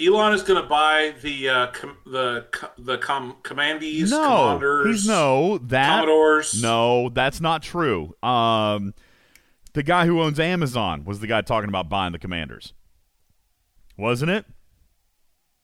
Elon 0.00 0.32
is 0.32 0.42
going 0.42 0.62
to 0.62 0.68
buy 0.68 1.12
the 1.22 1.48
uh, 1.48 1.66
com- 1.68 1.96
the 2.06 2.46
co- 2.52 2.70
the 2.78 2.98
com- 2.98 3.36
commandees, 3.42 4.10
no, 4.10 4.18
commanders, 4.22 4.86
he's 4.86 5.08
no 5.08 5.58
that 5.58 6.00
commodores. 6.00 6.62
No, 6.62 7.08
that's 7.08 7.40
not 7.40 7.62
true. 7.62 8.14
Um, 8.22 8.94
the 9.72 9.82
guy 9.82 10.06
who 10.06 10.22
owns 10.22 10.38
Amazon 10.38 11.04
was 11.04 11.18
the 11.20 11.26
guy 11.26 11.40
talking 11.40 11.68
about 11.68 11.88
buying 11.88 12.12
the 12.12 12.18
commanders, 12.18 12.74
wasn't 13.96 14.30
it? 14.30 14.44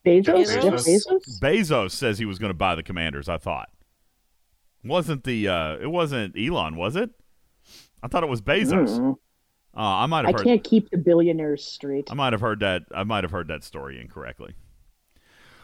Bezos? 0.05 0.25
Jeff 0.25 0.62
Jeff 0.62 0.73
Bezos? 0.75 0.87
Bezos? 0.87 1.41
Bezos 1.41 1.91
says 1.93 2.19
he 2.19 2.25
was 2.25 2.39
going 2.39 2.51
to 2.51 2.55
buy 2.55 2.75
the 2.75 2.82
commanders. 2.82 3.29
I 3.29 3.39
thought 3.39 3.71
wasn't 4.82 5.23
the 5.25 5.48
uh, 5.48 5.77
it 5.77 5.91
wasn't 5.91 6.37
Elon, 6.37 6.75
was 6.77 6.96
it? 6.96 7.11
I 8.03 8.09
thought 8.09 8.25
it 8.25 8.29
was 8.29 8.43
Bezos. 8.43 8.98
Mm. 8.98 9.14
Uh, 9.77 9.80
I 9.80 10.06
might 10.06 10.25
I 10.25 10.29
have 10.29 10.36
heard. 10.36 10.45
can't 10.45 10.62
keep 10.64 10.91
the 10.91 10.96
billionaires 10.98 11.64
straight. 11.64 12.09
I 12.11 12.14
might 12.14 12.32
have 12.32 12.41
heard 12.41 12.61
that. 12.61 12.82
I 12.95 13.02
might 13.04 13.24
have 13.24 13.30
heard 13.32 13.48
that 13.48 13.64
story 13.64 14.00
incorrectly. 14.00 14.54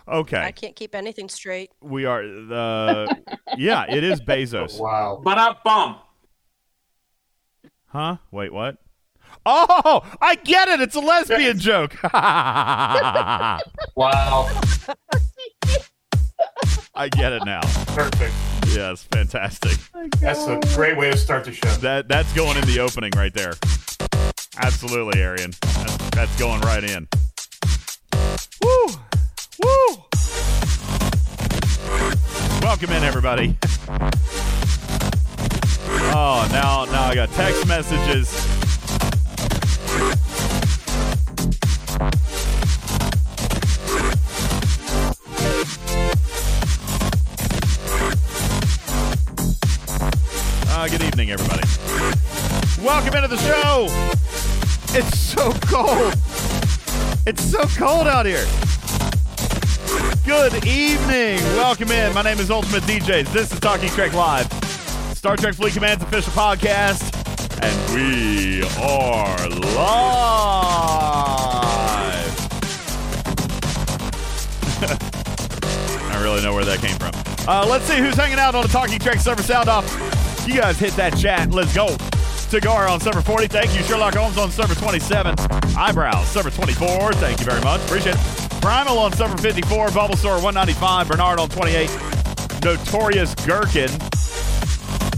Okay, 0.09 0.38
I 0.40 0.50
can't 0.50 0.74
keep 0.74 0.95
anything 0.96 1.28
straight. 1.28 1.70
we 1.80 2.05
are 2.06 2.23
the. 2.23 3.16
yeah, 3.56 3.84
it 3.88 4.02
is 4.02 4.20
Bezos. 4.20 4.80
Wow. 4.80 5.20
But 5.23 5.38
up 5.38 5.62
bum. 5.62 5.96
Huh? 7.87 8.16
Wait, 8.32 8.52
what? 8.52 8.78
Oh, 9.46 10.02
I 10.20 10.34
get 10.34 10.68
it. 10.68 10.80
It's 10.80 10.96
a 10.96 11.01
lesbian 11.01 11.59
joke. 11.59 11.96
Wow. 13.96 14.48
I 16.95 17.09
get 17.09 17.32
it 17.32 17.45
now. 17.45 17.60
Perfect. 17.95 18.34
Yes, 18.68 19.04
fantastic. 19.04 19.79
That's 20.20 20.46
a 20.46 20.59
great 20.74 20.96
way 20.96 21.10
to 21.10 21.16
start 21.16 21.45
the 21.45 21.52
show. 21.52 21.68
That 21.77 22.09
that's 22.09 22.32
going 22.32 22.56
in 22.56 22.65
the 22.66 22.80
opening 22.80 23.12
right 23.16 23.32
there. 23.32 23.52
Absolutely, 24.59 25.20
Arian. 25.20 25.52
That's, 25.60 25.96
that's 26.10 26.36
going 26.38 26.60
right 26.62 26.82
in. 26.82 27.06
Woo! 28.62 28.86
Woo! 29.62 29.96
Welcome 32.60 32.90
in, 32.90 33.04
everybody. 33.04 33.57
Oh, 36.12 36.48
now 36.51 36.84
now 36.87 37.04
I 37.04 37.15
got 37.15 37.30
text 37.30 37.66
messages. 37.68 38.34
Uh, 50.68 50.88
good 50.88 51.02
evening, 51.02 51.30
everybody. 51.30 51.62
Welcome 52.85 53.14
into 53.14 53.29
the 53.29 53.37
show. 53.37 54.29
It's 54.93 55.16
so 55.16 55.52
cold. 55.52 56.15
It's 57.24 57.45
so 57.45 57.63
cold 57.79 58.09
out 58.09 58.27
here. 58.27 58.45
Good 60.27 60.66
evening. 60.66 61.38
Welcome 61.55 61.93
in. 61.93 62.13
My 62.13 62.23
name 62.23 62.41
is 62.41 62.51
Ultimate 62.51 62.82
DJs. 62.82 63.32
This 63.32 63.52
is 63.52 63.60
Talking 63.60 63.88
Trek 63.91 64.12
Live, 64.15 64.53
Star 65.15 65.37
Trek 65.37 65.55
Fleet 65.55 65.75
Command's 65.75 66.03
official 66.03 66.32
podcast, 66.32 67.15
and 67.62 67.94
we 67.94 68.65
are 68.82 69.49
live. 69.49 69.81
I 76.10 76.21
really 76.21 76.43
know 76.43 76.53
where 76.53 76.65
that 76.65 76.81
came 76.81 76.99
from. 76.99 77.12
Uh, 77.47 77.65
let's 77.65 77.84
see 77.84 77.99
who's 77.99 78.16
hanging 78.16 78.41
out 78.41 78.56
on 78.56 78.62
the 78.62 78.69
Talking 78.69 78.99
Trek 78.99 79.21
server 79.21 79.44
sound 79.44 79.69
off. 79.69 79.87
You 80.49 80.54
guys 80.54 80.81
hit 80.81 80.94
that 80.94 81.16
chat. 81.16 81.53
Let's 81.53 81.72
go. 81.72 81.97
Cigar 82.50 82.88
on 82.88 83.00
server 83.00 83.22
40. 83.22 83.47
Thank 83.47 83.76
you. 83.76 83.82
Sherlock 83.84 84.15
Holmes 84.15 84.37
on 84.37 84.50
server 84.50 84.75
27. 84.75 85.37
Eyebrows, 85.78 86.26
server 86.26 86.50
24. 86.50 87.12
Thank 87.12 87.38
you 87.38 87.47
very 87.47 87.60
much. 87.60 87.81
Appreciate 87.82 88.16
it. 88.16 88.60
Primal 88.60 88.98
on 88.98 89.12
server 89.12 89.37
54. 89.37 89.88
Bulbasaur 89.88 90.42
195. 90.42 91.06
Bernard 91.09 91.38
on 91.38 91.48
28. 91.48 91.88
Notorious 92.65 93.37
Gherkin 93.47 93.88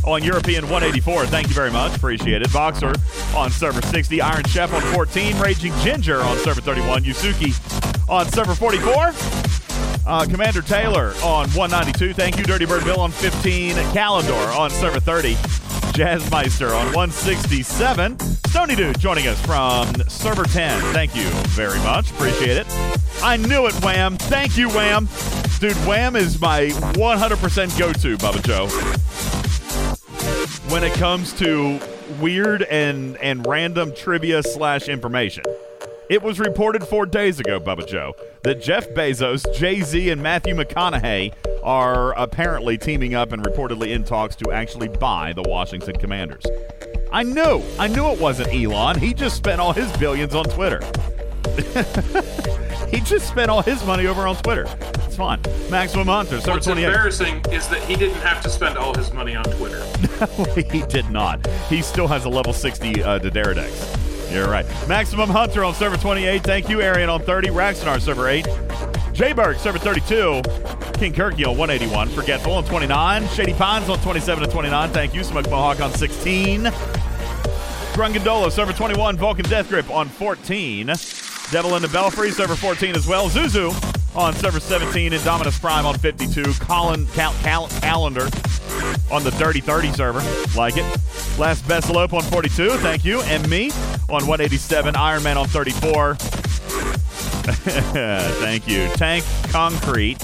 on 0.05 0.22
European 0.22 0.64
184. 0.64 1.24
Thank 1.24 1.48
you 1.48 1.55
very 1.55 1.70
much. 1.70 1.96
Appreciate 1.96 2.42
it. 2.42 2.52
Boxer 2.52 2.92
on 3.34 3.51
server 3.51 3.80
60. 3.80 4.20
Iron 4.20 4.45
Chef 4.45 4.70
on 4.74 4.83
14. 4.92 5.39
Raging 5.39 5.73
Ginger 5.78 6.20
on 6.20 6.36
server 6.36 6.61
31. 6.61 7.02
Yusuki 7.05 8.08
on 8.11 8.28
server 8.28 8.55
44. 8.55 9.12
Uh, 10.05 10.27
Commander 10.27 10.61
Taylor 10.61 11.14
on 11.24 11.48
192. 11.52 12.12
Thank 12.12 12.36
you, 12.36 12.45
Dirty 12.45 12.67
Bird 12.67 12.84
Bill 12.84 13.01
on 13.01 13.11
15. 13.11 13.74
Calendar 13.95 14.34
on 14.34 14.68
server 14.68 15.01
30. 15.01 15.61
Jazzmeister 15.92 16.69
on 16.69 16.86
167. 16.86 18.19
Stony 18.48 18.75
Dude 18.75 18.98
joining 18.98 19.27
us 19.27 19.41
from 19.45 19.95
server 20.08 20.45
10. 20.45 20.80
Thank 20.92 21.14
you 21.14 21.25
very 21.48 21.79
much. 21.80 22.11
Appreciate 22.13 22.57
it. 22.57 22.67
I 23.23 23.36
knew 23.36 23.67
it, 23.67 23.75
Wham. 23.85 24.17
Thank 24.17 24.57
you, 24.57 24.69
Wham. 24.70 25.08
Dude, 25.61 25.77
Wham 25.86 26.17
is 26.17 26.41
my 26.41 26.69
100% 26.95 27.79
go 27.79 27.92
to, 27.92 28.17
Bubba 28.17 28.42
Joe. 28.42 28.69
When 30.73 30.83
it 30.83 30.95
comes 30.95 31.33
to 31.35 31.79
weird 32.20 32.63
and, 32.63 33.17
and 33.19 33.47
random 33.47 33.95
trivia 33.95 34.42
slash 34.42 34.89
information. 34.89 35.45
It 36.12 36.20
was 36.20 36.39
reported 36.39 36.86
four 36.86 37.06
days 37.06 37.40
ago, 37.40 37.58
Bubba 37.58 37.89
Joe, 37.89 38.14
that 38.42 38.61
Jeff 38.61 38.86
Bezos, 38.90 39.50
Jay 39.55 39.80
Z, 39.80 40.11
and 40.11 40.23
Matthew 40.23 40.55
McConaughey 40.55 41.33
are 41.64 42.12
apparently 42.20 42.77
teaming 42.77 43.14
up 43.14 43.33
and 43.33 43.42
reportedly 43.42 43.92
in 43.92 44.05
talks 44.05 44.36
to 44.36 44.52
actually 44.52 44.89
buy 44.89 45.33
the 45.33 45.40
Washington 45.40 45.96
Commanders. 45.96 46.45
I 47.11 47.22
knew, 47.22 47.62
I 47.78 47.89
knew 47.89 48.11
it 48.11 48.20
wasn't 48.20 48.52
Elon. 48.52 48.98
He 48.98 49.14
just 49.14 49.39
spent 49.39 49.58
all 49.58 49.72
his 49.72 49.90
billions 49.96 50.34
on 50.34 50.45
Twitter. 50.45 50.80
he 52.90 53.01
just 53.01 53.27
spent 53.27 53.51
all 53.51 53.62
his 53.62 53.83
money 53.86 54.06
over 54.06 54.27
on 54.27 54.36
Twitter. 54.36 54.67
It's 55.06 55.17
fine. 55.17 55.40
Maximum 55.70 56.08
Hunter, 56.08 56.40
What's 56.40 56.67
embarrassing 56.67 57.42
is 57.51 57.68
that 57.68 57.83
he 57.84 57.96
didn't 57.96 58.20
have 58.20 58.42
to 58.42 58.51
spend 58.51 58.77
all 58.77 58.95
his 58.95 59.14
money 59.14 59.34
on 59.34 59.45
Twitter. 59.45 59.83
he 60.70 60.83
did 60.83 61.08
not. 61.08 61.46
He 61.70 61.80
still 61.80 62.06
has 62.06 62.27
a 62.27 62.28
level 62.28 62.52
60 62.52 63.02
uh. 63.02 63.18
You're 64.33 64.48
right. 64.48 64.67
Maximum 64.89 65.29
Hunter 65.29 65.63
on 65.63 65.75
server 65.75 65.97
28. 65.97 66.43
Thank 66.43 66.69
you, 66.69 66.81
Arian 66.81 67.11
on 67.11 67.20
30. 67.20 67.48
Raxonar 67.48 68.01
server 68.01 68.29
8. 68.29 68.45
Jayberg 69.13 69.59
server 69.59 69.79
32. 69.79 70.41
King 70.98 71.13
Kirky 71.13 71.47
on 71.47 71.59
181. 71.59 72.09
Forgetful 72.09 72.53
on 72.53 72.65
29. 72.65 73.29
Shady 73.29 73.53
Pines 73.53 73.89
on 73.89 73.98
27 73.98 74.45
to 74.45 74.51
29. 74.51 74.91
Thank 74.91 75.15
you. 75.15 75.23
Smoke 75.23 75.51
Mohawk 75.51 75.81
on 75.81 75.93
16. 75.93 76.65
Grungandolo 77.93 78.51
server 78.51 78.73
21. 78.73 79.17
Vulcan 79.17 79.45
Death 79.45 79.69
Grip 79.69 79.91
on 79.91 80.09
14. 80.09 80.87
Devil 81.51 81.77
in 81.77 81.83
the 81.83 81.89
Belfry 81.89 82.31
server 82.31 82.57
14 82.57 82.97
as 82.97 83.07
well. 83.07 83.29
Zuzu 83.29 83.70
on 84.14 84.34
server 84.34 84.61
17. 84.61 85.12
Indominus 85.12 85.61
Prime 85.61 85.86
on 85.86 85.98
52. 85.98 86.45
Colin 86.61 87.06
Cal- 87.08 87.34
Cal- 87.42 87.68
Calendar 87.68 88.28
on 89.11 89.24
the 89.24 89.30
Dirty 89.39 89.61
30 89.61 89.92
server. 89.92 90.23
Like 90.56 90.77
it. 90.77 90.84
Last 91.39 91.64
Besselope 91.64 92.12
on 92.12 92.22
42. 92.22 92.70
Thank 92.78 93.05
you. 93.05 93.20
And 93.22 93.48
me 93.48 93.70
on 94.08 94.27
187. 94.27 94.96
Iron 94.96 95.22
Man 95.22 95.39
on 95.39 95.48
34. 95.48 96.14
Thank 97.42 98.68
you. 98.68 98.89
Tank 98.90 99.24
Concrete 99.51 100.22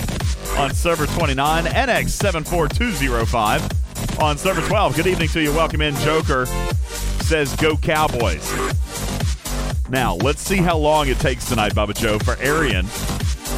on 0.57 0.73
server 0.75 1.07
29. 1.07 1.65
NX 1.65 2.09
74205 2.11 4.21
on 4.21 4.39
server 4.39 4.67
12. 4.67 4.97
Good 4.97 5.07
evening 5.07 5.29
to 5.29 5.43
you. 5.43 5.53
Welcome 5.53 5.81
in. 5.83 5.95
Joker 5.97 6.47
says, 6.47 7.55
Go 7.57 7.77
Cowboys. 7.77 8.51
Now, 9.91 10.15
let's 10.17 10.43
see 10.43 10.59
how 10.59 10.77
long 10.77 11.09
it 11.09 11.19
takes 11.19 11.49
tonight, 11.49 11.75
Bubba 11.75 11.97
Joe, 11.97 12.19
for 12.19 12.37
Arian 12.43 12.87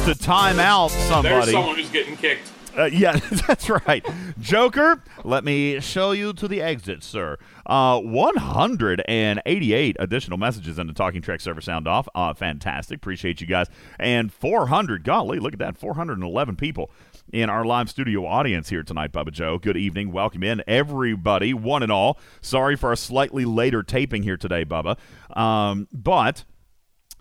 to 0.05 0.15
time 0.15 0.59
out 0.59 0.89
somebody. 0.89 1.35
There's 1.35 1.51
someone 1.51 1.75
who's 1.75 1.91
getting 1.91 2.17
kicked. 2.17 2.51
Uh, 2.75 2.85
yeah, 2.85 3.17
that's 3.47 3.69
right. 3.69 4.03
Joker, 4.39 5.03
let 5.23 5.43
me 5.43 5.79
show 5.79 6.11
you 6.11 6.33
to 6.33 6.47
the 6.47 6.59
exit, 6.59 7.03
sir. 7.03 7.37
Uh, 7.67 7.99
188 7.99 9.95
additional 9.99 10.37
messages 10.39 10.79
in 10.79 10.87
the 10.87 10.93
Talking 10.93 11.21
Trek 11.21 11.39
server 11.39 11.61
sound 11.61 11.87
off. 11.87 12.07
Uh, 12.15 12.33
fantastic. 12.33 12.97
Appreciate 12.97 13.41
you 13.41 13.47
guys. 13.47 13.67
And 13.99 14.33
400, 14.33 15.03
golly, 15.03 15.37
look 15.39 15.53
at 15.53 15.59
that. 15.59 15.77
411 15.77 16.55
people 16.55 16.89
in 17.31 17.51
our 17.51 17.63
live 17.63 17.87
studio 17.89 18.25
audience 18.25 18.69
here 18.69 18.81
tonight, 18.83 19.11
Bubba 19.11 19.31
Joe. 19.31 19.59
Good 19.59 19.77
evening. 19.77 20.11
Welcome 20.11 20.41
in, 20.41 20.63
everybody, 20.67 21.53
one 21.53 21.83
and 21.83 21.91
all. 21.91 22.17
Sorry 22.41 22.75
for 22.75 22.91
a 22.91 22.97
slightly 22.97 23.45
later 23.45 23.83
taping 23.83 24.23
here 24.23 24.37
today, 24.37 24.65
Bubba. 24.65 24.97
Um, 25.37 25.87
but 25.93 26.43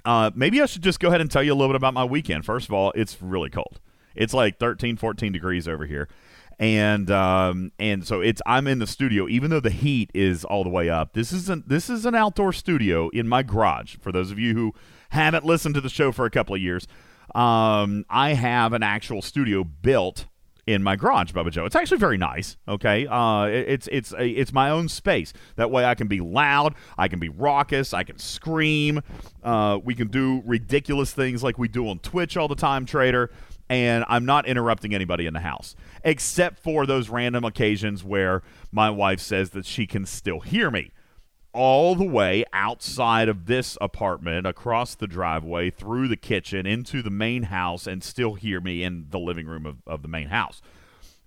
uh, 0.04 0.30
maybe 0.34 0.60
I 0.60 0.66
should 0.66 0.82
just 0.82 1.00
go 1.00 1.08
ahead 1.08 1.20
and 1.20 1.30
tell 1.30 1.42
you 1.42 1.52
a 1.52 1.54
little 1.54 1.68
bit 1.68 1.76
about 1.76 1.94
my 1.94 2.04
weekend. 2.04 2.44
First 2.44 2.68
of 2.68 2.74
all, 2.74 2.92
it's 2.94 3.20
really 3.20 3.50
cold. 3.50 3.80
It's 4.14 4.34
like 4.34 4.58
13, 4.58 4.96
14 4.96 5.32
degrees 5.32 5.68
over 5.68 5.86
here. 5.86 6.08
And 6.58 7.10
um, 7.10 7.72
and 7.78 8.06
so 8.06 8.20
it's 8.20 8.42
I'm 8.44 8.66
in 8.66 8.80
the 8.80 8.86
studio, 8.86 9.26
even 9.28 9.50
though 9.50 9.60
the 9.60 9.70
heat 9.70 10.10
is 10.12 10.44
all 10.44 10.62
the 10.62 10.68
way 10.68 10.90
up. 10.90 11.14
This 11.14 11.32
isn't 11.32 11.70
this 11.70 11.88
is 11.88 12.04
an 12.04 12.14
outdoor 12.14 12.52
studio 12.52 13.08
in 13.10 13.26
my 13.26 13.42
garage. 13.42 13.96
For 13.96 14.12
those 14.12 14.30
of 14.30 14.38
you 14.38 14.52
who 14.54 14.74
haven't 15.08 15.46
listened 15.46 15.74
to 15.76 15.80
the 15.80 15.88
show 15.88 16.12
for 16.12 16.26
a 16.26 16.30
couple 16.30 16.54
of 16.54 16.60
years, 16.60 16.86
um, 17.34 18.04
I 18.10 18.34
have 18.34 18.74
an 18.74 18.82
actual 18.82 19.22
studio 19.22 19.64
built 19.64 20.26
in 20.72 20.82
my 20.82 20.96
garage, 20.96 21.32
Bubba 21.32 21.50
Joe. 21.50 21.64
It's 21.64 21.76
actually 21.76 21.98
very 21.98 22.16
nice. 22.18 22.56
Okay, 22.68 23.06
uh, 23.06 23.44
it- 23.44 23.68
it's 23.68 23.88
it's 23.90 24.14
it's 24.18 24.52
my 24.52 24.70
own 24.70 24.88
space. 24.88 25.32
That 25.56 25.70
way, 25.70 25.84
I 25.84 25.94
can 25.94 26.06
be 26.06 26.20
loud, 26.20 26.74
I 26.96 27.08
can 27.08 27.18
be 27.18 27.28
raucous, 27.28 27.92
I 27.92 28.04
can 28.04 28.18
scream. 28.18 29.00
Uh, 29.42 29.78
we 29.82 29.94
can 29.94 30.08
do 30.08 30.42
ridiculous 30.46 31.12
things 31.12 31.42
like 31.42 31.58
we 31.58 31.68
do 31.68 31.88
on 31.88 31.98
Twitch 31.98 32.36
all 32.36 32.48
the 32.48 32.54
time, 32.54 32.86
Trader. 32.86 33.30
And 33.68 34.04
I'm 34.08 34.24
not 34.24 34.46
interrupting 34.46 34.94
anybody 34.96 35.26
in 35.26 35.32
the 35.34 35.40
house, 35.40 35.76
except 36.02 36.58
for 36.58 36.86
those 36.86 37.08
random 37.08 37.44
occasions 37.44 38.02
where 38.02 38.42
my 38.72 38.90
wife 38.90 39.20
says 39.20 39.50
that 39.50 39.64
she 39.64 39.86
can 39.86 40.04
still 40.06 40.40
hear 40.40 40.72
me 40.72 40.90
all 41.52 41.94
the 41.94 42.04
way 42.04 42.44
outside 42.52 43.28
of 43.28 43.46
this 43.46 43.76
apartment, 43.80 44.46
across 44.46 44.94
the 44.94 45.06
driveway, 45.06 45.70
through 45.70 46.08
the 46.08 46.16
kitchen, 46.16 46.66
into 46.66 47.02
the 47.02 47.10
main 47.10 47.44
house, 47.44 47.86
and 47.86 48.02
still 48.04 48.34
hear 48.34 48.60
me 48.60 48.82
in 48.82 49.06
the 49.10 49.18
living 49.18 49.46
room 49.46 49.66
of, 49.66 49.78
of 49.86 50.02
the 50.02 50.08
main 50.08 50.28
house, 50.28 50.62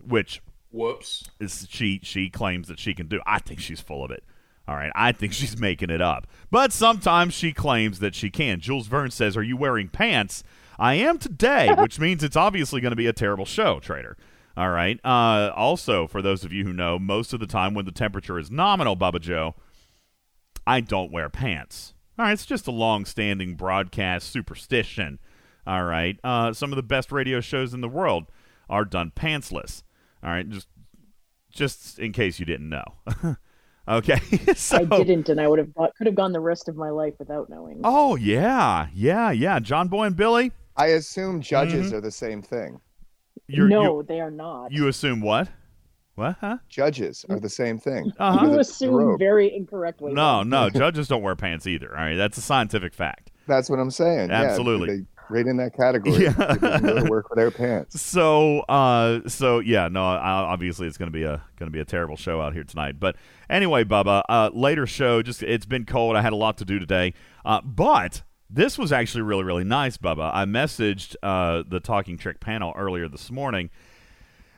which 0.06 0.42
Whoops. 0.72 1.30
is 1.40 1.68
she 1.70 2.00
she 2.04 2.30
claims 2.30 2.68
that 2.68 2.80
she 2.80 2.94
can 2.94 3.08
do. 3.08 3.22
I 3.26 3.40
think 3.40 3.60
she's 3.60 3.82
full 3.82 4.04
of 4.04 4.12
it. 4.12 4.24
All 4.68 4.76
right, 4.76 4.92
I 4.96 5.12
think 5.12 5.34
she's 5.34 5.60
making 5.60 5.90
it 5.90 6.02
up. 6.02 6.26
But 6.50 6.72
sometimes 6.72 7.34
she 7.34 7.52
claims 7.52 8.00
that 8.00 8.16
she 8.16 8.30
can. 8.30 8.60
Jules 8.62 8.88
Verne 8.88 9.12
says, 9.12 9.36
"Are 9.36 9.44
you 9.44 9.58
wearing 9.58 9.90
pants?" 9.90 10.44
I 10.80 10.96
am 10.96 11.18
today, 11.18 11.74
which 11.78 12.00
means 12.00 12.24
it's 12.24 12.36
obviously 12.36 12.82
going 12.82 12.92
to 12.92 12.96
be 12.96 13.08
a 13.08 13.14
terrible 13.14 13.46
show, 13.46 13.80
Trader. 13.80 14.18
All 14.56 14.70
right. 14.70 15.00
Uh, 15.04 15.52
also, 15.56 16.08
for 16.08 16.22
those 16.22 16.44
of 16.44 16.54
you 16.54 16.64
who 16.64 16.74
know, 16.74 17.00
most 17.00 17.34
of 17.34 17.40
the 17.40 17.48
time 17.48 17.74
when 17.74 17.86
the 17.86 17.92
temperature 17.92 18.38
is 18.38 18.52
nominal, 18.52 18.96
Bubba 18.96 19.20
Joe, 19.20 19.56
I 20.66 20.80
don't 20.82 21.12
wear 21.12 21.30
pants. 21.30 21.94
All 22.18 22.26
right, 22.26 22.32
it's 22.34 22.46
just 22.46 22.68
a 22.68 22.72
long-standing 22.72 23.56
broadcast 23.56 24.32
superstition. 24.32 25.20
All 25.66 25.84
right, 25.86 26.20
uh, 26.24 26.54
some 26.54 26.72
of 26.72 26.76
the 26.76 26.84
best 26.84 27.12
radio 27.12 27.40
shows 27.42 27.74
in 27.74 27.82
the 27.82 27.90
world 27.90 28.26
are 28.70 28.86
done 28.86 29.12
pantsless. 29.16 29.84
All 30.24 30.30
right, 30.30 30.48
just 30.48 30.68
just 31.52 32.00
in 32.00 32.12
case 32.12 32.40
you 32.40 32.46
didn't 32.46 32.70
know. 32.70 32.84
okay, 33.88 34.20
so 34.56 34.78
I 34.78 34.84
didn't, 35.04 35.30
and 35.30 35.40
I 35.42 35.48
would 35.48 35.60
have 35.60 35.74
could 35.98 36.08
have 36.08 36.16
gone 36.16 36.32
the 36.34 36.40
rest 36.40 36.68
of 36.70 36.76
my 36.76 36.90
life 36.90 37.14
without 37.20 37.50
knowing. 37.50 37.82
oh 37.84 38.16
yeah, 38.16 38.88
yeah, 38.94 39.32
yeah. 39.32 39.60
John 39.60 39.88
Boy 39.88 40.06
and 40.06 40.16
Billy, 40.16 40.52
I 40.78 40.88
assume 40.88 41.42
judges 41.42 41.88
Mm-hmm. 41.88 41.96
are 41.96 42.02
the 42.02 42.12
same 42.12 42.42
thing. 42.42 42.80
you're, 43.48 43.68
no, 43.68 44.00
you 44.00 44.04
they 44.08 44.20
are 44.22 44.32
not. 44.32 44.72
you 44.72 44.88
assume 44.88 45.22
what? 45.22 45.50
What? 46.16 46.38
Huh? 46.40 46.58
Judges 46.70 47.26
are 47.30 47.40
the 47.40 47.50
same 47.50 47.80
thing. 47.80 48.12
Uh-huh. 48.20 48.46
You 48.46 48.60
assume 48.60 49.18
very 49.18 49.54
incorrectly. 49.54 50.14
No, 50.14 50.44
no. 50.44 50.70
Judges 50.70 51.08
don't 51.08 51.24
wear 51.24 51.36
pants 51.36 51.66
either. 51.66 51.90
All 51.90 52.04
right, 52.04 52.16
that's 52.16 52.38
a 52.38 52.42
scientific 52.42 52.94
fact. 52.94 53.32
That's 53.48 53.70
what 53.70 53.80
I'm 53.80 53.92
saying. 53.92 54.30
Yeah, 54.30 54.44
Absolutely. 54.44 54.98
they 54.98 55.06
right 55.30 55.48
in 55.48 55.58
that 55.58 55.76
category. 55.76 56.24
Yeah. 56.24 56.34
People 56.34 56.70
can 56.70 56.84
go 56.84 57.04
to 57.04 57.10
work 57.10 57.30
without 57.30 57.56
pants. 57.56 58.00
So, 58.14 58.60
uh, 58.62 59.28
so 59.28 59.60
yeah, 59.60 59.88
no, 59.88 60.04
obviously 60.04 60.88
it's 60.88 60.98
gonna 60.98 61.10
be 61.10 61.24
a 61.24 61.42
gonna 61.58 61.72
be 61.72 61.80
a 61.80 61.86
terrible 61.86 62.16
show 62.16 62.42
out 62.42 62.54
here 62.54 62.64
tonight. 62.64 63.00
But 63.00 63.16
anyway, 63.50 63.84
Bubba, 63.84 64.22
uh, 64.30 64.52
later 64.54 64.86
show. 64.86 65.24
Just 65.24 65.42
it's 65.42 65.66
been 65.66 65.86
cold. 65.86 66.16
I 66.16 66.22
had 66.22 66.34
a 66.34 66.36
lot 66.36 66.58
to 66.60 66.66
do 66.66 66.78
today, 66.78 67.14
uh, 67.44 67.62
but 67.62 68.22
this 68.50 68.78
was 68.78 68.92
actually 68.92 69.24
really 69.24 69.44
really 69.44 69.64
nice, 69.64 69.98
Bubba. 69.98 70.30
I 70.32 70.46
messaged 70.46 71.16
uh, 71.24 71.64
the 71.68 71.80
Talking 71.80 72.18
Trek 72.18 72.40
panel 72.40 72.72
earlier 72.78 73.08
this 73.08 73.32
morning. 73.32 73.72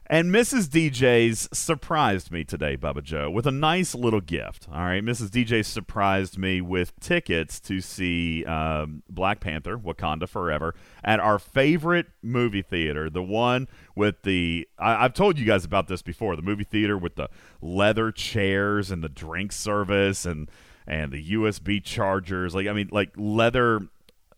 And 0.07 0.31
Mrs. 0.31 0.67
DJ's 0.67 1.49
surprised 1.51 2.31
me 2.31 2.43
today, 2.43 2.77
Bubba 2.77 3.01
Joe, 3.01 3.27
with 3.31 3.47
a 3.47 3.51
nice 3.51 3.95
little 3.95 4.21
gift. 4.21 4.67
All 4.71 4.81
right, 4.81 5.03
Mrs. 5.03 5.29
DJ 5.29 5.65
surprised 5.65 6.37
me 6.37 6.61
with 6.61 6.99
tickets 6.99 7.59
to 7.61 7.81
see 7.81 8.45
um, 8.45 9.01
Black 9.09 9.39
Panther: 9.39 9.79
Wakanda 9.79 10.29
Forever 10.29 10.75
at 11.03 11.19
our 11.19 11.39
favorite 11.39 12.05
movie 12.21 12.61
theater, 12.61 13.09
the 13.09 13.23
one 13.23 13.67
with 13.95 14.21
the. 14.21 14.67
I, 14.77 15.05
I've 15.05 15.15
told 15.15 15.39
you 15.39 15.45
guys 15.45 15.65
about 15.65 15.87
this 15.87 16.03
before. 16.03 16.35
The 16.35 16.43
movie 16.43 16.65
theater 16.65 16.99
with 16.99 17.15
the 17.15 17.29
leather 17.59 18.11
chairs 18.11 18.91
and 18.91 19.03
the 19.03 19.09
drink 19.09 19.51
service 19.51 20.23
and 20.27 20.51
and 20.85 21.11
the 21.11 21.31
USB 21.31 21.83
chargers. 21.83 22.53
Like 22.53 22.67
I 22.67 22.73
mean, 22.73 22.89
like 22.91 23.09
leather. 23.17 23.87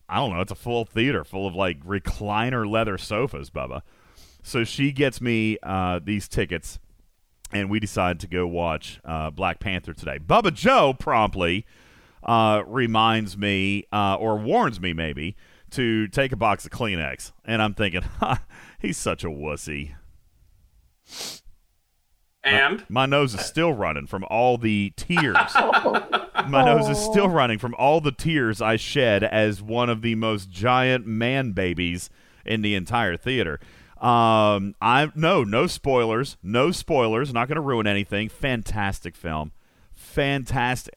I 0.07 0.15
don't 0.15 0.33
know. 0.33 0.39
It's 0.39 0.53
a 0.53 0.55
full 0.55 0.85
theater 0.85 1.25
full 1.25 1.45
of 1.45 1.55
like 1.55 1.83
recliner 1.85 2.65
leather 2.65 2.97
sofas, 2.97 3.49
Bubba. 3.49 3.81
So 4.47 4.63
she 4.63 4.93
gets 4.93 5.19
me 5.19 5.57
uh, 5.61 5.99
these 6.01 6.29
tickets, 6.29 6.79
and 7.51 7.69
we 7.69 7.81
decide 7.81 8.21
to 8.21 8.27
go 8.27 8.47
watch 8.47 9.01
uh, 9.03 9.29
Black 9.29 9.59
Panther 9.59 9.91
today. 9.91 10.19
Bubba 10.19 10.53
Joe 10.53 10.93
promptly 10.97 11.65
uh, 12.23 12.63
reminds 12.65 13.37
me, 13.37 13.83
uh, 13.91 14.15
or 14.15 14.37
warns 14.37 14.79
me 14.79 14.93
maybe, 14.93 15.35
to 15.71 16.07
take 16.07 16.31
a 16.31 16.37
box 16.37 16.63
of 16.63 16.71
Kleenex. 16.71 17.33
And 17.43 17.61
I'm 17.61 17.73
thinking, 17.73 18.03
ha, 18.03 18.41
he's 18.79 18.95
such 18.95 19.25
a 19.25 19.27
wussy. 19.27 19.95
And 22.41 22.85
My 22.87 23.05
nose 23.05 23.33
is 23.33 23.41
still 23.41 23.73
running 23.73 24.07
from 24.07 24.23
all 24.29 24.57
the 24.57 24.93
tears. 24.95 25.35
My 26.47 26.63
nose 26.63 26.87
is 26.87 26.97
still 26.97 27.27
running 27.27 27.59
from 27.59 27.75
all 27.77 27.99
the 27.99 28.13
tears 28.13 28.61
I 28.61 28.77
shed 28.77 29.25
as 29.25 29.61
one 29.61 29.89
of 29.89 30.01
the 30.01 30.15
most 30.15 30.49
giant 30.49 31.05
man 31.05 31.51
babies 31.51 32.09
in 32.45 32.61
the 32.61 32.75
entire 32.75 33.17
theater. 33.17 33.59
Um, 34.01 34.75
I 34.79 35.11
no 35.15 35.43
no 35.43 35.65
spoilers, 35.67 36.37
no 36.43 36.71
spoilers. 36.71 37.33
Not 37.33 37.47
going 37.47 37.55
to 37.55 37.61
ruin 37.61 37.87
anything. 37.87 38.29
Fantastic 38.29 39.15
film, 39.15 39.51
fantastic, 39.95 40.93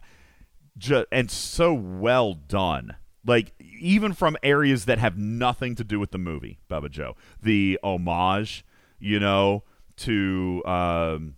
Ju- 0.77 1.07
and 1.11 1.31
so 1.31 1.73
well 1.73 2.35
done. 2.35 2.97
Like 3.25 3.55
even 3.81 4.13
from 4.13 4.37
areas 4.43 4.85
that 4.85 4.99
have 4.99 5.17
nothing 5.17 5.75
to 5.77 5.85
do 5.85 5.99
with 5.99 6.11
the 6.11 6.19
movie, 6.19 6.59
Bubba 6.71 6.91
Joe, 6.91 7.17
the 7.43 7.79
homage, 7.83 8.65
you 8.99 9.19
know, 9.19 9.65
to 9.97 10.63
um, 10.67 11.37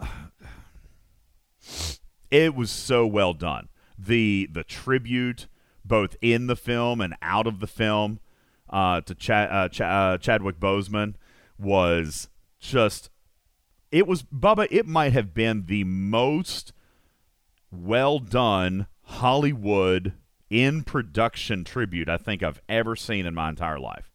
it 2.30 2.54
was 2.54 2.70
so 2.70 3.06
well 3.06 3.34
done. 3.34 3.68
The 3.98 4.48
the 4.50 4.64
tribute, 4.64 5.46
both 5.84 6.16
in 6.22 6.46
the 6.46 6.56
film 6.56 7.00
and 7.00 7.14
out 7.22 7.46
of 7.46 7.60
the 7.60 7.66
film, 7.66 8.20
uh, 8.70 9.00
to 9.02 9.14
Cha- 9.14 9.44
uh, 9.44 9.68
Cha- 9.68 9.84
uh, 9.84 10.18
Chadwick 10.18 10.58
Boseman 10.58 11.14
was 11.58 12.28
just. 12.58 13.10
It 13.90 14.06
was 14.08 14.22
Bubba. 14.24 14.66
It 14.70 14.86
might 14.86 15.12
have 15.12 15.34
been 15.34 15.66
the 15.66 15.84
most 15.84 16.72
well 17.70 18.18
done 18.18 18.86
Hollywood 19.02 20.14
in 20.50 20.82
production 20.82 21.64
tribute 21.64 22.08
I 22.08 22.16
think 22.16 22.42
I've 22.42 22.60
ever 22.68 22.96
seen 22.96 23.26
in 23.26 23.34
my 23.34 23.48
entire 23.48 23.78
life. 23.78 24.12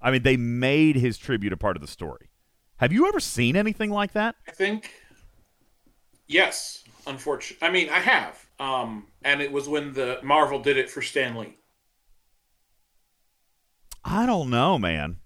I 0.00 0.10
mean, 0.10 0.22
they 0.22 0.36
made 0.36 0.96
his 0.96 1.18
tribute 1.18 1.52
a 1.52 1.56
part 1.56 1.76
of 1.76 1.80
the 1.80 1.88
story. 1.88 2.30
Have 2.76 2.92
you 2.92 3.08
ever 3.08 3.20
seen 3.20 3.56
anything 3.56 3.90
like 3.90 4.12
that? 4.12 4.36
I 4.46 4.52
think 4.52 4.90
yes, 6.26 6.84
unfortunately. 7.06 7.66
I 7.66 7.70
mean, 7.70 7.88
I 7.88 8.00
have. 8.00 8.46
Um, 8.58 9.06
and 9.22 9.40
it 9.40 9.52
was 9.52 9.68
when 9.68 9.92
the 9.92 10.18
Marvel 10.22 10.58
did 10.58 10.76
it 10.76 10.90
for 10.90 11.02
Stan 11.02 11.36
Lee. 11.36 11.56
I 14.06 14.24
don't 14.24 14.50
know, 14.50 14.78
man. 14.78 15.16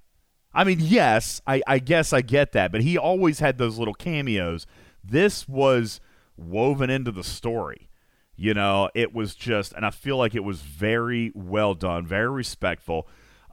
I 0.54 0.64
mean, 0.64 0.78
yes, 0.80 1.42
I, 1.46 1.60
I 1.66 1.78
guess 1.78 2.12
I 2.14 2.22
get 2.22 2.52
that, 2.52 2.72
but 2.72 2.80
he 2.80 2.96
always 2.96 3.38
had 3.38 3.58
those 3.58 3.78
little 3.78 3.94
cameos. 3.94 4.66
This 5.04 5.46
was 5.46 6.00
woven 6.36 6.88
into 6.88 7.12
the 7.12 7.22
story. 7.22 7.90
You 8.36 8.54
know, 8.54 8.88
it 8.94 9.14
was 9.14 9.34
just, 9.34 9.74
and 9.74 9.84
I 9.84 9.90
feel 9.90 10.16
like 10.16 10.34
it 10.34 10.42
was 10.42 10.62
very 10.62 11.30
well 11.34 11.74
done, 11.74 12.06
very 12.06 12.30
respectful. 12.30 13.06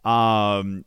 Um, 0.05 0.85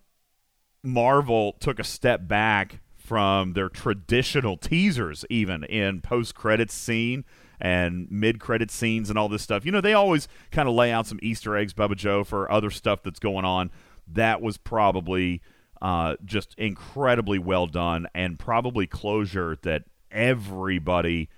Marvel 0.82 1.52
took 1.60 1.78
a 1.78 1.84
step 1.84 2.26
back 2.26 2.80
from 2.96 3.52
their 3.52 3.68
traditional 3.68 4.56
teasers, 4.56 5.26
even 5.28 5.64
in 5.64 6.00
post 6.00 6.34
credits 6.34 6.72
scene 6.72 7.26
and 7.60 8.10
mid 8.10 8.40
credit 8.40 8.70
scenes 8.70 9.10
and 9.10 9.18
all 9.18 9.28
this 9.28 9.42
stuff. 9.42 9.66
You 9.66 9.72
know, 9.72 9.82
they 9.82 9.92
always 9.92 10.28
kind 10.50 10.66
of 10.66 10.74
lay 10.74 10.90
out 10.90 11.06
some 11.06 11.18
Easter 11.22 11.54
eggs, 11.56 11.74
Bubba 11.74 11.96
Joe, 11.96 12.24
for 12.24 12.50
other 12.50 12.70
stuff 12.70 13.02
that's 13.02 13.20
going 13.20 13.44
on. 13.44 13.70
That 14.12 14.40
was 14.40 14.56
probably 14.56 15.42
uh, 15.80 16.16
just 16.24 16.54
incredibly 16.58 17.38
well 17.38 17.66
done 17.66 18.06
and 18.14 18.38
probably 18.38 18.86
closure 18.86 19.56
that 19.62 19.84
everybody 20.10 21.28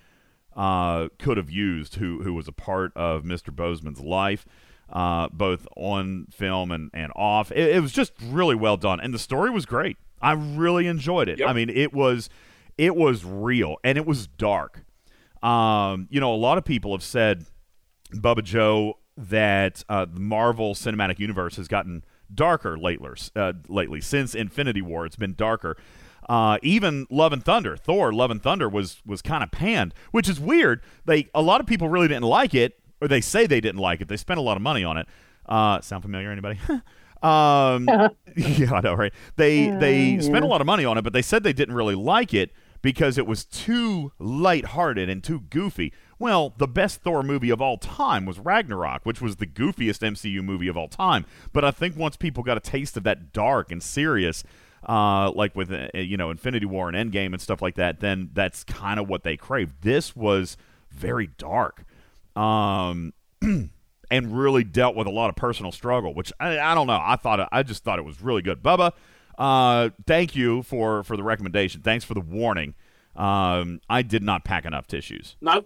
uh, 0.55 1.09
could 1.19 1.37
have 1.37 1.49
used 1.49 1.95
who 1.95 2.21
who 2.23 2.33
was 2.33 2.47
a 2.47 2.51
part 2.51 2.91
of 2.95 3.23
Mr. 3.23 3.53
Boseman's 3.53 4.01
life, 4.01 4.45
uh, 4.91 5.27
both 5.31 5.67
on 5.75 6.27
film 6.31 6.71
and, 6.71 6.89
and 6.93 7.11
off. 7.15 7.51
It, 7.51 7.75
it 7.75 7.81
was 7.81 7.91
just 7.91 8.13
really 8.21 8.55
well 8.55 8.77
done, 8.77 8.99
and 8.99 9.13
the 9.13 9.19
story 9.19 9.49
was 9.49 9.65
great. 9.65 9.97
I 10.21 10.33
really 10.33 10.87
enjoyed 10.87 11.27
it. 11.27 11.39
Yep. 11.39 11.49
I 11.49 11.53
mean, 11.53 11.69
it 11.69 11.93
was 11.93 12.29
it 12.77 12.95
was 12.95 13.23
real 13.25 13.77
and 13.83 13.97
it 13.97 14.05
was 14.05 14.27
dark. 14.27 14.85
Um, 15.41 16.07
you 16.09 16.19
know, 16.19 16.33
a 16.33 16.37
lot 16.37 16.57
of 16.57 16.63
people 16.63 16.93
have 16.93 17.03
said, 17.03 17.45
Bubba 18.13 18.43
Joe, 18.43 18.99
that 19.17 19.83
uh, 19.89 20.05
the 20.05 20.19
Marvel 20.19 20.73
Cinematic 20.73 21.19
Universe 21.19 21.57
has 21.57 21.67
gotten 21.67 22.03
darker 22.33 22.77
lately. 22.77 23.09
Uh, 23.35 23.53
lately, 23.67 24.01
since 24.01 24.35
Infinity 24.35 24.81
War, 24.81 25.05
it's 25.05 25.15
been 25.15 25.33
darker. 25.35 25.77
Uh, 26.29 26.57
even 26.61 27.05
Love 27.09 27.33
and 27.33 27.43
Thunder, 27.43 27.75
Thor, 27.75 28.13
Love 28.13 28.31
and 28.31 28.41
Thunder 28.41 28.69
was 28.69 29.01
was 29.05 29.21
kind 29.21 29.43
of 29.43 29.51
panned, 29.51 29.93
which 30.11 30.29
is 30.29 30.39
weird. 30.39 30.81
They 31.05 31.29
a 31.33 31.41
lot 31.41 31.61
of 31.61 31.67
people 31.67 31.89
really 31.89 32.07
didn't 32.07 32.23
like 32.23 32.53
it, 32.53 32.79
or 33.01 33.07
they 33.07 33.21
say 33.21 33.45
they 33.45 33.61
didn't 33.61 33.81
like 33.81 34.01
it. 34.01 34.07
They 34.07 34.17
spent 34.17 34.39
a 34.39 34.43
lot 34.43 34.55
of 34.55 34.63
money 34.63 34.83
on 34.83 34.97
it. 34.97 35.07
Uh, 35.45 35.81
sound 35.81 36.03
familiar, 36.03 36.31
anybody? 36.31 36.59
Um, 37.23 37.87
yeah, 38.35 38.73
I 38.73 38.81
know, 38.81 38.95
right? 38.95 39.13
They 39.37 39.69
Uh, 39.69 39.79
they 39.79 40.19
spent 40.19 40.43
a 40.43 40.47
lot 40.47 40.59
of 40.59 40.67
money 40.67 40.83
on 40.83 40.97
it, 40.97 41.03
but 41.03 41.13
they 41.13 41.21
said 41.21 41.43
they 41.43 41.53
didn't 41.53 41.73
really 41.73 41.95
like 41.95 42.33
it 42.33 42.51
because 42.81 43.17
it 43.17 43.25
was 43.25 43.45
too 43.45 44.11
lighthearted 44.19 45.09
and 45.09 45.23
too 45.23 45.39
goofy. 45.49 45.93
Well, 46.19 46.53
the 46.57 46.67
best 46.67 47.01
Thor 47.01 47.23
movie 47.23 47.49
of 47.49 47.61
all 47.61 47.77
time 47.77 48.25
was 48.25 48.39
Ragnarok, 48.39 49.05
which 49.05 49.21
was 49.21 49.37
the 49.37 49.47
goofiest 49.47 49.99
MCU 49.99 50.43
movie 50.43 50.67
of 50.67 50.77
all 50.77 50.87
time. 50.87 51.25
But 51.51 51.65
I 51.65 51.71
think 51.71 51.95
once 51.97 52.15
people 52.15 52.43
got 52.43 52.57
a 52.57 52.61
taste 52.61 52.97
of 52.97 53.03
that 53.03 53.33
dark 53.33 53.71
and 53.71 53.81
serious, 53.81 54.43
uh, 54.87 55.31
like 55.31 55.55
with 55.55 55.71
uh, 55.71 55.87
you 55.93 56.17
know 56.17 56.29
Infinity 56.29 56.65
War 56.65 56.89
and 56.89 57.11
Endgame 57.11 57.33
and 57.33 57.41
stuff 57.41 57.61
like 57.61 57.75
that, 57.75 57.99
then 57.99 58.29
that's 58.33 58.63
kind 58.63 58.99
of 58.99 59.09
what 59.09 59.23
they 59.23 59.37
craved. 59.37 59.81
This 59.81 60.15
was 60.15 60.57
very 60.91 61.27
dark. 61.37 61.83
Um, 62.35 63.13
and 64.11 64.37
really 64.37 64.63
dealt 64.63 64.95
with 64.95 65.07
a 65.07 65.11
lot 65.11 65.29
of 65.29 65.35
personal 65.35 65.71
struggle, 65.71 66.13
which 66.13 66.31
I, 66.39 66.59
I 66.59 66.75
don't 66.75 66.87
know. 66.87 66.99
I 67.01 67.15
thought 67.15 67.39
it, 67.39 67.49
I 67.51 67.63
just 67.63 67.83
thought 67.83 67.99
it 67.99 68.05
was 68.05 68.21
really 68.21 68.41
good. 68.41 68.61
Bubba, 68.61 68.91
uh, 69.37 69.89
thank 70.05 70.35
you 70.35 70.63
for 70.63 71.03
for 71.03 71.17
the 71.17 71.23
recommendation. 71.23 71.81
Thanks 71.81 72.05
for 72.05 72.13
the 72.13 72.21
warning. 72.21 72.75
Um, 73.15 73.81
I 73.89 74.01
did 74.01 74.23
not 74.23 74.43
pack 74.43 74.65
enough 74.65 74.87
tissues. 74.87 75.35
Not, 75.41 75.65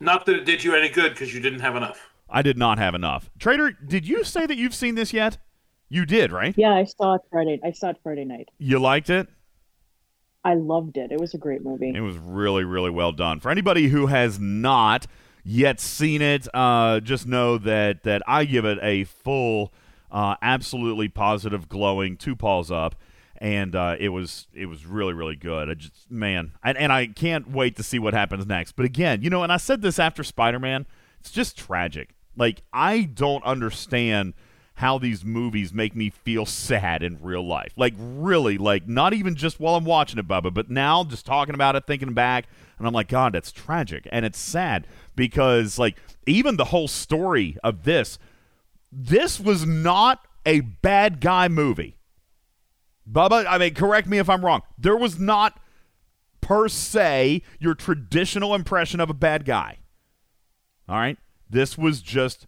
not 0.00 0.26
that 0.26 0.36
it 0.36 0.44
did 0.44 0.62
you 0.64 0.74
any 0.74 0.88
good 0.88 1.12
because 1.12 1.32
you 1.34 1.40
didn't 1.40 1.60
have 1.60 1.76
enough. 1.76 2.10
I 2.28 2.42
did 2.42 2.56
not 2.56 2.78
have 2.78 2.94
enough. 2.94 3.30
Trader, 3.38 3.72
did 3.72 4.06
you 4.06 4.24
say 4.24 4.46
that 4.46 4.56
you've 4.56 4.74
seen 4.74 4.94
this 4.94 5.12
yet? 5.12 5.38
You 5.88 6.06
did, 6.06 6.32
right? 6.32 6.54
Yeah, 6.56 6.72
I 6.72 6.84
saw 6.84 7.14
it 7.14 7.20
Friday. 7.30 7.60
I 7.62 7.72
saw 7.72 7.90
it 7.90 7.98
Friday 8.02 8.24
night. 8.24 8.48
You 8.58 8.78
liked 8.78 9.10
it? 9.10 9.28
I 10.44 10.54
loved 10.54 10.96
it. 10.96 11.12
It 11.12 11.20
was 11.20 11.34
a 11.34 11.38
great 11.38 11.62
movie. 11.62 11.92
It 11.94 12.00
was 12.00 12.16
really, 12.16 12.64
really 12.64 12.90
well 12.90 13.12
done. 13.12 13.40
For 13.40 13.50
anybody 13.50 13.88
who 13.88 14.06
has 14.06 14.40
not 14.40 15.06
yet 15.44 15.80
seen 15.80 16.22
it, 16.22 16.48
uh, 16.54 17.00
just 17.00 17.26
know 17.26 17.58
that 17.58 18.02
that 18.04 18.22
I 18.26 18.44
give 18.44 18.64
it 18.64 18.78
a 18.80 19.04
full, 19.04 19.72
uh, 20.10 20.36
absolutely 20.40 21.08
positive, 21.08 21.68
glowing 21.68 22.16
two 22.16 22.34
paws 22.34 22.70
up, 22.70 22.94
and 23.42 23.74
uh, 23.74 23.96
it 23.98 24.10
was 24.10 24.46
it 24.54 24.66
was 24.66 24.86
really, 24.86 25.12
really 25.12 25.34
good. 25.34 25.68
I 25.68 25.74
just 25.74 26.08
man, 26.08 26.52
and, 26.62 26.78
and 26.78 26.92
I 26.92 27.08
can't 27.08 27.50
wait 27.50 27.74
to 27.76 27.82
see 27.82 27.98
what 27.98 28.14
happens 28.14 28.46
next. 28.46 28.72
But 28.72 28.86
again, 28.86 29.20
you 29.20 29.30
know, 29.30 29.42
and 29.42 29.52
I 29.52 29.56
said 29.56 29.82
this 29.82 29.98
after 29.98 30.22
Spider 30.22 30.60
Man, 30.60 30.86
it's 31.18 31.32
just 31.32 31.58
tragic. 31.58 32.14
Like 32.36 32.62
I 32.72 33.02
don't 33.02 33.42
understand 33.44 34.34
how 34.76 34.96
these 34.96 35.24
movies 35.24 35.74
make 35.74 35.96
me 35.96 36.08
feel 36.08 36.46
sad 36.46 37.02
in 37.02 37.18
real 37.20 37.44
life. 37.44 37.72
Like 37.76 37.94
really, 37.98 38.58
like 38.58 38.86
not 38.86 39.12
even 39.12 39.34
just 39.34 39.58
while 39.58 39.74
I'm 39.74 39.84
watching 39.84 40.20
it, 40.20 40.28
Bubba, 40.28 40.54
but 40.54 40.70
now 40.70 41.02
just 41.02 41.26
talking 41.26 41.56
about 41.56 41.74
it, 41.74 41.84
thinking 41.84 42.14
back, 42.14 42.46
and 42.78 42.86
I'm 42.86 42.94
like, 42.94 43.08
God, 43.08 43.32
that's 43.32 43.50
tragic 43.50 44.06
and 44.12 44.24
it's 44.24 44.38
sad 44.38 44.86
because 45.16 45.80
like 45.80 45.96
even 46.26 46.58
the 46.58 46.66
whole 46.66 46.86
story 46.86 47.56
of 47.64 47.82
this, 47.82 48.20
this 48.92 49.40
was 49.40 49.66
not 49.66 50.28
a 50.46 50.60
bad 50.60 51.20
guy 51.20 51.48
movie. 51.48 51.96
Bubba, 53.10 53.44
I 53.48 53.58
mean, 53.58 53.74
correct 53.74 54.08
me 54.08 54.18
if 54.18 54.28
I'm 54.28 54.44
wrong. 54.44 54.62
There 54.78 54.96
was 54.96 55.18
not 55.18 55.60
per 56.40 56.68
se 56.68 57.42
your 57.58 57.74
traditional 57.74 58.54
impression 58.54 59.00
of 59.00 59.10
a 59.10 59.14
bad 59.14 59.44
guy. 59.44 59.78
All 60.88 60.96
right? 60.96 61.18
This 61.48 61.76
was 61.76 62.00
just 62.00 62.46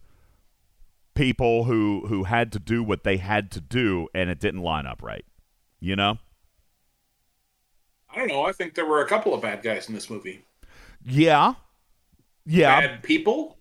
people 1.13 1.63
who 1.65 2.07
who 2.07 2.25
had 2.25 2.51
to 2.51 2.59
do 2.59 2.83
what 2.83 3.03
they 3.03 3.17
had 3.17 3.49
to 3.51 3.61
do 3.61 4.07
and 4.13 4.29
it 4.29 4.39
didn't 4.39 4.61
line 4.61 4.85
up 4.85 5.01
right. 5.01 5.25
You 5.79 5.95
know? 5.95 6.17
I 8.09 8.17
don't 8.19 8.27
know. 8.27 8.45
I 8.45 8.51
think 8.51 8.75
there 8.75 8.85
were 8.85 9.01
a 9.01 9.07
couple 9.07 9.33
of 9.33 9.41
bad 9.41 9.61
guys 9.61 9.87
in 9.87 9.93
this 9.93 10.09
movie. 10.09 10.45
Yeah. 11.03 11.55
Yeah. 12.45 12.79
Bad 12.79 13.03
people. 13.03 13.57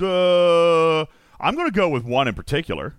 Uh, 0.00 1.00
I'm 1.40 1.54
going 1.54 1.66
to 1.66 1.72
go 1.72 1.88
with 1.88 2.04
one 2.04 2.28
in 2.28 2.34
particular. 2.34 2.94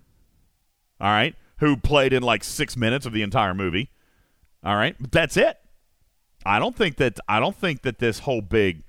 All 1.00 1.08
right, 1.08 1.34
who 1.60 1.76
played 1.76 2.12
in 2.12 2.22
like 2.22 2.42
six 2.42 2.76
minutes 2.76 3.06
of 3.06 3.12
the 3.12 3.22
entire 3.22 3.54
movie. 3.54 3.90
All 4.64 4.76
right, 4.76 4.96
but 4.98 5.12
that's 5.12 5.36
it. 5.36 5.58
I 6.44 6.58
don't 6.58 6.76
think 6.76 6.96
that 6.96 7.20
I 7.28 7.38
don't 7.38 7.56
think 7.56 7.82
that 7.82 7.98
this 7.98 8.20
whole 8.20 8.40
big, 8.40 8.82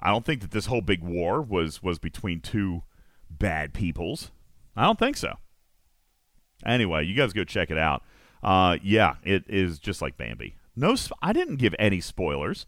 I 0.00 0.10
don't 0.10 0.24
think 0.24 0.40
that 0.42 0.50
this 0.50 0.66
whole 0.66 0.80
big 0.80 1.02
war 1.02 1.40
was 1.40 1.82
was 1.82 1.98
between 1.98 2.40
two 2.40 2.82
bad 3.30 3.72
peoples. 3.72 4.30
I 4.76 4.84
don't 4.84 4.98
think 4.98 5.16
so. 5.16 5.34
Anyway, 6.64 7.06
you 7.06 7.14
guys 7.14 7.32
go 7.32 7.44
check 7.44 7.70
it 7.70 7.78
out. 7.78 8.02
Uh, 8.42 8.76
yeah, 8.82 9.14
it 9.22 9.44
is 9.48 9.78
just 9.78 10.02
like 10.02 10.16
Bambi. 10.16 10.56
No, 10.76 10.94
I 11.22 11.32
didn't 11.32 11.56
give 11.56 11.74
any 11.78 12.00
spoilers. 12.00 12.66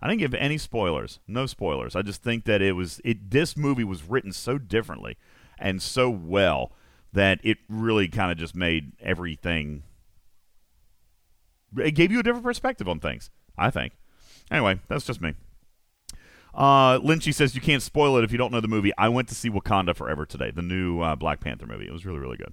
I 0.00 0.08
didn't 0.08 0.20
give 0.20 0.34
any 0.34 0.58
spoilers. 0.58 1.20
No 1.26 1.46
spoilers. 1.46 1.96
I 1.96 2.02
just 2.02 2.22
think 2.22 2.44
that 2.44 2.60
it 2.60 2.72
was 2.72 3.00
it. 3.04 3.30
This 3.30 3.56
movie 3.56 3.84
was 3.84 4.04
written 4.04 4.32
so 4.32 4.58
differently 4.58 5.16
and 5.58 5.80
so 5.80 6.10
well 6.10 6.72
that 7.14 7.40
it 7.42 7.58
really 7.68 8.08
kind 8.08 8.30
of 8.30 8.36
just 8.36 8.54
made 8.54 8.92
everything. 9.00 9.84
It 11.76 11.92
gave 11.92 12.12
you 12.12 12.20
a 12.20 12.22
different 12.22 12.44
perspective 12.44 12.88
on 12.88 13.00
things. 13.00 13.30
I 13.56 13.70
think. 13.70 13.94
Anyway, 14.50 14.80
that's 14.88 15.06
just 15.06 15.20
me. 15.20 15.34
Uh, 16.52 16.98
Lynchy 16.98 17.32
says 17.34 17.54
you 17.54 17.60
can't 17.60 17.82
spoil 17.82 18.16
it 18.16 18.24
if 18.24 18.30
you 18.30 18.38
don't 18.38 18.52
know 18.52 18.60
the 18.60 18.68
movie. 18.68 18.92
I 18.98 19.08
went 19.08 19.28
to 19.28 19.34
see 19.34 19.50
Wakanda 19.50 19.94
Forever 19.94 20.26
today, 20.26 20.50
the 20.50 20.62
new 20.62 21.00
uh, 21.00 21.16
Black 21.16 21.40
Panther 21.40 21.66
movie. 21.66 21.86
It 21.86 21.92
was 21.92 22.04
really, 22.04 22.18
really 22.18 22.36
good. 22.36 22.52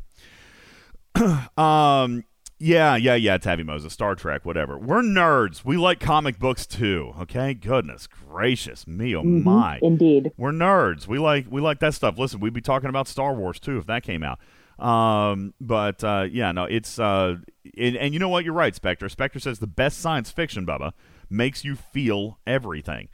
um, 1.58 2.24
yeah, 2.62 2.96
yeah, 2.96 3.16
yeah. 3.16 3.38
Tabby 3.38 3.64
Moses, 3.64 3.92
Star 3.94 4.16
Trek, 4.16 4.46
whatever. 4.46 4.78
We're 4.78 5.02
nerds. 5.02 5.66
We 5.66 5.78
like 5.78 6.00
comic 6.00 6.38
books 6.40 6.66
too. 6.68 7.14
Okay, 7.22 7.54
goodness 7.54 8.08
gracious 8.08 8.86
me, 8.88 9.16
oh 9.16 9.24
Mhm, 9.24 9.44
my. 9.44 9.80
Indeed. 9.82 10.32
We're 10.38 10.52
nerds. 10.52 11.08
We 11.08 11.18
like 11.20 11.48
we 11.50 11.60
like 11.62 11.80
that 11.80 11.94
stuff. 11.94 12.18
Listen, 12.18 12.40
we'd 12.40 12.54
be 12.54 12.62
talking 12.62 12.90
about 12.90 13.08
Star 13.08 13.34
Wars 13.34 13.60
too 13.60 13.78
if 13.78 13.86
that 13.88 14.04
came 14.04 14.24
out. 14.24 14.40
Um, 14.80 15.54
but 15.62 16.04
uh, 16.04 16.28
yeah, 16.32 16.52
no, 16.52 16.64
it's 16.64 16.98
uh, 16.98 17.36
and, 17.78 17.96
and 17.98 18.14
you 18.14 18.20
know 18.20 18.30
what? 18.30 18.46
You're 18.46 18.54
right, 18.54 18.74
Spectre. 18.74 19.10
Spectre 19.10 19.40
says 19.40 19.60
the 19.60 19.68
best 19.68 20.00
science 20.00 20.32
fiction, 20.32 20.66
Bubba, 20.66 20.94
makes 21.30 21.64
you 21.64 21.76
feel 21.76 22.40
everything. 22.48 23.10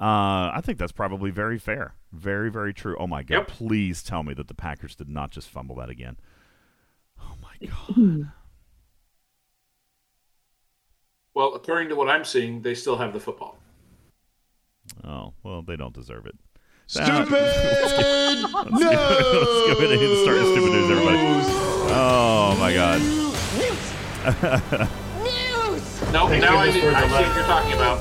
Uh, 0.00 0.50
I 0.52 0.60
think 0.64 0.78
that's 0.78 0.90
probably 0.90 1.30
very 1.30 1.58
fair. 1.60 1.94
Very, 2.12 2.50
very 2.50 2.74
true. 2.74 2.96
Oh 2.98 3.06
my 3.06 3.22
God! 3.22 3.34
Yep. 3.36 3.48
Please 3.48 4.02
tell 4.02 4.22
me 4.24 4.34
that 4.34 4.48
the 4.48 4.54
Packers 4.54 4.96
did 4.96 5.08
not 5.08 5.30
just 5.30 5.48
fumble 5.48 5.76
that 5.76 5.90
again. 5.90 6.16
Oh 7.20 7.36
my 7.40 7.68
God! 7.96 8.32
Well, 11.42 11.54
according 11.56 11.88
to 11.88 11.96
what 11.96 12.08
I'm 12.08 12.24
seeing, 12.24 12.62
they 12.62 12.72
still 12.72 12.96
have 12.98 13.12
the 13.12 13.18
football. 13.18 13.58
Oh 15.02 15.32
well, 15.42 15.60
they 15.60 15.74
don't 15.74 15.92
deserve 15.92 16.24
it. 16.26 16.36
Stupid 16.86 17.10
ah. 17.10 17.26
Let's 18.70 18.84
go 18.84 18.90
ahead 18.92 19.90
and 19.90 20.18
start 20.22 20.38
the 20.38 20.46
stupid 20.52 20.70
news, 20.70 20.88
everybody. 20.88 21.18
Oh 21.90 22.56
my 22.60 22.72
God! 22.72 23.00
No, 26.12 26.28
Thank 26.28 26.42
now 26.42 26.58
I, 26.58 26.70
goodness 26.70 26.94
I 26.94 27.08
see 27.08 27.24
what 27.24 27.34
you're 27.34 27.44
talking 27.44 27.72
about. 27.72 27.98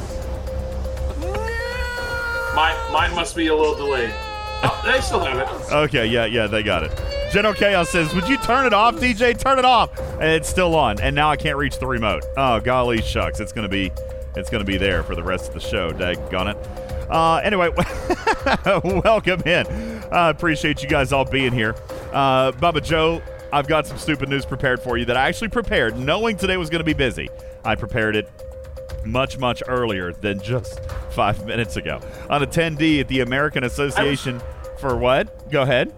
Mine, 2.55 2.75
mine 2.91 3.15
must 3.15 3.35
be 3.37 3.47
a 3.47 3.55
little 3.55 3.73
delayed. 3.73 4.13
Oh, 4.13 4.81
they 4.85 4.99
still 4.99 5.21
have 5.21 5.39
it. 5.39 5.47
Okay, 5.71 6.05
yeah, 6.05 6.25
yeah, 6.25 6.45
they 6.45 6.61
got 6.61 6.83
it. 6.83 6.91
General 7.31 7.53
Chaos 7.53 7.89
says, 7.89 8.13
"Would 8.13 8.27
you 8.27 8.37
turn 8.37 8.65
it 8.65 8.73
off, 8.73 8.95
DJ? 8.95 9.33
Turn 9.37 9.57
it 9.57 9.65
off." 9.65 9.97
And 10.13 10.23
it's 10.23 10.49
still 10.49 10.75
on, 10.75 10.99
and 10.99 11.15
now 11.15 11.29
I 11.31 11.37
can't 11.37 11.57
reach 11.57 11.79
the 11.79 11.87
remote. 11.87 12.23
Oh, 12.35 12.59
golly 12.59 13.01
shucks! 13.01 13.39
It's 13.39 13.53
gonna 13.53 13.69
be, 13.69 13.91
it's 14.35 14.49
gonna 14.49 14.65
be 14.65 14.77
there 14.77 15.01
for 15.03 15.15
the 15.15 15.23
rest 15.23 15.47
of 15.47 15.53
the 15.53 15.59
show. 15.61 15.91
Daggone 15.91 16.53
it. 16.53 16.91
Uh, 17.09 17.37
anyway, 17.37 17.69
welcome 19.03 19.41
in. 19.41 19.65
I 20.11 20.29
appreciate 20.29 20.81
you 20.81 20.89
guys 20.89 21.11
all 21.13 21.25
being 21.25 21.51
here. 21.51 21.75
Uh, 22.11 22.51
Bubba 22.53 22.83
Joe, 22.83 23.21
I've 23.53 23.67
got 23.67 23.85
some 23.85 23.97
stupid 23.97 24.29
news 24.29 24.45
prepared 24.45 24.81
for 24.81 24.97
you 24.97 25.05
that 25.05 25.17
I 25.17 25.27
actually 25.27 25.49
prepared, 25.49 25.97
knowing 25.97 26.37
today 26.37 26.57
was 26.57 26.69
going 26.69 26.79
to 26.79 26.85
be 26.85 26.93
busy. 26.93 27.29
I 27.65 27.75
prepared 27.75 28.15
it 28.15 28.29
much, 29.05 29.37
much 29.37 29.61
earlier 29.67 30.13
than 30.13 30.41
just 30.41 30.79
five 31.11 31.45
minutes 31.45 31.75
ago. 31.75 31.99
On 32.29 32.41
attendee 32.41 33.01
at 33.01 33.07
the 33.07 33.19
American 33.21 33.63
Association 33.63 34.41
for 34.79 34.95
what? 34.95 35.49
Go 35.51 35.63
ahead. 35.63 35.93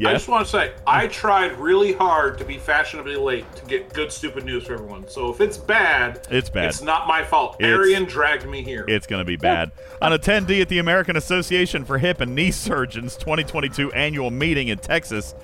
I 0.00 0.12
just 0.12 0.26
want 0.28 0.44
to 0.44 0.50
say, 0.50 0.72
I 0.86 1.06
tried 1.06 1.58
really 1.58 1.92
hard 1.92 2.38
to 2.38 2.44
be 2.44 2.58
fashionably 2.58 3.16
late 3.16 3.44
to 3.56 3.64
get 3.66 3.92
good, 3.92 4.10
stupid 4.10 4.44
news 4.44 4.64
for 4.66 4.74
everyone. 4.74 5.06
So 5.08 5.30
if 5.30 5.40
it's 5.40 5.56
bad, 5.56 6.26
It's 6.30 6.50
bad. 6.50 6.66
It's 6.66 6.82
not 6.82 7.06
my 7.06 7.22
fault. 7.24 7.56
It's- 7.60 7.72
Arian 7.72 8.04
dragged 8.04 8.48
me 8.48 8.62
here. 8.62 8.84
It's 8.88 9.06
going 9.06 9.20
to 9.20 9.24
be 9.24 9.36
bad. 9.36 9.70
An 10.00 10.12
attendee 10.12 10.60
at 10.60 10.68
the 10.68 10.78
American 10.78 11.16
Association 11.16 11.84
for 11.84 11.98
Hip 11.98 12.20
and 12.20 12.34
Knee 12.34 12.50
Surgeons 12.50 13.16
2022 13.16 13.92
annual 13.92 14.30
meeting 14.30 14.68
in 14.68 14.78
Texas 14.78 15.34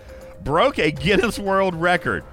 broke 0.43 0.78
a 0.78 0.90
Guinness 0.90 1.38
World 1.38 1.75
Record 1.75 2.25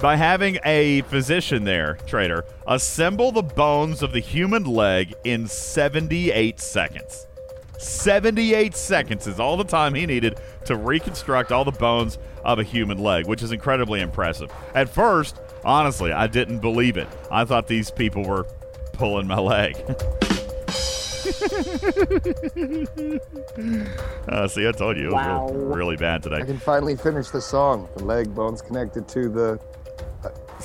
by 0.00 0.16
having 0.16 0.58
a 0.64 1.02
physician 1.02 1.62
there, 1.62 1.94
trader, 2.06 2.44
assemble 2.66 3.30
the 3.30 3.42
bones 3.42 4.02
of 4.02 4.12
the 4.12 4.18
human 4.18 4.64
leg 4.64 5.14
in 5.22 5.46
78 5.46 6.58
seconds. 6.58 7.28
78 7.82 8.74
seconds 8.74 9.26
is 9.26 9.40
all 9.40 9.56
the 9.56 9.64
time 9.64 9.94
he 9.94 10.06
needed 10.06 10.38
to 10.66 10.76
reconstruct 10.76 11.50
all 11.52 11.64
the 11.64 11.72
bones 11.72 12.18
of 12.44 12.58
a 12.58 12.62
human 12.62 12.98
leg, 12.98 13.26
which 13.26 13.42
is 13.42 13.52
incredibly 13.52 14.00
impressive. 14.00 14.50
At 14.74 14.88
first, 14.88 15.40
honestly, 15.64 16.12
I 16.12 16.26
didn't 16.28 16.60
believe 16.60 16.96
it. 16.96 17.08
I 17.30 17.44
thought 17.44 17.66
these 17.66 17.90
people 17.90 18.24
were 18.24 18.44
pulling 18.92 19.26
my 19.26 19.38
leg. 19.38 19.76
Uh, 24.28 24.48
see, 24.48 24.66
I 24.66 24.72
told 24.72 24.96
you 24.96 25.04
it 25.08 25.12
was 25.12 25.14
Wow. 25.14 25.48
real- 25.50 25.64
really 25.76 25.96
bad 25.96 26.22
today. 26.22 26.36
I 26.36 26.42
can 26.42 26.58
finally 26.58 26.96
finish 26.96 27.28
the 27.28 27.40
song. 27.40 27.88
The 27.96 28.04
leg 28.04 28.34
bone's 28.34 28.62
connected 28.62 29.06
to 29.08 29.28
the. 29.28 29.60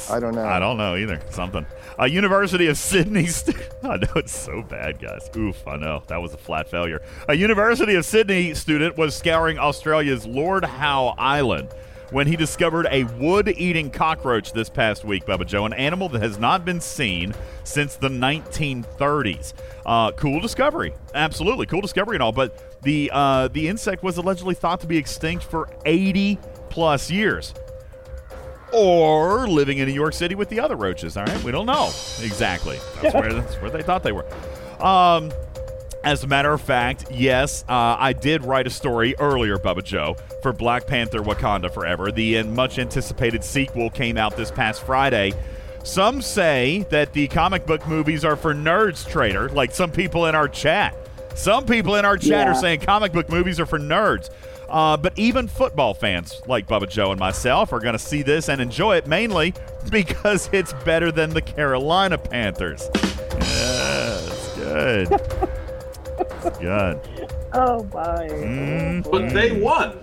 I 0.10 0.20
don't 0.20 0.36
know. 0.36 0.46
I 0.46 0.60
don't 0.60 0.78
know 0.78 0.96
either. 0.96 1.20
Something. 1.30 1.66
Uh, 2.00 2.06
University 2.06 2.68
of 2.68 2.78
Sydney. 2.78 3.26
St- 3.28 3.58
I 3.84 3.98
know 3.98 4.08
it's 4.16 4.36
so 4.36 4.62
bad, 4.62 5.00
guys. 5.00 5.30
Oof, 5.36 5.68
I 5.68 5.78
know. 5.78 6.04
That 6.08 6.22
was 6.22 6.34
a 6.34 6.38
flat 6.38 6.70
failure. 6.70 7.02
A 7.28 7.34
University 7.36 7.96
of 7.96 8.06
Sydney 8.06 8.54
student 8.54 8.98
was 8.98 9.16
scouring 9.16 9.58
Australia's 9.58 10.26
Lord 10.26 10.66
Howe 10.66 11.16
Island 11.18 11.70
when 12.12 12.28
he 12.28 12.36
discovered 12.36 12.88
a 12.90 13.04
wood 13.04 13.50
eating 13.50 13.90
cockroach 13.90 14.54
this 14.54 14.70
past 14.70 15.04
week, 15.04 15.26
Bubba 15.26 15.46
Joe, 15.46 15.66
an 15.66 15.74
animal 15.74 16.08
that 16.10 16.22
has 16.22 16.38
not 16.40 16.64
been 16.64 16.80
seen 16.80 17.34
since 17.64 17.96
the 17.96 18.10
1930s. 18.10 19.54
Uh, 19.86 20.12
cool 20.14 20.40
discovery. 20.40 20.94
Absolutely. 21.14 21.66
Cool 21.66 21.82
discovery 21.82 22.16
and 22.16 22.24
all. 22.24 22.32
But 22.32 22.82
the, 22.84 23.10
uh, 23.14 23.50
the 23.50 23.68
insect 23.68 24.04
was 24.04 24.18
allegedly 24.18 24.56
thought 24.56 24.80
to 24.82 24.88
be 24.88 24.98
extinct 24.98 25.44
for 25.44 25.70
80 25.86 26.40
plus 26.70 27.12
years 27.12 27.54
or 28.74 29.48
living 29.48 29.78
in 29.78 29.88
New 29.88 29.94
York 29.94 30.14
City 30.14 30.36
with 30.36 30.50
the 30.50 30.60
other 30.60 30.76
roaches. 30.76 31.18
All 31.18 31.26
right, 31.26 31.44
we 31.44 31.52
don't 31.52 31.66
know 31.66 31.88
exactly. 32.22 32.80
That's 33.02 33.14
where 33.14 33.34
that's 33.42 33.56
where 33.56 33.72
they 33.72 33.82
thought 33.82 34.04
they 34.04 34.12
were. 34.12 34.26
Um, 34.84 35.32
as 36.04 36.24
a 36.24 36.28
matter 36.28 36.54
of 36.54 36.62
fact, 36.62 37.06
yes, 37.12 37.64
uh, 37.68 37.98
I 38.00 38.14
did 38.14 38.46
write 38.46 38.68
a 38.68 38.70
story 38.70 39.16
earlier, 39.20 39.58
Bubba 39.58 39.84
Joe, 39.84 40.16
for 40.42 40.54
Black 40.54 40.88
Panther: 40.88 41.22
Wakanda 41.22 41.72
Forever. 41.72 42.12
The 42.12 42.40
uh, 42.40 42.44
much 42.46 42.80
anticipated 42.80 43.44
sequel 43.44 43.90
came 43.90 44.18
out 44.18 44.38
this 44.38 44.52
past 44.52 44.84
Friday. 44.84 45.34
Some 45.84 46.22
say 46.22 46.86
that 46.90 47.14
the 47.14 47.28
comic 47.30 47.66
book 47.66 47.88
movies 47.88 48.26
are 48.26 48.36
for 48.36 48.54
nerds, 48.54 49.08
trader. 49.10 49.50
Like 49.50 49.72
some 49.72 49.92
people 49.92 50.26
in 50.26 50.36
our 50.36 50.50
chat. 50.50 50.96
Some 51.36 51.66
people 51.66 51.96
in 51.96 52.04
our 52.04 52.18
chat 52.18 52.48
are 52.48 52.56
saying 52.56 52.82
comic 52.82 53.14
book 53.14 53.30
movies 53.30 53.60
are 53.60 53.66
for 53.66 53.80
nerds. 53.80 54.30
Uh, 54.70 54.98
but 54.98 55.18
even 55.18 55.48
football 55.48 55.94
fans 55.94 56.42
like 56.48 56.68
Bubba 56.68 56.90
Joe 56.90 57.12
and 57.12 57.20
myself 57.20 57.72
are 57.72 57.80
going 57.80 57.94
to 57.94 58.00
see 58.00 58.22
this 58.22 58.50
and 58.50 58.60
enjoy 58.60 58.98
it 58.98 59.08
mainly 59.08 59.54
because 59.90 60.50
it's 60.52 60.74
better 60.86 61.12
than 61.12 61.30
the 61.30 61.42
Carolina 61.42 62.18
Panthers. 62.18 62.90
Yeah, 62.94 64.20
it's 64.20 64.56
good. 64.56 65.08
it's 65.12 66.60
good. 66.60 67.00
Oh 67.54 67.84
my. 67.94 68.28
Mm. 68.28 69.10
But 69.10 69.30
they 69.34 69.60
won. 69.60 69.98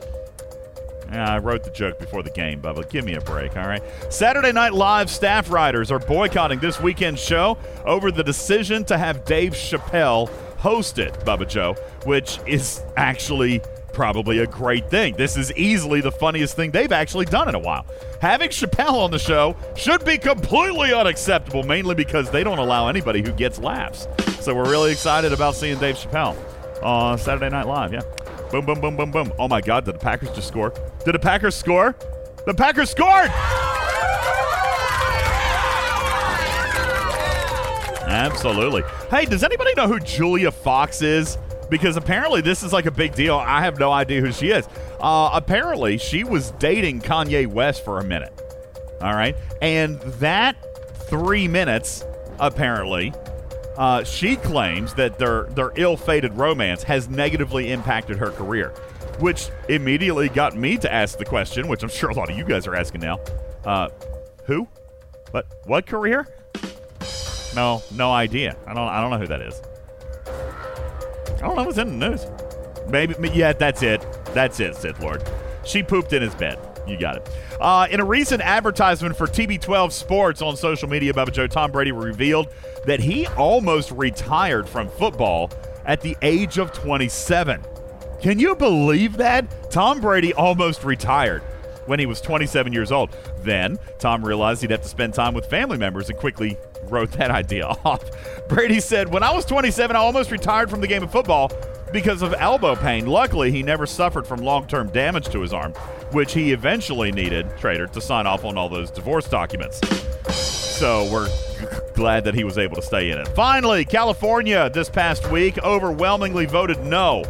Yeah, 1.12 1.32
I 1.32 1.38
wrote 1.38 1.62
the 1.62 1.70
joke 1.70 1.98
before 2.00 2.22
the 2.22 2.30
game, 2.30 2.60
Bubba. 2.60 2.88
Give 2.90 3.04
me 3.04 3.14
a 3.14 3.20
break, 3.20 3.56
all 3.56 3.68
right? 3.68 3.82
Saturday 4.08 4.50
Night 4.50 4.72
Live 4.72 5.10
staff 5.10 5.50
writers 5.50 5.92
are 5.92 6.00
boycotting 6.00 6.58
this 6.58 6.80
weekend's 6.80 7.20
show 7.22 7.56
over 7.84 8.10
the 8.10 8.24
decision 8.24 8.84
to 8.86 8.98
have 8.98 9.24
Dave 9.24 9.52
Chappelle 9.52 10.28
host 10.56 10.98
it, 10.98 11.12
Bubba 11.20 11.48
Joe, 11.48 11.74
which 12.04 12.40
is 12.46 12.82
actually 12.96 13.60
probably 13.94 14.40
a 14.40 14.46
great 14.46 14.90
thing. 14.90 15.14
This 15.16 15.36
is 15.36 15.52
easily 15.52 16.00
the 16.00 16.12
funniest 16.12 16.56
thing 16.56 16.72
they've 16.72 16.92
actually 16.92 17.24
done 17.24 17.48
in 17.48 17.54
a 17.54 17.58
while. 17.58 17.86
Having 18.20 18.50
Chappelle 18.50 18.94
on 18.94 19.10
the 19.10 19.18
show 19.18 19.56
should 19.76 20.04
be 20.04 20.18
completely 20.18 20.92
unacceptable, 20.92 21.62
mainly 21.62 21.94
because 21.94 22.30
they 22.30 22.44
don't 22.44 22.58
allow 22.58 22.88
anybody 22.88 23.22
who 23.22 23.32
gets 23.32 23.58
laughs. 23.58 24.06
So 24.40 24.54
we're 24.54 24.68
really 24.70 24.92
excited 24.92 25.32
about 25.32 25.54
seeing 25.54 25.78
Dave 25.78 25.96
Chappelle 25.96 26.36
on 26.82 27.16
Saturday 27.16 27.48
Night 27.48 27.66
Live, 27.66 27.92
yeah. 27.94 28.02
Boom, 28.50 28.66
boom, 28.66 28.80
boom, 28.80 28.96
boom, 28.96 29.10
boom. 29.10 29.32
Oh 29.38 29.48
my 29.48 29.60
God, 29.60 29.84
did 29.84 29.94
the 29.94 29.98
Packers 29.98 30.30
just 30.32 30.48
score? 30.48 30.74
Did 31.04 31.14
the 31.14 31.18
Packers 31.18 31.54
score? 31.54 31.96
The 32.46 32.54
Packers 32.54 32.90
scored! 32.90 33.30
Absolutely. 38.06 38.82
Hey, 39.10 39.24
does 39.24 39.42
anybody 39.42 39.72
know 39.74 39.88
who 39.88 39.98
Julia 39.98 40.50
Fox 40.50 41.02
is? 41.02 41.38
Because 41.70 41.96
apparently 41.96 42.40
this 42.40 42.62
is 42.62 42.72
like 42.72 42.86
a 42.86 42.90
big 42.90 43.14
deal. 43.14 43.36
I 43.36 43.62
have 43.62 43.78
no 43.78 43.90
idea 43.90 44.20
who 44.20 44.32
she 44.32 44.50
is. 44.50 44.68
Uh, 45.00 45.30
apparently, 45.32 45.98
she 45.98 46.24
was 46.24 46.50
dating 46.52 47.00
Kanye 47.00 47.46
West 47.46 47.84
for 47.84 48.00
a 48.00 48.04
minute. 48.04 48.32
All 49.00 49.14
right. 49.14 49.36
And 49.60 50.00
that 50.20 50.56
three 51.08 51.48
minutes, 51.48 52.04
apparently, 52.38 53.12
uh, 53.76 54.04
she 54.04 54.36
claims 54.36 54.94
that 54.94 55.18
their 55.18 55.44
their 55.50 55.72
ill-fated 55.76 56.34
romance 56.34 56.82
has 56.84 57.08
negatively 57.08 57.72
impacted 57.72 58.18
her 58.18 58.30
career, 58.30 58.70
which 59.18 59.48
immediately 59.68 60.28
got 60.28 60.56
me 60.56 60.76
to 60.78 60.92
ask 60.92 61.18
the 61.18 61.24
question, 61.24 61.66
which 61.66 61.82
I'm 61.82 61.88
sure 61.88 62.10
a 62.10 62.14
lot 62.14 62.30
of 62.30 62.38
you 62.38 62.44
guys 62.44 62.66
are 62.66 62.76
asking 62.76 63.00
now. 63.00 63.18
Uh, 63.64 63.88
who? 64.46 64.68
But 65.32 65.46
what 65.64 65.86
career? 65.86 66.26
No, 67.56 67.82
no 67.92 68.12
idea. 68.12 68.56
I 68.66 68.74
don't. 68.74 68.88
I 68.88 69.00
don't 69.00 69.10
know 69.10 69.18
who 69.18 69.26
that 69.26 69.40
is. 69.40 69.60
I 71.36 71.46
don't 71.46 71.56
know 71.56 71.64
what's 71.64 71.78
in 71.78 71.98
the 71.98 72.10
news. 72.10 72.26
Maybe. 72.88 73.14
Yeah, 73.32 73.52
that's 73.52 73.82
it. 73.82 74.04
That's 74.34 74.60
it, 74.60 74.74
Sith 74.76 75.00
Lord. 75.00 75.22
She 75.64 75.82
pooped 75.82 76.12
in 76.12 76.22
his 76.22 76.34
bed. 76.34 76.58
You 76.86 76.98
got 76.98 77.16
it. 77.16 77.30
Uh, 77.60 77.86
in 77.90 78.00
a 78.00 78.04
recent 78.04 78.42
advertisement 78.42 79.16
for 79.16 79.26
TB12 79.26 79.90
Sports 79.92 80.42
on 80.42 80.56
social 80.56 80.88
media, 80.88 81.12
Bubba 81.14 81.32
Joe 81.32 81.46
Tom 81.46 81.72
Brady 81.72 81.92
revealed 81.92 82.48
that 82.84 83.00
he 83.00 83.26
almost 83.28 83.90
retired 83.92 84.68
from 84.68 84.88
football 84.88 85.50
at 85.86 86.02
the 86.02 86.16
age 86.20 86.58
of 86.58 86.72
27. 86.72 87.64
Can 88.20 88.38
you 88.38 88.54
believe 88.54 89.16
that? 89.16 89.70
Tom 89.70 90.00
Brady 90.00 90.34
almost 90.34 90.84
retired 90.84 91.42
when 91.86 91.98
he 91.98 92.06
was 92.06 92.20
27 92.20 92.72
years 92.72 92.92
old. 92.92 93.16
Then 93.40 93.78
Tom 93.98 94.24
realized 94.24 94.62
he'd 94.62 94.70
have 94.70 94.82
to 94.82 94.88
spend 94.88 95.14
time 95.14 95.34
with 95.34 95.46
family 95.46 95.78
members 95.78 96.08
and 96.08 96.18
quickly 96.18 96.56
wrote 96.84 97.12
that 97.12 97.30
idea 97.32 97.66
off. 97.66 98.04
Brady 98.48 98.80
said, 98.80 99.12
When 99.12 99.22
I 99.22 99.32
was 99.32 99.44
27, 99.44 99.96
I 99.96 99.98
almost 99.98 100.30
retired 100.30 100.70
from 100.70 100.80
the 100.80 100.86
game 100.86 101.02
of 101.02 101.12
football 101.12 101.50
because 101.92 102.22
of 102.22 102.34
elbow 102.38 102.74
pain. 102.74 103.06
Luckily, 103.06 103.50
he 103.52 103.62
never 103.62 103.86
suffered 103.86 104.26
from 104.26 104.40
long 104.40 104.66
term 104.66 104.88
damage 104.88 105.28
to 105.28 105.40
his 105.40 105.52
arm, 105.52 105.72
which 106.12 106.32
he 106.32 106.52
eventually 106.52 107.12
needed, 107.12 107.46
Trader, 107.58 107.86
to 107.86 108.00
sign 108.00 108.26
off 108.26 108.44
on 108.44 108.58
all 108.58 108.68
those 108.68 108.90
divorce 108.90 109.28
documents. 109.28 109.80
So 110.34 111.08
we're 111.10 111.28
glad 111.94 112.24
that 112.24 112.34
he 112.34 112.44
was 112.44 112.58
able 112.58 112.76
to 112.76 112.82
stay 112.82 113.10
in 113.10 113.18
it. 113.18 113.28
Finally, 113.28 113.84
California 113.84 114.68
this 114.70 114.90
past 114.90 115.30
week 115.30 115.56
overwhelmingly 115.58 116.46
voted 116.46 116.80
no 116.84 117.24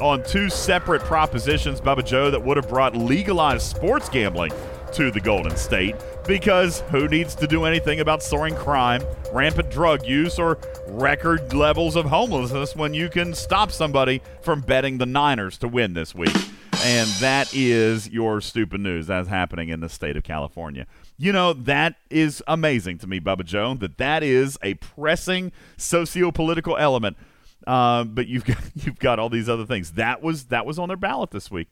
on 0.00 0.22
two 0.24 0.50
separate 0.50 1.02
propositions, 1.02 1.80
Bubba 1.80 2.04
Joe, 2.04 2.30
that 2.30 2.42
would 2.42 2.56
have 2.56 2.68
brought 2.68 2.96
legalized 2.96 3.62
sports 3.62 4.08
gambling 4.08 4.52
to 4.92 5.10
the 5.10 5.20
Golden 5.20 5.56
State. 5.56 5.94
Because 6.26 6.80
who 6.90 7.08
needs 7.08 7.34
to 7.36 7.46
do 7.46 7.64
anything 7.64 8.00
about 8.00 8.22
soaring 8.22 8.54
crime, 8.54 9.02
rampant 9.32 9.70
drug 9.70 10.04
use, 10.04 10.38
or 10.38 10.58
record 10.88 11.52
levels 11.52 11.96
of 11.96 12.06
homelessness 12.06 12.74
when 12.74 12.94
you 12.94 13.08
can 13.08 13.34
stop 13.34 13.70
somebody 13.70 14.20
from 14.42 14.60
betting 14.60 14.98
the 14.98 15.06
Niners 15.06 15.58
to 15.58 15.68
win 15.68 15.94
this 15.94 16.14
week? 16.14 16.36
And 16.82 17.08
that 17.20 17.52
is 17.54 18.08
your 18.08 18.40
stupid 18.40 18.80
news 18.80 19.06
that's 19.06 19.28
happening 19.28 19.68
in 19.68 19.80
the 19.80 19.88
state 19.88 20.16
of 20.16 20.22
California. 20.22 20.86
You 21.18 21.32
know, 21.32 21.52
that 21.52 21.96
is 22.08 22.42
amazing 22.48 22.98
to 22.98 23.06
me, 23.06 23.20
Bubba 23.20 23.44
Joe, 23.44 23.74
that 23.74 23.98
that 23.98 24.22
is 24.22 24.56
a 24.62 24.74
pressing 24.74 25.52
socio-political 25.76 26.78
element. 26.78 27.18
Uh, 27.66 28.04
but 28.04 28.26
you've 28.26 28.44
got 28.44 28.58
you've 28.74 28.98
got 28.98 29.18
all 29.18 29.28
these 29.28 29.48
other 29.48 29.66
things. 29.66 29.92
That 29.92 30.22
was 30.22 30.46
that 30.46 30.66
was 30.66 30.78
on 30.78 30.88
their 30.88 30.96
ballot 30.96 31.30
this 31.30 31.50
week. 31.50 31.68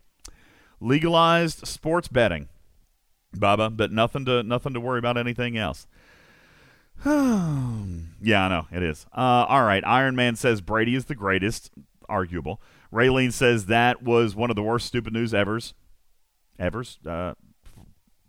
Legalized 0.81 1.67
sports 1.67 2.09
betting, 2.09 2.49
Bubba, 3.37 3.77
but 3.77 3.91
nothing 3.91 4.25
to 4.27 4.43
nothing 4.43 4.75
to 4.75 4.81
worry 4.81 4.99
about 4.99 5.17
anything 5.17 5.57
else. 5.57 5.87
yeah, 7.05 8.45
I 8.45 8.49
know 8.49 8.67
it 8.73 8.83
is. 8.83 9.07
Uh, 9.17 9.47
all 9.49 9.65
right, 9.65 9.85
Iron 9.87 10.17
Man 10.17 10.37
says 10.37 10.61
Brady 10.61 10.95
is 10.95 11.07
the 11.07 11.15
greatest. 11.15 11.71
Arguable. 12.09 12.61
Raylene 12.93 13.33
says 13.33 13.67
that 13.67 14.03
was 14.03 14.35
one 14.35 14.49
of 14.49 14.57
the 14.57 14.63
worst 14.63 14.87
stupid 14.87 15.13
news 15.13 15.35
ever's. 15.35 15.75
Evers, 16.59 16.99
uh, 17.07 17.35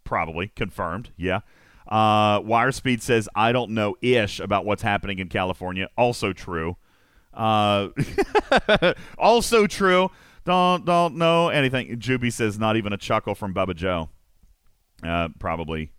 probably 0.04 0.50
confirmed. 0.50 1.12
Yeah. 1.18 1.40
Uh, 1.88 2.40
Wire 2.44 2.72
Speed 2.72 3.02
says 3.02 3.28
I 3.34 3.52
don't 3.52 3.72
know 3.72 3.96
ish 4.02 4.40
about 4.40 4.66
what's 4.66 4.84
happening 4.84 5.20
in 5.20 5.30
California. 5.30 5.90
Also 5.98 6.34
true. 6.34 6.78
Uh, 7.34 7.90
also 9.18 9.68
true. 9.68 10.10
Don't 10.46 10.86
don't 10.86 11.16
know 11.16 11.50
anything. 11.50 12.00
Juby 12.00 12.32
says 12.34 12.58
not 12.58 12.76
even 12.76 12.94
a 12.94 12.98
chuckle 12.98 13.36
from 13.36 13.54
Bubba 13.54 13.76
Joe. 13.76 14.10
Uh, 15.04 15.30
probably 15.40 15.92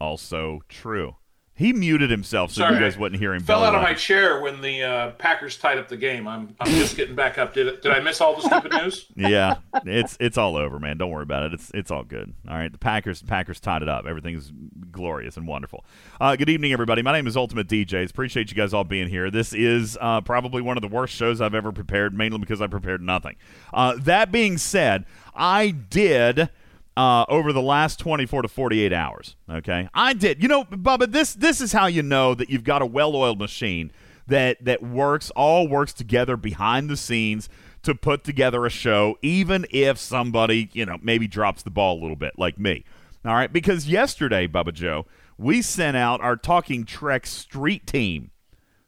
also 0.00 0.60
true. 0.68 1.16
He 1.60 1.74
muted 1.74 2.08
himself 2.08 2.52
so 2.52 2.62
Sorry, 2.62 2.72
you 2.72 2.80
guys 2.80 2.96
wouldn't 2.96 3.20
hear 3.20 3.34
him. 3.34 3.42
Fell 3.42 3.62
out 3.62 3.74
of 3.74 3.82
my 3.82 3.92
chair 3.92 4.40
when 4.40 4.62
the 4.62 4.82
uh, 4.82 5.10
Packers 5.10 5.58
tied 5.58 5.76
up 5.76 5.88
the 5.88 5.96
game. 5.98 6.26
I'm 6.26 6.56
I'm 6.58 6.72
just 6.72 6.96
getting 6.96 7.14
back 7.14 7.36
up. 7.36 7.52
Did 7.52 7.66
it, 7.66 7.82
did 7.82 7.92
I 7.92 8.00
miss 8.00 8.22
all 8.22 8.34
the 8.34 8.40
stupid 8.40 8.72
news? 8.72 9.04
yeah, 9.14 9.56
it's 9.84 10.16
it's 10.20 10.38
all 10.38 10.56
over, 10.56 10.78
man. 10.78 10.96
Don't 10.96 11.10
worry 11.10 11.22
about 11.22 11.42
it. 11.42 11.52
It's 11.52 11.70
it's 11.74 11.90
all 11.90 12.02
good. 12.02 12.32
All 12.48 12.56
right, 12.56 12.72
the 12.72 12.78
Packers 12.78 13.20
Packers 13.20 13.60
tied 13.60 13.82
it 13.82 13.90
up. 13.90 14.06
Everything's 14.06 14.50
glorious 14.90 15.36
and 15.36 15.46
wonderful. 15.46 15.84
Uh, 16.18 16.34
good 16.34 16.48
evening, 16.48 16.72
everybody. 16.72 17.02
My 17.02 17.12
name 17.12 17.26
is 17.26 17.36
Ultimate 17.36 17.68
DJs. 17.68 18.08
Appreciate 18.08 18.50
you 18.50 18.56
guys 18.56 18.72
all 18.72 18.84
being 18.84 19.08
here. 19.08 19.30
This 19.30 19.52
is 19.52 19.98
uh, 20.00 20.22
probably 20.22 20.62
one 20.62 20.78
of 20.78 20.80
the 20.80 20.88
worst 20.88 21.14
shows 21.14 21.42
I've 21.42 21.54
ever 21.54 21.72
prepared, 21.72 22.16
mainly 22.16 22.38
because 22.38 22.62
I 22.62 22.68
prepared 22.68 23.02
nothing. 23.02 23.36
Uh, 23.74 23.96
that 23.98 24.32
being 24.32 24.56
said, 24.56 25.04
I 25.34 25.72
did. 25.72 26.48
Uh, 26.96 27.24
over 27.28 27.52
the 27.52 27.62
last 27.62 27.98
24 28.00 28.42
to 28.42 28.48
48 28.48 28.92
hours, 28.92 29.36
okay, 29.48 29.88
I 29.94 30.12
did. 30.12 30.42
You 30.42 30.48
know, 30.48 30.64
Bubba, 30.64 31.10
this 31.10 31.34
this 31.34 31.60
is 31.60 31.72
how 31.72 31.86
you 31.86 32.02
know 32.02 32.34
that 32.34 32.50
you've 32.50 32.64
got 32.64 32.82
a 32.82 32.86
well-oiled 32.86 33.38
machine 33.38 33.92
that 34.26 34.62
that 34.64 34.82
works 34.82 35.30
all 35.30 35.68
works 35.68 35.92
together 35.92 36.36
behind 36.36 36.90
the 36.90 36.96
scenes 36.96 37.48
to 37.82 37.94
put 37.94 38.24
together 38.24 38.66
a 38.66 38.70
show, 38.70 39.16
even 39.22 39.66
if 39.70 39.98
somebody 39.98 40.68
you 40.72 40.84
know 40.84 40.98
maybe 41.02 41.26
drops 41.26 41.62
the 41.62 41.70
ball 41.70 41.98
a 41.98 42.00
little 42.00 42.16
bit, 42.16 42.34
like 42.38 42.58
me. 42.58 42.84
All 43.24 43.34
right, 43.34 43.52
because 43.52 43.88
yesterday, 43.88 44.46
Bubba 44.46 44.72
Joe, 44.72 45.06
we 45.36 45.62
sent 45.62 45.96
out 45.96 46.20
our 46.20 46.36
Talking 46.36 46.84
Trek 46.84 47.26
Street 47.26 47.86
team. 47.86 48.30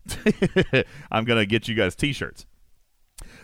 I'm 1.10 1.24
gonna 1.24 1.46
get 1.46 1.68
you 1.68 1.74
guys 1.74 1.94
T-shirts. 1.94 2.46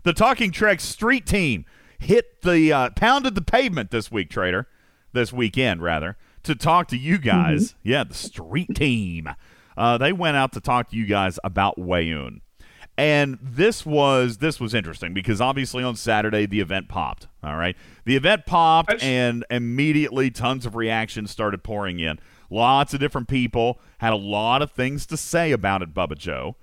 The 0.02 0.12
Talking 0.12 0.50
Trek 0.50 0.80
Street 0.80 1.26
team 1.26 1.64
hit 1.98 2.42
the 2.42 2.72
uh, 2.72 2.90
pounded 2.90 3.34
the 3.34 3.42
pavement 3.42 3.90
this 3.90 4.10
week, 4.10 4.30
Trader. 4.30 4.66
This 5.12 5.32
weekend, 5.32 5.82
rather, 5.82 6.16
to 6.42 6.54
talk 6.54 6.88
to 6.88 6.96
you 6.96 7.18
guys. 7.18 7.68
Mm-hmm. 7.68 7.88
Yeah, 7.88 8.04
the 8.04 8.14
Street 8.14 8.74
team. 8.74 9.28
Uh, 9.76 9.96
they 9.96 10.12
went 10.12 10.36
out 10.36 10.52
to 10.52 10.60
talk 10.60 10.90
to 10.90 10.96
you 10.96 11.06
guys 11.06 11.38
about 11.44 11.78
Weyoun. 11.78 12.40
And 12.98 13.38
this 13.40 13.86
was 13.86 14.38
this 14.38 14.58
was 14.58 14.74
interesting 14.74 15.14
because 15.14 15.40
obviously 15.40 15.84
on 15.84 15.94
Saturday 15.94 16.46
the 16.46 16.58
event 16.58 16.88
popped. 16.88 17.28
All 17.44 17.56
right, 17.56 17.76
the 18.04 18.16
event 18.16 18.44
popped 18.44 19.00
and 19.00 19.44
immediately 19.50 20.32
tons 20.32 20.66
of 20.66 20.74
reactions 20.74 21.30
started 21.30 21.62
pouring 21.62 22.00
in. 22.00 22.18
Lots 22.50 22.94
of 22.94 23.00
different 23.00 23.28
people 23.28 23.78
had 23.98 24.12
a 24.12 24.16
lot 24.16 24.62
of 24.62 24.72
things 24.72 25.06
to 25.06 25.16
say 25.16 25.52
about 25.52 25.80
it, 25.80 25.94
Bubba 25.94 26.18
Joe. 26.18 26.56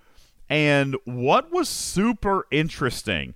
And 0.49 0.97
what 1.05 1.51
was 1.53 1.69
super 1.69 2.47
interesting 2.51 3.33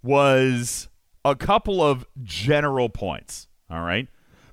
was 0.00 0.87
a 1.30 1.36
couple 1.36 1.82
of 1.82 2.06
general 2.22 2.88
points. 2.88 3.48
All 3.70 3.82
right, 3.82 4.08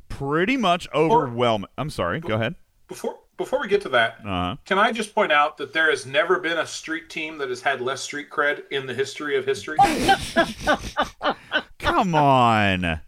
pretty 0.10 0.58
much 0.58 0.88
overwhelming. 0.94 1.70
I'm 1.78 1.90
sorry. 1.90 2.20
Go 2.20 2.36
ahead. 2.36 2.56
Before 2.88 3.18
before 3.38 3.60
we 3.60 3.68
get 3.68 3.82
to 3.82 3.90
that, 3.90 4.20
uh-huh. 4.20 4.56
can 4.66 4.78
I 4.78 4.92
just 4.92 5.14
point 5.14 5.32
out 5.32 5.58
that 5.58 5.74
there 5.74 5.90
has 5.90 6.06
never 6.06 6.40
been 6.40 6.58
a 6.58 6.66
street 6.66 7.10
team 7.10 7.38
that 7.40 7.50
has 7.50 7.62
had 7.62 7.82
less 7.82 8.02
street 8.02 8.30
cred 8.30 8.64
in 8.72 8.86
the 8.86 8.94
history 8.94 9.38
of 9.38 9.46
history? 9.46 9.78
Come 11.80 12.16
on. 12.16 13.02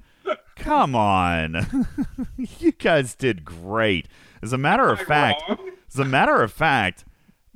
Come 0.58 0.96
on. 0.96 1.88
you 2.60 2.72
guys 2.74 3.16
did 3.16 3.46
great. 3.46 4.08
As 4.42 4.54
a 4.54 4.58
matter 4.58 4.90
of 4.90 5.00
fact, 5.00 5.44
wrong? 5.48 5.72
as 5.88 6.00
a 6.00 6.06
matter 6.06 6.42
of 6.42 6.52
fact, 6.52 7.06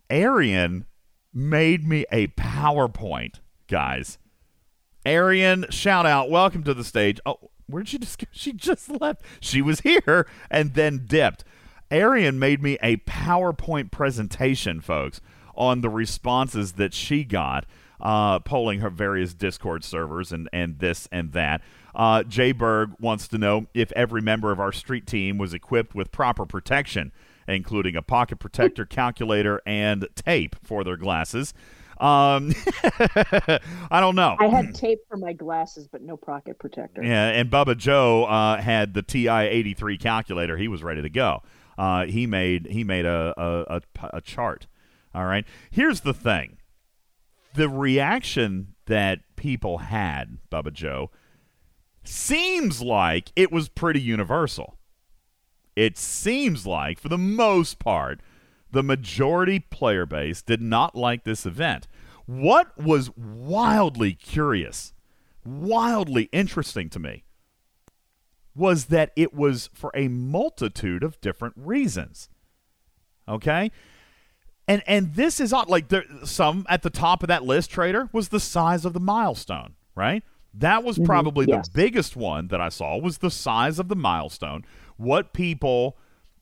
Arian 0.10 0.86
made 1.34 1.88
me 1.88 2.06
a 2.12 2.28
PowerPoint, 2.28 3.36
guys. 3.68 4.18
Arian, 5.06 5.66
shout 5.70 6.06
out. 6.06 6.30
Welcome 6.30 6.64
to 6.64 6.74
the 6.74 6.84
stage. 6.84 7.20
Oh, 7.26 7.50
where'd 7.68 7.88
she 7.88 7.98
just 7.98 8.24
She 8.32 8.54
just 8.54 8.90
left. 9.02 9.24
She 9.40 9.62
was 9.62 9.82
here 9.82 10.28
and 10.50 10.74
then 10.74 11.06
dipped. 11.06 11.44
Arian 11.90 12.40
made 12.40 12.62
me 12.62 12.78
a 12.82 12.98
PowerPoint 12.98 13.92
presentation, 13.92 14.80
folks, 14.80 15.20
on 15.56 15.82
the 15.82 15.90
responses 15.90 16.74
that 16.74 16.94
she 16.94 17.26
got, 17.26 17.66
uh, 18.00 18.40
polling 18.40 18.80
her 18.80 18.90
various 18.90 19.34
Discord 19.34 19.84
servers 19.84 20.32
and, 20.32 20.48
and 20.54 20.80
this 20.80 21.10
and 21.12 21.34
that. 21.34 21.62
Uh, 21.94 22.24
Jay 22.24 22.54
Berg 22.54 22.92
wants 23.00 23.28
to 23.28 23.38
know 23.38 23.68
if 23.74 23.92
every 23.92 24.22
member 24.22 24.52
of 24.52 24.60
our 24.60 24.72
street 24.72 25.06
team 25.06 25.38
was 25.38 25.54
equipped 25.54 25.94
with 25.94 26.12
proper 26.12 26.46
protection, 26.46 27.12
including 27.48 27.98
a 27.98 28.02
pocket 28.02 28.40
protector, 28.40 28.86
calculator, 28.90 29.62
and 29.66 30.08
tape 30.16 30.56
for 30.64 30.86
their 30.86 30.96
glasses. 30.98 31.54
Um, 32.02 32.54
I 33.92 34.00
don't 34.00 34.16
know. 34.16 34.36
I 34.40 34.48
had 34.48 34.74
tape 34.74 35.00
for 35.08 35.18
my 35.18 35.34
glasses, 35.34 35.88
but 35.88 36.02
no 36.02 36.18
pocket 36.18 36.58
protector. 36.60 37.04
Yeah, 37.04 37.30
and 37.30 37.50
Bubba 37.50 37.78
Joe 37.78 38.26
uh, 38.26 38.60
had 38.60 38.94
the 38.94 39.04
TI 39.04 39.30
83 39.30 39.98
calculator. 39.98 40.58
He 40.58 40.68
was 40.68 40.82
ready 40.82 41.02
to 41.02 41.10
go 41.10 41.44
uh, 41.82 42.06
he 42.06 42.28
made 42.28 42.68
he 42.68 42.84
made 42.84 43.06
a, 43.08 43.34
a, 43.38 43.78
a, 43.78 44.10
a 44.18 44.22
chart. 44.22 44.68
All 45.16 45.26
right. 45.26 45.46
Here's 45.72 46.02
the 46.02 46.14
thing: 46.14 46.58
the 47.56 47.68
reaction 47.68 48.76
that 48.86 49.22
people 49.36 49.80
had, 49.80 50.38
Bubba 50.52 50.74
Joe, 50.74 51.10
seems 52.04 52.82
like 52.82 53.32
it 53.36 53.52
was 53.52 53.68
pretty 53.68 54.00
universal. 54.00 54.78
It 55.76 55.98
seems 55.98 56.68
like, 56.68 57.00
for 57.00 57.10
the 57.10 57.18
most 57.18 57.80
part, 57.80 58.20
the 58.72 58.84
majority 58.84 59.60
player 59.60 60.06
base 60.06 60.42
did 60.42 60.62
not 60.62 60.96
like 60.96 61.24
this 61.24 61.46
event. 61.46 61.88
What 62.26 62.78
was 62.78 63.12
wildly 63.18 64.14
curious, 64.14 64.94
wildly 65.46 66.30
interesting 66.32 66.90
to 66.90 67.00
me, 67.00 67.24
was 68.56 68.86
that 68.86 69.12
it 69.16 69.34
was 69.34 69.70
for 69.74 69.92
a 69.94 70.08
multitude 70.08 71.04
of 71.04 71.20
different 71.22 71.56
reasons. 71.58 72.30
Okay? 73.28 73.72
And 74.68 74.84
and 74.88 75.16
this 75.16 75.40
is 75.40 75.52
odd. 75.52 75.70
Like 75.70 75.90
there, 75.90 76.06
some 76.24 76.66
at 76.70 76.82
the 76.82 76.90
top 76.90 77.24
of 77.24 77.28
that 77.28 77.44
list, 77.44 77.72
trader 77.72 78.10
was 78.14 78.30
the 78.30 78.40
size 78.40 78.86
of 78.86 78.94
the 78.94 79.00
milestone, 79.00 79.76
right? 79.96 80.24
That 80.54 80.84
was 80.84 80.98
mm-hmm. 80.98 81.06
probably 81.06 81.46
mm-hmm. 81.46 81.56
yes. 81.56 81.68
the 81.68 81.76
biggest 81.76 82.16
one 82.16 82.48
that 82.50 82.62
I 82.62 82.70
saw 82.70 82.98
was 82.98 83.18
the 83.18 83.32
size 83.32 83.80
of 83.80 83.88
the 83.88 83.96
milestone. 83.96 84.66
What 84.98 85.34
people 85.34 85.98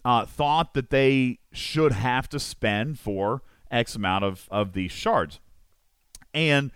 uh, 0.06 0.26
thought 0.26 0.74
that 0.74 0.90
they 0.90 1.40
should 1.52 1.92
have 1.92 2.30
to 2.30 2.40
spend 2.40 3.00
for 3.00 3.42
X 3.72 3.96
amount 3.96 4.24
of 4.24 4.48
of 4.50 4.74
these 4.74 4.92
shards, 4.92 5.40
and 6.34 6.72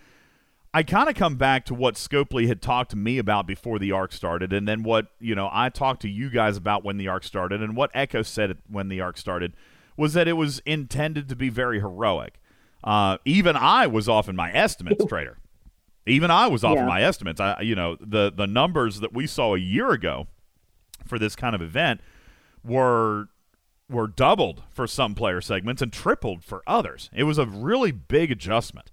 I 0.74 0.82
kind 0.82 1.08
of 1.08 1.16
come 1.16 1.36
back 1.36 1.66
to 1.66 1.76
what 1.76 1.96
Scopely 1.96 2.48
had 2.48 2.62
talked 2.62 2.90
to 2.92 2.98
me 2.98 3.20
about 3.20 3.46
before 3.46 3.78
the 3.78 3.92
arc 3.92 4.12
started, 4.12 4.52
and 4.52 4.68
then 4.68 4.84
what 4.84 5.08
you 5.20 5.36
know 5.36 5.50
I 5.52 5.70
talked 5.70 6.02
to 6.02 6.10
you 6.10 6.30
guys 6.30 6.58
about 6.58 6.84
when 6.84 6.98
the 6.98 7.08
arc 7.08 7.24
started, 7.24 7.62
and 7.62 7.76
what 7.76 7.92
Echo 7.94 8.24
said 8.24 8.58
when 8.68 8.90
the 8.90 9.00
arc 9.00 9.18
started 9.18 9.54
was 9.96 10.14
that 10.14 10.28
it 10.28 10.34
was 10.34 10.60
intended 10.66 11.30
to 11.30 11.36
be 11.36 11.50
very 11.50 11.80
heroic. 11.80 12.40
Uh, 12.84 13.18
even 13.24 13.56
I 13.56 13.86
was 13.86 14.10
off 14.10 14.28
in 14.28 14.36
my 14.36 14.52
estimates, 14.52 15.06
Trader. 15.08 15.38
Even 16.08 16.32
I 16.32 16.48
was 16.48 16.64
off 16.64 16.76
yeah. 16.76 16.82
in 16.82 16.88
my 16.88 17.04
estimates. 17.04 17.40
I, 17.40 17.62
you 17.62 17.76
know, 17.76 17.96
the 18.00 18.32
the 18.36 18.48
numbers 18.48 19.00
that 19.00 19.14
we 19.14 19.28
saw 19.28 19.54
a 19.54 19.60
year 19.60 19.92
ago 19.92 20.28
for 21.06 21.20
this 21.20 21.36
kind 21.36 21.54
of 21.54 21.62
event 21.62 22.02
were 22.64 23.28
were 23.90 24.08
doubled 24.08 24.64
for 24.72 24.88
some 24.88 25.14
player 25.14 25.42
segments 25.42 25.82
and 25.82 25.94
tripled 25.94 26.44
for 26.44 26.64
others. 26.66 27.10
It 27.14 27.24
was 27.24 27.38
a 27.38 27.46
really 27.46 27.92
big 27.92 28.32
adjustment. 28.32 28.92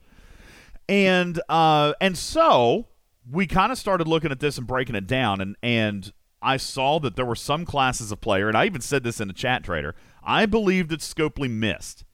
And 0.88 1.40
uh, 1.48 1.94
and 2.00 2.18
so 2.18 2.88
we 3.30 3.46
kind 3.46 3.70
of 3.70 3.78
started 3.78 4.08
looking 4.08 4.32
at 4.32 4.40
this 4.40 4.58
and 4.58 4.66
breaking 4.66 4.96
it 4.96 5.06
down, 5.06 5.40
and 5.40 5.56
and 5.62 6.12
I 6.42 6.56
saw 6.56 6.98
that 7.00 7.16
there 7.16 7.24
were 7.24 7.36
some 7.36 7.64
classes 7.64 8.10
of 8.10 8.20
player, 8.20 8.48
and 8.48 8.56
I 8.56 8.66
even 8.66 8.80
said 8.80 9.04
this 9.04 9.20
in 9.20 9.28
the 9.28 9.34
chat 9.34 9.62
trader. 9.62 9.94
I 10.22 10.46
believe 10.46 10.88
that 10.88 11.00
Scopely 11.00 11.50
missed. 11.50 12.04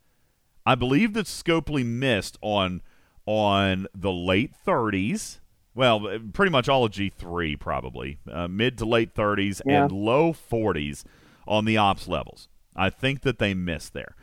I 0.65 0.75
believe 0.75 1.15
that 1.15 1.27
Scopely 1.27 1.85
missed 1.87 2.37
on 2.43 2.83
on 3.25 3.87
the 3.95 4.13
late 4.13 4.53
30s. 4.67 5.39
Well, 5.75 6.19
pretty 6.33 6.51
much 6.51 6.69
all 6.69 6.85
of 6.85 6.93
G3 6.93 7.59
probably 7.59 8.19
uh, 8.31 8.49
mid 8.49 8.79
to 8.79 8.85
late 8.85 9.15
30s 9.15 9.61
yeah. 9.65 9.85
and 9.85 9.93
low 9.93 10.33
40s 10.33 11.05
on 11.47 11.65
the 11.65 11.77
ops 11.77 12.09
levels. 12.09 12.49
I 12.75 12.91
think 12.91 13.23
that 13.23 13.39
they 13.39 13.55
missed 13.55 13.93
there. 13.93 14.15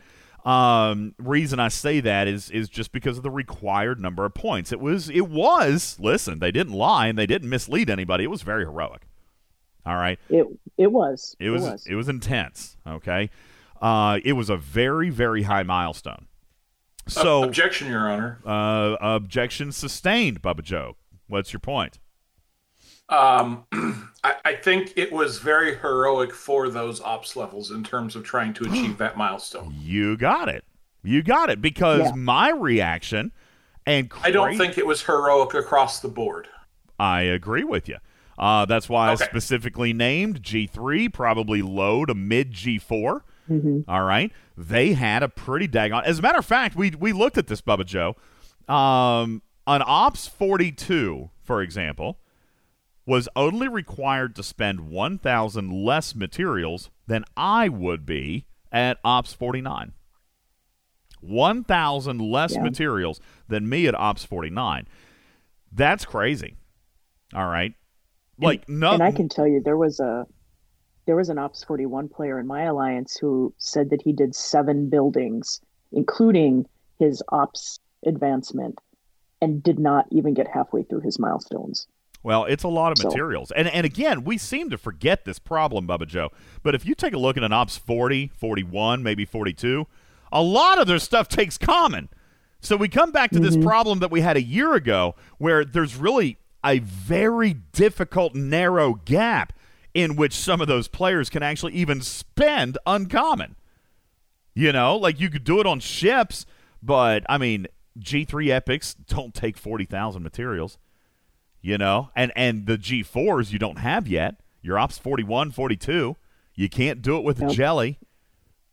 Um, 0.44 1.14
reason 1.18 1.58
I 1.58 1.68
say 1.68 2.00
that 2.00 2.28
is 2.28 2.50
is 2.50 2.68
just 2.68 2.92
because 2.92 3.16
of 3.16 3.22
the 3.22 3.30
required 3.30 3.98
number 3.98 4.24
of 4.26 4.34
points. 4.34 4.72
It 4.72 4.80
was 4.80 5.08
it 5.08 5.28
was 5.28 5.96
listen, 5.98 6.38
they 6.38 6.52
didn't 6.52 6.74
lie 6.74 7.06
and 7.06 7.18
they 7.18 7.26
didn't 7.26 7.48
mislead 7.48 7.88
anybody. 7.88 8.24
It 8.24 8.30
was 8.30 8.42
very 8.42 8.64
heroic. 8.64 9.06
All 9.86 9.96
right. 9.96 10.18
It 10.28 10.46
it 10.76 10.92
was. 10.92 11.34
It 11.38 11.50
was 11.50 11.64
it 11.64 11.70
was, 11.70 11.86
it 11.86 11.94
was 11.94 12.08
intense. 12.08 12.76
Okay. 12.86 13.30
Uh, 13.80 14.20
it 14.22 14.34
was 14.34 14.50
a 14.50 14.56
very 14.56 15.08
very 15.08 15.44
high 15.44 15.62
milestone. 15.62 16.26
So 17.08 17.42
uh, 17.42 17.46
objection, 17.46 17.88
Your 17.88 18.10
Honor. 18.10 18.40
Uh, 18.44 18.96
objection 19.00 19.72
sustained, 19.72 20.42
Bubba 20.42 20.62
Joe. 20.62 20.96
What's 21.26 21.52
your 21.52 21.60
point? 21.60 21.98
Um, 23.08 23.64
I, 24.24 24.34
I, 24.44 24.54
think 24.54 24.94
it 24.96 25.12
was 25.12 25.38
very 25.38 25.76
heroic 25.76 26.32
for 26.32 26.70
those 26.70 27.02
ops 27.02 27.36
levels 27.36 27.70
in 27.70 27.84
terms 27.84 28.16
of 28.16 28.24
trying 28.24 28.54
to 28.54 28.64
achieve 28.64 28.96
that 28.98 29.16
milestone. 29.16 29.74
You 29.78 30.16
got 30.16 30.48
it. 30.48 30.64
You 31.02 31.22
got 31.22 31.50
it. 31.50 31.60
Because 31.60 32.00
yeah. 32.00 32.12
my 32.14 32.50
reaction 32.50 33.32
and 33.86 34.08
cra- 34.08 34.28
I 34.28 34.30
don't 34.30 34.56
think 34.56 34.78
it 34.78 34.86
was 34.86 35.02
heroic 35.02 35.54
across 35.54 36.00
the 36.00 36.08
board. 36.08 36.48
I 36.98 37.22
agree 37.22 37.64
with 37.64 37.88
you. 37.88 37.98
Uh, 38.38 38.64
that's 38.64 38.88
why 38.88 39.12
okay. 39.12 39.24
I 39.24 39.26
specifically 39.26 39.92
named 39.92 40.42
G3, 40.42 41.12
probably 41.12 41.62
low 41.62 42.04
to 42.04 42.14
mid 42.14 42.52
G4. 42.52 43.20
Mm-hmm. 43.50 43.80
All 43.86 44.04
right. 44.04 44.32
They 44.56 44.94
had 44.94 45.22
a 45.22 45.28
pretty 45.28 45.68
daggone. 45.68 46.04
As 46.04 46.18
a 46.18 46.22
matter 46.22 46.38
of 46.38 46.46
fact, 46.46 46.76
we, 46.76 46.90
we 46.90 47.12
looked 47.12 47.38
at 47.38 47.46
this, 47.46 47.60
Bubba 47.60 47.84
Joe. 47.84 48.16
Um, 48.72 49.42
an 49.66 49.82
Ops 49.84 50.26
42, 50.26 51.30
for 51.42 51.62
example, 51.62 52.18
was 53.06 53.28
only 53.36 53.68
required 53.68 54.34
to 54.36 54.42
spend 54.42 54.88
1,000 54.88 55.84
less 55.84 56.14
materials 56.14 56.90
than 57.06 57.24
I 57.36 57.68
would 57.68 58.06
be 58.06 58.46
at 58.72 58.98
Ops 59.04 59.32
49. 59.34 59.92
1,000 61.20 62.18
less 62.18 62.54
yeah. 62.54 62.62
materials 62.62 63.20
than 63.48 63.68
me 63.68 63.86
at 63.86 63.94
Ops 63.94 64.24
49. 64.24 64.88
That's 65.72 66.04
crazy. 66.04 66.56
All 67.34 67.48
right. 67.48 67.74
Like 68.38 68.64
and, 68.68 68.80
no 68.80 68.92
And 68.92 69.02
I 69.02 69.12
can 69.12 69.28
tell 69.28 69.46
you 69.46 69.60
there 69.60 69.76
was 69.76 70.00
a 70.00 70.26
there 71.06 71.16
was 71.16 71.28
an 71.28 71.38
Ops 71.38 71.62
41 71.64 72.08
player 72.08 72.40
in 72.40 72.46
my 72.46 72.62
alliance 72.62 73.16
who 73.16 73.54
said 73.58 73.90
that 73.90 74.02
he 74.02 74.12
did 74.12 74.34
seven 74.34 74.88
buildings 74.88 75.60
including 75.94 76.66
his 76.98 77.22
ops 77.30 77.78
advancement 78.04 78.78
and 79.40 79.62
did 79.62 79.78
not 79.78 80.06
even 80.10 80.34
get 80.34 80.46
halfway 80.48 80.82
through 80.82 81.00
his 81.00 81.18
milestones. 81.18 81.86
Well, 82.24 82.46
it's 82.46 82.64
a 82.64 82.68
lot 82.68 82.90
of 82.90 82.98
So- 82.98 83.08
materials. 83.08 83.52
And 83.52 83.68
and 83.68 83.86
again, 83.86 84.24
we 84.24 84.38
seem 84.38 84.70
to 84.70 84.78
forget 84.78 85.24
this 85.24 85.38
problem, 85.38 85.86
Bubba 85.86 86.08
Joe. 86.08 86.30
But 86.64 86.74
if 86.74 86.84
you 86.84 86.96
take 86.96 87.12
a 87.12 87.18
look 87.18 87.36
at 87.36 87.44
an 87.44 87.52
Ops 87.52 87.76
40, 87.76 88.32
41, 88.34 89.04
maybe 89.04 89.24
42, 89.24 89.86
a 90.32 90.42
lot 90.42 90.80
of 90.80 90.88
their 90.88 90.98
stuff 90.98 91.28
takes 91.28 91.56
common. 91.56 92.08
So 92.60 92.76
we 92.76 92.88
come 92.88 93.12
back 93.12 93.30
to 93.32 93.38
this 93.38 93.54
mm-hmm. 93.54 93.66
problem 93.68 93.98
that 93.98 94.10
we 94.10 94.22
had 94.22 94.38
a 94.38 94.42
year 94.42 94.72
ago 94.72 95.14
where 95.36 95.66
there's 95.66 95.96
really 95.96 96.38
a 96.64 96.78
very 96.78 97.52
difficult 97.52 98.34
narrow 98.34 98.94
gap 99.04 99.52
in 99.92 100.16
which 100.16 100.32
some 100.32 100.62
of 100.62 100.66
those 100.66 100.88
players 100.88 101.28
can 101.28 101.42
actually 101.42 101.74
even 101.74 102.00
spend 102.00 102.78
uncommon. 102.86 103.54
You 104.54 104.72
know, 104.72 104.96
like 104.96 105.20
you 105.20 105.28
could 105.28 105.44
do 105.44 105.60
it 105.60 105.66
on 105.66 105.78
ships, 105.78 106.46
but 106.82 107.22
I 107.28 107.36
mean, 107.36 107.66
G3 107.98 108.48
epics 108.48 108.94
don't 108.94 109.34
take 109.34 109.58
40,000 109.58 110.22
materials 110.22 110.78
you 111.64 111.78
know? 111.78 112.10
And 112.14 112.30
and 112.36 112.66
the 112.66 112.76
g4s 112.76 113.50
you 113.50 113.58
don't 113.58 113.78
have 113.78 114.06
yet. 114.06 114.36
Your 114.62 114.78
ops 114.78 114.98
41 114.98 115.50
42 115.50 116.16
you 116.54 116.68
can't 116.68 117.02
do 117.02 117.16
it 117.16 117.24
with 117.24 117.40
Nope. 117.40 117.52
jelly. 117.52 117.98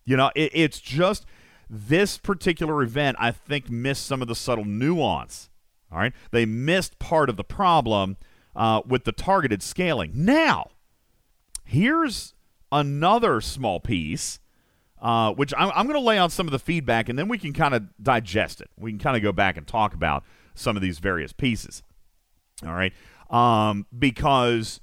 You 0.06 0.18
know 0.18 0.30
it, 0.36 0.52
it's 0.54 0.80
just 0.80 1.26
this 1.70 2.18
particular 2.18 2.84
event 2.84 3.16
i 3.18 3.32
think 3.32 3.70
missed 3.70 4.06
some 4.06 4.22
of 4.22 4.28
the 4.28 4.36
subtle 4.36 4.66
nuance 4.66 5.50
all 5.90 6.00
right? 6.00 6.14
They 6.32 6.46
missed 6.46 7.00
part 7.00 7.30
of 7.30 7.36
the 7.38 7.44
problem 7.44 8.16
uh, 8.56 8.82
with 8.86 9.04
the 9.04 9.12
targeted 9.12 9.62
scaling. 9.64 10.12
Now 10.14 10.72
here's 11.64 12.34
another 12.72 13.40
small 13.40 13.80
piece 13.80 14.40
uh, 15.02 15.32
which 15.34 15.54
I'm, 15.58 15.72
I'm 15.74 15.88
going 15.88 16.00
to 16.00 16.06
lay 16.06 16.18
out 16.18 16.32
some 16.32 16.46
of 16.48 16.52
the 16.52 16.60
feedback 16.60 17.08
and 17.10 17.18
then 17.18 17.28
we 17.30 17.38
can 17.38 17.54
kind 17.54 17.74
of 17.74 17.84
digest 18.04 18.60
it. 18.62 18.70
We 18.78 18.92
can 18.92 19.00
kind 19.00 19.16
of 19.18 19.24
go 19.24 19.32
back 19.32 19.56
and 19.58 19.66
talk 19.66 19.94
about 19.94 20.24
some 20.54 20.76
of 20.76 20.82
these 20.82 21.00
various 21.00 21.32
pieces 21.34 21.84
all 22.66 22.74
right. 22.74 22.94
Um, 23.30 23.86
because 23.98 24.80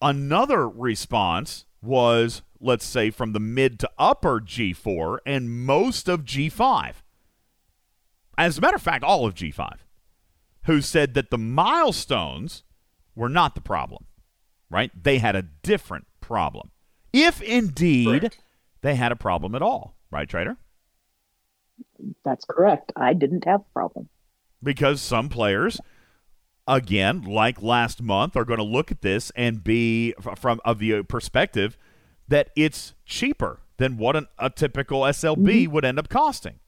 another 0.00 0.68
response 0.68 1.64
was, 1.82 2.42
let's 2.60 2.84
say, 2.84 3.10
from 3.10 3.32
the 3.32 3.40
mid 3.40 3.78
to 3.80 3.90
upper 3.98 4.40
G4 4.40 5.18
and 5.26 5.50
most 5.50 6.08
of 6.08 6.24
G5. 6.24 6.94
As 8.38 8.58
a 8.58 8.60
matter 8.60 8.76
of 8.76 8.82
fact, 8.82 9.02
all 9.04 9.24
of 9.26 9.34
G5, 9.34 9.78
who 10.64 10.80
said 10.80 11.14
that 11.14 11.30
the 11.30 11.38
milestones 11.38 12.62
were 13.14 13.28
not 13.30 13.54
the 13.54 13.60
problem, 13.60 14.04
right? 14.70 14.90
They 15.00 15.18
had 15.18 15.34
a 15.36 15.42
different 15.42 16.06
problem. 16.20 16.70
If 17.12 17.40
indeed 17.40 18.20
Correct. 18.20 18.38
they 18.82 18.94
had 18.94 19.10
a 19.10 19.16
problem 19.16 19.54
at 19.54 19.62
all, 19.62 19.96
right, 20.10 20.28
Trader? 20.28 20.56
That's 22.24 22.44
correct. 22.44 22.92
I 22.94 23.14
didn't 23.14 23.44
have 23.44 23.60
a 23.60 23.72
problem. 23.72 24.08
because 24.62 25.00
some 25.00 25.28
players 25.28 25.80
again 26.68 27.22
like 27.22 27.62
last 27.62 28.02
month 28.02 28.36
are 28.36 28.44
going 28.44 28.58
to 28.58 28.64
look 28.64 28.90
at 28.90 29.00
this 29.02 29.30
and 29.36 29.62
be 29.62 30.12
from 30.36 30.60
of 30.64 30.78
the 30.78 30.94
uh, 30.94 31.02
perspective 31.04 31.78
that 32.28 32.50
it's 32.56 32.94
cheaper 33.04 33.60
than 33.76 33.96
what 33.96 34.16
an, 34.16 34.26
a 34.38 34.50
typical 34.50 35.02
SLB 35.02 35.36
mm-hmm. 35.36 35.72
would 35.72 35.84
end 35.84 35.98
up 35.98 36.08
costing 36.08 36.58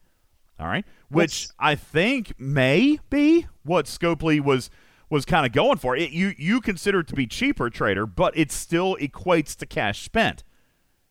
all 0.59 0.67
right 0.67 0.85
which 1.09 1.41
Yes. 1.43 1.53
i 1.59 1.75
think 1.75 2.39
may 2.39 2.99
be 3.09 3.47
what 3.63 3.85
scopely 3.85 4.39
was 4.39 4.69
was 5.09 5.25
kind 5.25 5.45
of 5.45 5.51
going 5.51 5.77
for 5.77 5.95
it 5.97 6.11
you 6.11 6.33
you 6.37 6.61
consider 6.61 6.99
it 6.99 7.07
to 7.07 7.15
be 7.15 7.25
cheaper 7.27 7.69
trader 7.69 8.05
but 8.05 8.37
it 8.37 8.51
still 8.51 8.95
equates 9.01 9.55
to 9.57 9.65
cash 9.65 10.03
spent 10.03 10.43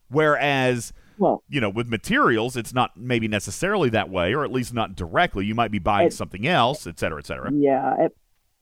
whereas 0.09 0.93
Well, 1.19 1.43
you 1.49 1.61
know, 1.61 1.69
with 1.69 1.89
materials, 1.89 2.57
it's 2.57 2.73
not 2.73 2.97
maybe 2.97 3.27
necessarily 3.29 3.91
that 3.91 4.09
way, 4.09 4.33
or 4.35 4.45
at 4.45 4.53
least 4.53 4.73
not 4.73 4.95
directly. 4.95 5.45
You 5.47 5.55
might 5.55 5.71
be 5.73 5.79
buying 5.81 6.07
It- 6.09 6.13
something 6.13 6.47
else, 6.47 6.87
et 6.87 6.99
cetera, 6.99 7.19
et 7.19 7.27
cetera. 7.27 7.51
yeah, 7.53 8.07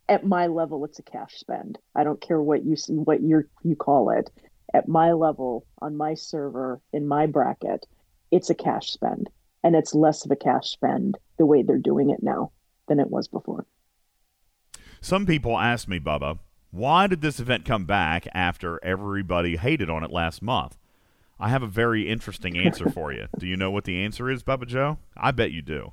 at 0.08 0.24
my 0.24 0.46
level, 0.46 0.84
it's 0.84 0.98
a 0.98 1.02
cash 1.02 1.34
spend. 1.36 1.78
I 1.94 2.04
don't 2.04 2.20
care 2.20 2.40
what 2.40 2.64
you 2.64 2.72
s- 2.72 2.88
what 2.88 3.22
you 3.22 3.44
you 3.62 3.76
call 3.76 4.10
it. 4.10 4.30
At 4.74 4.88
my 4.88 5.12
level, 5.12 5.66
on 5.80 5.96
my 5.96 6.14
server, 6.14 6.80
in 6.92 7.06
my 7.06 7.26
bracket, 7.26 7.86
it's 8.30 8.50
a 8.50 8.54
cash 8.54 8.90
spend, 8.90 9.30
and 9.62 9.74
it's 9.74 9.94
less 9.94 10.24
of 10.24 10.30
a 10.30 10.36
cash 10.36 10.70
spend 10.70 11.18
the 11.38 11.46
way 11.46 11.62
they're 11.62 11.78
doing 11.78 12.10
it 12.10 12.22
now 12.22 12.50
than 12.88 13.00
it 13.00 13.10
was 13.10 13.28
before. 13.28 13.66
Some 15.00 15.26
people 15.26 15.58
ask 15.58 15.86
me, 15.88 16.00
Bubba, 16.00 16.38
why 16.70 17.06
did 17.06 17.20
this 17.20 17.38
event 17.40 17.64
come 17.64 17.84
back 17.84 18.26
after 18.34 18.82
everybody 18.84 19.56
hated 19.56 19.88
on 19.88 20.02
it 20.02 20.10
last 20.10 20.42
month? 20.42 20.76
I 21.38 21.48
have 21.50 21.62
a 21.62 21.68
very 21.68 22.08
interesting 22.08 22.56
answer 22.56 22.88
for 22.88 23.12
you. 23.12 23.28
Do 23.38 23.46
you 23.46 23.56
know 23.56 23.70
what 23.70 23.84
the 23.84 24.02
answer 24.02 24.30
is, 24.30 24.42
Bubba 24.42 24.66
Joe? 24.66 24.98
I 25.16 25.30
bet 25.30 25.52
you 25.52 25.62
do. 25.62 25.92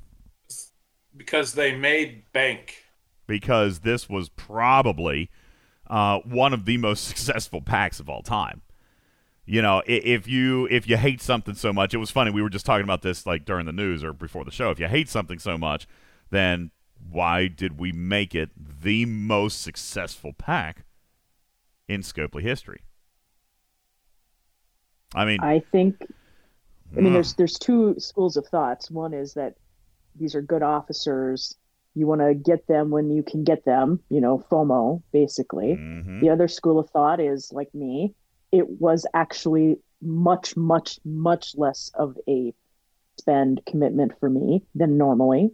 because 1.15 1.53
they 1.53 1.75
made 1.75 2.23
bank. 2.33 2.82
Because 3.27 3.79
this 3.79 4.09
was 4.09 4.29
probably 4.29 5.29
uh, 5.87 6.19
one 6.19 6.53
of 6.53 6.65
the 6.65 6.77
most 6.77 7.07
successful 7.07 7.61
packs 7.61 7.99
of 7.99 8.09
all 8.09 8.21
time. 8.21 8.61
You 9.45 9.61
know, 9.61 9.81
if 9.85 10.25
you 10.25 10.67
if 10.71 10.87
you 10.87 10.95
hate 10.95 11.21
something 11.21 11.55
so 11.55 11.73
much, 11.73 11.93
it 11.93 11.97
was 11.97 12.11
funny. 12.11 12.31
We 12.31 12.41
were 12.41 12.49
just 12.49 12.65
talking 12.65 12.85
about 12.85 13.01
this 13.01 13.25
like 13.25 13.43
during 13.43 13.65
the 13.65 13.73
news 13.73 14.03
or 14.03 14.13
before 14.13 14.45
the 14.45 14.51
show. 14.51 14.71
If 14.71 14.79
you 14.79 14.87
hate 14.87 15.09
something 15.09 15.37
so 15.37 15.57
much, 15.57 15.85
then 16.29 16.71
why 17.11 17.47
did 17.49 17.77
we 17.77 17.91
make 17.91 18.33
it 18.33 18.51
the 18.55 19.05
most 19.05 19.61
successful 19.61 20.31
pack 20.31 20.85
in 21.89 22.01
Scopely 22.01 22.41
history? 22.41 22.83
I 25.13 25.25
mean, 25.25 25.41
I 25.41 25.59
think 25.59 26.07
I 26.95 27.01
mean, 27.01 27.11
mm, 27.11 27.13
there's 27.13 27.33
there's 27.33 27.59
two 27.59 27.95
schools 27.99 28.37
of 28.37 28.47
thoughts. 28.47 28.89
One 28.89 29.13
is 29.13 29.33
that 29.33 29.55
these 30.15 30.35
are 30.35 30.41
good 30.41 30.63
officers. 30.63 31.57
You 31.95 32.07
want 32.07 32.21
to 32.21 32.33
get 32.33 32.65
them 32.67 32.89
when 32.89 33.09
you 33.11 33.21
can 33.23 33.43
get 33.43 33.65
them. 33.65 33.99
You 34.09 34.21
know, 34.21 34.39
FOMO, 34.51 35.01
basically. 35.11 35.75
mhm. 35.75 36.21
The 36.21 36.29
other 36.29 36.47
school 36.47 36.79
of 36.79 36.89
thought 36.89 37.19
is 37.19 37.51
like 37.53 37.73
me. 37.73 38.13
It 38.51 38.67
was 38.81 39.05
actually 39.13 39.77
much, 40.01 40.55
much, 40.57 40.99
much 41.05 41.55
less 41.55 41.91
of 41.95 42.17
a 42.27 42.53
spend 43.19 43.61
commitment 43.65 44.19
for 44.19 44.29
me 44.29 44.63
than 44.75 44.97
normally. 44.97 45.51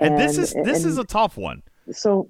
and, 0.00 0.18
this 0.18 0.38
is 0.38 0.52
this 0.64 0.84
is 0.84 0.98
a 0.98 1.04
tough 1.04 1.36
one. 1.36 1.62
so. 1.90 2.26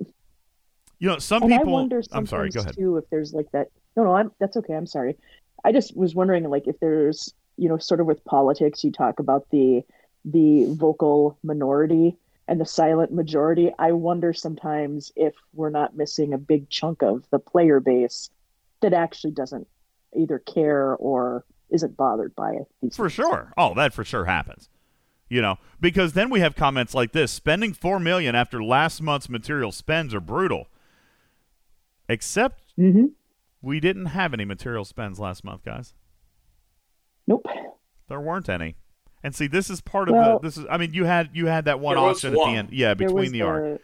You 0.99 1.09
know, 1.09 1.19
some 1.19 1.43
And 1.43 1.53
I 1.55 1.59
people. 1.59 1.73
wonder 1.73 2.01
I'm 2.13 2.27
sorry. 2.27 2.49
Go 2.51 2.61
ahead. 2.61 2.75
too 2.77 2.97
if 2.97 3.09
there's 3.11 3.33
like 3.33 3.51
that. 3.53 3.69
No, 3.97 4.05
no, 4.05 4.15
I'm 4.15 4.31
that's 4.39 4.57
okay. 4.59 4.75
I'm 4.75 4.87
sorry. 4.87 5.17
I 5.65 5.73
just 5.73 5.97
was 5.97 6.15
wondering 6.15 6.45
like 6.49 6.69
if 6.69 6.79
there's 6.79 7.35
you 7.57 7.69
know 7.69 7.77
sort 7.79 8.01
of 8.01 8.07
with 8.07 8.25
politics 8.25 8.85
you 8.85 8.93
talk 8.93 9.19
about 9.19 9.49
the 9.51 9.83
the 10.25 10.67
vocal 10.75 11.37
minority 11.43 12.17
and 12.53 12.61
the 12.61 12.67
silent 12.67 13.11
majority. 13.11 13.73
I 13.79 13.93
wonder 13.93 14.35
sometimes 14.35 15.11
if 15.17 15.35
we're 15.55 15.71
not 15.71 15.97
missing 15.97 16.35
a 16.35 16.39
big 16.39 16.69
chunk 16.69 17.03
of 17.03 17.25
the 17.31 17.39
player 17.39 17.81
base 17.81 18.29
that 18.83 18.93
actually 18.93 19.31
doesn't 19.31 19.67
either 20.15 20.39
care 20.39 20.95
or 20.97 21.47
isn't 21.71 21.97
bothered 21.97 22.37
by 22.37 22.53
it. 22.53 22.93
For 22.95 23.09
sure. 23.09 23.55
Oh, 23.57 23.73
that 23.75 23.95
for 23.95 24.05
sure 24.05 24.27
happens. 24.27 24.69
You 25.31 25.41
know, 25.41 25.57
because 25.81 26.13
then 26.13 26.29
we 26.29 26.41
have 26.41 26.55
comments 26.55 26.93
like 26.95 27.13
this: 27.13 27.33
spending 27.33 27.73
four 27.73 27.99
million 27.99 28.35
after 28.35 28.63
last 28.63 29.01
month's 29.01 29.31
material 29.31 29.73
spends 29.73 30.13
are 30.13 30.21
brutal. 30.21 30.67
Except 32.07 32.77
Mhm. 32.79 33.13
we 33.63 33.81
didn't 33.81 34.07
have 34.07 34.35
any 34.35 34.45
material 34.45 34.85
spends 34.85 35.19
last 35.19 35.43
month, 35.43 35.65
guys. 35.65 35.95
Nope. 37.27 37.47
There 38.09 38.21
weren't 38.21 38.51
any. 38.51 38.77
And 39.25 39.35
see, 39.35 39.47
this 39.47 39.71
is 39.71 39.81
part 39.81 40.09
of 40.09 40.15
Well- 40.15 40.39
the. 40.41 40.49
This 40.49 40.57
is. 40.59 40.67
I 40.71 40.77
mean, 40.79 40.93
you 40.95 41.05
had 41.05 41.31
you 41.33 41.47
had 41.47 41.65
that 41.67 41.79
one 41.81 41.95
There 41.97 42.03
was 42.05 42.17
auction 42.25 42.33
at 42.35 42.45
the 42.45 42.51
end. 42.51 42.69
Yeah, 42.73 42.89
There 42.95 43.07
between 43.09 43.15
was 43.25 43.33
the 43.33 43.43
arc. 43.43 43.81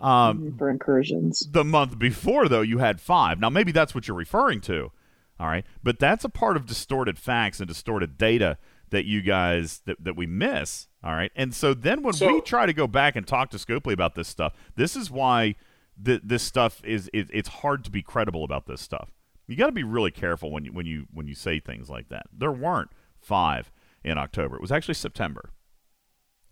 Um, 0.00 0.54
for 0.56 0.70
incursions. 0.70 1.48
the 1.50 1.64
month 1.64 1.98
before 1.98 2.48
though 2.48 2.60
you 2.60 2.78
had 2.78 3.00
five 3.00 3.40
now 3.40 3.50
maybe 3.50 3.72
that's 3.72 3.96
what 3.96 4.06
you're 4.06 4.16
referring 4.16 4.60
to 4.60 4.92
all 5.40 5.48
right 5.48 5.64
but 5.82 5.98
that's 5.98 6.24
a 6.24 6.28
part 6.28 6.56
of 6.56 6.66
distorted 6.66 7.18
facts 7.18 7.58
and 7.58 7.66
distorted 7.66 8.16
data 8.16 8.58
that 8.90 9.06
you 9.06 9.22
guys 9.22 9.82
that, 9.86 9.96
that 10.04 10.14
we 10.14 10.24
miss 10.24 10.86
all 11.02 11.14
right 11.14 11.32
and 11.34 11.52
so 11.52 11.74
then 11.74 12.04
when 12.04 12.12
So- 12.12 12.32
we 12.32 12.40
try 12.42 12.64
to 12.64 12.72
go 12.72 12.86
back 12.86 13.16
and 13.16 13.26
talk 13.26 13.50
to 13.50 13.56
scopely 13.56 13.92
about 13.92 14.14
this 14.14 14.28
stuff 14.28 14.52
this 14.76 14.94
is 14.94 15.10
why 15.10 15.56
th- 16.04 16.20
this 16.22 16.44
stuff 16.44 16.80
is 16.84 17.10
it, 17.12 17.26
it's 17.32 17.48
hard 17.48 17.82
to 17.82 17.90
be 17.90 18.00
credible 18.00 18.44
about 18.44 18.66
this 18.66 18.80
stuff 18.80 19.10
you 19.48 19.56
got 19.56 19.66
to 19.66 19.72
be 19.72 19.82
really 19.82 20.12
careful 20.12 20.52
when 20.52 20.64
you 20.64 20.70
when 20.72 20.86
you 20.86 21.06
when 21.12 21.26
you 21.26 21.34
say 21.34 21.58
things 21.58 21.90
like 21.90 22.08
that 22.08 22.26
there 22.32 22.52
weren't 22.52 22.90
five 23.20 23.72
in 24.04 24.16
october 24.18 24.56
it 24.56 24.60
was 24.62 24.72
actually 24.72 24.94
september 24.94 25.50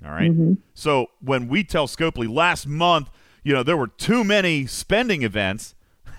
all 0.05 0.11
right? 0.11 0.31
So 0.75 1.07
when 1.23 1.49
we 1.49 1.65
tell 1.65 1.87
Scopely 1.87 2.29
last 2.29 2.67
month, 2.67 3.09
you 3.43 3.55
know, 3.55 3.63
there 3.63 3.79
were 3.79 3.87
too 3.89 4.25
many 4.25 4.67
spending 4.67 5.23
events, 5.23 5.75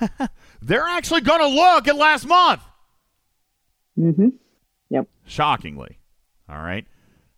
they're 0.63 0.87
actually 0.87 1.21
going 1.21 1.41
to 1.41 1.47
look 1.47 1.87
at 1.87 1.95
last 1.95 2.25
month. 2.25 2.63
Mm-hmm. 3.99 4.29
Yep. 4.89 5.07
Shockingly. 5.27 5.99
All 6.49 6.57
right. 6.57 6.87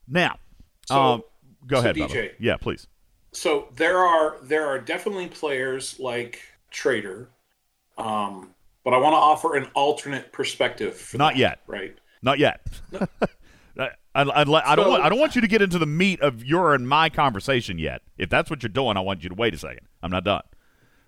Now, 0.07 0.37
So- 0.85 0.95
um, 0.95 1.23
go 1.67 1.75
so 1.77 1.79
ahead, 1.81 1.95
DJ. 1.97 2.07
Bubba. 2.09 2.31
Yeah, 2.39 2.55
please. 2.55 2.87
So 3.33 3.67
there 3.75 3.97
are 3.99 4.37
there 4.41 4.65
are 4.65 4.79
definitely 4.79 5.27
players 5.27 5.99
like 5.99 6.39
Trader, 6.71 7.29
um, 7.97 8.55
but 8.85 8.93
I 8.93 8.97
want 8.97 9.11
to 9.13 9.17
offer 9.17 9.55
an 9.57 9.65
alternate 9.75 10.31
perspective. 10.31 10.95
For 10.95 11.17
Not 11.17 11.33
that, 11.33 11.39
yet. 11.39 11.59
right? 11.67 11.95
Not 12.21 12.39
yet. 12.39 12.61
I, 12.97 13.07
I, 14.27 14.41
I, 14.41 14.71
I 14.71 14.75
don't 14.75 14.85
So- 14.85 14.89
want 14.91 15.03
I 15.03 15.09
don't 15.09 15.19
want 15.19 15.35
you 15.35 15.41
to 15.41 15.47
get 15.47 15.61
into 15.61 15.77
the 15.79 15.85
meat 15.85 16.21
of 16.21 16.43
your 16.43 16.73
and 16.73 16.87
my 16.87 17.09
conversation 17.09 17.77
yet. 17.79 18.01
If 18.17 18.29
that's 18.29 18.49
what 18.49 18.63
you're 18.63 18.69
doing, 18.69 18.97
I 18.97 19.01
want 19.01 19.23
you 19.23 19.29
to 19.29 19.35
wait 19.35 19.53
a 19.53 19.57
second. 19.57 19.87
I'm 20.01 20.11
not 20.11 20.23
done. 20.23 20.41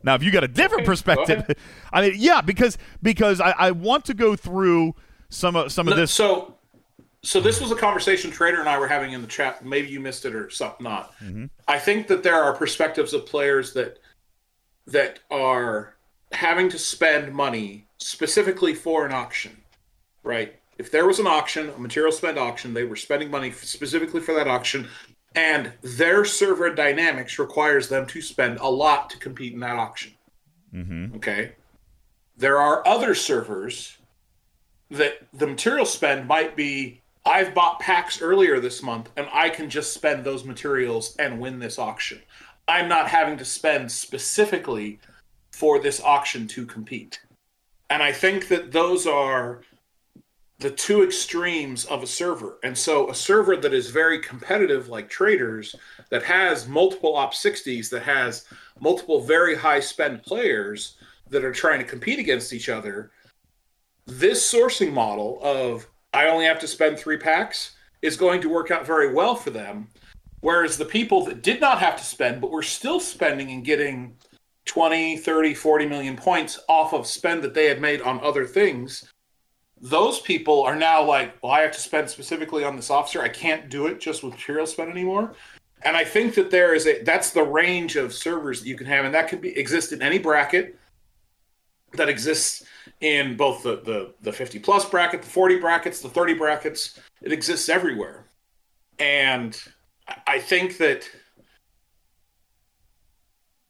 Now, 0.04 0.16
if 0.16 0.24
you 0.24 0.32
got 0.32 0.44
a 0.44 0.48
different 0.48 0.82
Okay, 0.82 0.86
perspective. 0.88 1.56
I 1.94 2.02
mean, 2.02 2.14
yeah, 2.18 2.42
because 2.42 2.78
because 3.04 3.40
I, 3.40 3.52
I 3.52 3.72
want 3.72 4.06
to 4.06 4.14
go 4.14 4.36
through 4.36 4.96
some 5.30 5.56
of 5.56 5.72
some 5.72 5.88
of 5.88 5.96
this. 5.96 6.12
So, 6.12 6.56
so 7.22 7.40
this 7.40 7.62
was 7.62 7.72
a 7.72 7.76
conversation 7.76 8.32
Trader 8.32 8.60
and 8.60 8.68
I 8.68 8.80
were 8.80 8.88
having 8.88 9.14
in 9.14 9.22
the 9.22 9.28
chat. 9.28 9.64
Maybe 9.64 9.90
you 9.90 10.00
missed 10.00 10.26
it 10.26 10.34
or 10.34 10.50
something. 10.50 10.84
Not. 10.84 11.14
Mm-hmm. 11.20 11.46
I 11.68 11.78
think 11.78 12.08
that 12.08 12.24
there 12.24 12.42
are 12.42 12.54
perspectives 12.56 13.14
of 13.14 13.26
players 13.28 13.74
that 13.74 14.00
that 14.88 15.20
are 15.30 15.96
having 16.32 16.70
to 16.70 16.80
spend 16.80 17.34
money 17.34 17.86
specifically 18.00 18.74
for 18.74 19.06
an 19.06 19.12
auction, 19.12 19.56
right? 20.24 20.56
If 20.82 20.90
there 20.90 21.06
was 21.06 21.20
an 21.20 21.28
auction, 21.28 21.70
a 21.70 21.78
material 21.78 22.12
spend 22.12 22.40
auction, 22.40 22.74
they 22.74 22.86
were 22.86 22.96
spending 22.96 23.30
money 23.30 23.52
specifically 23.52 24.20
for 24.20 24.34
that 24.34 24.48
auction, 24.48 24.88
and 25.36 25.74
their 25.84 26.26
server 26.26 26.74
dynamics 26.74 27.38
requires 27.38 27.88
them 27.88 28.08
to 28.08 28.20
spend 28.20 28.58
a 28.58 28.68
lot 28.68 29.12
to 29.12 29.20
compete 29.20 29.54
in 29.54 29.60
that 29.60 29.76
auction. 29.76 30.14
Mhm. 30.74 31.18
Okay. 31.18 31.52
There 32.36 32.58
are 32.58 32.86
other 32.88 33.14
servers 33.14 34.00
that 34.90 35.20
the 35.32 35.46
material 35.46 35.86
spend 35.86 36.28
might 36.28 36.56
be 36.56 37.02
I've 37.24 37.54
bought 37.54 37.80
packs 37.80 38.20
earlier 38.20 38.60
this 38.60 38.82
month 38.82 39.12
and 39.16 39.28
I 39.32 39.50
can 39.50 39.70
just 39.70 39.94
spend 39.94 40.24
those 40.24 40.44
materials 40.44 41.16
and 41.18 41.40
win 41.40 41.60
this 41.60 41.78
auction. 41.78 42.24
I'm 42.68 42.90
not 42.90 43.08
having 43.08 43.38
to 43.38 43.46
spend 43.46 43.92
specifically 43.92 45.00
for 45.52 45.78
this 45.78 46.02
auction 46.02 46.48
to 46.48 46.66
compete. 46.66 47.20
And 47.92 48.02
I 48.02 48.14
think 48.14 48.48
that 48.48 48.72
those 48.72 49.06
are 49.06 49.62
the 50.62 50.72
two 50.72 51.04
extremes 51.04 51.86
of 51.86 52.04
a 52.04 52.08
server. 52.08 52.60
And 52.64 52.78
so 52.78 53.10
a 53.10 53.16
server 53.16 53.58
that 53.58 53.74
is 53.74 53.90
very 53.90 54.20
competitive 54.20 54.88
like 54.88 55.10
traders 55.10 55.76
that 56.10 56.24
has 56.24 56.68
multiple 56.68 57.16
op 57.16 57.34
60s 57.34 57.90
that 57.90 58.04
has 58.04 58.46
multiple 58.80 59.22
very 59.22 59.56
high 59.56 59.80
spend 59.80 60.24
players 60.24 60.98
that 61.30 61.44
are 61.44 61.52
trying 61.52 61.80
to 61.80 61.86
compete 61.86 62.20
against 62.20 62.54
each 62.54 62.70
other 62.70 63.12
this 64.08 64.52
sourcing 64.52 64.92
model 64.92 65.40
of 65.42 65.88
I 66.14 66.28
only 66.28 66.46
have 66.46 66.60
to 66.60 66.68
spend 66.68 66.98
three 66.98 67.18
packs 67.18 67.76
is 68.02 68.18
going 68.18 68.42
to 68.42 68.50
work 68.50 68.72
out 68.72 68.86
very 68.86 69.14
well 69.14 69.36
for 69.36 69.52
them. 69.52 69.88
Whereas 70.42 70.78
the 70.78 70.86
people 70.86 71.24
that 71.26 71.44
did 71.44 71.62
not 71.62 71.80
have 71.80 71.98
to 71.98 72.04
spend, 72.04 72.42
but 72.42 72.52
were 72.52 72.64
still 72.64 73.00
spending 73.00 73.52
and 73.52 73.64
getting 73.64 74.16
20, 74.66 75.18
30, 75.18 75.54
40 75.54 75.86
million 75.86 76.18
points 76.18 76.60
off 76.68 76.94
of 76.94 77.06
spend 77.06 77.44
that 77.44 77.54
they 77.54 77.68
had 77.68 77.80
made 77.80 78.02
on 78.02 78.20
other 78.22 78.46
things, 78.46 79.12
those 79.82 80.20
people 80.20 80.62
are 80.62 80.76
now 80.76 81.04
like, 81.04 81.42
well, 81.42 81.52
I 81.52 81.62
have 81.62 81.72
to 81.72 81.82
spend 81.82 82.10
specifically 82.10 82.64
on 82.64 82.76
this 82.76 82.90
officer. 82.90 83.22
I 83.22 83.30
can't 83.30 83.70
do 83.70 83.88
it 83.88 84.00
just 84.00 84.24
with 84.24 84.34
material 84.34 84.68
spend 84.68 84.92
anymore. 84.92 85.34
And 85.84 85.98
I 85.98 86.04
think 86.04 86.36
that 86.36 86.52
there 86.52 86.76
is 86.76 86.86
a 86.86 87.02
that's 87.02 87.32
the 87.32 87.44
range 87.44 87.96
of 87.96 88.14
servers 88.14 88.62
that 88.62 88.68
you 88.68 88.78
can 88.78 88.86
have, 88.86 89.04
and 89.04 89.14
that 89.16 89.28
could 89.28 89.42
be 89.42 89.58
exist 89.58 89.92
in 89.92 90.04
any 90.04 90.20
bracket 90.20 90.78
that 91.94 92.08
exists 92.08 92.64
in 93.02 93.36
both 93.36 93.64
the, 93.64 93.82
the, 93.84 94.14
the 94.22 94.32
50 94.32 94.60
plus 94.60 94.88
bracket, 94.88 95.22
the 95.22 95.28
40 95.28 95.60
brackets, 95.60 96.02
the 96.02 96.10
30 96.10 96.36
brackets. 96.36 97.00
It 97.22 97.32
exists 97.32 97.68
everywhere. 97.68 98.28
And 99.00 99.60
I- 100.28 100.40
think 100.40 100.78
that 100.78 101.10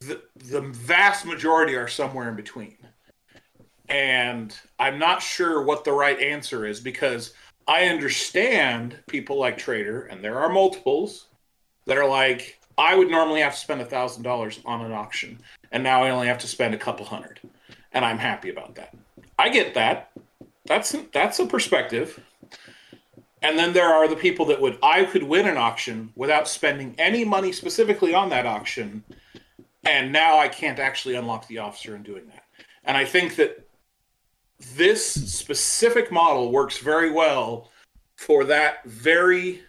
the, 0.02 0.22
the 0.36 0.62
vast 0.62 1.26
majority 1.26 1.76
are 1.76 1.88
somewhere 1.88 2.30
in 2.30 2.36
between. 2.36 2.78
And 3.92 4.58
I'm 4.80 4.98
not 4.98 5.22
sure 5.22 5.62
what 5.62 5.84
the 5.84 5.92
right 5.92 6.20
answer 6.20 6.66
is 6.66 6.80
because 6.80 7.34
I 7.68 7.86
understand 7.86 8.98
people 9.08 9.38
like 9.38 9.58
Trader, 9.58 10.04
and 10.04 10.24
there 10.24 10.40
are 10.40 10.50
multiples 10.50 11.28
that 11.86 11.98
are 11.98 12.08
like, 12.08 12.60
I 12.78 12.96
would 12.96 13.12
normally 13.12 13.42
have 13.42 13.54
to 13.54 13.60
spend 13.60 13.82
a 13.82 13.86
$1,000 13.86 14.62
on 14.66 14.86
an 14.86 14.94
auction, 14.94 15.40
and 15.72 15.84
now 15.84 16.04
I 16.04 16.10
only 16.10 16.28
have 16.28 16.40
to 16.40 16.48
spend 16.48 16.74
a 16.74 16.78
couple 16.78 17.06
hundred 17.06 17.40
and 17.94 18.06
I'm 18.06 18.18
happy 18.18 18.50
about 18.50 18.76
that. 18.76 18.96
I 19.38 19.50
get 19.50 19.74
that. 19.74 20.12
That's 20.66 20.96
that's 21.14 21.40
a 21.40 21.46
perspective. 21.46 22.20
And 23.42 23.58
then 23.58 23.74
there 23.74 23.92
are 23.92 24.08
the 24.08 24.16
people 24.16 24.46
that 24.46 24.62
would 24.62 24.78
I 24.84 25.04
could 25.06 25.24
win 25.24 25.48
an 25.48 25.58
auction 25.58 26.12
without 26.16 26.48
spending 26.48 26.96
any 26.98 27.26
money 27.26 27.52
specifically 27.52 28.14
on 28.14 28.30
that 28.30 28.46
auction, 28.46 29.04
and 29.84 30.12
now 30.12 30.38
I 30.38 30.48
can't 30.48 30.80
actually 30.80 31.16
unlock 31.16 31.48
the 31.48 31.58
officer 31.58 31.96
in 31.96 32.04
doing 32.04 32.28
that. 32.28 32.44
And 32.84 32.96
I 32.96 33.06
think 33.06 33.36
that 33.36 33.68
this 34.76 35.06
specific 35.06 36.12
model 36.12 36.52
works 36.52 36.78
very 36.78 37.12
well 37.12 37.70
for 38.18 38.44
that 38.46 38.84
very 38.86 39.62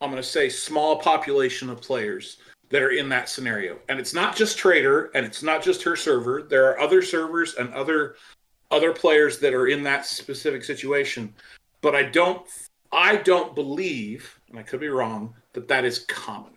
I'm 0.00 0.10
going 0.10 0.22
to 0.22 0.28
say 0.28 0.48
small 0.48 0.96
population 0.96 1.68
of 1.68 1.82
players 1.82 2.38
that 2.70 2.80
are 2.80 2.90
in 2.90 3.08
that 3.10 3.28
scenario. 3.28 3.78
And 3.88 4.00
it's 4.00 4.14
not 4.14 4.34
just 4.34 4.56
Trader 4.56 5.10
and 5.14 5.26
it's 5.26 5.42
not 5.42 5.62
just 5.62 5.82
her 5.82 5.94
server. 5.94 6.42
There 6.42 6.66
are 6.70 6.80
other 6.80 7.02
servers 7.02 7.54
and 7.54 7.72
other 7.74 8.16
other 8.70 8.92
players 8.92 9.38
that 9.40 9.52
are 9.52 9.66
in 9.66 9.82
that 9.82 10.06
specific 10.06 10.64
situation. 10.64 11.34
But 11.82 11.94
I 11.94 12.04
don't 12.04 12.42
I 12.92 13.16
don't 13.16 13.54
believe, 13.54 14.40
and 14.48 14.58
I 14.58 14.62
could 14.62 14.80
be 14.80 14.88
wrong, 14.88 15.34
that 15.52 15.68
that 15.68 15.84
is 15.84 16.00
common. 16.08 16.52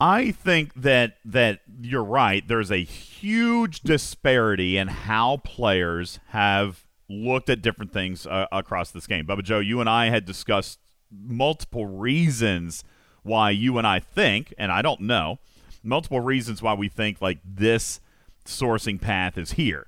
I 0.00 0.30
think 0.30 0.74
that 0.74 1.16
that 1.24 1.60
you're 1.80 2.04
right. 2.04 2.46
There's 2.46 2.70
a 2.70 2.84
huge 2.84 3.80
disparity 3.80 4.76
in 4.76 4.88
how 4.88 5.38
players 5.38 6.20
have 6.28 6.84
looked 7.08 7.48
at 7.48 7.62
different 7.62 7.92
things 7.92 8.26
uh, 8.26 8.46
across 8.52 8.90
this 8.90 9.06
game. 9.06 9.26
Bubba 9.26 9.42
Joe, 9.42 9.58
you 9.58 9.80
and 9.80 9.88
I 9.88 10.10
had 10.10 10.24
discussed 10.24 10.78
multiple 11.10 11.86
reasons 11.86 12.84
why 13.22 13.50
you 13.50 13.78
and 13.78 13.86
I 13.86 13.98
think, 13.98 14.54
and 14.58 14.70
I 14.70 14.82
don't 14.82 15.00
know, 15.00 15.38
multiple 15.82 16.20
reasons 16.20 16.62
why 16.62 16.74
we 16.74 16.88
think 16.88 17.20
like 17.20 17.38
this 17.44 18.00
sourcing 18.44 19.00
path 19.00 19.36
is 19.36 19.52
here. 19.52 19.86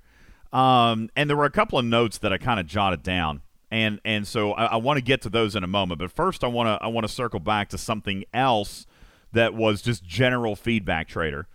Um, 0.53 1.11
and 1.14 1.31
there 1.31 1.37
were 1.37 1.44
a 1.44 1.51
couple 1.51 1.79
of 1.79 1.85
notes 1.85 2.18
that 2.18 2.33
I 2.33 2.38
kind 2.38 2.59
of 2.59 2.66
jotted 2.66 3.05
down, 3.05 3.42
and 3.70 4.01
and 4.05 4.27
so 4.27 4.53
I, 4.53 4.64
I 4.64 4.77
want 4.77 4.96
to 4.96 5.05
get 5.05 5.23
to 5.23 5.29
those 5.29 5.55
in 5.55 5.62
a 5.62 5.68
moment. 5.68 6.01
But 6.01 6.11
first, 6.11 6.42
I 6.42 6.49
want 6.49 6.66
to 6.66 6.85
I 6.85 6.88
want 6.88 7.07
to 7.07 7.12
circle 7.12 7.38
back 7.38 7.68
to 7.68 7.79
something 7.79 8.25
else 8.35 8.87
that 9.32 9.54
was 9.54 9.82
just 9.82 10.04
general 10.04 10.56
feedback 10.56 11.08
trader. 11.08 11.46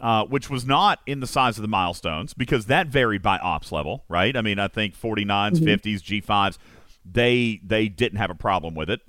Uh, 0.00 0.24
which 0.24 0.50
was 0.50 0.64
not 0.64 0.98
in 1.06 1.20
the 1.20 1.26
size 1.28 1.58
of 1.58 1.62
the 1.62 1.68
milestones 1.68 2.34
because 2.34 2.66
that 2.66 2.88
varied 2.88 3.22
by 3.22 3.38
ops 3.38 3.70
level, 3.70 4.04
right? 4.08 4.36
I 4.36 4.40
mean, 4.40 4.58
I 4.58 4.66
think 4.66 4.98
49s, 4.98 5.58
50s, 5.60 6.00
G5s, 6.02 6.58
they 7.04 7.60
they 7.62 7.88
didn't 7.88 8.18
have 8.18 8.30
a 8.30 8.34
problem 8.34 8.74
with 8.74 8.90
it. 8.90 9.00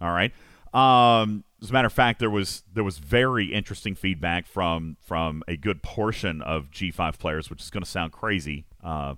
All 0.00 0.10
right. 0.10 0.32
Um, 0.74 1.44
as 1.62 1.70
a 1.70 1.72
matter 1.72 1.86
of 1.86 1.92
fact, 1.92 2.18
there 2.18 2.30
was 2.30 2.64
there 2.72 2.82
was 2.82 2.98
very 2.98 3.52
interesting 3.52 3.94
feedback 3.94 4.46
from 4.46 4.96
from 5.00 5.44
a 5.46 5.56
good 5.56 5.82
portion 5.82 6.42
of 6.42 6.70
G5 6.70 7.18
players, 7.18 7.50
which 7.50 7.62
is 7.62 7.70
going 7.70 7.84
to 7.84 7.90
sound 7.90 8.10
crazy 8.12 8.64
uh, 8.82 9.14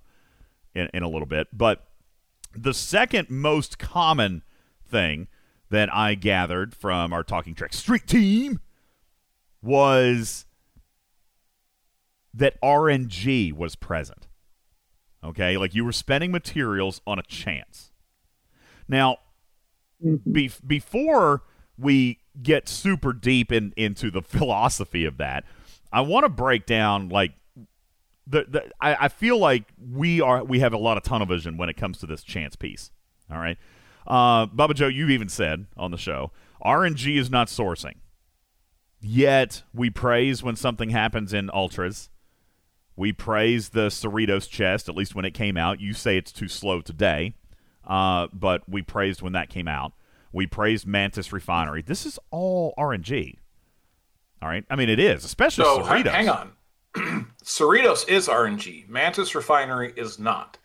in, 0.74 0.90
in 0.92 1.02
a 1.02 1.08
little 1.08 1.26
bit. 1.26 1.48
But 1.52 1.86
the 2.54 2.74
second 2.74 3.30
most 3.30 3.78
common 3.78 4.42
thing 4.86 5.28
that 5.74 5.92
I 5.92 6.14
gathered 6.14 6.72
from 6.72 7.12
our 7.12 7.24
Talking 7.24 7.52
Trek 7.52 7.72
Street 7.72 8.06
team 8.06 8.60
was 9.60 10.46
that 12.32 12.60
RNG 12.62 13.52
was 13.52 13.74
present. 13.74 14.28
Okay, 15.24 15.56
like 15.56 15.74
you 15.74 15.84
were 15.84 15.92
spending 15.92 16.30
materials 16.30 17.00
on 17.08 17.18
a 17.18 17.24
chance. 17.24 17.90
Now, 18.86 19.16
mm-hmm. 20.04 20.30
be- 20.30 20.52
before 20.64 21.42
we 21.76 22.20
get 22.40 22.68
super 22.68 23.12
deep 23.12 23.50
in, 23.50 23.72
into 23.76 24.12
the 24.12 24.22
philosophy 24.22 25.04
of 25.04 25.16
that, 25.16 25.44
I 25.92 26.02
want 26.02 26.24
to 26.24 26.28
break 26.28 26.66
down 26.66 27.08
like 27.08 27.32
the, 28.28 28.44
the 28.48 28.70
I, 28.80 29.06
I 29.06 29.08
feel 29.08 29.38
like 29.38 29.64
we 29.76 30.20
are 30.20 30.44
we 30.44 30.60
have 30.60 30.72
a 30.72 30.78
lot 30.78 30.98
of 30.98 31.02
tunnel 31.02 31.26
vision 31.26 31.56
when 31.56 31.68
it 31.68 31.76
comes 31.76 31.98
to 31.98 32.06
this 32.06 32.22
chance 32.22 32.54
piece. 32.54 32.92
All 33.28 33.38
right, 33.38 33.58
uh, 34.06 34.46
Bubba 34.46 34.74
Joe, 34.74 34.88
you 34.88 35.08
even 35.08 35.28
said 35.28 35.66
on 35.76 35.90
the 35.90 35.98
show 35.98 36.32
RNG 36.64 37.18
is 37.18 37.30
not 37.30 37.48
sourcing. 37.48 37.94
Yet 39.00 39.62
we 39.74 39.90
praise 39.90 40.42
when 40.42 40.56
something 40.56 40.90
happens 40.90 41.32
in 41.34 41.50
ultras. 41.52 42.08
We 42.96 43.12
praise 43.12 43.70
the 43.70 43.88
Cerritos 43.88 44.48
chest, 44.48 44.88
at 44.88 44.94
least 44.96 45.14
when 45.14 45.24
it 45.24 45.32
came 45.34 45.56
out. 45.56 45.80
You 45.80 45.92
say 45.92 46.16
it's 46.16 46.32
too 46.32 46.48
slow 46.48 46.80
today, 46.80 47.34
uh, 47.86 48.28
but 48.32 48.66
we 48.68 48.82
praised 48.82 49.20
when 49.20 49.32
that 49.32 49.50
came 49.50 49.68
out. 49.68 49.92
We 50.32 50.46
praised 50.46 50.86
Mantis 50.86 51.32
Refinery. 51.32 51.82
This 51.82 52.06
is 52.06 52.18
all 52.30 52.72
RNG. 52.78 53.38
All 54.40 54.48
right. 54.48 54.64
I 54.70 54.76
mean, 54.76 54.88
it 54.88 54.98
is, 54.98 55.24
especially 55.24 55.64
So 55.64 55.80
Cerritos. 55.82 56.10
hang 56.10 56.28
on. 56.28 56.52
Cerritos 57.44 58.08
is 58.08 58.28
RNG. 58.28 58.88
Mantis 58.88 59.34
Refinery 59.34 59.92
is 59.96 60.18
not. 60.18 60.58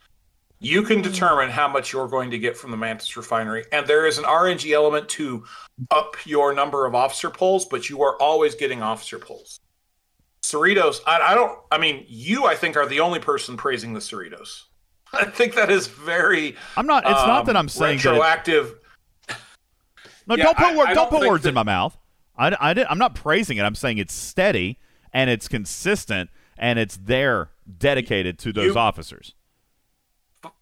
You 0.62 0.84
can 0.84 1.02
determine 1.02 1.50
how 1.50 1.70
much 1.70 1.94
you're 1.94 2.08
going 2.10 2.32
to 2.32 2.38
get 2.38 2.58
from 2.58 2.72
the 2.72 2.78
Mantis 2.78 3.16
Refinery, 3.16 3.64
and 3.72 3.88
there 3.88 4.06
is 4.06 4.18
an 4.18 4.26
RNG 4.26 4.74
element 4.74 5.08
to 5.10 5.46
up 5.90 6.18
your 6.26 6.54
number 6.54 6.86
of 6.86 6.94
officer 6.94 7.30
pulls, 7.30 7.66
but 7.66 7.90
you 7.90 8.02
are 8.04 8.18
always 8.22 8.56
getting 8.56 8.82
officer 8.82 9.18
pulls. 9.20 9.62
Cerritos, 10.44 11.00
I, 11.08 11.20
I 11.32 11.36
don't. 11.36 11.58
I 11.72 11.78
mean, 11.78 12.06
you, 12.10 12.46
I 12.46 12.56
think, 12.56 12.76
are 12.76 12.86
the 12.86 13.00
only 13.00 13.20
person 13.20 13.56
praising 13.56 13.94
the 13.94 14.02
Cerritos. 14.02 14.64
I 15.14 15.26
think 15.26 15.56
that 15.56 15.72
is 15.72 15.88
very. 15.88 16.58
I'm 16.76 16.86
not. 16.88 17.04
It's 17.04 17.12
not 17.14 17.46
that 17.46 17.56
um, 17.56 17.62
I'm 17.62 17.70
saying 17.70 18.00
that. 18.00 18.06
it- 18.08 18.12
retroactive. 18.12 18.76
No, 20.28 20.36
Yeah, 20.36 20.44
don't 20.44 20.58
put 20.58 20.66
I- 20.66 20.70
I 20.70 20.76
don't 20.76 20.96
don't 20.96 21.10
put 21.10 21.20
think 21.22 21.32
words 21.32 21.46
in 21.48 21.56
my 21.56 21.64
mouth. 21.64 21.98
I, 22.38 22.56
I 22.60 22.74
did, 22.76 22.86
I'm 22.88 23.00
not 23.00 23.16
praising 23.16 23.58
it. 23.58 23.64
I'm 23.64 23.74
saying 23.74 23.98
it's 23.98 24.14
steady 24.14 24.78
and 25.12 25.28
it's 25.28 25.48
consistent 25.48 26.30
and 26.56 26.78
it's 26.78 26.98
there, 26.98 27.50
dedicated 27.80 28.38
to 28.40 28.54
those 28.54 28.74
You- 28.76 28.80
officers. 28.80 29.34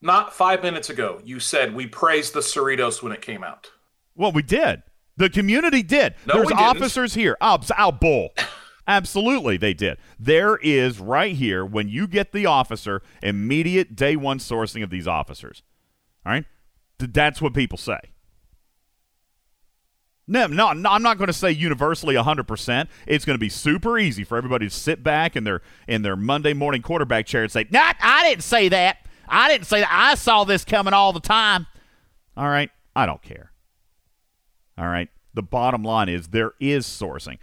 Not 0.01 0.33
five 0.33 0.63
minutes 0.63 0.89
ago, 0.89 1.21
you 1.23 1.39
said 1.39 1.75
we 1.75 1.87
praised 1.87 2.33
the 2.33 2.39
Cerritos 2.39 3.03
when 3.03 3.11
it 3.11 3.21
came 3.21 3.43
out. 3.43 3.71
Well, 4.15 4.31
we 4.31 4.41
did. 4.41 4.83
The 5.17 5.29
community 5.29 5.83
did. 5.83 6.15
No, 6.25 6.35
There's 6.35 6.47
we 6.47 6.53
didn't. 6.53 6.63
officers 6.63 7.13
here. 7.13 7.37
I'll 7.41 7.91
bull. 7.91 8.29
Absolutely, 8.87 9.57
they 9.57 9.73
did. 9.73 9.97
There 10.17 10.57
is 10.57 10.99
right 10.99 11.35
here 11.35 11.65
when 11.65 11.89
you 11.89 12.07
get 12.07 12.31
the 12.31 12.45
officer 12.45 13.01
immediate 13.21 13.95
day 13.95 14.15
one 14.15 14.39
sourcing 14.39 14.81
of 14.83 14.89
these 14.89 15.07
officers. 15.07 15.61
All 16.25 16.31
right, 16.31 16.45
that's 16.97 17.41
what 17.41 17.53
people 17.53 17.77
say. 17.77 17.99
No, 20.25 20.47
no, 20.47 20.73
no 20.73 20.89
I'm 20.89 21.03
not 21.03 21.17
going 21.17 21.27
to 21.27 21.33
say 21.33 21.51
universally 21.51 22.15
100%. 22.15 22.87
It's 23.05 23.25
going 23.25 23.35
to 23.35 23.39
be 23.39 23.49
super 23.49 23.97
easy 23.97 24.23
for 24.23 24.37
everybody 24.37 24.67
to 24.67 24.73
sit 24.73 25.03
back 25.03 25.35
in 25.35 25.43
their 25.43 25.61
in 25.87 26.01
their 26.01 26.15
Monday 26.15 26.53
morning 26.53 26.81
quarterback 26.81 27.25
chair 27.25 27.43
and 27.43 27.51
say, 27.51 27.65
"Not, 27.71 27.95
I 28.01 28.29
didn't 28.29 28.43
say 28.43 28.69
that. 28.69 29.06
I 29.27 29.49
didn't 29.49 29.67
say 29.67 29.81
that. 29.81 29.89
I 29.91 30.15
saw 30.15 30.43
this 30.43 30.65
coming 30.65 30.93
all 30.93 31.13
the 31.13 31.19
time." 31.19 31.67
All 32.35 32.47
right, 32.47 32.69
I 32.95 33.05
don't 33.05 33.21
care. 33.21 33.51
All 34.77 34.87
right. 34.87 35.09
The 35.33 35.43
bottom 35.43 35.83
line 35.83 36.09
is 36.09 36.29
there 36.29 36.53
is 36.59 36.85
sourcing. 36.85 37.37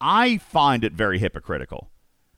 I 0.00 0.38
find 0.38 0.84
it 0.84 0.92
very 0.92 1.18
hypocritical 1.18 1.90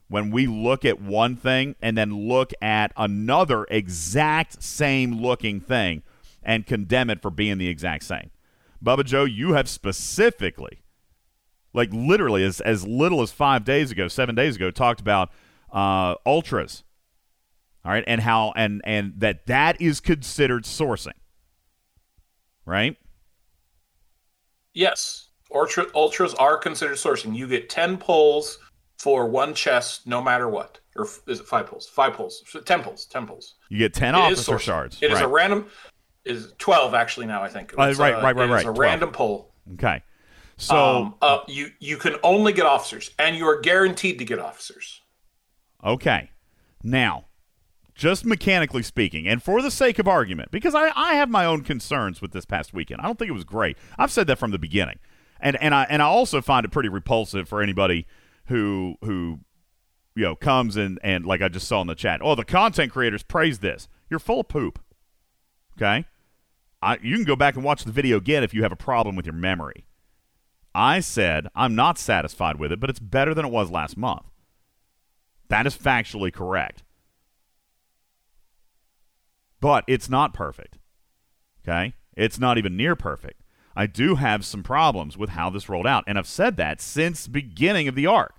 when 0.07 0.31
we 0.31 0.47
look 0.47 0.85
at 0.85 1.01
one 1.01 1.35
thing 1.35 1.75
and 1.81 1.97
then 1.97 2.27
look 2.27 2.51
at 2.61 2.91
another 2.97 3.65
exact 3.69 4.63
same 4.63 5.21
looking 5.21 5.59
thing 5.59 6.03
and 6.41 6.65
condemn 6.65 7.09
it 7.09 7.21
for 7.21 7.29
being 7.29 7.57
the 7.57 7.67
exact 7.67 8.03
same. 8.03 8.31
Bubba 8.83 9.05
Joe, 9.05 9.25
you 9.25 9.53
have 9.53 9.67
specifically, 9.67 10.81
like 11.73 11.89
literally 11.91 12.43
as, 12.43 12.61
as 12.61 12.87
little 12.87 13.21
as 13.21 13.31
five 13.31 13.63
days 13.65 13.91
ago, 13.91 14.07
seven 14.07 14.35
days 14.35 14.55
ago, 14.55 14.71
talked 14.71 15.01
about 15.01 15.29
uh, 15.71 16.15
ultras. 16.25 16.83
All 17.85 17.91
right, 17.91 18.03
and 18.07 18.21
how 18.21 18.53
and 18.55 18.81
and 18.83 19.13
that 19.17 19.45
that 19.47 19.81
is 19.81 19.99
considered 19.99 20.63
sourcing. 20.63 21.13
Right? 22.65 22.97
Yes, 24.73 25.29
ultra, 25.53 25.85
ultras 25.95 26.33
are 26.35 26.57
considered 26.57 26.97
sourcing. 26.97 27.35
You 27.35 27.47
get 27.47 27.69
ten 27.69 27.97
pulls 27.97 28.59
for 28.97 29.27
one 29.27 29.53
chest, 29.53 30.05
no 30.05 30.21
matter 30.21 30.49
what. 30.49 30.79
Or 30.95 31.07
is 31.27 31.39
it 31.39 31.47
five 31.47 31.67
pulls? 31.67 31.87
Five 31.87 32.13
pulls. 32.13 32.43
Ten 32.65 32.83
pulls. 32.83 33.05
Ten 33.05 33.25
pulls. 33.25 33.55
You 33.69 33.77
get 33.79 33.93
10 33.93 34.13
It 34.15 34.17
is 34.31 34.39
officer 34.39 34.59
shards. 34.59 34.97
It 35.01 35.11
is 35.11 35.15
right. 35.15 35.23
a 35.23 35.27
random. 35.27 35.67
Is 36.25 36.53
twelve 36.57 36.93
actually 36.93 37.25
now? 37.25 37.41
I 37.41 37.47
think. 37.47 37.73
Uh, 37.77 37.83
It's, 37.83 37.97
right, 37.97 38.13
right, 38.21 38.35
right, 38.35 38.49
it 38.49 38.53
is 38.53 38.61
A 38.61 38.63
12. 38.65 38.77
random 38.77 39.11
pull. 39.11 39.53
Okay. 39.73 40.03
So 40.57 40.75
um, 40.75 41.15
uh, 41.21 41.39
you 41.47 41.71
you 41.79 41.95
can 41.95 42.17
only 42.21 42.51
get 42.51 42.65
officers, 42.65 43.11
and 43.17 43.37
you 43.37 43.47
are 43.47 43.61
guaranteed 43.61 44.19
to 44.19 44.25
get 44.25 44.37
officers. 44.39 44.99
Okay. 45.83 46.29
Now, 46.83 47.25
just 47.99 48.25
mechanically 48.25 48.81
speaking, 48.81 49.27
and 49.27 49.43
for 49.43 49.61
the 49.61 49.69
sake 49.69 49.99
of 49.99 50.07
argument, 50.07 50.51
because 50.51 50.73
I, 50.73 50.89
I 50.95 51.15
have 51.15 51.29
my 51.29 51.43
own 51.43 51.63
concerns 51.63 52.21
with 52.21 52.31
this 52.31 52.45
past 52.45 52.73
weekend. 52.73 53.01
I 53.01 53.05
don't 53.05 53.19
think 53.19 53.27
it 53.27 53.33
was 53.33 53.43
great. 53.43 53.77
I've 53.97 54.09
said 54.09 54.25
that 54.27 54.37
from 54.37 54.51
the 54.51 54.57
beginning. 54.57 54.99
And 55.41 55.61
and 55.61 55.75
I 55.75 55.83
and 55.83 56.01
I 56.01 56.05
also 56.05 56.41
find 56.41 56.65
it 56.65 56.71
pretty 56.71 56.87
repulsive 56.87 57.49
for 57.49 57.61
anybody 57.61 58.07
who 58.45 58.95
who 59.03 59.41
you 60.15 60.23
know 60.23 60.35
comes 60.35 60.77
and 60.77 60.97
and 61.03 61.25
like 61.25 61.41
I 61.41 61.49
just 61.49 61.67
saw 61.67 61.81
in 61.81 61.87
the 61.87 61.95
chat, 61.95 62.21
oh 62.23 62.35
the 62.35 62.45
content 62.45 62.91
creators 62.91 63.21
praise 63.21 63.59
this. 63.59 63.89
You're 64.09 64.19
full 64.19 64.39
of 64.39 64.47
poop. 64.47 64.79
Okay? 65.77 66.05
I 66.81 66.99
you 67.01 67.15
can 67.15 67.25
go 67.25 67.35
back 67.35 67.55
and 67.55 67.65
watch 67.65 67.83
the 67.83 67.91
video 67.91 68.15
again 68.15 68.43
if 68.43 68.53
you 68.53 68.63
have 68.63 68.71
a 68.71 68.77
problem 68.77 69.17
with 69.17 69.25
your 69.25 69.35
memory. 69.35 69.85
I 70.73 71.01
said 71.01 71.47
I'm 71.53 71.75
not 71.75 71.97
satisfied 71.97 72.59
with 72.59 72.71
it, 72.71 72.79
but 72.79 72.89
it's 72.89 72.99
better 72.99 73.33
than 73.33 73.45
it 73.45 73.51
was 73.51 73.69
last 73.69 73.97
month. 73.97 74.23
That 75.49 75.67
is 75.67 75.77
factually 75.77 76.31
correct. 76.31 76.83
But 79.59 79.83
it's 79.87 80.09
not 80.09 80.33
perfect. 80.33 80.77
Okay? 81.63 81.93
It's 82.15 82.39
not 82.39 82.57
even 82.57 82.77
near 82.77 82.95
perfect. 82.95 83.41
I 83.75 83.87
do 83.87 84.15
have 84.15 84.45
some 84.45 84.63
problems 84.63 85.17
with 85.17 85.29
how 85.31 85.49
this 85.49 85.69
rolled 85.69 85.87
out, 85.87 86.03
and 86.07 86.17
I've 86.17 86.27
said 86.27 86.57
that 86.57 86.81
since 86.81 87.27
beginning 87.27 87.87
of 87.87 87.95
the 87.95 88.07
arc. 88.07 88.35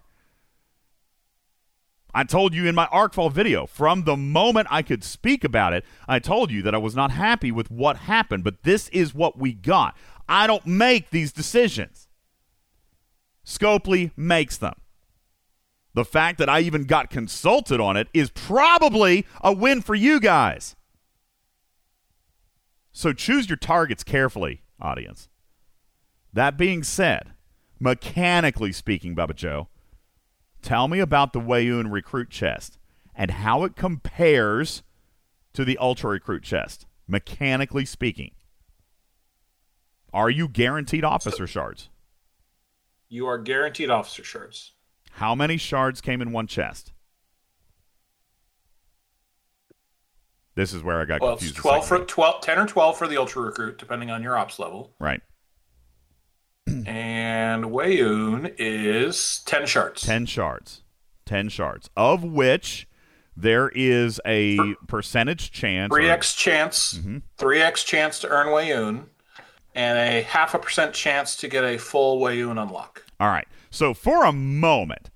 I 2.13 2.25
told 2.25 2.55
you 2.55 2.67
in 2.67 2.75
my 2.75 2.87
Arcfall 2.87 3.33
video, 3.33 3.67
from 3.67 4.03
the 4.03 4.17
moment 4.17 4.67
I 4.71 4.83
could 4.83 5.05
speak 5.05 5.45
about 5.45 5.73
it, 5.73 5.85
I 6.09 6.19
told 6.19 6.51
you 6.51 6.61
that 6.63 6.75
I 6.75 6.79
was 6.79 6.97
not 6.97 7.13
happy 7.13 7.53
with 7.53 7.71
what 7.71 7.97
happened, 7.99 8.43
but 8.43 8.65
this 8.65 8.89
is 8.89 9.15
what 9.15 9.39
we 9.39 9.53
got. 9.53 9.97
I 10.29 10.47
don't 10.47 10.67
make 10.67 11.11
these 11.11 11.33
decisions. 11.33 12.09
Scopely 13.47 14.11
makes 14.17 14.57
them. 14.57 14.75
The 15.95 16.05
fact 16.05 16.39
that 16.39 16.49
I 16.49 16.61
even 16.61 16.85
got 16.85 17.11
consulted 17.11 17.81
on 17.81 17.97
it 17.97 18.09
is 18.13 18.31
probably 18.31 19.27
a 19.41 19.53
win 19.53 19.81
for 19.81 19.95
you 19.95 20.21
guys. 20.21 20.77
So 23.01 23.15
choose 23.15 23.49
your 23.49 23.57
targets 23.57 24.05
carefully, 24.05 24.61
audience. 24.79 25.31
That 26.35 26.59
being 26.59 26.83
said, 26.83 27.33
mechanically 27.79 28.73
speaking, 28.73 29.17
Bubba 29.17 29.35
Joe, 29.35 29.69
tell 30.61 30.87
me 30.87 30.99
about 30.99 31.33
the 31.33 31.41
Weyoun 31.41 31.91
recruit 31.91 32.29
chest 32.29 32.77
and 33.15 33.31
how 33.31 33.65
it 33.65 33.75
compares 33.75 34.83
to 35.55 35.65
the 35.65 35.79
Ultra 35.79 36.11
recruit 36.11 36.43
chest, 36.43 36.85
mechanically 37.09 37.87
speaking. 37.87 38.33
Are 40.13 40.29
you 40.29 40.47
guaranteed 40.47 41.03
officer 41.03 41.47
shards? 41.47 41.89
You 43.09 43.27
are 43.27 43.39
guaranteed 43.39 43.89
officer 43.89 44.25
shards. 44.25 44.73
How 45.13 45.35
many 45.35 45.57
shards 45.57 46.03
came 46.03 46.21
in 46.21 46.33
one 46.33 46.47
chest? 46.47 46.93
This 50.55 50.73
is 50.75 50.83
where 50.83 51.01
I 51.01 51.05
got 51.05 51.21
Well, 51.21 51.33
it's 51.35 51.41
confused. 51.43 51.57
twelve 51.57 51.85
second 51.85 52.07
for 52.07 52.13
12, 52.13 52.41
10 52.43 52.59
or 52.59 52.67
twelve 52.67 52.99
for 52.99 53.07
the 53.09 53.17
ultra 53.17 53.43
recruit, 53.43 53.79
depending 53.79 54.11
on 54.11 54.23
your 54.23 54.37
ops 54.37 54.59
level. 54.59 54.95
right. 54.99 55.21
And 56.87 57.65
Weyoun 57.67 58.55
is 58.59 59.41
ten 59.47 59.67
shards. 59.67 60.03
10 60.03 60.27
shards. 60.27 60.83
10 61.27 61.49
shards, 61.49 61.89
of 61.97 62.25
which 62.25 62.89
there 63.37 63.69
is 63.75 64.21
a 64.27 64.59
percentage 64.89 65.51
chance. 65.53 65.93
Three 65.93 66.09
or- 66.09 66.13
x 66.13 66.35
chance, 66.35 66.95
Mm-hmm. 66.95 67.19
three 67.39 67.61
x 67.63 67.85
chance 67.85 68.19
to 68.21 68.29
earn 68.29 68.49
Weyoun, 68.49 69.05
and 69.75 69.99
a 69.99 70.23
half 70.23 70.55
a 70.55 70.59
percent 70.59 70.93
chance 70.95 71.37
to 71.37 71.49
get 71.49 71.65
a 71.65 71.79
full 71.79 72.21
Weyoun 72.21 72.61
unlock. 72.61 73.05
All 73.21 73.29
right. 73.29 73.47
So 73.71 73.95
for 73.95 74.25
a 74.25 74.33
moment, 74.33 75.10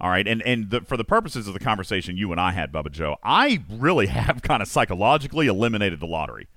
all 0.00 0.10
right, 0.10 0.26
and 0.26 0.42
and 0.42 0.70
the, 0.70 0.80
for 0.80 0.96
the 0.96 1.04
purposes 1.04 1.46
of 1.46 1.54
the 1.54 1.60
conversation 1.60 2.16
you 2.16 2.32
and 2.32 2.40
I 2.40 2.52
had, 2.52 2.72
Bubba 2.72 2.90
Joe, 2.90 3.16
I 3.22 3.62
really 3.68 4.06
have 4.08 4.42
kind 4.42 4.62
of 4.62 4.68
psychologically 4.68 5.46
eliminated 5.46 6.00
the 6.00 6.06
lottery. 6.06 6.48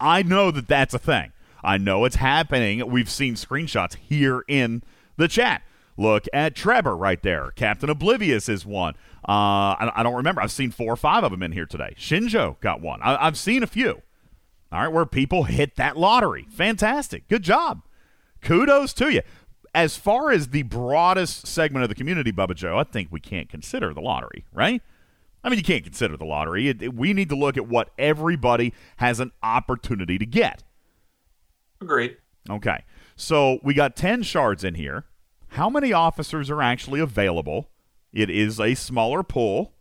I 0.00 0.22
know 0.22 0.50
that 0.50 0.68
that's 0.68 0.94
a 0.94 0.98
thing. 0.98 1.32
I 1.62 1.76
know 1.76 2.04
it's 2.04 2.16
happening. 2.16 2.88
We've 2.88 3.10
seen 3.10 3.34
screenshots 3.34 3.96
here 3.96 4.44
in 4.48 4.82
the 5.16 5.28
chat. 5.28 5.62
Look 5.96 6.26
at 6.32 6.54
Trevor 6.54 6.96
right 6.96 7.20
there. 7.20 7.50
Captain 7.56 7.90
Oblivious 7.90 8.48
is 8.48 8.64
one. 8.64 8.94
Uh, 9.28 9.74
I, 9.74 9.92
I 9.96 10.02
don't 10.04 10.14
remember. 10.14 10.40
I've 10.40 10.52
seen 10.52 10.70
four 10.70 10.92
or 10.92 10.96
five 10.96 11.24
of 11.24 11.32
them 11.32 11.42
in 11.42 11.50
here 11.50 11.66
today. 11.66 11.94
Shinjo 11.98 12.60
got 12.60 12.80
one. 12.80 13.02
I, 13.02 13.26
I've 13.26 13.36
seen 13.36 13.64
a 13.64 13.66
few. 13.66 14.02
All 14.70 14.80
right, 14.82 14.92
where 14.92 15.04
people 15.06 15.44
hit 15.44 15.76
that 15.76 15.96
lottery. 15.96 16.46
Fantastic. 16.50 17.26
Good 17.26 17.42
job. 17.42 17.82
Kudos 18.40 18.92
to 18.94 19.12
you. 19.12 19.22
As 19.74 19.96
far 19.96 20.30
as 20.30 20.48
the 20.48 20.62
broadest 20.62 21.46
segment 21.46 21.82
of 21.82 21.88
the 21.88 21.94
community, 21.94 22.32
Bubba 22.32 22.54
Joe, 22.54 22.78
I 22.78 22.84
think 22.84 23.08
we 23.10 23.20
can't 23.20 23.48
consider 23.48 23.92
the 23.94 24.00
lottery, 24.00 24.44
right? 24.52 24.82
I 25.44 25.48
mean, 25.50 25.58
you 25.58 25.64
can't 25.64 25.84
consider 25.84 26.16
the 26.16 26.24
lottery. 26.24 26.68
It, 26.68 26.82
it- 26.82 26.94
we 26.94 27.12
need 27.12 27.28
to 27.28 27.36
look 27.36 27.56
at 27.56 27.68
what 27.68 27.90
everybody 27.98 28.72
has 28.96 29.20
an 29.20 29.32
opportunity 29.42 30.18
to 30.18 30.26
get. 30.26 30.64
Agreed. 31.80 32.16
Okay. 32.50 32.84
So 33.14 33.58
we 33.62 33.74
got 33.74 33.94
10 33.94 34.22
shards 34.22 34.64
in 34.64 34.74
here. 34.74 35.04
How 35.52 35.70
many 35.70 35.92
officers 35.92 36.50
are 36.50 36.60
actually 36.62 37.00
available? 37.00 37.68
It 38.12 38.30
is 38.30 38.58
a 38.58 38.74
smaller 38.74 39.22
pool. 39.22 39.74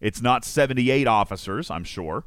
It's 0.00 0.20
not 0.20 0.44
78 0.44 1.06
officers, 1.06 1.70
I'm 1.70 1.84
sure. 1.84 2.24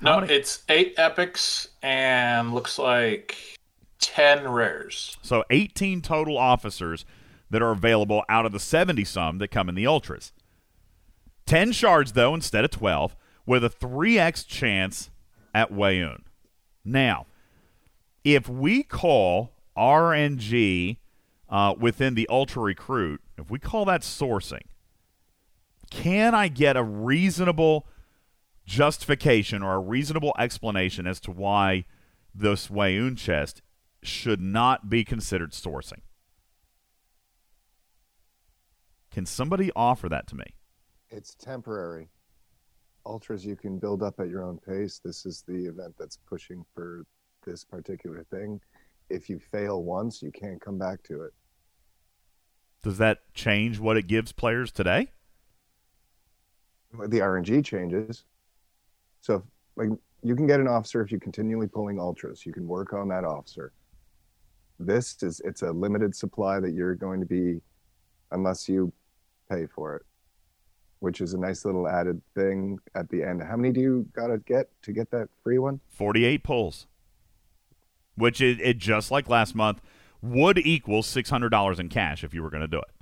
How 0.00 0.16
No, 0.16 0.20
many- 0.22 0.34
it's 0.34 0.62
eight 0.68 0.94
epics 0.98 1.68
and 1.82 2.52
looks 2.54 2.78
like 2.78 3.55
ten 3.98 4.48
rares. 4.48 5.16
So 5.22 5.44
18 5.50 6.02
total 6.02 6.38
officers 6.38 7.04
that 7.50 7.62
are 7.62 7.70
available 7.70 8.24
out 8.28 8.46
of 8.46 8.52
the 8.52 8.60
70 8.60 9.04
some 9.04 9.38
that 9.38 9.48
come 9.48 9.68
in 9.68 9.74
the 9.74 9.86
ultras. 9.86 10.32
10 11.46 11.72
shards 11.72 12.12
though 12.12 12.34
instead 12.34 12.64
of 12.64 12.70
12 12.70 13.16
with 13.46 13.64
a 13.64 13.70
3x 13.70 14.46
chance 14.46 15.10
at 15.54 15.72
Weyoun. 15.72 16.22
Now, 16.84 17.26
if 18.24 18.48
we 18.48 18.82
call 18.82 19.52
RNG 19.76 20.98
uh, 21.48 21.74
within 21.78 22.14
the 22.14 22.26
ultra 22.28 22.62
recruit, 22.62 23.20
if 23.38 23.50
we 23.50 23.58
call 23.60 23.84
that 23.84 24.02
sourcing, 24.02 24.62
can 25.90 26.34
I 26.34 26.48
get 26.48 26.76
a 26.76 26.82
reasonable 26.82 27.86
justification 28.66 29.62
or 29.62 29.74
a 29.74 29.78
reasonable 29.78 30.34
explanation 30.38 31.06
as 31.06 31.20
to 31.20 31.30
why 31.30 31.84
this 32.34 32.66
Weyoun 32.66 33.16
chest 33.16 33.62
should 34.02 34.40
not 34.40 34.88
be 34.88 35.04
considered 35.04 35.52
sourcing. 35.52 36.00
Can 39.10 39.26
somebody 39.26 39.70
offer 39.74 40.08
that 40.08 40.26
to 40.28 40.36
me? 40.36 40.44
It's 41.08 41.34
temporary. 41.34 42.08
Ultras 43.06 43.46
you 43.46 43.56
can 43.56 43.78
build 43.78 44.02
up 44.02 44.20
at 44.20 44.28
your 44.28 44.44
own 44.44 44.58
pace. 44.58 45.00
This 45.02 45.24
is 45.24 45.42
the 45.46 45.66
event 45.66 45.94
that's 45.98 46.18
pushing 46.28 46.64
for 46.74 47.06
this 47.44 47.64
particular 47.64 48.24
thing. 48.30 48.60
If 49.08 49.30
you 49.30 49.38
fail 49.38 49.82
once, 49.84 50.20
you 50.22 50.32
can't 50.32 50.60
come 50.60 50.76
back 50.76 51.02
to 51.04 51.22
it. 51.22 51.32
Does 52.82 52.98
that 52.98 53.32
change 53.34 53.78
what 53.78 53.96
it 53.96 54.06
gives 54.06 54.32
players 54.32 54.70
today? 54.72 55.12
The 56.92 57.20
RNG 57.20 57.64
changes. 57.64 58.24
So, 59.20 59.42
like, 59.76 59.88
you 60.22 60.36
can 60.36 60.46
get 60.46 60.60
an 60.60 60.68
officer 60.68 61.00
if 61.00 61.10
you're 61.10 61.20
continually 61.20 61.68
pulling 61.68 61.98
ultras. 61.98 62.44
You 62.44 62.52
can 62.52 62.66
work 62.66 62.92
on 62.92 63.08
that 63.08 63.24
officer. 63.24 63.72
This 64.78 65.22
is 65.22 65.40
it's 65.44 65.62
a 65.62 65.72
limited 65.72 66.14
supply 66.14 66.60
that 66.60 66.72
you're 66.72 66.94
going 66.94 67.20
to 67.20 67.26
be, 67.26 67.60
unless 68.30 68.68
you 68.68 68.92
pay 69.50 69.66
for 69.66 69.96
it, 69.96 70.02
which 71.00 71.20
is 71.20 71.34
a 71.34 71.38
nice 71.38 71.64
little 71.64 71.88
added 71.88 72.20
thing 72.34 72.78
at 72.94 73.08
the 73.08 73.22
end. 73.22 73.42
How 73.42 73.56
many 73.56 73.72
do 73.72 73.80
you 73.80 74.06
gotta 74.12 74.38
get 74.38 74.68
to 74.82 74.92
get 74.92 75.10
that 75.10 75.28
free 75.42 75.58
one? 75.58 75.80
48 75.88 76.42
pulls, 76.42 76.86
which 78.16 78.40
it, 78.40 78.60
it 78.60 78.78
just 78.78 79.10
like 79.10 79.28
last 79.28 79.54
month 79.54 79.80
would 80.22 80.58
equal 80.58 81.02
$600 81.02 81.78
in 81.78 81.88
cash 81.88 82.24
if 82.24 82.34
you 82.34 82.42
were 82.42 82.50
going 82.50 82.62
to 82.62 82.66
do 82.66 82.78
it. 82.78 82.96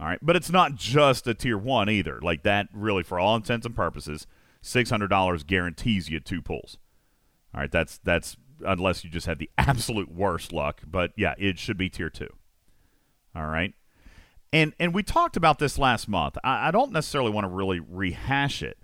All 0.00 0.08
right, 0.08 0.18
but 0.20 0.34
it's 0.34 0.50
not 0.50 0.74
just 0.74 1.28
a 1.28 1.34
tier 1.34 1.56
one 1.56 1.88
either. 1.88 2.18
Like 2.20 2.42
that, 2.42 2.66
really, 2.72 3.04
for 3.04 3.20
all 3.20 3.36
intents 3.36 3.64
and 3.64 3.76
purposes, 3.76 4.26
six 4.60 4.90
hundred 4.90 5.08
dollars 5.08 5.44
guarantees 5.44 6.08
you 6.08 6.18
two 6.18 6.42
pulls. 6.42 6.76
All 7.54 7.60
right, 7.60 7.70
that's 7.70 7.98
that's 8.02 8.36
unless 8.64 9.04
you 9.04 9.10
just 9.10 9.26
had 9.26 9.38
the 9.38 9.50
absolute 9.58 10.10
worst 10.10 10.52
luck. 10.52 10.82
But 10.86 11.12
yeah, 11.16 11.34
it 11.38 11.58
should 11.58 11.76
be 11.76 11.88
tier 11.88 12.10
two. 12.10 12.28
All 13.34 13.46
right, 13.46 13.74
and 14.52 14.74
and 14.78 14.94
we 14.94 15.02
talked 15.02 15.36
about 15.36 15.58
this 15.58 15.78
last 15.78 16.08
month. 16.08 16.36
I, 16.44 16.68
I 16.68 16.70
don't 16.70 16.92
necessarily 16.92 17.30
want 17.30 17.44
to 17.44 17.48
really 17.48 17.80
rehash 17.80 18.62
it. 18.62 18.78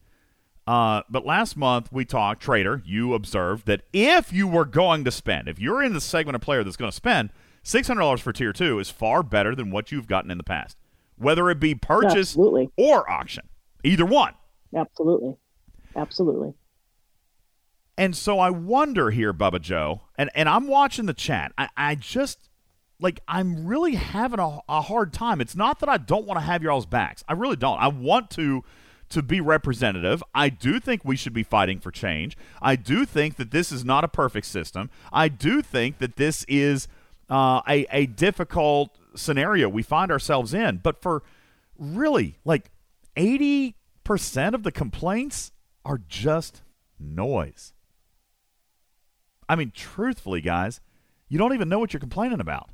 Uh, 0.66 1.02
but 1.08 1.24
last 1.24 1.56
month 1.56 1.90
we 1.90 2.04
talked, 2.04 2.42
Trader, 2.42 2.82
you 2.84 3.14
observed 3.14 3.66
that 3.66 3.82
if 3.90 4.34
you 4.34 4.46
were 4.46 4.66
going 4.66 5.02
to 5.04 5.10
spend, 5.10 5.48
if 5.48 5.58
you're 5.58 5.82
in 5.82 5.94
the 5.94 6.00
segment 6.00 6.34
of 6.36 6.42
player 6.42 6.62
that's 6.62 6.76
going 6.76 6.90
to 6.90 6.94
spend, 6.94 7.30
$600 7.64 8.20
for 8.20 8.34
tier 8.34 8.52
two 8.52 8.78
is 8.78 8.90
far 8.90 9.22
better 9.22 9.54
than 9.54 9.70
what 9.70 9.90
you've 9.90 10.06
gotten 10.06 10.30
in 10.30 10.36
the 10.36 10.44
past, 10.44 10.76
whether 11.16 11.48
it 11.48 11.58
be 11.58 11.74
purchase 11.74 12.32
Absolutely. 12.32 12.70
or 12.76 13.10
auction. 13.10 13.48
Either 13.82 14.04
one. 14.04 14.34
Absolutely. 14.76 15.36
Absolutely. 15.96 16.52
And 17.98 18.16
so 18.16 18.38
I 18.38 18.50
wonder 18.50 19.10
here, 19.10 19.34
Bubba 19.34 19.60
Joe, 19.60 20.02
and, 20.16 20.30
and 20.36 20.48
I'm 20.48 20.68
watching 20.68 21.06
the 21.06 21.12
chat. 21.12 21.52
I, 21.58 21.68
I 21.76 21.94
just, 21.96 22.48
like, 23.00 23.18
I'm 23.26 23.66
really 23.66 23.96
having 23.96 24.38
a, 24.38 24.60
a 24.68 24.82
hard 24.82 25.12
time. 25.12 25.40
It's 25.40 25.56
not 25.56 25.80
that 25.80 25.88
I 25.88 25.96
don't 25.96 26.24
want 26.24 26.38
to 26.38 26.46
have 26.46 26.62
y'all's 26.62 26.86
backs. 26.86 27.24
I 27.28 27.32
really 27.32 27.56
don't. 27.56 27.78
I 27.78 27.88
want 27.88 28.30
to 28.30 28.64
to 29.10 29.22
be 29.22 29.40
representative. 29.40 30.22
I 30.34 30.50
do 30.50 30.78
think 30.78 31.02
we 31.02 31.16
should 31.16 31.32
be 31.32 31.42
fighting 31.42 31.80
for 31.80 31.90
change. 31.90 32.36
I 32.60 32.76
do 32.76 33.06
think 33.06 33.36
that 33.36 33.50
this 33.52 33.72
is 33.72 33.82
not 33.82 34.04
a 34.04 34.08
perfect 34.08 34.46
system. 34.46 34.90
I 35.10 35.28
do 35.28 35.62
think 35.62 35.96
that 35.96 36.16
this 36.16 36.44
is 36.46 36.88
uh, 37.30 37.62
a, 37.66 37.86
a 37.90 38.04
difficult 38.04 38.98
scenario 39.16 39.66
we 39.66 39.82
find 39.82 40.12
ourselves 40.12 40.52
in. 40.52 40.80
But 40.82 41.00
for 41.00 41.22
really, 41.78 42.38
like 42.44 42.70
80% 43.16 43.72
of 44.52 44.62
the 44.62 44.72
complaints 44.72 45.52
are 45.86 46.02
just 46.06 46.60
noise. 47.00 47.72
I 49.48 49.56
mean, 49.56 49.72
truthfully, 49.74 50.40
guys, 50.40 50.80
you 51.28 51.38
don't 51.38 51.54
even 51.54 51.68
know 51.68 51.78
what 51.78 51.92
you're 51.92 52.00
complaining 52.00 52.40
about. 52.40 52.70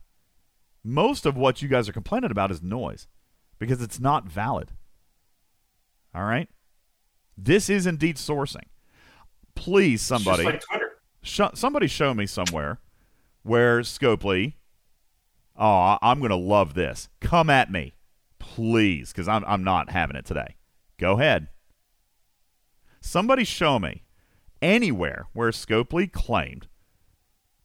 Most 0.82 1.24
of 1.24 1.36
what 1.36 1.62
you 1.62 1.68
guys 1.68 1.88
are 1.88 1.92
complaining 1.92 2.30
about 2.30 2.50
is 2.50 2.62
noise 2.62 3.06
because 3.58 3.80
it's 3.80 4.00
not 4.00 4.26
valid. 4.26 4.72
All 6.14 6.24
right? 6.24 6.48
This 7.36 7.68
is 7.68 7.86
indeed 7.86 8.16
sourcing. 8.16 8.66
Please, 9.54 10.02
somebody, 10.02 10.44
like 10.44 10.62
sh- 11.22 11.40
somebody 11.54 11.86
show 11.86 12.12
me 12.14 12.26
somewhere 12.26 12.80
where 13.42 13.80
Scopely. 13.80 14.54
Oh, 15.56 15.98
I'm 16.02 16.18
going 16.18 16.30
to 16.30 16.36
love 16.36 16.74
this. 16.74 17.08
Come 17.20 17.48
at 17.48 17.70
me, 17.70 17.94
please, 18.40 19.12
because 19.12 19.28
I'm, 19.28 19.44
I'm 19.46 19.62
not 19.62 19.90
having 19.90 20.16
it 20.16 20.24
today. 20.24 20.56
Go 20.98 21.12
ahead. 21.12 21.48
Somebody 23.00 23.44
show 23.44 23.78
me 23.78 24.03
anywhere 24.64 25.26
where 25.34 25.50
Scopely 25.50 26.10
claimed 26.10 26.66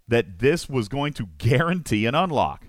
that 0.07 0.39
this 0.39 0.67
was 0.67 0.89
going 0.89 1.13
to 1.13 1.27
guarantee 1.37 2.05
an 2.05 2.13
unlock. 2.13 2.65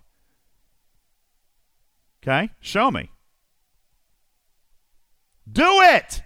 Okay? 2.23 2.51
Show 2.61 2.91
me. 2.91 3.11
Do 5.51 5.81
it! 5.81 6.23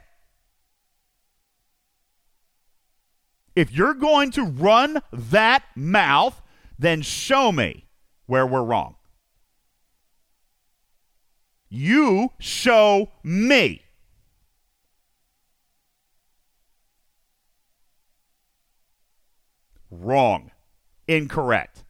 If 3.56 3.72
you're 3.72 3.94
going 3.94 4.32
to 4.32 4.42
run 4.42 5.00
that 5.12 5.62
mouth, 5.76 6.42
then 6.78 7.00
show 7.02 7.52
me 7.52 7.86
where 8.26 8.46
we're 8.46 8.64
wrong. 8.64 8.96
You 11.70 12.30
show 12.40 13.12
me. 13.22 13.83
Wrong. 20.00 20.50
Incorrect. 21.06 21.84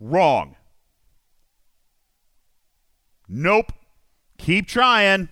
Wrong. 0.00 0.56
Nope. 3.28 3.72
Keep 4.38 4.66
trying. 4.66 5.28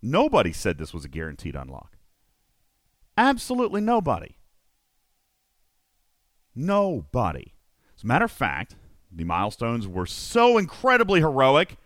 Nobody 0.00 0.52
said 0.52 0.78
this 0.78 0.94
was 0.94 1.04
a 1.04 1.08
guaranteed 1.08 1.56
unlock. 1.56 1.96
Absolutely 3.16 3.80
nobody. 3.80 4.36
Nobody. 6.54 7.54
As 7.96 8.04
a 8.04 8.06
matter 8.06 8.26
of 8.26 8.32
fact, 8.32 8.76
the 9.10 9.24
milestones 9.24 9.88
were 9.88 10.06
so 10.06 10.58
incredibly 10.58 11.20
heroic 11.20 11.76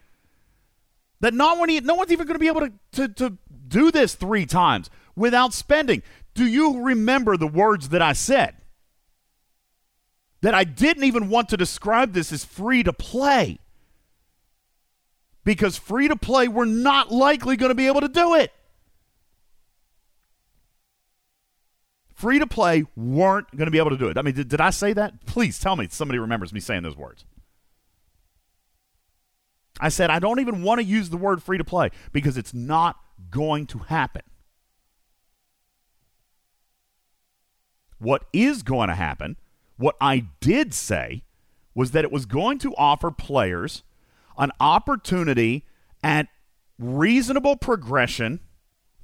that 1.20 1.34
not 1.34 1.59
one, 1.59 1.74
no 1.84 1.94
one's 1.94 2.12
even 2.12 2.26
going 2.26 2.34
to 2.34 2.40
be 2.40 2.49
able 2.49 2.61
to, 2.61 2.72
to, 2.92 3.09
to 3.09 3.38
do 3.66 3.90
this 3.90 4.14
three 4.14 4.46
times 4.46 4.90
without 5.16 5.53
spending. 5.53 6.03
Do 6.39 6.47
you 6.47 6.82
remember 6.82 7.36
the 7.36 7.49
words 7.49 7.89
that 7.89 8.01
I 8.01 8.12
said? 8.12 8.55
That 10.41 10.55
I 10.55 10.62
didn't 10.62 11.03
even 11.03 11.30
want 11.30 11.49
to 11.49 11.57
describe 11.57 12.12
this 12.12 12.32
as 12.32 12.45
free 12.45 12.84
to 12.84 12.93
play. 12.93 13.59
Because 15.43 15.76
free 15.76 16.07
to 16.07 16.14
play, 16.14 16.47
we're 16.47 16.64
not 16.64 17.11
likely 17.11 17.57
going 17.57 17.70
to 17.70 17.74
be 17.74 17.89
able 17.89 18.03
to 18.03 18.09
do 18.09 18.36
it. 18.36 18.53
Free 22.14 22.39
to 22.39 22.47
play 22.47 22.84
weren't 22.95 23.51
going 23.57 23.66
to 23.66 23.72
be 23.72 23.78
able 23.78 23.91
to 23.91 23.97
do 23.97 24.07
it. 24.07 24.16
I 24.16 24.22
mean, 24.22 24.36
did, 24.36 24.49
did 24.49 24.61
I 24.61 24.70
say 24.70 24.93
that? 24.93 25.26
Please 25.26 25.59
tell 25.59 25.74
me 25.74 25.89
somebody 25.91 26.20
remembers 26.20 26.53
me 26.53 26.61
saying 26.61 26.84
those 26.84 26.97
words. 26.97 27.24
I 29.80 29.89
said, 29.89 30.09
I 30.09 30.20
don't 30.20 30.39
even 30.39 30.62
want 30.62 30.78
to 30.78 30.84
use 30.84 31.11
the 31.11 31.16
word 31.16 31.43
free 31.43 31.59
to 31.59 31.64
play 31.64 31.91
because 32.12 32.39
it's 32.39 32.55
not 32.55 32.95
going 33.28 33.66
to 33.66 33.78
happen. 33.78 34.22
What 37.99 38.24
is 38.32 38.62
going 38.62 38.88
to 38.88 38.94
happen, 38.94 39.36
what 39.76 39.96
I 40.01 40.26
did 40.40 40.72
say, 40.72 41.22
was 41.74 41.92
that 41.92 42.05
it 42.05 42.12
was 42.12 42.26
going 42.26 42.59
to 42.59 42.74
offer 42.76 43.11
players 43.11 43.82
an 44.36 44.53
opportunity 44.61 45.64
at 46.03 46.28
reasonable 46.78 47.57
progression 47.57 48.40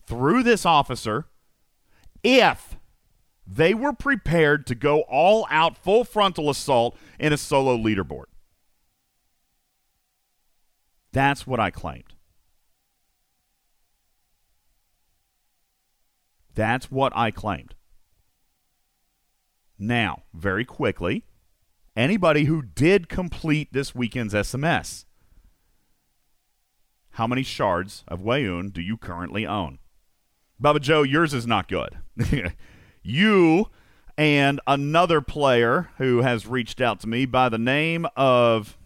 through 0.07 0.43
this 0.43 0.65
officer 0.65 1.27
if 2.23 2.77
they 3.47 3.75
were 3.75 3.93
prepared 3.93 4.67
to 4.67 4.75
go 4.75 5.01
all 5.03 5.47
out 5.51 5.77
full 5.77 6.05
frontal 6.05 6.49
assault 6.49 6.97
in 7.19 7.33
a 7.33 7.37
solo 7.37 7.77
leaderboard. 7.77 8.25
That's 11.13 11.47
what 11.47 11.61
I 11.61 11.71
claimed. 11.71 12.15
That's 16.55 16.91
what 16.91 17.13
I 17.15 17.31
claimed. 17.31 17.75
Now, 19.79 20.23
very 20.33 20.65
quickly, 20.65 21.25
anybody 21.97 22.45
who 22.45 22.63
did 22.63 23.09
complete 23.09 23.73
this 23.73 23.95
weekend's 23.95 24.35
SMS, 24.35 25.05
how 27.11 27.27
many 27.27 27.43
shards 27.43 28.05
of 28.09 28.21
Weyoun 28.21 28.73
do 28.73 28.81
you 28.81 28.97
currently 28.97 29.47
own? 29.47 29.79
Bubba 30.63 30.81
Joe, 30.81 31.03
yours 31.03 31.35
is 31.35 31.47
not 31.47 31.69
good. 31.69 31.99
you 33.03 33.69
and 34.17 34.61
another 34.67 35.21
player 35.21 35.91
who 35.99 36.23
has 36.23 36.47
reached 36.47 36.81
out 36.81 37.01
to 37.01 37.09
me 37.09 37.27
by 37.27 37.49
the 37.49 37.59
name 37.59 38.07
of 38.17 38.77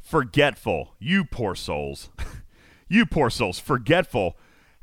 Forgetful. 0.00 0.94
You 0.98 1.24
poor 1.24 1.54
souls. 1.54 2.10
You 2.88 3.04
poor 3.04 3.30
souls. 3.30 3.58
Forgetful 3.58 4.36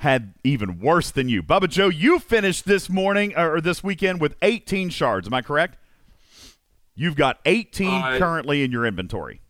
had 0.03 0.33
even 0.43 0.79
worse 0.79 1.11
than 1.11 1.29
you. 1.29 1.41
Bubba 1.41 1.69
Joe, 1.69 1.87
you 1.87 2.19
finished 2.19 2.65
this 2.65 2.89
morning 2.89 3.33
or 3.37 3.61
this 3.61 3.81
weekend 3.83 4.19
with 4.19 4.35
18 4.41 4.89
shards. 4.89 5.27
Am 5.27 5.33
I 5.33 5.41
correct? 5.41 5.77
You've 6.93 7.15
got 7.15 7.39
18 7.45 7.87
Uh, 7.89 8.17
currently 8.19 8.63
in 8.63 8.71
your 8.71 8.85
inventory. 8.85 9.41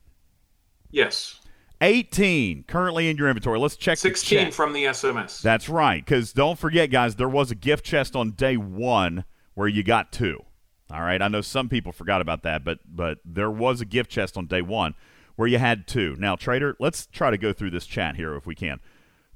Yes. 0.91 1.41
18 1.81 2.63
currently 2.67 3.09
in 3.09 3.17
your 3.17 3.27
inventory. 3.27 3.57
Let's 3.59 3.75
check 3.75 3.97
the 3.97 4.09
16 4.09 4.39
chat. 4.39 4.53
from 4.53 4.73
the 4.73 4.85
SMS. 4.85 5.41
That's 5.41 5.67
right. 5.67 6.05
Because 6.05 6.31
don't 6.31 6.57
forget, 6.57 6.91
guys, 6.91 7.15
there 7.15 7.27
was 7.27 7.49
a 7.49 7.55
gift 7.55 7.83
chest 7.83 8.15
on 8.15 8.31
day 8.31 8.55
one 8.55 9.25
where 9.55 9.67
you 9.67 9.83
got 9.83 10.11
two. 10.11 10.43
All 10.91 11.01
right. 11.01 11.21
I 11.21 11.27
know 11.27 11.41
some 11.41 11.67
people 11.67 11.91
forgot 11.91 12.21
about 12.21 12.43
that, 12.43 12.63
but 12.63 12.77
but 12.87 13.17
there 13.25 13.49
was 13.49 13.81
a 13.81 13.85
gift 13.85 14.11
chest 14.11 14.37
on 14.37 14.45
day 14.45 14.61
one 14.61 14.93
where 15.35 15.47
you 15.47 15.57
had 15.57 15.87
two. 15.87 16.15
Now, 16.19 16.35
Trader, 16.35 16.75
let's 16.79 17.07
try 17.07 17.31
to 17.31 17.39
go 17.39 17.51
through 17.53 17.71
this 17.71 17.87
chat 17.87 18.15
here 18.15 18.35
if 18.35 18.45
we 18.45 18.53
can. 18.53 18.79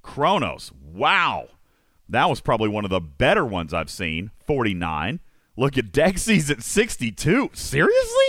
Kronos, 0.08 0.72
wow. 0.93 1.49
That 2.10 2.30
was 2.30 2.39
probably 2.39 2.70
one 2.70 2.86
of 2.86 2.89
the 2.89 3.01
better 3.01 3.45
ones 3.45 3.74
I've 3.74 3.89
seen. 3.89 4.32
49. 4.45 5.20
Look 5.58 5.78
at 5.78 5.91
Dexy's 5.91 6.49
at 6.49 6.64
62. 6.64 7.49
Seriously? 7.53 8.26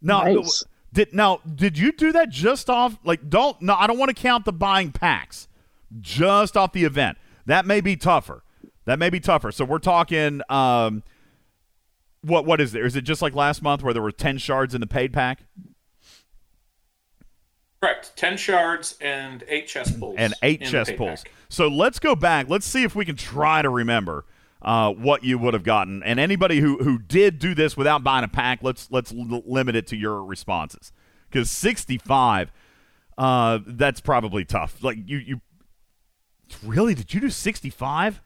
No, 0.00 0.22
Nice. 0.22 0.64
did 0.92 1.12
now 1.12 1.40
did 1.54 1.76
you 1.76 1.92
do 1.92 2.10
that 2.12 2.30
just 2.30 2.70
off 2.70 2.96
like 3.04 3.28
don't 3.28 3.60
no 3.60 3.74
I 3.74 3.86
don't 3.86 3.98
want 3.98 4.08
to 4.08 4.14
count 4.14 4.46
the 4.46 4.52
buying 4.52 4.92
packs. 4.92 5.46
Just 6.00 6.56
off 6.56 6.72
the 6.72 6.84
event. 6.84 7.18
That 7.46 7.66
may 7.66 7.80
be 7.82 7.96
tougher. 7.96 8.42
That 8.86 8.98
may 8.98 9.10
be 9.10 9.20
tougher. 9.20 9.52
So 9.52 9.64
we're 9.66 9.78
talking 9.78 10.40
um 10.48 11.02
what 12.22 12.46
what 12.46 12.60
is 12.60 12.72
there? 12.72 12.86
Is 12.86 12.96
it 12.96 13.02
just 13.02 13.20
like 13.20 13.34
last 13.34 13.60
month 13.62 13.82
where 13.82 13.92
there 13.92 14.02
were 14.02 14.12
10 14.12 14.38
shards 14.38 14.74
in 14.74 14.80
the 14.80 14.86
paid 14.86 15.12
pack 15.12 15.42
Correct. 17.82 18.12
10 18.16 18.36
shards 18.36 18.98
and 19.00 19.42
8 19.48 19.66
chest 19.66 19.98
pulls. 19.98 20.16
and 20.18 20.34
8 20.42 20.60
in 20.60 20.68
chest 20.68 20.96
pulls. 20.96 21.24
So 21.48 21.68
let's 21.68 21.98
go 21.98 22.14
back. 22.14 22.48
Let's 22.48 22.66
see 22.66 22.82
if 22.82 22.94
we 22.94 23.06
can 23.06 23.16
try 23.16 23.62
to 23.62 23.70
remember 23.70 24.26
uh, 24.60 24.92
what 24.92 25.24
you 25.24 25.38
would 25.38 25.54
have 25.54 25.62
gotten. 25.64 26.02
And 26.02 26.20
anybody 26.20 26.60
who 26.60 26.76
who 26.84 26.98
did 26.98 27.38
do 27.38 27.54
this 27.54 27.78
without 27.78 28.04
buying 28.04 28.24
a 28.24 28.28
pack, 28.28 28.58
let's 28.62 28.90
let's 28.90 29.12
l- 29.12 29.42
limit 29.46 29.76
it 29.76 29.86
to 29.88 29.96
your 29.96 30.22
responses. 30.22 30.92
Cuz 31.30 31.50
65 31.50 32.52
uh, 33.16 33.58
that's 33.66 34.00
probably 34.00 34.44
tough. 34.44 34.82
Like 34.82 34.98
you 35.06 35.16
you 35.18 35.40
Really? 36.64 36.94
Did 36.94 37.14
you 37.14 37.20
do 37.20 37.30
65? 37.30 38.20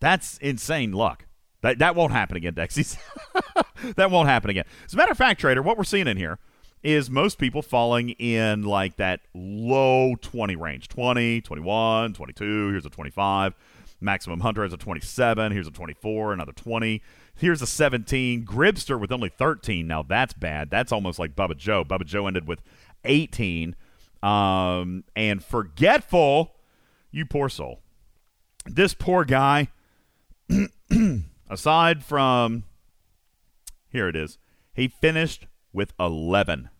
That's 0.00 0.38
insane 0.38 0.92
luck. 0.92 1.26
That 1.62 1.78
that 1.80 1.96
won't 1.96 2.12
happen 2.12 2.36
again, 2.36 2.54
Dexys. 2.54 2.96
that 3.96 4.10
won't 4.10 4.28
happen 4.28 4.50
again. 4.50 4.64
As 4.86 4.94
a 4.94 4.96
matter 4.96 5.10
of 5.12 5.18
fact, 5.18 5.40
Trader, 5.40 5.62
what 5.62 5.76
we're 5.76 5.84
seeing 5.84 6.06
in 6.06 6.16
here 6.16 6.38
is 6.82 7.10
most 7.10 7.38
people 7.38 7.62
falling 7.62 8.10
in 8.10 8.62
like 8.62 8.96
that 8.96 9.20
low 9.34 10.14
20 10.20 10.56
range 10.56 10.88
20, 10.88 11.40
21, 11.42 12.14
22. 12.14 12.70
Here's 12.70 12.86
a 12.86 12.90
25. 12.90 13.54
Maximum 14.00 14.40
Hunter 14.40 14.62
has 14.62 14.72
a 14.72 14.78
27. 14.78 15.52
Here's 15.52 15.66
a 15.66 15.70
24, 15.70 16.32
another 16.32 16.52
20. 16.52 17.02
Here's 17.34 17.60
a 17.60 17.66
17. 17.66 18.44
Gribster 18.44 18.98
with 18.98 19.12
only 19.12 19.28
13. 19.28 19.86
Now 19.86 20.02
that's 20.02 20.32
bad. 20.32 20.70
That's 20.70 20.92
almost 20.92 21.18
like 21.18 21.36
Bubba 21.36 21.56
Joe. 21.56 21.84
Bubba 21.84 22.06
Joe 22.06 22.26
ended 22.26 22.48
with 22.48 22.62
18. 23.04 23.76
Um, 24.22 25.04
and 25.14 25.44
Forgetful, 25.44 26.54
you 27.10 27.26
poor 27.26 27.48
soul. 27.48 27.80
This 28.66 28.94
poor 28.94 29.24
guy, 29.24 29.68
aside 31.50 32.04
from, 32.04 32.64
here 33.88 34.08
it 34.08 34.16
is, 34.16 34.38
he 34.74 34.88
finished 34.88 35.46
with 35.72 35.92
11. 35.98 36.70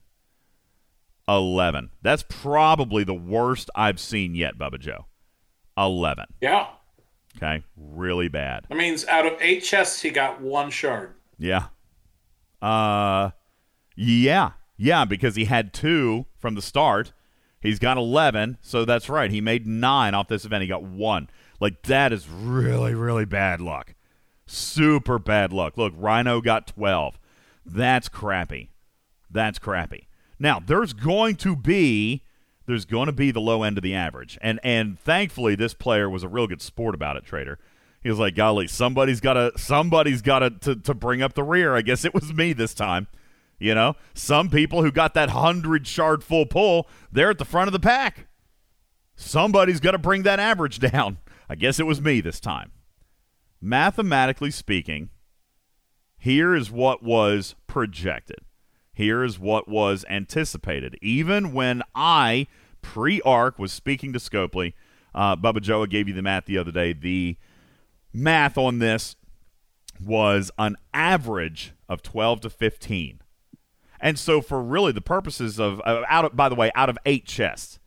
11. 1.29 1.91
That's 2.03 2.25
probably 2.29 3.05
the 3.05 3.15
worst 3.15 3.71
I've 3.75 4.01
seen 4.01 4.35
yet, 4.35 4.59
Bubba 4.59 4.79
Joe. 4.81 5.07
11. 5.77 6.27
Yeah. 6.41 6.67
Okay. 7.37 7.63
Really 7.77 8.29
bad. 8.29 8.67
That 8.69 8.77
means 8.77 9.07
out 9.07 9.27
of 9.27 9.35
8 9.41 9.61
chests, 9.61 10.03
he 10.03 10.11
got 10.11 10.41
one 10.41 10.71
shard. 10.71 11.15
Yeah. 11.39 11.67
Uh 12.61 13.31
yeah. 13.97 14.53
Yeah, 14.77 15.05
because 15.05 15.37
he 15.37 15.45
had 15.45 15.73
two 15.73 16.27
from 16.39 16.55
the 16.55 16.63
start. 16.63 17.13
He's 17.61 17.79
got 17.79 17.99
11, 17.99 18.57
so 18.63 18.85
that's 18.87 19.11
right. 19.11 19.31
He 19.31 19.41
made 19.41 19.67
9 19.67 20.15
off 20.15 20.29
this 20.29 20.45
event. 20.45 20.63
He 20.63 20.69
got 20.69 20.83
1. 20.83 21.31
Like 21.61 21.83
that 21.83 22.13
is 22.13 22.29
really 22.29 22.95
really 22.95 23.25
bad 23.25 23.61
luck. 23.61 23.95
Super 24.47 25.19
bad 25.19 25.53
luck. 25.53 25.77
Look, 25.77 25.93
Rhino 25.97 26.41
got 26.41 26.67
12. 26.67 27.19
That's 27.65 28.09
crappy. 28.09 28.73
That's 29.31 29.59
crappy. 29.59 30.09
Now, 30.39 30.61
there's 30.61 30.93
going 30.93 31.37
to 31.37 31.55
be 31.55 32.25
there's 32.67 32.85
going 32.85 33.07
to 33.07 33.13
be 33.13 33.31
the 33.31 33.41
low 33.41 33.63
end 33.63 33.79
of 33.79 33.83
the 33.83 33.95
average. 33.95 34.39
And 34.41 34.61
and 34.63 34.99
thankfully 34.99 35.55
this 35.55 35.75
player 35.75 36.09
was 36.09 36.23
a 36.23 36.29
real 36.29 36.47
good 36.47 36.63
sport 36.63 36.95
about 36.95 37.17
it, 37.17 37.25
Trader. 37.25 37.59
He 38.03 38.09
was 38.09 38.19
like, 38.19 38.35
"Golly, 38.35 38.67
somebody's 38.67 39.21
got 39.21 39.35
to 39.35 39.53
somebody's 39.57 40.23
got 40.23 40.61
to 40.63 40.77
to 40.77 40.95
bring 40.95 41.21
up 41.21 41.35
the 41.35 41.43
rear." 41.43 41.75
I 41.75 41.83
guess 41.83 42.05
it 42.05 42.15
was 42.15 42.33
me 42.33 42.53
this 42.53 42.75
time. 42.75 43.09
You 43.59 43.75
know, 43.75 43.95
some 44.15 44.49
people 44.49 44.83
who 44.83 44.91
got 44.91 45.13
that 45.15 45.29
100 45.29 45.87
shard 45.87 46.25
full 46.25 46.47
pull, 46.47 46.89
they're 47.13 47.31
at 47.31 47.39
the 47.39 47.45
front 47.45 47.69
of 47.69 47.73
the 47.73 47.81
pack. 47.81 48.27
Somebody's 49.17 49.81
got 49.81 49.91
to 49.91 49.99
bring 49.99 50.23
that 50.23 50.41
average 50.41 50.79
down. 50.93 51.19
I 51.49 51.57
guess 51.57 51.79
it 51.79 51.87
was 51.87 52.01
me 52.01 52.23
this 52.23 52.41
time. 52.41 52.73
Mathematically 53.61 54.51
speaking, 54.51 55.11
here 56.17 56.55
is 56.55 56.71
what 56.71 57.03
was 57.03 57.55
projected. 57.67 58.39
Here 59.01 59.25
is 59.25 59.39
what 59.39 59.67
was 59.67 60.05
anticipated. 60.11 60.95
Even 61.01 61.55
when 61.55 61.83
I, 61.95 62.47
pre 62.83 63.23
arc, 63.23 63.59
was 63.59 63.73
speaking 63.73 64.13
to 64.13 64.19
Scopely, 64.19 64.75
uh, 65.15 65.37
Bubba 65.37 65.63
Joe 65.63 65.87
gave 65.87 66.07
you 66.07 66.13
the 66.13 66.21
math 66.21 66.45
the 66.45 66.59
other 66.59 66.71
day. 66.71 66.93
The 66.93 67.39
math 68.13 68.59
on 68.59 68.79
this 68.79 69.17
was 69.99 70.51
an 70.59 70.77
average 70.93 71.73
of 71.89 72.03
12 72.03 72.43
to 72.43 72.51
15. 72.51 73.23
And 74.03 74.19
so, 74.19 74.43
for 74.43 74.63
really 74.63 74.93
the 74.93 75.01
purposes 75.01 75.59
of, 75.59 75.81
uh, 75.87 76.03
out 76.07 76.27
of, 76.27 76.37
by 76.37 76.51
the 76.51 76.55
way, 76.55 76.71
out 76.75 76.91
of 76.91 76.99
eight 77.07 77.25
chests, 77.25 77.79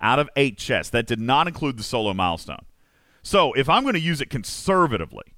out 0.00 0.18
of 0.18 0.30
eight 0.36 0.56
chests, 0.56 0.88
that 0.92 1.06
did 1.06 1.20
not 1.20 1.46
include 1.48 1.76
the 1.76 1.82
solo 1.82 2.14
milestone. 2.14 2.64
So, 3.22 3.52
if 3.52 3.68
I'm 3.68 3.82
going 3.82 3.92
to 3.92 4.00
use 4.00 4.22
it 4.22 4.30
conservatively, 4.30 5.34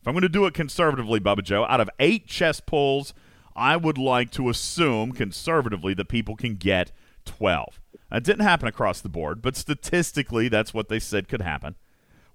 if 0.00 0.08
I'm 0.08 0.14
going 0.14 0.22
to 0.22 0.30
do 0.30 0.46
it 0.46 0.54
conservatively, 0.54 1.20
Bubba 1.20 1.42
Joe, 1.42 1.66
out 1.66 1.82
of 1.82 1.90
eight 1.98 2.26
chest 2.26 2.64
pulls, 2.64 3.12
I 3.54 3.76
would 3.76 3.98
like 3.98 4.30
to 4.32 4.48
assume 4.48 5.12
conservatively 5.12 5.94
that 5.94 6.08
people 6.08 6.36
can 6.36 6.56
get 6.56 6.92
12. 7.24 7.80
That 8.10 8.24
didn't 8.24 8.44
happen 8.44 8.68
across 8.68 9.00
the 9.00 9.08
board, 9.08 9.42
but 9.42 9.56
statistically, 9.56 10.48
that's 10.48 10.74
what 10.74 10.88
they 10.88 10.98
said 10.98 11.28
could 11.28 11.42
happen, 11.42 11.76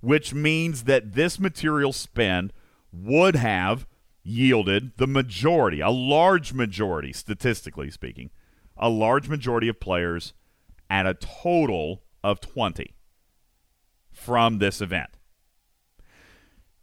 which 0.01 0.33
means 0.33 0.83
that 0.83 1.13
this 1.13 1.39
material 1.39 1.93
spend 1.93 2.53
would 2.91 3.35
have 3.35 3.85
yielded 4.23 4.97
the 4.97 5.07
majority, 5.07 5.81
a 5.81 5.89
large 5.89 6.53
majority, 6.53 7.13
statistically 7.13 7.91
speaking, 7.91 8.31
a 8.77 8.89
large 8.89 9.29
majority 9.29 9.67
of 9.67 9.79
players 9.79 10.33
at 10.89 11.05
a 11.05 11.13
total 11.13 12.03
of 12.23 12.39
20 12.39 12.95
from 14.11 14.59
this 14.59 14.81
event. 14.81 15.11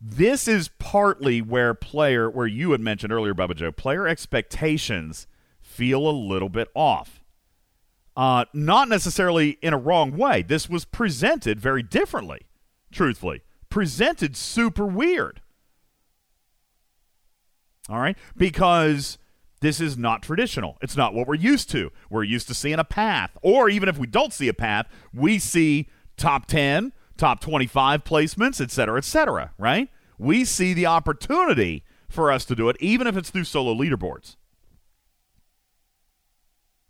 This 0.04 0.48
is 0.48 0.68
partly 0.80 1.40
where 1.40 1.74
player, 1.74 2.28
where 2.28 2.46
you 2.46 2.72
had 2.72 2.80
mentioned 2.80 3.12
earlier, 3.12 3.34
Bubba 3.34 3.54
Joe, 3.54 3.70
player 3.70 4.08
expectations 4.08 5.28
feel 5.60 6.08
a 6.08 6.10
little 6.10 6.48
bit 6.48 6.68
off. 6.74 7.22
Uh, 8.16 8.44
not 8.52 8.88
necessarily 8.88 9.50
in 9.62 9.72
a 9.72 9.78
wrong 9.78 10.16
way. 10.16 10.42
This 10.42 10.68
was 10.68 10.84
presented 10.84 11.60
very 11.60 11.84
differently, 11.84 12.40
truthfully. 12.90 13.42
Presented 13.70 14.36
super 14.36 14.84
weird. 14.84 15.40
All 17.88 18.00
right? 18.00 18.18
Because 18.36 19.18
this 19.60 19.80
is 19.80 19.96
not 19.96 20.20
traditional. 20.20 20.78
It's 20.82 20.96
not 20.96 21.14
what 21.14 21.28
we're 21.28 21.36
used 21.36 21.70
to. 21.70 21.92
We're 22.10 22.24
used 22.24 22.48
to 22.48 22.54
seeing 22.54 22.80
a 22.80 22.84
path. 22.84 23.30
Or 23.40 23.68
even 23.68 23.88
if 23.88 23.98
we 23.98 24.08
don't 24.08 24.32
see 24.32 24.48
a 24.48 24.54
path, 24.54 24.88
we 25.14 25.38
see 25.38 25.88
top 26.16 26.46
10, 26.46 26.92
top 27.22 27.38
25 27.38 28.02
placements, 28.02 28.60
et 28.60 28.72
cetera, 28.72 28.98
et 28.98 29.04
cetera, 29.04 29.52
right? 29.56 29.88
We 30.18 30.44
see 30.44 30.74
the 30.74 30.86
opportunity 30.86 31.84
for 32.08 32.32
us 32.32 32.44
to 32.46 32.56
do 32.56 32.68
it, 32.68 32.76
even 32.80 33.06
if 33.06 33.16
it's 33.16 33.30
through 33.30 33.44
solo 33.44 33.72
leaderboards. 33.72 34.34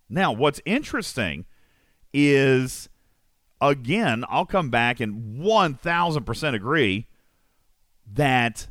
Now, 0.09 0.31
what's 0.31 0.59
interesting 0.65 1.45
is, 2.15 2.89
again, 3.61 4.25
I'll 4.27 4.47
come 4.47 4.71
back 4.71 4.99
and 4.99 5.39
1000% 5.39 6.55
agree 6.55 7.05
that 8.11 8.69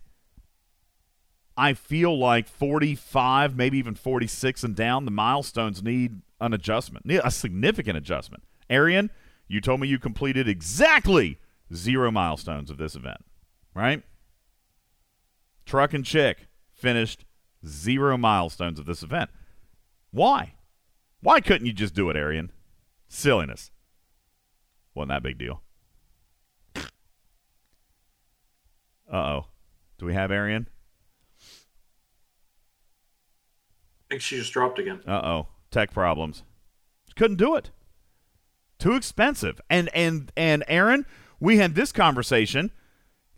I 1.57 1.75
feel 1.75 2.19
like 2.19 2.49
45, 2.49 3.55
maybe 3.55 3.79
even 3.79 3.95
46 3.95 4.65
and 4.65 4.75
down, 4.75 5.05
the 5.05 5.13
milestones 5.13 5.81
need 5.81 6.23
an 6.41 6.53
adjustment, 6.53 7.07
a 7.09 7.31
significant 7.31 7.97
adjustment. 7.97 8.43
Arian, 8.69 9.11
you 9.47 9.61
told 9.61 9.79
me 9.79 9.87
you 9.87 10.01
completed 10.01 10.49
exactly 10.49 11.39
zero 11.75 12.11
milestones 12.11 12.71
of 12.71 12.79
this 12.79 12.95
event, 12.95 13.25
right? 13.75 14.03
Truck 15.65 15.95
and 15.95 16.05
Chick 16.05 16.49
finished 16.73 17.25
zero 17.67 18.17
milestones 18.17 18.79
of 18.79 18.87
this 18.87 19.03
event. 19.03 19.31
Why? 20.11 20.55
Why 21.21 21.41
couldn't 21.41 21.67
you 21.67 21.73
just 21.73 21.95
do 21.95 22.11
it, 22.11 22.17
Arian? 22.17 22.51
Silliness. 23.09 23.71
Wasn't 24.95 25.11
that 25.11 25.23
big 25.23 25.39
deal. 25.39 25.63
Uh 29.11 29.17
oh. 29.17 29.47
Do 29.99 30.07
we 30.07 30.15
have 30.15 30.31
Arian? 30.31 30.69
I 34.11 34.15
think 34.15 34.23
she 34.23 34.37
just 34.37 34.53
dropped 34.53 34.79
again. 34.79 35.01
Uh 35.07 35.21
oh. 35.23 35.49
Tech 35.71 35.93
problems. 35.93 36.43
Couldn't 37.15 37.37
do 37.37 37.55
it. 37.55 37.71
Too 38.79 38.95
expensive. 38.95 39.61
And 39.71 39.89
and 39.95 40.33
and 40.37 40.65
Aaron, 40.67 41.07
we 41.43 41.57
had 41.57 41.75
this 41.75 41.91
conversation 41.91 42.71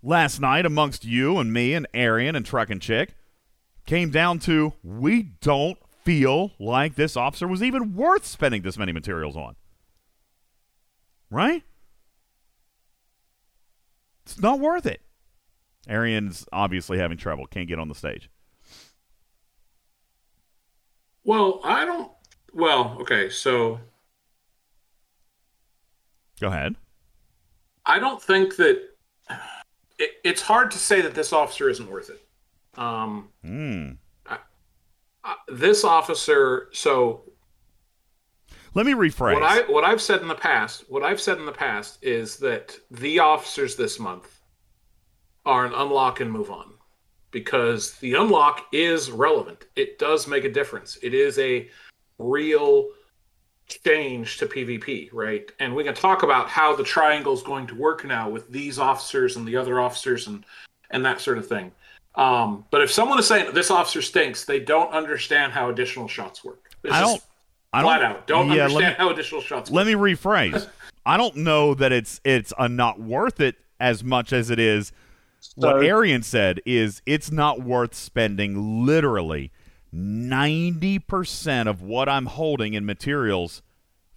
last 0.02 0.38
night 0.38 0.66
amongst 0.66 1.06
you 1.06 1.38
and 1.38 1.50
me 1.50 1.72
and 1.72 1.88
Arian 1.94 2.36
and 2.36 2.44
Truck 2.44 2.68
and 2.68 2.80
Chick. 2.80 3.14
Came 3.86 4.10
down 4.10 4.38
to 4.40 4.74
we 4.82 5.22
don't 5.22 5.78
feel 6.04 6.52
like 6.58 6.96
this 6.96 7.16
officer 7.16 7.48
was 7.48 7.62
even 7.62 7.94
worth 7.94 8.26
spending 8.26 8.60
this 8.60 8.76
many 8.76 8.92
materials 8.92 9.36
on. 9.36 9.56
Right? 11.30 11.62
It's 14.26 14.38
not 14.38 14.60
worth 14.60 14.84
it. 14.84 15.00
Arian's 15.88 16.46
obviously 16.52 16.98
having 16.98 17.16
trouble, 17.16 17.46
can't 17.46 17.68
get 17.68 17.78
on 17.78 17.88
the 17.88 17.94
stage. 17.94 18.28
Well, 21.24 21.60
I 21.64 21.86
don't. 21.86 22.12
Well, 22.52 22.98
okay, 23.00 23.30
so 23.30 23.80
Go 26.38 26.48
ahead. 26.48 26.76
I 27.86 27.98
don't 27.98 28.22
think 28.22 28.56
that 28.56 28.80
it, 29.98 30.10
it's 30.24 30.42
hard 30.42 30.70
to 30.72 30.78
say 30.78 31.00
that 31.02 31.14
this 31.14 31.32
officer 31.32 31.68
isn't 31.68 31.88
worth 31.90 32.10
it. 32.10 32.20
Um, 32.78 33.28
Hmm. 33.44 33.90
uh, 34.26 34.36
this 35.48 35.84
officer, 35.84 36.68
so 36.72 37.22
Let 38.74 38.86
me 38.86 38.92
rephrase. 38.92 39.34
what 39.34 39.42
I 39.44 39.60
what 39.70 39.84
I've 39.84 40.00
said 40.02 40.20
in 40.22 40.28
the 40.28 40.34
past, 40.34 40.84
what 40.88 41.02
I've 41.04 41.20
said 41.20 41.38
in 41.38 41.46
the 41.46 41.52
past 41.52 41.98
is 42.02 42.36
that 42.38 42.76
the 42.90 43.20
officers 43.20 43.76
this 43.76 43.98
month 44.00 44.40
are 45.46 45.64
an 45.66 45.72
unlock 45.74 46.20
and 46.20 46.30
move 46.32 46.50
on 46.50 46.72
because 47.30 47.92
the 47.98 48.14
unlock 48.14 48.66
is 48.72 49.10
relevant. 49.10 49.66
It 49.76 49.98
does 49.98 50.26
make 50.26 50.44
a 50.44 50.50
difference. 50.52 50.96
It 51.02 51.14
is 51.14 51.38
a 51.38 51.68
real 52.18 52.88
change 53.66 54.38
to 54.38 54.46
PvP, 54.46 55.10
right? 55.12 55.50
And 55.58 55.74
we 55.74 55.84
can 55.84 55.94
talk 55.94 56.22
about 56.22 56.48
how 56.48 56.74
the 56.76 56.84
triangle 56.84 57.32
is 57.32 57.42
going 57.42 57.66
to 57.68 57.74
work 57.74 58.04
now 58.04 58.28
with 58.28 58.50
these 58.50 58.78
officers 58.78 59.36
and 59.36 59.46
the 59.46 59.56
other 59.56 59.80
officers 59.80 60.26
and 60.26 60.44
and 60.90 61.04
that 61.04 61.20
sort 61.20 61.38
of 61.38 61.46
thing. 61.46 61.72
Um, 62.14 62.64
but 62.70 62.82
if 62.82 62.90
someone 62.90 63.18
is 63.18 63.26
saying 63.26 63.52
this 63.54 63.70
officer 63.70 64.00
stinks, 64.02 64.44
they 64.44 64.60
don't 64.60 64.92
understand 64.92 65.52
how 65.52 65.70
additional 65.70 66.06
shots 66.06 66.44
work. 66.44 66.70
It's 66.84 66.94
I 66.94 67.00
don't. 67.00 67.22
I 67.72 67.82
don't. 67.82 67.90
flat 67.90 68.02
out 68.04 68.26
don't 68.28 68.50
yeah, 68.52 68.64
understand 68.64 68.98
me, 68.98 69.04
how 69.04 69.10
additional 69.10 69.40
shots 69.40 69.70
work. 69.70 69.76
let 69.76 69.86
me 69.86 69.94
rephrase. 69.94 70.68
I 71.06 71.16
don't 71.16 71.36
know 71.36 71.74
that 71.74 71.90
it's 71.92 72.20
it's 72.24 72.52
a 72.58 72.68
not 72.68 73.00
worth 73.00 73.40
it 73.40 73.56
as 73.80 74.04
much 74.04 74.32
as 74.32 74.50
it 74.50 74.58
is. 74.58 74.92
So- 75.40 75.52
what 75.56 75.84
Arian 75.84 76.22
said 76.22 76.60
is 76.64 77.02
it's 77.04 77.30
not 77.30 77.62
worth 77.62 77.94
spending 77.94 78.86
literally 78.86 79.50
ninety 79.94 80.98
percent 80.98 81.68
of 81.68 81.80
what 81.82 82.08
I'm 82.08 82.26
holding 82.26 82.74
in 82.74 82.84
materials 82.84 83.62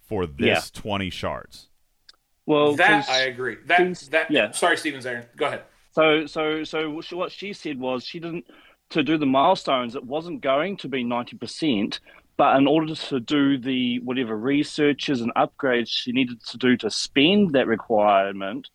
for 0.06 0.26
this 0.26 0.70
twenty 0.70 1.10
shards. 1.10 1.68
Well, 2.46 2.74
that 2.76 3.04
'cause- 3.06 3.08
I 3.10 3.22
agree. 3.22 3.56
That 3.66 3.78
things- 3.78 4.08
that 4.08 4.30
yeah. 4.30 4.50
Sorry, 4.52 4.76
Stevens. 4.76 5.06
Aaron, 5.06 5.26
go 5.36 5.46
ahead. 5.46 5.62
So, 5.92 6.26
so, 6.26 6.64
so 6.64 7.00
what 7.12 7.32
she 7.32 7.52
said 7.52 7.78
was 7.78 8.04
she 8.04 8.20
didn't 8.20 8.46
to 8.90 9.02
do 9.02 9.18
the 9.18 9.26
milestones. 9.26 9.94
It 9.94 10.04
wasn't 10.04 10.40
going 10.40 10.76
to 10.78 10.88
be 10.88 11.04
ninety 11.04 11.36
percent, 11.36 12.00
but 12.36 12.56
in 12.56 12.66
order 12.66 12.94
to 12.94 13.20
do 13.20 13.58
the 13.58 13.98
whatever 14.00 14.36
researches 14.36 15.20
and 15.20 15.32
upgrades 15.34 15.88
she 15.88 16.12
needed 16.12 16.42
to 16.46 16.56
do 16.58 16.76
to 16.78 16.90
spend 16.90 17.52
that 17.52 17.66
requirement 17.66 18.68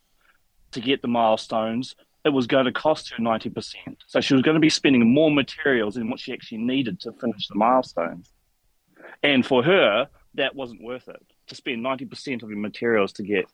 to 0.72 0.80
get 0.80 1.02
the 1.02 1.08
milestones, 1.08 1.96
it 2.24 2.30
was 2.30 2.46
going 2.46 2.64
to 2.64 2.72
cost 2.72 3.10
her 3.10 3.22
ninety 3.22 3.50
percent. 3.50 4.02
So 4.06 4.20
she 4.20 4.34
was 4.34 4.42
going 4.42 4.54
to 4.54 4.60
be 4.60 4.70
spending 4.70 5.12
more 5.12 5.30
materials 5.30 5.94
than 5.94 6.08
what 6.10 6.20
she 6.20 6.32
actually 6.32 6.58
needed 6.58 7.00
to 7.00 7.12
finish 7.12 7.48
the 7.48 7.54
milestones. 7.54 8.30
And 9.22 9.44
for 9.44 9.62
her, 9.62 10.08
that 10.34 10.54
wasn't 10.54 10.82
worth 10.82 11.08
it 11.08 11.22
to 11.48 11.54
spend 11.54 11.82
ninety 11.82 12.04
percent 12.04 12.42
of 12.42 12.48
your 12.50 12.58
materials 12.58 13.12
to 13.14 13.22
get 13.22 13.46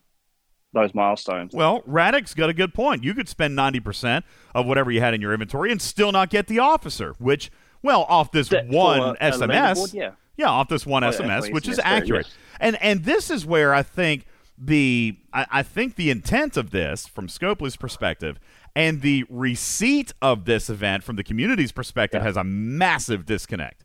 those 0.73 0.95
milestones. 0.95 1.53
Well, 1.53 1.83
Radek's 1.83 2.33
got 2.35 2.49
a 2.49 2.55
good 2.55 2.73
point. 2.75 3.03
You 3.03 3.12
could 3.14 3.29
spend 3.29 3.57
ninety 3.57 3.81
percent 3.81 4.25
of 4.55 4.66
whatever 4.66 4.91
you 4.91 5.01
had 5.01 5.14
in 5.14 5.21
your 5.21 5.33
inventory 5.33 5.73
and 5.73 5.83
still 5.83 6.12
not 6.12 6.31
get 6.31 6.47
the 6.47 6.59
officer, 6.61 7.14
which 7.18 7.51
well, 7.83 8.03
off 8.09 8.31
this 8.31 8.49
That- 8.51 8.68
one 8.68 9.01
a- 9.01 9.11
a 9.12 9.16
SMS, 9.33 9.49
leaderboard, 9.79 9.95
yeah. 9.95 10.11
Yeah, 10.37 10.49
off 10.51 10.68
this 10.68 10.87
one 10.87 11.03
Oh, 11.05 11.11
SMS, 11.11 11.53
which 11.53 11.68
is 11.68 11.79
accurate. 11.83 12.27
yes. 12.27 12.37
And 12.61 12.77
and 12.83 13.05
this 13.05 13.31
is 13.31 13.45
where 13.45 13.75
I 13.75 13.83
think 13.83 14.27
the 14.57 15.16
I, 15.33 15.47
I 15.51 15.62
think 15.62 15.97
the 15.97 16.11
intent 16.11 16.57
of 16.57 16.71
this, 16.71 17.07
from 17.07 17.27
Scopely's 17.29 17.77
perspective, 17.77 18.39
and 18.77 19.03
the 19.03 19.25
receipt 19.29 20.12
of 20.23 20.45
this 20.45 20.71
event 20.71 21.03
from 21.03 21.16
the 21.16 21.25
community's 21.25 21.73
perspective 21.73 22.21
Yeah. 22.21 22.27
has 22.27 22.37
a 22.37 22.45
massive 22.45 23.27
disconnect. 23.27 23.85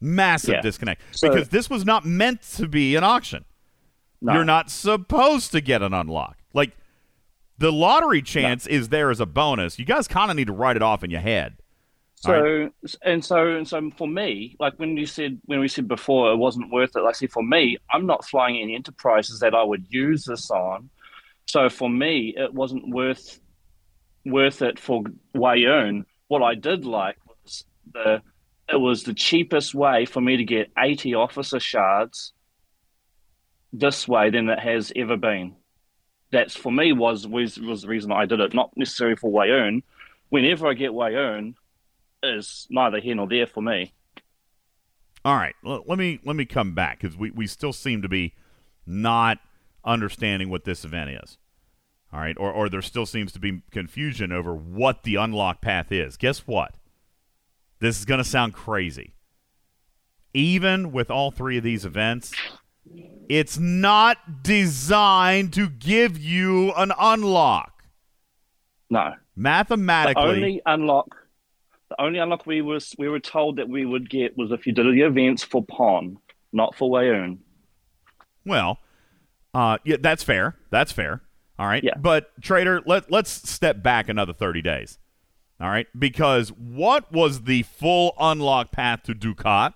Massive 0.00 0.54
Yeah. 0.54 0.60
disconnect. 0.62 1.02
So- 1.10 1.28
because 1.28 1.48
this 1.48 1.68
was 1.68 1.84
not 1.84 2.04
meant 2.04 2.42
to 2.56 2.66
be 2.68 2.96
an 2.96 3.04
auction. 3.04 3.44
No. 4.22 4.34
You're 4.34 4.44
not 4.44 4.70
supposed 4.70 5.50
to 5.52 5.60
get 5.60 5.82
an 5.82 5.92
unlock. 5.94 6.38
Like 6.52 6.76
the 7.58 7.72
lottery 7.72 8.22
chance 8.22 8.66
is 8.66 8.88
there 8.88 9.10
as 9.10 9.20
a 9.20 9.26
bonus. 9.26 9.78
You 9.78 9.84
guys 9.84 10.06
kind 10.08 10.30
of 10.30 10.36
need 10.36 10.46
to 10.46 10.52
write 10.52 10.76
it 10.76 10.82
off 10.82 11.02
in 11.04 11.10
your 11.10 11.20
head. 11.20 11.56
So 12.16 12.70
and 13.02 13.24
so 13.24 13.46
and 13.56 13.66
so 13.66 13.90
for 13.96 14.06
me, 14.06 14.54
like 14.60 14.74
when 14.78 14.94
you 14.98 15.06
said 15.06 15.40
when 15.46 15.58
we 15.58 15.68
said 15.68 15.88
before 15.88 16.30
it 16.32 16.36
wasn't 16.36 16.70
worth 16.70 16.94
it, 16.94 17.00
like 17.00 17.14
I 17.14 17.18
said 17.18 17.32
for 17.32 17.42
me, 17.42 17.78
I'm 17.90 18.04
not 18.04 18.26
flying 18.26 18.58
any 18.58 18.74
enterprises 18.74 19.40
that 19.40 19.54
I 19.54 19.62
would 19.62 19.86
use 19.88 20.26
this 20.26 20.50
on. 20.50 20.90
So 21.46 21.70
for 21.70 21.88
me, 21.88 22.34
it 22.36 22.52
wasn't 22.52 22.88
worth 22.90 23.40
worth 24.24 24.62
it 24.62 24.78
for 24.78 25.04
Weyoun. 25.34 26.04
What 26.28 26.42
I 26.42 26.54
did 26.54 26.84
like 26.84 27.16
was 27.26 27.64
the 27.92 28.22
it 28.68 28.80
was 28.80 29.02
the 29.02 29.14
cheapest 29.14 29.74
way 29.74 30.04
for 30.04 30.20
me 30.20 30.36
to 30.36 30.44
get 30.44 30.70
80 30.78 31.14
officer 31.14 31.58
shards 31.58 32.32
this 33.72 34.06
way 34.06 34.30
than 34.30 34.48
it 34.48 34.60
has 34.60 34.92
ever 34.94 35.16
been. 35.16 35.56
That's 36.30 36.54
for 36.54 36.70
me 36.70 36.92
was 36.92 37.26
was 37.26 37.58
was 37.58 37.82
the 37.82 37.88
reason 37.88 38.12
I 38.12 38.26
did 38.26 38.40
it, 38.40 38.54
not 38.54 38.70
necessarily 38.76 39.16
for 39.16 39.30
Weyoun. 39.30 39.82
Whenever 40.28 40.68
I 40.68 40.74
get 40.74 40.92
Weyoun, 40.92 41.54
is 42.22 42.66
neither 42.70 43.00
here 43.00 43.14
nor 43.14 43.26
there 43.26 43.46
for 43.46 43.62
me. 43.62 43.92
All 45.24 45.34
right, 45.34 45.54
l- 45.64 45.84
let 45.86 45.98
me 45.98 46.20
let 46.24 46.36
me 46.36 46.44
come 46.44 46.74
back 46.74 47.00
because 47.00 47.16
we, 47.16 47.30
we 47.30 47.46
still 47.46 47.72
seem 47.72 48.02
to 48.02 48.08
be 48.08 48.34
not 48.86 49.38
understanding 49.84 50.48
what 50.50 50.64
this 50.64 50.84
event 50.84 51.10
is. 51.10 51.38
All 52.12 52.20
right, 52.20 52.36
or 52.38 52.50
or 52.52 52.68
there 52.68 52.82
still 52.82 53.06
seems 53.06 53.30
to 53.32 53.38
be 53.38 53.62
confusion 53.70 54.32
over 54.32 54.54
what 54.54 55.04
the 55.04 55.14
unlock 55.14 55.60
path 55.60 55.92
is. 55.92 56.16
Guess 56.16 56.46
what? 56.46 56.74
This 57.78 57.98
is 57.98 58.04
going 58.04 58.18
to 58.18 58.24
sound 58.24 58.52
crazy. 58.52 59.14
Even 60.34 60.92
with 60.92 61.10
all 61.10 61.30
three 61.30 61.56
of 61.56 61.64
these 61.64 61.84
events, 61.84 62.32
it's 63.28 63.58
not 63.58 64.42
designed 64.42 65.52
to 65.54 65.68
give 65.68 66.18
you 66.18 66.72
an 66.72 66.92
unlock. 66.98 67.84
No, 68.90 69.10
the 69.10 69.16
Mathematically, 69.36 70.22
only 70.22 70.62
unlock, 70.66 71.16
the 71.90 72.00
only 72.00 72.18
unlock 72.18 72.44
we 72.44 72.60
was 72.60 72.94
we 72.98 73.08
were 73.08 73.20
told 73.20 73.56
that 73.56 73.68
we 73.68 73.84
would 73.86 74.10
get 74.10 74.36
was 74.36 74.50
if 74.50 74.66
you 74.66 74.72
did 74.72 74.86
the 74.86 75.02
events 75.02 75.44
for 75.44 75.64
Pon, 75.64 76.18
not 76.52 76.74
for 76.74 76.90
Weyoun. 76.90 77.38
Well, 78.44 78.78
uh, 79.54 79.78
yeah, 79.84 79.96
that's 80.00 80.24
fair. 80.24 80.56
That's 80.70 80.90
fair. 80.90 81.22
All 81.60 81.66
right. 81.66 81.84
Yeah. 81.84 81.92
But 81.98 82.30
trader, 82.40 82.80
let 82.86 83.12
let's 83.12 83.30
step 83.30 83.82
back 83.82 84.08
another 84.08 84.32
thirty 84.32 84.62
days. 84.62 84.98
All 85.60 85.68
right, 85.68 85.86
because 85.98 86.48
what 86.52 87.12
was 87.12 87.42
the 87.42 87.64
full 87.64 88.14
unlock 88.18 88.72
path 88.72 89.02
to 89.02 89.14
Dukat? 89.14 89.74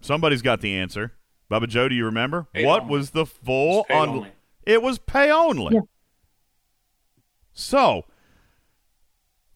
Somebody's 0.00 0.40
got 0.40 0.62
the 0.62 0.74
answer. 0.74 1.12
Bubba 1.50 1.68
Joe, 1.68 1.90
do 1.90 1.94
you 1.94 2.06
remember? 2.06 2.46
Pay 2.54 2.64
what 2.64 2.84
only. 2.84 2.92
was 2.92 3.10
the 3.10 3.26
full 3.26 3.80
It's 3.80 3.88
pay 3.88 3.94
un- 3.98 4.08
only. 4.08 4.32
It 4.64 4.82
was 4.82 4.98
pay 4.98 5.30
only. 5.30 5.74
Yeah. 5.74 5.80
So, 7.52 8.06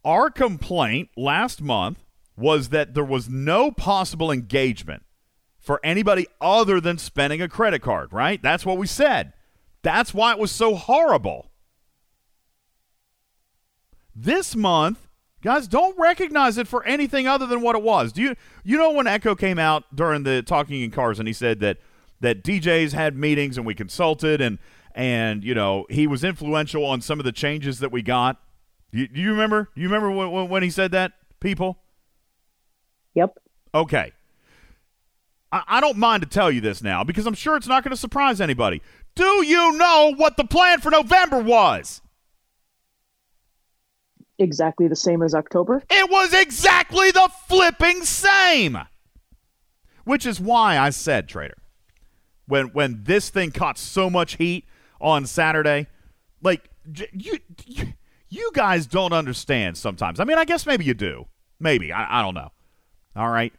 our 0.05 0.29
complaint 0.29 1.09
last 1.17 1.63
month 1.63 2.05
was 2.37 2.69
that 2.69 2.93
there 2.93 3.03
was 3.03 3.31
no 3.31 3.71
possible 3.71 4.31
engagement 4.31 5.05
for 5.67 5.81
anybody 5.83 6.29
other 6.41 6.81
than 6.81 6.97
spending 6.97 7.43
a 7.43 7.49
credit 7.49 7.83
card, 7.83 8.13
right? 8.13 8.41
That's 8.41 8.65
what 8.65 8.79
we 8.79 8.87
said. 8.87 9.33
That's 9.83 10.15
why 10.15 10.31
it 10.31 10.39
was 10.39 10.53
so 10.53 10.77
horrible. 10.77 11.51
This 14.15 14.55
month, 14.55 15.09
guys, 15.43 15.67
don't 15.67 15.99
recognize 15.99 16.57
it 16.57 16.69
for 16.69 16.85
anything 16.85 17.27
other 17.27 17.47
than 17.47 17.63
what 17.63 17.75
it 17.75 17.83
was. 17.83 18.13
Do 18.13 18.23
you 18.23 18.37
you 18.63 18.79
know 18.79 18.93
when 18.93 19.09
Echo 19.09 19.35
came 19.35 19.59
out 19.59 19.85
during 19.95 20.23
the 20.23 20.41
talking 20.41 20.81
in 20.83 20.93
cars 20.93 21.19
and 21.19 21.27
he 21.27 21.35
said 21.35 21.59
that 21.61 21.79
that 22.21 22.45
DJs 22.45 22.93
had 22.93 23.17
meetings 23.17 23.59
and 23.59 23.67
we 23.67 23.75
consulted 23.75 24.41
and 24.41 24.59
and 24.95 25.43
you 25.43 25.55
know 25.55 25.85
he 25.91 26.07
was 26.07 26.23
influential 26.23 26.85
on 26.85 27.01
some 27.01 27.19
of 27.19 27.25
the 27.25 27.33
changes 27.33 27.81
that 27.81 27.91
we 27.91 28.03
got. 28.03 28.41
Do 28.93 29.01
you, 29.01 29.09
do 29.09 29.21
you 29.21 29.33
remember? 29.33 29.69
You 29.75 29.89
remember 29.89 30.13
when, 30.13 30.31
when, 30.31 30.49
when 30.49 30.63
he 30.63 30.71
said 30.71 30.93
that, 30.93 31.13
people? 31.41 31.79
Yep. 33.15 33.37
Okay. 33.75 34.13
I, 35.53 35.63
I 35.67 35.81
don't 35.81 35.97
mind 35.97 36.23
to 36.23 36.29
tell 36.29 36.51
you 36.51 36.61
this 36.61 36.83
now 36.83 37.05
because 37.05 37.27
I'm 37.27 37.35
sure 37.35 37.57
it's 37.57 37.69
not 37.69 37.83
going 37.85 37.91
to 37.91 37.97
surprise 37.97 38.41
anybody. 38.41 38.83
Do 39.15 39.45
you 39.45 39.73
know 39.77 40.15
what 40.17 40.37
the 40.37 40.45
plan 40.45 40.81
for 40.81 40.91
November 40.91 41.41
was? 41.41 42.03
Exactly 44.39 44.87
the 44.87 44.97
same 44.97 45.23
as 45.23 45.35
October. 45.35 45.83
It 45.89 46.11
was 46.11 46.35
exactly 46.35 47.11
the 47.11 47.31
flipping 47.49 48.05
same. 48.05 48.79
Which 50.05 50.27
is 50.27 50.39
why 50.39 50.79
I 50.79 50.91
said, 50.91 51.29
Trader, 51.29 51.57
when 52.47 52.67
when 52.69 53.03
this 53.05 53.31
thing 53.31 53.51
caught 53.51 53.79
so 53.79 54.09
much 54.09 54.37
heat 54.37 54.67
on 55.01 55.27
Saturday, 55.27 55.89
like 56.43 56.71
you, 57.13 57.39
you, 57.65 57.95
you 58.29 58.51
guys 58.55 58.87
don't 58.87 59.13
understand 59.13 59.77
sometimes. 59.77 60.21
I 60.21 60.25
mean, 60.25 60.39
I 60.39 60.45
guess 60.45 60.67
maybe 60.67 60.85
you 60.85 60.95
do. 60.95 61.27
Maybe 61.59 61.93
I, 61.93 62.21
I 62.21 62.23
don't 62.23 62.35
know. 62.35 62.53
All 63.17 63.31
right, 63.31 63.53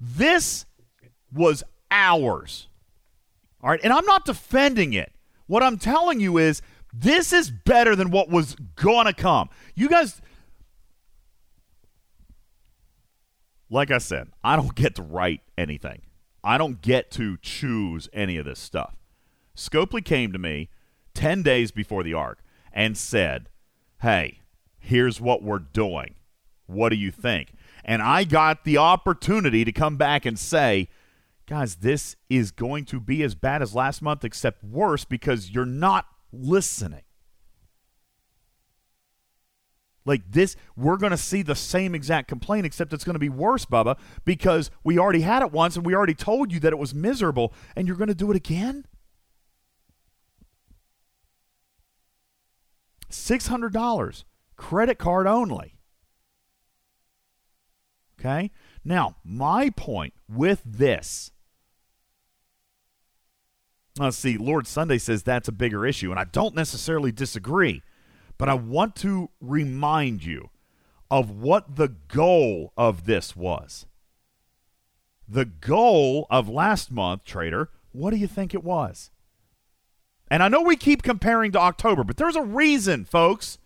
this 0.00 0.66
was 1.36 1.62
ours. 1.90 2.68
All 3.62 3.70
right, 3.70 3.80
and 3.82 3.92
I'm 3.92 4.06
not 4.06 4.24
defending 4.24 4.92
it. 4.92 5.12
What 5.46 5.62
I'm 5.62 5.78
telling 5.78 6.20
you 6.20 6.38
is 6.38 6.62
this 6.92 7.32
is 7.32 7.50
better 7.50 7.94
than 7.94 8.10
what 8.10 8.28
was 8.28 8.56
gonna 8.74 9.12
come. 9.12 9.48
You 9.74 9.88
guys, 9.88 10.20
like 13.70 13.90
I 13.90 13.98
said, 13.98 14.28
I 14.42 14.56
don't 14.56 14.74
get 14.74 14.94
to 14.96 15.02
write 15.02 15.40
anything. 15.56 16.02
I 16.42 16.58
don't 16.58 16.80
get 16.80 17.10
to 17.12 17.36
choose 17.38 18.08
any 18.12 18.36
of 18.36 18.44
this 18.44 18.58
stuff. 18.58 18.94
Scopely 19.56 20.04
came 20.04 20.32
to 20.32 20.38
me 20.38 20.68
10 21.14 21.42
days 21.42 21.70
before 21.70 22.02
the 22.02 22.14
arc 22.14 22.38
and 22.72 22.96
said, 22.96 23.48
Hey, 24.02 24.42
here's 24.78 25.20
what 25.20 25.42
we're 25.42 25.58
doing. 25.58 26.14
What 26.66 26.90
do 26.90 26.96
you 26.96 27.10
think? 27.10 27.52
And 27.84 28.02
I 28.02 28.24
got 28.24 28.64
the 28.64 28.78
opportunity 28.78 29.64
to 29.64 29.72
come 29.72 29.96
back 29.96 30.26
and 30.26 30.38
say, 30.38 30.88
Guys, 31.48 31.76
this 31.76 32.16
is 32.28 32.50
going 32.50 32.84
to 32.86 32.98
be 32.98 33.22
as 33.22 33.36
bad 33.36 33.62
as 33.62 33.74
last 33.74 34.02
month, 34.02 34.24
except 34.24 34.64
worse 34.64 35.04
because 35.04 35.50
you're 35.50 35.64
not 35.64 36.06
listening. 36.32 37.02
Like 40.04 40.30
this, 40.30 40.56
we're 40.76 40.96
going 40.96 41.10
to 41.10 41.16
see 41.16 41.42
the 41.42 41.54
same 41.54 41.94
exact 41.94 42.28
complaint, 42.28 42.66
except 42.66 42.92
it's 42.92 43.04
going 43.04 43.14
to 43.14 43.20
be 43.20 43.28
worse, 43.28 43.64
Bubba, 43.64 43.96
because 44.24 44.70
we 44.84 44.98
already 44.98 45.20
had 45.20 45.42
it 45.42 45.52
once 45.52 45.76
and 45.76 45.84
we 45.84 45.94
already 45.94 46.14
told 46.14 46.52
you 46.52 46.60
that 46.60 46.72
it 46.72 46.78
was 46.78 46.94
miserable, 46.94 47.52
and 47.74 47.86
you're 47.86 47.96
going 47.96 48.08
to 48.08 48.14
do 48.14 48.30
it 48.30 48.36
again? 48.36 48.84
$600, 53.10 54.24
credit 54.56 54.98
card 54.98 55.26
only. 55.26 55.76
Okay? 58.18 58.50
Now, 58.84 59.16
my 59.24 59.70
point 59.70 60.14
with 60.28 60.62
this. 60.64 61.30
Let's 63.98 64.18
see, 64.18 64.36
Lord 64.36 64.66
Sunday 64.66 64.98
says 64.98 65.22
that's 65.22 65.48
a 65.48 65.52
bigger 65.52 65.86
issue, 65.86 66.10
and 66.10 66.20
I 66.20 66.24
don't 66.24 66.54
necessarily 66.54 67.12
disagree, 67.12 67.82
but 68.36 68.48
I 68.48 68.54
want 68.54 68.94
to 68.96 69.30
remind 69.40 70.24
you 70.24 70.50
of 71.10 71.30
what 71.30 71.76
the 71.76 71.88
goal 71.88 72.72
of 72.76 73.06
this 73.06 73.34
was. 73.34 73.86
The 75.26 75.46
goal 75.46 76.26
of 76.30 76.48
last 76.48 76.90
month, 76.90 77.24
Trader, 77.24 77.70
what 77.92 78.10
do 78.10 78.16
you 78.16 78.26
think 78.26 78.52
it 78.52 78.62
was? 78.62 79.10
And 80.30 80.42
I 80.42 80.48
know 80.48 80.60
we 80.60 80.76
keep 80.76 81.02
comparing 81.02 81.52
to 81.52 81.60
October, 81.60 82.04
but 82.04 82.16
there's 82.16 82.36
a 82.36 82.42
reason, 82.42 83.04
folks. 83.04 83.58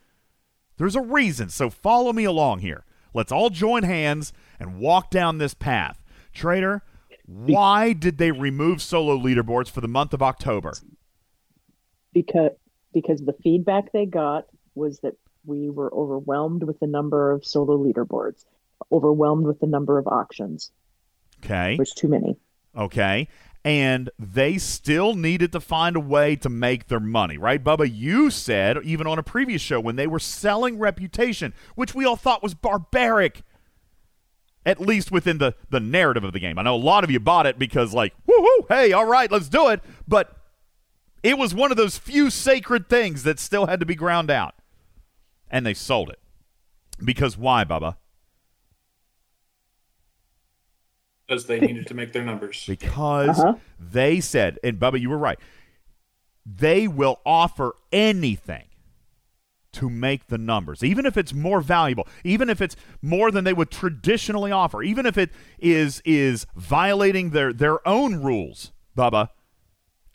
There's 0.77 0.97
a 0.97 1.03
reason. 1.03 1.49
So 1.49 1.71
follow 1.71 2.13
me 2.13 2.25
along 2.25 2.61
here. 2.61 2.85
Let's 3.13 3.33
all 3.33 3.51
join 3.51 3.83
hands 3.83 4.33
and 4.59 4.79
walk 4.79 5.11
down 5.11 5.39
this 5.39 5.55
path. 5.55 6.03
Trader, 6.33 6.83
why 7.31 7.93
did 7.93 8.19
they 8.19 8.33
remove 8.33 8.83
solo 8.83 9.17
leaderboards 9.17 9.71
for 9.71 9.81
the 9.81 9.89
month 9.89 10.13
of 10.13 10.23
October? 10.23 10.73
Because 12.13 12.51
because 12.93 13.21
the 13.21 13.35
feedback 13.43 13.93
they 13.93 14.05
got 14.05 14.47
was 14.75 14.99
that 15.01 15.15
we 15.45 15.71
were 15.71 15.93
overwhelmed 15.95 16.65
with 16.65 16.81
the 16.81 16.87
number 16.87 17.31
of 17.31 17.45
solo 17.45 17.79
leaderboards, 17.79 18.45
overwhelmed 18.91 19.47
with 19.47 19.61
the 19.61 19.67
number 19.67 19.99
of 19.99 20.07
auctions. 20.09 20.73
Okay. 21.45 21.77
There's 21.77 21.93
too 21.93 22.09
many. 22.09 22.37
Okay. 22.77 23.29
And 23.65 24.11
they 24.19 24.59
still 24.59 25.15
needed 25.15 25.53
to 25.53 25.61
find 25.61 25.95
a 25.95 26.01
way 26.01 26.35
to 26.37 26.49
make 26.49 26.89
their 26.89 27.01
money, 27.01 27.37
right? 27.37 27.63
Bubba, 27.63 27.91
you 27.93 28.31
said, 28.31 28.79
even 28.83 29.07
on 29.07 29.19
a 29.19 29.23
previous 29.23 29.61
show, 29.61 29.79
when 29.79 29.97
they 29.97 30.07
were 30.07 30.19
selling 30.19 30.79
reputation, 30.79 31.53
which 31.75 31.95
we 31.95 32.05
all 32.05 32.17
thought 32.17 32.43
was 32.43 32.55
barbaric, 32.55 33.43
at 34.67 34.81
least 34.81 35.11
within 35.11 35.39
the, 35.39 35.55
the 35.71 35.81
narrative 35.81 36.25
of 36.25 36.33
the 36.33 36.41
game. 36.41 36.59
I 36.59 36.63
know 36.63 36.75
a 36.75 36.77
lot 36.77 37.05
of 37.05 37.11
you 37.11 37.19
bought 37.21 37.47
it 37.47 37.59
because, 37.59 37.95
like, 37.95 38.13
woohoo, 38.29 38.67
hey, 38.69 38.93
all 38.93 39.07
right, 39.07 39.31
let's 39.31 39.49
do 39.49 39.69
it. 39.69 39.81
But 40.07 40.37
it 41.23 41.39
was 41.39 41.55
one 41.55 41.71
of 41.71 41.77
those 41.77 41.99
few 41.99 42.31
sacred 42.31 42.89
things 42.89 43.23
that 43.23 43.39
still 43.39 43.67
had 43.67 43.81
to 43.81 43.87
be 43.87 43.95
ground 43.95 44.31
out. 44.31 44.55
And 45.51 45.65
they 45.67 45.75
sold 45.75 46.11
it. 46.11 46.19
Because 47.03 47.37
why, 47.37 47.65
Bubba? 47.65 47.97
Because 51.27 51.47
they 51.47 51.61
needed 51.61 51.87
to 51.87 51.95
make 51.95 52.13
their 52.13 52.25
numbers. 52.25 52.65
Because 52.67 53.39
Uh-huh. 53.39 53.55
they 53.79 54.21
said, 54.21 54.59
and 54.65 54.79
Bubba, 54.79 55.01
you 55.01 55.09
were 55.11 55.19
right, 55.19 55.39
they 56.45 56.89
will 56.89 57.21
offer 57.25 57.75
anything 57.93 58.65
to 59.73 59.89
make 59.89 60.27
the 60.27 60.39
numbers, 60.39 60.83
even 60.83 61.07
if 61.07 61.17
it's 61.17 61.33
more 61.33 61.61
valuable, 61.61 62.09
even 62.25 62.51
if 62.51 62.61
it's 62.61 62.77
more 63.01 63.31
than 63.31 63.45
they 63.45 63.53
would 63.53 63.71
traditionally 63.71 64.51
offer, 64.51 64.83
even 64.83 65.07
if 65.07 65.17
it 65.17 65.31
is 65.59 66.03
is 66.05 66.47
violating 66.57 67.31
their 67.31 67.53
their 67.53 67.87
own 67.87 68.23
rules. 68.23 68.73
Bubba, 68.97 69.29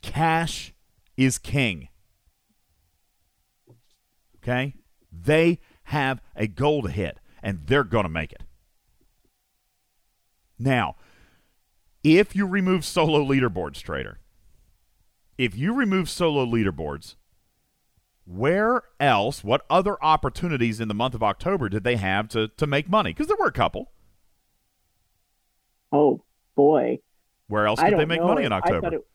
cash 0.02 0.74
is 1.18 1.38
king. 1.38 1.88
Okay, 4.38 4.76
they 5.12 5.60
have 5.86 6.22
a 6.36 6.48
goal 6.48 6.84
to 6.84 6.90
hit, 6.90 7.20
and 7.42 7.66
they're 7.66 7.84
going 7.84 8.04
to 8.04 8.10
make 8.10 8.32
it. 8.32 8.44
Now, 10.60 10.96
if 12.04 12.36
you 12.36 12.46
remove 12.46 12.86
solo 12.86 13.24
leaderboards, 13.24 13.82
trader, 13.82 14.20
if 15.38 15.56
you 15.56 15.74
remove 15.74 16.10
solo 16.10 16.46
leaderboards, 16.46 17.16
where 18.26 18.84
else, 19.00 19.44
what 19.44 19.66
other 19.70 20.04
opportunities 20.04 20.80
in 20.80 20.88
the 20.88 20.94
month 20.94 21.14
of 21.14 21.22
October 21.24 21.70
did 21.70 21.84
they 21.84 21.96
have 21.96 22.28
to, 22.30 22.48
to 22.50 22.66
make 22.68 22.90
money? 22.90 23.12
Because 23.12 23.28
there 23.28 23.38
were 23.40 23.48
a 23.48 23.52
couple. 23.52 23.92
Oh 25.92 26.22
boy. 26.56 27.00
Where 27.48 27.68
else 27.68 27.80
I 27.80 27.90
could 27.90 28.00
they 28.00 28.06
make 28.06 28.20
know. 28.22 28.28
money 28.28 28.44
in 28.46 28.52
October? 28.52 28.82
thought 28.82 28.94
it, 28.96 29.08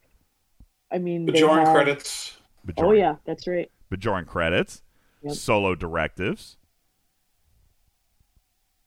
I 0.92 0.98
mean, 0.98 1.26
they 1.26 1.32
Bajoran 1.32 1.64
have- 1.64 1.74
credits. 1.74 2.36
Oh, 2.68 2.72
Bajoran, 2.72 2.84
Oh 2.86 2.92
yeah, 2.92 3.14
that's 3.24 3.46
right. 3.46 3.70
Bajoran 3.92 4.26
credits, 4.26 4.82
Yep. 5.22 5.34
solo 5.34 5.74
directives. 5.74 6.56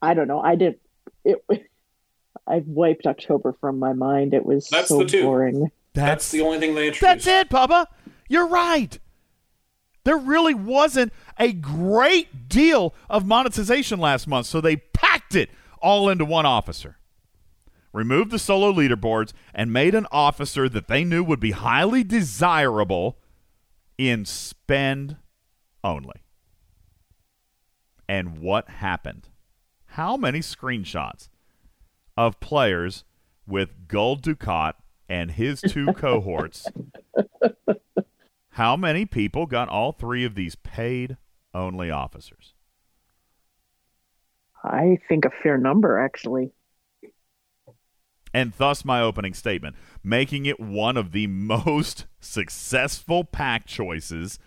I 0.01 0.13
don't 0.13 0.27
know. 0.27 0.39
I 0.41 0.55
did 0.55 0.79
it. 1.25 1.43
I've 2.47 2.67
wiped 2.67 3.05
October 3.07 3.53
from 3.59 3.79
my 3.79 3.93
mind. 3.93 4.33
It 4.33 4.45
was 4.45 4.67
That's 4.69 4.89
so 4.89 4.99
the 4.99 5.05
two. 5.05 5.23
boring. 5.23 5.71
That's 5.93 6.29
the 6.31 6.41
only 6.41 6.59
thing 6.59 6.75
they 6.75 6.87
introduced. 6.87 7.01
That's 7.25 7.27
it, 7.27 7.49
Papa. 7.49 7.87
You're 8.27 8.47
right. 8.47 8.97
There 10.03 10.17
really 10.17 10.53
wasn't 10.53 11.13
a 11.37 11.53
great 11.53 12.49
deal 12.49 12.93
of 13.09 13.25
monetization 13.25 13.99
last 13.99 14.27
month, 14.27 14.47
so 14.47 14.59
they 14.59 14.77
packed 14.77 15.35
it 15.35 15.49
all 15.81 16.09
into 16.09 16.25
one 16.25 16.45
officer. 16.45 16.97
Removed 17.93 18.31
the 18.31 18.39
solo 18.39 18.73
leaderboards 18.73 19.33
and 19.53 19.71
made 19.71 19.93
an 19.93 20.07
officer 20.11 20.67
that 20.67 20.87
they 20.87 21.03
knew 21.03 21.23
would 21.23 21.39
be 21.39 21.51
highly 21.51 22.03
desirable 22.03 23.17
in 23.97 24.25
spend 24.25 25.17
only. 25.83 26.23
And 28.09 28.39
what 28.39 28.69
happened? 28.69 29.29
How 29.85 30.17
many 30.17 30.39
screenshots 30.39 31.29
of 32.17 32.39
players 32.39 33.03
with 33.47 33.87
Gul 33.87 34.17
Dukat 34.17 34.73
and 35.07 35.31
his 35.31 35.61
two 35.61 35.93
cohorts 35.93 36.67
how 38.53 38.75
many 38.77 39.05
people 39.05 39.45
got 39.45 39.69
all 39.69 39.91
three 39.91 40.25
of 40.25 40.35
these 40.35 40.55
paid 40.55 41.17
only 41.53 41.91
officers? 41.91 42.53
I 44.63 44.97
think 45.07 45.25
a 45.25 45.29
fair 45.29 45.57
number, 45.57 45.97
actually. 45.99 46.53
And 48.33 48.53
thus 48.53 48.83
my 48.83 48.99
opening 49.01 49.33
statement, 49.33 49.75
making 50.03 50.45
it 50.45 50.59
one 50.59 50.97
of 50.97 51.11
the 51.11 51.27
most 51.27 52.05
successful 52.19 53.23
pack 53.23 53.65
choices 53.65 54.39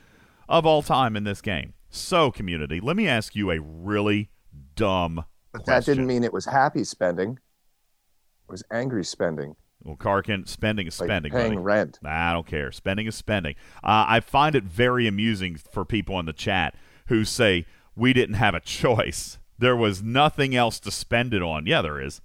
of 0.49 0.67
all 0.67 0.83
time 0.83 1.17
in 1.17 1.25
this 1.25 1.41
game. 1.41 1.75
So, 1.89 2.31
community, 2.31 2.81
let 2.81 2.97
me 2.97 3.09
ask 3.09 3.35
you 3.35 3.51
a 3.51 3.61
really 3.61 4.31
dumb 4.75 5.25
But 5.53 5.65
question. 5.65 5.67
that 5.67 5.85
didn't 5.85 6.07
mean 6.07 6.23
it 6.23 6.33
was 6.33 6.45
happy 6.47 6.85
spending. 6.85 7.33
It 7.33 8.51
was 8.51 8.65
angry 8.73 9.05
spending, 9.05 9.57
Well, 9.87 9.97
Karkin, 9.97 10.49
spending 10.49 10.87
is 10.87 10.99
like 11.01 11.07
spending, 11.09 11.33
paying 11.33 11.55
buddy. 11.55 11.59
rent. 11.59 11.99
I 12.05 12.33
don't 12.33 12.47
care. 12.47 12.73
Spending 12.73 13.07
is 13.07 13.15
spending. 13.15 13.55
Uh, 13.85 14.05
I 14.09 14.21
find 14.21 14.55
it 14.57 14.65
very 14.65 15.07
amusing 15.07 15.57
for 15.57 15.85
people 15.85 16.19
in 16.19 16.27
the 16.27 16.33
chat 16.33 16.75
who 17.07 17.25
say 17.25 17.67
we 17.95 18.13
didn't 18.13 18.35
have 18.35 18.55
a 18.55 18.61
choice. 18.61 19.39
There 19.59 19.77
was 19.77 20.03
nothing 20.03 20.55
else 20.57 20.81
to 20.81 20.91
spend 20.91 21.33
it 21.33 21.41
on. 21.43 21.67
Yeah, 21.67 21.83
there 21.83 22.01
is. 22.01 22.21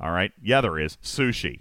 All 0.00 0.12
right. 0.12 0.32
Yeah, 0.42 0.60
there 0.60 0.78
is. 0.78 0.96
Sushi. 1.02 1.60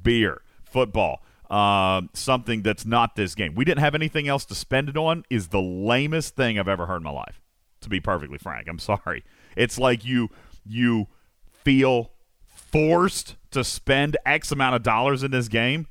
beer, 0.00 0.42
football, 0.64 1.22
um, 1.50 2.10
something 2.12 2.62
that's 2.62 2.84
not 2.84 3.14
this 3.16 3.34
game. 3.34 3.54
We 3.54 3.64
didn't 3.64 3.80
have 3.80 3.94
anything 3.94 4.28
else 4.28 4.44
to 4.46 4.54
spend 4.54 4.88
it 4.88 4.96
on 4.96 5.24
is 5.30 5.48
the 5.48 5.60
lamest 5.60 6.34
thing 6.36 6.58
I've 6.58 6.68
ever 6.68 6.86
heard 6.86 6.98
in 6.98 7.02
my 7.02 7.10
life. 7.10 7.40
To 7.82 7.88
be 7.88 8.00
perfectly 8.00 8.38
frank, 8.38 8.68
I'm 8.68 8.78
sorry. 8.78 9.24
It's 9.56 9.78
like 9.78 10.04
you 10.04 10.28
you 10.64 11.08
feel 11.50 12.12
forced 12.46 13.36
to 13.52 13.64
spend 13.64 14.16
X 14.26 14.52
amount 14.52 14.74
of 14.76 14.82
dollars 14.82 15.22
in 15.22 15.30
this 15.30 15.48
game. 15.48 15.86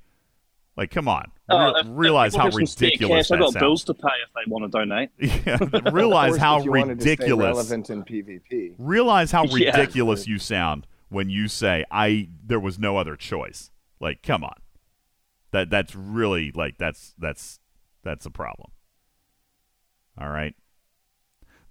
Like, 0.78 0.89
come 0.89 1.07
on, 1.07 1.32
Uh, 1.49 1.74
Re- 1.76 1.82
if- 1.82 1.88
realize 1.89 2.34
if 2.34 2.39
how 2.39 2.45
people 2.47 2.59
have 2.59 2.70
some 2.70 2.78
spare 2.78 2.88
ridiculous 2.88 3.28
cash, 3.28 3.32
I've 3.34 3.39
that 3.39 3.43
got 3.45 3.53
sounds. 3.53 3.62
bills 3.62 3.84
to 3.86 3.93
pay 3.93 4.07
if 4.26 4.34
they 4.34 4.49
want 4.51 4.72
to 4.72 4.78
donate. 4.78 5.09
Yeah, 5.20 5.91
realize 5.91 6.30
Of 6.36 6.39
course, 6.39 6.41
how 6.41 6.59
if 6.59 6.66
you 6.66 6.72
wanted 6.72 6.95
to 6.99 7.01
stay 7.01 7.12
ridiculous. 7.12 7.45
relevant 7.45 7.89
in 7.89 8.03
PvP. 8.03 8.76
Realize 8.78 9.32
how 9.32 9.43
Yeah. 9.45 9.72
ridiculous 9.78 10.28
you 10.28 10.39
sound 10.39 10.88
when 11.09 11.30
you 11.30 11.47
say 11.49 11.84
I 11.91 12.30
there 12.43 12.59
was 12.59 12.80
no 12.80 12.97
other 12.97 13.16
choice. 13.18 13.70
Like, 13.99 14.24
come 14.24 14.43
on. 14.45 14.55
That 15.51 15.70
that's 15.70 15.93
really 15.93 16.51
like 16.55 16.78
that's 16.78 17.14
that's 17.20 17.59
that's 18.03 18.26
a 18.26 18.32
problem. 18.32 18.72
All 20.18 20.30
right. 20.30 20.55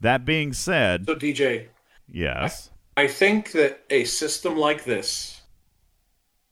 That 0.01 0.25
being 0.27 0.53
said, 0.53 1.07
So 1.07 1.15
DJ, 1.15 1.69
yes. 2.07 2.71
I 2.97 3.07
think 3.07 3.53
that 3.53 3.81
a 3.91 4.05
system 4.05 4.57
like 4.59 4.85
this, 4.85 5.40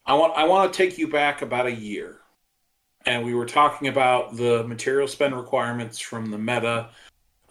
I 0.09 0.15
want 0.15 0.35
I 0.35 0.45
want 0.45 0.73
to 0.73 0.75
take 0.75 0.97
you 0.97 1.07
back 1.07 1.43
about 1.43 1.67
a 1.67 1.71
year, 1.71 2.17
and 3.05 3.23
we 3.23 3.35
were 3.35 3.45
talking 3.45 3.89
about 3.89 4.35
the 4.35 4.63
material 4.63 5.07
spend 5.07 5.35
requirements 5.35 5.99
from 5.99 6.31
the 6.31 6.37
meta 6.39 6.89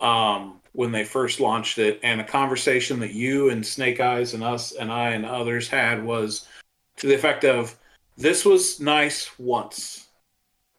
um, 0.01 0.61
when 0.73 0.91
they 0.91 1.05
first 1.05 1.39
launched 1.39 1.79
it, 1.79 2.01
and 2.03 2.21
a 2.21 2.25
conversation 2.25 2.99
that 2.99 3.13
you 3.13 3.51
and 3.51 3.65
Snake 3.65 4.01
Eyes 4.01 4.35
and 4.35 4.43
us 4.43 4.73
and 4.73 4.91
I 4.91 5.11
and 5.11 5.25
others 5.25 5.69
had 5.69 6.05
was 6.05 6.49
to 6.97 7.07
the 7.07 7.15
effect 7.15 7.45
of 7.45 7.77
this 8.17 8.45
was 8.45 8.81
nice 8.81 9.31
once, 9.39 10.09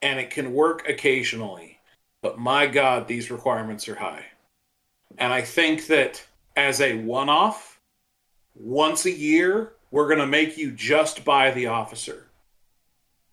and 0.01 0.19
it 0.19 0.31
can 0.31 0.51
work 0.51 0.89
occasionally, 0.89 1.79
but 2.21 2.37
my 2.37 2.67
God, 2.67 3.07
these 3.07 3.31
requirements 3.31 3.87
are 3.87 3.95
high, 3.95 4.25
and 5.17 5.31
I 5.31 5.43
think 5.43 5.87
that 5.87 6.21
as 6.57 6.81
a 6.81 6.97
one-off 6.97 7.79
once 8.53 9.05
a 9.05 9.11
year, 9.11 9.75
we're 9.91 10.07
going 10.07 10.19
to 10.19 10.27
make 10.27 10.57
you 10.57 10.71
just 10.71 11.25
buy 11.25 11.51
the 11.51 11.67
officer. 11.67 12.27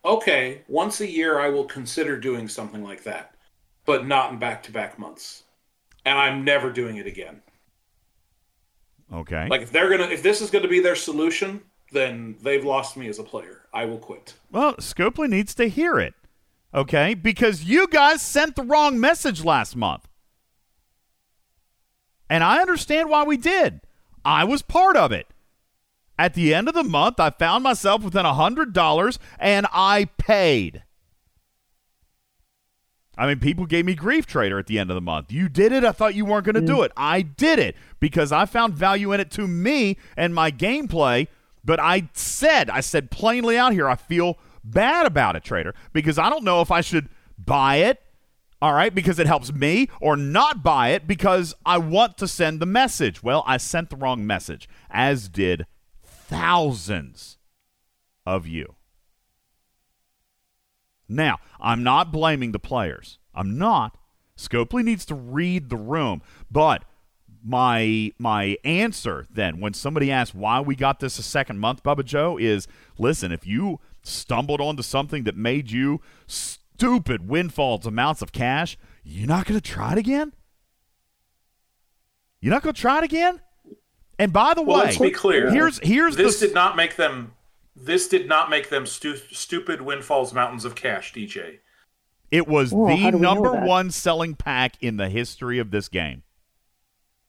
Okay, 0.05 0.63
once 0.69 1.01
a 1.01 1.11
year, 1.11 1.41
I 1.41 1.49
will 1.49 1.65
consider 1.65 2.19
doing 2.19 2.49
something 2.49 2.83
like 2.85 3.03
that, 3.05 3.35
but 3.85 4.07
not 4.07 4.33
in 4.33 4.39
back 4.39 4.63
to 4.65 4.73
back 4.73 4.99
months. 4.99 5.43
And 6.05 6.19
I'm 6.19 6.45
never 6.45 6.71
doing 6.71 6.97
it 6.97 7.07
again. 7.07 7.43
Okay. 9.13 9.49
Like, 9.49 9.63
if 9.63 9.73
they're 9.73 9.89
going 9.89 10.09
to, 10.09 10.13
if 10.13 10.23
this 10.23 10.41
is 10.41 10.51
going 10.51 10.63
to 10.63 10.69
be 10.69 10.81
their 10.81 10.95
solution, 10.95 11.61
then 11.93 12.37
they've 12.43 12.65
lost 12.65 12.97
me 12.97 13.09
as 13.09 13.19
a 13.19 13.25
player. 13.25 13.63
I 13.73 13.85
will 13.85 13.99
quit. 13.99 14.35
Well, 14.51 14.75
Scopely 14.77 15.29
needs 15.29 15.55
to 15.57 15.69
hear 15.69 15.99
it. 15.99 16.15
Okay? 16.73 17.15
Because 17.15 17.65
you 17.65 17.89
guys 17.89 18.23
sent 18.23 18.55
the 18.57 18.63
wrong 18.63 19.01
message 19.01 19.45
last 19.45 19.77
month. 19.77 20.07
And 22.29 22.43
I 22.43 22.61
understand 22.61 23.09
why 23.09 23.25
we 23.25 23.37
did. 23.37 23.81
I 24.25 24.45
was 24.45 24.63
part 24.63 24.97
of 24.97 25.13
it. 25.13 25.29
At 26.19 26.35
the 26.35 26.55
end 26.55 26.69
of 26.69 26.75
the 26.75 26.85
month, 26.85 27.21
I 27.21 27.31
found 27.31 27.63
myself 27.63 28.03
within 28.03 28.25
$100 28.25 29.19
and 29.39 29.67
I 29.73 30.07
paid. 30.17 30.83
I 33.19 33.27
mean, 33.27 33.39
people 33.39 33.67
gave 33.67 33.85
me 33.85 33.95
grief 33.95 34.27
trader 34.27 34.59
at 34.59 34.67
the 34.67 34.79
end 34.79 34.91
of 34.91 34.95
the 34.95 35.01
month. 35.01 35.33
You 35.33 35.49
did 35.49 35.73
it. 35.73 35.85
I 35.85 35.93
thought 35.93 36.15
you 36.15 36.25
weren't 36.25 36.45
going 36.45 36.55
to 36.55 36.61
do 36.61 36.79
mm. 36.79 36.85
it. 36.87 36.93
I 36.97 37.23
did 37.23 37.59
it 37.59 37.77
because 37.99 38.31
I 38.31 38.45
found 38.45 38.75
value 38.75 39.13
in 39.13 39.21
it 39.21 39.31
to 39.33 39.47
me 39.47 39.97
and 40.17 40.35
my 40.35 40.51
gameplay. 40.51 41.29
But 41.65 41.81
I 41.81 42.09
said, 42.13 42.71
I 42.71 42.81
said 42.81 43.11
plainly 43.11 43.57
out 43.59 43.73
here, 43.73 43.89
I 43.89 43.97
feel 43.97 44.39
bad 44.63 45.07
about 45.07 45.37
it, 45.37 45.45
trader, 45.45 45.75
because 45.93 46.19
I 46.19 46.31
don't 46.31 46.45
know 46.45 46.61
if 46.61 46.71
I 46.71 46.81
should 46.81 47.09
buy 47.39 47.77
it, 47.77 48.03
all 48.61 48.73
right, 48.73 48.95
because 48.95 49.19
it 49.19 49.27
helps 49.27 49.53
me, 49.53 49.89
or 50.01 50.17
not 50.17 50.63
buy 50.63 50.91
it 50.91 51.07
because 51.07 51.55
I 51.65 51.79
want 51.79 52.19
to 52.19 52.29
send 52.29 52.61
the 52.61 52.67
message. 52.67 53.23
Well, 53.23 53.43
I 53.47 53.57
sent 53.57 53.91
the 53.91 53.97
wrong 53.97 54.27
message, 54.27 54.69
as 54.91 55.29
did 55.29 55.67
thousands 56.29 57.39
of 58.25 58.47
you. 58.47 58.75
Now, 61.09 61.39
I'm 61.61 61.83
not 61.83 62.11
blaming 62.13 62.53
the 62.53 62.59
players. 62.59 63.19
I'm 63.35 63.57
not. 63.57 63.97
Scopely 64.37 64.83
needs 64.85 65.05
to 65.07 65.15
read 65.15 65.71
the 65.71 65.77
room. 65.77 66.23
But 66.51 66.85
my 67.45 68.13
my 68.19 68.57
answer 68.65 69.25
then 69.31 69.61
when 69.61 69.73
somebody 69.73 70.11
asks 70.11 70.35
why 70.35 70.59
we 70.61 70.75
got 70.75 70.99
this 71.01 71.19
a 71.19 71.23
second 71.23 71.59
month, 71.59 71.83
Bubba 71.83 72.05
Joe, 72.05 72.37
is 72.37 72.67
listen, 72.99 73.31
if 73.31 73.47
you 73.47 73.79
stumbled 74.03 74.61
onto 74.61 74.83
something 74.83 75.25
that 75.25 75.37
made 75.37 75.71
you 75.71 76.01
stupid 76.27 77.29
windfalls 77.29 77.87
amounts 77.87 78.21
of 78.21 78.33
cash, 78.33 78.77
you're 79.05 79.29
not 79.29 79.47
gonna 79.47 79.61
try 79.61 79.93
it 79.93 79.99
again? 79.99 80.33
You're 82.41 82.53
not 82.53 82.63
gonna 82.63 82.73
try 82.73 82.99
it 82.99 83.05
again? 83.05 83.41
And 84.19 84.33
by 84.33 84.55
the 84.55 84.63
Well, 84.63 84.79
way, 84.79 84.85
let's 84.87 84.99
be 84.99 85.11
clear. 85.11 85.51
here's 85.51 85.79
here's 85.81 86.17
This 86.17 86.41
the 86.41 86.47
did 86.49 86.55
not 86.55 86.77
make 86.77 86.97
them. 86.97 87.33
This 87.75 88.09
did 88.09 88.27
not 88.29 88.49
make 88.49 88.71
them 88.71 88.87
stu- 88.87 89.17
stupid 89.31 89.83
windfalls 89.83 90.33
mountains 90.33 90.65
of 90.65 90.75
cash, 90.75 91.13
DJ. 91.13 91.59
It 92.31 92.49
was 92.49 92.71
the 92.71 92.77
how 92.97 93.11
do 93.11 93.19
we 93.19 93.23
know 93.23 93.35
number 93.35 93.53
one 93.55 93.91
selling 93.91 94.35
pack 94.35 94.83
in 94.83 94.97
the 94.97 95.09
history 95.11 95.59
of 95.59 95.71
this 95.71 95.89
game. 95.89 96.23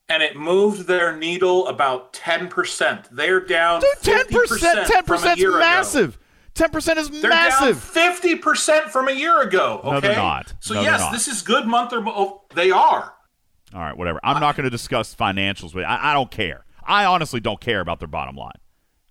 And 0.08 0.22
it 0.22 0.36
moved 0.36 0.86
their 0.86 1.14
needle 1.14 1.68
about 1.68 2.14
ten 2.14 2.48
percent. 2.48 3.08
They're 3.14 3.40
down 3.40 3.82
Dude, 3.82 3.90
ten 4.02 4.24
50%, 4.26 4.86
ten 4.86 4.86
from 4.86 4.98
a 4.98 5.02
percent 5.18 5.32
is 5.38 5.42
year 5.42 5.50
ago. 5.50 5.58
massive. 5.58 6.18
Ten 6.54 6.70
percent 6.70 6.98
is 6.98 7.10
They're 7.10 7.28
massive. 7.30 7.78
fifty 7.78 8.34
percent 8.34 8.86
from 8.90 9.08
a 9.08 9.12
year 9.12 9.42
ago. 9.42 9.80
Okay? 9.84 9.90
No, 9.92 10.00
they're 10.00 10.16
not. 10.16 10.54
So 10.60 10.74
No, 10.74 10.80
yes, 10.80 11.00
not. 11.00 11.12
this 11.12 11.28
is 11.28 11.42
good 11.42 11.66
month 11.66 11.92
or 11.92 12.02
oh, 12.08 12.42
they 12.54 12.70
are. 12.70 13.12
All 13.74 13.80
right, 13.82 13.96
whatever. 13.96 14.18
I'm 14.24 14.40
not 14.40 14.56
going 14.56 14.64
to 14.64 14.70
discuss 14.70 15.14
financials 15.14 15.74
with. 15.74 15.84
I, 15.84 16.12
I 16.12 16.14
don't 16.14 16.30
care. 16.30 16.64
I 16.88 17.04
honestly 17.04 17.38
don't 17.38 17.60
care 17.60 17.80
about 17.80 18.00
their 18.00 18.08
bottom 18.08 18.34
line. 18.34 18.58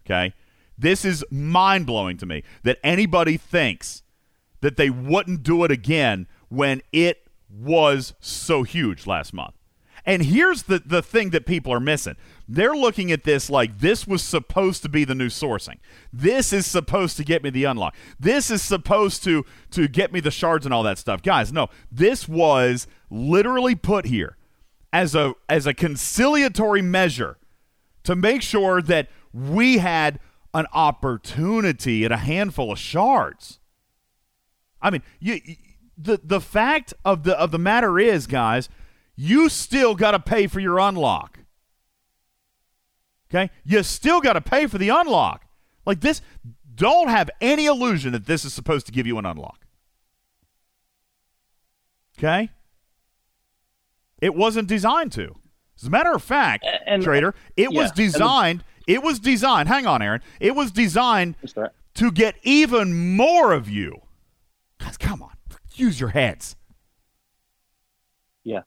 Okay, 0.06 0.34
this 0.78 1.06
is 1.06 1.24
mind 1.32 1.86
blowing 1.86 2.18
to 2.18 2.26
me 2.26 2.44
that 2.64 2.80
anybody 2.84 3.38
thinks 3.38 4.04
that 4.62 4.78
they 4.78 4.90
wouldn't 4.90 5.44
do 5.44 5.64
it 5.64 5.72
again 5.72 6.28
when 6.50 6.82
it 6.92 7.30
was 7.50 8.14
so 8.20 8.64
huge 8.64 9.06
last 9.06 9.34
month. 9.34 9.54
And 10.06 10.24
here's 10.24 10.64
the, 10.64 10.82
the 10.86 11.02
thing 11.02 11.32
that 11.32 11.46
people 11.46 11.74
are 11.74 11.82
missing. 11.82 12.16
They're 12.48 12.76
looking 12.76 13.12
at 13.12 13.26
this 13.26 13.50
like 13.50 13.80
this 13.80 14.08
was 14.08 14.24
supposed 14.24 14.82
to 14.84 14.90
be 14.90 15.04
the 15.04 15.14
new 15.14 15.28
sourcing. 15.28 15.80
This 16.14 16.54
is 16.54 16.66
supposed 16.66 17.18
to 17.18 17.26
get 17.26 17.44
me 17.44 17.50
the 17.50 17.66
unlock. 17.66 17.94
This 18.18 18.50
is 18.50 18.62
supposed 18.62 19.24
to 19.26 19.46
to 19.72 19.90
get 19.90 20.14
me 20.14 20.22
the 20.22 20.32
shards 20.32 20.66
and 20.66 20.74
all 20.74 20.84
that 20.84 20.98
stuff. 20.98 21.22
Guys, 21.22 21.52
no. 21.52 21.68
This 21.92 22.26
was 22.26 22.88
literally 23.10 23.76
put 23.76 24.06
here 24.06 24.38
as 24.94 25.14
a 25.14 25.34
as 25.50 25.68
a 25.68 25.74
conciliatory 25.74 26.82
measure 26.82 27.38
to 28.08 28.16
make 28.16 28.42
sure 28.42 28.82
that 28.82 29.10
we 29.34 29.80
had 29.80 30.22
an 30.54 30.66
opportunity 30.72 32.06
at 32.06 32.12
a 32.12 32.16
handful 32.16 32.72
of 32.72 32.80
shards. 32.80 33.60
I 34.82 34.92
mean, 34.92 35.04
you, 35.20 35.42
the 35.98 36.18
the 36.24 36.40
fact 36.40 36.94
of 37.04 37.24
the 37.24 37.38
of 37.38 37.52
the 37.52 37.60
matter 37.60 38.00
is, 38.00 38.26
guys, 38.26 38.70
you 39.18 39.50
still 39.50 39.94
got 39.94 40.12
to 40.12 40.20
pay 40.20 40.48
for 40.48 40.62
your 40.62 40.80
unlock. 40.80 41.40
Okay? 43.30 43.52
You 43.66 43.84
still 43.84 44.22
got 44.22 44.34
to 44.34 44.42
pay 44.42 44.68
for 44.68 44.78
the 44.78 44.88
unlock. 44.88 45.46
Like 45.86 46.00
this 46.00 46.22
don't 46.74 47.10
have 47.10 47.30
any 47.42 47.66
illusion 47.66 48.14
that 48.14 48.26
this 48.26 48.46
is 48.46 48.54
supposed 48.54 48.86
to 48.86 48.94
give 48.94 49.06
you 49.06 49.18
an 49.18 49.26
unlock. 49.26 49.66
Okay? 52.18 52.52
It 54.22 54.34
wasn't 54.34 54.70
designed 54.70 55.12
to. 55.12 55.36
As 55.80 55.88
a 55.88 55.90
matter 55.90 56.14
of 56.14 56.24
fact, 56.24 56.66
and- 56.86 57.04
Trader, 57.04 57.36
it 57.56 57.72
yeah, 57.72 57.82
was 57.82 57.92
the- 57.92 58.04
designed. 58.04 58.64
It 58.88 59.04
was 59.04 59.20
designed. 59.20 59.68
Hang 59.68 59.86
on, 59.86 60.02
Aaron. 60.02 60.22
It 60.40 60.56
was 60.56 60.72
designed 60.72 61.36
to 61.96 62.12
get 62.12 62.36
even 62.44 63.16
more 63.18 63.52
of 63.52 63.70
you. 63.70 64.02
Guys, 64.80 64.98
come 64.98 65.22
on. 65.22 65.32
Use 65.76 66.00
your 66.00 66.10
heads. 66.10 66.56
Yeah. 68.44 68.62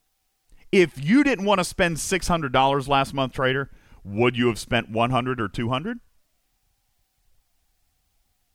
If 0.71 1.03
you 1.03 1.25
didn't 1.25 1.47
want 1.47 1.59
to 1.59 1.65
spend 1.65 1.97
$600 1.97 2.87
last 2.87 3.15
month, 3.15 3.33
Trader, 3.33 3.71
would 4.05 4.37
you 4.37 4.47
have 4.49 4.59
spent 4.59 4.91
100 4.91 5.41
or 5.41 5.49
200? 5.49 5.99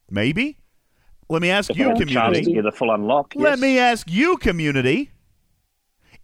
Maybe. 0.10 0.60
Let 1.28 1.42
me 1.42 1.50
ask 1.50 1.72
If 1.72 1.78
you, 1.78 1.86
I 1.86 1.88
had 1.90 1.98
a 1.98 2.00
to 2.00 2.06
community. 2.06 2.58
a 2.68 2.72
full 2.72 2.92
unlock. 2.94 3.34
Let 3.36 3.52
yes. 3.54 3.60
me 3.60 3.80
ask 3.80 4.10
you, 4.10 4.38
community. 4.38 5.12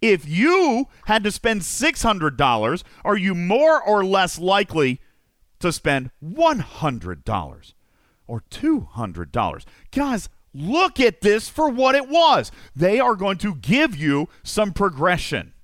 If 0.02 0.28
you 0.28 0.88
had 1.06 1.22
to 1.22 1.30
spend 1.30 1.60
$600, 1.60 2.82
are 3.04 3.16
you 3.16 3.34
more 3.36 3.80
or 3.80 4.04
less 4.04 4.36
likely 4.38 5.00
to 5.60 5.72
spend 5.72 6.10
$100 6.22 7.72
or 8.26 8.42
$200? 8.50 9.64
Guys, 9.92 10.28
look 10.52 10.98
at 10.98 11.20
this 11.20 11.48
for 11.48 11.68
what 11.68 11.94
it 11.94 12.08
was. 12.08 12.50
They 12.74 12.98
are 12.98 13.14
going 13.14 13.38
to 13.38 13.54
give 13.54 13.96
you 13.96 14.28
some 14.42 14.72
progression. 14.72 15.54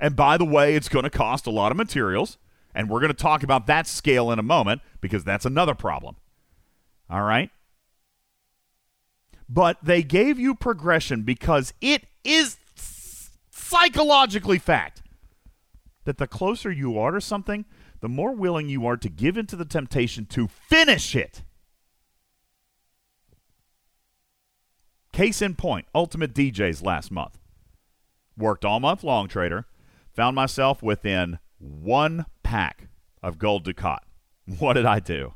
And 0.00 0.16
by 0.16 0.38
the 0.38 0.46
way, 0.46 0.74
it's 0.74 0.88
going 0.88 1.04
to 1.04 1.10
cost 1.10 1.46
a 1.46 1.50
lot 1.50 1.72
of 1.72 1.76
materials. 1.76 2.38
And 2.74 2.88
we're 2.88 3.00
going 3.00 3.12
to 3.12 3.14
talk 3.14 3.42
about 3.42 3.66
that 3.66 3.86
scale 3.86 4.32
in 4.32 4.38
a 4.38 4.42
moment 4.42 4.80
because 5.02 5.24
that's 5.24 5.44
another 5.44 5.74
problem. 5.74 6.16
All 7.10 7.22
right? 7.22 7.50
But 9.46 9.76
they 9.82 10.02
gave 10.02 10.38
you 10.38 10.54
progression 10.54 11.22
because 11.22 11.74
it 11.82 12.04
is 12.24 12.56
psychologically 13.72 14.58
fact 14.58 15.02
that 16.04 16.18
the 16.18 16.26
closer 16.26 16.70
you 16.70 16.98
are 16.98 17.12
to 17.12 17.20
something, 17.20 17.64
the 18.00 18.08
more 18.08 18.32
willing 18.32 18.68
you 18.68 18.86
are 18.86 18.96
to 18.98 19.08
give 19.08 19.38
into 19.38 19.56
the 19.56 19.64
temptation 19.64 20.26
to 20.26 20.46
finish 20.46 21.16
it. 21.16 21.42
Case 25.12 25.40
in 25.40 25.54
point, 25.54 25.86
Ultimate 25.94 26.34
DJs 26.34 26.84
last 26.84 27.10
month. 27.10 27.38
Worked 28.36 28.64
all 28.64 28.80
month 28.80 29.04
long, 29.04 29.28
trader. 29.28 29.66
Found 30.14 30.34
myself 30.36 30.82
within 30.82 31.38
one 31.58 32.26
pack 32.42 32.88
of 33.22 33.38
Gul 33.38 33.60
Dukat. 33.60 34.00
What 34.58 34.72
did 34.72 34.86
I 34.86 34.98
do? 34.98 35.34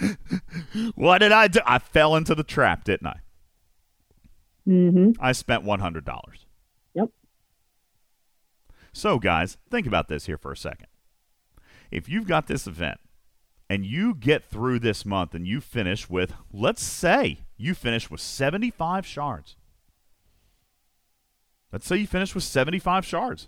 what 0.96 1.18
did 1.18 1.30
I 1.30 1.46
do? 1.46 1.60
I 1.64 1.78
fell 1.78 2.16
into 2.16 2.34
the 2.34 2.42
trap, 2.42 2.82
didn't 2.82 3.06
I? 3.06 3.20
Mm-hmm. 4.66 5.12
I 5.20 5.30
spent 5.30 5.64
$100. 5.64 6.04
So, 8.98 9.20
guys, 9.20 9.58
think 9.70 9.86
about 9.86 10.08
this 10.08 10.26
here 10.26 10.36
for 10.36 10.50
a 10.50 10.56
second. 10.56 10.88
If 11.88 12.08
you've 12.08 12.26
got 12.26 12.48
this 12.48 12.66
event 12.66 12.98
and 13.70 13.86
you 13.86 14.12
get 14.12 14.44
through 14.44 14.80
this 14.80 15.06
month 15.06 15.36
and 15.36 15.46
you 15.46 15.60
finish 15.60 16.10
with, 16.10 16.32
let's 16.52 16.82
say, 16.82 17.38
you 17.56 17.74
finish 17.74 18.10
with 18.10 18.20
75 18.20 19.06
shards. 19.06 19.54
Let's 21.72 21.86
say 21.86 21.98
you 21.98 22.08
finish 22.08 22.34
with 22.34 22.42
75 22.42 23.06
shards. 23.06 23.46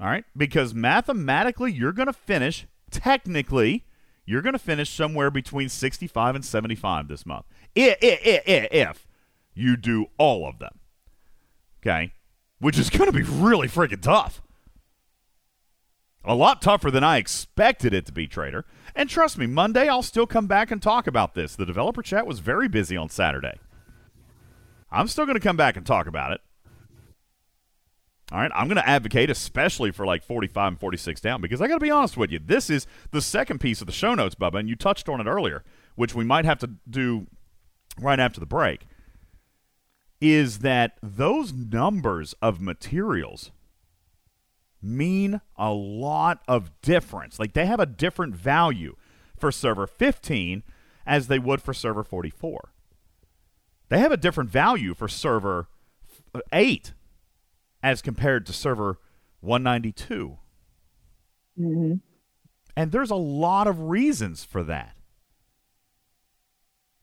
All 0.00 0.06
right? 0.06 0.24
Because 0.34 0.72
mathematically, 0.72 1.70
you're 1.70 1.92
going 1.92 2.06
to 2.06 2.14
finish, 2.14 2.66
technically, 2.90 3.84
you're 4.24 4.40
going 4.40 4.54
to 4.54 4.58
finish 4.58 4.88
somewhere 4.88 5.30
between 5.30 5.68
65 5.68 6.34
and 6.34 6.44
75 6.46 7.08
this 7.08 7.26
month. 7.26 7.44
If, 7.74 7.98
If, 8.00 8.42
if, 8.46 8.68
if 8.72 9.06
you 9.52 9.76
do 9.76 10.06
all 10.16 10.48
of 10.48 10.60
them. 10.60 10.78
Okay? 11.82 12.14
Which 12.60 12.78
is 12.78 12.90
going 12.90 13.10
to 13.10 13.16
be 13.16 13.22
really 13.22 13.68
freaking 13.68 14.02
tough. 14.02 14.42
A 16.24 16.34
lot 16.34 16.60
tougher 16.60 16.90
than 16.90 17.04
I 17.04 17.16
expected 17.16 17.94
it 17.94 18.04
to 18.06 18.12
be, 18.12 18.26
Trader. 18.26 18.64
And 18.94 19.08
trust 19.08 19.38
me, 19.38 19.46
Monday 19.46 19.88
I'll 19.88 20.02
still 20.02 20.26
come 20.26 20.46
back 20.46 20.70
and 20.70 20.82
talk 20.82 21.06
about 21.06 21.34
this. 21.34 21.56
The 21.56 21.64
developer 21.64 22.02
chat 22.02 22.26
was 22.26 22.40
very 22.40 22.68
busy 22.68 22.96
on 22.96 23.08
Saturday. 23.08 23.58
I'm 24.90 25.08
still 25.08 25.24
going 25.24 25.36
to 25.36 25.40
come 25.40 25.56
back 25.56 25.76
and 25.76 25.86
talk 25.86 26.06
about 26.06 26.32
it. 26.32 26.40
All 28.30 28.40
right, 28.40 28.50
I'm 28.54 28.68
going 28.68 28.76
to 28.76 28.86
advocate 28.86 29.30
especially 29.30 29.90
for 29.90 30.04
like 30.04 30.22
45 30.22 30.72
and 30.72 30.80
46 30.80 31.20
down 31.22 31.40
because 31.40 31.62
I 31.62 31.66
got 31.66 31.74
to 31.74 31.80
be 31.80 31.90
honest 31.90 32.18
with 32.18 32.30
you. 32.30 32.38
This 32.38 32.68
is 32.68 32.86
the 33.10 33.22
second 33.22 33.58
piece 33.58 33.80
of 33.80 33.86
the 33.86 33.92
show 33.92 34.14
notes, 34.14 34.34
Bubba, 34.34 34.58
and 34.58 34.68
you 34.68 34.76
touched 34.76 35.08
on 35.08 35.20
it 35.20 35.26
earlier, 35.26 35.64
which 35.94 36.14
we 36.14 36.24
might 36.24 36.44
have 36.44 36.58
to 36.58 36.70
do 36.88 37.26
right 37.98 38.20
after 38.20 38.38
the 38.38 38.46
break. 38.46 38.82
Is 40.20 40.60
that 40.60 40.98
those 41.02 41.52
numbers 41.52 42.34
of 42.42 42.60
materials 42.60 43.52
mean 44.82 45.40
a 45.56 45.72
lot 45.72 46.42
of 46.48 46.70
difference. 46.82 47.38
Like 47.38 47.52
they 47.52 47.66
have 47.66 47.80
a 47.80 47.86
different 47.86 48.34
value 48.34 48.96
for 49.36 49.52
server 49.52 49.86
15 49.86 50.62
as 51.06 51.28
they 51.28 51.38
would 51.38 51.62
for 51.62 51.72
server 51.72 52.04
44. 52.04 52.72
They 53.88 53.98
have 53.98 54.12
a 54.12 54.16
different 54.16 54.50
value 54.50 54.94
for 54.94 55.08
server 55.08 55.68
8 56.52 56.92
as 57.82 58.02
compared 58.02 58.46
to 58.46 58.52
server 58.52 58.98
192. 59.40 60.38
Mm-hmm. 61.58 61.94
And 62.76 62.92
there's 62.92 63.10
a 63.10 63.16
lot 63.16 63.66
of 63.66 63.80
reasons 63.80 64.44
for 64.44 64.62
that. 64.64 64.94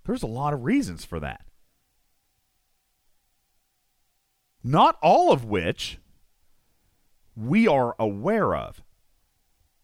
There's 0.06 0.24
a 0.24 0.28
lot 0.28 0.54
of 0.54 0.64
reasons 0.64 1.04
for 1.04 1.20
that. 1.20 1.45
Not 4.68 4.98
all 5.04 5.32
of 5.32 5.46
which 5.46 6.00
we 7.36 7.68
are 7.68 7.96
aware 8.00 8.56
of. 8.56 8.82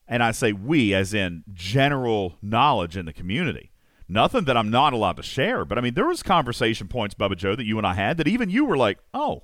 And 0.08 0.24
I 0.24 0.32
say 0.32 0.54
we 0.54 0.96
as 0.96 1.14
in 1.14 1.44
general 1.54 2.40
knowledge 2.42 2.98
in 2.98 3.06
the 3.06 3.14
community. 3.14 3.70
Nothing 4.10 4.46
that 4.46 4.58
I'm 4.58 4.72
not 4.72 4.92
allowed 4.92 5.18
to 5.18 5.24
share, 5.24 5.66
but 5.66 5.78
I 5.78 5.82
mean 5.82 5.94
there 5.94 6.08
was 6.08 6.24
conversation 6.24 6.88
points, 6.88 7.14
Bubba 7.14 7.38
Joe, 7.38 7.56
that 7.56 7.66
you 7.66 7.78
and 7.78 7.86
I 7.86 7.94
had 7.94 8.18
that 8.18 8.28
even 8.28 8.50
you 8.50 8.66
were 8.66 8.76
like, 8.76 8.98
"Oh, 9.14 9.44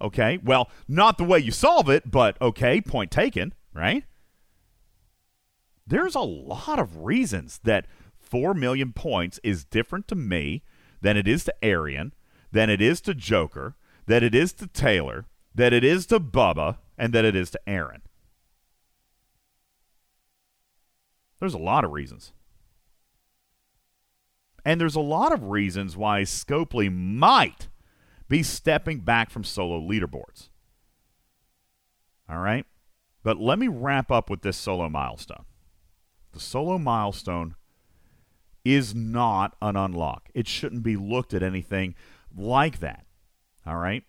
okay, 0.00 0.40
well, 0.42 0.68
not 0.88 1.18
the 1.18 1.24
way 1.24 1.38
you 1.38 1.52
solve 1.52 1.88
it, 1.88 2.10
but 2.10 2.36
okay, 2.42 2.80
point 2.80 3.12
taken, 3.12 3.54
right?" 3.72 4.04
There's 5.86 6.16
a 6.16 6.20
lot 6.20 6.80
of 6.80 7.04
reasons 7.04 7.60
that 7.62 7.86
4 8.18 8.54
million 8.54 8.92
points 8.92 9.38
is 9.44 9.64
different 9.64 10.08
to 10.08 10.16
me 10.16 10.64
than 11.00 11.16
it 11.16 11.28
is 11.28 11.44
to 11.44 11.54
Arian, 11.64 12.12
than 12.50 12.68
it 12.68 12.82
is 12.82 13.00
to 13.02 13.14
Joker, 13.14 13.76
that 14.06 14.22
it 14.22 14.34
is 14.34 14.52
to 14.54 14.66
Taylor, 14.66 15.26
that 15.54 15.72
it 15.72 15.84
is 15.84 16.06
to 16.06 16.20
Bubba, 16.20 16.78
and 16.98 17.12
that 17.12 17.24
it 17.24 17.36
is 17.36 17.50
to 17.50 17.60
Aaron. 17.66 18.02
There's 21.40 21.54
a 21.54 21.58
lot 21.58 21.84
of 21.84 21.92
reasons. 21.92 22.32
And 24.64 24.80
there's 24.80 24.94
a 24.94 25.00
lot 25.00 25.32
of 25.32 25.44
reasons 25.44 25.96
why 25.96 26.22
Scopely 26.22 26.92
might 26.92 27.68
be 28.28 28.42
stepping 28.42 29.00
back 29.00 29.28
from 29.30 29.42
solo 29.42 29.80
leaderboards. 29.80 30.50
All 32.28 32.38
right? 32.38 32.64
But 33.24 33.38
let 33.38 33.58
me 33.58 33.68
wrap 33.68 34.10
up 34.10 34.30
with 34.30 34.42
this 34.42 34.56
solo 34.56 34.88
milestone. 34.88 35.44
The 36.32 36.40
solo 36.40 36.78
milestone 36.78 37.56
is 38.64 38.94
not 38.94 39.56
an 39.60 39.76
unlock. 39.76 40.28
It 40.34 40.46
shouldn't 40.46 40.82
be 40.82 40.96
looked 40.96 41.34
at 41.34 41.42
anything 41.42 41.94
like 42.34 42.78
that. 42.80 43.04
All 43.66 43.76
right? 43.76 44.04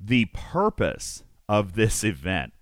The 0.00 0.26
purpose 0.26 1.22
of 1.48 1.74
this 1.74 2.04
event 2.04 2.52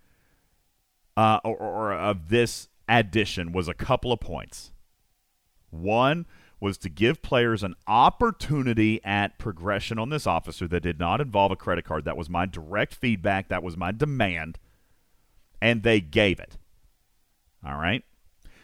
uh, 1.17 1.41
or, 1.45 1.57
or 1.57 1.93
of 1.93 2.29
this 2.29 2.69
addition 2.89 3.53
was 3.53 3.69
a 3.69 3.75
couple 3.75 4.13
of 4.13 4.21
points. 4.21 4.73
One 5.71 6.27
was 6.61 6.79
to 6.79 6.89
give 6.89 7.23
players 7.23 7.63
an 7.63 7.75
opportunity 7.87 9.03
at 9.05 9.39
progression 9.39 9.99
on 9.99 10.09
this 10.09 10.27
officer 10.27 10.67
that 10.69 10.83
did 10.83 10.99
not 10.99 11.21
involve 11.21 11.51
a 11.53 11.57
credit 11.57 11.85
card. 11.85 12.05
That 12.05 12.17
was 12.17 12.31
my 12.31 12.47
direct 12.47 12.95
feedback. 12.95 13.49
That 13.49 13.63
was 13.63 13.77
my 13.77 13.93
demand. 13.93 14.59
And 15.61 15.83
they 15.83 16.01
gave 16.01 16.41
it. 16.41 16.57
All 17.67 17.77
right. 17.77 18.05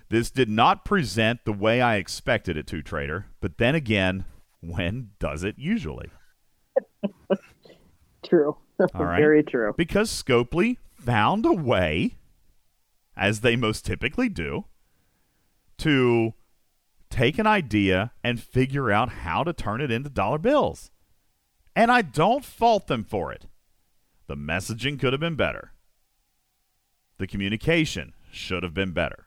This 0.08 0.30
did 0.30 0.48
not 0.48 0.84
present 0.84 1.44
the 1.44 1.52
way 1.52 1.80
I 1.80 1.96
expected 1.96 2.56
it 2.56 2.66
to, 2.68 2.82
Trader. 2.82 3.26
But 3.40 3.58
then 3.58 3.74
again, 3.74 4.24
when 4.60 5.10
does 5.18 5.44
it 5.44 5.56
usually? 5.58 6.10
True. 8.24 8.56
All 8.94 9.04
right. 9.04 9.18
Very 9.18 9.42
true. 9.42 9.74
Because 9.76 10.10
Scopely 10.10 10.76
found 10.94 11.46
a 11.46 11.52
way, 11.52 12.16
as 13.16 13.40
they 13.40 13.56
most 13.56 13.84
typically 13.84 14.28
do, 14.28 14.66
to 15.78 16.34
take 17.10 17.38
an 17.38 17.46
idea 17.46 18.12
and 18.22 18.40
figure 18.40 18.90
out 18.90 19.10
how 19.10 19.42
to 19.42 19.52
turn 19.52 19.80
it 19.80 19.90
into 19.90 20.08
dollar 20.08 20.38
bills. 20.38 20.90
And 21.74 21.90
I 21.90 22.02
don't 22.02 22.44
fault 22.44 22.86
them 22.86 23.04
for 23.04 23.32
it. 23.32 23.46
The 24.26 24.36
messaging 24.36 24.98
could 24.98 25.12
have 25.12 25.20
been 25.20 25.36
better. 25.36 25.72
The 27.18 27.26
communication 27.26 28.14
should 28.30 28.62
have 28.62 28.74
been 28.74 28.92
better. 28.92 29.26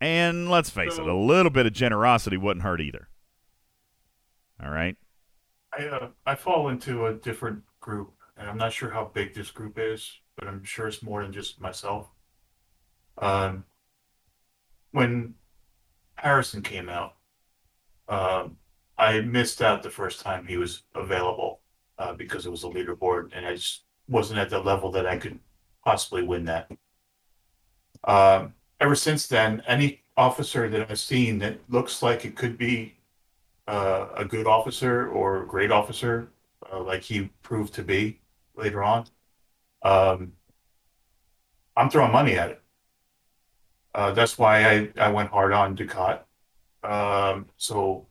And 0.00 0.50
let's 0.50 0.70
face 0.70 0.98
it, 0.98 1.06
a 1.06 1.14
little 1.14 1.50
bit 1.50 1.66
of 1.66 1.72
generosity 1.72 2.36
wouldn't 2.36 2.64
hurt 2.64 2.80
either. 2.80 3.08
All 4.62 4.70
right? 4.70 4.96
I 5.76 5.84
uh, 5.86 6.08
I 6.24 6.34
fall 6.34 6.68
into 6.68 7.06
a 7.06 7.14
different 7.14 7.62
group, 7.80 8.12
and 8.36 8.48
I'm 8.48 8.56
not 8.56 8.72
sure 8.72 8.90
how 8.90 9.10
big 9.12 9.34
this 9.34 9.50
group 9.50 9.78
is, 9.78 10.10
but 10.36 10.48
I'm 10.48 10.64
sure 10.64 10.88
it's 10.88 11.02
more 11.02 11.22
than 11.22 11.32
just 11.32 11.60
myself. 11.60 12.08
Um, 13.18 13.64
when 14.92 15.34
Harrison 16.16 16.62
came 16.62 16.88
out, 16.88 17.14
um, 18.08 18.56
I 18.98 19.20
missed 19.20 19.60
out 19.60 19.82
the 19.82 19.90
first 19.90 20.20
time 20.20 20.46
he 20.46 20.56
was 20.56 20.82
available 20.94 21.60
uh, 21.98 22.14
because 22.14 22.46
it 22.46 22.50
was 22.50 22.64
a 22.64 22.68
leaderboard, 22.68 23.30
and 23.34 23.46
I 23.46 23.54
just 23.54 23.84
wasn't 24.08 24.38
at 24.38 24.50
the 24.50 24.60
level 24.60 24.90
that 24.92 25.06
I 25.06 25.18
could 25.18 25.38
possibly 25.84 26.22
win 26.22 26.44
that. 26.46 26.70
Um, 28.04 28.54
ever 28.80 28.94
since 28.94 29.26
then, 29.26 29.62
any 29.66 30.02
officer 30.16 30.68
that 30.68 30.90
I've 30.90 30.98
seen 30.98 31.38
that 31.40 31.58
looks 31.68 32.02
like 32.02 32.24
it 32.24 32.36
could 32.36 32.56
be 32.56 32.95
uh, 33.66 34.08
a 34.16 34.24
good 34.24 34.46
officer 34.46 35.08
or 35.08 35.42
a 35.42 35.46
great 35.46 35.70
officer, 35.70 36.30
uh, 36.72 36.80
like 36.80 37.02
he 37.02 37.30
proved 37.42 37.74
to 37.74 37.82
be 37.82 38.20
later 38.56 38.82
on, 38.82 39.06
um, 39.82 40.32
I'm 41.76 41.90
throwing 41.90 42.12
money 42.12 42.38
at 42.38 42.50
it. 42.50 42.62
Uh, 43.94 44.12
that's 44.12 44.38
why 44.38 44.64
I, 44.68 44.88
I 44.98 45.08
went 45.10 45.30
hard 45.30 45.52
on 45.52 45.76
Dukat. 45.76 46.20
Um, 46.84 47.46
so, 47.56 48.06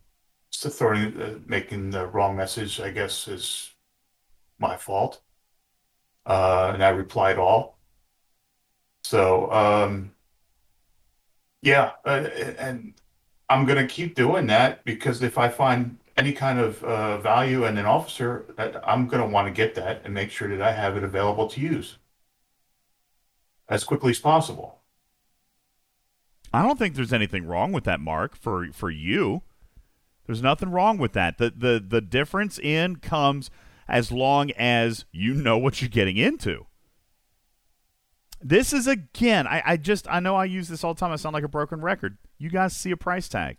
so 0.50 0.70
throwing, 0.70 1.22
uh, 1.22 1.40
making 1.46 1.92
the 1.92 2.08
wrong 2.08 2.36
message, 2.36 2.80
I 2.80 2.92
guess, 2.92 3.28
is 3.28 3.70
my 4.58 4.78
fault. 4.78 5.22
Uh, 6.26 6.72
and 6.74 6.84
I 6.84 6.90
replied 6.90 7.38
all. 7.38 7.78
So, 9.04 9.52
um, 9.52 10.12
yeah, 11.62 11.92
uh, 12.04 12.28
and 12.58 12.95
I'm 13.50 13.66
going 13.66 13.78
to 13.78 13.94
keep 13.94 14.16
doing 14.16 14.48
that 14.48 14.84
because 14.86 15.22
if 15.22 15.38
I 15.38 15.50
find 15.50 15.98
any 16.18 16.34
kind 16.34 16.60
of 16.60 16.84
uh, 16.84 17.18
value 17.20 17.66
in 17.66 17.78
an 17.78 17.86
officer, 17.86 18.46
I'm 18.84 19.08
going 19.08 19.22
to 19.22 19.28
want 19.28 19.48
to 19.48 19.54
get 19.54 19.76
that 19.76 20.02
and 20.04 20.14
make 20.14 20.32
sure 20.32 20.48
that 20.50 20.62
I 20.62 20.72
have 20.72 20.98
it 20.98 21.04
available 21.04 21.48
to 21.50 21.62
use 21.62 21.98
as 23.68 23.84
quickly 23.84 24.12
as 24.12 24.20
possible. 24.20 24.80
I 26.54 26.62
don't 26.62 26.80
think 26.80 26.96
there's 26.96 27.14
anything 27.14 27.46
wrong 27.46 27.72
with 27.72 27.84
that, 27.84 28.00
Mark. 28.00 28.36
For 28.38 28.68
for 28.72 28.90
you, 28.90 29.42
there's 30.26 30.42
nothing 30.42 30.70
wrong 30.70 30.98
with 30.98 31.14
that. 31.14 31.38
The 31.38 31.52
the 31.56 31.84
the 31.86 32.02
difference 32.02 32.58
in 32.58 32.98
comes 32.98 33.50
as 33.88 34.12
long 34.12 34.52
as 34.52 35.06
you 35.12 35.34
know 35.34 35.58
what 35.58 35.82
you're 35.82 35.90
getting 35.90 36.18
into. 36.18 36.66
This 38.48 38.74
is 38.74 38.86
again, 38.86 39.48
I, 39.48 39.64
I 39.66 39.78
just 39.78 40.08
I 40.08 40.20
know 40.20 40.36
I 40.36 40.46
use 40.46 40.68
this 40.68 40.84
all 40.84 40.94
the 40.94 41.00
time. 41.00 41.12
I 41.12 41.16
sound 41.16 41.34
like 41.34 41.44
a 41.44 41.48
broken 41.48 41.82
record. 41.82 42.20
You 42.38 42.52
guys 42.52 42.78
see 42.78 42.92
a 42.92 42.98
price 42.98 43.28
tag. 43.28 43.58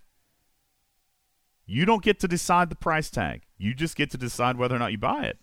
You 1.66 1.84
don't 1.84 2.04
get 2.04 2.20
to 2.20 2.28
decide 2.28 2.70
the 2.70 2.76
price 2.76 3.10
tag. 3.10 3.42
You 3.58 3.74
just 3.74 3.96
get 3.96 4.12
to 4.12 4.16
decide 4.16 4.56
whether 4.56 4.76
or 4.76 4.78
not 4.78 4.92
you 4.92 4.98
buy 4.98 5.24
it. 5.24 5.38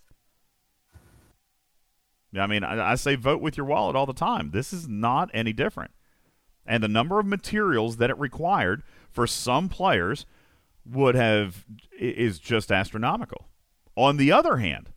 I 2.40 2.48
mean, 2.48 2.64
I, 2.64 2.92
I 2.92 2.96
say 2.96 3.16
vote 3.16 3.42
with 3.42 3.58
your 3.58 3.66
wallet 3.66 3.98
all 3.98 4.06
the 4.06 4.14
time. 4.14 4.52
This 4.52 4.72
is 4.72 4.88
not 4.88 5.30
any 5.34 5.52
different. 5.52 5.92
And 6.66 6.82
the 6.82 6.88
number 6.88 7.20
of 7.20 7.26
materials 7.26 7.98
that 7.98 8.10
it 8.10 8.18
required 8.18 8.82
for 9.12 9.28
some 9.28 9.68
players 9.68 10.26
would 10.86 11.16
have 11.16 11.66
is 12.00 12.40
just 12.40 12.72
astronomical. 12.72 13.50
On 13.98 14.16
the 14.16 14.32
other 14.32 14.56
hand, 14.56 14.94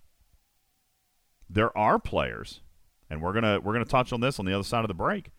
there 1.51 1.77
are 1.77 1.99
players, 1.99 2.61
and 3.09 3.23
we're 3.23 3.33
gonna 3.33 3.61
we're 3.61 3.73
gonna 3.73 3.85
touch 3.85 4.13
on 4.13 4.21
this 4.21 4.39
on 4.39 4.45
the 4.45 4.55
other 4.55 4.65
side 4.65 4.85
of 4.85 4.89
the 4.89 4.95
break. 4.95 5.31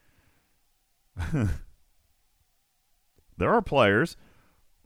there 3.37 3.53
are 3.53 3.61
players 3.61 4.17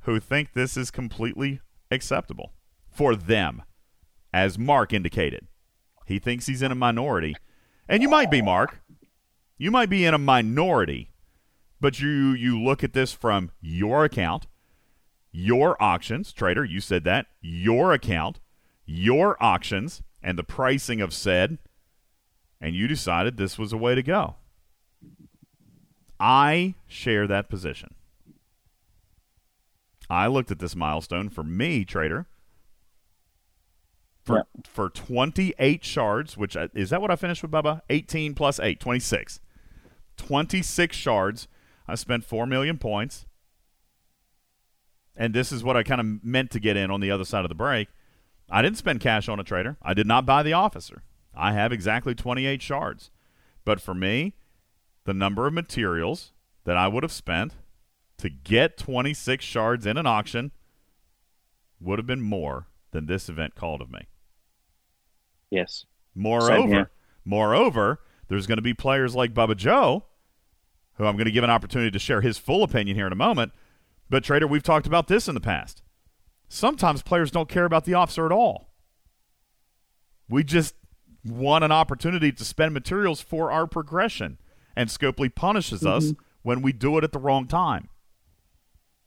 who 0.02 0.20
think 0.20 0.54
this 0.54 0.78
is 0.78 0.92
completely 0.92 1.62
acceptable 1.90 2.54
for 2.90 3.16
them, 3.16 3.64
as 4.34 4.58
Mark 4.58 4.94
indicated. 4.94 5.48
He 6.06 6.20
thinks 6.20 6.48
he's 6.48 6.62
in 6.62 6.72
a 6.72 6.76
minority, 6.76 7.36
and 7.88 8.02
you 8.02 8.10
might 8.10 8.32
be, 8.32 8.42
Mark. 8.42 8.82
You 9.58 9.72
might 9.72 9.90
be 9.90 10.06
in 10.06 10.14
a 10.14 10.18
minority, 10.18 11.12
but 11.80 12.00
you 12.00 12.32
you 12.32 12.62
look 12.62 12.84
at 12.84 12.94
this 12.94 13.14
from 13.14 13.52
your 13.62 14.06
account, 14.06 14.48
your 15.32 15.82
auctions, 15.82 16.34
trader. 16.34 16.66
You 16.66 16.82
said 16.82 17.04
that 17.04 17.28
your 17.42 17.94
account 17.94 18.40
your 18.92 19.42
auctions 19.42 20.02
and 20.22 20.38
the 20.38 20.44
pricing 20.44 21.02
of 21.02 21.14
said, 21.14 21.58
and 22.62 22.76
you 22.76 22.88
decided 22.88 23.36
this 23.36 23.58
was 23.58 23.74
a 23.74 23.78
way 23.78 23.96
to 23.96 24.04
go. 24.04 24.36
I 26.20 26.76
share 26.88 27.26
that 27.28 27.50
position. 27.50 27.96
I 30.08 30.28
looked 30.28 30.52
at 30.52 30.60
this 30.60 30.76
milestone 30.76 31.30
for 31.30 31.44
me, 31.44 31.84
trader. 31.84 32.28
For, 34.24 34.36
yeah. 34.36 34.62
for 34.64 34.90
28 34.90 35.84
shards, 35.84 36.38
which 36.38 36.56
I, 36.56 36.70
is 36.76 36.92
that 36.92 37.02
what 37.02 37.10
I 37.10 37.16
finished 37.16 37.42
with, 37.42 37.50
Bubba? 37.50 37.82
18 37.90 38.36
plus 38.36 38.60
8, 38.60 38.80
26. 38.80 39.40
26 40.18 40.96
shards. 40.96 41.48
I 41.88 41.96
spent 41.96 42.24
4 42.24 42.46
million 42.46 42.78
points. 42.78 43.26
And 45.16 45.34
this 45.34 45.52
is 45.52 45.64
what 45.64 45.76
I 45.76 45.82
kind 45.82 46.00
of 46.00 46.24
meant 46.24 46.52
to 46.52 46.60
get 46.60 46.78
in 46.78 46.92
on 46.92 47.00
the 47.00 47.10
other 47.10 47.26
side 47.26 47.44
of 47.44 47.50
the 47.50 47.56
break. 47.56 47.88
I 48.50 48.62
didn't 48.62 48.78
spend 48.78 49.00
cash 49.00 49.28
on 49.28 49.40
a 49.40 49.44
trader. 49.44 49.78
I 49.82 49.96
did 49.96 50.06
not 50.06 50.26
buy 50.26 50.44
the 50.44 50.54
officer. 50.54 51.04
I 51.36 51.54
have 51.54 51.72
exactly 51.72 52.16
28 52.16 52.62
shards. 52.62 53.12
But 53.64 53.82
for 53.82 53.94
me, 53.94 54.36
the 55.06 55.14
number 55.14 55.48
of 55.48 55.54
materials 55.54 56.32
that 56.66 56.78
I 56.78 56.88
would 56.88 57.04
have 57.04 57.12
spent 57.12 57.54
to 58.18 58.30
get 58.30 58.78
26 58.78 59.44
shards 59.44 59.86
in 59.86 59.98
an 59.98 60.06
auction 60.06 60.52
would 61.80 62.00
have 62.00 62.06
been 62.06 62.22
more 62.22 62.68
than 62.92 63.06
this 63.06 63.30
event 63.30 63.56
called 63.56 63.82
of 63.82 63.92
me. 63.92 64.08
Yes. 65.50 65.86
Moreover, 66.14 66.92
moreover, 67.26 68.02
there's 68.28 68.48
going 68.48 68.58
to 68.58 68.62
be 68.62 68.74
players 68.74 69.16
like 69.16 69.34
Bubba 69.34 69.56
Joe, 69.56 70.06
who 70.96 71.06
I'm 71.06 71.16
going 71.16 71.26
to 71.26 71.32
give 71.32 71.44
an 71.44 71.50
opportunity 71.50 71.92
to 71.92 72.00
share 72.00 72.22
his 72.22 72.38
full 72.38 72.64
opinion 72.64 72.96
here 72.96 73.08
in 73.08 73.14
a 73.14 73.16
moment. 73.16 73.54
But 74.10 74.24
Trader, 74.24 74.48
we've 74.48 74.64
talked 74.64 74.88
about 74.88 75.08
this 75.08 75.28
in 75.28 75.36
the 75.36 75.42
past 75.42 75.82
sometimes 76.52 77.02
players 77.02 77.32
don't 77.32 77.48
care 77.48 77.66
about 77.66 77.86
the 77.86 77.94
officer 77.94 78.26
at 78.26 78.32
all. 78.32 78.74
We 80.28 80.44
just 80.44 80.76
want 81.24 81.64
an 81.64 81.72
opportunity 81.72 82.32
to 82.32 82.46
spend 82.46 82.74
materials 82.74 83.22
for 83.22 83.52
our 83.52 83.68
progression, 83.68 84.38
and 84.76 84.90
Scopely 84.90 85.34
punishes 85.34 85.82
mm-hmm. 85.82 85.98
us 85.98 86.14
when 86.42 86.62
we 86.62 86.74
do 86.74 86.98
it 86.98 87.04
at 87.04 87.12
the 87.12 87.20
wrong 87.20 87.48
time. 87.48 87.90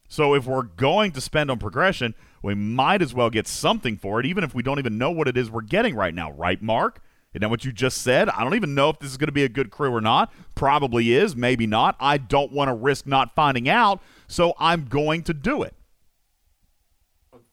So 0.07 0.33
if 0.35 0.45
we're 0.45 0.63
going 0.63 1.11
to 1.13 1.21
spend 1.21 1.49
on 1.49 1.57
progression, 1.57 2.13
we 2.41 2.53
might 2.53 3.01
as 3.01 3.13
well 3.13 3.29
get 3.29 3.47
something 3.47 3.97
for 3.97 4.19
it, 4.19 4.25
even 4.25 4.43
if 4.43 4.53
we 4.53 4.61
don't 4.61 4.79
even 4.79 4.97
know 4.97 5.11
what 5.11 5.27
it 5.27 5.35
is 5.35 5.49
we're 5.49 5.61
getting 5.61 5.95
right 5.95 6.13
now, 6.13 6.31
right, 6.31 6.61
Mark? 6.61 7.01
Isn't 7.33 7.41
that 7.41 7.49
what 7.49 7.65
you 7.65 7.73
just 7.73 8.01
said? 8.01 8.29
I 8.29 8.43
don't 8.43 8.55
even 8.55 8.75
know 8.75 8.89
if 8.89 8.99
this 8.99 9.11
is 9.11 9.17
going 9.17 9.27
to 9.27 9.33
be 9.33 9.43
a 9.43 9.49
good 9.49 9.69
crew 9.69 9.93
or 9.93 9.99
not. 9.99 10.31
Probably 10.53 11.13
is, 11.13 11.35
maybe 11.35 11.67
not. 11.67 11.97
I 11.99 12.17
don't 12.17 12.51
want 12.51 12.69
to 12.69 12.73
risk 12.73 13.05
not 13.05 13.35
finding 13.35 13.67
out, 13.67 14.01
so 14.27 14.53
I'm 14.57 14.85
going 14.85 15.23
to 15.23 15.33
do 15.33 15.63
it 15.63 15.73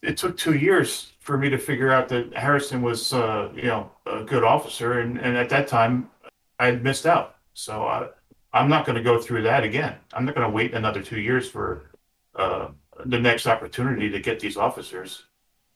it 0.03 0.17
took 0.17 0.37
two 0.37 0.53
years 0.53 1.12
for 1.23 1.37
me 1.37 1.49
to 1.49 1.57
figure 1.57 1.89
out 1.89 2.09
that 2.09 2.35
Harrison 2.35 2.81
was, 2.81 3.13
uh, 3.13 3.49
you 3.55 3.63
know, 3.63 3.89
a 4.05 4.23
good 4.23 4.43
officer, 4.43 4.99
and, 4.99 5.17
and 5.17 5.37
at 5.37 5.49
that 5.49 5.67
time, 5.67 6.09
I 6.59 6.67
had 6.67 6.83
missed 6.83 7.05
out. 7.05 7.37
So 7.53 7.85
I, 7.85 8.09
I'm 8.51 8.69
not 8.69 8.85
going 8.85 8.97
to 8.97 9.03
go 9.03 9.19
through 9.21 9.43
that 9.43 9.63
again. 9.63 9.95
I'm 10.11 10.25
not 10.25 10.35
going 10.35 10.45
to 10.45 10.53
wait 10.53 10.73
another 10.73 11.01
two 11.01 11.19
years 11.19 11.49
for 11.49 11.89
uh, 12.35 12.67
the 13.05 13.19
next 13.19 13.47
opportunity 13.47 14.09
to 14.09 14.19
get 14.19 14.41
these 14.41 14.57
officers. 14.57 15.23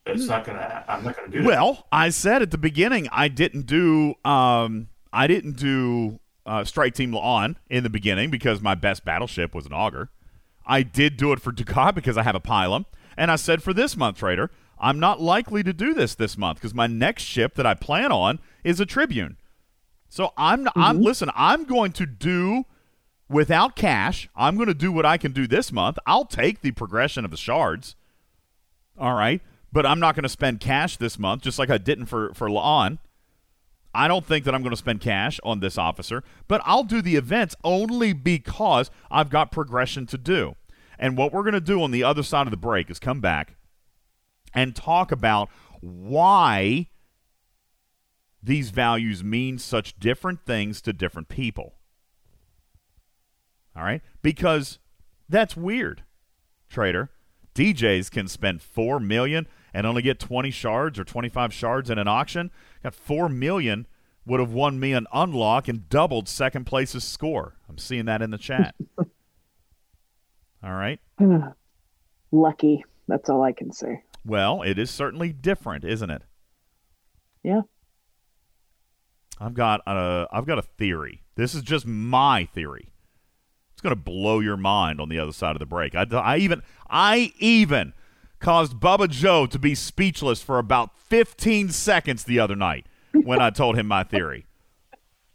It's 0.06 0.28
not 0.28 0.45
going 0.45 0.57
to. 0.57 0.86
I'm 0.88 1.03
not 1.03 1.18
going 1.18 1.32
to 1.32 1.38
do 1.38 1.44
that. 1.44 1.48
Well, 1.48 1.88
I 1.91 2.10
said 2.10 2.41
at 2.41 2.52
the 2.52 2.57
beginning 2.57 3.07
I 3.11 3.28
didn't 3.28 3.65
do. 3.65 4.15
Um, 4.24 4.90
I 5.11 5.28
didn't 5.28 5.57
do 5.57 6.19
uh, 6.45 6.64
Strike 6.64 6.94
Team 6.94 7.15
on 7.15 7.57
in 7.69 7.84
the 7.84 7.90
beginning 7.90 8.30
because 8.30 8.61
my 8.61 8.76
best 8.76 9.03
battleship 9.03 9.53
was 9.56 9.65
an 9.65 9.74
Augur. 9.74 10.10
I 10.65 10.84
did 10.84 11.18
do 11.18 11.32
it 11.32 11.41
for 11.41 11.52
Dukat 11.52 11.95
because 11.95 12.18
I 12.18 12.24
have 12.24 12.36
a 12.36 12.40
Pilum. 12.40 12.86
And 13.18 13.32
I 13.32 13.36
said 13.36 13.64
for 13.64 13.74
this 13.74 13.98
month, 13.98 14.18
Trader, 14.18 14.52
I'm 14.79 14.99
not 14.99 15.21
likely 15.21 15.63
to 15.63 15.73
do 15.73 15.93
this 15.93 16.15
this 16.15 16.37
month 16.37 16.57
because 16.59 16.73
my 16.73 16.87
next 16.87 17.23
ship 17.23 17.55
that 17.55 17.65
I 17.65 17.73
plan 17.73 18.11
on 18.11 18.39
is 18.63 18.79
a 18.79 18.85
Tribune. 18.85 19.37
So 20.09 20.33
I'm 20.37 20.65
mm-hmm. 20.65 20.81
I'm 20.81 21.01
listen, 21.01 21.29
I'm 21.35 21.65
going 21.65 21.91
to 21.93 22.05
do 22.05 22.65
without 23.29 23.75
cash. 23.75 24.29
I'm 24.35 24.55
going 24.55 24.67
to 24.67 24.73
do 24.73 24.91
what 24.91 25.05
I 25.05 25.17
can 25.17 25.31
do 25.31 25.47
this 25.47 25.71
month. 25.71 25.97
I'll 26.05 26.25
take 26.25 26.61
the 26.61 26.71
progression 26.71 27.25
of 27.25 27.31
the 27.31 27.37
shards. 27.37 27.95
All 28.97 29.13
right, 29.13 29.41
but 29.71 29.85
I'm 29.85 29.99
not 29.99 30.15
going 30.15 30.23
to 30.23 30.29
spend 30.29 30.59
cash 30.59 30.97
this 30.97 31.19
month 31.19 31.43
just 31.43 31.59
like 31.59 31.69
I 31.69 31.77
didn't 31.77 32.05
for 32.05 32.33
for 32.33 32.49
Laon. 32.49 32.99
I 33.93 34.07
don't 34.07 34.25
think 34.25 34.45
that 34.45 34.53
I'm 34.53 34.61
going 34.61 34.71
to 34.71 34.77
spend 34.77 35.01
cash 35.01 35.39
on 35.43 35.59
this 35.59 35.77
officer, 35.77 36.23
but 36.47 36.61
I'll 36.65 36.83
do 36.83 37.01
the 37.01 37.15
events 37.15 37.55
only 37.63 38.13
because 38.13 38.91
I've 39.09 39.29
got 39.29 39.51
progression 39.51 40.05
to 40.07 40.19
do. 40.19 40.55
And 40.99 41.17
what 41.17 41.33
we're 41.33 41.41
going 41.41 41.53
to 41.53 41.61
do 41.61 41.81
on 41.81 41.89
the 41.89 42.03
other 42.03 42.21
side 42.21 42.45
of 42.45 42.51
the 42.51 42.57
break 42.57 42.91
is 42.91 42.99
come 42.99 43.21
back 43.21 43.55
and 44.57 44.75
talk 44.75 45.11
about 45.11 45.49
why 45.81 46.89
these 48.41 48.71
values 48.71 49.23
mean 49.23 49.59
such 49.59 49.99
different 49.99 50.43
things 50.47 50.81
to 50.81 50.91
different 50.91 51.29
people. 51.29 51.75
All 53.75 53.84
right? 53.84 54.01
Because 54.23 54.79
that's 55.29 55.55
weird, 55.55 56.01
trader. 56.69 57.11
DJs 57.53 58.09
can 58.09 58.27
spend 58.27 58.63
4 58.63 58.99
million 58.99 59.47
and 59.75 59.85
only 59.85 60.01
get 60.01 60.19
20 60.19 60.49
shards 60.49 60.97
or 60.97 61.03
25 61.03 61.53
shards 61.53 61.91
in 61.91 61.99
an 61.99 62.07
auction. 62.07 62.49
Got 62.81 62.95
4 62.95 63.29
million 63.29 63.85
would 64.25 64.39
have 64.39 64.51
won 64.51 64.79
me 64.79 64.93
an 64.93 65.05
unlock 65.13 65.67
and 65.67 65.88
doubled 65.88 66.27
second 66.27 66.65
place's 66.65 67.03
score. 67.03 67.57
I'm 67.69 67.77
seeing 67.77 68.05
that 68.05 68.23
in 68.23 68.31
the 68.31 68.39
chat. 68.39 68.73
All 70.63 70.73
right. 70.73 70.99
Lucky. 72.31 72.84
That's 73.07 73.29
all 73.29 73.41
I 73.41 73.53
can 73.53 73.71
say. 73.71 74.03
Well, 74.27 74.61
it 74.61 74.77
is 74.77 74.91
certainly 74.91 75.31
different, 75.31 75.85
isn't 75.85 76.09
it? 76.09 76.21
Yeah. 77.43 77.61
I've 79.39 79.53
got 79.53 79.81
a 79.87 80.27
I've 80.31 80.45
got 80.45 80.59
a 80.59 80.63
theory. 80.63 81.23
This 81.35 81.55
is 81.55 81.61
just 81.61 81.85
my 81.85 82.45
theory. 82.45 82.89
It's 83.71 83.81
going 83.81 83.95
to 83.95 84.01
blow 84.01 84.39
your 84.39 84.57
mind 84.57 84.99
on 84.99 85.07
the 85.07 85.19
other 85.19 85.31
side 85.31 85.55
of 85.55 85.59
the 85.59 85.65
break. 85.65 85.95
I, 85.95 86.05
I 86.11 86.37
even 86.37 86.61
I 86.89 87.31
even 87.39 87.93
caused 88.39 88.79
Bubba 88.79 89.07
Joe 89.09 89.45
to 89.45 89.57
be 89.57 89.75
speechless 89.75 90.41
for 90.41 90.59
about 90.59 90.97
15 90.97 91.69
seconds 91.69 92.25
the 92.25 92.39
other 92.39 92.55
night 92.55 92.85
when 93.13 93.39
I 93.39 93.49
told 93.49 93.77
him 93.77 93.87
my 93.87 94.03
theory. 94.03 94.45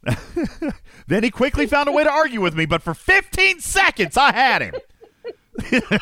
then 1.07 1.23
he 1.23 1.31
quickly 1.31 1.67
found 1.67 1.89
a 1.89 1.93
way 1.93 2.05
to 2.05 2.11
argue 2.11 2.41
with 2.41 2.55
me, 2.55 2.67
but 2.67 2.83
for 2.83 2.93
15 2.93 3.61
seconds 3.61 4.17
I 4.17 4.33
had 4.33 4.61
him. 4.61 4.75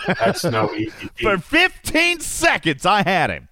That's 0.06 0.44
no 0.44 0.72
easy. 0.74 1.10
For 1.20 1.38
15 1.38 2.20
seconds, 2.20 2.86
I 2.86 3.02
had 3.02 3.30
him. 3.30 3.48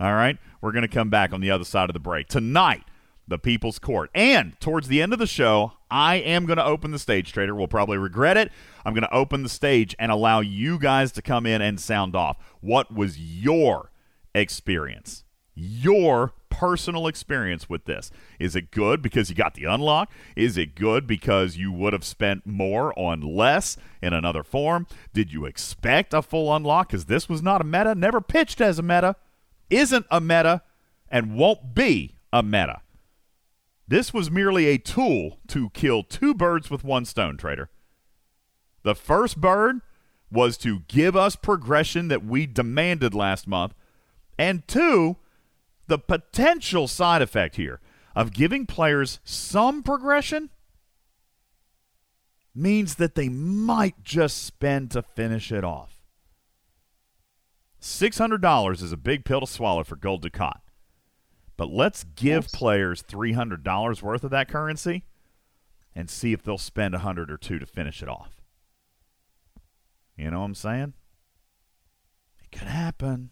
All 0.00 0.14
right. 0.14 0.38
We're 0.60 0.72
going 0.72 0.82
to 0.82 0.88
come 0.88 1.10
back 1.10 1.32
on 1.32 1.40
the 1.40 1.50
other 1.50 1.64
side 1.64 1.90
of 1.90 1.94
the 1.94 2.00
break. 2.00 2.28
Tonight, 2.28 2.84
the 3.26 3.38
People's 3.38 3.78
Court. 3.78 4.10
And 4.14 4.58
towards 4.60 4.88
the 4.88 5.02
end 5.02 5.12
of 5.12 5.18
the 5.18 5.26
show, 5.26 5.72
I 5.90 6.16
am 6.16 6.46
going 6.46 6.56
to 6.56 6.64
open 6.64 6.90
the 6.92 6.98
stage, 6.98 7.32
Trader. 7.32 7.54
We'll 7.54 7.68
probably 7.68 7.98
regret 7.98 8.36
it. 8.36 8.50
I'm 8.84 8.94
going 8.94 9.02
to 9.02 9.14
open 9.14 9.42
the 9.42 9.48
stage 9.48 9.94
and 9.98 10.10
allow 10.12 10.40
you 10.40 10.78
guys 10.78 11.12
to 11.12 11.22
come 11.22 11.46
in 11.46 11.60
and 11.60 11.80
sound 11.80 12.14
off. 12.16 12.36
What 12.60 12.94
was 12.94 13.18
your 13.18 13.90
experience? 14.34 15.24
Your 15.54 16.32
personal 16.52 17.06
experience 17.06 17.66
with 17.66 17.86
this. 17.86 18.10
Is 18.38 18.54
it 18.54 18.70
good 18.70 19.00
because 19.00 19.30
you 19.30 19.34
got 19.34 19.54
the 19.54 19.64
unlock? 19.64 20.12
Is 20.36 20.58
it 20.58 20.74
good 20.74 21.06
because 21.06 21.56
you 21.56 21.72
would 21.72 21.94
have 21.94 22.04
spent 22.04 22.46
more 22.46 22.96
on 22.98 23.22
less 23.22 23.78
in 24.02 24.12
another 24.12 24.42
form? 24.42 24.86
Did 25.14 25.32
you 25.32 25.46
expect 25.46 26.12
a 26.12 26.20
full 26.20 26.54
unlock? 26.54 26.88
Because 26.88 27.06
this 27.06 27.26
was 27.26 27.42
not 27.42 27.62
a 27.62 27.64
meta, 27.64 27.94
never 27.94 28.20
pitched 28.20 28.60
as 28.60 28.78
a 28.78 28.82
meta, 28.82 29.16
isn't 29.70 30.04
a 30.10 30.20
meta, 30.20 30.60
and 31.08 31.34
won't 31.34 31.74
be 31.74 32.16
a 32.34 32.42
meta. 32.42 32.82
This 33.88 34.12
was 34.12 34.30
merely 34.30 34.66
a 34.66 34.78
tool 34.78 35.38
to 35.48 35.70
kill 35.70 36.02
two 36.02 36.34
birds 36.34 36.70
with 36.70 36.84
one 36.84 37.06
stone, 37.06 37.38
trader. 37.38 37.70
The 38.82 38.94
first 38.94 39.40
bird 39.40 39.80
was 40.30 40.58
to 40.58 40.80
give 40.80 41.16
us 41.16 41.34
progression 41.34 42.08
that 42.08 42.24
we 42.24 42.46
demanded 42.46 43.14
last 43.14 43.48
month, 43.48 43.72
and 44.38 44.66
two, 44.68 45.16
the 45.86 45.98
potential 45.98 46.88
side 46.88 47.22
effect 47.22 47.56
here 47.56 47.80
of 48.14 48.32
giving 48.32 48.66
players 48.66 49.20
some 49.24 49.82
progression 49.82 50.50
means 52.54 52.96
that 52.96 53.14
they 53.14 53.28
might 53.28 54.02
just 54.02 54.44
spend 54.44 54.90
to 54.90 55.02
finish 55.02 55.50
it 55.50 55.64
off. 55.64 56.02
$600 57.80 58.82
is 58.82 58.92
a 58.92 58.96
big 58.96 59.24
pill 59.24 59.40
to 59.40 59.46
swallow 59.46 59.82
for 59.82 59.96
Gul 59.96 60.20
Dukat. 60.20 60.60
But 61.56 61.70
let's 61.70 62.04
give 62.04 62.44
yes. 62.44 62.54
players 62.54 63.02
$300 63.02 64.02
worth 64.02 64.24
of 64.24 64.30
that 64.30 64.48
currency 64.48 65.04
and 65.94 66.08
see 66.08 66.32
if 66.32 66.42
they'll 66.42 66.58
spend 66.58 66.94
a 66.94 66.98
100 66.98 67.30
or 67.30 67.36
two 67.36 67.58
to 67.58 67.66
finish 67.66 68.02
it 68.02 68.08
off. 68.08 68.40
You 70.16 70.30
know 70.30 70.40
what 70.40 70.46
I'm 70.46 70.54
saying? 70.54 70.94
It 72.42 72.56
could 72.56 72.68
happen. 72.68 73.30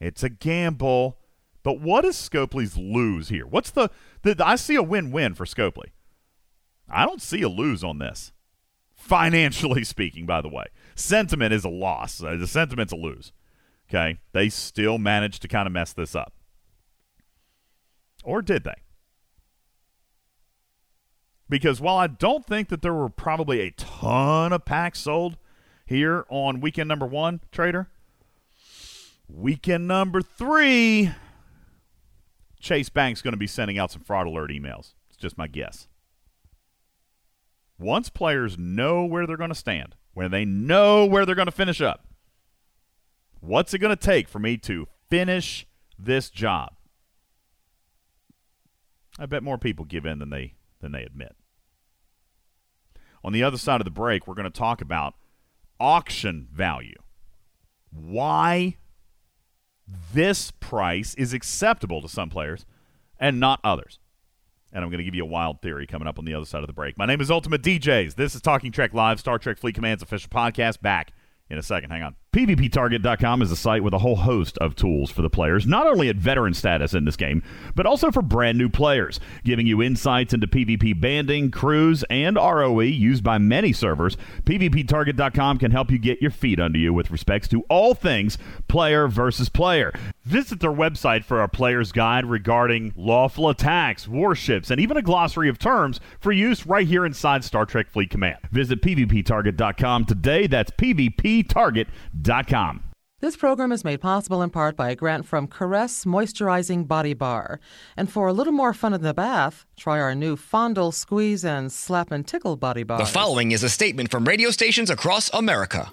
It's 0.00 0.22
a 0.22 0.28
gamble. 0.28 1.18
But 1.64 1.80
what 1.80 2.02
does 2.02 2.16
Scopely's 2.16 2.76
lose 2.76 3.30
here? 3.30 3.46
What's 3.46 3.70
the, 3.70 3.90
the 4.22 4.36
I 4.44 4.54
see 4.54 4.76
a 4.76 4.82
win-win 4.82 5.34
for 5.34 5.46
Scopely. 5.46 5.86
I 6.88 7.06
don't 7.06 7.22
see 7.22 7.42
a 7.42 7.48
lose 7.48 7.82
on 7.82 7.98
this. 7.98 8.32
Financially 8.94 9.82
speaking, 9.84 10.26
by 10.26 10.40
the 10.40 10.48
way. 10.48 10.66
Sentiment 10.94 11.52
is 11.52 11.64
a 11.64 11.70
loss. 11.70 12.22
Uh, 12.22 12.36
the 12.36 12.46
sentiment's 12.46 12.92
a 12.92 12.96
lose. 12.96 13.32
Okay? 13.88 14.18
They 14.32 14.50
still 14.50 14.98
managed 14.98 15.42
to 15.42 15.48
kind 15.48 15.66
of 15.66 15.72
mess 15.72 15.92
this 15.92 16.14
up. 16.14 16.34
Or 18.22 18.42
did 18.42 18.64
they? 18.64 18.82
Because 21.48 21.80
while 21.80 21.96
I 21.96 22.06
don't 22.06 22.46
think 22.46 22.68
that 22.68 22.82
there 22.82 22.94
were 22.94 23.08
probably 23.08 23.60
a 23.60 23.70
ton 23.72 24.52
of 24.52 24.64
packs 24.64 25.00
sold 25.00 25.36
here 25.86 26.24
on 26.28 26.60
weekend 26.60 26.88
number 26.88 27.06
one, 27.06 27.40
Trader, 27.52 27.88
weekend 29.28 29.86
number 29.86 30.22
three, 30.22 31.12
Chase 32.64 32.88
Bank's 32.88 33.20
going 33.20 33.34
to 33.34 33.38
be 33.38 33.46
sending 33.46 33.78
out 33.78 33.92
some 33.92 34.00
fraud 34.00 34.26
alert 34.26 34.50
emails. 34.50 34.94
It's 35.10 35.18
just 35.18 35.36
my 35.36 35.46
guess. 35.46 35.86
Once 37.78 38.08
players 38.08 38.56
know 38.56 39.04
where 39.04 39.26
they're 39.26 39.36
going 39.36 39.50
to 39.50 39.54
stand, 39.54 39.94
when 40.14 40.30
they 40.30 40.46
know 40.46 41.04
where 41.04 41.26
they're 41.26 41.34
going 41.34 41.44
to 41.44 41.52
finish 41.52 41.82
up, 41.82 42.08
what's 43.40 43.74
it 43.74 43.80
going 43.80 43.94
to 43.94 44.02
take 44.02 44.28
for 44.28 44.38
me 44.38 44.56
to 44.56 44.88
finish 45.10 45.66
this 45.98 46.30
job? 46.30 46.72
I 49.18 49.26
bet 49.26 49.42
more 49.42 49.58
people 49.58 49.84
give 49.84 50.06
in 50.06 50.18
than 50.18 50.30
they 50.30 50.54
than 50.80 50.92
they 50.92 51.02
admit. 51.02 51.36
On 53.22 53.34
the 53.34 53.42
other 53.42 53.58
side 53.58 53.80
of 53.82 53.84
the 53.84 53.90
break, 53.90 54.26
we're 54.26 54.34
going 54.34 54.44
to 54.44 54.58
talk 54.58 54.80
about 54.80 55.14
auction 55.78 56.48
value. 56.50 56.96
Why 57.90 58.78
this 60.12 60.50
price 60.50 61.14
is 61.14 61.32
acceptable 61.32 62.00
to 62.02 62.08
some 62.08 62.30
players 62.30 62.64
and 63.18 63.40
not 63.40 63.60
others. 63.62 63.98
And 64.72 64.82
I'm 64.82 64.90
going 64.90 64.98
to 64.98 65.04
give 65.04 65.14
you 65.14 65.22
a 65.22 65.28
wild 65.28 65.62
theory 65.62 65.86
coming 65.86 66.08
up 66.08 66.18
on 66.18 66.24
the 66.24 66.34
other 66.34 66.46
side 66.46 66.62
of 66.62 66.66
the 66.66 66.72
break. 66.72 66.98
My 66.98 67.06
name 67.06 67.20
is 67.20 67.30
Ultimate 67.30 67.62
DJs. 67.62 68.16
This 68.16 68.34
is 68.34 68.40
Talking 68.40 68.72
Trek 68.72 68.92
Live, 68.92 69.20
Star 69.20 69.38
Trek 69.38 69.58
Fleet 69.58 69.74
Command's 69.74 70.02
official 70.02 70.30
podcast. 70.30 70.80
Back 70.80 71.12
in 71.48 71.58
a 71.58 71.62
second. 71.62 71.90
Hang 71.90 72.02
on. 72.02 72.16
PvPtarget.com 72.34 73.42
is 73.42 73.52
a 73.52 73.56
site 73.56 73.84
with 73.84 73.94
a 73.94 73.98
whole 73.98 74.16
host 74.16 74.58
of 74.58 74.74
tools 74.74 75.08
for 75.08 75.22
the 75.22 75.30
players, 75.30 75.68
not 75.68 75.86
only 75.86 76.08
at 76.08 76.16
veteran 76.16 76.52
status 76.52 76.92
in 76.92 77.04
this 77.04 77.14
game, 77.14 77.44
but 77.76 77.86
also 77.86 78.10
for 78.10 78.22
brand 78.22 78.58
new 78.58 78.68
players, 78.68 79.20
giving 79.44 79.68
you 79.68 79.80
insights 79.80 80.34
into 80.34 80.48
PvP 80.48 81.00
banding, 81.00 81.52
crews, 81.52 82.02
and 82.10 82.34
ROE 82.34 82.80
used 82.80 83.22
by 83.22 83.38
many 83.38 83.72
servers. 83.72 84.16
PvPtarget.com 84.46 85.58
can 85.58 85.70
help 85.70 85.92
you 85.92 85.98
get 85.98 86.20
your 86.20 86.32
feet 86.32 86.58
under 86.58 86.76
you 86.76 86.92
with 86.92 87.12
respects 87.12 87.46
to 87.46 87.62
all 87.68 87.94
things 87.94 88.36
player 88.66 89.06
versus 89.06 89.48
player. 89.48 89.92
Visit 90.24 90.58
their 90.58 90.72
website 90.72 91.22
for 91.22 91.40
a 91.40 91.48
player's 91.48 91.92
guide 91.92 92.26
regarding 92.26 92.92
lawful 92.96 93.48
attacks, 93.48 94.08
warships, 94.08 94.72
and 94.72 94.80
even 94.80 94.96
a 94.96 95.02
glossary 95.02 95.48
of 95.48 95.60
terms 95.60 96.00
for 96.18 96.32
use 96.32 96.66
right 96.66 96.88
here 96.88 97.06
inside 97.06 97.44
Star 97.44 97.64
Trek 97.64 97.88
Fleet 97.88 98.10
Command. 98.10 98.38
Visit 98.50 98.82
PvPtarget.com 98.82 100.06
today. 100.06 100.48
That's 100.48 100.72
PvPtarget.com 100.72 102.23
this 103.20 103.36
program 103.36 103.70
is 103.70 103.84
made 103.84 104.00
possible 104.00 104.40
in 104.40 104.48
part 104.48 104.76
by 104.76 104.88
a 104.88 104.96
grant 104.96 105.26
from 105.26 105.46
Caress 105.46 106.06
Moisturizing 106.06 106.88
Body 106.88 107.12
Bar. 107.12 107.60
And 107.98 108.10
for 108.10 108.28
a 108.28 108.32
little 108.32 108.52
more 108.52 108.72
fun 108.72 108.94
in 108.94 109.02
the 109.02 109.12
bath, 109.12 109.66
try 109.76 110.00
our 110.00 110.14
new 110.14 110.36
Fondle, 110.36 110.90
Squeeze, 110.90 111.44
and 111.44 111.70
Slap 111.70 112.10
and 112.10 112.26
Tickle 112.26 112.56
Body 112.56 112.82
Bar. 112.82 112.96
The 112.96 113.04
following 113.04 113.52
is 113.52 113.62
a 113.62 113.68
statement 113.68 114.10
from 114.10 114.24
radio 114.24 114.50
stations 114.50 114.88
across 114.88 115.28
America. 115.34 115.90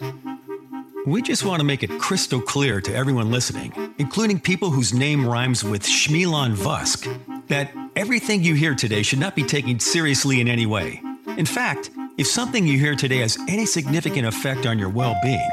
We 1.05 1.21
just 1.21 1.43
want 1.43 1.59
to 1.59 1.65
make 1.65 1.83
it 1.83 1.89
crystal 1.99 2.39
clear 2.39 2.79
to 2.79 2.95
everyone 2.95 3.29
listening, 3.29 3.73
including 3.97 4.39
people 4.39 4.69
whose 4.69 4.93
name 4.93 5.27
rhymes 5.27 5.65
with 5.65 5.83
Schmilon 5.83 6.53
Vusk, 6.53 7.07
that 7.47 7.71
everything 7.97 8.41
you 8.41 8.55
hear 8.55 8.73
today 8.73 9.03
should 9.03 9.19
not 9.19 9.35
be 9.35 9.43
taken 9.43 9.81
seriously 9.81 10.39
in 10.39 10.47
any 10.47 10.65
way. 10.65 11.01
In 11.37 11.45
fact, 11.45 11.91
if 12.17 12.27
something 12.27 12.67
you 12.67 12.77
hear 12.77 12.95
today 12.95 13.17
has 13.17 13.37
any 13.49 13.65
significant 13.65 14.27
effect 14.27 14.65
on 14.65 14.77
your 14.79 14.89
well 14.89 15.15
being, 15.23 15.49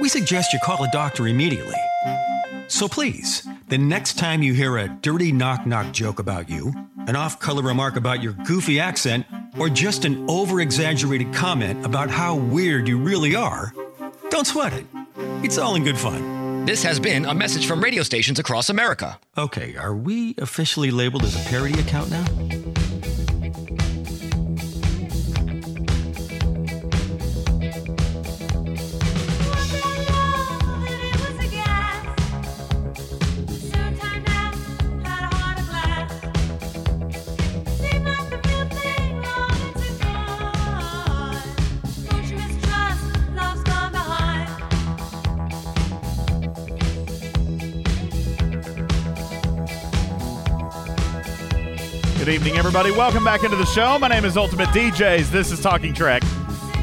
we 0.00 0.08
suggest 0.08 0.52
you 0.52 0.58
call 0.60 0.82
a 0.84 0.90
doctor 0.90 1.26
immediately. 1.26 1.74
So 2.68 2.86
please, 2.88 3.46
the 3.68 3.78
next 3.78 4.18
time 4.18 4.42
you 4.42 4.52
hear 4.54 4.76
a 4.78 4.88
dirty 4.88 5.32
knock 5.32 5.66
knock 5.66 5.92
joke 5.92 6.18
about 6.18 6.48
you, 6.48 6.72
an 7.06 7.16
off 7.16 7.40
color 7.40 7.62
remark 7.62 7.96
about 7.96 8.22
your 8.22 8.34
goofy 8.44 8.78
accent, 8.78 9.26
or 9.58 9.68
just 9.68 10.04
an 10.04 10.28
over 10.28 10.60
exaggerated 10.60 11.32
comment 11.32 11.84
about 11.84 12.10
how 12.10 12.36
weird 12.36 12.86
you 12.86 12.98
really 12.98 13.34
are, 13.34 13.72
don't 14.30 14.46
sweat 14.46 14.72
it. 14.74 14.84
It's 15.42 15.58
all 15.58 15.74
in 15.74 15.84
good 15.84 15.98
fun. 15.98 16.66
This 16.66 16.82
has 16.82 17.00
been 17.00 17.24
a 17.24 17.34
message 17.34 17.66
from 17.66 17.82
radio 17.82 18.02
stations 18.02 18.38
across 18.38 18.68
America. 18.68 19.18
Okay, 19.38 19.76
are 19.76 19.94
we 19.94 20.34
officially 20.36 20.90
labeled 20.90 21.22
as 21.22 21.34
a 21.34 21.48
parody 21.48 21.80
account 21.80 22.10
now? 22.10 22.57
Evening, 52.48 52.58
everybody. 52.58 52.90
Welcome 52.90 53.24
back 53.24 53.44
into 53.44 53.56
the 53.56 53.66
show. 53.66 53.98
My 53.98 54.08
name 54.08 54.24
is 54.24 54.38
Ultimate 54.38 54.70
DJs. 54.70 55.30
This 55.30 55.52
is 55.52 55.60
Talking 55.60 55.92
Trek, 55.92 56.22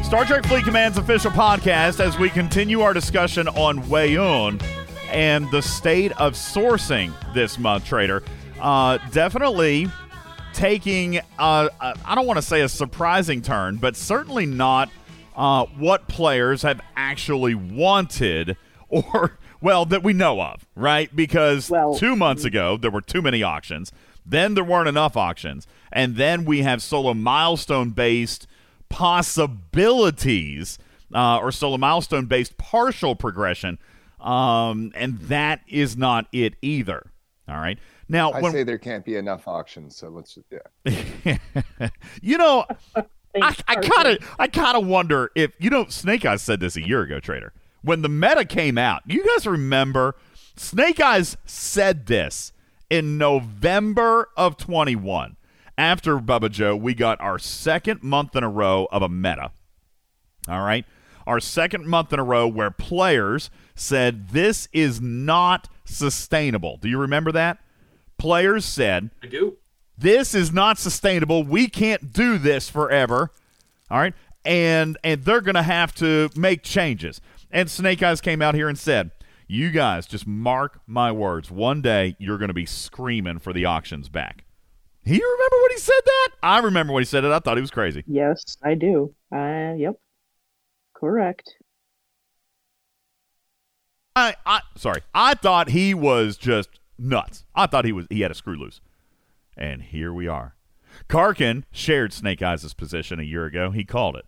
Star 0.03 0.23
Trek 0.23 0.45
Fleet 0.45 0.63
Command's 0.63 0.99
official 0.99 1.31
podcast 1.31 1.99
as 1.99 2.19
we 2.19 2.29
continue 2.29 2.81
our 2.81 2.93
discussion 2.93 3.47
on 3.47 3.81
Weyoun 3.85 4.61
and 5.09 5.49
the 5.49 5.63
state 5.63 6.11
of 6.21 6.33
sourcing 6.33 7.11
this 7.33 7.57
month, 7.57 7.83
Trader. 7.83 8.21
Uh, 8.61 8.99
definitely 9.11 9.87
taking, 10.53 11.17
uh, 11.39 11.69
I 11.81 12.13
don't 12.13 12.27
want 12.27 12.37
to 12.37 12.43
say 12.43 12.61
a 12.61 12.69
surprising 12.69 13.41
turn, 13.41 13.77
but 13.77 13.95
certainly 13.95 14.45
not 14.45 14.91
uh, 15.35 15.65
what 15.79 16.07
players 16.07 16.61
have 16.61 16.79
actually 16.95 17.55
wanted 17.55 18.55
or, 18.87 19.39
well, 19.61 19.85
that 19.85 20.03
we 20.03 20.13
know 20.13 20.39
of, 20.41 20.63
right? 20.75 21.13
Because 21.15 21.71
well, 21.71 21.95
two 21.95 22.15
months 22.15 22.45
ago, 22.45 22.77
there 22.77 22.91
were 22.91 23.01
too 23.01 23.23
many 23.23 23.41
auctions. 23.41 23.91
Then 24.25 24.53
there 24.53 24.63
weren't 24.63 24.87
enough 24.87 25.15
auctions. 25.15 25.67
And 25.91 26.15
then 26.15 26.45
we 26.45 26.61
have 26.63 26.81
solo 26.81 27.13
milestone 27.13 27.91
based 27.91 28.47
possibilities 28.89 30.77
uh, 31.13 31.37
or 31.37 31.51
solo 31.51 31.77
milestone 31.77 32.25
based 32.25 32.57
partial 32.57 33.15
progression. 33.15 33.77
Um, 34.19 34.91
and 34.95 35.19
that 35.19 35.61
is 35.67 35.95
not 35.95 36.27
it 36.31 36.55
either. 36.61 37.11
All 37.47 37.57
right. 37.57 37.77
Now, 38.07 38.31
I 38.31 38.41
when, 38.41 38.51
say 38.51 38.63
there 38.63 38.77
can't 38.77 39.05
be 39.05 39.15
enough 39.15 39.47
auctions, 39.47 39.95
so 39.95 40.09
let's 40.09 40.35
just 40.35 40.47
yeah. 40.85 41.37
you 42.21 42.37
know, 42.37 42.65
I, 42.95 43.03
Thanks, 43.39 43.63
I 43.67 43.75
kind 43.75 44.07
of 44.07 44.35
I 44.39 44.47
kind 44.47 44.77
of 44.77 44.87
wonder 44.87 45.31
if 45.35 45.51
you 45.59 45.69
know 45.69 45.87
Snake 45.89 46.25
Eyes 46.25 46.41
said 46.41 46.59
this 46.59 46.75
a 46.75 46.87
year 46.87 47.01
ago, 47.01 47.19
Trader. 47.19 47.53
When 47.81 48.01
the 48.01 48.09
meta 48.09 48.45
came 48.45 48.77
out, 48.77 49.01
you 49.05 49.23
guys 49.25 49.45
remember 49.45 50.15
Snake 50.55 50.99
Eyes 50.99 51.37
said 51.45 52.05
this 52.05 52.53
in 52.95 53.17
November 53.17 54.29
of 54.37 54.55
21. 54.57 55.35
After 55.77 56.17
Bubba 56.19 56.49
Joe, 56.49 56.75
we 56.75 56.93
got 56.93 57.19
our 57.19 57.37
second 57.37 58.01
month 58.01 58.35
in 58.35 58.43
a 58.43 58.49
row 58.49 58.87
of 58.91 59.01
a 59.01 59.09
meta. 59.09 59.51
All 60.47 60.61
right. 60.61 60.85
Our 61.27 61.41
second 61.41 61.85
month 61.85 62.13
in 62.13 62.19
a 62.19 62.23
row 62.23 62.47
where 62.47 62.71
players 62.71 63.49
said 63.75 64.29
this 64.29 64.69
is 64.71 65.01
not 65.01 65.67
sustainable. 65.83 66.77
Do 66.77 66.87
you 66.87 66.97
remember 66.97 67.31
that? 67.33 67.57
Players 68.17 68.63
said 68.63 69.09
I 69.21 69.27
do. 69.27 69.57
this 69.97 70.33
is 70.33 70.53
not 70.53 70.77
sustainable. 70.77 71.43
We 71.43 71.67
can't 71.67 72.13
do 72.13 72.37
this 72.37 72.69
forever. 72.69 73.31
All 73.91 73.97
right. 73.97 74.13
And 74.45 74.97
and 75.03 75.23
they're 75.23 75.41
going 75.41 75.55
to 75.55 75.63
have 75.63 75.93
to 75.95 76.29
make 76.35 76.63
changes. 76.63 77.19
And 77.51 77.69
Snake 77.69 78.01
Eyes 78.01 78.21
came 78.21 78.41
out 78.41 78.55
here 78.55 78.69
and 78.69 78.77
said, 78.77 79.11
"You 79.47 79.71
guys 79.71 80.05
just 80.05 80.25
mark 80.27 80.81
my 80.87 81.11
words. 81.11 81.51
One 81.51 81.81
day 81.81 82.15
you're 82.19 82.37
going 82.37 82.49
to 82.49 82.53
be 82.53 82.65
screaming 82.65 83.39
for 83.39 83.53
the 83.53 83.65
auctions 83.65 84.09
back." 84.09 84.45
You 85.05 85.21
remember 85.21 85.61
when 85.61 85.71
he 85.71 85.77
said 85.77 86.01
that? 86.03 86.29
I 86.41 86.59
remember 86.59 86.91
when 86.91 87.01
he 87.01 87.05
said 87.05 87.23
it. 87.23 87.31
I 87.31 87.37
thought 87.37 87.57
he 87.57 87.61
was 87.61 87.69
crazy. 87.69 88.03
Yes, 88.07 88.57
I 88.63 88.73
do. 88.73 89.13
Uh, 89.31 89.73
yep. 89.77 89.99
Correct. 90.95 91.53
I, 94.15 94.35
I 94.45 94.61
sorry. 94.75 95.01
I 95.13 95.35
thought 95.35 95.69
he 95.69 95.93
was 95.93 96.37
just 96.37 96.79
nuts. 96.97 97.43
I 97.53 97.67
thought 97.67 97.85
he 97.85 97.91
was 97.91 98.07
he 98.09 98.21
had 98.21 98.31
a 98.31 98.35
screw 98.35 98.55
loose. 98.55 98.81
And 99.55 99.83
here 99.83 100.11
we 100.11 100.27
are. 100.27 100.55
Karkin 101.07 101.63
shared 101.71 102.13
Snake 102.13 102.41
Eyes' 102.41 102.73
position 102.73 103.19
a 103.19 103.23
year 103.23 103.45
ago. 103.45 103.71
He 103.71 103.83
called 103.83 104.15
it. 104.15 104.25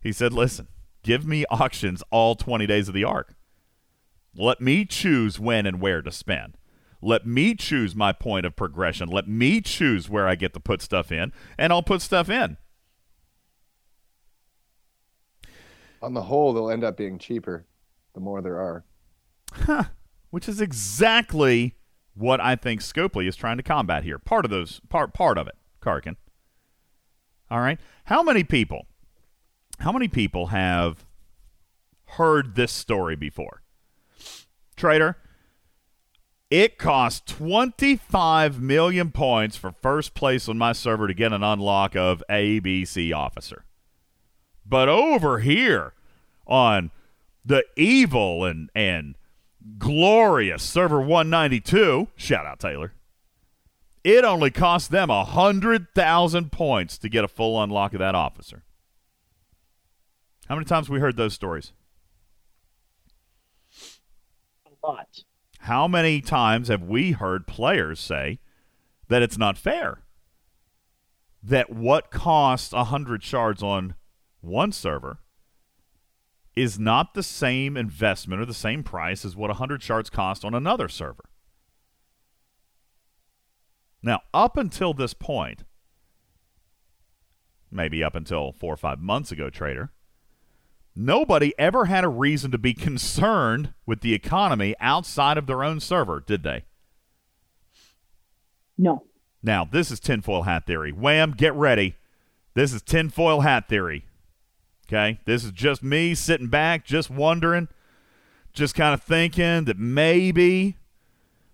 He 0.00 0.12
said, 0.12 0.32
"Listen, 0.32 0.68
give 1.02 1.26
me 1.26 1.44
auctions 1.50 2.02
all 2.10 2.36
20 2.36 2.66
days 2.66 2.86
of 2.86 2.94
the 2.94 3.04
arc. 3.04 3.34
Let 4.34 4.60
me 4.60 4.84
choose 4.84 5.40
when 5.40 5.66
and 5.66 5.80
where 5.80 6.02
to 6.02 6.12
spend. 6.12 6.56
Let 7.02 7.26
me 7.26 7.54
choose 7.54 7.96
my 7.96 8.12
point 8.12 8.46
of 8.46 8.56
progression. 8.56 9.08
Let 9.08 9.26
me 9.26 9.60
choose 9.60 10.08
where 10.08 10.28
I 10.28 10.34
get 10.34 10.52
to 10.54 10.60
put 10.60 10.82
stuff 10.82 11.10
in, 11.10 11.32
and 11.58 11.72
I'll 11.72 11.82
put 11.82 12.02
stuff 12.02 12.28
in." 12.28 12.56
On 16.02 16.14
the 16.14 16.22
whole, 16.22 16.52
they'll 16.52 16.70
end 16.70 16.84
up 16.84 16.96
being 16.96 17.18
cheaper 17.18 17.66
the 18.14 18.20
more 18.20 18.40
there 18.40 18.58
are. 18.58 18.84
Huh. 19.52 19.84
Which 20.30 20.48
is 20.48 20.60
exactly 20.60 21.74
what 22.14 22.40
I 22.40 22.56
think 22.56 22.80
Scopely 22.80 23.26
is 23.26 23.36
trying 23.36 23.56
to 23.56 23.62
combat 23.62 24.04
here. 24.04 24.18
Part 24.18 24.44
of 24.44 24.50
those 24.50 24.80
part 24.88 25.12
part 25.12 25.38
of 25.38 25.48
it, 25.48 25.56
Karkin. 25.80 26.16
All 27.50 27.60
right. 27.60 27.80
How 28.04 28.22
many 28.22 28.44
people 28.44 28.86
how 29.80 29.92
many 29.92 30.08
people 30.08 30.48
have 30.48 31.06
heard 32.04 32.54
this 32.54 32.70
story 32.70 33.16
before? 33.16 33.62
Trader, 34.80 35.16
it 36.50 36.78
cost 36.78 37.26
25 37.26 38.60
million 38.60 39.12
points 39.12 39.56
for 39.56 39.70
first 39.70 40.14
place 40.14 40.48
on 40.48 40.58
my 40.58 40.72
server 40.72 41.06
to 41.06 41.14
get 41.14 41.32
an 41.32 41.42
unlock 41.42 41.94
of 41.94 42.24
ABC 42.30 43.14
officer. 43.14 43.64
But 44.66 44.88
over 44.88 45.40
here 45.40 45.92
on 46.46 46.90
the 47.44 47.64
evil 47.76 48.44
and 48.44 48.70
and 48.74 49.16
glorious 49.78 50.62
server 50.62 51.00
192, 51.00 52.08
shout 52.16 52.46
out 52.46 52.58
Taylor. 52.58 52.94
It 54.02 54.24
only 54.24 54.50
cost 54.50 54.90
them 54.90 55.10
a 55.10 55.24
hundred 55.24 55.88
thousand 55.94 56.52
points 56.52 56.96
to 56.98 57.08
get 57.08 57.22
a 57.22 57.28
full 57.28 57.62
unlock 57.62 57.92
of 57.92 57.98
that 57.98 58.14
officer. 58.14 58.64
How 60.48 60.54
many 60.54 60.64
times 60.64 60.88
we 60.88 61.00
heard 61.00 61.16
those 61.16 61.34
stories? 61.34 61.72
A 64.66 64.68
lot. 64.82 65.24
How 65.60 65.86
many 65.86 66.20
times 66.20 66.68
have 66.68 66.82
we 66.82 67.12
heard 67.12 67.46
players 67.46 68.00
say 68.00 68.38
that 69.08 69.22
it's 69.22 69.38
not 69.38 69.58
fair? 69.58 70.02
That 71.42 71.70
what 71.70 72.10
costs 72.10 72.72
a 72.72 72.84
hundred 72.84 73.22
shards 73.22 73.62
on 73.62 73.94
one 74.40 74.72
server 74.72 75.18
is 76.56 76.78
not 76.78 77.14
the 77.14 77.22
same 77.22 77.76
investment 77.76 78.40
or 78.40 78.46
the 78.46 78.54
same 78.54 78.82
price 78.82 79.24
as 79.24 79.36
what 79.36 79.48
100 79.48 79.82
shards 79.82 80.10
cost 80.10 80.44
on 80.44 80.54
another 80.54 80.88
server. 80.88 81.24
Now, 84.02 84.22
up 84.34 84.56
until 84.56 84.92
this 84.92 85.14
point, 85.14 85.64
maybe 87.70 88.02
up 88.02 88.14
until 88.14 88.52
four 88.52 88.74
or 88.74 88.78
five 88.78 88.98
months 88.98 89.30
ago, 89.30 89.50
Trader, 89.50 89.92
nobody 90.94 91.52
ever 91.58 91.86
had 91.86 92.04
a 92.04 92.08
reason 92.08 92.50
to 92.50 92.58
be 92.58 92.74
concerned 92.74 93.74
with 93.86 94.00
the 94.00 94.14
economy 94.14 94.74
outside 94.80 95.38
of 95.38 95.46
their 95.46 95.62
own 95.62 95.80
server, 95.80 96.20
did 96.20 96.42
they? 96.42 96.64
No. 98.76 99.04
Now, 99.42 99.64
this 99.64 99.90
is 99.90 100.00
tinfoil 100.00 100.42
hat 100.42 100.66
theory. 100.66 100.92
Wham, 100.92 101.32
get 101.32 101.54
ready. 101.54 101.96
This 102.54 102.72
is 102.72 102.82
tinfoil 102.82 103.40
hat 103.40 103.68
theory. 103.68 104.04
Okay? 104.88 105.20
This 105.24 105.44
is 105.44 105.52
just 105.52 105.82
me 105.82 106.14
sitting 106.14 106.48
back, 106.48 106.84
just 106.84 107.10
wondering, 107.10 107.68
just 108.52 108.74
kind 108.74 108.92
of 108.92 109.02
thinking 109.02 109.64
that 109.64 109.78
maybe, 109.78 110.76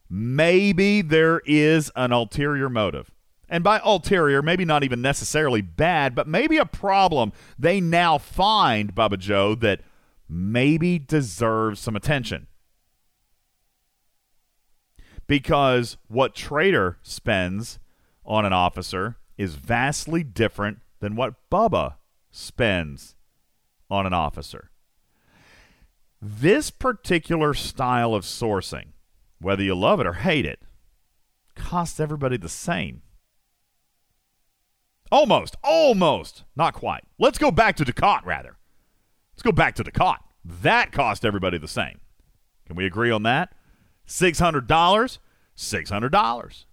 maybe 0.08 1.02
there 1.02 1.42
is 1.44 1.90
an 1.94 2.12
ulterior 2.12 2.70
motive. 2.70 3.10
And 3.48 3.62
by 3.62 3.80
ulterior, 3.84 4.42
maybe 4.42 4.64
not 4.64 4.82
even 4.82 5.00
necessarily 5.00 5.60
bad, 5.60 6.14
but 6.14 6.26
maybe 6.26 6.56
a 6.56 6.66
problem 6.66 7.32
they 7.58 7.80
now 7.80 8.18
find, 8.18 8.94
Bubba 8.94 9.18
Joe, 9.18 9.54
that 9.56 9.82
maybe 10.28 10.98
deserves 10.98 11.80
some 11.80 11.94
attention. 11.94 12.48
Because 15.28 15.96
what 16.08 16.34
Trader 16.34 16.98
spends 17.02 17.78
on 18.24 18.44
an 18.44 18.52
officer 18.52 19.16
is 19.36 19.54
vastly 19.54 20.24
different 20.24 20.78
than 21.00 21.14
what 21.14 21.34
Bubba 21.50 21.94
spends 22.30 23.14
on 23.90 24.06
an 24.06 24.12
officer. 24.12 24.70
This 26.20 26.70
particular 26.70 27.54
style 27.54 28.14
of 28.14 28.24
sourcing, 28.24 28.86
whether 29.40 29.62
you 29.62 29.74
love 29.74 30.00
it 30.00 30.06
or 30.06 30.14
hate 30.14 30.46
it, 30.46 30.60
costs 31.54 32.00
everybody 32.00 32.36
the 32.36 32.48
same. 32.48 33.02
Almost, 35.10 35.56
almost, 35.62 36.44
not 36.56 36.74
quite. 36.74 37.04
Let's 37.18 37.38
go 37.38 37.50
back 37.50 37.76
to 37.76 37.84
Dukat, 37.84 38.24
rather. 38.24 38.56
Let's 39.32 39.42
go 39.42 39.52
back 39.52 39.74
to 39.76 39.84
Dukat. 39.84 40.18
That 40.44 40.92
cost 40.92 41.24
everybody 41.24 41.58
the 41.58 41.68
same. 41.68 42.00
Can 42.66 42.76
we 42.76 42.86
agree 42.86 43.10
on 43.10 43.22
that? 43.22 43.52
$600, 44.08 45.18
$600. 45.56 46.64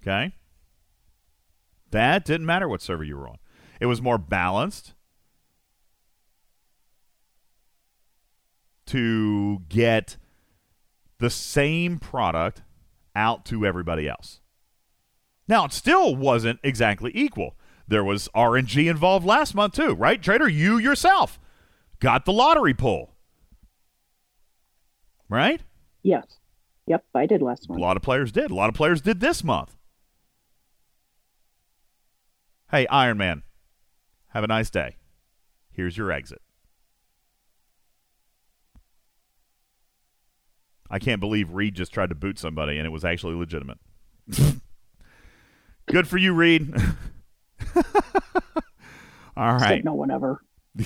Okay? 0.00 0.34
That 1.90 2.24
didn't 2.24 2.46
matter 2.46 2.68
what 2.68 2.82
server 2.82 3.04
you 3.04 3.16
were 3.16 3.28
on. 3.28 3.38
It 3.80 3.86
was 3.86 4.02
more 4.02 4.18
balanced 4.18 4.94
to 8.86 9.60
get 9.68 10.16
the 11.18 11.30
same 11.30 11.98
product 11.98 12.62
out 13.14 13.44
to 13.46 13.66
everybody 13.66 14.08
else. 14.08 14.40
Now, 15.48 15.64
it 15.64 15.72
still 15.72 16.14
wasn't 16.14 16.60
exactly 16.62 17.10
equal. 17.14 17.56
There 17.88 18.04
was 18.04 18.28
RNG 18.34 18.88
involved 18.88 19.24
last 19.24 19.54
month, 19.54 19.74
too, 19.74 19.94
right? 19.94 20.22
Trader, 20.22 20.48
you 20.48 20.76
yourself 20.76 21.40
got 22.00 22.26
the 22.26 22.32
lottery 22.32 22.74
pull. 22.74 23.14
Right? 25.30 25.62
Yes. 26.02 26.24
Yep, 26.86 27.04
I 27.14 27.26
did 27.26 27.42
last 27.42 27.68
month. 27.68 27.80
A 27.80 27.82
lot 27.82 27.96
of 27.96 28.02
players 28.02 28.30
did. 28.30 28.50
A 28.50 28.54
lot 28.54 28.68
of 28.68 28.74
players 28.74 29.00
did 29.00 29.20
this 29.20 29.42
month. 29.42 29.74
Hey, 32.70 32.86
Iron 32.88 33.16
Man, 33.16 33.42
have 34.28 34.44
a 34.44 34.46
nice 34.46 34.68
day. 34.68 34.96
Here's 35.70 35.96
your 35.96 36.12
exit. 36.12 36.42
I 40.90 40.98
can't 40.98 41.20
believe 41.20 41.52
Reed 41.52 41.74
just 41.74 41.92
tried 41.92 42.08
to 42.10 42.14
boot 42.14 42.38
somebody 42.38 42.78
and 42.78 42.86
it 42.86 42.90
was 42.90 43.04
actually 43.04 43.34
legitimate. 43.34 43.78
Good 45.88 46.06
for 46.06 46.18
you, 46.18 46.32
Reed. 46.34 46.74
All 49.36 49.52
right. 49.54 49.62
Except 49.62 49.84
no 49.84 49.94
one 49.94 50.10
ever. 50.10 50.42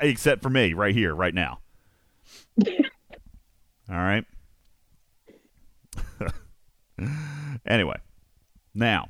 Except 0.00 0.42
for 0.42 0.50
me, 0.50 0.72
right 0.72 0.94
here, 0.94 1.14
right 1.14 1.34
now. 1.34 1.60
All 2.66 3.96
right. 3.96 4.24
anyway, 7.66 7.96
now, 8.74 9.08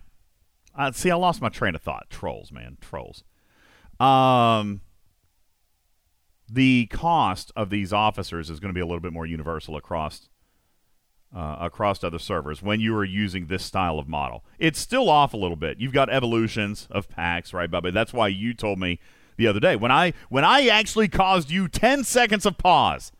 uh, 0.74 0.90
see, 0.92 1.10
I 1.10 1.16
lost 1.16 1.42
my 1.42 1.48
train 1.48 1.74
of 1.74 1.82
thought. 1.82 2.08
Trolls, 2.10 2.50
man, 2.50 2.78
trolls. 2.80 3.24
Um, 4.00 4.80
the 6.50 6.86
cost 6.86 7.52
of 7.56 7.70
these 7.70 7.92
officers 7.92 8.50
is 8.50 8.60
going 8.60 8.70
to 8.70 8.74
be 8.74 8.80
a 8.80 8.86
little 8.86 9.00
bit 9.00 9.12
more 9.12 9.26
universal 9.26 9.76
across 9.76 10.28
uh, 11.34 11.56
across 11.60 12.04
other 12.04 12.18
servers 12.18 12.62
when 12.62 12.80
you 12.80 12.94
are 12.96 13.04
using 13.04 13.46
this 13.46 13.64
style 13.64 13.98
of 13.98 14.08
model. 14.08 14.44
It's 14.58 14.78
still 14.78 15.10
off 15.10 15.34
a 15.34 15.36
little 15.36 15.56
bit. 15.56 15.80
You've 15.80 15.92
got 15.92 16.08
evolutions 16.08 16.86
of 16.90 17.08
packs, 17.08 17.52
right, 17.52 17.70
Bubba? 17.70 17.92
That's 17.92 18.12
why 18.12 18.28
you 18.28 18.54
told 18.54 18.78
me 18.78 19.00
the 19.36 19.48
other 19.48 19.58
day 19.58 19.74
when 19.74 19.90
I 19.90 20.12
when 20.28 20.44
I 20.44 20.68
actually 20.68 21.08
caused 21.08 21.50
you 21.50 21.66
10 21.66 22.04
seconds 22.04 22.46
of 22.46 22.56
pause. 22.56 23.10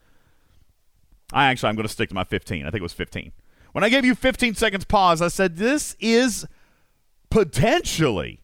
I 1.33 1.47
actually 1.47 1.71
I'm 1.71 1.77
going 1.77 1.89
to 1.89 1.93
stick 1.93 2.11
to 2.11 2.15
my 2.15 2.25
15. 2.25 2.65
I 2.65 2.71
think 2.71 2.81
it 2.81 2.83
was 2.83 2.93
15. 2.93 3.33
When 3.73 3.83
I 3.83 3.89
gave 3.89 4.05
you 4.05 4.15
15 4.15 4.55
seconds 4.55 4.85
pause, 4.85 5.21
I 5.21 5.29
said 5.29 5.57
this 5.57 5.97
is 5.99 6.47
potentially. 7.31 8.41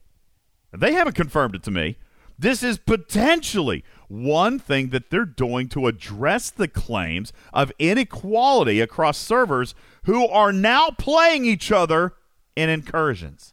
They 0.73 0.93
haven't 0.93 1.15
confirmed 1.15 1.55
it 1.55 1.63
to 1.65 1.71
me. 1.71 1.97
This 2.41 2.63
is 2.63 2.79
potentially 2.79 3.85
one 4.09 4.59
thing 4.59 4.89
that 4.89 5.11
they're 5.11 5.27
doing 5.27 5.69
to 5.69 5.87
address 5.87 6.49
the 6.49 6.69
claims 6.69 7.35
of 7.53 7.71
inequality 7.79 8.81
across 8.81 9.19
servers 9.19 9.75
who 10.05 10.27
are 10.27 10.51
now 10.51 10.89
playing 10.89 11.45
each 11.45 11.71
other 11.71 12.15
in 12.57 12.71
incursions. 12.71 13.53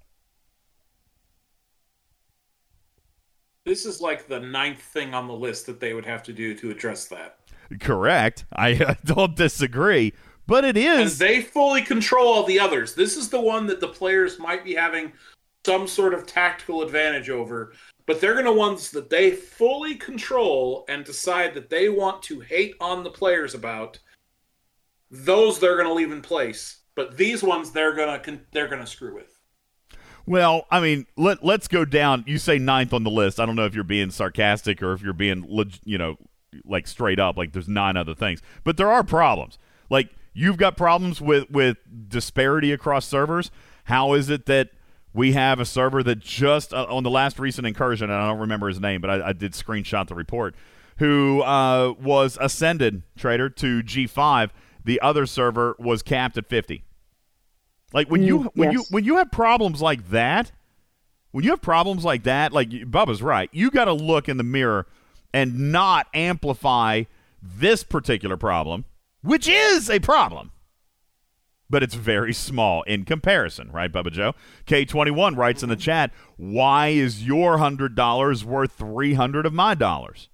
This 3.66 3.86
is 3.86 4.00
like 4.00 4.30
the 4.30 4.40
ninth 4.40 4.82
thing 4.82 5.14
on 5.14 5.28
the 5.28 5.34
list 5.34 5.66
that 5.66 5.82
they 5.82 5.94
would 5.94 6.06
have 6.06 6.24
to 6.24 6.32
do 6.32 6.56
to 6.56 6.72
address 6.72 7.08
that. 7.08 7.40
Correct. 7.82 8.46
I 8.54 8.76
uh, 8.86 8.94
don't 9.04 9.36
disagree, 9.36 10.14
but 10.48 10.64
it 10.64 10.78
is. 10.78 11.20
And 11.20 11.30
they 11.30 11.42
fully 11.42 11.82
control 11.82 12.30
all 12.30 12.44
the 12.46 12.62
others. 12.62 12.96
This 12.96 13.18
is 13.18 13.28
the 13.28 13.42
one 13.42 13.68
that 13.68 13.82
the 13.82 13.90
players 13.90 14.40
might 14.40 14.64
be 14.64 14.76
having 14.76 15.12
some 15.66 15.88
sort 15.90 16.14
of 16.14 16.26
tactical 16.26 16.82
advantage 16.84 17.30
over, 17.30 17.74
but 18.08 18.22
they're 18.22 18.34
going 18.34 18.46
to 18.46 18.54
ones 18.54 18.90
that 18.92 19.12
they 19.12 19.32
fully 19.32 19.94
control 19.94 20.86
and 20.90 21.06
decide 21.06 21.54
that 21.54 21.70
they 21.70 21.90
want 21.90 22.24
to 22.24 22.40
hate 22.40 22.74
on 22.80 23.04
the 23.04 23.12
players 23.12 23.54
about. 23.54 24.00
Those 25.12 25.60
they're 25.60 25.76
going 25.76 25.88
to 25.88 25.94
leave 25.94 26.12
in 26.12 26.22
place, 26.22 26.80
but 26.96 27.18
these 27.18 27.44
ones 27.44 27.72
they're 27.72 27.94
going 27.94 28.20
to 28.20 28.40
they're 28.52 28.68
going 28.68 28.82
to 28.82 28.88
screw 28.88 29.14
with. 29.14 29.38
Well, 30.26 30.66
I 30.72 30.82
mean, 30.82 31.06
let 31.16 31.44
let's 31.44 31.68
go 31.68 31.86
down. 31.86 32.24
You 32.28 32.38
say 32.38 32.58
ninth 32.58 32.94
on 32.94 33.04
the 33.04 33.10
list. 33.10 33.40
I 33.40 33.46
don't 33.46 33.56
know 33.56 33.66
if 33.66 33.76
you're 33.76 33.84
being 33.84 34.10
sarcastic 34.10 34.82
or 34.82 34.94
if 34.94 35.02
you're 35.02 35.14
being, 35.14 35.46
you 35.86 35.98
know, 35.98 36.18
like 36.66 36.88
straight 36.88 37.20
up. 37.20 37.38
Like 37.38 37.54
there's 37.54 37.70
nine 37.70 37.96
other 37.96 38.16
things, 38.16 38.42
but 38.64 38.76
there 38.76 38.92
are 38.92 39.04
problems. 39.04 39.58
Like 39.90 40.10
you've 40.34 40.58
got 40.58 40.76
problems 40.76 41.22
with 41.22 41.50
with 41.50 41.78
disparity 42.10 42.74
across 42.74 43.06
servers. 43.06 43.52
How 43.86 44.14
is 44.14 44.30
it 44.30 44.46
that 44.48 44.72
we 45.18 45.34
have 45.34 45.60
a 45.60 45.66
server 45.66 46.04
that 46.04 46.20
just 46.20 46.76
uh, 46.76 46.86
on 46.88 47.02
the 47.02 47.10
last 47.10 47.40
recent 47.40 47.66
incursion, 47.66 48.12
and 48.12 48.22
I 48.22 48.28
don't 48.28 48.38
remember 48.38 48.68
his 48.68 48.80
name, 48.80 49.02
but 49.02 49.10
I, 49.10 49.30
I 49.30 49.34
did 49.34 49.54
screenshot 49.54 50.08
the 50.08 50.14
report, 50.14 50.54
who 51.00 51.42
uh, 51.42 51.94
was 52.00 52.38
ascended 52.40 53.02
trader 53.18 53.50
to 53.50 53.82
G5. 53.82 54.52
The 54.86 55.02
other 55.02 55.26
server 55.26 55.76
was 55.80 56.04
capped 56.04 56.38
at 56.38 56.46
50. 56.46 56.84
Like 57.94 58.12
when 58.12 58.22
you 58.22 58.42
mm, 58.42 58.50
when 58.54 58.72
yes. 58.72 58.74
you 58.74 58.86
when 58.94 59.04
you 59.06 59.18
have 59.18 59.32
problems 59.32 59.82
like 59.82 60.12
that, 60.12 60.52
when 61.32 61.44
you 61.44 61.50
have 61.50 61.64
problems 61.64 62.06
like 62.06 62.22
that, 62.24 62.54
like 62.54 62.70
Bubba's 62.70 63.24
right, 63.24 63.50
you 63.52 63.72
got 63.72 63.86
to 63.86 63.94
look 63.94 64.30
in 64.30 64.38
the 64.38 64.44
mirror 64.44 64.86
and 65.34 65.72
not 65.72 66.08
amplify 66.14 67.04
this 67.42 67.84
particular 67.84 68.38
problem, 68.38 68.86
which 69.24 69.48
is 69.48 69.90
a 69.90 70.00
problem. 70.00 70.52
But 71.70 71.84
it's 71.84 71.96
very 71.96 72.34
small 72.34 72.84
in 72.84 73.04
comparison, 73.04 73.72
right, 73.72 73.92
Bubba 73.92 74.12
Joe? 74.12 74.34
K21 74.66 75.36
writes 75.36 75.64
in 75.64 75.70
the 75.70 75.76
chat, 75.76 76.14
why 76.38 76.88
is 76.88 77.26
your 77.26 77.58
$100 77.58 78.44
worth 78.44 78.72
300 78.72 79.46
of 79.46 79.54
my 79.54 79.76
dollars? 79.76 80.30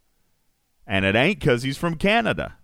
And 0.85 1.05
it 1.05 1.15
ain't 1.15 1.39
because 1.39 1.64
he's 1.64 1.77
from 1.77 1.95
Canada. 1.95 2.57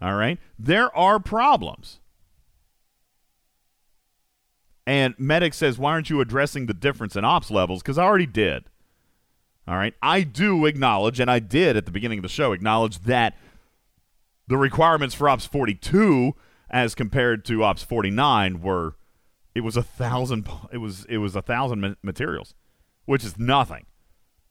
All 0.00 0.14
right? 0.14 0.38
There 0.58 0.96
are 0.96 1.18
problems. 1.18 2.00
And 4.86 5.14
Medic 5.18 5.52
says, 5.52 5.78
why 5.78 5.90
aren't 5.90 6.08
you 6.08 6.22
addressing 6.22 6.64
the 6.64 6.72
difference 6.72 7.16
in 7.16 7.24
ops 7.24 7.50
levels? 7.50 7.82
Because 7.82 7.98
I 7.98 8.04
already 8.04 8.24
did. 8.24 8.64
All 9.66 9.76
right. 9.76 9.92
I 10.00 10.22
do 10.22 10.64
acknowledge, 10.64 11.20
and 11.20 11.30
I 11.30 11.40
did 11.40 11.76
at 11.76 11.84
the 11.84 11.92
beginning 11.92 12.20
of 12.20 12.22
the 12.22 12.28
show, 12.30 12.52
acknowledge 12.52 13.00
that 13.00 13.36
the 14.46 14.56
requirements 14.56 15.14
for 15.14 15.28
Ops 15.28 15.44
42 15.44 16.34
as 16.70 16.94
compared 16.94 17.44
to 17.46 17.64
Ops 17.64 17.82
49 17.82 18.60
were 18.60 18.96
it 19.54 19.62
was 19.62 19.76
a 19.76 19.82
thousand 19.82 20.48
it 20.72 20.78
was 20.78 21.04
it 21.08 21.18
was 21.18 21.34
a 21.34 21.42
thousand 21.42 21.96
materials, 22.02 22.54
which 23.06 23.24
is 23.24 23.38
nothing. 23.38 23.86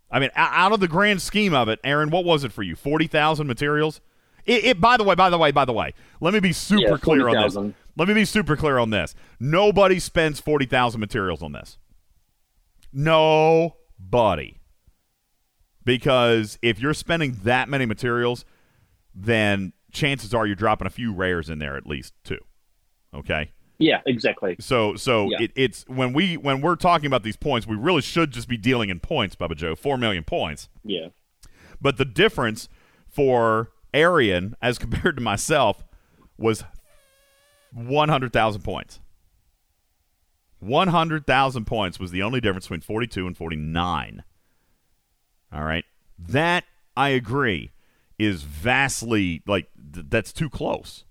I 0.10 0.19
mean, 0.19 0.30
out 0.35 0.72
of 0.72 0.80
the 0.80 0.88
grand 0.88 1.22
scheme 1.22 1.53
of 1.53 1.68
it, 1.68 1.80
Aaron, 1.84 2.10
what 2.10 2.26
was 2.26 2.44
it 2.44 2.52
for 2.52 2.64
you? 2.64 2.76
Forty 2.76 3.07
thousand 3.07 3.48
materials. 3.48 4.02
It, 4.45 4.64
it, 4.64 4.81
By 4.81 4.95
the 4.95 5.03
way, 5.03 5.14
by 5.14 5.30
the 5.30 5.38
way, 5.38 5.52
by 5.52 5.65
the 5.65 5.73
way, 5.73 5.94
let 6.22 6.34
me 6.34 6.39
be 6.39 6.53
super 6.53 6.91
yeah, 6.91 6.98
clear 6.98 7.22
40, 7.23 7.35
on 7.35 7.44
this. 7.44 7.76
Let 7.98 8.07
me 8.07 8.14
be 8.14 8.23
super 8.23 8.56
clear 8.56 8.77
on 8.77 8.91
this. 8.91 9.14
Nobody 9.41 9.99
spends 9.99 10.39
40,000 10.39 11.02
materials 11.02 11.44
on 11.44 11.52
this. 11.52 11.77
Nobody. 12.94 14.61
Because 15.84 16.57
if 16.61 16.80
you're 16.80 16.94
spending 16.94 17.39
that 17.44 17.68
many 17.68 17.85
materials, 17.85 18.45
then 19.14 19.73
chances 19.98 20.34
are 20.34 20.45
you're 20.45 20.56
dropping 20.56 20.88
a 20.88 20.91
few 20.91 21.14
rares 21.14 21.49
in 21.49 21.60
there 21.60 21.76
at 21.76 21.86
least 21.86 22.14
too. 22.24 22.40
Okay? 23.14 23.52
Yeah, 23.80 24.02
exactly. 24.06 24.56
So 24.60 24.95
so 24.95 25.30
yeah. 25.30 25.41
It, 25.41 25.52
it's 25.56 25.86
when 25.88 26.14
we 26.14 26.38
when 26.38 26.61
we're 26.61 26.76
talking 26.76 27.07
about 27.07 27.24
these 27.24 27.36
points, 27.36 27.68
we 27.68 27.76
really 27.76 28.02
should 28.02 28.32
just 28.32 28.48
be 28.48 28.57
dealing 28.57 28.90
in 28.90 28.99
points, 28.99 29.36
Bubba 29.36 29.56
Joe. 29.56 29.76
Four 29.76 29.98
million 29.98 30.24
points. 30.24 30.69
Yeah. 30.84 31.10
But 31.80 31.98
the 31.98 32.06
difference 32.06 32.69
for 33.07 33.72
Arian 33.94 34.56
as 34.61 34.78
compared 34.80 35.15
to 35.18 35.22
myself 35.22 35.84
was 36.38 36.64
100,000 37.74 38.61
points. 38.61 38.99
100,000 40.60 41.65
points 41.65 41.99
was 41.99 42.11
the 42.11 42.24
only 42.24 42.41
difference 42.41 42.65
between 42.65 42.82
42 42.82 43.28
and 43.28 43.38
49. 43.38 44.24
All 45.53 45.64
right. 45.64 45.86
That, 46.18 46.64
I 46.95 47.10
agree, 47.10 47.72
is 48.18 48.41
vastly, 48.41 49.44
like, 49.45 49.69
th- 49.93 50.05
that's 50.09 50.34
too 50.34 50.49
close. 50.49 51.05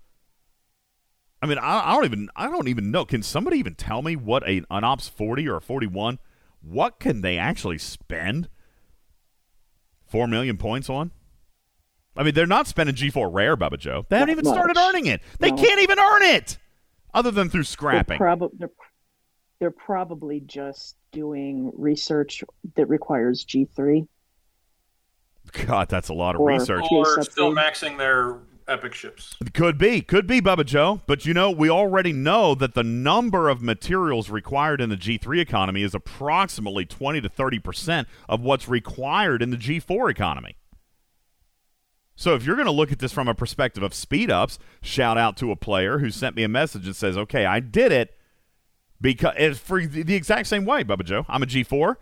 I 1.41 1.45
mean, 1.45 1.57
I, 1.59 1.91
I, 1.91 1.93
don't 1.93 2.05
even, 2.05 2.29
I 2.35 2.49
don't 2.49 2.67
even 2.67 2.91
know. 2.91 3.05
Can 3.05 3.21
somebody 3.21 3.57
even 3.59 3.75
tell 3.75 4.01
me 4.01 4.15
what 4.15 4.47
a, 4.47 4.63
an 4.71 4.83
Ops 4.83 5.07
40 5.07 5.47
or 5.47 5.57
a 5.57 5.61
41, 5.61 6.19
what 6.61 6.99
can 6.99 7.21
they 7.21 7.37
actually 7.37 7.77
spend 7.77 8.49
4 10.07 10.27
million 10.27 10.57
points 10.57 10.89
on? 10.89 11.11
I 12.15 12.23
mean, 12.23 12.33
they're 12.33 12.47
not 12.47 12.65
spending 12.67 12.95
G4 12.95 13.29
rare, 13.31 13.55
Bubba 13.55 13.77
Joe. 13.77 14.05
They 14.09 14.17
haven't 14.17 14.31
even 14.31 14.45
much. 14.45 14.53
started 14.55 14.77
earning 14.77 15.05
it. 15.05 15.21
They 15.39 15.51
no. 15.51 15.57
can't 15.57 15.81
even 15.81 15.99
earn 15.99 16.23
it, 16.23 16.57
other 17.13 17.29
than 17.29 17.49
through 17.49 17.65
scrapping. 17.65 18.17
They're, 18.17 18.35
prob- 18.35 18.51
they're, 18.57 18.71
they're 19.59 19.71
probably 19.71 20.39
just 20.39 20.95
doing 21.11 21.71
research 21.75 22.43
that 22.75 22.87
requires 22.87 23.45
G3. 23.45 24.07
God, 25.67 25.89
that's 25.89 26.09
a 26.09 26.13
lot 26.13 26.33
of 26.33 26.41
or, 26.41 26.49
research. 26.49 26.85
Or 26.91 27.21
still 27.23 27.53
maxing 27.53 27.97
their 27.97 28.39
epic 28.67 28.93
ships. 28.93 29.35
Could 29.53 29.77
be, 29.77 30.01
could 30.01 30.27
be, 30.27 30.41
Bubba 30.41 30.65
Joe. 30.65 31.01
But 31.07 31.25
you 31.25 31.33
know, 31.33 31.51
we 31.51 31.69
already 31.69 32.13
know 32.13 32.55
that 32.55 32.73
the 32.73 32.83
number 32.83 33.49
of 33.49 33.61
materials 33.61 34.29
required 34.29 34.81
in 34.81 34.89
the 34.89 34.97
G3 34.97 35.39
economy 35.39 35.83
is 35.83 35.95
approximately 35.95 36.85
20 36.85 37.21
to 37.21 37.29
30 37.29 37.59
percent 37.59 38.07
of 38.27 38.41
what's 38.41 38.67
required 38.67 39.41
in 39.41 39.49
the 39.49 39.57
G4 39.57 40.09
economy. 40.11 40.55
So 42.15 42.33
if 42.33 42.43
you're 42.43 42.55
going 42.55 42.65
to 42.65 42.71
look 42.71 42.91
at 42.91 42.99
this 42.99 43.13
from 43.13 43.27
a 43.27 43.35
perspective 43.35 43.83
of 43.83 43.93
speed 43.93 44.31
ups, 44.31 44.57
shout 44.81 45.19
out 45.19 45.37
to 45.37 45.51
a 45.51 45.55
player 45.55 45.99
who 45.99 46.09
sent 46.09 46.35
me 46.35 46.43
a 46.43 46.47
message 46.47 46.87
and 46.87 46.95
says, 46.95 47.15
"Okay, 47.15 47.45
I 47.45 47.59
did 47.59 47.91
it 47.91 48.17
because 48.99 49.33
it's 49.37 49.59
for 49.59 49.85
the 49.85 50.15
exact 50.15 50.47
same 50.47 50.65
way, 50.65 50.83
Bubba 50.83 51.03
Joe. 51.03 51.25
I'm 51.27 51.43
a 51.43 51.45
G4. 51.45 51.95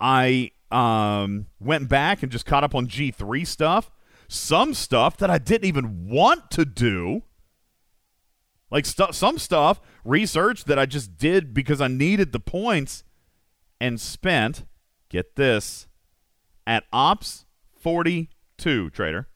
I 0.00 0.50
um, 0.70 1.46
went 1.60 1.88
back 1.88 2.22
and 2.22 2.32
just 2.32 2.46
caught 2.46 2.64
up 2.64 2.74
on 2.74 2.86
G3 2.86 3.46
stuff, 3.46 3.90
some 4.32 4.74
stuff 4.74 5.16
that 5.18 5.30
I 5.30 5.38
didn't 5.38 5.66
even 5.66 6.08
want 6.08 6.50
to 6.52 6.64
do." 6.64 7.22
Like 8.70 8.86
st- 8.86 9.14
some 9.14 9.38
stuff, 9.38 9.80
research 10.02 10.64
that 10.64 10.78
I 10.78 10.86
just 10.86 11.18
did 11.18 11.52
because 11.52 11.82
I 11.82 11.88
needed 11.88 12.32
the 12.32 12.40
points 12.40 13.04
and 13.78 14.00
spent, 14.00 14.64
get 15.10 15.36
this, 15.36 15.86
at 16.66 16.84
Ops 16.90 17.44
42, 17.78 18.88
trader, 18.90 19.28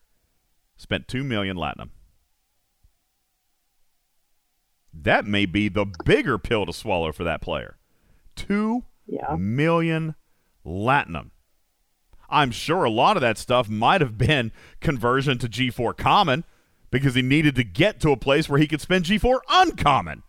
spent 0.76 1.06
2 1.08 1.22
million 1.22 1.56
latinum. 1.56 1.90
That 4.94 5.26
may 5.26 5.44
be 5.44 5.68
the 5.68 5.86
bigger 6.04 6.38
pill 6.38 6.64
to 6.64 6.72
swallow 6.72 7.12
for 7.12 7.24
that 7.24 7.42
player. 7.42 7.76
Two 8.34 8.84
yeah. 9.06 9.36
million 9.36 10.14
latinum. 10.64 11.30
I'm 12.28 12.50
sure 12.50 12.84
a 12.84 12.90
lot 12.90 13.16
of 13.16 13.20
that 13.20 13.38
stuff 13.38 13.68
might 13.68 14.00
have 14.00 14.18
been 14.18 14.52
conversion 14.80 15.38
to 15.38 15.48
G4 15.48 15.96
common 15.96 16.44
because 16.90 17.14
he 17.14 17.22
needed 17.22 17.54
to 17.56 17.64
get 17.64 18.00
to 18.00 18.10
a 18.10 18.16
place 18.16 18.48
where 18.48 18.58
he 18.58 18.66
could 18.66 18.80
spend 18.80 19.04
G4 19.04 19.40
uncommon. 19.48 20.22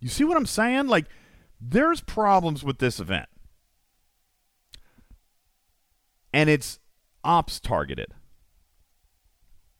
You 0.00 0.08
see 0.08 0.24
what 0.24 0.36
I'm 0.36 0.46
saying? 0.46 0.88
Like, 0.88 1.06
there's 1.60 2.00
problems 2.00 2.64
with 2.64 2.78
this 2.78 2.98
event. 2.98 3.28
And 6.32 6.50
it's 6.50 6.80
ops 7.22 7.60
targeted. 7.60 8.14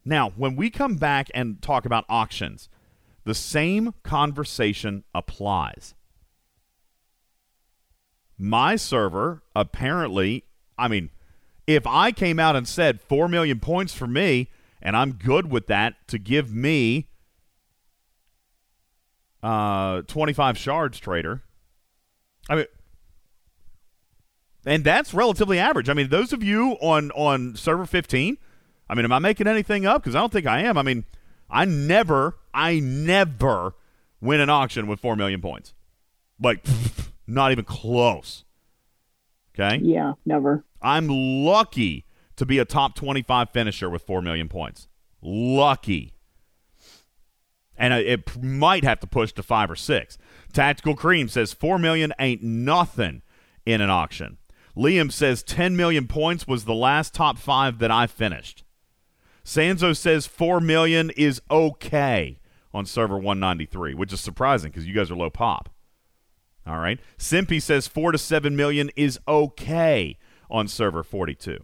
Now, 0.05 0.31
when 0.31 0.57
we 0.57 0.71
come 0.71 0.97
back 0.97 1.29
and 1.35 1.61
talk 1.63 1.85
about 1.85 2.05
auctions, 2.09 2.69
the 3.25 3.35
same 3.35 3.95
conversation 4.03 5.05
applies. 5.15 5.95
My 8.39 8.77
server 8.77 9.43
apparently, 9.55 10.45
I 10.79 10.89
mean, 10.89 11.11
if 11.67 11.87
I 11.87 12.13
came 12.13 12.39
out 12.39 12.57
and 12.57 12.67
said 12.67 13.01
4 13.01 13.29
million 13.29 13.61
points 13.61 13.95
for 13.95 14.07
me, 14.07 14.51
and 14.81 14.97
I'm 14.97 15.13
good 15.13 15.51
with 15.51 15.69
that 15.69 15.95
to 16.09 16.19
give 16.19 16.53
me 16.53 17.09
uh, 19.43 20.03
25 20.03 20.59
shards, 20.59 20.99
trader. 20.99 21.43
I 22.49 22.57
mean, 22.57 22.67
and 24.65 24.85
that's 24.85 25.13
relatively 25.13 25.59
average. 25.59 25.89
I 25.89 25.95
mean, 25.95 26.09
those 26.09 26.33
of 26.33 26.43
you 26.43 26.73
on 26.81 27.11
on 27.13 27.57
server 27.57 27.87
15, 27.87 28.39
I 28.89 28.95
mean, 28.95 29.05
am 29.05 29.13
I 29.13 29.19
making 29.19 29.47
anything 29.47 29.87
up? 29.87 30.03
Because 30.03 30.15
I 30.15 30.21
don't 30.21 30.33
think 30.33 30.47
I 30.47 30.61
am. 30.61 30.79
I 30.79 30.83
mean, 30.83 31.05
I 31.51 31.65
never, 31.65 32.37
I 32.55 32.81
never 32.81 33.75
win 34.21 34.41
an 34.41 34.51
auction 34.51 34.87
with 34.87 35.01
4 35.01 35.17
million 35.17 35.41
points. 35.41 35.75
Like, 36.41 36.65
not 37.27 37.53
even 37.53 37.65
close. 37.65 38.45
Okay? 39.55 39.79
Yeah, 39.83 40.15
never. 40.25 40.65
I'm 40.81 41.09
lucky 41.09 42.07
to 42.37 42.47
be 42.47 42.59
a 42.59 42.65
top 42.65 42.95
25 42.95 43.51
finisher 43.51 43.89
with 43.91 44.03
4 44.03 44.23
million 44.23 44.49
points. 44.49 44.89
Lucky. 45.21 46.15
And 47.77 47.95
it 47.95 48.43
might 48.43 48.85
have 48.85 49.01
to 49.01 49.07
push 49.07 49.33
to 49.33 49.43
5 49.43 49.71
or 49.71 49.77
6. 49.77 50.19
Tactical 50.53 50.95
Cream 50.95 51.29
says 51.29 51.53
4 51.53 51.79
million 51.79 52.13
ain't 52.19 52.43
nothing 52.43 53.23
in 53.65 53.81
an 53.81 53.91
auction. 53.91 54.39
Liam 54.77 55.13
says 55.13 55.43
10 55.43 55.77
million 55.77 56.07
points 56.07 56.47
was 56.47 56.65
the 56.65 56.75
last 56.75 57.15
top 57.15 57.39
5 57.39 57.79
that 57.79 57.91
I 57.91 58.07
finished. 58.07 58.65
Sanzo 59.45 59.97
says 59.97 60.27
4 60.27 60.61
million 60.61 61.11
is 61.11 61.43
okay 61.51 62.39
on 62.73 62.87
server 62.87 63.17
193, 63.17 63.95
which 63.95 64.13
is 64.13 64.21
surprising 64.21 64.71
because 64.71 64.87
you 64.87 64.95
guys 64.95 65.11
are 65.11 65.17
low 65.17 65.31
pop. 65.31 65.69
All 66.67 66.79
right. 66.79 67.01
Simpy 67.19 67.61
says 67.61 67.87
4 67.87 68.13
to 68.13 68.19
7 68.19 68.55
million 68.55 68.91
is 68.97 69.19
okay 69.27 70.19
on 70.51 70.69
server 70.69 71.03
42. 71.03 71.59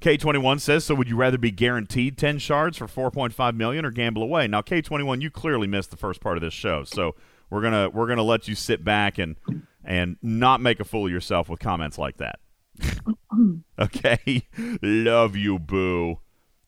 K21 0.00 0.60
says, 0.60 0.84
so 0.84 0.96
would 0.96 1.08
you 1.08 1.16
rather 1.16 1.38
be 1.38 1.52
guaranteed 1.52 2.18
10 2.18 2.38
shards 2.38 2.76
for 2.76 2.88
4.5 2.88 3.54
million 3.54 3.84
or 3.84 3.92
gamble 3.92 4.22
away? 4.22 4.48
Now, 4.48 4.60
K21, 4.60 5.22
you 5.22 5.30
clearly 5.30 5.68
missed 5.68 5.92
the 5.92 5.96
first 5.96 6.20
part 6.20 6.36
of 6.36 6.42
this 6.42 6.52
show, 6.52 6.82
so 6.82 7.14
we're 7.52 7.60
gonna 7.60 7.90
we're 7.90 8.06
gonna 8.06 8.22
let 8.22 8.48
you 8.48 8.54
sit 8.54 8.82
back 8.82 9.18
and 9.18 9.36
and 9.84 10.16
not 10.22 10.60
make 10.62 10.80
a 10.80 10.84
fool 10.84 11.04
of 11.06 11.12
yourself 11.12 11.50
with 11.50 11.60
comments 11.60 11.98
like 11.98 12.16
that. 12.16 12.40
okay, 13.78 14.48
love 14.82 15.36
you, 15.36 15.58
boo. 15.58 16.18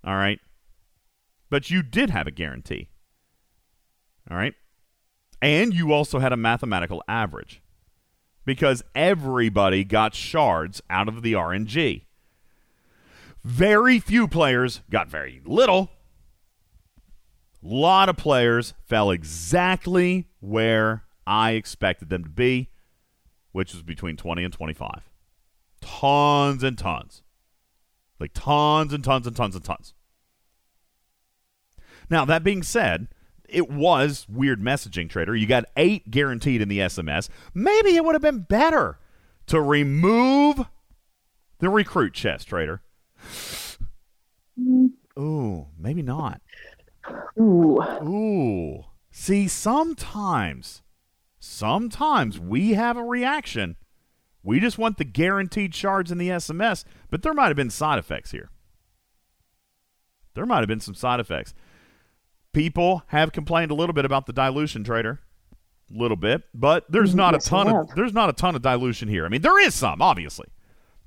All 0.05 0.15
right, 0.15 0.39
but 1.49 1.71
you 1.71 1.83
did 1.83 2.11
have 2.11 2.27
a 2.27 2.31
guarantee. 2.31 2.91
All 4.31 4.37
right, 4.37 4.53
and 5.41 5.75
you 5.75 5.93
also 5.93 6.19
had 6.19 6.33
a 6.33 6.37
mathematical 6.37 7.03
average 7.09 7.63
because 8.45 8.83
everybody 8.95 9.85
got 9.85 10.15
shards 10.15 10.83
out 10.91 11.09
of 11.09 11.23
the 11.23 11.33
RNG. 11.33 12.03
Very 13.43 13.99
few 13.99 14.27
players 14.27 14.81
got 14.91 15.09
very 15.09 15.43
little. 15.45 15.91
A 17.63 17.67
lot 17.67 18.09
of 18.09 18.17
players 18.17 18.75
fell 18.87 19.11
exactly 19.11 20.27
where 20.41 21.05
I 21.27 21.53
expected 21.53 22.11
them 22.11 22.25
to 22.25 22.31
be, 22.31 22.71
which 23.53 23.73
was 23.73 23.83
between 23.83 24.17
20 24.17 24.45
and 24.45 24.53
25. 24.53 25.11
Tons 25.81 26.63
and 26.63 26.79
tons. 26.79 27.23
Like 28.19 28.33
tons 28.35 28.93
and 28.93 29.05
tons 29.05 29.27
and 29.27 29.37
tons 29.37 29.55
and 29.55 29.65
tons. 29.65 29.95
Now, 32.11 32.25
that 32.25 32.45
being 32.45 32.63
said, 32.63 33.09
it 33.49 33.71
was 33.71 34.27
weird 34.29 34.61
messaging, 34.61 35.09
Trader. 35.09 35.35
You 35.35 35.47
got 35.47 35.65
eight 35.77 36.11
guaranteed 36.11 36.61
in 36.61 36.69
the 36.69 36.81
SMS. 36.81 37.29
Maybe 37.53 37.97
it 37.97 38.05
would 38.05 38.15
have 38.15 38.23
been 38.23 38.41
better 38.41 38.99
to 39.47 39.61
remove 39.61 40.67
the 41.59 41.69
recruit 41.69 42.15
chest, 42.15 42.49
Trader. 42.49 42.83
Mm. 44.61 44.91
Ooh, 45.19 45.67
maybe 45.79 46.03
not. 46.03 46.41
Ooh. 47.39 47.81
Ooh. 48.03 48.85
See, 49.11 49.47
sometimes, 49.47 50.83
sometimes 51.39 52.41
we 52.41 52.75
have 52.75 52.97
a 52.97 53.05
reaction. 53.05 53.77
We 54.43 54.61
just 54.61 54.79
want 54.79 54.99
the 54.99 55.05
guaranteed 55.05 55.75
shards 55.75 56.11
in 56.11 56.19
the 56.19 56.29
SMS, 56.29 56.85
but 57.11 57.23
there 57.23 57.35
might 57.35 57.49
have 57.49 57.57
been 57.57 57.71
side 57.71 57.99
effects 57.99 58.33
here. 58.33 58.51
There 60.35 60.47
might 60.47 60.59
have 60.59 60.69
been 60.69 60.81
some 60.81 60.95
side 60.95 61.21
effects. 61.21 61.55
People 62.55 63.03
have 63.09 63.33
complained 63.33 63.71
a 63.71 63.75
little 63.75 63.93
bit 63.93 64.05
about 64.05 64.27
the 64.27 64.33
dilution 64.33 64.85
trader. 64.85 65.21
A 65.95 65.99
little 65.99 66.17
bit, 66.17 66.45
but 66.55 66.91
there's 66.91 67.13
mm, 67.13 67.17
not 67.17 67.35
Yes, 67.35 67.47
a 67.47 67.51
ton 67.51 67.69
of 67.69 67.95
there's 67.95 68.15
not 68.15 68.31
a 68.31 68.33
ton 68.33 68.57
of 68.57 68.63
dilution 68.63 69.07
here. 69.07 69.27
I 69.27 69.29
mean, 69.29 69.43
there 69.43 69.63
is 69.63 69.75
some, 69.75 70.01
obviously. 70.01 70.47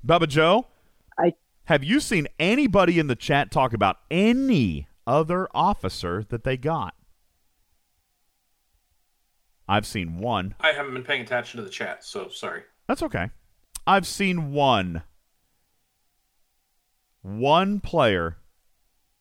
Bubba 0.06 0.28
Joe, 0.28 0.68
I 1.18 1.34
have 1.64 1.82
you 1.82 1.98
seen 1.98 2.28
anybody 2.38 3.00
in 3.00 3.08
the 3.08 3.16
chat 3.16 3.50
talk 3.50 3.72
about 3.72 3.96
any 4.10 4.86
other 5.06 5.48
officer 5.52 6.24
that 6.28 6.44
they 6.44 6.56
got? 6.56 6.94
I've 9.68 9.86
seen 9.86 10.18
one. 10.18 10.54
I 10.60 10.72
haven't 10.72 10.94
been 10.94 11.02
paying 11.02 11.22
attention 11.22 11.58
to 11.58 11.64
the 11.64 11.70
chat, 11.70 12.04
so 12.04 12.28
sorry. 12.28 12.62
That's 12.86 13.02
okay. 13.02 13.30
I've 13.86 14.06
seen 14.06 14.52
one. 14.52 15.02
One 17.22 17.80
player 17.80 18.38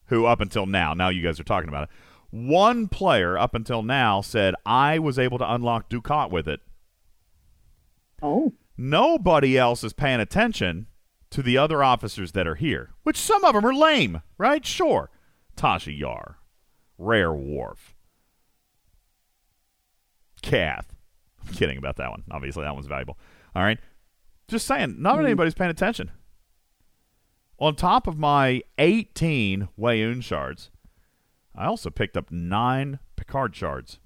who, 0.05 0.25
up 0.25 0.39
until 0.39 0.65
now, 0.65 0.93
now 0.93 1.09
you 1.09 1.21
guys 1.21 1.39
are 1.39 1.43
talking 1.43 1.67
about 1.67 1.83
it, 1.83 1.89
one 2.29 2.87
player 2.87 3.37
up 3.37 3.55
until 3.55 3.83
now 3.83 4.21
said, 4.21 4.55
I 4.65 4.99
was 4.99 5.17
able 5.17 5.37
to 5.37 5.53
unlock 5.53 5.89
Dukat 5.89 6.31
with 6.31 6.47
it. 6.47 6.61
oh 8.21 8.53
Nobody 8.77 9.57
else 9.57 9.83
is 9.83 9.93
paying 9.93 10.19
attention 10.19 10.87
to 11.31 11.41
the 11.41 11.57
other 11.57 11.83
officers 11.83 12.33
that 12.33 12.47
are 12.47 12.55
here, 12.55 12.91
which 13.03 13.17
some 13.17 13.43
of 13.43 13.53
them 13.53 13.65
are 13.65 13.73
lame, 13.73 14.21
right? 14.37 14.65
Sure. 14.65 15.09
Tasha 15.55 15.97
Yar, 15.97 16.37
Rare 16.99 17.33
Worf, 17.33 17.95
Kath. 20.43 20.93
I'm 21.45 21.53
kidding 21.53 21.77
about 21.77 21.95
that 21.95 22.11
one. 22.11 22.23
Obviously, 22.29 22.63
that 22.63 22.75
one's 22.75 22.85
valuable. 22.85 23.17
All 23.55 23.63
right. 23.63 23.79
Just 24.47 24.67
saying, 24.67 25.01
not 25.01 25.15
mm-hmm. 25.15 25.25
anybody's 25.25 25.55
paying 25.55 25.71
attention. 25.71 26.11
On 27.59 27.75
top 27.75 28.05
of 28.05 28.19
my 28.19 28.61
18 28.77 29.69
Weyoun 29.79 30.23
shards, 30.23 30.69
I 31.57 31.65
also 31.65 31.89
picked 31.89 32.15
up 32.15 32.31
nine 32.31 32.99
Picard 33.15 33.55
shards. 33.55 33.99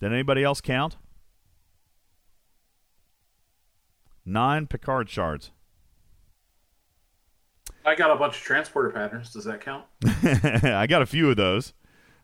Did 0.00 0.12
anybody 0.12 0.42
else 0.42 0.62
count? 0.62 0.96
Nine 4.24 4.66
Picard 4.66 5.10
shards. 5.10 5.50
I 7.84 7.94
got 7.94 8.10
a 8.10 8.16
bunch 8.16 8.36
of 8.36 8.42
transporter 8.42 8.90
patterns. 8.90 9.32
Does 9.32 9.44
that 9.44 9.60
count? 9.60 9.84
I 10.64 10.86
got 10.88 11.02
a 11.02 11.06
few 11.06 11.30
of 11.30 11.36
those. 11.36 11.74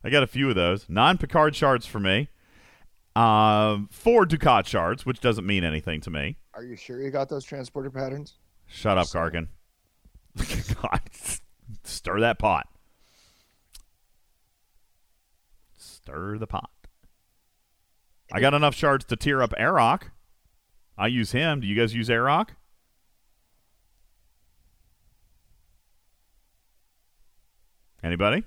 I 0.02 0.10
got 0.10 0.22
a 0.22 0.26
few 0.26 0.48
of 0.48 0.56
those. 0.56 0.88
Nine 0.88 1.18
Picard 1.18 1.54
shards 1.54 1.86
for 1.86 2.00
me. 2.00 2.28
Um, 3.14 3.88
four 3.92 4.24
Dukat 4.26 4.66
shards, 4.66 5.04
which 5.04 5.20
doesn't 5.20 5.46
mean 5.46 5.64
anything 5.64 6.00
to 6.00 6.10
me. 6.10 6.38
Are 6.54 6.64
you 6.64 6.76
sure 6.76 7.00
you 7.00 7.10
got 7.10 7.28
those 7.28 7.44
transporter 7.44 7.90
patterns? 7.90 8.38
Shut 8.66 8.96
up, 8.96 9.06
Karkin. 9.08 9.48
God, 10.82 11.00
stir 11.84 12.20
that 12.20 12.38
pot. 12.38 12.66
Stir 16.02 16.36
the 16.38 16.48
pot. 16.48 16.70
I 18.32 18.40
got 18.40 18.54
enough 18.54 18.74
shards 18.74 19.04
to 19.04 19.16
tear 19.16 19.40
up 19.40 19.52
Arok. 19.58 20.10
I 20.98 21.06
use 21.06 21.30
him. 21.30 21.60
Do 21.60 21.66
you 21.66 21.76
guys 21.76 21.94
use 21.94 22.08
Arok? 22.08 22.48
Anybody? 28.02 28.44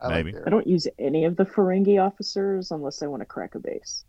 I 0.00 0.08
Maybe. 0.08 0.32
Like 0.32 0.46
I 0.46 0.50
don't 0.50 0.66
use 0.68 0.86
any 1.00 1.24
of 1.24 1.36
the 1.36 1.44
Ferengi 1.44 2.00
officers 2.00 2.70
unless 2.70 3.02
I 3.02 3.06
want 3.08 3.22
to 3.22 3.26
crack 3.26 3.56
a 3.56 3.58
base. 3.58 4.04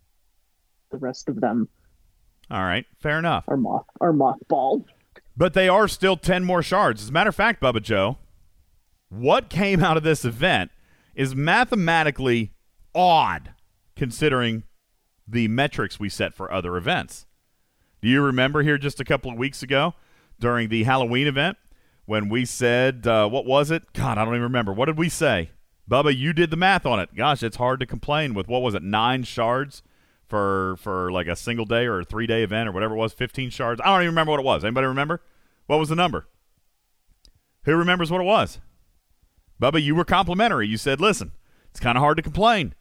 The 0.92 0.98
rest 0.98 1.28
of 1.28 1.42
them 1.42 1.70
All 2.52 2.62
right, 2.62 2.86
fair 3.00 3.18
enough. 3.18 3.46
are 3.48 3.58
moth 3.58 3.86
are 4.00 4.14
mothballed. 4.14 4.86
But 5.36 5.56
they 5.56 5.68
are 5.68 5.88
still 5.88 6.18
10 6.18 6.44
more 6.44 6.62
shards. 6.62 7.02
As 7.02 7.10
a 7.10 7.12
matter 7.12 7.30
of 7.30 7.36
fact, 7.36 7.62
Bubba 7.64 7.82
Joe, 7.82 8.20
what 9.10 9.50
came 9.50 9.84
out 9.84 9.98
of 9.98 10.04
this 10.04 10.24
event 10.24 10.70
is 11.16 11.36
mathematically 11.36 12.54
odd 12.96 13.54
considering 13.96 14.64
the 15.28 15.48
metrics 15.48 16.00
we 16.00 16.10
set 16.10 16.34
for 16.34 16.52
other 16.52 16.78
events. 16.78 17.26
Do 18.02 18.10
you 18.10 18.22
remember 18.22 18.64
here 18.64 18.78
just 18.78 19.00
a 19.00 19.06
couple 19.06 19.32
of 19.32 19.38
weeks 19.38 19.64
ago 19.64 19.94
during 20.40 20.70
the 20.70 20.84
Halloween 20.84 21.28
event 21.28 21.58
when 22.06 22.28
we 22.28 22.46
said, 22.46 23.08
uh, 23.08 23.28
what 23.30 23.46
was 23.46 23.72
it? 23.72 23.94
God, 23.94 24.18
I 24.18 24.26
don't 24.26 24.34
even 24.34 24.44
remember. 24.44 24.74
What 24.74 24.86
did 24.86 24.98
we 24.98 25.10
say? 25.10 25.52
Bubba, 25.90 26.16
you 26.16 26.34
did 26.34 26.50
the 26.50 26.58
math 26.58 26.86
on 26.86 27.00
it. 27.00 27.16
Gosh, 27.16 27.44
it's 27.44 27.58
hard 27.58 27.80
to 27.80 27.86
complain 27.86 28.34
with, 28.34 28.48
what 28.48 28.62
was 28.62 28.74
it, 28.74 28.84
nine 28.84 29.24
shards 29.24 29.84
for 30.28 30.76
for 30.80 31.12
like 31.12 31.28
a 31.28 31.36
single 31.36 31.66
day 31.66 31.86
or 31.86 32.00
a 32.00 32.06
three 32.06 32.26
day 32.26 32.44
event 32.44 32.68
or 32.68 32.72
whatever 32.72 32.96
it 32.96 32.98
was, 32.98 33.14
15 33.14 33.50
shards. 33.50 33.82
I 33.84 33.88
don't 33.88 34.02
even 34.02 34.08
remember 34.08 34.32
what 34.32 34.40
it 34.40 34.46
was. 34.46 34.64
Anybody 34.64 34.88
remember? 34.88 35.22
What 35.68 35.80
was 35.80 35.90
the 35.90 35.96
number? 35.96 36.28
Who 37.66 37.76
remembers 37.76 38.12
what 38.12 38.22
it 38.22 38.26
was? 38.26 38.60
Bubba, 39.62 39.82
you 39.82 39.96
were 39.96 40.06
complimentary. 40.06 40.68
You 40.68 40.78
said, 40.78 41.00
listen, 41.00 41.32
it's 41.72 41.80
kind 41.80 41.98
of 41.98 42.02
hard 42.02 42.18
to 42.18 42.24
complain. 42.24 42.74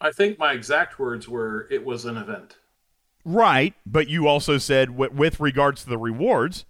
I 0.00 0.10
think 0.12 0.38
my 0.38 0.52
exact 0.52 0.98
words 0.98 1.28
were 1.28 1.66
it 1.70 1.84
was 1.84 2.04
an 2.04 2.16
event. 2.16 2.56
Right, 3.24 3.74
but 3.84 4.08
you 4.08 4.28
also 4.28 4.58
said 4.58 4.96
with 4.96 5.40
regards 5.40 5.82
to 5.82 5.88
the 5.88 5.98
rewards, 5.98 6.64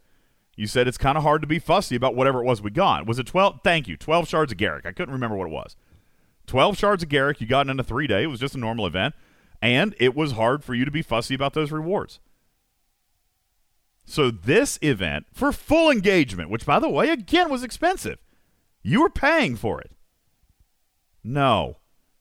you 0.57 0.67
said 0.67 0.89
it's 0.89 0.97
kind 0.97 1.19
of 1.19 1.25
hard 1.25 1.43
to 1.43 1.47
be 1.47 1.59
fussy 1.59 1.97
about 1.97 2.15
whatever 2.15 2.41
it 2.41 2.47
was 2.47 2.63
we 2.63 2.71
got. 2.71 3.07
Was 3.07 3.19
it 3.19 3.27
12? 3.27 3.61
Thank 3.63 3.89
you. 3.89 3.97
12 3.97 4.27
shards 4.27 4.53
of 4.53 4.59
Garak. 4.59 4.87
I 4.87 4.93
couldn't 4.93 5.13
remember 5.13 5.37
what 5.37 5.49
it 5.49 5.53
was. 5.53 5.77
12 6.47 6.79
shards 6.79 7.03
of 7.03 7.11
Garak 7.11 7.41
you 7.41 7.47
got 7.47 7.69
in 7.69 7.79
a 7.79 7.85
3-day. 7.85 8.23
It 8.23 8.29
was 8.29 8.41
just 8.41 8.55
a 8.55 8.59
normal 8.59 8.87
event, 8.87 9.15
and 9.61 9.95
it 9.99 10.15
was 10.15 10.33
hard 10.33 10.65
for 10.65 10.75
you 10.75 10.87
to 10.87 10.91
be 10.91 11.03
fussy 11.03 11.35
about 11.35 11.53
those 11.53 11.73
rewards. 11.73 12.21
So 14.07 14.31
this 14.31 14.79
event 14.83 15.27
for 15.33 15.53
full 15.53 15.91
engagement, 15.91 16.49
which 16.49 16.65
by 16.65 16.79
the 16.79 16.89
way 16.89 17.11
again 17.11 17.51
was 17.51 17.63
expensive. 17.63 18.19
You 18.83 19.03
were 19.03 19.11
paying 19.11 19.57
for 19.57 19.81
it. 19.81 19.91
No, 21.25 21.79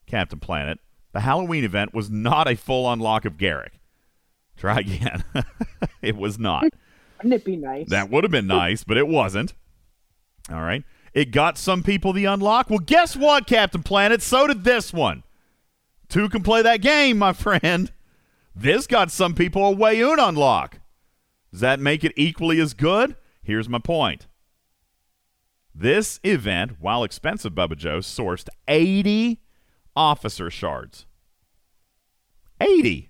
Captain 0.07 0.39
Planet. 0.39 0.79
The 1.13 1.19
Halloween 1.21 1.63
event 1.63 1.93
was 1.93 2.09
not 2.09 2.49
a 2.49 2.55
full 2.55 2.91
unlock 2.91 3.23
of 3.23 3.37
Garak. 3.37 3.79
Try 4.57 4.79
again. 4.79 5.23
it 6.01 6.17
was 6.17 6.39
not. 6.39 6.65
Wouldn't 7.17 7.33
it 7.33 7.45
be 7.45 7.55
nice? 7.55 7.89
That 7.89 8.09
would 8.09 8.23
have 8.23 8.31
been 8.31 8.47
nice, 8.47 8.83
but 8.83 8.97
it 8.97 9.07
wasn't. 9.07 9.53
All 10.51 10.61
right. 10.61 10.83
It 11.13 11.31
got 11.31 11.57
some 11.57 11.83
people 11.83 12.11
the 12.13 12.25
unlock. 12.25 12.69
Well, 12.69 12.79
guess 12.79 13.15
what, 13.15 13.47
Captain 13.47 13.83
Planet? 13.83 14.21
So 14.21 14.47
did 14.47 14.63
this 14.63 14.91
one. 14.91 15.23
Two 16.09 16.29
can 16.29 16.43
play 16.43 16.61
that 16.61 16.81
game, 16.81 17.17
my 17.17 17.31
friend. 17.31 17.91
This 18.55 18.87
got 18.87 19.11
some 19.11 19.33
people 19.33 19.69
a 19.69 19.75
Weyoun 19.75 20.17
unlock. 20.19 20.79
Does 21.55 21.61
that 21.61 21.79
make 21.79 22.03
it 22.03 22.11
equally 22.17 22.59
as 22.59 22.73
good? 22.73 23.15
Here's 23.41 23.69
my 23.69 23.79
point. 23.79 24.27
This 25.73 26.19
event, 26.21 26.81
while 26.81 27.01
expensive, 27.01 27.53
Bubba 27.53 27.77
Joe, 27.77 27.99
sourced 27.99 28.49
80 28.67 29.39
officer 29.95 30.49
shards. 30.49 31.05
80. 32.59 33.09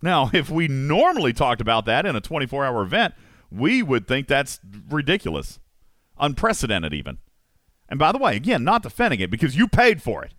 Now, 0.00 0.30
if 0.32 0.48
we 0.48 0.66
normally 0.66 1.34
talked 1.34 1.60
about 1.60 1.84
that 1.84 2.06
in 2.06 2.16
a 2.16 2.22
24 2.22 2.64
hour 2.64 2.80
event, 2.80 3.12
we 3.50 3.82
would 3.82 4.08
think 4.08 4.28
that's 4.28 4.60
ridiculous, 4.88 5.60
unprecedented, 6.18 6.94
even. 6.94 7.18
And 7.90 7.98
by 7.98 8.12
the 8.12 8.18
way, 8.18 8.34
again, 8.34 8.64
not 8.64 8.82
defending 8.82 9.20
it 9.20 9.30
because 9.30 9.56
you 9.58 9.68
paid 9.68 10.00
for 10.00 10.24
it. 10.24 10.32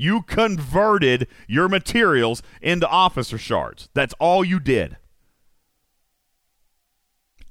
You 0.00 0.22
converted 0.22 1.28
your 1.46 1.68
materials 1.68 2.42
into 2.62 2.88
officer 2.88 3.36
shards. 3.36 3.90
That's 3.92 4.14
all 4.18 4.42
you 4.42 4.58
did. 4.58 4.96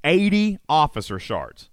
80 0.02 0.58
officer 0.68 1.20
shards. 1.20 1.70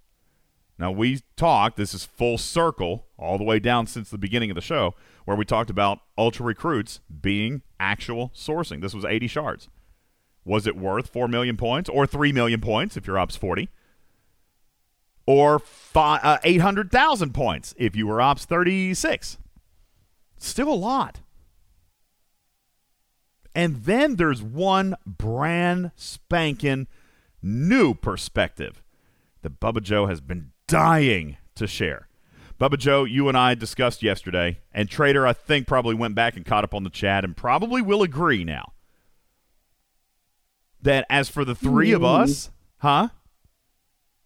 Now, 0.78 0.92
we 0.92 1.22
talked, 1.34 1.78
this 1.78 1.94
is 1.94 2.04
full 2.04 2.38
circle, 2.38 3.06
all 3.18 3.38
the 3.38 3.44
way 3.44 3.58
down 3.58 3.88
since 3.88 4.08
the 4.08 4.18
beginning 4.18 4.52
of 4.52 4.54
the 4.54 4.60
show, 4.60 4.94
where 5.24 5.36
we 5.36 5.44
talked 5.44 5.68
about 5.68 5.98
ultra 6.16 6.46
recruits 6.46 7.00
being 7.22 7.62
actual 7.80 8.30
sourcing. 8.32 8.80
This 8.80 8.94
was 8.94 9.04
80 9.04 9.26
shards. 9.26 9.68
Was 10.44 10.68
it 10.68 10.76
worth 10.76 11.08
4 11.08 11.26
million 11.26 11.56
points 11.56 11.90
or 11.90 12.06
3 12.06 12.30
million 12.30 12.60
points 12.60 12.96
if 12.96 13.04
you're 13.04 13.18
Ops 13.18 13.34
40? 13.34 13.68
Or 15.26 15.60
uh, 15.96 16.38
800,000 16.44 17.34
points 17.34 17.74
if 17.76 17.96
you 17.96 18.06
were 18.06 18.20
Ops 18.20 18.44
36? 18.44 19.38
Still 20.38 20.72
a 20.72 20.74
lot. 20.74 21.20
And 23.54 23.84
then 23.84 24.16
there's 24.16 24.42
one 24.42 24.94
brand 25.04 25.90
spanking 25.96 26.86
new 27.42 27.94
perspective 27.94 28.82
that 29.42 29.60
Bubba 29.60 29.82
Joe 29.82 30.06
has 30.06 30.20
been 30.20 30.52
dying 30.66 31.36
to 31.56 31.66
share. 31.66 32.08
Bubba 32.60 32.78
Joe, 32.78 33.04
you 33.04 33.28
and 33.28 33.36
I 33.36 33.54
discussed 33.54 34.02
yesterday, 34.02 34.60
and 34.72 34.88
Trader, 34.88 35.26
I 35.26 35.32
think, 35.32 35.66
probably 35.66 35.94
went 35.94 36.14
back 36.14 36.36
and 36.36 36.44
caught 36.44 36.64
up 36.64 36.74
on 36.74 36.82
the 36.82 36.90
chat 36.90 37.24
and 37.24 37.36
probably 37.36 37.82
will 37.82 38.02
agree 38.02 38.44
now 38.44 38.72
that 40.82 41.06
as 41.10 41.28
for 41.28 41.44
the 41.44 41.54
three 41.54 41.92
of 41.92 42.04
us, 42.04 42.50
huh? 42.78 43.08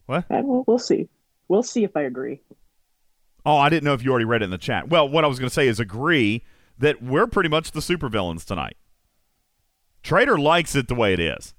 What? 0.06 0.24
Uh, 0.30 0.42
we'll, 0.42 0.64
we'll 0.66 0.78
see. 0.78 1.08
We'll 1.48 1.62
see 1.62 1.84
if 1.84 1.96
I 1.96 2.02
agree. 2.02 2.40
Oh, 3.44 3.56
I 3.56 3.68
didn't 3.68 3.84
know 3.84 3.94
if 3.94 4.04
you 4.04 4.10
already 4.10 4.24
read 4.24 4.42
it 4.42 4.46
in 4.46 4.50
the 4.50 4.58
chat. 4.58 4.88
Well, 4.88 5.08
what 5.08 5.24
I 5.24 5.28
was 5.28 5.38
going 5.38 5.48
to 5.48 5.54
say 5.54 5.66
is 5.66 5.80
agree 5.80 6.44
that 6.78 7.02
we're 7.02 7.26
pretty 7.26 7.48
much 7.48 7.72
the 7.72 7.80
supervillains 7.80 8.44
tonight. 8.44 8.76
Trader 10.02 10.38
likes 10.38 10.74
it 10.74 10.88
the 10.88 10.94
way 10.94 11.12
it 11.12 11.20
is. 11.20 11.54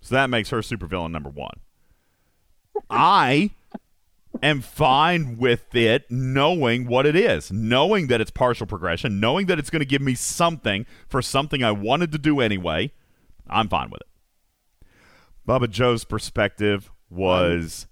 So 0.00 0.14
that 0.14 0.30
makes 0.30 0.50
her 0.50 0.58
supervillain 0.58 1.10
number 1.10 1.30
one. 1.30 1.60
I 2.88 3.50
am 4.42 4.60
fine 4.60 5.36
with 5.36 5.74
it 5.74 6.10
knowing 6.10 6.86
what 6.86 7.04
it 7.04 7.16
is, 7.16 7.52
knowing 7.52 8.06
that 8.06 8.20
it's 8.20 8.30
partial 8.30 8.66
progression, 8.66 9.20
knowing 9.20 9.46
that 9.46 9.58
it's 9.58 9.70
going 9.70 9.80
to 9.80 9.86
give 9.86 10.02
me 10.02 10.14
something 10.14 10.86
for 11.08 11.20
something 11.20 11.62
I 11.62 11.72
wanted 11.72 12.12
to 12.12 12.18
do 12.18 12.40
anyway. 12.40 12.92
I'm 13.48 13.68
fine 13.68 13.90
with 13.90 14.00
it. 14.00 14.86
Bubba 15.46 15.68
Joe's 15.68 16.04
perspective 16.04 16.90
was 17.10 17.86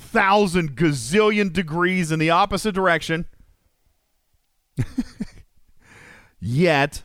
1,000 0.00 0.76
gazillion 0.76 1.52
degrees 1.52 2.10
in 2.10 2.18
the 2.18 2.30
opposite 2.30 2.74
direction. 2.74 3.26
Yet, 6.40 7.02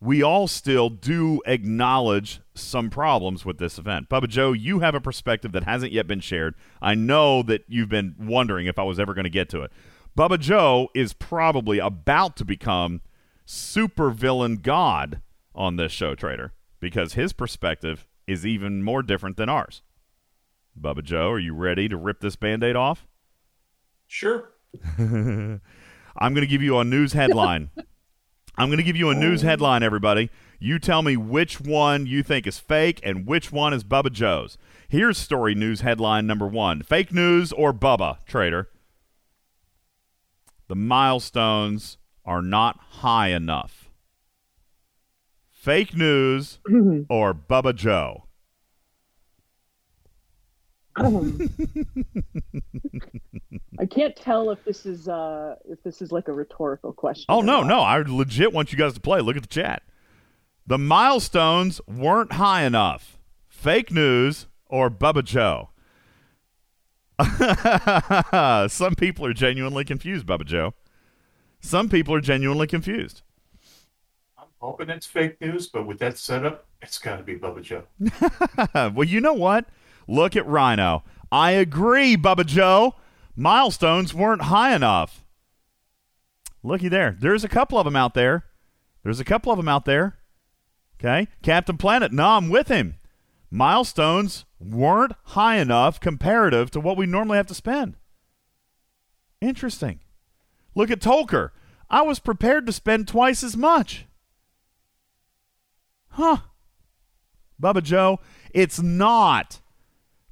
we 0.00 0.22
all 0.22 0.46
still 0.46 0.88
do 0.88 1.42
acknowledge 1.44 2.40
some 2.54 2.88
problems 2.90 3.44
with 3.44 3.58
this 3.58 3.78
event. 3.78 4.08
Bubba 4.08 4.28
Joe, 4.28 4.52
you 4.52 4.80
have 4.80 4.94
a 4.94 5.00
perspective 5.00 5.52
that 5.52 5.64
hasn't 5.64 5.92
yet 5.92 6.06
been 6.06 6.20
shared. 6.20 6.54
I 6.80 6.94
know 6.94 7.42
that 7.42 7.64
you've 7.66 7.88
been 7.88 8.14
wondering 8.18 8.66
if 8.66 8.78
I 8.78 8.84
was 8.84 9.00
ever 9.00 9.12
going 9.12 9.24
to 9.24 9.30
get 9.30 9.48
to 9.50 9.62
it. 9.62 9.72
Bubba 10.16 10.38
Joe 10.38 10.88
is 10.94 11.12
probably 11.12 11.78
about 11.78 12.36
to 12.36 12.44
become 12.44 13.00
supervillain 13.46 14.62
god 14.62 15.20
on 15.54 15.76
this 15.76 15.92
show, 15.92 16.14
Trader, 16.14 16.52
because 16.80 17.14
his 17.14 17.32
perspective 17.32 18.06
is 18.26 18.46
even 18.46 18.82
more 18.82 19.02
different 19.02 19.36
than 19.36 19.48
ours. 19.48 19.82
Bubba 20.80 21.02
Joe, 21.02 21.30
are 21.30 21.38
you 21.38 21.54
ready 21.54 21.88
to 21.88 21.96
rip 21.96 22.20
this 22.20 22.36
band 22.36 22.62
aid 22.62 22.76
off? 22.76 23.06
Sure. 24.06 24.50
I'm 24.98 25.60
going 26.18 26.42
to 26.42 26.46
give 26.46 26.62
you 26.62 26.78
a 26.78 26.84
news 26.84 27.12
headline. 27.12 27.70
I'm 28.58 28.68
going 28.68 28.78
to 28.78 28.84
give 28.84 28.96
you 28.96 29.10
a 29.10 29.14
news 29.14 29.44
oh. 29.44 29.48
headline, 29.48 29.82
everybody. 29.82 30.30
You 30.58 30.78
tell 30.78 31.02
me 31.02 31.16
which 31.16 31.60
one 31.60 32.06
you 32.06 32.22
think 32.22 32.46
is 32.46 32.58
fake 32.58 33.00
and 33.02 33.26
which 33.26 33.52
one 33.52 33.74
is 33.74 33.84
Bubba 33.84 34.10
Joe's. 34.10 34.56
Here's 34.88 35.18
story 35.18 35.54
news 35.54 35.80
headline 35.80 36.26
number 36.26 36.46
one 36.46 36.82
Fake 36.82 37.12
news 37.12 37.52
or 37.52 37.74
Bubba, 37.74 38.24
Trader? 38.24 38.68
The 40.68 40.76
milestones 40.76 41.98
are 42.24 42.42
not 42.42 42.78
high 42.78 43.28
enough. 43.28 43.90
Fake 45.52 45.94
news 45.94 46.58
or 47.08 47.34
Bubba 47.34 47.74
Joe? 47.74 48.25
Um, 50.96 51.38
I 53.78 53.86
can't 53.86 54.16
tell 54.16 54.50
if 54.50 54.64
this 54.64 54.86
is 54.86 55.08
uh 55.08 55.56
if 55.68 55.82
this 55.82 56.00
is 56.00 56.10
like 56.12 56.28
a 56.28 56.32
rhetorical 56.32 56.92
question. 56.92 57.26
Oh 57.28 57.40
no, 57.40 57.60
not. 57.60 57.66
no! 57.66 57.80
I 57.80 58.02
legit 58.06 58.52
want 58.52 58.72
you 58.72 58.78
guys 58.78 58.94
to 58.94 59.00
play. 59.00 59.20
Look 59.20 59.36
at 59.36 59.42
the 59.42 59.48
chat. 59.48 59.82
The 60.66 60.78
milestones 60.78 61.80
weren't 61.86 62.32
high 62.32 62.64
enough. 62.64 63.18
Fake 63.48 63.92
news 63.92 64.46
or 64.66 64.90
Bubba 64.90 65.24
Joe? 65.24 65.70
Some 68.68 68.94
people 68.94 69.24
are 69.26 69.32
genuinely 69.32 69.84
confused, 69.84 70.26
Bubba 70.26 70.44
Joe. 70.44 70.74
Some 71.60 71.88
people 71.88 72.14
are 72.14 72.20
genuinely 72.20 72.66
confused. 72.66 73.22
I'm 74.38 74.48
hoping 74.58 74.90
it's 74.90 75.06
fake 75.06 75.40
news, 75.40 75.68
but 75.68 75.86
with 75.86 75.98
that 76.00 76.18
setup, 76.18 76.66
it's 76.82 76.98
got 76.98 77.16
to 77.16 77.22
be 77.22 77.36
Bubba 77.36 77.62
Joe. 77.62 77.84
well, 78.94 79.04
you 79.04 79.20
know 79.20 79.32
what? 79.32 79.66
Look 80.06 80.36
at 80.36 80.46
Rhino. 80.46 81.04
I 81.30 81.52
agree, 81.52 82.16
Bubba 82.16 82.46
Joe. 82.46 82.94
Milestones 83.34 84.14
weren't 84.14 84.42
high 84.42 84.74
enough. 84.74 85.24
Looky 86.62 86.88
there. 86.88 87.16
There's 87.18 87.44
a 87.44 87.48
couple 87.48 87.78
of 87.78 87.84
them 87.84 87.96
out 87.96 88.14
there. 88.14 88.44
There's 89.02 89.20
a 89.20 89.24
couple 89.24 89.52
of 89.52 89.58
them 89.58 89.68
out 89.68 89.84
there. 89.84 90.18
Okay. 90.98 91.28
Captain 91.42 91.76
Planet, 91.76 92.12
no, 92.12 92.26
I'm 92.30 92.48
with 92.48 92.68
him. 92.68 92.96
Milestones 93.50 94.44
weren't 94.58 95.12
high 95.24 95.56
enough 95.56 96.00
comparative 96.00 96.70
to 96.72 96.80
what 96.80 96.96
we 96.96 97.06
normally 97.06 97.36
have 97.36 97.46
to 97.46 97.54
spend. 97.54 97.96
Interesting. 99.40 100.00
Look 100.74 100.90
at 100.90 101.00
Tolker. 101.00 101.50
I 101.88 102.02
was 102.02 102.18
prepared 102.18 102.66
to 102.66 102.72
spend 102.72 103.06
twice 103.06 103.44
as 103.44 103.56
much. 103.56 104.06
Huh. 106.10 106.38
Bubba 107.60 107.82
Joe, 107.82 108.18
it's 108.52 108.80
not 108.80 109.60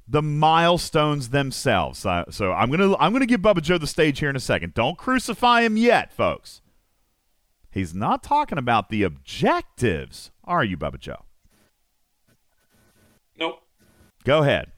the 0.07 0.21
milestones 0.21 1.29
themselves. 1.29 2.05
Uh, 2.05 2.25
so 2.29 2.51
I'm 2.51 2.69
gonna 2.69 2.95
I'm 2.97 3.13
gonna 3.13 3.25
give 3.25 3.41
Bubba 3.41 3.61
Joe 3.61 3.77
the 3.77 3.87
stage 3.87 4.19
here 4.19 4.29
in 4.29 4.35
a 4.35 4.41
second. 4.41 4.73
Don't 4.73 4.97
crucify 4.97 5.61
him 5.61 5.77
yet, 5.77 6.13
folks. 6.13 6.61
He's 7.71 7.93
not 7.93 8.23
talking 8.23 8.57
about 8.57 8.89
the 8.89 9.03
objectives, 9.03 10.31
are 10.45 10.63
you, 10.63 10.77
Bubba 10.77 10.97
Joe? 10.97 11.25
Nope. 13.37 13.59
Go 14.23 14.43
ahead. 14.43 14.71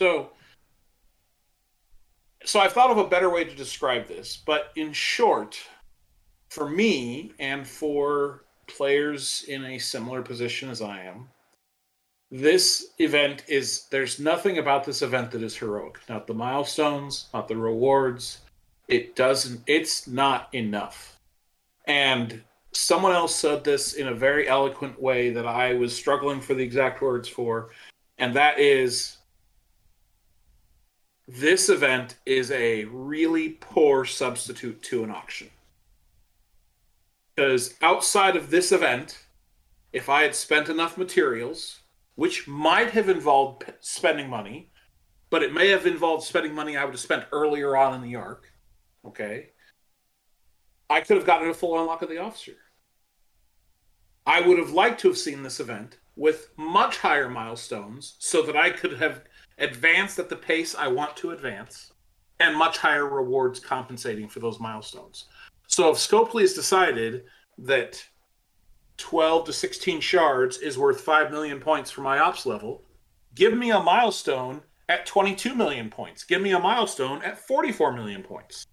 So, 0.00 0.30
so 2.44 2.60
I've 2.60 2.72
thought 2.72 2.90
of 2.90 2.96
a 2.96 3.06
better 3.06 3.28
way 3.28 3.44
to 3.44 3.54
describe 3.54 4.06
this, 4.06 4.42
but 4.46 4.72
in 4.76 4.94
short, 4.94 5.58
for 6.48 6.68
me 6.68 7.32
and 7.38 7.66
for 7.66 8.44
players 8.66 9.44
in 9.48 9.64
a 9.64 9.78
similar 9.78 10.22
position 10.22 10.70
as 10.70 10.80
I 10.80 11.02
am, 11.02 11.28
this 12.30 12.88
event 12.98 13.44
is 13.46 13.86
there's 13.90 14.18
nothing 14.18 14.58
about 14.58 14.84
this 14.84 15.02
event 15.02 15.30
that 15.30 15.42
is 15.42 15.56
heroic. 15.56 15.98
Not 16.08 16.26
the 16.26 16.34
milestones, 16.34 17.28
not 17.32 17.48
the 17.48 17.56
rewards. 17.56 18.38
It 18.88 19.14
doesn't 19.14 19.62
it's 19.66 20.06
not 20.06 20.48
enough. 20.52 21.18
And 21.86 22.42
someone 22.72 23.12
else 23.12 23.34
said 23.34 23.64
this 23.64 23.94
in 23.94 24.08
a 24.08 24.14
very 24.14 24.48
eloquent 24.48 25.00
way 25.00 25.30
that 25.30 25.46
I 25.46 25.74
was 25.74 25.96
struggling 25.96 26.40
for 26.40 26.54
the 26.54 26.64
exact 26.64 27.00
words 27.00 27.28
for, 27.28 27.70
and 28.18 28.34
that 28.34 28.58
is 28.58 29.18
this 31.28 31.68
event 31.68 32.16
is 32.24 32.50
a 32.50 32.84
really 32.84 33.50
poor 33.60 34.04
substitute 34.04 34.82
to 34.82 35.04
an 35.04 35.10
auction. 35.10 35.50
Because 37.34 37.74
outside 37.82 38.36
of 38.36 38.50
this 38.50 38.72
event, 38.72 39.26
if 39.92 40.08
I 40.08 40.22
had 40.22 40.34
spent 40.34 40.68
enough 40.68 40.96
materials, 40.96 41.80
which 42.16 42.48
might 42.48 42.90
have 42.90 43.08
involved 43.08 43.64
spending 43.80 44.28
money, 44.28 44.70
but 45.30 45.42
it 45.42 45.52
may 45.52 45.68
have 45.68 45.86
involved 45.86 46.24
spending 46.24 46.54
money 46.54 46.76
I 46.76 46.84
would 46.84 46.94
have 46.94 47.00
spent 47.00 47.26
earlier 47.30 47.76
on 47.76 47.94
in 47.94 48.02
the 48.02 48.16
arc, 48.16 48.50
okay, 49.06 49.50
I 50.90 51.00
could 51.00 51.16
have 51.16 51.26
gotten 51.26 51.48
a 51.48 51.54
full 51.54 51.78
unlock 51.78 52.02
of 52.02 52.08
the 52.08 52.18
officer. 52.18 52.56
I 54.26 54.40
would 54.40 54.58
have 54.58 54.70
liked 54.70 55.00
to 55.00 55.08
have 55.08 55.18
seen 55.18 55.42
this 55.42 55.60
event 55.60 55.98
with 56.16 56.48
much 56.56 56.98
higher 56.98 57.28
milestones 57.28 58.16
so 58.18 58.42
that 58.42 58.56
I 58.56 58.70
could 58.70 58.94
have 58.94 59.22
advanced 59.58 60.18
at 60.18 60.28
the 60.28 60.36
pace 60.36 60.74
I 60.74 60.88
want 60.88 61.16
to 61.18 61.30
advance 61.30 61.92
and 62.40 62.56
much 62.56 62.78
higher 62.78 63.08
rewards 63.08 63.60
compensating 63.60 64.28
for 64.28 64.40
those 64.40 64.60
milestones. 64.60 65.26
So 65.68 65.90
if 65.90 65.96
Scopely 65.96 66.42
has 66.42 66.54
decided 66.54 67.24
that 67.58 68.02
12 68.98 69.46
to 69.46 69.52
16 69.52 70.00
shards 70.00 70.58
is 70.58 70.78
worth 70.78 71.00
5 71.00 71.30
million 71.30 71.60
points 71.60 71.90
for 71.90 72.00
my 72.00 72.18
ops 72.18 72.46
level, 72.46 72.82
give 73.34 73.56
me 73.56 73.70
a 73.70 73.80
milestone 73.80 74.62
at 74.88 75.06
22 75.06 75.54
million 75.54 75.90
points. 75.90 76.24
Give 76.24 76.40
me 76.40 76.52
a 76.52 76.58
milestone 76.58 77.22
at 77.22 77.38
44 77.38 77.92
million 77.92 78.22
points. 78.22 78.66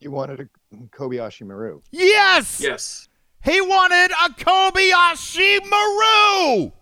You 0.00 0.10
wanted 0.10 0.40
a 0.40 0.76
Kobayashi 0.88 1.46
Maru. 1.46 1.80
Yes! 1.90 2.60
Yes. 2.60 3.08
He 3.42 3.60
wanted 3.60 4.10
a 4.10 4.30
Kobayashi 4.30 5.60
Maru! 5.64 6.72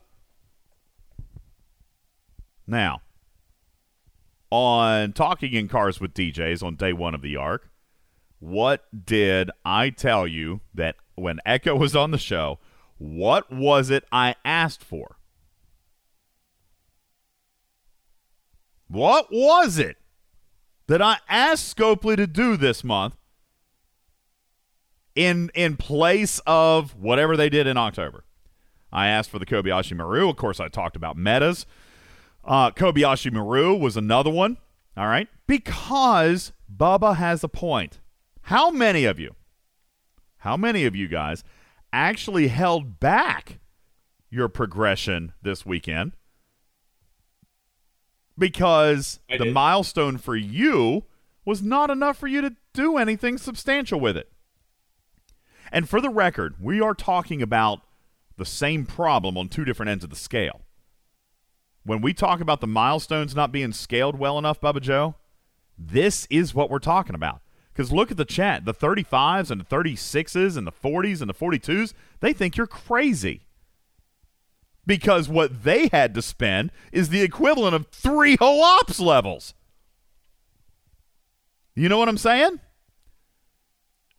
Now, 2.66 3.02
on 4.50 5.12
Talking 5.12 5.52
in 5.52 5.68
Cars 5.68 6.00
with 6.00 6.14
DJs 6.14 6.62
on 6.62 6.76
day 6.76 6.92
one 6.92 7.14
of 7.14 7.22
the 7.22 7.36
arc, 7.36 7.68
what 8.40 8.84
did 9.04 9.50
I 9.64 9.90
tell 9.90 10.26
you 10.26 10.60
that 10.74 10.96
when 11.14 11.38
Echo 11.44 11.76
was 11.76 11.94
on 11.94 12.10
the 12.10 12.18
show, 12.18 12.58
what 12.98 13.52
was 13.52 13.90
it 13.90 14.04
I 14.12 14.34
asked 14.44 14.84
for? 14.84 15.16
What 18.88 19.28
was 19.30 19.78
it 19.78 19.96
that 20.86 21.02
I 21.02 21.18
asked 21.28 21.76
Scopely 21.76 22.16
to 22.16 22.26
do 22.26 22.56
this 22.56 22.84
month 22.84 23.16
in 25.14 25.50
in 25.54 25.76
place 25.76 26.40
of 26.46 26.94
whatever 26.96 27.36
they 27.36 27.48
did 27.48 27.66
in 27.66 27.76
October? 27.76 28.24
I 28.92 29.08
asked 29.08 29.30
for 29.30 29.40
the 29.40 29.46
Kobayashi 29.46 29.96
Maru. 29.96 30.28
Of 30.28 30.36
course, 30.36 30.60
I 30.60 30.68
talked 30.68 30.94
about 30.94 31.16
metas. 31.16 31.66
Uh, 32.44 32.70
Kobayashi 32.70 33.32
Maru 33.32 33.74
was 33.74 33.96
another 33.96 34.30
one. 34.30 34.58
All 34.96 35.06
right. 35.06 35.28
Because 35.46 36.52
Bubba 36.74 37.16
has 37.16 37.42
a 37.42 37.48
point. 37.48 37.98
How 38.42 38.70
many 38.70 39.04
of 39.04 39.18
you, 39.18 39.34
how 40.44 40.58
many 40.58 40.84
of 40.84 40.94
you 40.94 41.08
guys 41.08 41.42
actually 41.90 42.48
held 42.48 43.00
back 43.00 43.60
your 44.28 44.46
progression 44.46 45.32
this 45.40 45.64
weekend? 45.64 46.12
Because 48.36 49.20
I 49.30 49.38
the 49.38 49.44
did. 49.44 49.54
milestone 49.54 50.18
for 50.18 50.36
you 50.36 51.06
was 51.46 51.62
not 51.62 51.88
enough 51.88 52.18
for 52.18 52.26
you 52.26 52.42
to 52.42 52.54
do 52.74 52.98
anything 52.98 53.38
substantial 53.38 53.98
with 53.98 54.18
it. 54.18 54.30
And 55.72 55.88
for 55.88 55.98
the 55.98 56.10
record, 56.10 56.56
we 56.60 56.78
are 56.78 56.94
talking 56.94 57.40
about 57.40 57.80
the 58.36 58.44
same 58.44 58.84
problem 58.84 59.38
on 59.38 59.48
two 59.48 59.64
different 59.64 59.88
ends 59.88 60.04
of 60.04 60.10
the 60.10 60.16
scale. 60.16 60.60
When 61.84 62.02
we 62.02 62.12
talk 62.12 62.42
about 62.42 62.60
the 62.60 62.66
milestones 62.66 63.34
not 63.34 63.50
being 63.50 63.72
scaled 63.72 64.18
well 64.18 64.38
enough, 64.38 64.60
Bubba 64.60 64.82
Joe, 64.82 65.14
this 65.78 66.26
is 66.28 66.54
what 66.54 66.68
we're 66.68 66.80
talking 66.80 67.14
about. 67.14 67.40
Because 67.74 67.92
look 67.92 68.12
at 68.12 68.16
the 68.16 68.24
chat. 68.24 68.64
The 68.64 68.72
35s 68.72 69.50
and 69.50 69.60
the 69.60 69.64
36s 69.64 70.56
and 70.56 70.66
the 70.66 70.72
40s 70.72 71.20
and 71.20 71.28
the 71.28 71.34
42s, 71.34 71.92
they 72.20 72.32
think 72.32 72.56
you're 72.56 72.68
crazy. 72.68 73.42
Because 74.86 75.28
what 75.28 75.64
they 75.64 75.88
had 75.88 76.14
to 76.14 76.22
spend 76.22 76.70
is 76.92 77.08
the 77.08 77.22
equivalent 77.22 77.74
of 77.74 77.88
three 77.88 78.36
whole 78.36 78.62
ops 78.62 79.00
levels. 79.00 79.54
You 81.74 81.88
know 81.88 81.98
what 81.98 82.08
I'm 82.08 82.18
saying? 82.18 82.60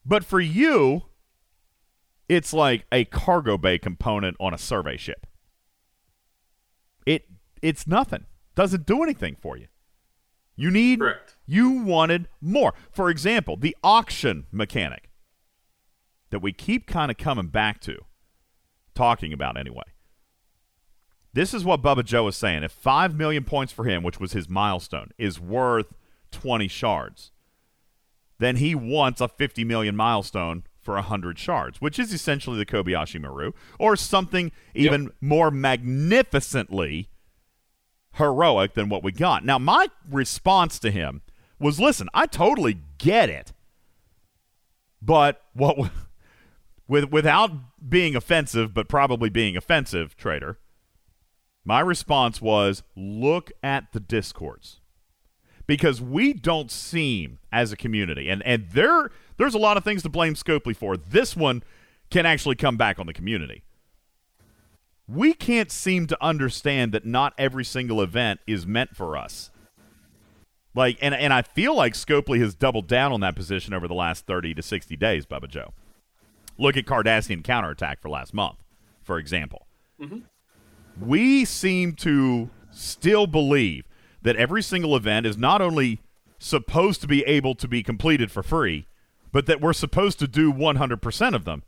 But 0.06 0.26
for 0.26 0.42
you, 0.42 1.04
it's 2.28 2.52
like 2.52 2.86
a 2.92 3.06
cargo 3.06 3.58
bay 3.58 3.78
component 3.78 4.36
on 4.40 4.54
a 4.54 4.58
survey 4.58 4.98
ship. 4.98 5.26
It 7.06 7.26
it's 7.62 7.88
nothing. 7.88 8.26
Doesn't 8.56 8.86
do 8.86 9.04
anything 9.04 9.36
for 9.40 9.58
you. 9.58 9.68
You 10.56 10.72
need 10.72 11.00
Correct. 11.00 11.35
You 11.46 11.84
wanted 11.84 12.28
more. 12.42 12.74
For 12.92 13.10
example, 13.10 13.58
the 13.58 13.76
auction 13.84 14.46
mechanic 14.52 15.10
that 16.32 16.40
we 16.40 16.52
keep 16.52 16.88
kind 16.88 17.12
of 17.12 17.18
coming 17.18 17.48
back 17.48 17.80
to, 17.82 17.98
talking 18.94 19.32
about 19.32 19.58
anyway. 19.58 19.84
This 21.34 21.54
is 21.54 21.66
what 21.66 21.82
Bubba 21.82 22.06
Joe 22.06 22.28
is 22.28 22.38
saying. 22.38 22.64
If 22.64 22.72
5 22.72 23.16
million 23.16 23.44
points 23.44 23.74
for 23.74 23.86
him, 23.86 24.04
which 24.04 24.20
was 24.20 24.32
his 24.32 24.48
milestone, 24.48 25.12
is 25.18 25.40
worth 25.40 25.94
20 26.32 26.68
shards, 26.68 27.32
then 28.40 28.56
he 28.58 28.74
wants 28.74 29.22
a 29.22 29.28
50 29.28 29.64
million 29.66 29.96
milestone 29.96 30.64
for 30.82 30.96
100 30.96 31.38
shards, 31.38 31.82
which 31.82 32.00
is 32.00 32.14
essentially 32.14 32.58
the 32.58 32.66
Kobayashi 32.66 33.20
Maru, 33.20 33.52
or 33.80 33.96
something 33.96 34.52
even 34.74 35.10
more 35.20 35.52
magnificently 35.52 37.10
heroic 38.14 38.74
than 38.74 38.88
what 38.88 39.04
we 39.04 39.12
got. 39.12 39.44
Now, 39.44 39.58
my 39.58 39.88
response 40.10 40.80
to 40.80 40.92
him 40.92 41.22
was 41.60 41.80
listen, 41.80 42.08
I 42.14 42.26
totally 42.26 42.80
get 42.98 43.30
it. 43.30 43.54
But 45.02 45.42
what 45.54 45.92
with 46.88 47.12
without 47.12 47.52
being 47.88 48.16
offensive, 48.16 48.74
but 48.74 48.88
probably 48.88 49.30
being 49.30 49.56
offensive, 49.56 50.16
trader, 50.16 50.60
my 51.64 51.80
response 51.80 52.42
was 52.42 52.84
look 52.96 53.52
at 53.64 53.92
the 53.94 54.00
discords. 54.00 54.82
Because 55.68 56.00
we 56.00 56.32
don't 56.32 56.70
seem 56.70 57.40
as 57.52 57.72
a 57.72 57.76
community, 57.76 58.30
and, 58.30 58.44
and 58.44 58.70
there 58.70 59.10
there's 59.38 59.56
a 59.56 59.60
lot 59.60 59.78
of 59.78 59.84
things 59.84 60.04
to 60.04 60.10
blame 60.10 60.36
Scopely 60.36 60.76
for. 60.76 60.96
This 60.96 61.36
one 61.36 61.64
can 62.12 62.28
actually 62.28 62.56
come 62.56 62.78
back 62.78 63.00
on 63.00 63.08
the 63.08 63.14
community 63.14 63.64
we 65.08 65.34
can't 65.34 65.72
seem 65.72 66.08
to 66.08 66.24
understand 66.24 66.92
that 66.92 67.06
not 67.06 67.34
every 67.38 67.64
single 67.64 68.02
event 68.02 68.40
is 68.48 68.66
meant 68.66 68.96
for 68.96 69.16
us. 69.18 69.52
Like, 70.76 70.98
and 71.02 71.16
and 71.16 71.34
I 71.34 71.42
feel 71.42 71.74
like 71.74 71.94
Scopely 71.94 72.40
has 72.40 72.54
doubled 72.54 72.88
down 72.88 73.14
on 73.14 73.22
that 73.22 73.36
position 73.36 73.74
over 73.74 73.88
the 73.88 73.94
last 73.94 74.26
thirty 74.26 74.54
to 74.54 74.62
sixty 74.62 74.96
days, 74.96 75.26
Bubba 75.26 75.48
Joe. 75.48 75.74
Look 76.58 76.78
at 76.78 76.86
Cardassian 76.86 77.44
counterattack 77.44 78.02
for 78.02 78.10
last 78.10 78.34
month, 78.34 78.58
for 79.02 79.18
example. 79.18 79.68
Mm-hmm. 80.00 80.20
We 81.00 81.46
seem 81.46 81.94
to 81.94 82.50
still 82.72 83.26
believe 83.26 83.86
that 84.22 84.36
every 84.36 84.62
single 84.62 84.96
event 84.96 85.26
is 85.26 85.38
not 85.38 85.62
only 85.62 86.02
supposed 86.40 87.02
to 87.02 87.08
be 87.08 87.24
able 87.24 87.56
to 87.56 87.68
be 87.68 87.84
completed 87.84 88.32
for 88.32 88.44
free, 88.44 88.88
but 89.32 89.46
that 89.46 89.62
we're 89.62 89.74
supposed 89.74 90.20
to 90.20 90.28
do 90.28 90.52
100% 90.52 91.36
of 91.36 91.46
them. 91.46 91.64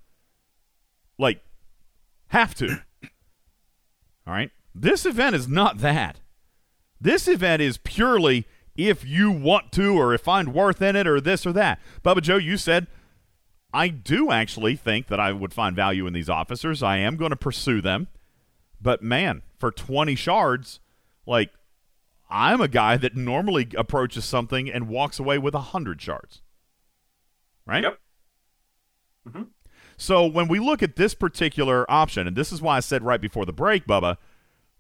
Like, 1.18 1.44
have 2.30 2.56
to. 2.56 2.82
All 4.26 4.34
right. 4.34 4.52
This 4.74 5.06
event 5.06 5.36
is 5.36 5.48
not 5.48 5.80
that. 5.80 6.20
This 7.00 7.28
event 7.28 7.62
is 7.62 7.78
purely 7.78 8.46
if 8.78 9.04
you 9.04 9.32
want 9.32 9.72
to 9.74 10.00
or 10.00 10.14
if 10.14 10.22
find 10.22 10.54
worth 10.54 10.82
in 10.82 10.96
it 10.96 11.08
or 11.08 11.20
this 11.20 11.46
or 11.46 11.52
that. 11.54 11.80
Bubba 12.04 12.22
Joe, 12.22 12.38
you 12.38 12.56
said, 12.58 12.88
I 13.74 13.90
do 13.90 14.32
actually 14.32 14.76
think 14.76 15.08
that 15.08 15.20
I 15.20 15.34
would 15.34 15.54
find 15.54 15.76
value 15.76 16.08
in 16.08 16.14
these 16.14 16.30
officers. 16.30 16.82
I 16.82 16.98
am 16.98 17.18
going 17.18 17.32
to 17.32 17.36
pursue 17.36 17.82
them. 17.82 18.08
But 18.80 19.02
man, 19.02 19.42
for 19.58 19.72
20 19.72 20.16
shards, 20.16 20.80
like, 21.26 21.52
I'm 22.30 22.62
a 22.62 22.68
guy 22.68 22.98
that 22.98 23.16
normally 23.16 23.70
approaches 23.76 24.26
something 24.26 24.70
and 24.70 24.88
walks 24.88 25.20
away 25.20 25.38
with 25.38 25.54
100 25.54 26.02
shards. 26.02 26.42
Right? 27.66 27.84
Yep. 27.84 28.00
Mm-hmm. 29.30 29.44
So 29.98 30.26
when 30.26 30.48
we 30.48 30.60
look 30.60 30.84
at 30.84 30.96
this 30.96 31.16
particular 31.16 31.90
option, 31.90 32.28
and 32.28 32.36
this 32.36 32.52
is 32.52 32.62
why 32.62 32.78
I 32.78 32.82
said 32.82 33.04
right 33.04 33.20
before 33.20 33.46
the 33.46 33.54
break, 33.54 33.88
Bubba, 33.88 34.18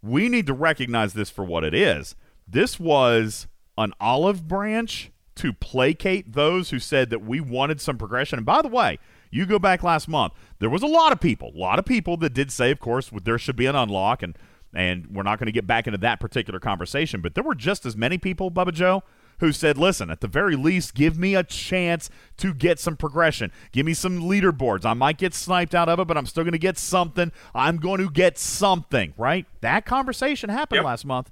we 0.02 0.30
need 0.30 0.46
to 0.46 0.54
recognize 0.54 1.14
this 1.14 1.30
for 1.30 1.44
what 1.44 1.64
it 1.64 1.74
is. 1.74 2.16
This 2.48 2.80
was 2.80 3.48
an 3.78 3.94
olive 4.00 4.48
branch 4.48 5.12
to 5.36 5.54
placate 5.54 6.34
those 6.34 6.72
who 6.72 6.80
said 6.80 7.10
that 7.12 7.24
we 7.24 7.40
wanted 7.40 7.80
some 7.80 7.98
progression. 7.98 8.38
And 8.40 8.46
by 8.46 8.62
the 8.62 8.68
way, 8.68 8.98
you 9.30 9.46
go 9.46 9.60
back 9.60 9.84
last 9.84 10.08
month, 10.08 10.34
there 10.60 10.70
was 10.70 10.82
a 10.82 10.88
lot 10.88 11.12
of 11.12 11.20
people, 11.20 11.52
a 11.56 11.58
lot 11.58 11.78
of 11.80 11.86
people 11.86 12.18
that 12.18 12.34
did 12.34 12.52
say, 12.52 12.72
of 12.72 12.80
course, 12.80 13.12
there 13.24 13.38
should 13.38 13.56
be 13.56 13.66
an 13.68 13.76
unlock, 13.76 14.24
and 14.24 14.38
and 14.74 15.08
we're 15.08 15.24
not 15.24 15.40
going 15.40 15.46
to 15.48 15.52
get 15.52 15.66
back 15.66 15.88
into 15.88 15.98
that 16.00 16.20
particular 16.20 16.60
conversation. 16.60 17.22
But 17.22 17.36
there 17.36 17.44
were 17.44 17.56
just 17.56 17.86
as 17.86 17.96
many 17.96 18.18
people, 18.18 18.52
Bubba 18.52 18.74
Joe, 18.74 19.02
who 19.40 19.52
said, 19.52 19.78
listen, 19.78 20.12
at 20.12 20.20
the 20.22 20.28
very 20.28 20.56
least, 20.56 20.94
give 20.94 21.18
me 21.18 21.36
a 21.36 21.44
chance 21.44 22.10
to 22.38 22.54
get 22.54 22.78
some 22.80 22.98
progression. 22.98 23.52
Give 23.72 23.86
me 23.86 23.94
some 23.94 24.20
leaderboards. 24.20 24.86
I 24.86 24.94
might 24.94 25.18
get 25.18 25.34
sniped 25.34 25.74
out 25.74 25.88
of 25.88 26.00
it, 26.00 26.08
but 26.08 26.18
I'm 26.18 26.26
still 26.26 26.44
going 26.44 26.52
to 26.52 26.58
get 26.60 26.78
something. 26.78 27.32
I'm 27.56 27.78
going 27.78 28.02
to 28.02 28.10
get 28.12 28.38
something, 28.38 29.14
right? 29.18 29.46
That 29.62 29.86
conversation 29.86 30.50
happened 30.50 30.78
Yep. 30.78 30.86
last 30.86 31.06
month. 31.06 31.32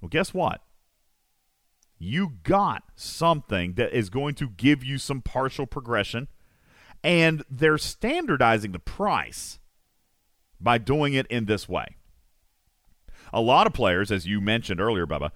Well, 0.00 0.08
guess 0.08 0.32
what? 0.32 0.62
You 2.02 2.38
got 2.44 2.82
something 2.96 3.74
that 3.74 3.92
is 3.92 4.08
going 4.08 4.34
to 4.36 4.48
give 4.48 4.82
you 4.82 4.96
some 4.96 5.20
partial 5.20 5.66
progression, 5.66 6.28
and 7.04 7.44
they're 7.50 7.76
standardizing 7.76 8.72
the 8.72 8.78
price 8.78 9.58
by 10.58 10.78
doing 10.78 11.12
it 11.12 11.26
in 11.26 11.44
this 11.44 11.68
way. 11.68 11.96
A 13.34 13.42
lot 13.42 13.66
of 13.66 13.74
players, 13.74 14.10
as 14.10 14.26
you 14.26 14.40
mentioned 14.40 14.80
earlier, 14.80 15.06
Bubba, 15.06 15.30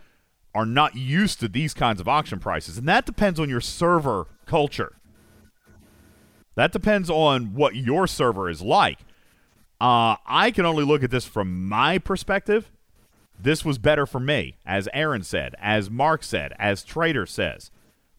are 0.54 0.64
not 0.64 0.96
used 0.96 1.38
to 1.40 1.48
these 1.48 1.74
kinds 1.74 2.00
of 2.00 2.08
auction 2.08 2.38
prices, 2.38 2.78
and 2.78 2.88
that 2.88 3.04
depends 3.04 3.38
on 3.38 3.50
your 3.50 3.60
server 3.60 4.26
culture. 4.46 4.96
That 6.54 6.72
depends 6.72 7.10
on 7.10 7.54
what 7.54 7.76
your 7.76 8.06
server 8.06 8.48
is 8.48 8.62
like. 8.62 9.00
Uh, 9.80 10.16
I 10.24 10.50
can 10.50 10.64
only 10.64 10.84
look 10.84 11.02
at 11.02 11.10
this 11.10 11.26
from 11.26 11.68
my 11.68 11.98
perspective. 11.98 12.70
This 13.38 13.64
was 13.64 13.78
better 13.78 14.06
for 14.06 14.20
me, 14.20 14.56
as 14.64 14.88
Aaron 14.94 15.22
said, 15.22 15.54
as 15.58 15.90
Mark 15.90 16.22
said, 16.22 16.54
as 16.58 16.82
Trader 16.84 17.26
says. 17.26 17.70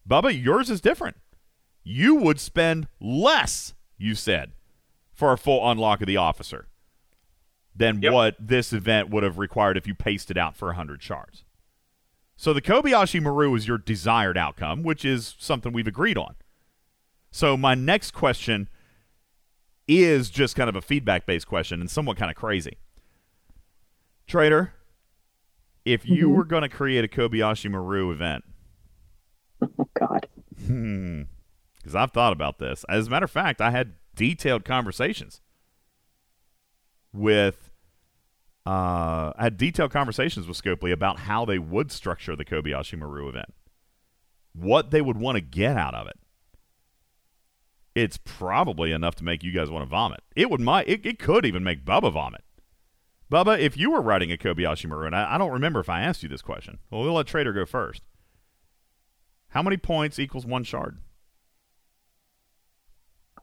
Bubba, 0.07 0.43
yours 0.43 0.69
is 0.69 0.81
different. 0.81 1.17
You 1.83 2.15
would 2.15 2.39
spend 2.39 2.87
less, 2.99 3.73
you 3.97 4.13
said, 4.15 4.51
for 5.13 5.31
a 5.31 5.37
full 5.37 5.67
unlock 5.69 6.01
of 6.01 6.07
the 6.07 6.17
officer 6.17 6.67
than 7.75 8.01
Yep. 8.01 8.13
what 8.13 8.35
this 8.39 8.71
event 8.73 9.09
would 9.09 9.23
have 9.23 9.37
required 9.37 9.77
if 9.77 9.87
you 9.87 9.95
paced 9.95 10.29
it 10.31 10.37
out 10.37 10.55
for 10.55 10.67
100 10.67 11.01
shards. 11.01 11.43
So 12.37 12.53
the 12.53 12.61
Kobayashi 12.61 13.21
Maru 13.21 13.55
is 13.55 13.67
your 13.67 13.77
desired 13.77 14.37
outcome, 14.37 14.83
which 14.83 15.05
is 15.05 15.35
something 15.39 15.71
we've 15.71 15.87
agreed 15.87 16.17
on. 16.17 16.35
So 17.31 17.55
my 17.57 17.75
next 17.75 18.11
question 18.11 18.69
is 19.87 20.29
just 20.29 20.55
kind 20.55 20.69
of 20.69 20.75
a 20.75 20.81
feedback 20.81 21.25
based 21.25 21.47
question 21.47 21.79
and 21.79 21.89
somewhat 21.89 22.17
kind 22.17 22.29
of 22.31 22.35
crazy. 22.37 22.77
Trader, 24.27 24.73
if 25.85 26.07
you 26.07 26.29
Mhm. 26.29 26.35
were 26.35 26.43
going 26.45 26.63
to 26.63 26.69
create 26.69 27.05
a 27.05 27.07
Kobayashi 27.07 27.69
Maru 27.69 28.11
event, 28.11 28.43
Oh 29.61 29.87
God. 29.97 30.27
because 30.57 31.95
I've 31.95 32.11
thought 32.11 32.33
about 32.33 32.57
this. 32.59 32.83
As 32.89 33.07
a 33.07 33.09
matter 33.09 33.25
of 33.25 33.31
fact, 33.31 33.61
I 33.61 33.71
had 33.71 33.93
detailed 34.15 34.65
conversations 34.65 35.41
with 37.13 37.69
uh, 38.67 39.31
I 39.37 39.43
had 39.43 39.57
detailed 39.57 39.91
conversations 39.91 40.47
with 40.47 40.59
Scopely 40.59 40.91
about 40.91 41.19
how 41.19 41.45
they 41.45 41.59
would 41.59 41.91
structure 41.91 42.35
the 42.35 42.43
Kobayashi 42.43 42.97
Maru 42.97 43.29
event, 43.29 43.53
what 44.53 44.89
they 44.89 45.01
would 45.01 45.17
want 45.17 45.35
to 45.35 45.41
get 45.41 45.77
out 45.77 45.93
of 45.93 46.07
it. 46.07 46.17
It's 47.93 48.17
probably 48.17 48.91
enough 48.91 49.13
to 49.15 49.23
make 49.23 49.43
you 49.43 49.51
guys 49.51 49.69
want 49.69 49.83
to 49.83 49.89
vomit. 49.89 50.21
It 50.35 50.49
would 50.49 50.61
might 50.61 50.87
it, 50.89 51.05
it 51.05 51.19
could 51.19 51.45
even 51.45 51.63
make 51.63 51.85
Bubba 51.85 52.11
vomit. 52.11 52.43
Bubba, 53.31 53.59
if 53.59 53.75
you 53.77 53.91
were 53.91 54.01
writing 54.01 54.31
a 54.31 54.37
Kobayashi 54.37 54.87
Maru, 54.87 55.07
and 55.07 55.15
I, 55.15 55.35
I 55.35 55.37
don't 55.37 55.51
remember 55.51 55.79
if 55.79 55.89
I 55.89 56.01
asked 56.01 56.21
you 56.23 56.29
this 56.29 56.41
question. 56.43 56.77
Well, 56.91 57.01
we'll 57.01 57.13
let 57.13 57.27
Trader 57.27 57.53
go 57.53 57.65
first. 57.65 58.03
How 59.49 59.63
many 59.63 59.77
points 59.77 60.19
equals 60.19 60.45
one 60.45 60.63
shard? 60.63 60.99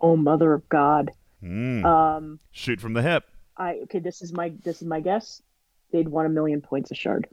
Oh 0.01 0.17
mother 0.17 0.53
of 0.53 0.69
God. 0.69 1.11
Hmm. 1.41 1.85
Um, 1.85 2.41
Shoot 2.51 2.81
from 2.81 2.93
the 2.93 3.03
hip. 3.03 3.25
I 3.57 3.75
okay. 3.85 3.99
This 3.99 4.23
is 4.23 4.33
my 4.33 4.53
this 4.65 4.83
is 4.83 4.89
my 4.89 5.01
guess. 5.01 5.43
They'd 5.93 6.09
want 6.09 6.27
a 6.27 6.31
million 6.31 6.61
points 6.61 6.91
a 6.91 6.95
shard. 6.95 7.29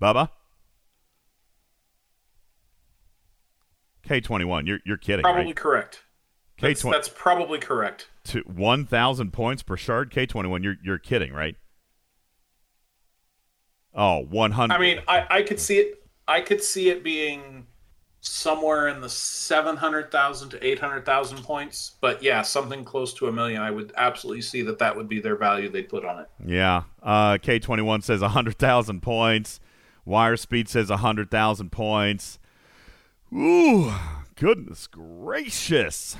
Bubba? 0.00 0.28
K21, 4.06 4.66
you're, 4.66 4.78
you're 4.84 4.96
kidding, 4.96 5.22
Probably 5.24 5.46
right? 5.46 5.56
correct. 5.56 6.04
K20, 6.60 6.92
that's 6.92 7.08
probably 7.08 7.58
correct. 7.58 8.08
to 8.24 8.40
1,000 8.42 9.32
points 9.32 9.62
per 9.62 9.76
shard? 9.76 10.12
K21, 10.12 10.62
you're, 10.62 10.76
you're 10.84 10.98
kidding, 10.98 11.32
right? 11.32 11.56
Oh, 13.96 14.20
100. 14.20 14.74
I 14.74 14.78
mean, 14.78 15.00
I, 15.08 15.26
I 15.28 15.42
could 15.42 15.58
see 15.58 15.78
it. 15.78 16.02
I 16.28 16.42
could 16.42 16.62
see 16.62 16.90
it 16.90 17.02
being 17.02 17.66
somewhere 18.20 18.88
in 18.88 19.00
the 19.00 19.08
seven 19.08 19.76
hundred 19.76 20.10
thousand 20.10 20.50
to 20.50 20.66
eight 20.66 20.78
hundred 20.78 21.06
thousand 21.06 21.42
points. 21.42 21.92
But 22.00 22.22
yeah, 22.22 22.42
something 22.42 22.84
close 22.84 23.14
to 23.14 23.28
a 23.28 23.32
million. 23.32 23.62
I 23.62 23.70
would 23.70 23.92
absolutely 23.96 24.42
see 24.42 24.62
that 24.62 24.78
that 24.78 24.96
would 24.96 25.08
be 25.08 25.20
their 25.20 25.36
value 25.36 25.68
they'd 25.68 25.88
put 25.88 26.04
on 26.04 26.20
it. 26.20 26.28
Yeah. 26.44 26.82
Uh, 27.02 27.38
K21 27.38 28.02
says 28.02 28.20
100,000 28.20 29.00
points. 29.00 29.60
Wire 30.04 30.36
Speed 30.36 30.68
says 30.68 30.90
100,000 30.90 31.70
points. 31.70 32.38
Ooh, 33.32 33.92
goodness 34.36 34.86
gracious. 34.86 36.16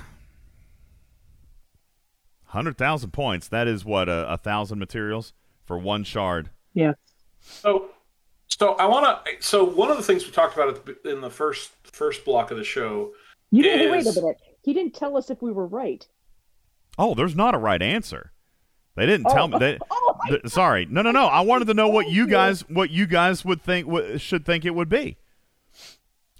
100,000 2.51 3.11
points. 3.13 3.49
That 3.49 3.69
is 3.69 3.85
what, 3.85 4.09
a, 4.09 4.33
a 4.33 4.39
thousand 4.39 4.79
materials 4.79 5.33
for 5.65 5.79
one 5.79 6.05
shard. 6.05 6.51
Yeah. 6.73 6.93
So, 7.47 7.91
so 8.49 8.75
I 8.75 8.87
want 8.87 9.25
to. 9.25 9.33
So 9.41 9.65
one 9.65 9.91
of 9.91 9.97
the 9.97 10.03
things 10.03 10.25
we 10.27 10.33
talked 10.33 10.55
about 10.57 10.87
in 11.05 11.21
the 11.21 11.31
first 11.31 11.71
first 11.85 12.25
block 12.25 12.51
of 12.51 12.57
the 12.59 12.65
show. 12.65 13.13
You 13.51 13.63
didn't 13.63 13.93
wait 13.93 14.07
a 14.07 14.13
minute. 14.21 14.37
He 14.63 14.73
didn't 14.75 14.95
tell 14.95 15.17
us 15.17 15.31
if 15.31 15.41
we 15.41 15.53
were 15.53 15.67
right. 15.67 16.07
Oh, 16.99 17.15
there's 17.15 17.37
not 17.37 17.55
a 17.55 17.59
right 17.59 17.81
answer. 17.81 18.33
They 18.97 19.07
didn't 19.07 19.31
tell 19.31 19.47
me. 19.49 19.59
They, 19.59 19.79
Oh, 19.91 20.17
my 20.19 20.31
th- 20.31 20.49
sorry, 20.49 20.87
no, 20.87 21.03
no, 21.03 21.11
no. 21.11 21.27
I 21.27 21.41
wanted 21.43 21.67
to 21.67 21.75
know 21.75 21.89
what 21.89 22.09
you 22.09 22.23
you. 22.25 22.27
guys, 22.27 22.63
what 22.69 22.91
you 22.91 23.07
guys 23.07 23.45
would 23.45 23.63
think, 23.63 23.87
what, 23.87 24.21
should 24.21 24.45
think 24.45 24.65
it 24.65 24.75
would 24.75 24.89
be. 24.89 25.19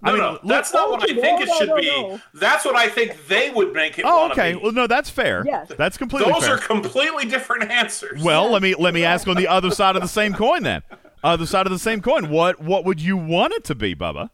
No, 0.07 0.13
I 0.13 0.15
mean, 0.15 0.39
no, 0.43 0.55
that's 0.55 0.73
not 0.73 0.91
what 0.91 1.03
I 1.03 1.15
think 1.15 1.41
it 1.41 1.49
should 1.59 1.75
be. 1.77 2.21
That's 2.35 2.65
what 2.65 2.77
I 2.77 2.89
think 2.89 3.27
they 3.27 3.51
would 3.51 3.73
make 3.73 3.99
it. 3.99 4.05
Oh, 4.07 4.31
okay. 4.31 4.53
be. 4.55 4.61
Well, 4.61 4.73
no, 4.73 4.87
that's 4.87 5.11
fair. 5.11 5.45
Yes. 5.45 5.71
That's 5.77 5.99
completely 5.99 6.33
Those 6.33 6.45
fair. 6.47 6.55
are 6.55 6.59
completely 6.59 7.27
different 7.27 7.71
answers. 7.71 8.23
well, 8.23 8.51
let 8.51 8.63
me 8.63 8.75
let 8.75 8.95
me 8.95 9.05
ask 9.05 9.27
on 9.27 9.37
the 9.37 9.49
other 9.49 9.71
side 9.71 9.97
of 9.97 10.03
the 10.03 10.09
same 10.09 10.33
coin 10.33 10.63
then. 10.63 10.83
Other 11.25 11.47
side 11.47 11.67
of 11.67 11.73
the 11.73 11.79
same 11.79 12.01
coin. 12.01 12.31
What 12.31 12.61
what 12.61 12.85
would 12.85 13.01
you 13.01 13.17
want 13.17 13.53
it 13.55 13.65
to 13.65 13.75
be, 13.75 13.95
Bubba? 13.95 14.31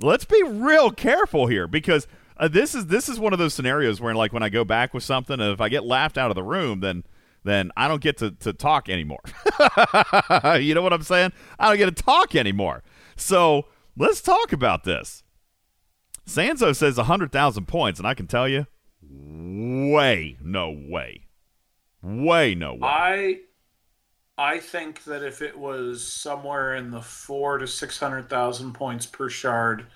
Let's 0.00 0.24
be 0.24 0.42
real 0.42 0.90
careful 0.90 1.46
here 1.46 1.66
because 1.66 2.06
uh, 2.36 2.48
this 2.48 2.74
is 2.74 2.86
this 2.86 3.08
is 3.08 3.18
one 3.18 3.32
of 3.32 3.38
those 3.38 3.54
scenarios 3.54 4.00
where 4.00 4.14
like 4.14 4.32
when 4.32 4.42
I 4.42 4.48
go 4.48 4.64
back 4.64 4.92
with 4.92 5.04
something, 5.04 5.40
if 5.40 5.60
I 5.60 5.68
get 5.68 5.84
laughed 5.84 6.18
out 6.18 6.30
of 6.30 6.34
the 6.34 6.42
room, 6.42 6.80
then 6.80 7.04
then 7.44 7.70
I 7.76 7.88
don't 7.88 8.00
get 8.00 8.18
to, 8.18 8.32
to 8.32 8.52
talk 8.52 8.88
anymore. 8.88 9.20
you 10.60 10.74
know 10.74 10.82
what 10.82 10.92
I'm 10.92 11.02
saying? 11.02 11.32
I 11.58 11.68
don't 11.68 11.78
get 11.78 11.96
to 11.96 12.02
talk 12.02 12.34
anymore. 12.34 12.82
So 13.16 13.66
let's 13.96 14.20
talk 14.20 14.52
about 14.52 14.84
this. 14.84 15.22
Sanzo 16.26 16.74
says 16.74 16.96
100,000 16.96 17.66
points, 17.66 17.98
and 17.98 18.06
I 18.06 18.14
can 18.14 18.26
tell 18.26 18.48
you, 18.48 18.66
way, 19.02 20.36
no 20.42 20.70
way. 20.70 21.26
Way, 22.02 22.54
no 22.54 22.74
way. 22.74 22.80
I 22.82 23.38
I 24.38 24.58
think 24.60 25.04
that 25.04 25.22
if 25.22 25.40
it 25.40 25.58
was 25.58 26.04
somewhere 26.04 26.74
in 26.74 26.90
the 26.90 27.00
four 27.00 27.58
to 27.58 27.66
six 27.66 27.98
hundred 27.98 28.28
thousand 28.28 28.74
points 28.74 29.06
per 29.06 29.28
shard, 29.30 29.86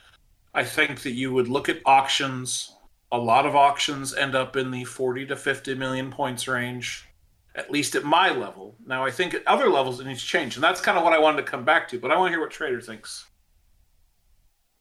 I 0.54 0.64
think 0.64 1.02
that 1.02 1.12
you 1.12 1.32
would 1.32 1.48
look 1.48 1.68
at 1.68 1.82
auctions. 1.84 2.74
A 3.12 3.18
lot 3.18 3.44
of 3.44 3.54
auctions 3.54 4.14
end 4.14 4.34
up 4.34 4.56
in 4.56 4.70
the 4.70 4.84
forty 4.84 5.26
to 5.26 5.36
fifty 5.36 5.74
million 5.74 6.10
points 6.10 6.48
range, 6.48 7.06
at 7.54 7.70
least 7.70 7.94
at 7.94 8.04
my 8.04 8.30
level. 8.30 8.76
Now 8.86 9.04
I 9.04 9.10
think 9.10 9.34
at 9.34 9.46
other 9.46 9.68
levels 9.68 10.00
it 10.00 10.06
needs 10.06 10.20
to 10.20 10.26
change, 10.26 10.54
and 10.56 10.62
that's 10.62 10.80
kind 10.80 10.96
of 10.96 11.04
what 11.04 11.12
I 11.12 11.18
wanted 11.18 11.38
to 11.38 11.50
come 11.50 11.64
back 11.64 11.88
to. 11.88 11.98
But 11.98 12.10
I 12.10 12.16
want 12.16 12.28
to 12.28 12.32
hear 12.32 12.40
what 12.40 12.50
Trader 12.50 12.80
thinks. 12.80 13.26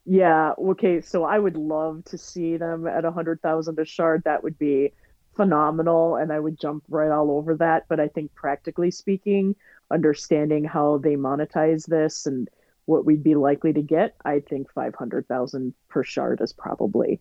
Yeah. 0.05 0.53
Okay. 0.57 1.01
So 1.01 1.23
I 1.23 1.37
would 1.37 1.55
love 1.55 2.03
to 2.05 2.17
see 2.17 2.57
them 2.57 2.87
at 2.87 3.05
a 3.05 3.11
hundred 3.11 3.41
thousand 3.41 3.79
a 3.79 3.85
shard. 3.85 4.23
That 4.25 4.43
would 4.43 4.57
be 4.57 4.93
phenomenal, 5.35 6.15
and 6.15 6.31
I 6.31 6.39
would 6.39 6.59
jump 6.59 6.83
right 6.89 7.11
all 7.11 7.31
over 7.31 7.55
that. 7.57 7.85
But 7.87 7.99
I 7.99 8.07
think 8.07 8.33
practically 8.33 8.91
speaking, 8.91 9.55
understanding 9.91 10.63
how 10.63 10.97
they 10.97 11.15
monetize 11.15 11.85
this 11.85 12.25
and 12.25 12.49
what 12.85 13.05
we'd 13.05 13.23
be 13.23 13.35
likely 13.35 13.71
to 13.73 13.83
get, 13.83 14.15
I 14.25 14.39
think 14.39 14.71
five 14.73 14.95
hundred 14.95 15.27
thousand 15.27 15.73
per 15.89 16.03
shard 16.03 16.41
is 16.41 16.53
probably. 16.53 17.19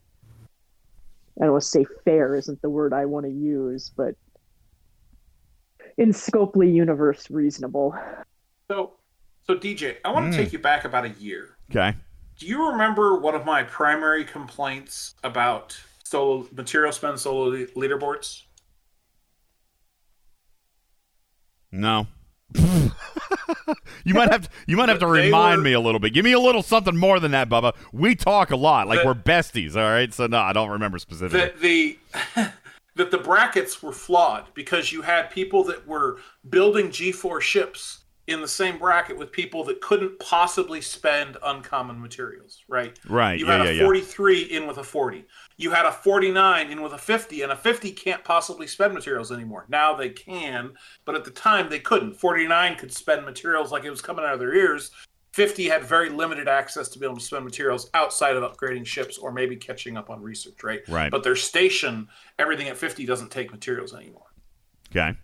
I 1.40 1.44
don't 1.44 1.52
want 1.52 1.62
to 1.62 1.68
say 1.68 1.86
fair 2.04 2.34
isn't 2.34 2.62
the 2.62 2.70
word 2.70 2.92
I 2.92 3.04
want 3.04 3.26
to 3.26 3.32
use, 3.32 3.92
but 3.96 4.16
in 5.98 6.10
Scopely 6.12 6.72
universe, 6.74 7.30
reasonable. 7.30 7.94
So, 8.70 8.92
so 9.46 9.54
DJ, 9.56 9.96
I 10.04 10.10
want 10.12 10.32
to 10.32 10.36
Hmm. 10.38 10.42
take 10.44 10.52
you 10.52 10.58
back 10.58 10.84
about 10.84 11.04
a 11.04 11.10
year. 11.10 11.56
Okay. 11.70 11.94
Do 12.38 12.46
you 12.46 12.70
remember 12.70 13.18
one 13.18 13.34
of 13.34 13.44
my 13.44 13.62
primary 13.64 14.24
complaints 14.24 15.14
about 15.24 15.78
solo 16.04 16.46
material 16.52 16.92
spend 16.92 17.18
solo 17.20 17.50
leaderboards? 17.50 18.44
No. 21.70 22.06
you 24.04 24.14
might 24.14 24.30
have 24.30 24.42
to, 24.44 24.48
you 24.66 24.76
might 24.76 24.88
have 24.88 25.00
to 25.00 25.06
remind 25.08 25.58
were- 25.58 25.64
me 25.64 25.72
a 25.74 25.80
little 25.80 26.00
bit. 26.00 26.14
Give 26.14 26.24
me 26.24 26.32
a 26.32 26.38
little 26.40 26.62
something 26.62 26.96
more 26.96 27.20
than 27.20 27.32
that, 27.32 27.48
Bubba. 27.48 27.74
We 27.92 28.14
talk 28.14 28.50
a 28.50 28.56
lot, 28.56 28.88
like 28.88 29.00
The- 29.00 29.06
we're 29.06 29.14
besties. 29.14 29.76
All 29.76 29.82
right, 29.82 30.12
so 30.14 30.26
no, 30.26 30.38
I 30.38 30.52
don't 30.52 30.70
remember 30.70 30.98
specifically. 30.98 31.98
that 32.34 32.36
the 32.36 32.50
that 32.98 33.12
the 33.12 33.18
brackets 33.18 33.80
were 33.80 33.92
flawed 33.92 34.52
because 34.54 34.92
you 34.92 35.02
had 35.02 35.30
people 35.30 35.62
that 35.62 35.86
were 35.86 36.18
building 36.50 36.88
G4 36.88 37.40
ships 37.40 38.04
in 38.26 38.40
the 38.42 38.48
same 38.48 38.76
bracket 38.76 39.16
with 39.16 39.30
people 39.30 39.62
that 39.64 39.80
couldn't 39.80 40.18
possibly 40.18 40.80
spend 40.80 41.38
uncommon 41.44 41.98
materials, 41.98 42.64
right? 42.68 42.98
Right, 43.08 43.38
You 43.38 43.46
yeah, 43.46 43.56
had 43.58 43.64
yeah, 43.66 43.70
a 43.70 43.74
yeah. 43.74 43.84
43 43.84 44.42
in 44.42 44.66
with 44.66 44.78
a 44.78 44.84
40. 44.84 45.24
You 45.56 45.70
had 45.70 45.86
a 45.86 45.92
49 45.92 46.70
in 46.70 46.82
with 46.82 46.92
a 46.92 46.98
50, 46.98 47.42
and 47.42 47.52
a 47.52 47.56
50 47.56 47.92
can't 47.92 48.24
possibly 48.24 48.66
spend 48.66 48.92
materials 48.92 49.30
anymore. 49.30 49.64
Now 49.68 49.94
they 49.94 50.10
can, 50.10 50.72
but 51.04 51.14
at 51.14 51.24
the 51.24 51.30
time 51.30 51.70
they 51.70 51.78
couldn't. 51.78 52.14
49 52.14 52.76
could 52.76 52.92
spend 52.92 53.24
materials 53.24 53.70
like 53.70 53.84
it 53.84 53.90
was 53.90 54.02
coming 54.02 54.24
out 54.24 54.34
of 54.34 54.40
their 54.40 54.54
ears. 54.54 54.90
50 55.32 55.68
had 55.68 55.84
very 55.84 56.10
limited 56.10 56.48
access 56.48 56.88
to 56.88 56.98
be 56.98 57.06
able 57.06 57.16
to 57.16 57.22
spend 57.22 57.44
materials 57.44 57.90
outside 57.94 58.36
of 58.36 58.42
upgrading 58.42 58.86
ships 58.86 59.18
or 59.18 59.30
maybe 59.30 59.56
catching 59.56 59.96
up 59.96 60.10
on 60.10 60.22
research, 60.22 60.62
right? 60.62 60.80
Right. 60.88 61.10
But 61.10 61.22
their 61.22 61.36
station, 61.36 62.08
everything 62.38 62.68
at 62.68 62.76
50 62.76 63.04
doesn't 63.06 63.30
take 63.30 63.50
materials 63.52 63.94
anymore. 63.94 64.26
okay. 64.90 65.16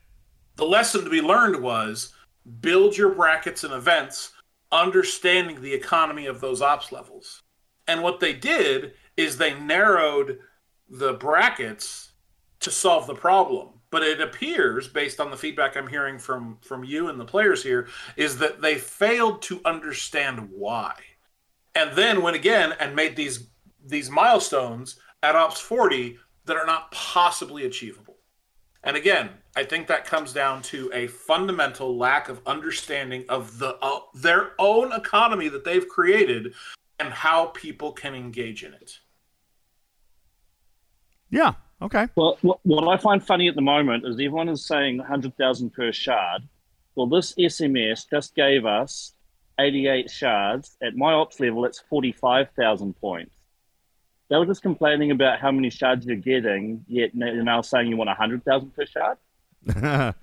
The 0.56 0.64
lesson 0.64 1.02
to 1.05 1.10
be 1.10 1.20
learned 1.20 1.60
was 1.62 2.12
build 2.60 2.97
your 2.97 3.14
brackets 3.14 3.64
and 3.64 3.72
events 3.72 4.32
understanding 4.70 5.60
the 5.60 5.72
economy 5.72 6.26
of 6.26 6.40
those 6.40 6.60
ops 6.60 6.93
levels. 6.93 7.43
And 7.89 8.02
what 8.02 8.20
they 8.20 8.32
did 8.32 8.94
is 9.16 9.36
they 9.36 9.59
narrowed 9.59 10.39
the 10.89 11.14
brackets 11.14 12.12
to 12.60 12.70
solve 12.70 13.06
the 13.06 13.14
problem. 13.14 13.74
But 13.95 14.03
it 14.03 14.21
appears, 14.21 14.89
based 14.89 15.21
on 15.21 15.31
the 15.31 15.37
feedback 15.37 15.77
I'm 15.77 15.87
hearing 15.87 16.19
from 16.19 16.59
from 16.62 16.83
you 16.83 17.07
and 17.07 17.21
the 17.21 17.25
players 17.25 17.62
here, 17.62 17.87
is 18.16 18.39
that 18.39 18.61
they 18.61 18.75
failed 18.75 19.41
to 19.43 19.61
understand 19.65 20.49
why. 20.51 20.95
And 21.77 21.93
then 21.95 22.21
went 22.21 22.35
again 22.35 22.75
and 22.81 22.97
made 22.97 23.15
these 23.15 23.47
these 23.87 24.11
milestones 24.11 24.99
at 25.23 25.37
Ops 25.37 25.61
40 25.61 26.19
that 26.45 26.57
are 26.57 26.66
not 26.66 26.91
possibly 26.91 27.66
achievable. 27.66 28.16
And 28.83 28.97
again, 28.97 29.31
I 29.55 29.62
think 29.62 29.87
that 29.87 30.07
comes 30.07 30.33
down 30.33 30.62
to 30.62 30.91
a 30.93 31.07
fundamental 31.07 31.97
lack 31.97 32.29
of 32.29 32.41
understanding 32.47 33.25
of 33.29 33.61
the 33.61 33.77
uh, 33.81 34.01
their 34.12 34.55
own 34.59 34.93
economy 34.93 35.49
that 35.51 35.65
they've 35.65 35.89
created 35.89 36.53
and 36.99 37.12
how 37.12 37.47
people 37.55 37.93
can 37.93 38.16
engage 38.16 38.65
in 38.65 38.75
it. 38.75 38.99
Yeah. 41.31 41.53
Okay. 41.85 42.09
Well, 42.16 42.39
what, 42.40 42.61
what 42.62 42.89
I 42.89 42.97
find 42.97 43.24
funny 43.24 43.47
at 43.47 43.56
the 43.56 43.62
moment 43.62 44.06
is 44.06 44.15
everyone 44.15 44.48
is 44.48 44.65
saying 44.65 44.98
100,000 44.98 45.70
per 45.70 45.93
shard. 45.93 46.43
Well, 46.94 47.06
this 47.06 47.35
SMS 47.35 48.09
just 48.09 48.35
gave 48.35 48.65
us 48.65 49.12
88 49.61 50.11
shards. 50.11 50.77
At 50.82 50.97
my 50.97 51.12
ops 51.12 51.40
level, 51.40 51.66
it's 51.66 51.81
45,000 51.90 52.94
points. 52.94 53.35
They 54.31 54.36
were 54.36 54.47
just 54.47 54.62
complaining 54.62 55.11
about 55.11 55.40
how 55.40 55.52
many 55.52 55.69
shards 55.69 56.06
you're 56.06 56.16
getting, 56.16 56.85
yet 56.89 57.11
they're 57.12 57.43
now 57.43 57.61
saying 57.61 57.89
you 57.89 57.98
want 57.98 58.09
100,000 58.09 58.74
per 58.74 58.86
shard. 58.86 59.19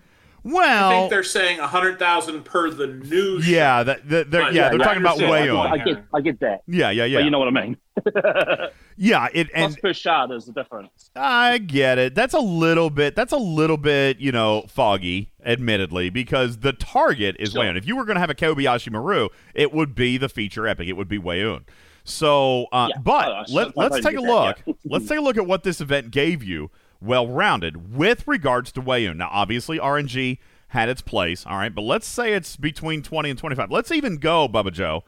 I 0.44 0.50
well, 0.52 0.90
think 0.90 1.12
they're 1.12 1.24
saying 1.24 1.60
a 1.60 1.64
100,000 1.64 2.44
per 2.44 2.72
the 2.72 2.88
new 2.88 3.38
yeah, 3.40 3.84
that, 3.84 4.10
that, 4.10 4.32
they're, 4.32 4.42
yeah, 4.44 4.50
yeah, 4.50 4.70
they're 4.70 4.80
yeah, 4.80 4.84
talking 4.86 5.02
about 5.02 5.18
way 5.20 5.50
I. 5.50 5.72
I 5.74 5.78
get, 5.78 6.04
I 6.14 6.22
get 6.22 6.40
that. 6.40 6.62
Yeah, 6.68 6.90
yeah, 6.90 7.06
yeah. 7.06 7.20
But 7.20 7.26
you 7.26 7.30
know 7.30 7.40
what 7.40 7.48
I 7.48 7.52
mean. 7.52 7.78
yeah, 8.98 9.28
it 9.34 9.52
Plus 9.54 9.74
and 9.74 9.82
per 9.82 9.94
shard 9.94 10.32
is 10.32 10.46
the 10.46 10.54
difference. 10.54 11.12
I 11.16 11.60
get 11.60 12.00
it. 12.00 12.16
That's 12.16 12.34
a 12.34 12.40
little 12.40 12.90
bit. 12.90 13.16
That's 13.16 13.34
a 13.34 13.38
little 13.38 13.78
bit, 13.78 14.20
you 14.20 14.32
know, 14.32 14.66
foggy, 14.68 15.32
admittedly, 15.46 16.10
because 16.10 16.58
the 16.58 16.74
target 16.74 17.36
is 17.38 17.52
Sure. 17.52 17.64
Weyoun. 17.64 17.78
If 17.78 17.86
you 17.86 17.96
were 17.96 18.06
going 18.06 18.16
to 18.16 18.22
have 18.22 18.32
a 18.32 18.36
Kobayashi 18.36 18.92
Maru, 18.92 19.30
it 19.54 19.72
would 19.72 19.94
be 19.94 20.18
the 20.18 20.30
feature 20.30 20.68
epic. 20.68 20.88
It 20.88 20.94
would 20.94 21.08
be 21.08 21.20
Weyoun. 21.20 21.66
So, 22.04 22.66
uh, 22.72 22.88
Yeah. 22.90 23.02
but 23.02 23.30
Oh, 23.30 23.44
let, 23.54 23.78
let's 23.78 24.04
take 24.04 24.18
a 24.18 24.22
look. 24.22 24.58
let's 24.86 25.08
take 25.08 25.20
a 25.20 25.22
look 25.22 25.38
at 25.38 25.46
what 25.46 25.64
this 25.64 25.82
event 25.82 26.10
gave 26.10 26.44
you, 26.44 26.72
well 27.02 27.28
rounded, 27.28 27.96
with 27.96 28.28
regards 28.28 28.72
to 28.74 28.82
Weyoun. 28.82 29.18
Now, 29.18 29.30
obviously, 29.32 29.80
RNG 29.80 30.38
had 30.70 30.90
its 30.90 31.02
place, 31.02 31.46
all 31.46 31.58
right, 31.58 31.74
but 31.74 31.82
let's 31.82 32.08
say 32.08 32.34
it's 32.34 32.56
between 32.56 33.02
20 33.02 33.32
and 33.32 33.40
25. 33.40 33.72
Let's 33.72 33.92
even 33.92 34.18
go, 34.18 34.48
Bubba 34.48 34.72
Joe. 34.72 35.04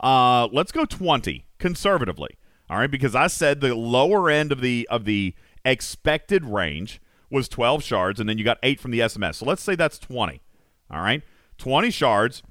Uh, 0.00 0.46
let's 0.52 0.70
go 0.70 0.84
20 0.84 1.44
conservatively, 1.58 2.38
all 2.70 2.78
right, 2.78 2.90
because 2.90 3.14
I 3.14 3.26
said 3.26 3.60
the 3.60 3.74
lower 3.74 4.30
end 4.30 4.52
of 4.52 4.60
the 4.60 4.86
of 4.90 5.04
the 5.04 5.34
expected 5.64 6.44
range 6.44 7.00
was 7.30 7.48
12 7.48 7.82
shards, 7.82 8.20
and 8.20 8.28
then 8.28 8.38
you 8.38 8.44
got 8.44 8.58
eight 8.62 8.78
from 8.78 8.92
the 8.92 9.00
SMS. 9.00 9.36
So 9.36 9.46
let's 9.46 9.62
say 9.62 9.74
that's 9.74 9.98
20, 9.98 10.40
all 10.90 11.00
right, 11.00 11.22
20 11.58 11.90
shards. 11.90 12.42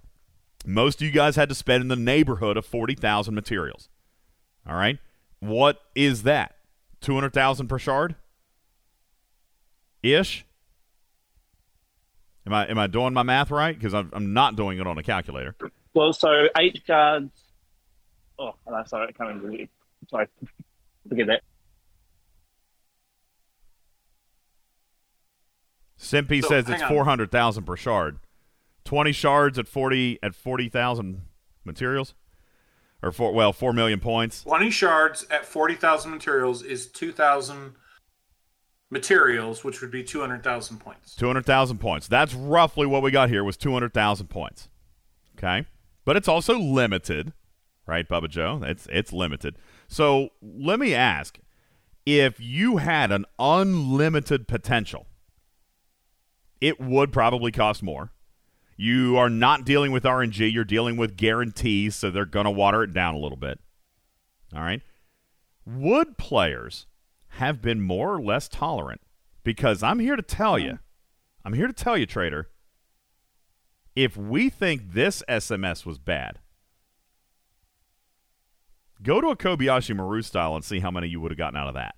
Most 0.65 1.01
of 1.01 1.07
you 1.07 1.13
guys 1.13 1.37
had 1.37 1.47
to 1.47 1.55
spend 1.55 1.81
in 1.83 1.87
the 1.87 1.95
neighborhood 1.95 2.57
of 2.57 2.65
40,000 2.65 3.33
materials. 3.33 3.87
All 4.67 4.75
right. 4.75 4.99
What 5.39 5.79
is 5.95 6.23
that? 6.23 6.55
200,000 7.01 7.67
per 7.67 7.79
shard? 7.79 8.15
Ish? 10.03 10.45
Am 12.45 12.53
I 12.53 12.65
am 12.69 12.77
I 12.77 12.87
doing 12.87 13.13
my 13.13 13.23
math 13.23 13.51
right? 13.51 13.77
Because 13.77 13.93
I'm, 13.93 14.09
I'm 14.13 14.33
not 14.33 14.55
doing 14.55 14.79
it 14.79 14.87
on 14.87 14.97
a 14.97 15.03
calculator. 15.03 15.55
Well, 15.93 16.13
so 16.13 16.47
eight 16.57 16.81
cards. 16.87 17.31
Oh, 18.39 18.53
no, 18.69 18.83
sorry, 18.85 19.07
I 19.09 19.11
can't 19.11 19.41
remember. 19.41 19.65
Sorry, 20.09 20.27
forget 21.09 21.27
that. 21.27 21.41
Simpy 25.99 26.41
So, 26.41 26.49
says 26.49 26.69
it's 26.69 26.83
400,000 26.83 27.63
per 27.63 27.75
shard. 27.75 28.19
20 28.85 29.11
shards 29.11 29.59
at 29.59 29.67
40 29.67 30.19
at 30.23 30.35
40,000 30.35 31.23
materials 31.65 32.13
or 33.01 33.11
four 33.11 33.33
well, 33.33 33.51
4 33.51 33.73
million 33.73 33.99
points. 33.99 34.43
20 34.43 34.69
shards 34.69 35.25
at 35.29 35.45
40,000 35.45 36.11
materials 36.11 36.63
is 36.63 36.87
2,000 36.87 37.75
materials, 38.89 39.63
which 39.63 39.81
would 39.81 39.91
be 39.91 40.03
200,000 40.03 40.77
points. 40.77 41.15
200,000 41.15 41.77
points. 41.79 42.07
That's 42.07 42.33
roughly 42.33 42.85
what 42.85 43.01
we 43.01 43.11
got 43.11 43.29
here 43.29 43.43
was 43.43 43.57
200,000 43.57 44.27
points. 44.27 44.69
Okay? 45.37 45.65
But 46.05 46.15
it's 46.15 46.27
also 46.27 46.57
limited, 46.57 47.33
right, 47.85 48.07
Bubba 48.07 48.29
Joe? 48.29 48.61
It's 48.63 48.87
it's 48.89 49.11
limited. 49.11 49.57
So, 49.87 50.29
let 50.41 50.79
me 50.79 50.93
ask, 50.93 51.39
if 52.05 52.39
you 52.39 52.77
had 52.77 53.11
an 53.11 53.25
unlimited 53.37 54.47
potential, 54.47 55.07
it 56.61 56.79
would 56.79 57.11
probably 57.11 57.51
cost 57.51 57.83
more. 57.83 58.13
You 58.77 59.17
are 59.17 59.29
not 59.29 59.65
dealing 59.65 59.91
with 59.91 60.03
RNG, 60.03 60.51
you're 60.51 60.63
dealing 60.63 60.97
with 60.97 61.17
guarantees, 61.17 61.95
so 61.95 62.09
they're 62.09 62.25
going 62.25 62.45
to 62.45 62.51
water 62.51 62.83
it 62.83 62.93
down 62.93 63.15
a 63.15 63.19
little 63.19 63.37
bit. 63.37 63.59
All 64.55 64.61
right? 64.61 64.81
Would 65.65 66.17
players 66.17 66.85
have 67.37 67.61
been 67.61 67.81
more 67.81 68.13
or 68.13 68.21
less 68.21 68.47
tolerant? 68.47 69.01
Because 69.43 69.81
I'm 69.81 69.99
here 69.99 70.15
to 70.15 70.21
tell 70.21 70.59
you, 70.59 70.71
hmm. 70.71 70.75
I'm 71.45 71.53
here 71.53 71.67
to 71.67 71.73
tell 71.73 71.97
you, 71.97 72.05
trader, 72.05 72.49
if 73.95 74.17
we 74.17 74.49
think 74.49 74.93
this 74.93 75.23
SMS 75.27 75.85
was 75.85 75.97
bad, 75.97 76.39
go 79.01 79.21
to 79.21 79.29
a 79.29 79.35
Kobayashi 79.35 79.95
Maru 79.95 80.21
style 80.21 80.55
and 80.55 80.63
see 80.63 80.79
how 80.79 80.91
many 80.91 81.07
you 81.07 81.21
would 81.21 81.31
have 81.31 81.37
gotten 81.37 81.57
out 81.57 81.67
of 81.67 81.73
that. 81.75 81.95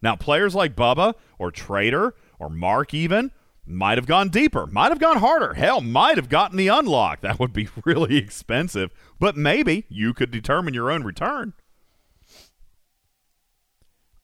Now, 0.00 0.16
players 0.16 0.54
like 0.54 0.76
Bubba 0.76 1.14
or 1.38 1.50
Trader 1.50 2.14
or 2.38 2.48
Mark 2.48 2.94
even 2.94 3.32
might 3.64 3.98
have 3.98 4.06
gone 4.06 4.28
deeper, 4.28 4.66
might 4.66 4.90
have 4.90 4.98
gone 4.98 5.18
harder. 5.18 5.54
Hell, 5.54 5.80
might 5.80 6.16
have 6.16 6.28
gotten 6.28 6.56
the 6.56 6.68
unlock. 6.68 7.20
That 7.20 7.38
would 7.38 7.52
be 7.52 7.68
really 7.84 8.16
expensive, 8.16 8.90
but 9.20 9.36
maybe 9.36 9.86
you 9.88 10.12
could 10.14 10.30
determine 10.30 10.74
your 10.74 10.90
own 10.90 11.04
return. 11.04 11.54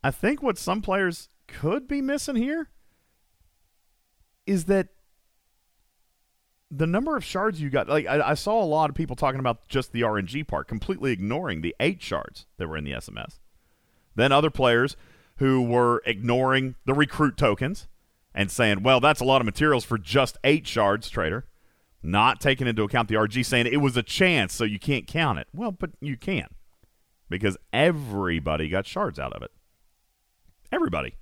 I 0.09 0.11
think 0.11 0.43
what 0.43 0.57
some 0.57 0.81
players 0.81 1.29
could 1.49 1.87
be 1.87 2.01
missing 2.01 2.37
here 2.37 2.71
is 4.47 4.65
that 4.65 4.89
the 6.71 6.87
number 6.87 7.15
of 7.15 7.23
shards 7.23 7.61
you 7.61 7.69
got. 7.69 7.91
Like 7.91 8.07
I, 8.07 8.31
I 8.31 8.33
saw 8.33 8.63
a 8.63 8.65
lot 8.65 8.89
of 8.89 8.97
people 8.97 9.17
talking 9.17 9.39
about 9.39 9.69
just 9.69 9.93
the 9.93 10.01
RNG 10.01 10.49
part, 10.49 10.67
completely 10.67 11.13
ignoring 11.13 11.61
the 11.61 11.77
eight 11.79 12.01
shards 12.01 12.47
that 12.57 12.69
were 12.69 12.79
in 12.79 12.85
the 12.85 12.93
SMS. 12.93 13.39
Then 14.15 14.33
other 14.33 14.49
players 14.49 14.97
who 15.37 15.61
were 15.61 16.03
ignoring 16.07 16.77
the 16.87 16.95
recruit 16.95 17.37
tokens 17.37 17.87
and 18.35 18.51
saying, 18.51 18.83
"Well, 18.83 19.01
that's 19.01 19.21
a 19.21 19.27
lot 19.27 19.43
of 19.43 19.45
materials 19.45 19.85
for 19.85 19.99
just 19.99 20.39
eight 20.43 20.67
shards, 20.67 21.11
trader." 21.11 21.45
Not 22.03 22.41
taking 22.41 22.67
into 22.67 22.83
account 22.83 23.09
the 23.09 23.17
RG, 23.17 23.45
saying 23.45 23.67
it 23.67 23.83
was 23.83 23.99
a 23.99 24.03
chance, 24.03 24.55
so 24.55 24.65
you 24.65 24.79
can't 24.79 25.07
count 25.07 25.39
it. 25.39 25.49
Well, 25.53 25.73
but 25.73 25.91
you 26.01 26.17
can 26.17 26.47
because 27.29 27.59
everybody 27.75 28.71
got 28.71 28.87
shards 28.87 29.19
out 29.19 29.35
of 29.35 29.43
it. 29.43 29.51
Everybody. 30.71 31.15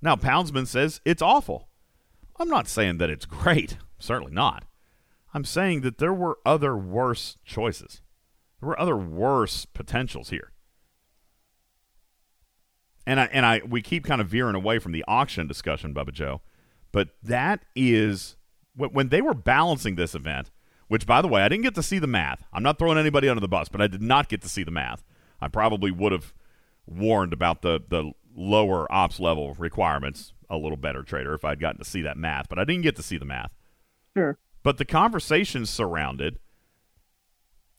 Now, 0.00 0.16
Poundsman 0.16 0.66
says 0.66 1.00
it's 1.04 1.22
awful. 1.22 1.68
I'm 2.38 2.48
not 2.48 2.68
saying 2.68 2.98
that 2.98 3.10
it's 3.10 3.26
great. 3.26 3.78
Certainly 3.98 4.32
not. 4.32 4.64
I'm 5.32 5.44
saying 5.44 5.80
that 5.82 5.98
there 5.98 6.12
were 6.12 6.38
other 6.44 6.76
worse 6.76 7.38
choices. 7.44 8.02
There 8.60 8.68
were 8.68 8.80
other 8.80 8.96
worse 8.96 9.64
potentials 9.64 10.30
here. 10.30 10.52
And 13.06 13.18
I 13.18 13.24
and 13.32 13.44
I 13.44 13.62
we 13.66 13.82
keep 13.82 14.04
kind 14.04 14.20
of 14.20 14.28
veering 14.28 14.54
away 14.54 14.78
from 14.78 14.92
the 14.92 15.04
auction 15.08 15.48
discussion, 15.48 15.92
Bubba 15.92 16.12
Joe, 16.12 16.40
but 16.92 17.08
that 17.22 17.64
is 17.74 18.36
when 18.76 19.08
they 19.08 19.20
were 19.20 19.34
balancing 19.34 19.96
this 19.96 20.14
event, 20.14 20.50
which 20.86 21.06
by 21.06 21.20
the 21.20 21.26
way, 21.26 21.42
I 21.42 21.48
didn't 21.48 21.64
get 21.64 21.74
to 21.74 21.82
see 21.82 21.98
the 21.98 22.06
math. 22.06 22.44
I'm 22.52 22.62
not 22.62 22.78
throwing 22.78 22.98
anybody 22.98 23.28
under 23.28 23.40
the 23.40 23.48
bus, 23.48 23.68
but 23.68 23.80
I 23.80 23.88
did 23.88 24.02
not 24.02 24.28
get 24.28 24.42
to 24.42 24.48
see 24.48 24.62
the 24.62 24.70
math. 24.70 25.02
I 25.42 25.48
probably 25.48 25.90
would 25.90 26.12
have 26.12 26.32
warned 26.86 27.32
about 27.32 27.62
the 27.62 27.80
the 27.86 28.12
lower 28.34 28.90
ops 28.90 29.20
level 29.20 29.54
requirements 29.54 30.32
a 30.48 30.56
little 30.56 30.76
better 30.76 31.02
trader 31.02 31.34
if 31.34 31.44
I'd 31.44 31.60
gotten 31.60 31.78
to 31.78 31.84
see 31.84 32.02
that 32.02 32.16
math, 32.16 32.48
but 32.48 32.58
I 32.58 32.64
didn't 32.64 32.82
get 32.82 32.96
to 32.96 33.02
see 33.02 33.18
the 33.18 33.24
math. 33.24 33.52
Sure. 34.16 34.38
But 34.62 34.78
the 34.78 34.84
conversations 34.84 35.68
surrounded 35.68 36.38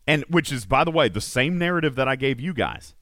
and 0.05 0.25
which 0.27 0.51
is 0.51 0.65
by 0.65 0.83
the 0.83 0.91
way 0.91 1.07
the 1.07 1.21
same 1.21 1.57
narrative 1.57 1.95
that 1.95 2.07
I 2.07 2.15
gave 2.15 2.39
you 2.39 2.53
guys. 2.53 2.93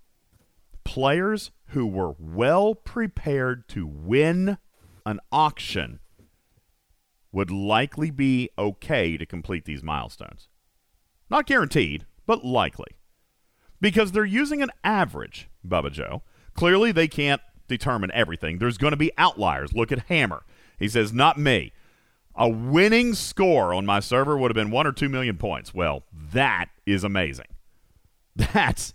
Players 0.84 1.52
who 1.68 1.88
were 1.88 2.16
well 2.20 2.76
prepared 2.76 3.68
to 3.70 3.88
win 3.88 4.58
an 5.06 5.20
auction 5.32 6.00
would 7.32 7.50
likely 7.50 8.12
be 8.12 8.50
okay 8.58 9.18
to 9.18 9.26
complete 9.26 9.66
these 9.66 9.82
milestones. 9.82 10.50
Not 11.30 11.48
guaranteed, 11.48 12.06
but 12.26 12.44
likely. 12.44 12.98
Because 13.82 14.12
they're 14.12 14.24
using 14.24 14.62
an 14.62 14.72
average, 14.84 15.50
Bubba 15.68 15.92
Joe. 15.92 16.22
Clearly, 16.54 16.92
they 16.92 17.08
can't 17.08 17.42
determine 17.68 18.12
everything. 18.14 18.60
There's 18.60 18.78
going 18.78 18.92
to 18.92 18.98
be 18.98 19.12
outliers. 19.18 19.74
Look 19.74 19.92
at 19.92 20.06
Hammer. 20.08 20.44
He 20.78 20.88
says, 20.88 21.12
Not 21.12 21.38
me. 21.38 21.74
A 22.36 22.48
winning 22.48 23.14
score 23.14 23.74
on 23.74 23.86
my 23.86 24.00
server 24.00 24.38
would 24.38 24.52
have 24.52 24.56
been 24.56 24.72
one 24.72 24.88
or 24.88 24.94
two 24.94 25.10
million 25.10 25.38
points. 25.38 25.74
Well, 25.74 26.04
that 26.14 26.68
is 26.86 27.04
amazing. 27.04 27.48
That's, 28.36 28.94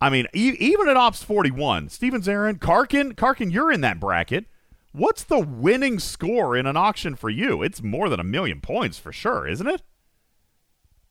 I 0.00 0.10
mean, 0.10 0.26
e- 0.32 0.56
even 0.58 0.88
at 0.88 0.96
Ops 0.96 1.24
41, 1.24 1.88
Steven 1.88 2.20
Zarin, 2.20 2.58
Karkin, 2.58 3.14
Karkin, 3.14 3.50
you're 3.52 3.72
in 3.72 3.80
that 3.80 3.98
bracket. 3.98 4.46
What's 4.92 5.24
the 5.24 5.40
winning 5.40 5.98
score 5.98 6.56
in 6.56 6.66
an 6.66 6.76
auction 6.76 7.16
for 7.16 7.30
you? 7.30 7.62
It's 7.62 7.82
more 7.82 8.08
than 8.08 8.20
a 8.20 8.24
million 8.24 8.60
points 8.60 8.98
for 8.98 9.10
sure, 9.10 9.48
isn't 9.48 9.66
it? 9.66 9.82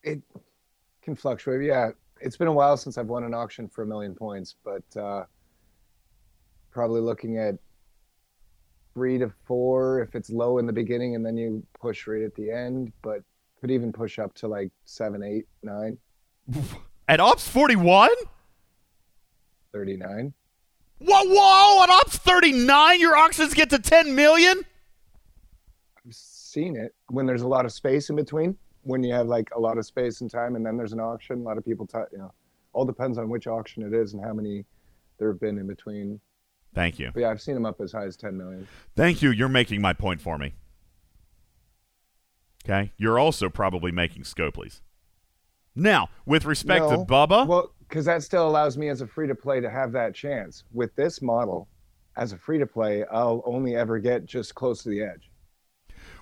It 0.04 0.22
can 1.02 1.16
fluctuate. 1.16 1.64
Yeah, 1.64 1.92
it's 2.22 2.38
been 2.38 2.48
a 2.48 2.54
while 2.54 2.78
since 2.78 2.98
I've 2.98 3.08
won 3.08 3.24
an 3.24 3.34
auction 3.34 3.68
for 3.68 3.84
a 3.84 3.86
million 3.86 4.16
points, 4.16 4.56
but 4.64 5.00
uh, 5.00 5.26
probably 6.72 7.02
looking 7.02 7.38
at 7.38 7.56
three 8.94 9.18
to 9.18 9.32
four 9.46 10.02
if 10.02 10.16
it's 10.16 10.30
low 10.30 10.58
in 10.58 10.66
the 10.66 10.74
beginning 10.74 11.16
and 11.16 11.26
then 11.26 11.38
you 11.38 11.64
push 11.80 12.08
right 12.08 12.22
at 12.22 12.36
the 12.36 12.52
end, 12.52 12.92
but 13.02 13.22
could 13.60 13.72
even 13.72 13.92
push 13.92 14.20
up 14.20 14.34
to 14.36 14.48
like 14.48 14.72
seven, 14.86 15.24
eight, 15.24 15.46
nine. 15.64 15.98
At 17.08 17.20
Ops 17.20 17.48
41? 17.48 18.10
39. 19.74 20.34
Whoa, 21.00 21.24
whoa! 21.24 21.84
At 21.84 21.90
Ops 21.90 22.18
39, 22.18 23.00
your 23.00 23.18
auctions 23.18 23.54
get 23.54 23.70
to 23.72 23.80
10 23.80 24.16
million? 24.16 24.62
I've 25.98 26.14
seen 26.14 26.76
it 26.76 26.94
when 27.10 27.26
there's 27.26 27.42
a 27.42 27.48
lot 27.48 27.66
of 27.66 27.72
space 27.72 28.10
in 28.10 28.16
between. 28.16 28.58
When 28.84 29.04
you 29.04 29.14
have 29.14 29.28
like 29.28 29.50
a 29.56 29.60
lot 29.60 29.78
of 29.78 29.86
space 29.86 30.22
and 30.22 30.30
time, 30.32 30.56
and 30.56 30.66
then 30.66 30.78
there's 30.78 30.94
an 30.94 31.00
auction. 31.00 31.40
A 31.40 31.44
lot 31.44 31.58
of 31.58 31.66
people, 31.66 31.86
t- 31.86 31.98
you 32.12 32.18
know, 32.18 32.32
all 32.74 32.86
depends 32.86 33.18
on 33.18 33.30
which 33.30 33.48
auction 33.48 33.84
it 33.84 33.94
is 33.94 34.14
and 34.14 34.24
how 34.24 34.34
many 34.34 34.66
there 35.18 35.28
have 35.32 35.40
been 35.40 35.58
in 35.58 35.68
between. 35.68 36.20
Thank 36.74 36.98
you. 37.00 37.12
But 37.14 37.20
yeah, 37.22 37.30
I've 37.30 37.42
seen 37.42 37.54
them 37.54 37.66
up 37.66 37.82
as 37.82 37.92
high 37.92 38.06
as 38.06 38.16
10 38.16 38.38
million. 38.38 38.68
Thank 38.96 39.22
you. 39.22 39.30
You're 39.30 39.50
making 39.50 39.82
my 39.82 39.94
point 39.94 40.22
for 40.22 40.38
me. 40.38 40.54
Okay. 42.64 42.92
You're 42.98 43.20
also 43.20 43.50
probably 43.50 43.92
making 43.92 44.24
Scopely's. 44.24 44.82
Now, 45.76 46.10
with 46.26 46.46
respect 46.46 46.86
No. 46.86 46.92
to 46.92 46.98
Bubba, 47.00 47.48
Well, 47.48 47.74
because 47.80 48.06
that 48.06 48.24
still 48.24 48.48
allows 48.48 48.78
me 48.78 48.90
as 48.90 49.02
a 49.02 49.08
free 49.08 49.28
to 49.28 49.36
play 49.36 49.60
to 49.60 49.70
have 49.70 49.92
that 49.94 50.14
chance. 50.14 50.64
With 50.72 50.96
this 50.96 51.22
model, 51.22 51.68
as 52.18 52.34
a 52.34 52.38
free 52.38 52.58
to 52.60 52.68
play, 52.68 53.04
I'll 53.12 53.42
only 53.46 53.76
ever 53.76 54.00
get 54.00 54.26
just 54.26 54.54
close 54.56 54.84
to 54.84 54.90
the 54.90 55.02
edge. 55.02 55.31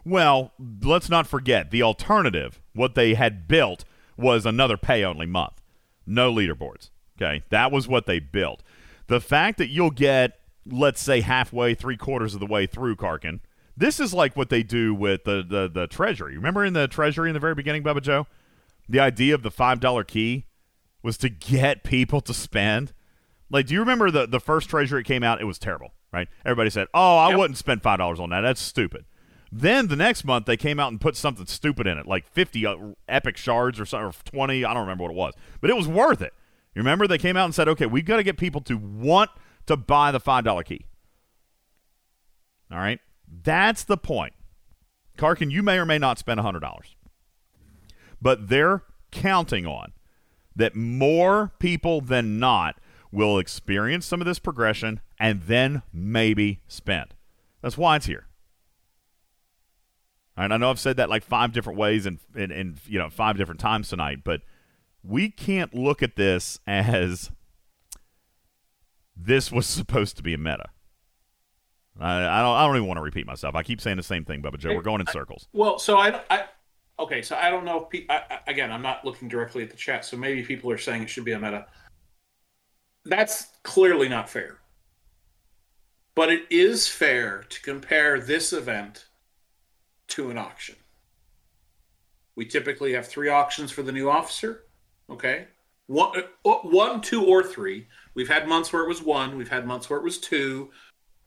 Well, 0.06 0.54
let's 0.84 1.10
not 1.10 1.28
forget 1.28 1.72
the 1.72 1.84
alternative. 1.84 2.60
What 2.74 2.96
they 2.96 3.14
had 3.14 3.48
built 3.48 3.86
was 4.18 4.46
another 4.46 4.78
pay 4.78 5.04
only 5.04 5.26
month, 5.26 5.62
no 6.06 6.34
leaderboards. 6.34 6.90
Okay. 7.22 7.44
That 7.50 7.72
was 7.72 7.88
what 7.88 8.06
they 8.06 8.20
built. 8.20 8.64
The 9.08 9.20
fact 9.20 9.58
that 9.58 9.70
you'll 9.70 9.92
get, 9.92 10.40
let's 10.66 11.02
say, 11.02 11.22
halfway, 11.22 11.74
three 11.74 11.98
quarters 11.98 12.34
of 12.34 12.40
the 12.40 12.46
way 12.46 12.66
through 12.66 12.96
Karkin, 12.96 13.40
this 13.76 14.00
is 14.00 14.14
like 14.14 14.36
what 14.36 14.50
they 14.50 14.64
do 14.64 14.94
with 14.94 15.24
the, 15.24 15.44
the, 15.48 15.70
the 15.74 15.88
Treasury. 15.88 16.36
Remember 16.36 16.64
in 16.64 16.74
the 16.74 16.88
Treasury 16.88 17.30
in 17.30 17.34
the 17.34 17.40
very 17.40 17.56
beginning, 17.56 17.84
Bubba 17.84 18.02
Joe? 18.02 18.28
The 18.88 19.00
idea 19.00 19.36
of 19.36 19.44
the 19.44 19.52
$5 19.52 20.08
key 20.08 20.46
was 21.02 21.18
to 21.18 21.30
get 21.30 21.84
people 21.84 22.22
to 22.22 22.34
spend. 22.34 22.94
Like, 23.50 23.68
do 23.68 23.74
you 23.74 23.80
remember 23.80 24.12
the, 24.12 24.28
the 24.28 24.40
first 24.40 24.70
Treasury 24.70 25.02
it 25.02 25.06
came 25.06 25.24
out? 25.24 25.42
It 25.42 25.46
was 25.46 25.60
terrible, 25.60 25.94
right? 26.12 26.28
Everybody 26.46 26.70
said, 26.70 26.88
oh, 26.94 27.18
I 27.18 27.36
wouldn't 27.36 27.58
spend 27.58 27.82
$5 27.82 28.20
on 28.20 28.30
that. 28.30 28.42
That's 28.42 28.62
stupid. 28.62 29.06
Then 29.52 29.88
the 29.88 29.96
next 29.96 30.24
month 30.24 30.46
they 30.46 30.58
came 30.58 30.80
out 30.80 30.92
and 30.92 31.02
put 31.02 31.16
something 31.16 31.46
stupid 31.48 31.88
in 31.88 31.98
it, 31.98 32.06
like 32.06 32.28
50 32.28 32.66
uh, 32.66 32.76
epic 33.08 33.38
shards 33.38 33.80
or 33.80 33.86
something, 33.86 34.08
or 34.08 34.32
20. 34.32 34.64
I 34.64 34.74
don't 34.74 34.82
remember 34.82 35.04
what 35.04 35.12
it 35.12 35.18
was, 35.18 35.34
but 35.62 35.70
it 35.70 35.76
was 35.76 35.88
worth 35.88 36.22
it. 36.22 36.34
You 36.76 36.82
remember 36.82 37.08
they 37.08 37.18
came 37.18 37.36
out 37.36 37.46
and 37.46 37.56
said, 37.56 37.68
okay, 37.68 37.86
we've 37.88 38.06
got 38.06 38.18
to 38.18 38.24
get 38.24 38.38
people 38.38 38.62
to 38.62 38.78
want 38.78 39.32
to 39.66 39.76
buy 39.76 40.12
the 40.12 40.20
$5 40.20 40.66
key. 40.66 40.86
All 42.72 42.78
right? 42.78 43.00
That's 43.28 43.84
the 43.84 43.98
point. 43.98 44.34
Karkin, 45.18 45.52
you 45.52 45.64
may 45.64 45.78
or 45.78 45.86
may 45.86 45.98
not 45.98 46.20
spend 46.20 46.40
$100, 46.40 46.62
but 48.22 48.50
they're 48.50 48.84
counting 49.12 49.66
on 49.66 49.94
that 50.56 50.76
more 50.76 51.52
people 51.60 52.02
than 52.02 52.40
not 52.40 52.80
will 53.12 53.40
experience 53.40 54.06
some 54.06 54.22
of 54.22 54.28
this 54.28 54.40
progression 54.40 55.02
and 55.20 55.42
then 55.44 55.82
maybe 55.92 56.62
spend. 56.68 57.16
That's 57.62 57.78
why 57.78 57.98
it's 57.98 58.06
here. 58.06 58.29
Right, 60.40 60.54
I 60.54 60.56
know 60.56 60.70
I've 60.70 60.80
said 60.80 60.96
that 60.98 61.10
like 61.10 61.26
five 61.26 61.52
different 61.52 61.78
ways 61.78 62.06
and 62.06 62.18
in, 62.34 62.50
in, 62.50 62.78
you 62.88 62.98
know 62.98 63.10
five 63.10 63.36
different 63.36 63.60
times 63.60 63.90
tonight, 63.90 64.20
but 64.24 64.42
we 65.04 65.30
can't 65.30 65.76
look 65.76 66.02
at 66.02 66.16
this 66.16 66.60
as 66.66 67.30
this 69.18 69.52
was 69.52 69.66
supposed 69.66 70.16
to 70.16 70.24
be 70.24 70.34
a 70.34 70.38
meta. 70.38 70.70
I, 72.00 72.40
I 72.40 72.42
don't. 72.42 72.56
I 72.56 72.66
don't 72.66 72.78
even 72.78 72.88
want 72.88 73.00
to 73.00 73.02
repeat 73.02 73.28
myself. 73.28 73.54
I 73.54 73.64
keep 73.64 73.82
saying 73.82 73.98
the 73.98 74.04
same 74.04 74.24
thing, 74.24 74.42
Bubba 74.42 74.58
Joe. 74.58 74.74
We're 74.74 74.82
going 74.82 75.02
in 75.02 75.08
circles. 75.08 75.50
Well, 75.52 75.78
so 75.78 75.98
I, 75.98 76.22
I 76.30 76.46
okay, 77.00 77.22
so 77.22 77.36
I 77.36 77.50
don't 77.50 77.66
know 77.66 77.84
if 77.84 77.90
pe- 77.90 78.06
I, 78.08 78.22
I- 78.30 78.40
again, 78.48 78.72
I'm 78.72 78.82
not 78.82 79.04
looking 79.04 79.28
directly 79.28 79.64
at 79.64 79.70
the 79.70 79.76
chat, 79.76 80.06
so 80.06 80.16
maybe 80.16 80.42
people 80.42 80.72
are 80.72 80.78
saying 80.78 81.04
it 81.04 81.10
should 81.10 81.26
be 81.26 81.34
a 81.34 81.40
meta. 81.40 81.66
That's 83.04 83.48
clearly 83.64 84.08
not 84.08 84.30
fair. 84.30 84.60
But 86.16 86.32
it 86.32 86.44
is 86.50 86.88
fair 86.88 87.44
to 87.50 87.62
compare 87.62 88.22
this 88.22 88.54
event 88.54 89.09
to 90.10 90.30
an 90.30 90.38
auction. 90.38 90.76
We 92.36 92.46
typically 92.46 92.94
have 92.94 93.08
three 93.08 93.30
auctions 93.30 93.72
for 93.72 93.84
the 93.84 93.92
new 93.92 94.10
officer. 94.10 94.64
Okay, 95.10 95.48
one, 95.88 96.24
uh, 96.46 96.54
one, 96.64 97.02
two, 97.02 97.26
or 97.26 97.44
three. 97.44 97.88
We've 98.14 98.30
had 98.30 98.48
months 98.48 98.72
where 98.72 98.84
it 98.84 98.88
was 98.88 99.02
one. 99.02 99.38
We've 99.38 99.50
had 99.50 99.66
months 99.66 99.90
where 99.90 100.00
it 100.00 100.04
was 100.04 100.20
two. 100.20 100.70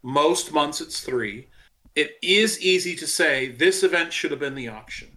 Most 0.02 0.52
months 0.52 0.80
it's 0.80 1.00
three. 1.00 1.48
It 1.94 2.12
is 2.22 2.60
easy 2.60 2.96
to 2.96 3.06
say 3.06 3.48
this 3.48 3.82
event 3.82 4.12
should 4.12 4.30
have 4.30 4.40
been 4.40 4.54
the 4.54 4.68
auction. 4.68 5.16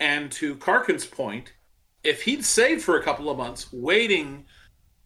And 0.00 0.30
to 0.32 0.54
Karkin's 0.56 1.06
point, 1.06 1.52
if 2.02 2.22
he'd 2.22 2.44
saved 2.44 2.82
for 2.82 2.98
a 2.98 3.02
couple 3.02 3.30
of 3.30 3.38
months 3.38 3.72
waiting 3.72 4.44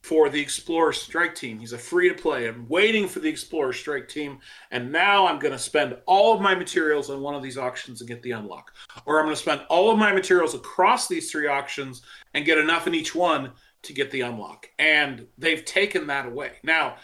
for 0.02 0.28
the 0.28 0.40
Explorer 0.40 0.92
Strike 0.92 1.34
Team, 1.34 1.58
he's 1.58 1.72
a 1.72 1.78
free 1.78 2.08
to 2.08 2.14
play. 2.14 2.46
I'm 2.46 2.66
waiting 2.68 3.08
for 3.08 3.20
the 3.20 3.28
Explorer 3.28 3.72
Strike 3.72 4.08
Team, 4.08 4.38
and 4.70 4.92
now 4.92 5.26
I'm 5.26 5.38
going 5.38 5.52
to 5.52 5.58
spend 5.58 5.96
all 6.06 6.34
of 6.34 6.40
my 6.40 6.54
materials 6.54 7.10
on 7.10 7.20
one 7.20 7.34
of 7.34 7.42
these 7.42 7.58
auctions 7.58 8.00
and 8.00 8.08
get 8.08 8.22
the 8.22 8.30
unlock. 8.32 8.74
Or 9.06 9.18
I'm 9.18 9.26
going 9.26 9.36
to 9.36 9.40
spend 9.42 9.62
all 9.68 9.90
of 9.90 9.98
my 9.98 10.12
materials 10.12 10.54
across 10.54 11.08
these 11.08 11.30
three 11.30 11.48
auctions 11.48 12.02
and 12.34 12.44
get 12.44 12.58
enough 12.58 12.86
in 12.86 12.94
each 12.94 13.14
one 13.14 13.52
to 13.82 13.92
get 13.92 14.10
the 14.10 14.22
unlock. 14.22 14.68
And 14.78 15.26
they've 15.36 15.64
taken 15.64 16.06
that 16.06 16.26
away. 16.26 16.52
Now, 16.62 16.96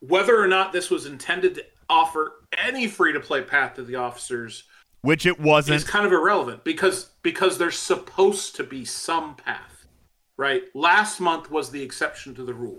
whether 0.00 0.40
or 0.40 0.46
not 0.46 0.72
this 0.72 0.90
was 0.90 1.06
intended 1.06 1.54
to 1.56 1.64
offer 1.88 2.44
any 2.56 2.86
free 2.86 3.12
to 3.12 3.20
play 3.20 3.42
path 3.42 3.74
to 3.74 3.82
the 3.82 3.96
officers 3.96 4.64
Which 5.02 5.26
it 5.26 5.38
wasn't. 5.38 5.76
is 5.76 5.84
kind 5.84 6.06
of 6.06 6.12
irrelevant 6.12 6.64
because 6.64 7.10
because 7.22 7.58
there's 7.58 7.78
supposed 7.78 8.56
to 8.56 8.64
be 8.64 8.84
some 8.84 9.36
path, 9.36 9.75
right? 10.36 10.64
Last 10.74 11.20
month 11.20 11.50
was 11.50 11.70
the 11.70 11.82
exception 11.82 12.34
to 12.34 12.44
the 12.44 12.54
rule. 12.54 12.78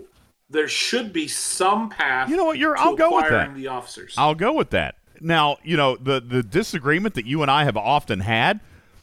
There 0.50 0.68
should 0.68 1.12
be 1.12 1.28
some 1.28 1.90
path. 1.90 2.30
You 2.30 2.36
know 2.36 2.46
what? 2.46 2.58
You're. 2.58 2.76
I'll 2.78 2.96
go 2.96 3.16
with 3.16 3.28
that. 3.28 3.54
The 3.54 3.68
officers. 3.68 4.14
I'll 4.16 4.34
go 4.34 4.52
with 4.52 4.70
that. 4.70 4.96
Now, 5.20 5.58
you 5.62 5.76
know, 5.76 5.96
the 5.96 6.20
the 6.20 6.42
disagreement 6.42 7.14
that 7.14 7.26
you 7.26 7.42
and 7.42 7.50
I 7.50 7.64
have 7.64 7.76
often 7.76 8.20
had 8.20 8.60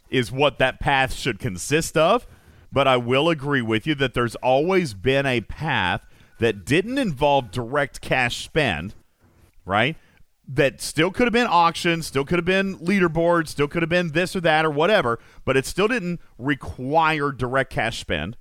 is 0.09 0.31
what 0.31 0.57
that 0.59 0.79
path 0.79 1.13
should 1.13 1.39
consist 1.39 1.97
of. 1.97 2.25
But 2.71 2.87
I 2.87 2.97
will 2.97 3.29
agree 3.29 3.61
with 3.61 3.87
you 3.87 3.95
that 3.95 4.13
there's 4.13 4.35
always 4.35 4.93
been 4.93 5.25
a 5.25 5.41
path 5.41 6.05
that 6.39 6.65
didn't 6.65 6.97
involve 6.97 7.51
direct 7.51 8.01
cash 8.01 8.43
spend, 8.43 8.95
right? 9.65 9.95
that 10.47 10.81
still 10.81 11.11
could 11.11 11.25
have 11.25 11.33
been 11.33 11.47
auctions, 11.47 12.07
still 12.07 12.23
could 12.25 12.37
have 12.37 12.45
been 12.45 12.77
leaderboards, 12.77 13.49
still 13.49 13.67
could 13.67 13.81
have 13.81 13.89
been 13.89 14.11
this 14.11 14.35
or 14.35 14.41
that 14.41 14.65
or 14.65 14.69
whatever, 14.69 15.19
but 15.43 15.57
it 15.57 15.65
still 15.65 15.87
didn't 15.87 16.19
require 16.37 17.31
direct 17.31 17.71
cash 17.71 17.99
spend. 17.99 18.37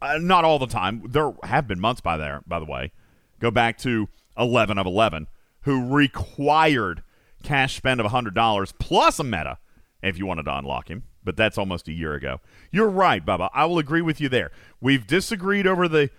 Uh, 0.00 0.18
not 0.20 0.44
all 0.44 0.58
the 0.58 0.66
time. 0.66 1.02
There 1.08 1.32
have 1.42 1.66
been 1.66 1.80
months 1.80 2.00
by 2.00 2.16
there, 2.16 2.42
by 2.46 2.58
the 2.58 2.66
way. 2.66 2.92
Go 3.40 3.50
back 3.50 3.78
to 3.78 4.08
11 4.38 4.78
of 4.78 4.86
11 4.86 5.26
who 5.62 5.92
required 5.92 7.02
cash 7.42 7.76
spend 7.76 8.00
of 8.00 8.06
$100 8.06 8.72
plus 8.78 9.18
a 9.18 9.24
meta 9.24 9.58
if 10.02 10.18
you 10.18 10.26
wanted 10.26 10.44
to 10.44 10.56
unlock 10.56 10.88
him. 10.88 11.04
But 11.24 11.36
that's 11.36 11.58
almost 11.58 11.88
a 11.88 11.92
year 11.92 12.14
ago. 12.14 12.40
You're 12.70 12.88
right, 12.88 13.24
Bubba. 13.24 13.50
I 13.52 13.64
will 13.64 13.78
agree 13.78 14.00
with 14.00 14.20
you 14.20 14.28
there. 14.28 14.52
We've 14.80 15.06
disagreed 15.06 15.66
over 15.66 15.88
the 15.88 16.10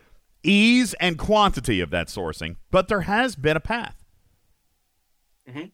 ease 0.43 0.93
and 0.95 1.17
quantity 1.17 1.79
of 1.79 1.91
that 1.91 2.07
sourcing, 2.07 2.57
but 2.71 2.89
there 2.89 3.01
has 3.01 3.35
been 3.35 3.55
a 3.55 3.61
path. 3.61 4.03
Mm-hmm. 5.49 5.67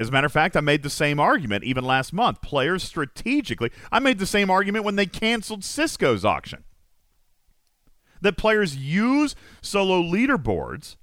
As 0.00 0.10
a 0.10 0.12
matter 0.12 0.26
of 0.26 0.32
fact, 0.32 0.56
I 0.56 0.60
made 0.60 0.82
the 0.82 0.90
same 0.90 1.18
argument 1.18 1.64
even 1.64 1.84
last 1.84 2.12
month. 2.12 2.42
Players 2.42 2.82
strategically, 2.82 3.70
I 3.90 3.98
made 3.98 4.18
the 4.18 4.26
same 4.26 4.50
argument 4.50 4.84
when 4.84 4.96
they 4.96 5.06
canceled 5.06 5.62
Sisko's 5.62 6.24
auction. 6.24 6.64
That 8.20 8.36
players 8.36 8.76
use 8.76 9.34
solo 9.60 10.02
leaderboards 10.02 10.96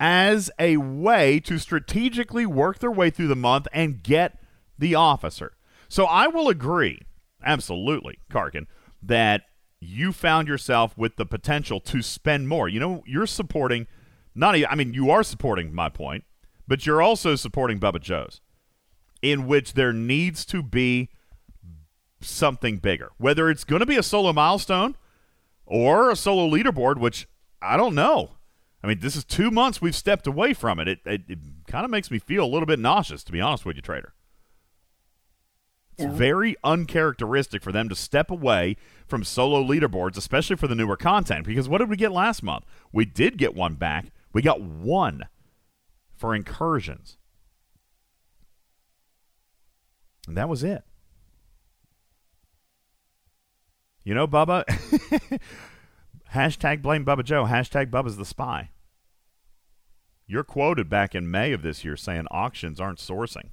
as 0.00 0.50
a 0.58 0.76
way 0.76 1.40
to 1.40 1.58
strategically 1.58 2.46
work 2.46 2.78
their 2.78 2.90
way 2.90 3.10
through 3.10 3.28
the 3.28 3.36
month 3.36 3.68
and 3.72 4.02
get 4.02 4.38
the 4.78 4.94
officer. 4.94 5.52
So 5.88 6.06
I 6.06 6.26
will 6.26 6.48
agree, 6.48 7.02
absolutely, 7.44 8.18
Karkin, 8.30 8.66
that 9.02 9.42
you 9.80 10.12
found 10.12 10.48
yourself 10.48 10.96
with 10.96 11.16
the 11.16 11.26
potential 11.26 11.78
to 11.80 12.02
spend 12.02 12.48
more. 12.48 12.68
You 12.68 12.80
know, 12.80 13.02
you're 13.06 13.26
supporting 13.26 13.86
not 14.34 14.56
I 14.68 14.74
mean, 14.74 14.94
you 14.94 15.10
are 15.10 15.22
supporting 15.22 15.72
my 15.72 15.88
point, 15.88 16.24
but 16.66 16.86
you're 16.86 17.02
also 17.02 17.36
supporting 17.36 17.78
Bubba 17.78 18.00
Joe's, 18.00 18.40
in 19.22 19.46
which 19.46 19.74
there 19.74 19.92
needs 19.92 20.44
to 20.46 20.62
be 20.62 21.10
something 22.20 22.78
bigger. 22.78 23.12
Whether 23.18 23.48
it's 23.48 23.64
going 23.64 23.80
to 23.80 23.86
be 23.86 23.96
a 23.96 24.02
solo 24.02 24.32
milestone 24.32 24.96
or 25.66 26.10
a 26.10 26.16
solo 26.16 26.48
leaderboard, 26.48 26.98
which 26.98 27.28
I 27.60 27.76
don't 27.76 27.94
know. 27.94 28.32
I 28.82 28.86
mean, 28.86 28.98
this 29.00 29.16
is 29.16 29.24
two 29.24 29.50
months 29.50 29.80
we've 29.80 29.96
stepped 29.96 30.26
away 30.26 30.52
from 30.52 30.78
it. 30.78 30.88
It, 30.88 30.98
it, 31.06 31.22
it 31.28 31.38
kind 31.66 31.84
of 31.84 31.90
makes 31.90 32.10
me 32.10 32.18
feel 32.18 32.44
a 32.44 32.46
little 32.46 32.66
bit 32.66 32.78
nauseous, 32.78 33.24
to 33.24 33.32
be 33.32 33.40
honest 33.40 33.64
with 33.64 33.76
you, 33.76 33.82
Trader. 33.82 34.12
It's 35.96 36.04
yeah. 36.04 36.12
very 36.12 36.56
uncharacteristic 36.64 37.62
for 37.62 37.72
them 37.72 37.88
to 37.88 37.94
step 37.94 38.30
away 38.30 38.76
from 39.06 39.22
solo 39.24 39.62
leaderboards, 39.62 40.16
especially 40.16 40.56
for 40.56 40.66
the 40.66 40.74
newer 40.74 40.96
content. 40.96 41.46
Because 41.46 41.68
what 41.68 41.78
did 41.78 41.88
we 41.88 41.96
get 41.96 42.12
last 42.12 42.42
month? 42.42 42.64
We 42.92 43.04
did 43.04 43.38
get 43.38 43.54
one 43.54 43.74
back. 43.74 44.06
We 44.32 44.42
got 44.42 44.60
one 44.60 45.22
for 46.16 46.34
incursions. 46.34 47.16
And 50.26 50.36
that 50.36 50.48
was 50.48 50.64
it. 50.64 50.82
You 54.04 54.14
know, 54.14 54.28
Bubba? 54.28 54.64
hashtag 56.34 56.82
blame 56.82 57.04
Bubba 57.04 57.24
Joe. 57.24 57.44
Hashtag 57.44 57.90
Bubba's 57.90 58.16
the 58.16 58.24
spy. 58.24 58.70
You're 60.26 60.44
quoted 60.44 60.88
back 60.88 61.14
in 61.14 61.30
May 61.30 61.52
of 61.52 61.62
this 61.62 61.84
year 61.84 61.96
saying 61.96 62.26
auctions 62.30 62.80
aren't 62.80 62.98
sourcing. 62.98 63.50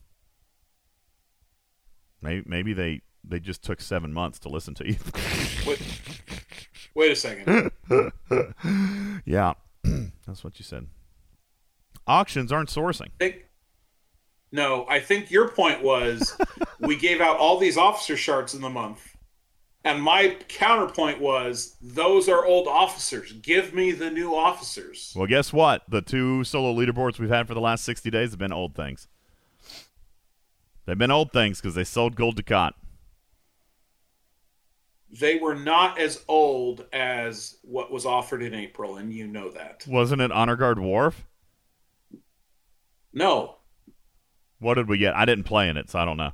Maybe, 2.22 2.44
maybe 2.46 2.74
they, 2.74 3.02
they 3.24 3.40
just 3.40 3.64
took 3.64 3.82
seven 3.82 4.14
months 4.14 4.40
to 4.40 4.50
listen 4.50 4.74
to 4.76 4.88
you. 4.88 4.98
wait, 5.68 5.82
wait 6.94 7.12
a 7.12 7.16
second. 7.16 7.72
yeah, 9.26 9.54
that's 10.28 10.44
what 10.44 10.60
you 10.60 10.66
said. 10.66 10.88
Auctions 12.08 12.52
aren't 12.52 12.70
sourcing. 12.70 13.10
Think, 13.20 13.48
no, 14.52 14.86
I 14.90 15.00
think 15.00 15.32
your 15.32 15.48
point 15.50 15.82
was 15.82 16.38
we 16.80 16.96
gave 16.96 17.22
out 17.22 17.38
all 17.38 17.58
these 17.58 17.78
officer 17.78 18.18
shards 18.18 18.54
in 18.54 18.62
the 18.62 18.70
month. 18.70 19.11
And 19.84 20.02
my 20.02 20.38
counterpoint 20.48 21.20
was 21.20 21.76
those 21.82 22.30
are 22.30 22.46
old 22.46 22.68
officers. 22.68 23.34
Give 23.34 23.74
me 23.74 23.92
the 23.92 24.12
new 24.12 24.36
officers. 24.36 25.14
Well, 25.16 25.26
guess 25.26 25.52
what? 25.52 25.84
The 25.90 26.02
two 26.02 26.44
solo 26.44 26.74
leaderboards 26.74 27.18
we've 27.20 27.30
had 27.30 27.48
for 27.48 27.56
the 27.56 27.62
last 27.62 27.84
60 27.84 28.10
days 28.12 28.30
have 28.30 28.40
been 28.40 28.54
old 28.54 28.76
things. 28.76 29.08
They've 30.86 30.98
been 30.98 31.12
old 31.12 31.32
things 31.32 31.60
because 31.60 31.74
they 31.74 31.84
sold 31.84 32.16
gold 32.16 32.38
to 32.38 32.44
Dukat. 32.44 32.74
They 35.10 35.40
were 35.40 35.56
not 35.56 36.00
as 36.00 36.24
old 36.28 36.86
as 36.94 37.58
what 37.64 37.92
was 37.92 38.06
offered 38.06 38.42
in 38.42 38.54
April, 38.54 38.98
and 38.98 39.12
you 39.12 39.28
know 39.28 39.50
that. 39.50 39.86
Wasn't 39.88 40.22
it 40.22 40.32
Honor 40.32 40.56
Guard 40.56 40.80
Worf? 40.80 41.26
No. 43.12 43.58
What 44.60 44.76
did 44.76 44.88
we 44.88 44.98
get? 44.98 45.16
I 45.16 45.26
didn't 45.26 45.44
play 45.44 45.68
in 45.68 45.76
it, 45.76 45.90
so 45.90 46.00
I 46.00 46.06
don't 46.06 46.18
know. 46.18 46.32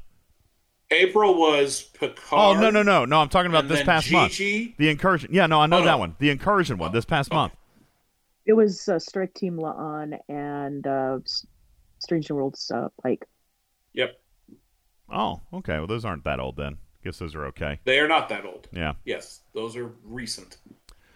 April 0.91 1.37
was 1.37 1.81
Picard. 1.81 2.17
Oh 2.31 2.53
no 2.59 2.69
no 2.69 2.81
no 2.81 3.05
no! 3.05 3.19
I'm 3.19 3.29
talking 3.29 3.51
about 3.51 3.67
this 3.67 3.83
past 3.83 4.07
Gigi. 4.07 4.15
month. 4.65 4.77
The 4.77 4.89
incursion. 4.89 5.29
Yeah, 5.33 5.45
no, 5.47 5.61
I 5.61 5.65
know 5.65 5.79
oh, 5.79 5.83
that 5.83 5.91
no. 5.91 5.97
one. 5.97 6.15
The 6.19 6.29
incursion 6.29 6.77
one 6.77 6.93
this 6.93 7.05
past 7.05 7.31
month. 7.31 7.53
It 8.45 8.53
was 8.53 8.87
uh, 8.87 8.97
Strike 8.97 9.33
Team 9.33 9.57
La'an 9.57 10.17
and 10.29 10.87
uh, 10.87 11.19
Strange 11.99 12.29
New 12.29 12.37
Worlds 12.37 12.71
uh, 12.73 12.87
Pike. 13.03 13.25
Yep. 13.93 14.17
Oh, 15.11 15.41
okay. 15.53 15.77
Well, 15.77 15.87
those 15.87 16.05
aren't 16.05 16.23
that 16.23 16.39
old 16.39 16.55
then. 16.55 16.77
Guess 17.03 17.19
those 17.19 17.35
are 17.35 17.45
okay. 17.47 17.79
They 17.83 17.99
are 17.99 18.07
not 18.07 18.29
that 18.29 18.45
old. 18.45 18.69
Yeah. 18.71 18.93
Yes, 19.03 19.41
those 19.53 19.75
are 19.75 19.91
recent. 20.03 20.57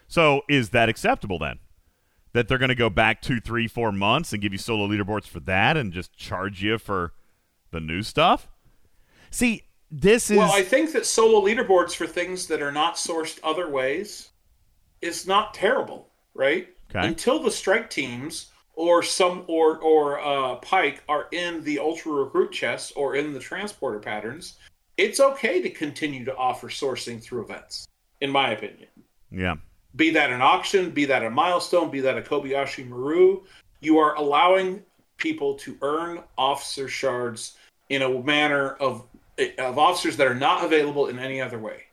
So 0.08 0.42
is 0.48 0.70
that 0.70 0.90
acceptable 0.90 1.38
then? 1.38 1.58
That 2.34 2.48
they're 2.48 2.58
going 2.58 2.68
to 2.68 2.74
go 2.74 2.90
back 2.90 3.22
two, 3.22 3.40
three, 3.40 3.68
four 3.68 3.92
months 3.92 4.32
and 4.32 4.42
give 4.42 4.52
you 4.52 4.58
solo 4.58 4.86
leaderboards 4.86 5.26
for 5.26 5.40
that, 5.40 5.76
and 5.76 5.92
just 5.92 6.14
charge 6.16 6.62
you 6.62 6.78
for 6.78 7.14
the 7.70 7.80
new 7.80 8.02
stuff? 8.02 8.48
See, 9.32 9.64
this 9.90 10.30
is. 10.30 10.38
Well, 10.38 10.52
I 10.52 10.62
think 10.62 10.92
that 10.92 11.04
solo 11.04 11.44
leaderboards 11.44 11.96
for 11.96 12.06
things 12.06 12.46
that 12.46 12.62
are 12.62 12.72
not 12.72 12.94
sourced 12.94 13.38
other 13.42 13.68
ways 13.68 14.30
is 15.00 15.26
not 15.26 15.54
terrible, 15.54 16.08
right? 16.34 16.68
Okay. 16.90 17.06
Until 17.06 17.42
the 17.42 17.50
strike 17.50 17.90
teams 17.90 18.52
or 18.74 19.02
some 19.02 19.44
or 19.48 19.78
or 19.78 20.20
uh, 20.20 20.56
Pike 20.56 21.02
are 21.08 21.28
in 21.32 21.64
the 21.64 21.78
ultra 21.78 22.12
recruit 22.12 22.52
chests 22.52 22.92
or 22.92 23.16
in 23.16 23.32
the 23.32 23.40
transporter 23.40 23.98
patterns, 23.98 24.58
it's 24.96 25.20
okay 25.20 25.60
to 25.62 25.70
continue 25.70 26.24
to 26.24 26.36
offer 26.36 26.68
sourcing 26.68 27.20
through 27.22 27.42
events, 27.42 27.86
in 28.20 28.30
my 28.30 28.50
opinion. 28.52 28.88
Yeah. 29.30 29.56
Be 29.96 30.10
that 30.10 30.30
an 30.30 30.40
auction, 30.40 30.90
be 30.90 31.04
that 31.06 31.24
a 31.24 31.30
milestone, 31.30 31.90
be 31.90 32.00
that 32.00 32.16
a 32.16 32.22
Kobayashi 32.22 32.88
Maru, 32.88 33.42
you 33.80 33.98
are 33.98 34.14
allowing 34.14 34.82
people 35.18 35.54
to 35.54 35.76
earn 35.82 36.22
officer 36.38 36.88
shards 36.88 37.56
in 37.90 38.02
a 38.02 38.22
manner 38.22 38.70
of 38.74 39.06
of 39.58 39.78
officers 39.78 40.16
that 40.16 40.26
are 40.26 40.34
not 40.34 40.64
available 40.64 41.06
in 41.06 41.18
any 41.18 41.40
other 41.40 41.58
way. 41.58 41.84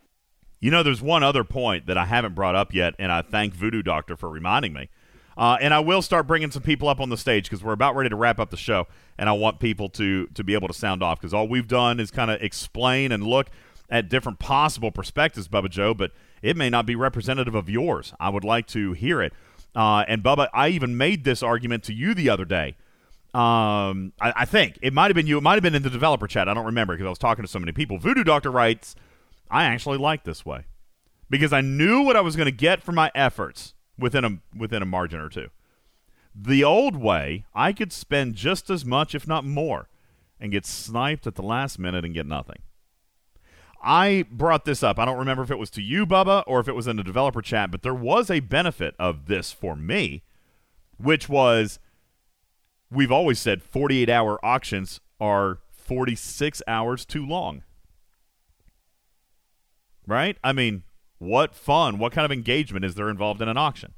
You 0.60 0.72
know, 0.72 0.84
there's 0.84 1.02
one 1.02 1.24
other 1.24 1.44
point 1.44 1.88
that 1.88 1.98
I 1.98 2.06
haven't 2.06 2.36
brought 2.36 2.56
up 2.56 2.74
yet, 2.74 2.94
and 3.00 3.12
I 3.12 3.22
thank 3.22 3.54
Voodoo 3.54 3.82
Doctor 3.82 4.18
for 4.18 4.30
reminding 4.30 4.74
me. 4.74 4.90
Uh, 5.38 5.58
and 5.62 5.74
I 5.74 5.80
will 5.80 6.02
start 6.02 6.28
bringing 6.28 6.52
some 6.52 6.64
people 6.64 6.90
up 6.90 7.00
on 7.00 7.10
the 7.10 7.16
stage 7.16 7.46
because 7.46 7.64
we're 7.64 7.72
about 7.72 7.96
ready 7.96 8.10
to 8.10 8.16
wrap 8.18 8.40
up 8.40 8.50
the 8.50 8.58
show, 8.58 8.88
and 9.18 9.30
I 9.30 9.32
want 9.32 9.62
people 9.62 9.88
to 9.92 10.28
to 10.28 10.44
be 10.44 10.54
able 10.54 10.68
to 10.68 10.74
sound 10.74 11.02
off 11.02 11.20
because 11.20 11.34
all 11.34 11.48
we've 11.48 11.68
done 11.68 12.02
is 12.02 12.12
kind 12.12 12.30
of 12.30 12.42
explain 12.42 13.14
and 13.14 13.24
look 13.24 13.48
at 13.90 14.10
different 14.10 14.40
possible 14.40 14.92
perspectives, 14.92 15.48
Bubba 15.48 15.70
Joe, 15.70 15.94
but 15.94 16.12
it 16.42 16.58
may 16.58 16.70
not 16.70 16.86
be 16.86 16.96
representative 16.96 17.56
of 17.56 17.70
yours. 17.70 18.14
I 18.20 18.30
would 18.30 18.44
like 18.44 18.68
to 18.68 18.92
hear 18.92 19.22
it. 19.22 19.32
Uh, 19.74 20.04
and 20.08 20.22
Bubba, 20.22 20.50
I 20.54 20.70
even 20.70 20.98
made 20.98 21.24
this 21.24 21.42
argument 21.42 21.84
to 21.86 21.94
you 21.94 22.14
the 22.14 22.30
other 22.30 22.46
day. 22.46 22.76
Um, 23.34 24.14
I, 24.20 24.34
I 24.38 24.46
think 24.46 24.80
it 24.82 24.94
might 24.94 25.08
have 25.08 25.16
been 25.16 25.28
you. 25.28 25.38
It 25.38 25.44
might 25.44 25.54
have 25.54 25.64
been 25.64 25.76
in 25.76 25.84
the 25.84 25.90
developer 25.90 26.28
chat. 26.28 26.50
I 26.50 26.54
don't 26.54 26.66
remember 26.66 26.96
because 26.96 27.06
I 27.06 27.10
was 27.10 27.20
talking 27.20 27.44
to 27.44 27.50
so 27.50 27.60
many 27.60 27.72
people. 27.72 27.98
Voodoo 28.00 28.24
Doctor 28.24 28.52
writes, 28.52 28.96
"I 29.52 29.66
actually 29.66 29.98
like 29.98 30.24
this 30.24 30.46
way 30.46 30.66
because 31.30 31.54
I 31.54 31.62
knew 31.62 32.02
what 32.02 32.16
I 32.16 32.22
was 32.22 32.36
going 32.36 32.48
to 32.48 32.52
get 32.52 32.82
for 32.82 32.92
my 32.92 33.12
efforts." 33.14 33.74
within 34.00 34.26
a 34.26 34.40
within 34.58 34.82
a 34.82 34.86
margin 34.86 35.20
or 35.20 35.30
two. 35.30 35.50
The 36.34 36.64
old 36.64 36.96
way, 36.96 37.46
I 37.54 37.74
could 37.74 37.92
spend 37.92 38.36
just 38.36 38.70
as 38.70 38.86
much, 38.86 39.14
if 39.14 39.28
not 39.28 39.44
more, 39.44 39.90
and 40.40 40.52
get 40.52 40.66
sniped 40.66 41.28
at 41.28 41.36
the 41.36 41.44
last 41.44 41.80
minute 41.80 42.06
and 42.06 42.14
get 42.14 42.26
nothing. 42.26 42.62
I 43.82 44.26
brought 44.32 44.66
this 44.66 44.84
up. 44.84 45.00
I 45.00 45.06
don't 45.06 45.18
remember 45.18 45.44
if 45.44 45.52
it 45.52 45.58
was 45.58 45.70
to 45.72 45.82
you, 45.82 46.06
Bubba, 46.06 46.44
or 46.46 46.60
if 46.60 46.68
it 46.68 46.76
was 46.76 46.88
in 46.88 46.98
the 46.98 47.04
developer 47.04 47.42
chat, 47.42 47.72
but 47.72 47.82
there 47.82 47.94
was 47.94 48.30
a 48.30 48.42
benefit 48.42 48.94
of 49.00 49.28
this 49.28 49.52
for 49.52 49.76
me, 49.76 50.24
which 50.98 51.30
was 51.30 51.80
we've 52.92 53.12
always 53.12 53.40
said 53.40 53.64
48 53.64 54.10
hour 54.10 54.44
auctions 54.44 55.00
are 55.20 55.60
46 55.72 56.62
hours 56.68 57.06
too 57.06 57.26
long. 57.26 57.64
Right? 60.08 60.38
I 60.44 60.54
mean, 60.54 60.84
what 61.20 61.54
fun, 61.54 62.00
what 62.00 62.12
kind 62.12 62.26
of 62.26 62.32
engagement 62.32 62.86
is 62.86 62.96
there 62.96 63.10
involved 63.10 63.42
in 63.42 63.48
an 63.48 63.58
auction? 63.58 63.94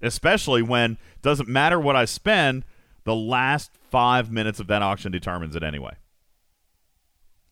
Especially 0.00 0.62
when 0.62 0.92
it 0.92 1.22
doesn't 1.22 1.48
matter 1.48 1.78
what 1.78 1.96
I 1.96 2.06
spend, 2.06 2.64
the 3.04 3.14
last 3.14 3.72
five 3.90 4.30
minutes 4.30 4.60
of 4.60 4.66
that 4.68 4.82
auction 4.82 5.12
determines 5.12 5.54
it 5.56 5.62
anyway. 5.62 5.94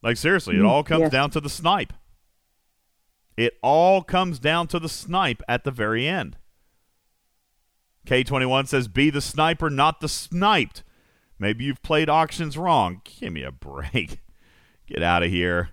Like, 0.03 0.17
seriously, 0.17 0.57
it 0.57 0.61
mm, 0.61 0.69
all 0.69 0.85
comes 0.85 1.03
yes. 1.03 1.13
down 1.13 1.31
to 1.31 1.41
the 1.41 1.51
snipe. 1.51 1.93
It 3.37 3.55
all 3.63 4.03
comes 4.03 4.39
down 4.39 4.69
to 4.69 4.79
the 4.79 4.89
snipe 4.89 5.43
at 5.49 5.65
the 5.65 5.71
very 5.71 6.07
end. 6.07 6.37
K21 8.09 8.67
says, 8.67 8.89
be 8.89 9.11
the 9.11 9.21
sniper, 9.21 9.69
not 9.69 10.01
the 10.01 10.09
sniped. 10.09 10.83
Maybe 11.39 11.65
you've 11.65 11.83
played 11.83 12.09
auctions 12.09 12.57
wrong. 12.57 13.03
Give 13.05 13.35
me 13.35 13.43
a 13.43 13.53
break. 13.53 14.21
Get 14.87 15.03
out 15.03 15.23
of 15.23 15.31
here. 15.31 15.69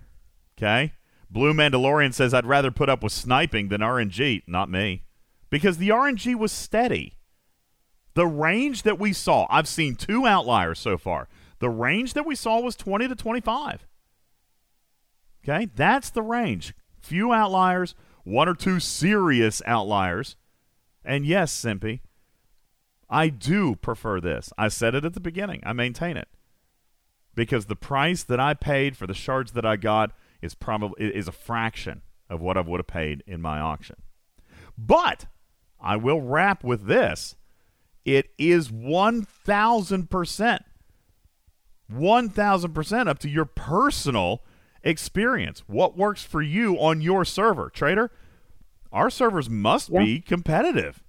Okay? 0.58 0.92
Blue 1.30 1.54
Mandalorian 1.54 2.12
says, 2.12 2.34
I'd 2.34 2.44
rather 2.44 2.70
put 2.70 2.90
up 2.90 3.02
with 3.02 3.12
sniping 3.12 3.68
than 3.68 3.80
RNG. 3.80 4.42
Not 4.46 4.70
me. 4.70 5.04
Because 5.48 5.78
the 5.78 5.88
RNG 5.88 6.34
was 6.36 6.52
steady. 6.52 7.16
The 8.12 8.26
range 8.26 8.82
that 8.82 8.98
we 8.98 9.14
saw, 9.14 9.46
I've 9.48 9.66
seen 9.66 9.94
two 9.94 10.26
outliers 10.26 10.78
so 10.78 10.98
far. 10.98 11.28
The 11.58 11.70
range 11.70 12.12
that 12.12 12.26
we 12.26 12.34
saw 12.34 12.60
was 12.60 12.76
20 12.76 13.08
to 13.08 13.14
25. 13.14 13.86
Okay? 15.42 15.68
That's 15.74 16.10
the 16.10 16.22
range. 16.22 16.74
Few 17.00 17.32
outliers, 17.32 17.94
one 18.24 18.46
or 18.46 18.54
two 18.54 18.78
serious 18.78 19.62
outliers. 19.64 20.36
And 21.02 21.24
yes, 21.24 21.54
Simpy, 21.54 22.00
I 23.08 23.28
do 23.28 23.76
prefer 23.76 24.20
this. 24.20 24.52
I 24.58 24.68
said 24.68 24.94
it 24.94 25.04
at 25.04 25.14
the 25.14 25.20
beginning. 25.20 25.62
I 25.64 25.72
maintain 25.72 26.16
it. 26.16 26.28
Because 27.34 27.66
the 27.66 27.76
price 27.76 28.22
that 28.24 28.40
I 28.40 28.54
paid 28.54 28.96
for 28.96 29.06
the 29.06 29.14
shards 29.14 29.52
that 29.52 29.66
I 29.66 29.76
got 29.76 30.12
is 30.42 30.54
probably 30.54 31.04
is 31.14 31.28
a 31.28 31.32
fraction 31.32 32.02
of 32.28 32.40
what 32.40 32.56
I 32.56 32.60
would 32.62 32.80
have 32.80 32.86
paid 32.86 33.22
in 33.26 33.40
my 33.40 33.60
auction. 33.60 33.96
But 34.76 35.26
I 35.80 35.96
will 35.96 36.20
wrap 36.20 36.64
with 36.64 36.86
this. 36.86 37.36
It 38.04 38.30
is 38.38 38.70
1000% 38.70 40.60
1000% 41.92 43.08
up 43.08 43.18
to 43.20 43.28
your 43.28 43.44
personal 43.44 44.42
experience. 44.82 45.62
What 45.66 45.96
works 45.96 46.24
for 46.24 46.42
you 46.42 46.76
on 46.76 47.00
your 47.00 47.24
server, 47.24 47.70
trader? 47.70 48.10
Our 48.92 49.10
servers 49.10 49.48
must 49.50 49.90
Yeah. 49.90 50.00
be 50.00 50.20
competitive. 50.20 51.02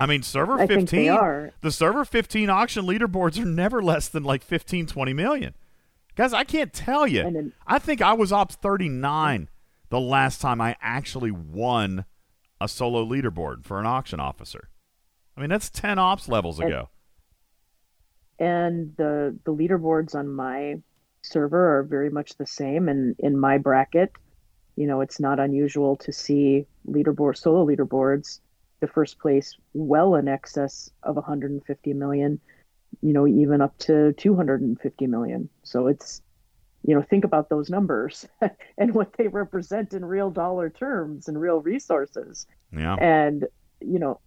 I 0.00 0.06
mean, 0.06 0.22
server 0.22 0.54
I 0.54 0.66
15, 0.66 0.76
think 0.86 0.90
they 0.90 1.08
are. 1.08 1.52
the 1.60 1.72
server 1.72 2.04
15 2.04 2.48
auction 2.50 2.84
leaderboards 2.86 3.40
are 3.40 3.44
never 3.44 3.82
less 3.82 4.08
than 4.08 4.22
like 4.22 4.42
15, 4.42 4.86
20 4.86 5.12
million. 5.12 5.54
Guys, 6.16 6.32
I 6.32 6.44
can't 6.44 6.72
tell 6.72 7.06
you. 7.06 7.22
Then- 7.24 7.52
I 7.66 7.78
think 7.78 8.00
I 8.02 8.12
was 8.12 8.32
ops 8.32 8.54
39 8.56 9.48
the 9.90 10.00
last 10.00 10.40
time 10.40 10.60
I 10.60 10.76
actually 10.80 11.30
won 11.30 12.04
a 12.60 12.68
solo 12.68 13.04
leaderboard 13.04 13.64
for 13.64 13.78
an 13.80 13.86
auction 13.86 14.20
officer. 14.20 14.68
I 15.36 15.40
mean, 15.40 15.50
that's 15.50 15.70
10 15.70 15.98
ops 15.98 16.28
levels 16.28 16.58
And- 16.58 16.68
ago. 16.68 16.88
and 18.38 18.94
the 18.96 19.36
the 19.44 19.52
leaderboards 19.52 20.14
on 20.14 20.28
my 20.28 20.76
server 21.22 21.78
are 21.78 21.82
very 21.82 22.10
much 22.10 22.36
the 22.36 22.46
same 22.46 22.88
and 22.88 23.16
in 23.18 23.36
my 23.38 23.58
bracket 23.58 24.12
you 24.76 24.86
know 24.86 25.00
it's 25.00 25.18
not 25.18 25.40
unusual 25.40 25.96
to 25.96 26.12
see 26.12 26.64
leaderboard 26.88 27.36
solo 27.36 27.66
leaderboards 27.66 28.40
the 28.80 28.86
first 28.86 29.18
place 29.18 29.56
well 29.74 30.14
in 30.14 30.28
excess 30.28 30.90
of 31.02 31.16
150 31.16 31.92
million 31.94 32.40
you 33.00 33.12
know 33.12 33.26
even 33.26 33.60
up 33.60 33.76
to 33.78 34.12
250 34.14 35.06
million. 35.06 35.48
So 35.62 35.86
it's 35.86 36.22
you 36.84 36.94
know 36.94 37.02
think 37.02 37.24
about 37.24 37.48
those 37.48 37.70
numbers 37.70 38.26
and 38.78 38.94
what 38.94 39.14
they 39.16 39.28
represent 39.28 39.92
in 39.92 40.04
real 40.04 40.30
dollar 40.30 40.70
terms 40.70 41.28
and 41.28 41.40
real 41.40 41.60
resources. 41.60 42.46
Yeah. 42.72 42.96
and 43.00 43.46
you 43.80 43.98
know 43.98 44.20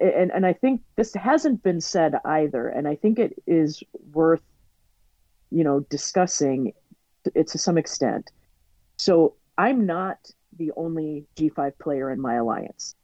and 0.00 0.30
and 0.32 0.46
I 0.46 0.52
think 0.52 0.82
this 0.96 1.14
hasn't 1.14 1.62
been 1.62 1.80
said 1.80 2.14
either. 2.24 2.68
And 2.68 2.88
I 2.88 2.96
think 2.96 3.18
it 3.18 3.34
is 3.46 3.82
worth 4.12 4.42
you 5.50 5.64
know 5.64 5.80
discussing 5.80 6.72
it 7.34 7.48
to 7.48 7.58
some 7.58 7.78
extent. 7.78 8.30
So 8.98 9.34
I'm 9.56 9.86
not 9.86 10.18
the 10.56 10.72
only 10.76 11.26
G5 11.36 11.78
player 11.78 12.10
in 12.10 12.20
my 12.20 12.34
alliance 12.34 12.94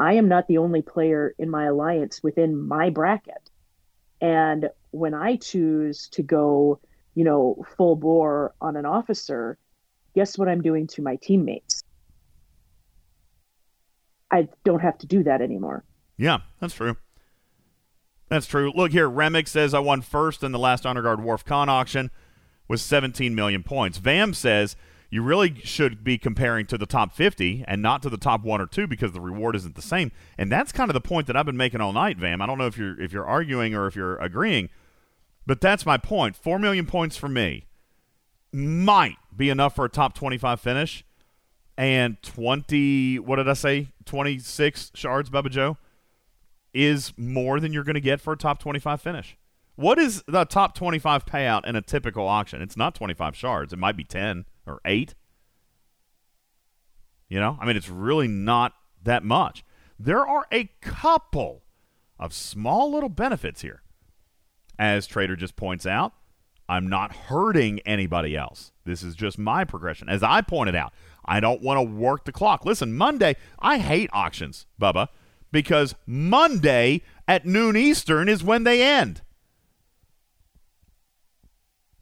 I 0.00 0.14
am 0.14 0.28
not 0.28 0.48
the 0.48 0.58
only 0.58 0.82
player 0.82 1.34
in 1.38 1.50
my 1.50 1.66
alliance 1.66 2.22
within 2.22 2.56
my 2.66 2.90
bracket 2.90 3.50
and 4.20 4.70
when 4.90 5.14
I 5.14 5.36
choose 5.36 6.08
to 6.08 6.22
go 6.22 6.80
you 7.14 7.22
know 7.24 7.64
full 7.76 7.94
bore 7.94 8.54
on 8.60 8.76
an 8.76 8.86
officer 8.86 9.58
guess 10.14 10.36
what 10.36 10.48
I'm 10.48 10.62
doing 10.62 10.86
to 10.88 11.02
my 11.02 11.16
teammates 11.16 11.84
I 14.30 14.48
don't 14.64 14.80
have 14.80 14.98
to 14.98 15.06
do 15.06 15.22
that 15.24 15.42
anymore 15.42 15.84
Yeah, 16.16 16.38
that's 16.60 16.74
true. 16.74 16.96
That's 18.28 18.46
true. 18.46 18.72
Look 18.74 18.92
here, 18.92 19.10
Remick 19.10 19.48
says 19.48 19.74
I 19.74 19.80
won 19.80 20.02
first 20.02 20.44
in 20.44 20.52
the 20.52 20.58
last 20.58 20.86
Honor 20.86 21.02
Guard 21.02 21.20
Worf 21.22 21.44
Con 21.44 21.68
auction 21.68 22.10
with 22.68 22.80
17 22.80 23.34
million 23.34 23.64
points. 23.64 23.98
Vam 23.98 24.32
says 24.32 24.76
you 25.10 25.22
really 25.22 25.60
should 25.64 26.04
be 26.04 26.18
comparing 26.18 26.66
to 26.66 26.78
the 26.78 26.86
top 26.86 27.12
50 27.12 27.64
and 27.66 27.82
not 27.82 28.02
to 28.02 28.10
the 28.10 28.16
top 28.16 28.42
one 28.42 28.60
or 28.60 28.66
two 28.66 28.86
because 28.86 29.12
the 29.12 29.20
reward 29.20 29.56
isn't 29.56 29.74
the 29.74 29.82
same. 29.82 30.12
And 30.38 30.50
that's 30.50 30.72
kind 30.72 30.88
of 30.88 30.94
the 30.94 31.00
point 31.00 31.26
that 31.26 31.36
I've 31.36 31.46
been 31.46 31.56
making 31.56 31.80
all 31.80 31.92
night, 31.92 32.18
Vam. 32.18 32.40
I 32.40 32.46
don't 32.46 32.58
know 32.58 32.66
if 32.66 32.78
you're 32.78 33.00
if 33.00 33.12
you're 33.12 33.26
arguing 33.26 33.74
or 33.74 33.86
if 33.86 33.96
you're 33.96 34.16
agreeing, 34.18 34.68
but 35.46 35.60
that's 35.60 35.84
my 35.84 35.96
point. 35.96 36.36
Four 36.36 36.58
million 36.58 36.86
points 36.86 37.16
for 37.16 37.28
me 37.28 37.66
might 38.52 39.16
be 39.36 39.50
enough 39.50 39.74
for 39.74 39.84
a 39.84 39.88
top 39.88 40.14
25 40.14 40.60
finish. 40.60 41.04
And 41.76 42.22
20, 42.22 43.20
what 43.20 43.36
did 43.36 43.48
I 43.48 43.54
say? 43.54 43.88
26 44.04 44.92
shards, 44.94 45.30
Bubba 45.30 45.50
Joe? 45.50 45.78
is 46.72 47.12
more 47.16 47.60
than 47.60 47.72
you're 47.72 47.84
going 47.84 47.94
to 47.94 48.00
get 48.00 48.20
for 48.20 48.32
a 48.32 48.36
top 48.36 48.58
25 48.58 49.00
finish. 49.00 49.36
What 49.76 49.98
is 49.98 50.22
the 50.26 50.44
top 50.44 50.74
25 50.74 51.24
payout 51.24 51.66
in 51.66 51.74
a 51.74 51.82
typical 51.82 52.28
auction? 52.28 52.60
It's 52.60 52.76
not 52.76 52.94
25 52.94 53.34
shards. 53.34 53.72
It 53.72 53.78
might 53.78 53.96
be 53.96 54.04
10 54.04 54.44
or 54.66 54.80
8. 54.84 55.14
You 57.28 57.38
know, 57.38 57.56
I 57.60 57.66
mean, 57.66 57.76
it's 57.76 57.88
really 57.88 58.28
not 58.28 58.72
that 59.02 59.24
much. 59.24 59.64
There 59.98 60.26
are 60.26 60.46
a 60.52 60.70
couple 60.80 61.62
of 62.18 62.32
small 62.32 62.90
little 62.90 63.08
benefits 63.08 63.62
here. 63.62 63.82
As 64.78 65.06
Trader 65.06 65.36
just 65.36 65.56
points 65.56 65.86
out, 65.86 66.12
I'm 66.68 66.88
not 66.88 67.14
hurting 67.14 67.80
anybody 67.80 68.36
else. 68.36 68.72
This 68.84 69.02
is 69.02 69.14
just 69.14 69.38
my 69.38 69.64
progression. 69.64 70.08
As 70.08 70.22
I 70.22 70.40
pointed 70.40 70.74
out, 70.74 70.92
I 71.24 71.40
don't 71.40 71.62
want 71.62 71.78
to 71.78 71.82
work 71.82 72.24
the 72.24 72.32
clock. 72.32 72.64
Listen, 72.64 72.96
Monday, 72.96 73.36
I 73.58 73.78
hate 73.78 74.08
auctions, 74.12 74.66
Bubba, 74.80 75.08
because 75.52 75.94
Monday 76.06 77.02
at 77.26 77.44
noon 77.44 77.76
Eastern 77.76 78.28
is 78.28 78.44
when 78.44 78.64
they 78.64 78.82
end. 78.82 79.22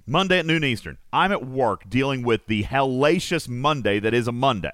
Monday 0.08 0.38
at 0.38 0.46
noon 0.46 0.64
Eastern. 0.64 0.96
I'm 1.12 1.32
at 1.32 1.46
work 1.46 1.88
dealing 1.88 2.22
with 2.22 2.46
the 2.46 2.64
hellacious 2.64 3.48
Monday 3.48 4.00
that 4.00 4.14
is 4.14 4.26
a 4.26 4.32
Monday. 4.32 4.72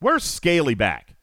Where's 0.00 0.22
Scaly 0.22 0.74
back? 0.74 1.16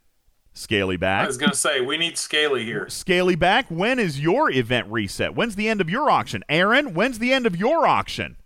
Scaly 0.54 0.98
back. 0.98 1.24
I 1.24 1.28
was 1.28 1.38
going 1.38 1.52
to 1.52 1.58
say, 1.58 1.82
we 1.82 1.98
need 1.98 2.18
Scaly 2.18 2.66
here. 2.66 2.90
Scaly 2.90 3.36
back, 3.36 3.68
when 3.70 4.00
is 4.00 4.20
your 4.20 4.50
event 4.50 4.88
reset? 4.88 5.36
When's 5.36 5.56
the 5.56 5.70
end 5.70 5.82
of 5.82 5.90
your 5.90 6.10
auction? 6.10 6.44
Aaron, 6.50 6.96
when's 6.96 7.20
the 7.20 7.32
end 7.32 7.46
of 7.46 7.56
your 7.56 7.86
auction? 7.86 8.38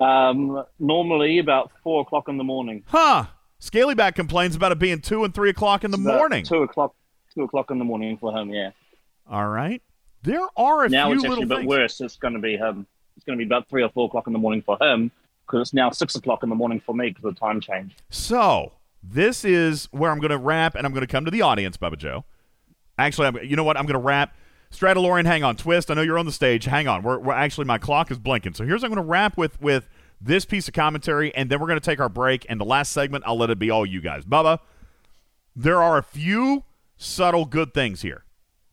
Um, 0.00 0.64
normally 0.78 1.38
about 1.40 1.72
four 1.82 2.00
o'clock 2.02 2.28
in 2.28 2.38
the 2.38 2.44
morning. 2.44 2.84
Huh. 2.86 3.26
Scalyback 3.60 4.14
complains 4.14 4.56
about 4.56 4.72
it 4.72 4.78
being 4.78 5.00
2 5.00 5.24
and 5.24 5.34
3 5.34 5.50
o'clock 5.50 5.84
in 5.84 5.90
the 5.90 5.98
It's 5.98 6.06
about 6.06 6.16
morning. 6.16 6.44
Two 6.44 6.62
o'clock. 6.62 6.94
Two 7.34 7.42
o'clock 7.42 7.70
in 7.70 7.78
the 7.78 7.84
morning 7.84 8.16
for 8.16 8.32
him. 8.34 8.50
Yeah. 8.50 8.70
All 9.28 9.48
right. 9.48 9.82
There 10.22 10.46
are 10.56 10.84
a 10.84 10.88
few. 10.88 10.96
now 10.96 11.06
few 11.06 11.14
it's 11.14 11.24
actually 11.24 11.28
little 11.28 11.44
a 11.44 11.46
bit 11.46 11.58
things. 11.58 11.68
worse. 11.68 12.00
It's 12.00 12.16
going 12.16 12.34
to 12.34 12.40
be 12.40 12.58
um, 12.58 12.86
it's 13.16 13.24
going 13.24 13.38
to 13.38 13.44
be 13.44 13.48
about 13.48 13.68
three 13.68 13.82
or 13.82 13.88
four 13.90 14.06
o'clock 14.06 14.26
in 14.26 14.32
the 14.32 14.38
morning 14.38 14.62
for 14.62 14.76
him 14.80 15.10
because 15.46 15.60
it's 15.60 15.74
now 15.74 15.90
six 15.90 16.14
o'clock 16.14 16.42
in 16.42 16.48
the 16.48 16.54
morning 16.54 16.80
for 16.80 16.94
me 16.94 17.08
because 17.08 17.24
of 17.24 17.34
the 17.34 17.40
time 17.40 17.60
change. 17.60 17.96
So, 18.10 18.72
this 19.02 19.44
is 19.44 19.88
where 19.90 20.10
I'm 20.10 20.18
going 20.18 20.30
to 20.30 20.38
wrap, 20.38 20.74
and 20.74 20.86
I'm 20.86 20.92
going 20.92 21.06
to 21.06 21.10
come 21.10 21.24
to 21.24 21.30
the 21.30 21.42
audience, 21.42 21.76
Bubba 21.76 21.96
Joe. 21.96 22.24
Actually, 22.98 23.28
I'm, 23.28 23.38
you 23.44 23.56
know 23.56 23.64
what? 23.64 23.76
I'm 23.76 23.86
going 23.86 23.94
to 23.94 24.04
wrap. 24.04 24.34
Stradalorian, 24.70 25.24
hang 25.24 25.44
on. 25.44 25.56
Twist, 25.56 25.90
I 25.90 25.94
know 25.94 26.02
you're 26.02 26.18
on 26.18 26.26
the 26.26 26.32
stage. 26.32 26.64
Hang 26.64 26.88
on. 26.88 27.02
We're, 27.02 27.18
we're 27.18 27.32
actually, 27.32 27.64
my 27.64 27.78
clock 27.78 28.10
is 28.10 28.18
blinking. 28.18 28.54
So 28.54 28.64
here's 28.64 28.84
I'm 28.84 28.90
going 28.90 29.02
to 29.02 29.08
wrap 29.08 29.38
with 29.38 29.60
with 29.60 29.88
this 30.20 30.44
piece 30.44 30.68
of 30.68 30.74
commentary, 30.74 31.34
and 31.34 31.48
then 31.48 31.60
we're 31.60 31.68
going 31.68 31.80
to 31.80 31.84
take 31.84 32.00
our 32.00 32.08
break. 32.08 32.44
And 32.48 32.60
the 32.60 32.64
last 32.64 32.92
segment, 32.92 33.24
I'll 33.26 33.38
let 33.38 33.50
it 33.50 33.58
be 33.58 33.70
all 33.70 33.86
you 33.86 34.00
guys. 34.00 34.24
Bubba, 34.24 34.58
there 35.56 35.82
are 35.82 35.96
a 35.96 36.02
few 36.02 36.64
subtle 36.96 37.46
good 37.46 37.72
things 37.72 38.02
here 38.02 38.24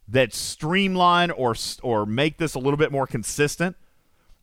that 0.08 0.34
streamline 0.34 1.32
or 1.32 1.56
or 1.82 2.06
make 2.06 2.38
this 2.38 2.54
a 2.56 2.60
little 2.60 2.78
bit 2.78 2.92
more 2.92 3.08
consistent. 3.08 3.76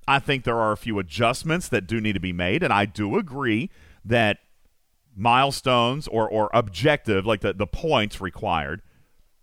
I 0.06 0.18
think 0.18 0.44
there 0.44 0.58
are 0.58 0.72
a 0.72 0.76
few 0.76 0.98
adjustments 0.98 1.68
that 1.68 1.86
do 1.86 2.00
need 2.00 2.14
to 2.14 2.20
be 2.20 2.32
made, 2.32 2.62
and 2.62 2.72
I 2.72 2.86
do 2.86 3.16
agree 3.16 3.70
that 4.04 4.38
milestones 5.16 6.08
or, 6.08 6.28
or 6.28 6.50
objective, 6.52 7.24
like 7.26 7.40
the, 7.40 7.52
the 7.52 7.66
points 7.66 8.20
required 8.20 8.82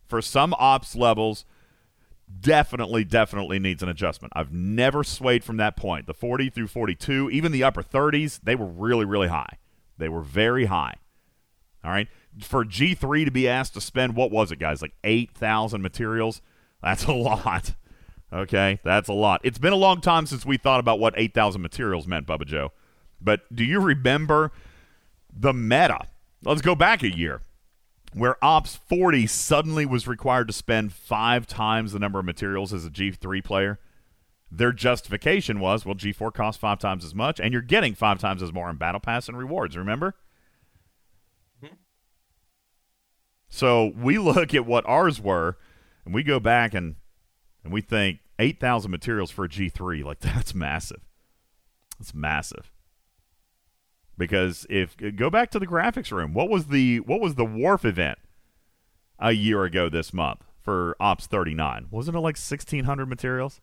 for 0.06 0.22
some 0.22 0.54
ops 0.58 0.96
levels, 0.96 1.46
definitely, 2.40 3.04
definitely 3.04 3.60
needs 3.60 3.84
an 3.84 3.90
adjustment. 3.90 4.34
I've 4.36 4.52
never 4.52 5.04
swayed 5.04 5.44
from 5.44 5.58
that 5.58 5.78
point. 5.78 6.08
The 6.08 6.14
40 6.14 6.50
through 6.50 6.68
42, 6.68 7.30
even 7.30 7.52
the 7.52 7.64
upper 7.64 7.84
30s, 7.84 8.40
they 8.44 8.56
were 8.56 8.66
really, 8.66 9.06
really 9.06 9.28
high. 9.28 9.58
They 9.98 10.10
were 10.10 10.22
very 10.22 10.66
high. 10.66 10.96
All 11.84 11.92
right. 11.92 12.08
For 12.42 12.64
G3 12.64 13.26
to 13.26 13.32
be 13.32 13.48
asked 13.48 13.74
to 13.74 13.82
spend, 13.82 14.16
what 14.16 14.32
was 14.32 14.52
it, 14.52 14.60
guys? 14.60 14.82
Like 14.82 14.94
8,000 15.04 15.82
materials? 15.82 16.42
That's 16.82 17.06
a 17.06 17.12
lot. 17.14 17.74
Okay. 18.32 18.80
That's 18.84 19.10
a 19.10 19.14
lot. 19.14 19.42
It's 19.44 19.58
been 19.58 19.74
a 19.74 19.78
long 19.78 20.02
time 20.02 20.26
since 20.26 20.46
we 20.46 20.58
thought 20.58 20.80
about 20.80 21.00
what 21.00 21.14
8,000 21.18 21.62
materials 21.62 22.08
meant, 22.08 22.28
Bubba 22.28 22.46
Joe. 22.46 22.72
But 23.20 23.42
do 23.54 23.64
you 23.66 23.80
remember 23.80 24.52
the 25.34 25.54
meta? 25.54 26.00
Let's 26.44 26.62
go 26.62 26.76
back 26.76 27.04
a 27.04 27.14
year. 27.16 27.42
where 28.14 28.44
Ops 28.44 28.76
40 28.76 29.28
suddenly 29.28 29.86
was 29.86 30.08
required 30.08 30.48
to 30.48 30.54
spend 30.54 30.94
five 30.94 31.46
times 31.48 31.92
the 31.92 32.00
number 32.00 32.18
of 32.20 32.26
materials 32.26 32.74
as 32.74 32.86
a 32.86 32.90
G3 32.90 33.44
player. 33.44 33.80
Their 34.52 34.72
justification 34.72 35.60
was, 35.60 35.86
well, 35.86 35.94
G4 35.96 36.34
costs 36.34 36.60
five 36.60 36.80
times 36.80 37.06
as 37.06 37.14
much, 37.14 37.40
and 37.40 37.54
you're 37.54 37.62
getting 37.62 37.94
five 37.94 38.18
times 38.20 38.42
as 38.42 38.52
more 38.52 38.68
in 38.70 38.78
Battle 38.78 39.00
Pass 39.00 39.28
and 39.28 39.38
rewards, 39.38 39.78
remember? 39.78 40.16
Mm-hmm. 41.64 41.76
So 43.50 43.94
we 43.96 44.18
look 44.20 44.54
at 44.54 44.66
what 44.66 44.86
ours 44.88 45.20
were, 45.20 45.58
and 46.06 46.14
we 46.14 46.24
go 46.24 46.40
back 46.40 46.74
and, 46.74 46.96
and 47.64 47.74
we 47.74 47.82
think 47.82 48.20
8,000 48.38 48.90
materials 48.90 49.32
for 49.32 49.46
a 49.46 49.50
G3. 49.50 50.04
Like, 50.04 50.20
that's 50.20 50.54
massive. 50.56 51.02
That's 51.98 52.14
massive 52.14 52.72
because 54.20 54.68
if 54.70 54.96
go 55.16 55.32
back 55.32 55.50
to 55.50 55.60
the 55.60 55.66
graphics 55.66 56.12
room, 56.12 56.34
what 56.34 56.50
was 56.50 56.68
the 56.68 57.00
what 57.00 57.22
was 57.22 57.36
the 57.36 57.46
Worf 57.46 57.86
event 57.86 58.20
a 59.18 59.32
year 59.32 59.64
ago 59.64 59.90
this 59.90 60.14
month 60.14 60.44
for 60.62 60.96
Ops 61.00 61.26
39? 61.26 61.88
Wasn't 61.90 62.16
it 62.16 62.20
like 62.20 62.36
1600 62.36 63.08
materials? 63.08 63.62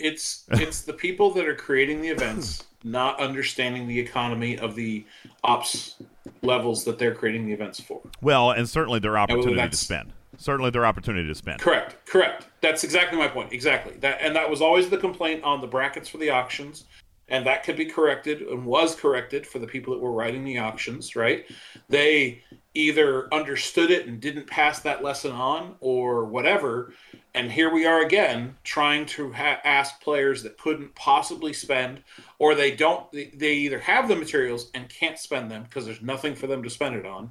It's 0.00 0.44
it's 0.52 0.82
the 0.82 0.92
people 0.92 1.30
that 1.32 1.46
are 1.46 1.54
creating 1.54 2.00
the 2.00 2.08
events 2.08 2.64
not 2.82 3.20
understanding 3.20 3.86
the 3.86 3.98
economy 3.98 4.58
of 4.58 4.74
the 4.74 5.04
ops 5.44 5.96
levels 6.42 6.84
that 6.84 6.98
they're 6.98 7.14
creating 7.14 7.46
the 7.46 7.52
events 7.52 7.78
for. 7.78 8.00
Well, 8.22 8.52
and 8.52 8.68
certainly 8.68 9.00
their 9.00 9.18
opportunity 9.18 9.68
to 9.68 9.76
spend. 9.76 10.12
Certainly 10.38 10.70
their 10.70 10.86
opportunity 10.86 11.28
to 11.28 11.34
spend. 11.34 11.60
Correct. 11.60 12.06
Correct. 12.06 12.46
That's 12.62 12.82
exactly 12.82 13.18
my 13.18 13.28
point. 13.28 13.52
Exactly. 13.52 13.96
That 13.98 14.18
and 14.22 14.34
that 14.36 14.48
was 14.48 14.62
always 14.62 14.88
the 14.88 14.96
complaint 14.96 15.44
on 15.44 15.60
the 15.60 15.66
brackets 15.66 16.08
for 16.08 16.18
the 16.18 16.30
auctions 16.30 16.84
and 17.30 17.46
that 17.46 17.62
could 17.62 17.76
be 17.76 17.86
corrected 17.86 18.42
and 18.42 18.66
was 18.66 18.94
corrected 18.94 19.46
for 19.46 19.60
the 19.60 19.66
people 19.66 19.94
that 19.94 20.00
were 20.00 20.12
writing 20.12 20.44
the 20.44 20.58
auctions, 20.58 21.14
right? 21.14 21.46
They 21.88 22.42
either 22.74 23.32
understood 23.32 23.90
it 23.90 24.06
and 24.06 24.20
didn't 24.20 24.48
pass 24.48 24.80
that 24.80 25.02
lesson 25.02 25.30
on 25.32 25.76
or 25.80 26.24
whatever. 26.24 26.92
And 27.34 27.52
here 27.52 27.72
we 27.72 27.86
are 27.86 28.02
again 28.02 28.56
trying 28.64 29.06
to 29.06 29.32
ha- 29.32 29.60
ask 29.64 30.00
players 30.00 30.42
that 30.42 30.58
couldn't 30.58 30.94
possibly 30.96 31.52
spend, 31.52 32.02
or 32.38 32.54
they 32.54 32.72
don't, 32.72 33.10
they 33.12 33.54
either 33.54 33.78
have 33.78 34.08
the 34.08 34.16
materials 34.16 34.70
and 34.74 34.88
can't 34.88 35.18
spend 35.18 35.50
them 35.50 35.62
because 35.62 35.86
there's 35.86 36.02
nothing 36.02 36.34
for 36.34 36.48
them 36.48 36.62
to 36.64 36.70
spend 36.70 36.96
it 36.96 37.06
on, 37.06 37.30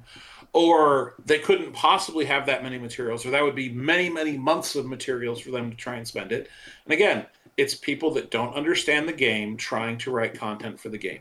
or 0.54 1.16
they 1.26 1.38
couldn't 1.38 1.72
possibly 1.72 2.24
have 2.24 2.46
that 2.46 2.62
many 2.62 2.78
materials, 2.78 3.26
or 3.26 3.30
that 3.30 3.42
would 3.42 3.54
be 3.54 3.68
many, 3.68 4.08
many 4.08 4.38
months 4.38 4.74
of 4.74 4.86
materials 4.86 5.38
for 5.38 5.50
them 5.50 5.70
to 5.70 5.76
try 5.76 5.96
and 5.96 6.08
spend 6.08 6.32
it. 6.32 6.48
And 6.86 6.94
again, 6.94 7.26
it's 7.58 7.74
people 7.74 8.10
that 8.14 8.30
don't 8.30 8.54
understand 8.54 9.06
the 9.06 9.12
game 9.12 9.58
trying 9.58 9.98
to 9.98 10.10
write 10.10 10.32
content 10.32 10.80
for 10.80 10.88
the 10.88 10.98
game. 10.98 11.20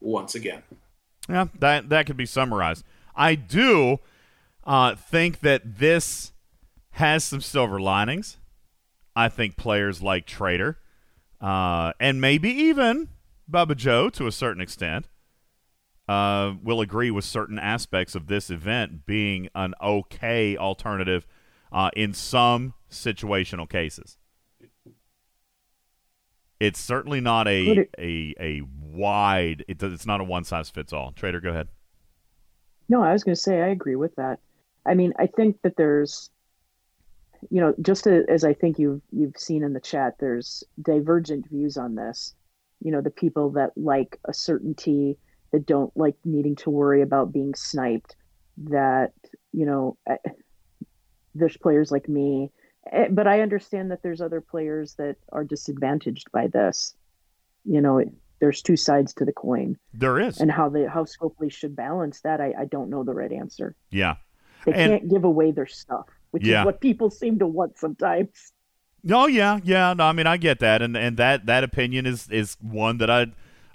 Once 0.00 0.34
again. 0.34 0.62
Yeah, 1.28 1.46
that 1.58 1.88
that 1.88 2.06
could 2.06 2.16
be 2.16 2.26
summarized. 2.26 2.84
I 3.16 3.34
do 3.34 3.98
uh, 4.64 4.94
think 4.94 5.40
that 5.40 5.78
this 5.78 6.32
has 6.98 7.24
some 7.24 7.40
silver 7.40 7.80
linings. 7.80 8.38
I 9.16 9.28
think 9.28 9.56
players 9.56 10.00
like 10.00 10.26
Trader, 10.26 10.78
uh, 11.40 11.92
and 11.98 12.20
maybe 12.20 12.50
even 12.50 13.08
Bubba 13.50 13.76
Joe 13.76 14.10
to 14.10 14.28
a 14.28 14.32
certain 14.32 14.60
extent, 14.60 15.08
uh, 16.08 16.54
will 16.62 16.80
agree 16.80 17.10
with 17.10 17.24
certain 17.24 17.58
aspects 17.58 18.14
of 18.14 18.28
this 18.28 18.48
event 18.50 19.06
being 19.06 19.48
an 19.54 19.74
okay 19.82 20.56
alternative 20.56 21.26
uh, 21.72 21.90
in 21.96 22.14
some 22.14 22.74
situational 22.90 23.68
cases. 23.68 24.16
It's 26.60 26.80
certainly 26.80 27.20
not 27.20 27.46
a 27.46 27.86
a 27.98 28.34
a 28.40 28.62
wide. 28.80 29.64
It 29.68 29.78
does, 29.78 29.92
it's 29.92 30.06
not 30.06 30.20
a 30.20 30.24
one 30.24 30.44
size 30.44 30.70
fits 30.70 30.92
all. 30.92 31.12
Trader, 31.12 31.40
go 31.40 31.50
ahead. 31.50 31.68
No, 32.88 33.02
I 33.02 33.12
was 33.12 33.22
going 33.22 33.34
to 33.34 33.40
say 33.40 33.60
I 33.60 33.68
agree 33.68 33.96
with 33.96 34.16
that. 34.16 34.40
I 34.86 34.94
mean, 34.94 35.12
I 35.18 35.26
think 35.26 35.60
that 35.62 35.76
there's, 35.76 36.30
you 37.50 37.60
know, 37.60 37.74
just 37.80 38.06
as 38.06 38.44
I 38.44 38.54
think 38.54 38.78
you've 38.78 39.02
you've 39.10 39.36
seen 39.36 39.62
in 39.62 39.72
the 39.72 39.80
chat, 39.80 40.14
there's 40.18 40.64
divergent 40.80 41.48
views 41.48 41.76
on 41.76 41.94
this. 41.94 42.34
You 42.80 42.92
know, 42.92 43.00
the 43.00 43.10
people 43.10 43.50
that 43.50 43.70
like 43.76 44.18
a 44.26 44.34
certainty, 44.34 45.18
that 45.52 45.66
don't 45.66 45.94
like 45.96 46.16
needing 46.24 46.56
to 46.56 46.70
worry 46.70 47.02
about 47.02 47.32
being 47.32 47.54
sniped. 47.54 48.16
That 48.58 49.12
you 49.52 49.66
know, 49.66 49.96
there's 51.34 51.56
players 51.56 51.90
like 51.90 52.08
me 52.08 52.50
Eh, 52.92 53.08
but 53.10 53.26
I 53.26 53.40
understand 53.40 53.90
that 53.90 54.02
there's 54.02 54.20
other 54.20 54.40
players 54.40 54.94
that 54.94 55.16
are 55.32 55.44
disadvantaged 55.44 56.30
by 56.32 56.46
this. 56.46 56.94
You 57.64 57.80
know, 57.80 58.02
there's 58.40 58.62
two 58.62 58.76
sides 58.76 59.14
to 59.14 59.24
the 59.24 59.32
coin. 59.32 59.76
There 59.92 60.20
is, 60.20 60.40
and 60.40 60.50
how 60.50 60.68
they 60.68 60.86
how 60.86 61.04
Scopely 61.04 61.50
should 61.52 61.76
balance 61.76 62.20
that, 62.22 62.40
I, 62.40 62.54
I 62.58 62.64
don't 62.64 62.90
know 62.90 63.04
the 63.04 63.14
right 63.14 63.32
answer. 63.32 63.74
Yeah, 63.90 64.16
they 64.64 64.72
and, 64.72 64.92
can't 64.92 65.10
give 65.10 65.24
away 65.24 65.50
their 65.50 65.66
stuff, 65.66 66.06
which 66.30 66.44
yeah. 66.44 66.60
is 66.60 66.66
what 66.66 66.80
people 66.80 67.10
seem 67.10 67.38
to 67.38 67.46
want 67.46 67.78
sometimes. 67.78 68.52
Oh 69.10 69.26
yeah, 69.26 69.60
yeah. 69.64 69.94
No, 69.94 70.04
I 70.04 70.12
mean 70.12 70.26
I 70.26 70.36
get 70.36 70.60
that, 70.60 70.82
and 70.82 70.96
and 70.96 71.16
that 71.16 71.46
that 71.46 71.64
opinion 71.64 72.06
is 72.06 72.28
is 72.30 72.56
one 72.60 72.98
that 72.98 73.10
I 73.10 73.26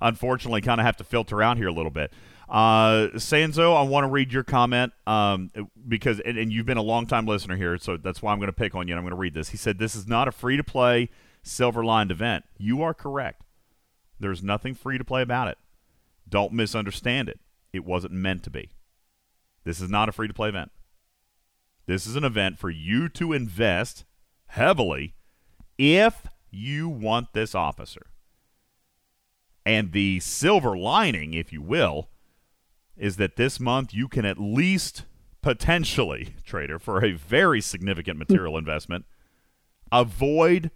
unfortunately 0.01 0.61
kind 0.61 0.79
of 0.79 0.85
have 0.85 0.97
to 0.97 1.03
filter 1.03 1.41
out 1.41 1.57
here 1.57 1.67
a 1.67 1.73
little 1.73 1.91
bit. 1.91 2.11
Uh, 2.49 3.07
Sanzo, 3.15 3.75
I 3.75 3.81
want 3.81 4.03
to 4.03 4.09
read 4.09 4.31
your 4.31 4.43
comment 4.43 4.93
um, 5.07 5.49
because, 5.87 6.19
and, 6.19 6.37
and, 6.37 6.51
you've 6.51 6.65
been 6.65 6.77
a 6.77 6.83
long 6.83 7.07
time 7.07 7.25
listener 7.25 7.55
here, 7.55 7.77
so 7.79 7.97
that's 7.97 8.21
why 8.21 8.31
I'm 8.31 8.37
going 8.37 8.47
to 8.47 8.53
pick 8.53 8.75
on 8.75 8.87
you 8.87 8.93
and 8.93 8.99
I'm 8.99 9.05
going 9.05 9.15
to 9.15 9.19
read 9.19 9.33
this. 9.33 9.49
He 9.49 9.57
said, 9.57 9.79
This 9.79 9.95
is 9.95 10.07
not 10.07 10.27
a 10.27 10.31
free 10.31 10.57
to 10.57 10.63
play 10.63 11.09
silver 11.41 11.83
lined 11.83 12.11
event. 12.11 12.45
You 12.57 12.83
are 12.83 12.93
correct. 12.93 13.41
There's 14.19 14.43
nothing 14.43 14.75
free 14.75 14.97
to 14.97 15.03
play 15.03 15.21
about 15.21 15.47
it. 15.47 15.57
Don't 16.27 16.53
misunderstand 16.53 17.29
it. 17.29 17.39
It 17.71 17.85
wasn't 17.85 18.13
meant 18.13 18.43
to 18.43 18.49
be. 18.49 18.69
This 19.63 19.81
is 19.81 19.89
not 19.89 20.09
a 20.09 20.11
free 20.11 20.27
to 20.27 20.33
play 20.33 20.49
event. 20.49 20.71
This 21.85 22.07
is 22.07 22.15
an 22.15 22.23
event 22.23 22.57
for 22.57 22.69
you 22.69 23.09
to 23.09 23.33
invest 23.33 24.05
heavily 24.47 25.15
if 25.77 26.27
you 26.49 26.87
want 26.87 27.33
this 27.33 27.53
officer. 27.53 28.07
And 29.65 29.91
the 29.91 30.19
silver 30.19 30.77
lining, 30.77 31.33
if 31.33 31.51
you 31.51 31.61
will, 31.61 32.09
is 32.97 33.17
that 33.17 33.35
this 33.35 33.59
month 33.59 33.93
you 33.93 34.07
can 34.07 34.25
at 34.25 34.39
least 34.39 35.03
potentially, 35.41 36.35
trader, 36.45 36.79
for 36.79 37.03
a 37.03 37.13
very 37.13 37.61
significant 37.61 38.15
hmm. 38.15 38.19
material 38.19 38.57
investment, 38.57 39.05
avoid 39.91 40.71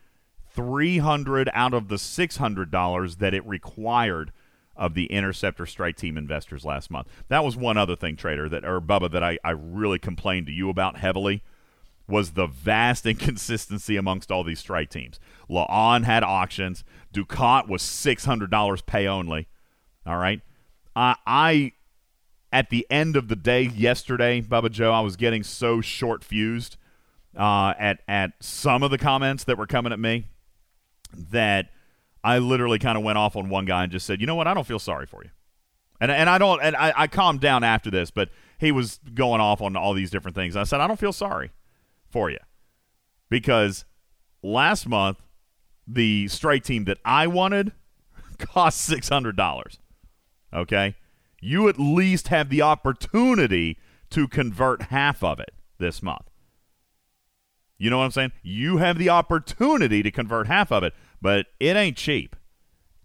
300 0.54 1.50
out 1.54 1.74
of 1.74 1.88
the 1.88 1.96
$600 1.96 3.18
that 3.18 3.34
it 3.34 3.46
required 3.48 4.32
of 4.78 4.94
the 4.94 5.06
interceptor 5.06 5.66
strike 5.66 5.96
team 5.96 6.18
investors 6.18 6.66
last 6.66 6.90
month. 6.92 7.08
That 7.28 7.44
was 7.44 7.58
one 7.58 7.78
other 7.78 7.96
thing, 7.96 8.16
trader, 8.16 8.48
that 8.50 8.66
or 8.66 8.80
Bubba, 8.80 9.12
that 9.12 9.24
I, 9.24 9.38
I 9.44 9.52
really 9.52 10.00
complained 10.00 10.48
to 10.48 10.54
you 10.54 10.70
about 10.70 10.98
heavily 10.98 11.44
was 12.08 12.32
the 12.32 12.48
vast 12.48 13.06
inconsistency 13.08 13.98
amongst 13.98 14.32
all 14.32 14.44
these 14.44 14.60
strike 14.60 14.90
teams. 14.90 15.20
La'an 15.50 16.04
had 16.04 16.24
auctions. 16.24 16.84
Dukat 17.14 17.68
was 17.68 17.82
$600 17.82 18.86
pay 18.86 19.08
only. 19.08 19.48
All 20.06 20.18
right. 20.18 20.42
I, 20.96 21.16
I 21.26 21.72
at 22.52 22.70
the 22.70 22.88
end 22.90 23.16
of 23.16 23.28
the 23.28 23.36
day 23.36 23.64
yesterday, 23.64 24.42
Bubba 24.42 24.72
Joe, 24.72 24.92
I 24.92 25.02
was 25.02 25.16
getting 25.16 25.44
so 25.44 25.82
short 25.82 26.24
fused 26.24 26.78
uh, 27.38 27.74
at 27.78 28.00
at 28.08 28.32
some 28.40 28.84
of 28.84 28.92
the 28.92 28.98
comments 28.98 29.44
that 29.44 29.58
were 29.58 29.68
coming 29.68 29.92
at 29.92 30.00
me 30.00 30.26
that 31.14 31.70
I 32.28 32.40
literally 32.40 32.80
kind 32.80 32.98
of 32.98 33.04
went 33.04 33.18
off 33.18 33.36
on 33.36 33.50
one 33.50 33.66
guy 33.66 33.84
and 33.84 33.92
just 33.92 34.06
said, 34.06 34.22
"You 34.22 34.28
know 34.28 34.36
what? 34.36 34.48
I 34.48 34.54
don't 34.54 34.68
feel 34.68 34.80
sorry 34.80 35.06
for 35.06 35.24
you." 35.24 35.30
And 36.00 36.12
and 36.12 36.30
I 36.30 36.38
don't 36.38 36.62
and 36.62 36.76
I, 36.76 36.94
I 36.96 37.08
calmed 37.08 37.42
down 37.42 37.64
after 37.64 37.90
this, 37.90 38.12
but 38.12 38.30
he 38.60 38.72
was 38.72 39.00
going 39.14 39.42
off 39.42 39.62
on 39.62 39.76
all 39.76 39.94
these 39.94 40.12
different 40.12 40.36
things. 40.36 40.56
I 40.56 40.64
said, 40.64 40.82
"I 40.82 40.88
don't 40.88 41.00
feel 41.00 41.14
sorry 41.14 41.52
for 42.10 42.30
you." 42.30 42.40
Because 43.30 43.86
last 44.42 44.88
month 44.88 45.20
the 45.88 46.28
strike 46.28 46.64
team 46.64 46.84
that 46.86 46.98
I 47.06 47.28
wanted 47.28 47.72
cost 48.38 48.90
$600. 48.90 49.78
Okay? 50.54 50.96
you 51.42 51.68
at 51.68 51.80
least 51.80 52.30
have 52.30 52.50
the 52.50 52.62
opportunity 52.62 53.78
to 54.10 54.28
convert 54.28 54.84
half 54.84 55.24
of 55.24 55.40
it 55.40 55.54
this 55.78 56.02
month. 56.02 56.30
You 57.78 57.90
know 57.90 58.00
what 58.00 58.06
I'm 58.06 58.12
saying? 58.12 58.32
You 58.42 58.78
have 58.78 58.98
the 58.98 59.10
opportunity 59.10 60.02
to 60.02 60.10
convert 60.10 60.48
half 60.48 60.72
of 60.72 60.84
it, 60.84 60.94
but 61.22 61.48
it 61.60 61.76
ain't 61.76 61.98
cheap. 61.98 62.36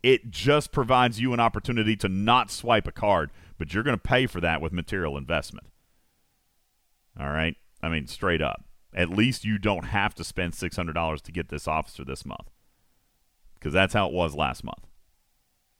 It 0.03 0.31
just 0.31 0.73
provides 0.73 1.21
you 1.21 1.33
an 1.33 1.41
opportunity 1.41 1.97
to 1.97 2.09
not 2.09 2.51
swipe 2.51 2.87
a 2.87 2.93
card, 2.93 3.31
but 3.59 3.73
you're 3.73 3.85
going 3.85 3.97
to 3.97 4.03
pay 4.03 4.27
for 4.27 4.41
that 4.41 4.61
with 4.61 4.73
material 4.73 5.17
investment. 5.17 5.69
All 7.19 7.31
right? 7.31 7.57
I 7.83 7.89
mean, 7.89 8.07
straight 8.07 8.43
up. 8.43 8.65
At 8.95 9.11
least 9.11 9.45
you 9.45 9.59
don't 9.59 9.87
have 9.87 10.15
to 10.17 10.25
spend 10.25 10.53
$600 10.53 11.21
to 11.23 11.33
get 11.33 11.49
this 11.49 11.67
officer 11.67 12.05
this 12.05 12.27
month 12.27 12.51
because 13.55 13.73
that's 13.73 13.95
how 13.95 14.09
it 14.09 14.13
was 14.13 14.35
last 14.35 14.65
month. 14.65 14.87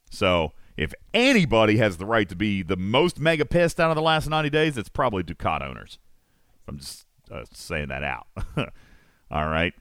So 0.09 0.53
if 0.77 0.93
anybody 1.13 1.77
has 1.77 1.97
the 1.97 2.05
right 2.05 2.27
to 2.29 2.35
be 2.35 2.63
the 2.63 2.77
most 2.77 3.19
mega 3.19 3.45
pissed 3.45 3.79
out 3.79 3.91
of 3.91 3.95
the 3.95 4.01
last 4.01 4.29
90 4.29 4.49
days, 4.49 4.77
it's 4.77 4.89
probably 4.89 5.23
Dukat 5.23 5.61
owners. 5.61 5.99
I'm 6.67 6.77
just 6.79 7.05
uh, 7.31 7.43
saying 7.53 7.89
that 7.89 8.03
out. 8.03 8.27
All 9.31 9.47
right. 9.47 9.73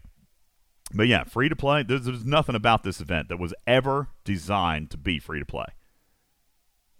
But 0.95 1.09
yeah, 1.09 1.25
free 1.25 1.49
to 1.49 1.57
play. 1.57 1.83
There's, 1.83 2.05
there's 2.05 2.25
nothing 2.25 2.55
about 2.55 2.83
this 2.83 3.01
event 3.01 3.29
that 3.29 3.39
was 3.39 3.55
ever 3.67 4.09
designed 4.25 4.91
to 4.91 4.99
be 4.99 5.19
free 5.19 5.39
to 5.39 5.47
play. 5.47 5.67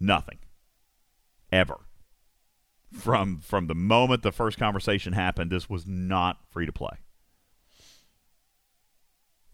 Nothing. 0.01 0.39
Ever. 1.53 1.79
from 2.93 3.39
from 3.39 3.67
the 3.67 3.75
moment 3.75 4.23
the 4.23 4.33
first 4.33 4.59
conversation 4.59 5.13
happened. 5.13 5.51
This 5.51 5.69
was 5.69 5.87
not 5.87 6.39
free 6.51 6.67
to 6.67 6.73
play. 6.73 6.99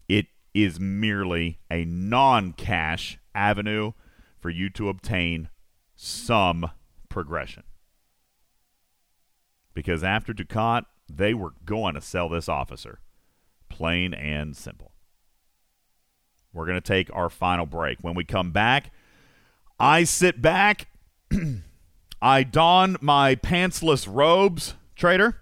It 0.07 0.27
is 0.53 0.79
merely 0.79 1.59
a 1.69 1.85
non-cash 1.85 3.19
avenue 3.35 3.91
for 4.39 4.49
you 4.49 4.69
to 4.71 4.89
obtain 4.89 5.49
some 5.95 6.71
progression. 7.09 7.63
Because 9.73 10.03
after 10.03 10.33
Dukat, 10.33 10.85
they 11.07 11.33
were 11.33 11.53
going 11.65 11.95
to 11.95 12.01
sell 12.01 12.29
this 12.29 12.49
officer. 12.49 12.99
Plain 13.79 14.13
and 14.13 14.57
simple. 14.57 14.91
We're 16.51 16.65
going 16.65 16.81
to 16.81 16.81
take 16.81 17.09
our 17.15 17.29
final 17.29 17.65
break. 17.65 17.99
When 18.01 18.13
we 18.13 18.25
come 18.25 18.51
back, 18.51 18.91
I 19.79 20.03
sit 20.03 20.41
back, 20.41 20.89
I 22.21 22.43
don 22.43 22.97
my 22.99 23.35
pantsless 23.35 24.05
robes, 24.05 24.73
trader, 24.97 25.37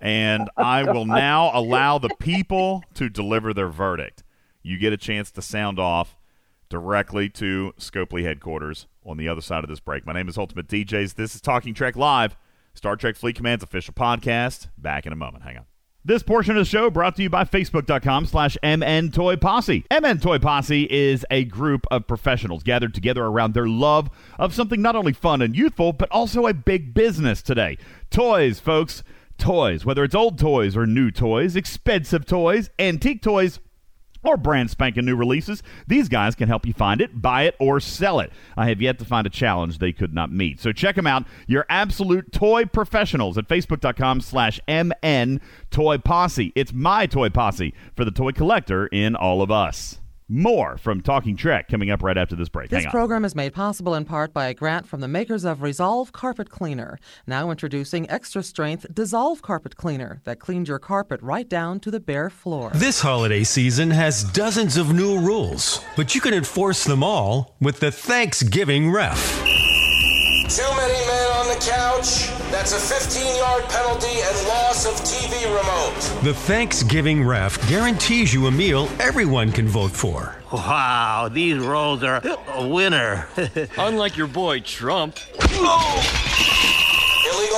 and 0.00 0.48
I 0.56 0.90
will 0.90 1.04
now 1.04 1.50
allow 1.52 1.98
the 1.98 2.08
people 2.18 2.84
to 2.94 3.10
deliver 3.10 3.52
their 3.52 3.68
verdict. 3.68 4.24
You 4.62 4.78
get 4.78 4.94
a 4.94 4.96
chance 4.96 5.30
to 5.32 5.42
sound 5.42 5.78
off 5.78 6.16
directly 6.70 7.28
to 7.28 7.74
Scopely 7.78 8.22
headquarters 8.22 8.86
on 9.04 9.18
the 9.18 9.28
other 9.28 9.42
side 9.42 9.62
of 9.62 9.68
this 9.68 9.80
break. 9.80 10.06
My 10.06 10.14
name 10.14 10.30
is 10.30 10.38
Ultimate 10.38 10.68
DJs. 10.68 11.16
This 11.16 11.34
is 11.34 11.42
Talking 11.42 11.74
Trek 11.74 11.96
Live, 11.96 12.34
Star 12.72 12.96
Trek 12.96 13.14
Fleet 13.14 13.36
Command's 13.36 13.62
official 13.62 13.92
podcast. 13.92 14.68
Back 14.78 15.04
in 15.04 15.12
a 15.12 15.16
moment. 15.16 15.44
Hang 15.44 15.58
on. 15.58 15.67
This 16.08 16.22
portion 16.22 16.56
of 16.56 16.64
the 16.64 16.64
show 16.64 16.88
brought 16.88 17.16
to 17.16 17.22
you 17.22 17.28
by 17.28 17.44
Facebook.com 17.44 18.24
slash 18.24 18.56
MN 18.62 19.10
Toy 19.10 19.36
Posse. 19.36 19.84
MN 19.92 20.20
Toy 20.20 20.38
Posse 20.38 20.84
is 20.90 21.26
a 21.30 21.44
group 21.44 21.86
of 21.90 22.06
professionals 22.06 22.62
gathered 22.62 22.94
together 22.94 23.26
around 23.26 23.52
their 23.52 23.68
love 23.68 24.08
of 24.38 24.54
something 24.54 24.80
not 24.80 24.96
only 24.96 25.12
fun 25.12 25.42
and 25.42 25.54
youthful, 25.54 25.92
but 25.92 26.10
also 26.10 26.46
a 26.46 26.54
big 26.54 26.94
business 26.94 27.42
today. 27.42 27.76
Toys, 28.08 28.58
folks. 28.58 29.02
Toys. 29.36 29.84
Whether 29.84 30.02
it's 30.02 30.14
old 30.14 30.38
toys 30.38 30.78
or 30.78 30.86
new 30.86 31.10
toys, 31.10 31.56
expensive 31.56 32.24
toys, 32.24 32.70
antique 32.78 33.20
toys, 33.20 33.60
or 34.22 34.36
brand 34.36 34.70
spanking 34.70 35.04
new 35.04 35.16
releases, 35.16 35.62
these 35.86 36.08
guys 36.08 36.34
can 36.34 36.48
help 36.48 36.66
you 36.66 36.72
find 36.72 37.00
it, 37.00 37.20
buy 37.20 37.42
it, 37.42 37.54
or 37.58 37.80
sell 37.80 38.20
it. 38.20 38.32
I 38.56 38.68
have 38.68 38.80
yet 38.80 38.98
to 38.98 39.04
find 39.04 39.26
a 39.26 39.30
challenge 39.30 39.78
they 39.78 39.92
could 39.92 40.14
not 40.14 40.32
meet. 40.32 40.60
So 40.60 40.72
check 40.72 40.96
them 40.96 41.06
out. 41.06 41.24
Your 41.46 41.66
absolute 41.68 42.32
toy 42.32 42.64
professionals 42.64 43.38
at 43.38 43.48
facebook.com 43.48 44.20
slash 44.20 44.60
MN 44.68 45.40
Toy 45.70 45.98
Posse. 45.98 46.52
It's 46.54 46.72
my 46.72 47.06
toy 47.06 47.28
posse 47.28 47.74
for 47.96 48.04
the 48.04 48.10
toy 48.10 48.32
collector 48.32 48.86
in 48.88 49.14
all 49.14 49.42
of 49.42 49.50
us. 49.50 49.97
More 50.30 50.76
from 50.76 51.00
Talking 51.00 51.36
Trek 51.36 51.68
coming 51.68 51.90
up 51.90 52.02
right 52.02 52.18
after 52.18 52.36
this 52.36 52.50
break. 52.50 52.68
This 52.68 52.80
Hang 52.80 52.88
on. 52.88 52.92
program 52.92 53.24
is 53.24 53.34
made 53.34 53.54
possible 53.54 53.94
in 53.94 54.04
part 54.04 54.34
by 54.34 54.48
a 54.48 54.52
grant 54.52 54.86
from 54.86 55.00
the 55.00 55.08
makers 55.08 55.42
of 55.42 55.62
Resolve 55.62 56.12
Carpet 56.12 56.50
Cleaner. 56.50 56.98
Now 57.26 57.50
introducing 57.50 58.08
extra 58.10 58.42
strength 58.42 58.84
Dissolve 58.92 59.40
Carpet 59.40 59.76
Cleaner 59.76 60.20
that 60.24 60.38
cleans 60.38 60.68
your 60.68 60.78
carpet 60.78 61.22
right 61.22 61.48
down 61.48 61.80
to 61.80 61.90
the 61.90 61.98
bare 61.98 62.28
floor. 62.28 62.70
This 62.74 63.00
holiday 63.00 63.42
season 63.42 63.90
has 63.90 64.22
dozens 64.24 64.76
of 64.76 64.92
new 64.92 65.18
rules, 65.18 65.82
but 65.96 66.14
you 66.14 66.20
can 66.20 66.34
enforce 66.34 66.84
them 66.84 67.02
all 67.02 67.56
with 67.62 67.80
the 67.80 67.90
Thanksgiving 67.90 68.90
ref. 68.90 69.38
Too 70.50 70.62
many 70.76 71.06
men 71.06 71.30
on 71.32 71.48
the 71.48 71.64
couch. 71.64 72.37
That's 72.50 72.72
a 72.72 72.78
15 72.78 73.36
yard 73.36 73.64
penalty 73.64 74.20
and 74.22 74.48
loss 74.48 74.86
of 74.86 74.94
TV 75.04 75.44
remote. 75.44 76.22
The 76.24 76.32
Thanksgiving 76.32 77.22
ref 77.22 77.68
guarantees 77.68 78.32
you 78.32 78.46
a 78.46 78.50
meal 78.50 78.88
everyone 78.98 79.52
can 79.52 79.68
vote 79.68 79.90
for. 79.90 80.34
Wow, 80.50 81.28
these 81.30 81.58
rolls 81.58 82.02
are 82.02 82.22
a 82.54 82.66
winner. 82.66 83.28
Unlike 83.76 84.16
your 84.16 84.28
boy 84.28 84.60
Trump. 84.60 85.18
Illegal 85.38 85.58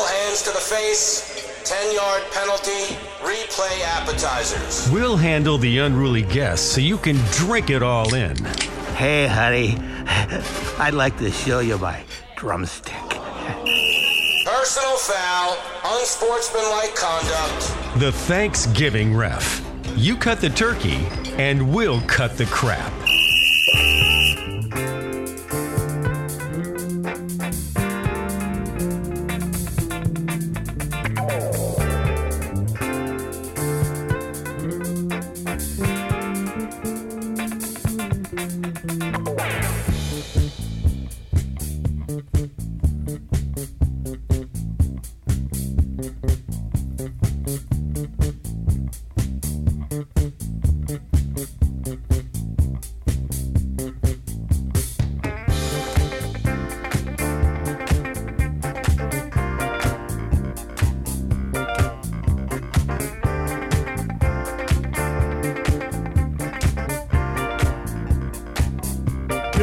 hands 0.07 0.43
to 0.43 0.51
the 0.51 0.59
face, 0.59 1.63
10 1.65 1.95
yard 1.95 2.23
penalty, 2.33 2.97
replay 3.23 3.85
appetizers. 3.85 4.91
We'll 4.93 5.17
handle 5.17 5.57
the 5.57 5.79
unruly 5.79 6.23
guests 6.23 6.69
so 6.69 6.81
you 6.81 6.99
can 6.99 7.15
drink 7.31 7.71
it 7.71 7.85
all 7.85 8.13
in. 8.15 8.37
Hey, 8.97 9.29
honey, 9.29 9.77
I'd 10.81 10.95
like 10.95 11.17
to 11.19 11.31
show 11.31 11.61
you 11.61 11.79
my 11.79 12.03
drumstick. 12.37 12.97
Personal 14.53 14.97
foul, 14.97 15.57
unsportsmanlike 15.85 16.97
conduct. 16.97 18.01
The 18.01 18.11
Thanksgiving 18.11 19.15
ref. 19.15 19.65
You 19.95 20.17
cut 20.17 20.41
the 20.41 20.51
turkey, 20.51 21.07
and 21.37 21.73
we'll 21.73 22.01
cut 22.03 22.37
the 22.37 22.47
crap. 22.47 22.93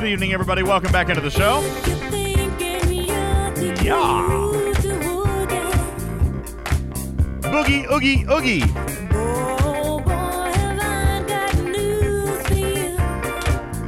Good 0.08 0.14
evening, 0.14 0.32
everybody. 0.32 0.64
Welcome 0.64 0.94
back 0.94 1.10
into 1.10 1.20
the 1.20 1.30
show. 1.30 1.60
Yeah. 3.84 4.24
Boogie, 7.42 7.92
oogie, 7.92 8.24
oogie. 8.32 8.62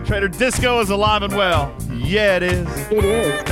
Trader 0.05 0.27
Disco 0.27 0.81
is 0.81 0.89
alive 0.89 1.23
and 1.23 1.33
well. 1.37 1.73
Yeah, 1.89 2.35
it 2.35 2.43
is. 2.43 2.67
It 2.91 3.05
is. 3.05 3.48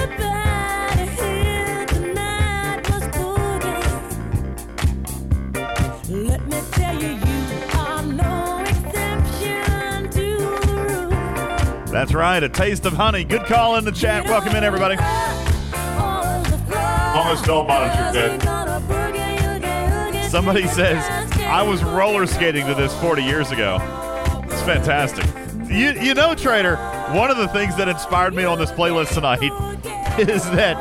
Right. 12.17 12.41
A 12.41 12.49
taste 12.49 12.85
of 12.85 12.93
honey. 12.93 13.23
Good 13.23 13.45
call 13.45 13.75
in 13.77 13.85
the 13.85 13.91
chat. 13.91 14.25
Welcome 14.25 14.55
in, 14.55 14.63
everybody. 14.63 14.95
Almost 17.15 17.45
don't 17.45 17.67
monitor 17.67 18.09
good. 18.11 18.41
Somebody 20.29 20.67
says, 20.67 21.05
I 21.41 21.61
was 21.61 21.83
roller 21.83 22.25
skating 22.25 22.65
to 22.65 22.73
this 22.73 22.93
40 22.99 23.21
years 23.23 23.51
ago. 23.51 23.77
It's 24.45 24.61
fantastic. 24.63 25.25
You, 25.69 25.91
you 25.91 26.13
know, 26.15 26.33
Trader, 26.33 26.77
one 27.13 27.29
of 27.29 27.37
the 27.37 27.47
things 27.49 27.77
that 27.77 27.87
inspired 27.87 28.33
me 28.33 28.43
on 28.43 28.57
this 28.57 28.71
playlist 28.71 29.13
tonight 29.13 29.43
is 30.19 30.43
that 30.51 30.75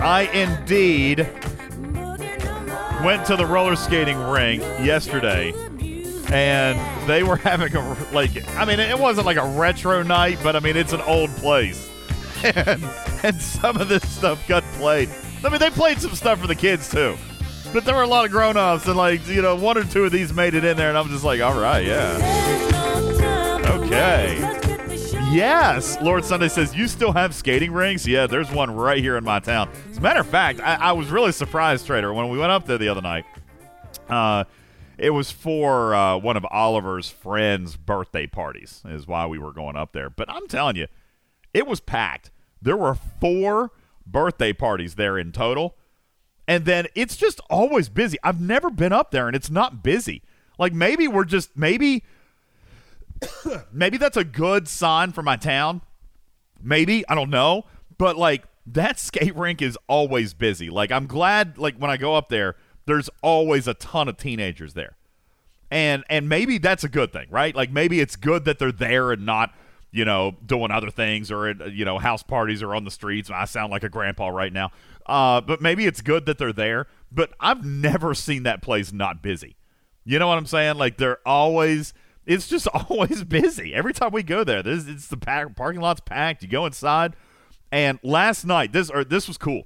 I 0.00 0.22
indeed 0.32 1.28
went 3.04 3.26
to 3.26 3.36
the 3.36 3.46
roller 3.46 3.74
skating 3.74 4.18
rink 4.18 4.62
yesterday 4.62 5.52
and 6.30 7.08
they 7.08 7.22
were 7.22 7.36
having 7.48 7.74
a, 7.74 7.96
like, 8.12 8.30
I 8.56 8.64
mean, 8.64 8.80
it 8.80 8.98
wasn't 8.98 9.26
like 9.26 9.36
a 9.36 9.46
retro 9.46 10.02
night, 10.02 10.38
but 10.42 10.56
I 10.56 10.60
mean, 10.60 10.76
it's 10.76 10.92
an 10.92 11.00
old 11.02 11.30
place. 11.36 11.88
And, 12.44 12.82
and 13.22 13.40
some 13.40 13.76
of 13.76 13.88
this 13.88 14.02
stuff 14.10 14.48
got 14.48 14.64
played. 14.72 15.08
I 15.44 15.48
mean, 15.48 15.60
they 15.60 15.70
played 15.70 16.00
some 16.00 16.12
stuff 16.16 16.40
for 16.40 16.48
the 16.48 16.56
kids 16.56 16.90
too. 16.90 17.16
But 17.72 17.84
there 17.84 17.94
were 17.94 18.02
a 18.02 18.06
lot 18.08 18.24
of 18.24 18.32
grown 18.32 18.56
ups, 18.56 18.88
and 18.88 18.96
like, 18.96 19.24
you 19.28 19.42
know, 19.42 19.54
one 19.54 19.78
or 19.78 19.84
two 19.84 20.04
of 20.06 20.10
these 20.10 20.32
made 20.32 20.54
it 20.54 20.64
in 20.64 20.76
there, 20.76 20.88
and 20.88 20.98
I'm 20.98 21.08
just 21.08 21.22
like, 21.22 21.40
all 21.40 21.56
right, 21.58 21.86
yeah. 21.86 22.18
Okay. 23.76 24.40
Yes, 25.32 25.98
Lord 26.02 26.24
Sunday 26.24 26.48
says, 26.48 26.74
You 26.74 26.86
still 26.86 27.12
have 27.12 27.34
skating 27.34 27.72
rinks? 27.72 28.06
Yeah, 28.06 28.26
there's 28.26 28.50
one 28.50 28.74
right 28.74 29.02
here 29.02 29.16
in 29.16 29.24
my 29.24 29.38
town. 29.40 29.70
As 29.90 29.96
a 29.96 30.00
matter 30.00 30.20
of 30.20 30.26
fact, 30.26 30.60
I, 30.60 30.74
I 30.74 30.92
was 30.92 31.10
really 31.10 31.32
surprised, 31.32 31.86
Trader, 31.86 32.12
when 32.12 32.28
we 32.28 32.38
went 32.38 32.52
up 32.52 32.66
there 32.66 32.76
the 32.76 32.88
other 32.88 33.00
night. 33.00 33.24
Uh, 34.10 34.44
it 35.02 35.10
was 35.10 35.32
for 35.32 35.96
uh, 35.96 36.16
one 36.16 36.36
of 36.36 36.46
Oliver's 36.50 37.10
friends' 37.10 37.76
birthday 37.76 38.28
parties, 38.28 38.82
is 38.84 39.06
why 39.06 39.26
we 39.26 39.36
were 39.36 39.52
going 39.52 39.76
up 39.76 39.92
there. 39.92 40.08
But 40.08 40.30
I'm 40.30 40.46
telling 40.46 40.76
you, 40.76 40.86
it 41.52 41.66
was 41.66 41.80
packed. 41.80 42.30
There 42.62 42.76
were 42.76 42.94
four 42.94 43.72
birthday 44.06 44.52
parties 44.52 44.94
there 44.94 45.18
in 45.18 45.32
total. 45.32 45.76
And 46.46 46.64
then 46.64 46.86
it's 46.94 47.16
just 47.16 47.40
always 47.50 47.88
busy. 47.88 48.16
I've 48.22 48.40
never 48.40 48.70
been 48.70 48.92
up 48.92 49.10
there 49.10 49.26
and 49.26 49.34
it's 49.34 49.50
not 49.50 49.82
busy. 49.82 50.22
Like 50.56 50.72
maybe 50.72 51.08
we're 51.08 51.24
just 51.24 51.56
maybe 51.56 52.04
maybe 53.72 53.96
that's 53.96 54.16
a 54.16 54.24
good 54.24 54.68
sign 54.68 55.10
for 55.10 55.22
my 55.22 55.36
town. 55.36 55.82
Maybe, 56.62 57.04
I 57.08 57.16
don't 57.16 57.30
know, 57.30 57.64
but 57.98 58.16
like 58.16 58.44
that 58.66 59.00
skate 59.00 59.34
rink 59.34 59.62
is 59.62 59.76
always 59.88 60.32
busy. 60.32 60.70
Like 60.70 60.92
I'm 60.92 61.06
glad 61.06 61.58
like 61.58 61.76
when 61.76 61.90
I 61.90 61.96
go 61.96 62.14
up 62.14 62.28
there, 62.28 62.54
there's 62.86 63.08
always 63.22 63.66
a 63.68 63.74
ton 63.74 64.08
of 64.08 64.16
teenagers 64.16 64.74
there. 64.74 64.96
And 65.70 66.04
and 66.10 66.28
maybe 66.28 66.58
that's 66.58 66.84
a 66.84 66.88
good 66.88 67.12
thing, 67.12 67.28
right? 67.30 67.54
Like 67.54 67.70
maybe 67.70 68.00
it's 68.00 68.16
good 68.16 68.44
that 68.44 68.58
they're 68.58 68.72
there 68.72 69.10
and 69.12 69.24
not, 69.24 69.54
you 69.90 70.04
know, 70.04 70.36
doing 70.44 70.70
other 70.70 70.90
things 70.90 71.30
or 71.30 71.48
at, 71.48 71.72
you 71.72 71.84
know, 71.84 71.98
house 71.98 72.22
parties 72.22 72.62
or 72.62 72.74
on 72.74 72.84
the 72.84 72.90
streets. 72.90 73.30
I 73.30 73.46
sound 73.46 73.70
like 73.70 73.82
a 73.82 73.88
grandpa 73.88 74.28
right 74.28 74.52
now. 74.52 74.70
Uh, 75.06 75.40
but 75.40 75.62
maybe 75.62 75.86
it's 75.86 76.02
good 76.02 76.26
that 76.26 76.38
they're 76.38 76.52
there. 76.52 76.86
But 77.10 77.32
I've 77.40 77.64
never 77.64 78.14
seen 78.14 78.42
that 78.42 78.60
place 78.62 78.92
not 78.92 79.22
busy. 79.22 79.56
You 80.04 80.18
know 80.18 80.28
what 80.28 80.36
I'm 80.36 80.46
saying? 80.46 80.76
Like 80.76 80.98
they're 80.98 81.26
always 81.26 81.94
it's 82.26 82.48
just 82.48 82.66
always 82.90 83.24
busy. 83.24 83.74
Every 83.74 83.92
time 83.92 84.12
we 84.12 84.22
go 84.22 84.44
there, 84.44 84.62
this 84.62 84.86
it's 84.86 85.08
the 85.08 85.16
pack, 85.16 85.54
parking 85.56 85.80
lot's 85.80 86.00
packed. 86.00 86.42
You 86.42 86.48
go 86.48 86.66
inside, 86.66 87.14
and 87.70 87.98
last 88.02 88.44
night 88.44 88.72
this 88.72 88.90
or 88.90 89.04
this 89.04 89.26
was 89.26 89.38
cool. 89.38 89.64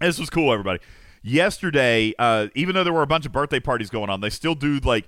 This 0.00 0.18
was 0.18 0.30
cool, 0.30 0.52
everybody. 0.52 0.80
Yesterday, 1.22 2.14
uh, 2.18 2.48
even 2.54 2.74
though 2.74 2.84
there 2.84 2.92
were 2.92 3.02
a 3.02 3.06
bunch 3.06 3.26
of 3.26 3.32
birthday 3.32 3.60
parties 3.60 3.90
going 3.90 4.10
on, 4.10 4.20
they 4.20 4.30
still 4.30 4.54
do 4.54 4.78
like 4.78 5.06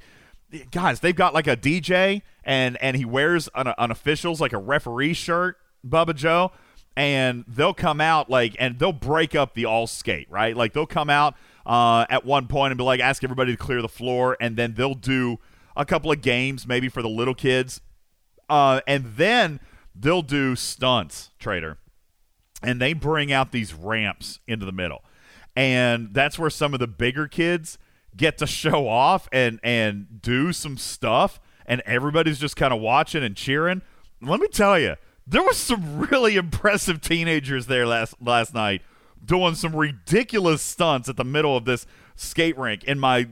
guys. 0.70 1.00
They've 1.00 1.14
got 1.14 1.34
like 1.34 1.46
a 1.46 1.56
DJ, 1.56 2.22
and 2.44 2.76
and 2.82 2.96
he 2.96 3.04
wears 3.04 3.48
an, 3.54 3.72
an 3.78 3.90
official's 3.90 4.40
like 4.40 4.52
a 4.52 4.58
referee 4.58 5.14
shirt, 5.14 5.56
Bubba 5.86 6.14
Joe, 6.14 6.52
and 6.96 7.44
they'll 7.46 7.74
come 7.74 8.00
out 8.00 8.28
like 8.28 8.56
and 8.58 8.78
they'll 8.78 8.92
break 8.92 9.34
up 9.34 9.54
the 9.54 9.64
all 9.64 9.86
skate, 9.86 10.26
right? 10.30 10.56
Like 10.56 10.72
they'll 10.72 10.86
come 10.86 11.10
out 11.10 11.34
uh, 11.66 12.06
at 12.08 12.24
one 12.24 12.46
point 12.46 12.72
and 12.72 12.78
be 12.78 12.84
like, 12.84 13.00
ask 13.00 13.22
everybody 13.22 13.52
to 13.52 13.58
clear 13.58 13.82
the 13.82 13.88
floor, 13.88 14.36
and 14.40 14.56
then 14.56 14.74
they'll 14.74 14.94
do 14.94 15.38
a 15.76 15.84
couple 15.84 16.10
of 16.10 16.20
games 16.20 16.66
maybe 16.66 16.88
for 16.88 17.02
the 17.02 17.08
little 17.08 17.34
kids, 17.34 17.80
uh, 18.48 18.80
and 18.86 19.04
then 19.16 19.60
they'll 19.94 20.22
do 20.22 20.56
stunts, 20.56 21.30
trader, 21.38 21.78
and 22.62 22.80
they 22.80 22.92
bring 22.92 23.32
out 23.32 23.52
these 23.52 23.72
ramps 23.72 24.40
into 24.46 24.66
the 24.66 24.72
middle, 24.72 25.04
and 25.56 26.12
that's 26.12 26.38
where 26.38 26.50
some 26.50 26.74
of 26.74 26.80
the 26.80 26.86
bigger 26.86 27.28
kids 27.28 27.78
get 28.16 28.38
to 28.38 28.46
show 28.46 28.88
off 28.88 29.28
and 29.32 29.60
and 29.62 30.20
do 30.22 30.52
some 30.52 30.76
stuff, 30.76 31.40
and 31.66 31.82
everybody's 31.86 32.38
just 32.38 32.56
kind 32.56 32.72
of 32.72 32.80
watching 32.80 33.22
and 33.22 33.36
cheering. 33.36 33.82
Let 34.22 34.40
me 34.40 34.48
tell 34.48 34.78
you, 34.78 34.96
there 35.26 35.42
was 35.42 35.56
some 35.56 36.00
really 36.00 36.36
impressive 36.36 37.00
teenagers 37.00 37.66
there 37.66 37.86
last 37.86 38.14
last 38.20 38.54
night 38.54 38.82
doing 39.24 39.54
some 39.54 39.76
ridiculous 39.76 40.62
stunts 40.62 41.08
at 41.08 41.16
the 41.16 41.24
middle 41.24 41.56
of 41.56 41.64
this 41.64 41.86
skate 42.16 42.56
rink 42.56 42.84
in 42.84 42.98
my 42.98 43.28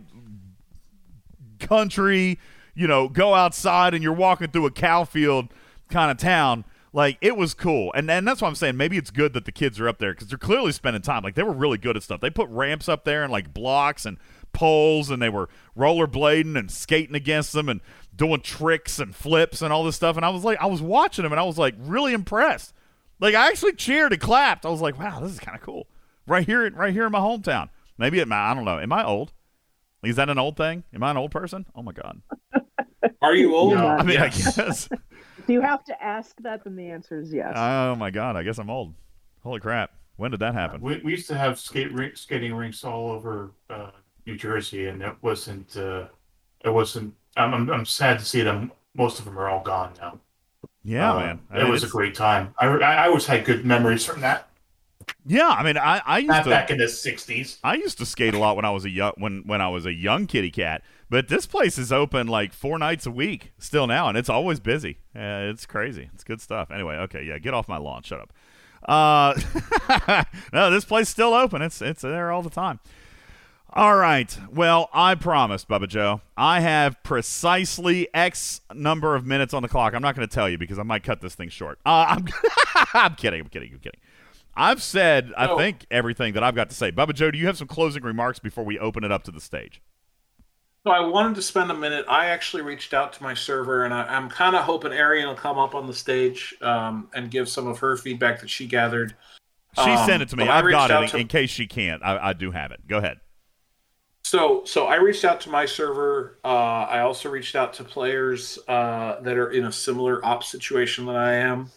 country, 1.58 2.38
you 2.74 2.86
know, 2.86 3.08
go 3.08 3.34
outside 3.34 3.94
and 3.94 4.02
you're 4.02 4.12
walking 4.12 4.48
through 4.48 4.66
a 4.66 4.70
cow 4.70 5.04
field 5.04 5.48
kind 5.90 6.10
of 6.10 6.16
town. 6.16 6.64
Like 6.92 7.18
it 7.20 7.36
was 7.36 7.52
cool, 7.54 7.92
and 7.94 8.10
and 8.10 8.26
that's 8.26 8.40
what 8.40 8.48
I'm 8.48 8.54
saying. 8.54 8.76
Maybe 8.76 8.96
it's 8.96 9.10
good 9.10 9.34
that 9.34 9.44
the 9.44 9.52
kids 9.52 9.78
are 9.78 9.88
up 9.88 9.98
there 9.98 10.12
because 10.14 10.28
they're 10.28 10.38
clearly 10.38 10.72
spending 10.72 11.02
time. 11.02 11.22
Like 11.22 11.34
they 11.34 11.42
were 11.42 11.52
really 11.52 11.76
good 11.78 11.96
at 11.96 12.02
stuff. 12.02 12.20
They 12.20 12.30
put 12.30 12.48
ramps 12.48 12.88
up 12.88 13.04
there 13.04 13.22
and 13.22 13.30
like 13.30 13.52
blocks 13.52 14.06
and 14.06 14.16
poles, 14.54 15.10
and 15.10 15.20
they 15.20 15.28
were 15.28 15.48
rollerblading 15.76 16.58
and 16.58 16.70
skating 16.70 17.14
against 17.14 17.52
them 17.52 17.68
and 17.68 17.80
doing 18.16 18.40
tricks 18.40 18.98
and 18.98 19.14
flips 19.14 19.60
and 19.62 19.72
all 19.72 19.84
this 19.84 19.96
stuff. 19.96 20.16
And 20.16 20.24
I 20.24 20.30
was 20.30 20.44
like, 20.44 20.58
I 20.60 20.66
was 20.66 20.80
watching 20.80 21.24
them 21.24 21.32
and 21.32 21.38
I 21.40 21.44
was 21.44 21.58
like 21.58 21.74
really 21.78 22.12
impressed. 22.14 22.72
Like 23.20 23.34
I 23.34 23.48
actually 23.48 23.74
cheered 23.74 24.12
and 24.12 24.20
clapped. 24.20 24.64
I 24.64 24.70
was 24.70 24.80
like, 24.80 24.98
wow, 24.98 25.20
this 25.20 25.32
is 25.32 25.40
kind 25.40 25.56
of 25.56 25.62
cool. 25.62 25.86
Right 26.26 26.46
here, 26.46 26.70
right 26.70 26.92
here 26.92 27.04
in 27.06 27.12
my 27.12 27.20
hometown. 27.20 27.68
Maybe 27.98 28.18
it. 28.18 28.30
I 28.32 28.54
don't 28.54 28.64
know. 28.64 28.78
Am 28.78 28.92
I 28.92 29.04
old? 29.04 29.32
Is 30.02 30.16
that 30.16 30.28
an 30.30 30.38
old 30.38 30.56
thing? 30.56 30.84
Am 30.94 31.02
I 31.02 31.10
an 31.10 31.16
old 31.16 31.32
person? 31.32 31.66
Oh 31.74 31.82
my 31.82 31.92
god. 31.92 32.22
Are 33.20 33.34
you 33.34 33.54
old? 33.54 33.74
No. 33.74 33.86
I 33.88 34.02
mean, 34.02 34.14
Yes. 34.14 34.58
I 34.58 34.62
guess. 34.64 34.88
If 35.48 35.52
you 35.52 35.60
have 35.62 35.82
to 35.84 36.02
ask 36.02 36.36
that, 36.42 36.62
then 36.64 36.76
the 36.76 36.90
answer 36.90 37.18
is 37.18 37.32
yes. 37.32 37.54
Oh 37.56 37.94
my 37.94 38.10
god. 38.10 38.36
I 38.36 38.42
guess 38.42 38.58
I'm 38.58 38.68
old. 38.68 38.92
Holy 39.42 39.60
crap. 39.60 39.92
When 40.16 40.30
did 40.30 40.40
that 40.40 40.52
happen? 40.52 40.82
We, 40.82 40.98
we 40.98 41.12
used 41.12 41.26
to 41.28 41.38
have 41.38 41.58
skate 41.58 41.90
rink, 41.92 42.18
skating 42.18 42.54
rinks 42.54 42.84
all 42.84 43.10
over 43.12 43.52
uh, 43.70 43.92
New 44.26 44.36
Jersey, 44.36 44.88
and 44.88 45.00
it 45.00 45.14
wasn't. 45.22 45.74
Uh, 45.74 46.08
it 46.64 46.70
wasn't. 46.70 47.14
I'm, 47.36 47.54
I'm, 47.54 47.70
I'm 47.70 47.86
sad 47.86 48.18
to 48.18 48.24
see 48.26 48.42
them. 48.42 48.72
Most 48.94 49.20
of 49.20 49.24
them 49.24 49.38
are 49.38 49.48
all 49.48 49.62
gone 49.62 49.92
now. 49.98 50.18
Yeah, 50.84 51.12
Uh, 51.12 51.18
man. 51.20 51.40
I 51.50 51.60
it 51.60 51.62
mean, 51.62 51.72
was 51.72 51.82
a 51.84 51.88
great 51.88 52.14
time. 52.14 52.54
I, 52.58 52.66
I, 52.66 52.76
I 52.76 53.06
always 53.06 53.24
had 53.24 53.44
good 53.46 53.64
memories 53.64 54.04
from 54.04 54.20
that. 54.20 54.48
Yeah, 55.24 55.48
I 55.48 55.62
mean, 55.62 55.78
I, 55.78 56.02
I 56.04 56.18
used 56.18 56.28
Not 56.28 56.44
to 56.44 56.50
back 56.50 56.70
in 56.70 56.78
the 56.78 56.88
'60s. 56.88 57.58
I 57.64 57.74
used 57.74 57.96
to 57.98 58.06
skate 58.06 58.34
a 58.34 58.38
lot 58.38 58.56
when 58.56 58.64
I 58.64 58.70
was 58.70 58.84
a 58.84 58.90
young 58.90 59.12
when 59.16 59.42
when 59.46 59.60
I 59.62 59.68
was 59.68 59.86
a 59.86 59.92
young 59.92 60.26
kitty 60.26 60.50
cat. 60.50 60.82
But 61.10 61.28
this 61.28 61.46
place 61.46 61.78
is 61.78 61.90
open 61.90 62.26
like 62.26 62.52
four 62.52 62.78
nights 62.78 63.06
a 63.06 63.10
week 63.10 63.52
still 63.58 63.86
now, 63.86 64.08
and 64.08 64.18
it's 64.18 64.28
always 64.28 64.60
busy. 64.60 64.98
Uh, 65.16 65.48
it's 65.50 65.64
crazy. 65.64 66.10
It's 66.14 66.24
good 66.24 66.40
stuff. 66.40 66.70
Anyway, 66.70 66.96
okay, 66.96 67.22
yeah, 67.22 67.38
get 67.38 67.54
off 67.54 67.66
my 67.68 67.78
lawn. 67.78 68.02
Shut 68.02 68.20
up. 68.20 68.32
Uh, 68.86 70.24
no, 70.52 70.70
this 70.70 70.84
place 70.84 71.08
still 71.08 71.34
open. 71.34 71.62
It's 71.62 71.80
it's 71.80 72.02
there 72.02 72.30
all 72.30 72.42
the 72.42 72.50
time. 72.50 72.80
All 73.70 73.96
right. 73.96 74.36
Well, 74.50 74.88
I 74.94 75.14
promised, 75.14 75.68
Bubba 75.68 75.88
Joe. 75.88 76.22
I 76.36 76.60
have 76.60 77.02
precisely 77.02 78.08
X 78.14 78.62
number 78.72 79.14
of 79.14 79.26
minutes 79.26 79.52
on 79.52 79.62
the 79.62 79.68
clock. 79.68 79.94
I'm 79.94 80.00
not 80.00 80.16
going 80.16 80.26
to 80.26 80.34
tell 80.34 80.48
you 80.48 80.56
because 80.56 80.78
I 80.78 80.84
might 80.84 81.02
cut 81.02 81.20
this 81.20 81.34
thing 81.34 81.50
short. 81.50 81.78
Uh, 81.84 82.06
I'm, 82.08 82.26
I'm 82.94 83.14
kidding. 83.14 83.40
I'm 83.40 83.48
kidding. 83.48 83.72
I'm 83.72 83.78
kidding. 83.78 84.00
I've 84.56 84.82
said, 84.82 85.32
I 85.36 85.54
think, 85.54 85.86
everything 85.90 86.32
that 86.32 86.42
I've 86.42 86.54
got 86.54 86.70
to 86.70 86.74
say. 86.74 86.90
Bubba 86.90 87.14
Joe, 87.14 87.30
do 87.30 87.38
you 87.38 87.46
have 87.46 87.58
some 87.58 87.68
closing 87.68 88.02
remarks 88.02 88.38
before 88.38 88.64
we 88.64 88.78
open 88.78 89.04
it 89.04 89.12
up 89.12 89.22
to 89.24 89.30
the 89.30 89.40
stage? 89.40 89.80
So 90.84 90.92
I 90.92 91.00
wanted 91.00 91.34
to 91.34 91.42
spend 91.42 91.70
a 91.70 91.74
minute. 91.74 92.06
I 92.08 92.26
actually 92.26 92.62
reached 92.62 92.94
out 92.94 93.12
to 93.14 93.22
my 93.22 93.34
server, 93.34 93.84
and 93.84 93.92
I, 93.92 94.04
I'm 94.04 94.28
kind 94.30 94.54
of 94.54 94.62
hoping 94.62 94.92
Arian 94.92 95.26
will 95.26 95.34
come 95.34 95.58
up 95.58 95.74
on 95.74 95.86
the 95.86 95.92
stage 95.92 96.54
um, 96.62 97.08
and 97.14 97.30
give 97.30 97.48
some 97.48 97.66
of 97.66 97.78
her 97.80 97.96
feedback 97.96 98.40
that 98.40 98.48
she 98.48 98.66
gathered. 98.66 99.14
She 99.74 99.90
Um, 99.90 100.06
sent 100.06 100.22
it 100.22 100.28
to 100.30 100.36
me. 100.36 100.48
I've 100.48 100.70
got 100.70 100.90
it 100.90 101.02
in, 101.02 101.08
to- 101.10 101.18
in 101.18 101.28
case 101.28 101.50
she 101.50 101.66
can't. 101.66 102.02
I, 102.02 102.28
I 102.28 102.32
do 102.32 102.52
have 102.52 102.70
it. 102.70 102.86
Go 102.88 102.98
ahead. 102.98 103.18
So, 104.24 104.62
so 104.64 104.86
I 104.86 104.96
reached 104.96 105.24
out 105.24 105.40
to 105.42 105.50
my 105.50 105.64
server. 105.66 106.38
Uh, 106.44 106.48
I 106.48 107.00
also 107.00 107.28
reached 107.30 107.56
out 107.56 107.72
to 107.74 107.84
players 107.84 108.58
uh, 108.68 109.20
that 109.20 109.36
are 109.36 109.50
in 109.50 109.64
a 109.64 109.72
similar 109.72 110.24
op 110.24 110.44
situation 110.44 111.06
that 111.06 111.16
I 111.16 111.34
am, 111.34 111.70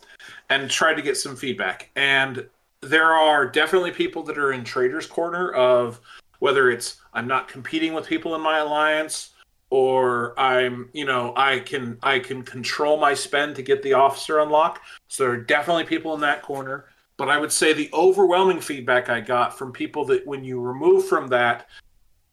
and 0.49 0.69
tried 0.69 0.95
to 0.95 1.01
get 1.01 1.17
some 1.17 1.35
feedback. 1.35 1.89
And 1.95 2.45
there 2.81 3.13
are 3.13 3.45
definitely 3.47 3.91
people 3.91 4.23
that 4.23 4.37
are 4.37 4.51
in 4.53 4.63
traders' 4.63 5.05
corner 5.05 5.51
of 5.51 6.01
whether 6.41 6.71
it's 6.71 6.97
I'm 7.13 7.27
not 7.27 7.47
competing 7.47 7.93
with 7.93 8.07
people 8.07 8.33
in 8.33 8.41
my 8.41 8.57
alliance, 8.57 9.29
or 9.69 10.37
I'm, 10.39 10.89
you 10.91 11.05
know, 11.05 11.33
I 11.37 11.59
can 11.59 11.99
I 12.01 12.17
can 12.17 12.41
control 12.41 12.97
my 12.97 13.13
spend 13.13 13.55
to 13.55 13.61
get 13.61 13.83
the 13.83 13.93
officer 13.93 14.39
unlock. 14.39 14.81
So 15.07 15.23
there 15.23 15.33
are 15.33 15.37
definitely 15.37 15.83
people 15.85 16.15
in 16.15 16.21
that 16.21 16.41
corner. 16.41 16.85
But 17.15 17.29
I 17.29 17.37
would 17.37 17.51
say 17.51 17.73
the 17.73 17.91
overwhelming 17.93 18.59
feedback 18.59 19.07
I 19.07 19.21
got 19.21 19.55
from 19.55 19.71
people 19.71 20.03
that 20.05 20.25
when 20.25 20.43
you 20.43 20.59
remove 20.59 21.07
from 21.07 21.27
that 21.27 21.67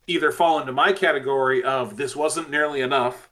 either 0.07 0.33
fall 0.33 0.59
into 0.59 0.73
my 0.73 0.91
category 0.91 1.63
of 1.63 1.99
this 1.99 2.17
wasn't 2.17 2.49
nearly 2.49 2.81
enough, 2.81 3.29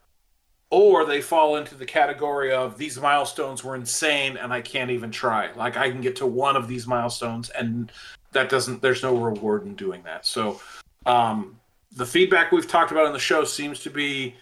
or 0.68 1.06
they 1.06 1.22
fall 1.22 1.56
into 1.56 1.74
the 1.74 1.86
category 1.86 2.52
of 2.52 2.76
these 2.76 3.00
milestones 3.00 3.64
were 3.64 3.76
insane 3.76 4.36
and 4.36 4.52
I 4.52 4.60
can't 4.60 4.90
even 4.90 5.10
try. 5.10 5.52
Like 5.52 5.78
I 5.78 5.90
can 5.90 6.02
get 6.02 6.16
to 6.16 6.26
one 6.26 6.54
of 6.54 6.68
these 6.68 6.86
milestones 6.86 7.48
and 7.48 7.90
that 8.36 8.48
doesn't 8.48 8.82
there's 8.82 9.02
no 9.02 9.16
reward 9.16 9.64
in 9.64 9.74
doing 9.74 10.02
that. 10.04 10.26
So 10.26 10.60
um 11.04 11.58
the 11.92 12.06
feedback 12.06 12.52
we've 12.52 12.68
talked 12.68 12.92
about 12.92 13.06
in 13.06 13.12
the 13.12 13.18
show 13.18 13.44
seems 13.44 13.80
to 13.80 13.90
be 13.90 14.34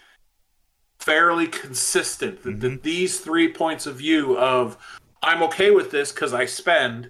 fairly 0.99 1.47
consistent 1.47 2.41
that, 2.43 2.59
that 2.59 2.83
these 2.83 3.19
three 3.19 3.47
points 3.51 3.85
of 3.85 3.95
view 3.95 4.37
of 4.37 4.77
I'm 5.23 5.41
okay 5.43 5.71
with 5.71 5.89
this 5.89 6.11
because 6.11 6.33
I 6.33 6.45
spend, 6.45 7.09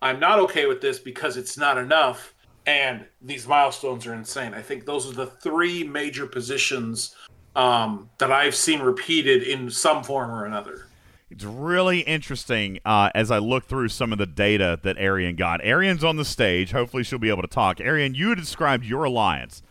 I'm 0.00 0.18
not 0.18 0.40
okay 0.40 0.66
with 0.66 0.80
this 0.80 0.98
because 0.98 1.36
it's 1.36 1.56
not 1.56 1.78
enough, 1.78 2.34
and 2.66 3.04
these 3.20 3.46
milestones 3.46 4.06
are 4.06 4.14
insane. 4.14 4.52
I 4.54 4.62
think 4.62 4.84
those 4.84 5.08
are 5.08 5.14
the 5.14 5.26
three 5.26 5.84
major 5.84 6.26
positions 6.26 7.14
um, 7.54 8.10
that 8.18 8.32
I've 8.32 8.54
seen 8.54 8.80
repeated 8.80 9.44
in 9.44 9.70
some 9.70 10.02
form 10.02 10.30
or 10.30 10.46
another. 10.46 10.86
It's 11.32 11.44
really 11.44 12.00
interesting 12.00 12.78
uh, 12.84 13.08
as 13.14 13.30
I 13.30 13.38
look 13.38 13.64
through 13.64 13.88
some 13.88 14.12
of 14.12 14.18
the 14.18 14.26
data 14.26 14.78
that 14.82 14.98
Arian 14.98 15.34
got. 15.34 15.64
Arian's 15.64 16.04
on 16.04 16.16
the 16.16 16.26
stage. 16.26 16.72
Hopefully, 16.72 17.02
she'll 17.02 17.18
be 17.18 17.30
able 17.30 17.40
to 17.40 17.48
talk. 17.48 17.80
Arian, 17.80 18.14
you 18.14 18.34
described 18.34 18.84
your 18.84 19.04
alliance 19.04 19.62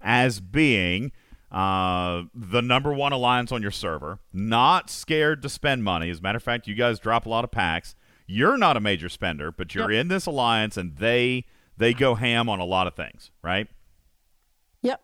as 0.00 0.40
being 0.40 1.12
uh, 1.52 2.22
the 2.34 2.62
number 2.62 2.94
one 2.94 3.12
alliance 3.12 3.52
on 3.52 3.60
your 3.60 3.70
server, 3.70 4.18
not 4.32 4.88
scared 4.88 5.42
to 5.42 5.50
spend 5.50 5.84
money. 5.84 6.08
As 6.08 6.20
a 6.20 6.22
matter 6.22 6.38
of 6.38 6.42
fact, 6.42 6.66
you 6.66 6.74
guys 6.74 6.98
drop 6.98 7.26
a 7.26 7.28
lot 7.28 7.44
of 7.44 7.50
packs. 7.50 7.94
You're 8.26 8.56
not 8.56 8.78
a 8.78 8.80
major 8.80 9.10
spender, 9.10 9.52
but 9.52 9.74
you're 9.74 9.90
in 9.90 10.08
this 10.08 10.24
alliance, 10.24 10.78
and 10.78 10.96
they 10.96 11.44
they 11.76 11.92
go 11.92 12.14
ham 12.14 12.48
on 12.48 12.60
a 12.60 12.64
lot 12.64 12.86
of 12.86 12.94
things, 12.94 13.30
right? 13.42 13.68
Yep. 14.80 15.02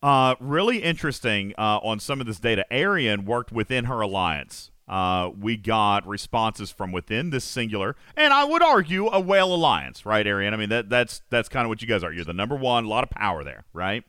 Uh, 0.00 0.36
really 0.38 0.78
interesting 0.78 1.54
uh, 1.58 1.78
on 1.78 1.98
some 1.98 2.20
of 2.20 2.26
this 2.28 2.38
data. 2.38 2.64
Arian 2.72 3.24
worked 3.24 3.50
within 3.50 3.86
her 3.86 4.00
alliance. 4.00 4.70
Uh, 4.88 5.30
we 5.38 5.56
got 5.56 6.06
responses 6.08 6.70
from 6.70 6.92
within 6.92 7.28
this 7.30 7.44
singular, 7.44 7.94
and 8.16 8.32
I 8.32 8.44
would 8.44 8.62
argue 8.62 9.08
a 9.08 9.20
whale 9.20 9.54
alliance, 9.54 10.06
right, 10.06 10.26
Arian? 10.26 10.54
I 10.54 10.56
mean 10.56 10.70
that 10.70 10.88
that's 10.88 11.20
that's 11.30 11.48
kind 11.48 11.64
of 11.66 11.68
what 11.68 11.82
you 11.82 11.88
guys 11.88 12.02
are. 12.02 12.12
You're 12.12 12.24
the 12.24 12.32
number 12.32 12.56
one, 12.56 12.84
a 12.86 12.88
lot 12.88 13.04
of 13.04 13.10
power 13.10 13.44
there, 13.44 13.64
right? 13.72 14.02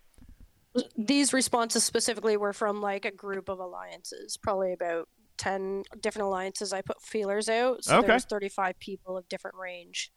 These 0.97 1.33
responses 1.33 1.83
specifically 1.83 2.37
were 2.37 2.53
from 2.53 2.79
like 2.79 3.03
a 3.03 3.11
group 3.11 3.49
of 3.49 3.59
alliances, 3.59 4.37
probably 4.37 4.71
about 4.71 5.09
10 5.37 5.83
different 5.99 6.27
alliances 6.27 6.71
I 6.71 6.81
put 6.81 7.01
feelers 7.01 7.49
out. 7.49 7.83
So 7.83 7.97
Okay. 7.97 8.07
there's 8.07 8.25
35 8.25 8.79
people 8.79 9.17
of 9.17 9.27
different 9.29 9.57
range. 9.57 10.11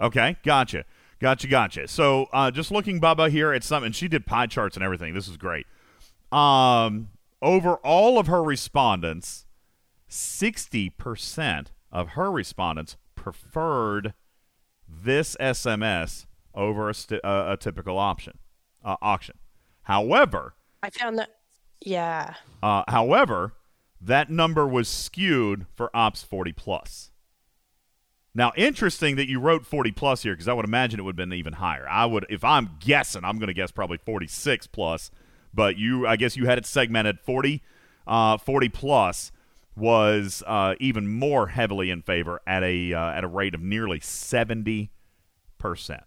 Okay, 0.00 0.36
gotcha, 0.44 0.84
gotcha, 1.20 1.46
gotcha. 1.48 1.88
So 1.88 2.26
uh, 2.32 2.50
just 2.50 2.70
looking, 2.70 3.00
Bubba 3.00 3.30
here 3.30 3.52
at 3.52 3.64
something. 3.64 3.92
She 3.92 4.06
did 4.08 4.26
pie 4.26 4.46
charts 4.46 4.76
and 4.76 4.84
everything. 4.84 5.14
This 5.14 5.26
is 5.26 5.36
great. 5.36 5.66
Um, 6.30 7.08
over 7.40 7.76
all 7.76 8.18
of 8.18 8.26
her 8.26 8.42
respondents, 8.42 9.46
sixty 10.14 10.90
percent 10.90 11.72
of 11.90 12.10
her 12.10 12.30
respondents 12.30 12.96
preferred 13.14 14.14
this 14.88 15.36
SMS 15.40 16.26
over 16.54 16.88
a, 16.88 16.94
st- 16.94 17.24
uh, 17.24 17.46
a 17.48 17.56
typical 17.56 17.98
option 17.98 18.38
uh, 18.84 18.96
auction. 19.00 19.36
However, 19.82 20.54
I 20.82 20.90
found 20.90 21.18
that, 21.18 21.30
yeah. 21.80 22.34
uh, 22.62 22.84
however, 22.88 23.54
that 24.00 24.30
number 24.30 24.66
was 24.66 24.88
skewed 24.88 25.66
for 25.74 25.94
Ops 25.94 26.22
40 26.22 26.52
plus. 26.52 27.10
Now, 28.34 28.52
interesting 28.56 29.16
that 29.16 29.28
you 29.28 29.38
wrote 29.40 29.64
40 29.64 29.92
plus 29.92 30.22
here 30.22 30.34
because 30.34 30.48
I 30.48 30.52
would 30.52 30.64
imagine 30.64 30.98
it 30.98 31.04
would 31.04 31.18
have 31.18 31.28
been 31.28 31.36
even 31.36 31.54
higher. 31.54 31.86
I 31.88 32.04
would, 32.04 32.26
if 32.28 32.42
I'm 32.42 32.70
guessing, 32.80 33.24
I'm 33.24 33.38
going 33.38 33.46
to 33.46 33.54
guess 33.54 33.70
probably 33.70 33.98
46 33.98 34.66
plus. 34.68 35.10
But 35.52 35.78
you, 35.78 36.06
I 36.06 36.16
guess 36.16 36.36
you 36.36 36.46
had 36.46 36.58
it 36.58 36.66
segmented 36.66 37.20
40, 37.20 37.62
uh, 38.08 38.38
40 38.38 38.68
plus 38.70 39.30
was 39.76 40.42
uh, 40.46 40.74
even 40.80 41.08
more 41.08 41.48
heavily 41.48 41.90
in 41.90 42.02
favor 42.02 42.40
at 42.46 42.62
a 42.62 42.92
uh, 42.92 43.10
at 43.10 43.24
a 43.24 43.28
rate 43.28 43.54
of 43.54 43.62
nearly 43.62 44.00
70 44.00 44.90
percent. 45.58 46.04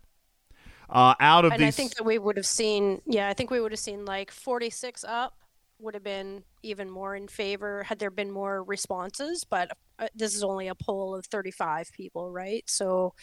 Uh, 0.90 1.16
out 1.20 1.44
of 1.44 1.52
and 1.52 1.62
these, 1.62 1.68
I 1.68 1.72
think 1.72 1.96
that 1.96 2.04
we 2.04 2.18
would 2.18 2.38
have 2.38 2.46
seen, 2.46 3.02
yeah, 3.06 3.28
I 3.28 3.34
think 3.34 3.52
we 3.52 3.60
would 3.60 3.74
have 3.74 3.80
seen 3.80 4.06
like 4.06 4.32
46 4.32 5.04
up 5.04 5.34
would 5.80 5.94
have 5.94 6.04
been 6.04 6.44
even 6.64 6.90
more 6.90 7.16
in 7.16 7.28
favor 7.28 7.84
had 7.84 8.00
there 8.00 8.10
been 8.10 8.32
more 8.32 8.64
responses. 8.64 9.44
But 9.44 9.70
uh, 10.00 10.08
this 10.16 10.36
is 10.36 10.44
only 10.44 10.68
a 10.68 10.76
poll 10.76 11.16
of 11.16 11.26
35 11.26 11.92
people, 11.92 12.32
right? 12.32 12.64
So 12.68 13.14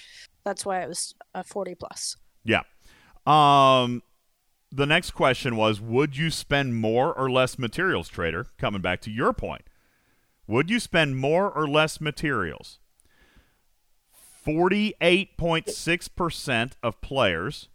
that's 0.44 0.64
why 0.64 0.82
it 0.82 0.88
was 0.88 1.14
a 1.34 1.42
40 1.42 1.74
plus. 1.74 2.16
Yeah. 2.44 2.62
Um, 3.26 4.02
the 4.70 4.86
next 4.86 5.12
question 5.12 5.56
was 5.56 5.80
Would 5.80 6.16
you 6.16 6.30
spend 6.30 6.76
more 6.76 7.12
or 7.14 7.30
less 7.30 7.58
materials, 7.58 8.08
trader? 8.08 8.46
Coming 8.58 8.82
back 8.82 9.00
to 9.02 9.10
your 9.10 9.32
point. 9.32 9.62
Would 10.46 10.70
you 10.70 10.78
spend 10.78 11.16
more 11.16 11.50
or 11.50 11.66
less 11.66 12.00
materials? 12.00 12.78
48.6% 14.46 16.72
of 16.82 17.00
players 17.00 17.68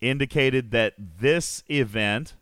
indicated 0.00 0.70
that 0.70 0.94
this 0.98 1.64
event 1.68 2.36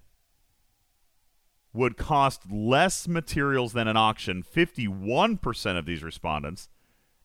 would 1.72 1.96
cost 1.96 2.42
less 2.50 3.08
materials 3.08 3.72
than 3.72 3.88
an 3.88 3.96
auction. 3.96 4.42
51% 4.42 5.78
of 5.78 5.86
these 5.86 6.02
respondents 6.02 6.68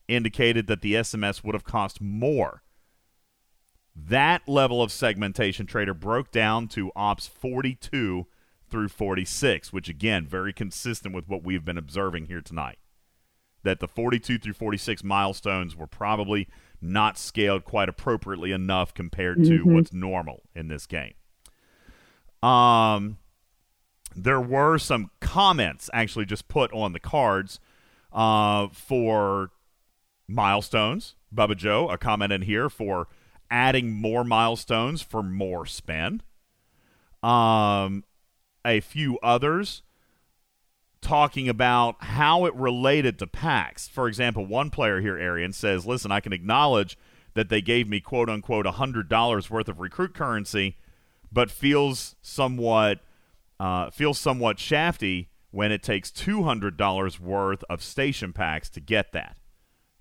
indicated 0.08 0.66
that 0.66 0.80
the 0.80 0.94
SMS 0.94 1.44
would 1.44 1.54
have 1.54 1.64
cost 1.64 2.00
more. 2.00 2.62
That 3.94 4.48
level 4.48 4.82
of 4.82 4.90
segmentation 4.90 5.66
trader 5.66 5.94
broke 5.94 6.32
down 6.32 6.68
to 6.68 6.90
ops 6.96 7.26
42 7.26 8.26
through 8.70 8.88
46, 8.88 9.72
which 9.72 9.88
again, 9.88 10.26
very 10.26 10.52
consistent 10.52 11.14
with 11.14 11.28
what 11.28 11.42
we've 11.42 11.64
been 11.64 11.78
observing 11.78 12.26
here 12.26 12.40
tonight. 12.40 12.78
That 13.62 13.80
the 13.80 13.88
42 13.88 14.38
through 14.38 14.54
46 14.54 15.04
milestones 15.04 15.76
were 15.76 15.86
probably 15.86 16.48
not 16.80 17.18
scaled 17.18 17.64
quite 17.64 17.88
appropriately 17.88 18.52
enough 18.52 18.94
compared 18.94 19.44
to 19.44 19.64
Mhm. 19.64 19.74
what's 19.74 19.92
normal 19.92 20.42
in 20.54 20.68
this 20.68 20.86
game. 20.86 21.12
Um, 22.42 23.18
there 24.16 24.40
were 24.40 24.78
some 24.78 25.10
comments 25.20 25.90
actually 25.92 26.24
just 26.24 26.48
put 26.48 26.72
on 26.72 26.92
the 26.92 27.00
cards 27.00 27.60
uh, 28.12 28.68
for 28.72 29.50
milestones. 30.26 31.14
Bubba 31.34 31.56
Joe, 31.56 31.88
a 31.90 31.98
comment 31.98 32.32
in 32.32 32.42
here 32.42 32.68
for 32.70 33.06
adding 33.50 33.92
more 33.92 34.24
milestones 34.24 35.02
for 35.02 35.22
more 35.22 35.66
spend. 35.66 36.24
Um, 37.22 38.04
a 38.64 38.80
few 38.80 39.18
others 39.22 39.82
talking 41.00 41.48
about 41.48 41.96
how 42.04 42.44
it 42.44 42.54
related 42.54 43.18
to 43.18 43.26
packs. 43.26 43.88
For 43.88 44.06
example, 44.06 44.44
one 44.44 44.70
player 44.70 45.00
here, 45.00 45.16
Arian, 45.16 45.52
says, 45.52 45.86
Listen, 45.86 46.12
I 46.12 46.20
can 46.20 46.32
acknowledge 46.32 46.98
that 47.34 47.48
they 47.48 47.60
gave 47.62 47.88
me 47.88 48.00
quote 48.00 48.28
unquote 48.28 48.66
$100 48.66 49.50
worth 49.50 49.68
of 49.68 49.80
recruit 49.80 50.14
currency, 50.14 50.76
but 51.32 51.50
feels 51.50 52.16
somewhat 52.22 53.00
uh, 53.58 53.90
feels 53.90 54.18
somewhat 54.18 54.58
shafty 54.58 55.28
when 55.50 55.70
it 55.70 55.82
takes 55.82 56.10
$200 56.10 57.20
worth 57.20 57.62
of 57.68 57.82
station 57.82 58.32
packs 58.32 58.70
to 58.70 58.80
get 58.80 59.12
that. 59.12 59.36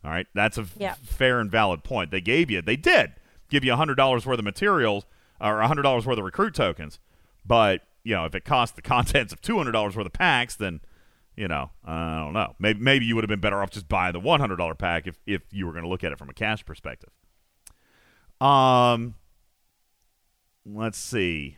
All 0.03 0.11
right, 0.11 0.27
that's 0.33 0.57
a 0.57 0.65
Yeah. 0.77 0.93
fair 1.03 1.39
and 1.41 1.51
valid 1.51 1.83
point. 1.83 2.09
They 2.11 2.21
gave 2.21 2.49
you, 2.49 2.61
they 2.61 2.77
did 2.77 3.13
give 3.49 3.65
you 3.65 3.73
$100 3.73 4.25
worth 4.25 4.39
of 4.39 4.45
materials 4.45 5.05
or 5.41 5.59
$100 5.61 6.05
worth 6.05 6.17
of 6.17 6.23
recruit 6.23 6.53
tokens, 6.55 6.99
but 7.45 7.81
you 8.03 8.15
know, 8.15 8.25
if 8.25 8.35
it 8.35 8.45
cost 8.45 8.75
the 8.75 8.81
contents 8.83 9.33
of 9.33 9.41
$200 9.41 9.73
worth 9.73 9.97
of 9.97 10.13
packs, 10.13 10.55
then 10.55 10.81
you 11.35 11.47
know, 11.47 11.71
I 11.85 12.19
don't 12.19 12.33
know. 12.33 12.53
Maybe 12.59 12.81
maybe 12.81 13.05
you 13.05 13.15
would 13.15 13.23
have 13.23 13.29
been 13.29 13.39
better 13.39 13.61
off 13.63 13.69
just 13.69 13.87
buying 13.87 14.11
the 14.11 14.19
$100 14.19 14.77
pack 14.77 15.07
if 15.07 15.17
if 15.25 15.41
you 15.51 15.65
were 15.65 15.71
going 15.71 15.83
to 15.83 15.89
look 15.89 16.03
at 16.03 16.11
it 16.11 16.17
from 16.19 16.29
a 16.29 16.33
cash 16.33 16.65
perspective. 16.65 17.11
Um, 18.41 19.15
let's 20.65 20.97
see. 20.97 21.57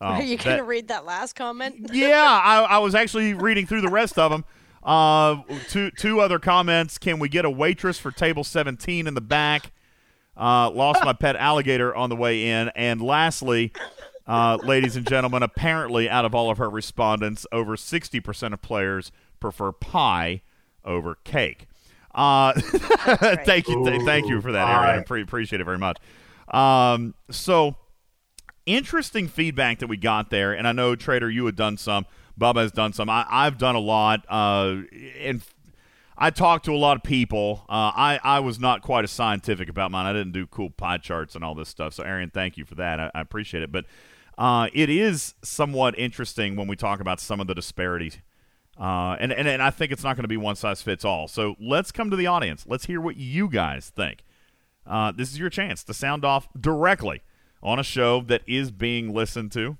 Oh, 0.00 0.06
Are 0.06 0.22
you 0.22 0.36
going 0.36 0.56
to 0.56 0.64
read 0.64 0.88
that 0.88 1.04
last 1.04 1.34
comment? 1.36 1.90
yeah, 1.92 2.40
I, 2.44 2.62
I 2.62 2.78
was 2.78 2.96
actually 2.96 3.34
reading 3.34 3.66
through 3.66 3.82
the 3.82 3.88
rest 3.88 4.18
of 4.18 4.32
them. 4.32 4.44
Uh, 4.82 5.36
two 5.68 5.92
two 5.92 6.18
other 6.18 6.40
comments. 6.40 6.98
Can 6.98 7.20
we 7.20 7.28
get 7.28 7.44
a 7.44 7.50
waitress 7.50 8.00
for 8.00 8.10
table 8.10 8.42
seventeen 8.42 9.06
in 9.06 9.14
the 9.14 9.20
back? 9.20 9.70
Uh, 10.36 10.70
lost 10.70 11.04
my 11.04 11.12
pet 11.12 11.36
alligator 11.36 11.94
on 11.94 12.10
the 12.10 12.16
way 12.16 12.48
in. 12.48 12.68
And 12.74 13.00
lastly, 13.00 13.72
uh, 14.26 14.58
ladies 14.62 14.96
and 14.96 15.06
gentlemen, 15.08 15.42
apparently 15.42 16.08
out 16.08 16.24
of 16.24 16.34
all 16.34 16.50
of 16.50 16.58
her 16.58 16.70
respondents, 16.70 17.46
over 17.52 17.76
sixty 17.76 18.20
percent 18.20 18.54
of 18.54 18.62
players 18.62 19.12
prefer 19.40 19.72
pie 19.72 20.42
over 20.84 21.16
cake. 21.24 21.66
Uh, 22.14 22.52
thank 23.44 23.68
you, 23.68 23.84
th- 23.84 24.02
thank 24.02 24.28
you 24.28 24.40
for 24.40 24.52
that, 24.52 24.68
Aaron. 24.68 25.00
I 25.00 25.02
pre- 25.02 25.22
appreciate 25.22 25.60
it 25.60 25.64
very 25.64 25.78
much. 25.78 25.98
Um, 26.48 27.14
so 27.30 27.76
interesting 28.66 29.28
feedback 29.28 29.78
that 29.78 29.86
we 29.86 29.96
got 29.96 30.30
there, 30.30 30.52
and 30.52 30.68
I 30.68 30.72
know 30.72 30.94
Trader, 30.94 31.30
you 31.30 31.46
had 31.46 31.56
done 31.56 31.76
some. 31.76 32.06
Bubba 32.38 32.62
has 32.62 32.72
done 32.72 32.92
some. 32.92 33.10
I, 33.10 33.26
I've 33.28 33.58
done 33.58 33.74
a 33.74 33.80
lot, 33.80 34.24
uh, 34.28 34.76
and 35.20 35.42
I 36.16 36.30
talked 36.30 36.64
to 36.66 36.72
a 36.72 36.76
lot 36.76 36.96
of 36.96 37.02
people. 37.02 37.64
Uh, 37.68 37.92
I 37.94 38.20
I 38.22 38.40
was 38.40 38.58
not 38.58 38.82
quite 38.82 39.04
as 39.04 39.10
scientific 39.10 39.68
about 39.68 39.90
mine. 39.90 40.06
I 40.06 40.12
didn't 40.12 40.32
do 40.32 40.46
cool 40.46 40.70
pie 40.70 40.98
charts 40.98 41.34
and 41.34 41.44
all 41.44 41.54
this 41.54 41.68
stuff. 41.68 41.94
So, 41.94 42.04
Aaron, 42.04 42.30
thank 42.30 42.56
you 42.56 42.64
for 42.64 42.74
that. 42.76 43.00
I, 43.00 43.10
I 43.14 43.20
appreciate 43.20 43.62
it. 43.62 43.72
But 43.72 43.86
uh, 44.42 44.66
it 44.72 44.90
is 44.90 45.34
somewhat 45.44 45.96
interesting 45.96 46.56
when 46.56 46.66
we 46.66 46.74
talk 46.74 46.98
about 46.98 47.20
some 47.20 47.38
of 47.38 47.46
the 47.46 47.54
disparities. 47.54 48.18
Uh, 48.76 49.16
and, 49.20 49.30
and, 49.32 49.46
and 49.46 49.62
I 49.62 49.70
think 49.70 49.92
it's 49.92 50.02
not 50.02 50.16
going 50.16 50.24
to 50.24 50.28
be 50.28 50.36
one 50.36 50.56
size 50.56 50.82
fits 50.82 51.04
all. 51.04 51.28
So 51.28 51.54
let's 51.60 51.92
come 51.92 52.10
to 52.10 52.16
the 52.16 52.26
audience. 52.26 52.64
Let's 52.66 52.86
hear 52.86 53.00
what 53.00 53.16
you 53.16 53.48
guys 53.48 53.92
think. 53.94 54.24
Uh, 54.84 55.12
this 55.12 55.30
is 55.30 55.38
your 55.38 55.48
chance 55.48 55.84
to 55.84 55.94
sound 55.94 56.24
off 56.24 56.48
directly 56.60 57.22
on 57.62 57.78
a 57.78 57.84
show 57.84 58.20
that 58.22 58.42
is 58.48 58.72
being 58.72 59.14
listened 59.14 59.52
to 59.52 59.78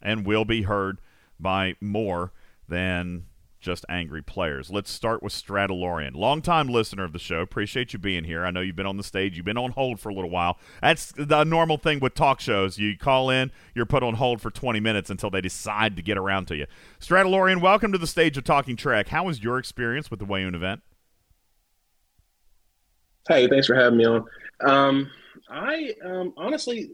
and 0.00 0.24
will 0.24 0.44
be 0.44 0.62
heard 0.62 1.00
by 1.40 1.74
more 1.80 2.32
than 2.68 3.24
just 3.60 3.84
angry 3.88 4.22
players. 4.22 4.70
Let's 4.70 4.90
start 4.90 5.22
with 5.22 5.32
Stradalorian. 5.32 6.14
Longtime 6.14 6.68
listener 6.68 7.04
of 7.04 7.12
the 7.12 7.18
show. 7.18 7.40
Appreciate 7.40 7.92
you 7.92 7.98
being 7.98 8.24
here. 8.24 8.44
I 8.44 8.50
know 8.50 8.60
you've 8.60 8.76
been 8.76 8.86
on 8.86 8.96
the 8.96 9.04
stage. 9.04 9.36
You've 9.36 9.44
been 9.44 9.58
on 9.58 9.72
hold 9.72 10.00
for 10.00 10.08
a 10.08 10.14
little 10.14 10.30
while. 10.30 10.58
That's 10.80 11.12
the 11.12 11.44
normal 11.44 11.76
thing 11.76 12.00
with 12.00 12.14
talk 12.14 12.40
shows. 12.40 12.78
You 12.78 12.96
call 12.96 13.30
in, 13.30 13.52
you're 13.74 13.86
put 13.86 14.02
on 14.02 14.14
hold 14.14 14.40
for 14.40 14.50
20 14.50 14.80
minutes 14.80 15.10
until 15.10 15.30
they 15.30 15.40
decide 15.40 15.94
to 15.96 16.02
get 16.02 16.16
around 16.16 16.46
to 16.46 16.56
you. 16.56 16.66
Stradalorian, 16.98 17.60
welcome 17.60 17.92
to 17.92 17.98
the 17.98 18.06
stage 18.06 18.36
of 18.38 18.44
Talking 18.44 18.76
Trek. 18.76 19.08
How 19.08 19.24
was 19.24 19.42
your 19.42 19.58
experience 19.58 20.10
with 20.10 20.20
the 20.20 20.26
Weyoun 20.26 20.54
event? 20.54 20.80
Hey, 23.28 23.46
thanks 23.46 23.66
for 23.66 23.74
having 23.74 23.98
me 23.98 24.06
on. 24.06 24.24
Um, 24.60 25.10
I 25.50 25.94
um, 26.04 26.32
honestly, 26.36 26.90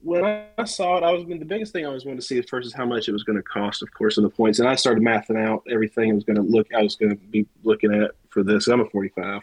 when 0.00 0.24
I 0.24 0.64
saw 0.64 0.98
it, 0.98 1.02
I 1.02 1.10
was 1.10 1.24
the 1.26 1.44
biggest 1.44 1.72
thing 1.72 1.84
I 1.84 1.90
was 1.90 2.04
wanting 2.04 2.20
to 2.20 2.24
see 2.24 2.40
first 2.42 2.66
is 2.66 2.72
how 2.72 2.86
much 2.86 3.08
it 3.08 3.12
was 3.12 3.24
going 3.24 3.36
to 3.36 3.42
cost, 3.42 3.82
of 3.82 3.92
course, 3.92 4.16
and 4.16 4.24
the 4.24 4.30
points. 4.30 4.58
And 4.58 4.68
I 4.68 4.74
started 4.74 5.02
mathing 5.02 5.42
out 5.42 5.64
everything 5.70 6.10
I 6.10 6.14
was 6.14 6.24
going 6.24 6.36
to 6.36 6.42
look. 6.42 6.68
I 6.74 6.82
was 6.82 6.94
going 6.94 7.10
to 7.10 7.16
be 7.16 7.46
looking 7.64 7.92
at 7.92 8.12
for 8.30 8.42
this. 8.42 8.68
I'm 8.68 8.80
a 8.80 8.86
45, 8.86 9.42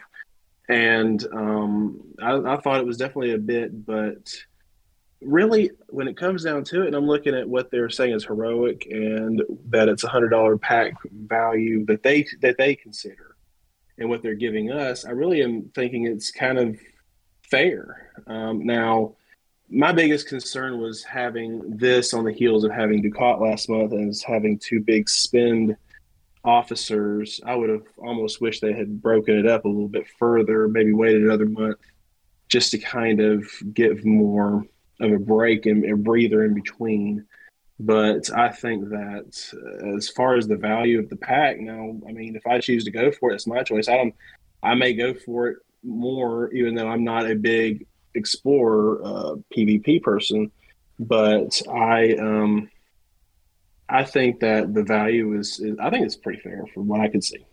and 0.68 1.26
um, 1.32 2.02
I, 2.22 2.36
I 2.36 2.56
thought 2.58 2.80
it 2.80 2.86
was 2.86 2.96
definitely 2.96 3.32
a 3.32 3.38
bit, 3.38 3.84
but 3.84 4.34
really, 5.20 5.70
when 5.88 6.08
it 6.08 6.16
comes 6.16 6.44
down 6.44 6.64
to 6.64 6.82
it, 6.82 6.86
and 6.86 6.96
I'm 6.96 7.06
looking 7.06 7.34
at 7.34 7.48
what 7.48 7.70
they're 7.70 7.90
saying 7.90 8.14
is 8.14 8.24
heroic, 8.24 8.86
and 8.90 9.42
that 9.68 9.88
it's 9.88 10.04
a 10.04 10.08
hundred 10.08 10.30
dollar 10.30 10.56
pack 10.56 10.94
value 11.10 11.84
that 11.86 12.02
they 12.02 12.26
that 12.40 12.56
they 12.56 12.74
consider 12.74 13.36
and 13.98 14.08
what 14.08 14.22
they're 14.22 14.34
giving 14.34 14.70
us, 14.70 15.04
I 15.04 15.10
really 15.10 15.42
am 15.42 15.70
thinking 15.74 16.06
it's 16.06 16.30
kind 16.30 16.58
of 16.58 16.78
fair. 17.42 18.12
Um, 18.26 18.64
now, 18.64 19.15
my 19.68 19.92
biggest 19.92 20.28
concern 20.28 20.80
was 20.80 21.02
having 21.02 21.76
this 21.76 22.14
on 22.14 22.24
the 22.24 22.32
heels 22.32 22.64
of 22.64 22.70
having 22.70 23.02
Dukat 23.02 23.40
last 23.40 23.68
month 23.68 23.92
and 23.92 24.14
having 24.26 24.58
two 24.58 24.80
big 24.80 25.08
spend 25.08 25.76
officers, 26.44 27.40
I 27.44 27.56
would 27.56 27.70
have 27.70 27.86
almost 27.98 28.40
wished 28.40 28.62
they 28.62 28.72
had 28.72 29.02
broken 29.02 29.36
it 29.36 29.46
up 29.46 29.64
a 29.64 29.68
little 29.68 29.88
bit 29.88 30.06
further, 30.18 30.68
maybe 30.68 30.92
waited 30.92 31.22
another 31.22 31.46
month 31.46 31.78
just 32.48 32.70
to 32.70 32.78
kind 32.78 33.20
of 33.20 33.44
give 33.74 34.04
more 34.04 34.64
of 35.00 35.12
a 35.12 35.18
break 35.18 35.66
and 35.66 35.84
a 35.84 35.96
breather 35.96 36.44
in 36.44 36.54
between. 36.54 37.26
But 37.80 38.30
I 38.30 38.50
think 38.50 38.88
that 38.90 39.52
uh, 39.52 39.96
as 39.96 40.08
far 40.08 40.36
as 40.36 40.46
the 40.46 40.56
value 40.56 41.00
of 41.00 41.10
the 41.10 41.16
pack, 41.16 41.58
now, 41.58 41.98
I 42.08 42.12
mean, 42.12 42.36
if 42.36 42.46
I 42.46 42.60
choose 42.60 42.84
to 42.84 42.90
go 42.90 43.10
for 43.10 43.32
it, 43.32 43.34
it's 43.34 43.46
my 43.46 43.62
choice. 43.64 43.88
I 43.88 43.96
don't, 43.96 44.14
I 44.62 44.74
may 44.74 44.94
go 44.94 45.12
for 45.12 45.48
it 45.48 45.58
more, 45.82 46.50
even 46.52 46.74
though 46.74 46.88
I'm 46.88 47.04
not 47.04 47.30
a 47.30 47.34
big 47.34 47.86
explorer 48.16 49.00
uh, 49.04 49.34
PvP 49.56 50.02
person. 50.02 50.50
But 50.98 51.60
I, 51.70 52.14
um, 52.14 52.70
I 53.88 54.04
think 54.04 54.40
that 54.40 54.74
the 54.74 54.82
value 54.82 55.38
is, 55.38 55.60
is, 55.60 55.76
I 55.78 55.90
think 55.90 56.06
it's 56.06 56.16
pretty 56.16 56.40
fair 56.40 56.64
from 56.72 56.88
what 56.88 57.00
I 57.00 57.08
can 57.08 57.22
see. 57.22 57.46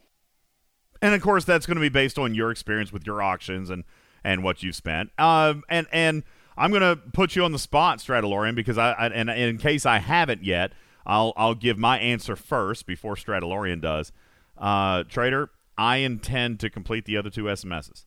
And 1.01 1.14
of 1.14 1.22
course, 1.22 1.43
that's 1.43 1.66
going 1.66 1.75
to 1.75 1.82
be 1.82 1.90
based 1.90 2.17
on 2.17 2.33
your 2.33 2.50
experience 2.50 2.93
with 2.93 3.06
your 3.06 3.22
auctions 3.22 3.69
and 3.69 3.83
and 4.24 4.42
what 4.42 4.64
you've 4.64 4.75
spent. 4.75 5.11
Um, 5.19 5.64
and 5.67 5.85
and 5.92 6.24
I'm 6.58 6.72
going 6.72 6.82
to 6.82 6.95
put 6.95 7.35
you 7.35 7.43
on 7.43 7.51
the 7.51 7.59
spot, 7.59 8.00
Stradalorian, 8.00 8.56
because 8.56 8.77
I, 8.77 8.92
I 8.92 9.08
and, 9.08 9.30
in 9.30 9.58
case 9.58 9.85
I 9.85 9.98
haven't 9.98 10.43
yet, 10.45 10.72
I'll 11.06 11.33
I'll 11.35 11.56
give 11.56 11.77
my 11.77 12.00
answer 12.00 12.38
first 12.38 12.85
before 12.85 13.16
Stradalorian 13.16 13.82
does. 13.82 14.14
Uh, 14.58 15.03
Trader, 15.03 15.50
I 15.77 15.98
intend 15.98 16.59
to 16.61 16.69
complete 16.69 17.03
the 17.03 17.17
other 17.17 17.30
two 17.30 17.43
SMSs. 17.43 18.06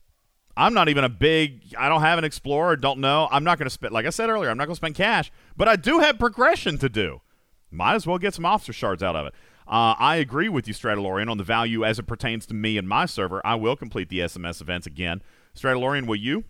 I'm 0.57 0.73
not 0.73 0.89
even 0.89 1.03
a 1.03 1.09
big. 1.09 1.75
I 1.77 1.87
don't 1.87 2.01
have 2.01 2.17
an 2.17 2.25
explorer. 2.25 2.75
Don't 2.75 2.99
know. 2.99 3.27
I'm 3.31 3.43
not 3.43 3.59
going 3.59 3.67
to 3.67 3.69
spend. 3.69 3.93
Like 3.93 4.07
I 4.07 4.09
said 4.09 4.29
earlier, 4.29 4.49
I'm 4.49 4.57
not 4.57 4.65
going 4.65 4.73
to 4.73 4.77
spend 4.79 4.95
cash, 4.95 5.31
but 5.55 5.67
I 5.67 5.75
do 5.75 5.99
have 5.99 6.17
progression 6.17 6.79
to 6.79 6.89
do. 6.89 7.21
Might 7.69 7.93
as 7.93 8.07
well 8.07 8.17
get 8.17 8.33
some 8.33 8.45
officer 8.45 8.73
shards 8.73 9.03
out 9.03 9.15
of 9.15 9.27
it. 9.27 9.33
Uh, 9.67 9.93
I 9.99 10.15
agree 10.15 10.49
with 10.49 10.67
you, 10.67 10.73
Stradalorian, 10.73 11.29
on 11.29 11.37
the 11.37 11.43
value 11.43 11.85
as 11.85 11.99
it 11.99 12.03
pertains 12.03 12.45
to 12.47 12.55
me 12.55 12.77
and 12.77 12.89
my 12.89 13.05
server. 13.05 13.45
I 13.45 13.55
will 13.55 13.75
complete 13.75 14.09
the 14.09 14.19
SMS 14.19 14.59
events 14.59 14.87
again. 14.87 15.21
Stradalorian, 15.55 16.07
will 16.07 16.15
you? 16.15 16.45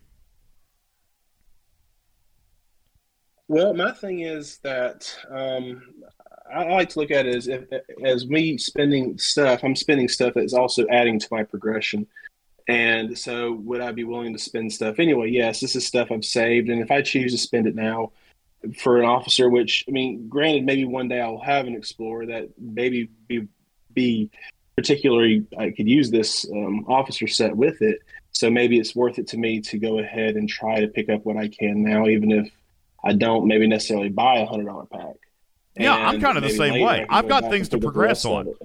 Well, 3.50 3.74
my 3.74 3.92
thing 3.92 4.22
is 4.22 4.60
that 4.60 5.14
um, 5.30 5.82
I 6.54 6.64
I 6.64 6.74
like 6.74 6.90
to 6.90 7.00
look 7.00 7.12
at 7.12 7.26
it 7.26 7.36
as 7.36 7.48
if, 7.48 7.64
as 8.06 8.28
me 8.28 8.58
spending 8.58 9.18
stuff. 9.18 9.64
I'm 9.64 9.76
spending 9.76 10.08
stuff 10.08 10.34
that's 10.36 10.54
also 10.54 10.86
adding 10.90 11.20
to 11.20 11.28
my 11.30 11.44
progression. 11.44 12.08
And 12.68 13.18
so, 13.18 13.54
would 13.54 13.80
I 13.80 13.92
be 13.94 14.04
willing 14.04 14.34
to 14.34 14.40
spend 14.40 14.74
stuff 14.74 15.00
anyway? 15.00 15.30
Yes, 15.30 15.62
this 15.62 15.76
is 15.76 15.88
stuff 15.88 16.12
I've 16.12 16.26
saved, 16.26 16.70
and 16.70 16.82
if 16.82 16.92
I 16.92 17.02
choose 17.02 17.32
to 17.32 17.38
spend 17.38 17.66
it 17.66 17.76
now 17.76 18.12
for 18.78 19.00
an 19.00 19.06
officer, 19.06 19.50
which 19.50 19.86
I 19.88 19.92
mean, 19.92 20.28
granted, 20.28 20.66
maybe 20.66 20.84
one 20.84 21.08
day 21.08 21.22
I'll 21.22 21.40
have 21.40 21.68
an 21.68 21.76
explorer 21.76 22.26
that 22.28 22.50
maybe 22.58 23.10
be 23.28 23.48
be 23.94 24.30
particularly 24.76 25.46
I 25.58 25.72
could 25.72 25.88
use 25.88 26.12
this 26.12 26.46
um, 26.52 26.86
officer 26.88 27.28
set 27.28 27.56
with 27.56 27.82
it. 27.82 28.00
So 28.32 28.50
maybe 28.52 28.78
it's 28.78 28.96
worth 28.96 29.18
it 29.18 29.28
to 29.30 29.38
me 29.38 29.62
to 29.62 29.80
go 29.80 30.00
ahead 30.00 30.36
and 30.36 30.48
try 30.48 30.80
to 30.80 30.88
pick 30.88 31.10
up 31.10 31.26
what 31.26 31.38
I 31.38 31.48
can 31.48 31.84
now, 31.84 32.08
even 32.08 32.32
if 32.32 32.52
I 33.04 33.14
don't 33.14 33.48
maybe 33.48 33.68
necessarily 33.68 34.10
buy 34.10 34.40
a 34.40 34.46
hundred 34.46 34.66
dollar 34.66 34.86
pack. 34.86 35.16
Yeah, 35.76 35.96
I'm 35.96 36.20
kind 36.20 36.38
of 36.38 36.44
the 36.44 36.50
same 36.50 36.84
way. 36.84 37.06
I've 37.10 37.28
got 37.28 37.50
things 37.50 37.70
to 37.70 37.78
pick 37.78 37.86
up 37.88 37.94
the 37.94 37.94
progress 37.94 38.26
on. 38.26 38.48
it. 38.48 38.56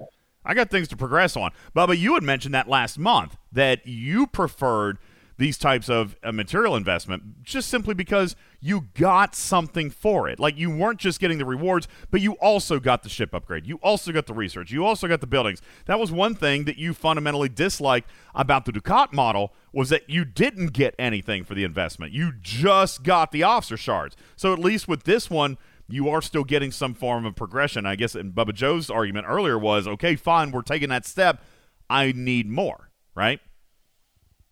I 0.45 0.53
got 0.53 0.69
things 0.69 0.87
to 0.89 0.97
progress 0.97 1.35
on. 1.35 1.51
Bubba, 1.75 1.97
you 1.97 2.13
had 2.15 2.23
mentioned 2.23 2.53
that 2.53 2.67
last 2.67 2.97
month 2.99 3.37
that 3.51 3.85
you 3.87 4.27
preferred 4.27 4.97
these 5.37 5.57
types 5.57 5.89
of 5.89 6.15
uh, 6.23 6.31
material 6.31 6.75
investment 6.75 7.43
just 7.43 7.67
simply 7.67 7.93
because 7.93 8.35
you 8.61 8.87
got 8.93 9.35
something 9.35 9.89
for 9.89 10.29
it. 10.29 10.39
Like 10.39 10.57
you 10.57 10.69
weren't 10.69 10.99
just 10.99 11.19
getting 11.19 11.37
the 11.37 11.45
rewards, 11.45 11.87
but 12.11 12.21
you 12.21 12.33
also 12.33 12.79
got 12.79 13.03
the 13.03 13.09
ship 13.09 13.33
upgrade. 13.33 13.65
You 13.65 13.77
also 13.81 14.11
got 14.11 14.27
the 14.27 14.33
research. 14.33 14.71
You 14.71 14.85
also 14.85 15.07
got 15.07 15.21
the 15.21 15.27
buildings. 15.27 15.61
That 15.85 15.99
was 15.99 16.11
one 16.11 16.35
thing 16.35 16.65
that 16.65 16.77
you 16.77 16.93
fundamentally 16.93 17.49
disliked 17.49 18.09
about 18.35 18.65
the 18.65 18.71
Dukat 18.71 19.11
model 19.11 19.53
was 19.73 19.89
that 19.89 20.09
you 20.09 20.23
didn't 20.23 20.67
get 20.67 20.93
anything 20.99 21.43
for 21.43 21.55
the 21.55 21.63
investment. 21.63 22.13
You 22.13 22.33
just 22.39 23.03
got 23.03 23.31
the 23.31 23.43
officer 23.43 23.75
shards. 23.75 24.15
So 24.35 24.53
at 24.53 24.59
least 24.59 24.87
with 24.87 25.03
this 25.03 25.29
one, 25.29 25.57
you 25.93 26.09
are 26.09 26.23
still 26.23 26.43
getting 26.43 26.71
some 26.71 26.95
form 26.95 27.23
of 27.23 27.35
progression. 27.35 27.85
I 27.85 27.95
guess 27.95 28.15
and 28.15 28.33
Bubba 28.33 28.53
Joe's 28.53 28.89
argument 28.89 29.27
earlier 29.29 29.59
was, 29.59 29.87
okay, 29.87 30.15
fine, 30.15 30.51
we're 30.51 30.63
taking 30.63 30.89
that 30.89 31.05
step. 31.05 31.43
I 31.87 32.11
need 32.13 32.49
more, 32.49 32.89
right? 33.13 33.39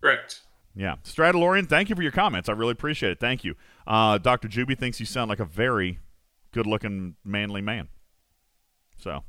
Correct. 0.01 0.41
Yeah. 0.75 0.97
Stradalorian, 1.03 1.67
thank 1.67 1.89
you 1.89 1.95
for 1.95 2.03
your 2.03 2.11
comments. 2.11 2.47
I 2.47 2.51
really 2.51 2.73
appreciate 2.73 3.13
it. 3.13 3.19
Thank 3.19 3.43
you. 3.43 3.55
Uh, 3.87 4.19
Dr. 4.19 4.47
Juby 4.47 4.77
thinks 4.77 4.99
you 4.99 5.07
sound 5.07 5.29
like 5.29 5.39
a 5.39 5.45
very 5.45 5.97
good 6.51 6.67
looking, 6.67 7.15
manly 7.25 7.61
man. 7.61 7.87
So 8.97 9.23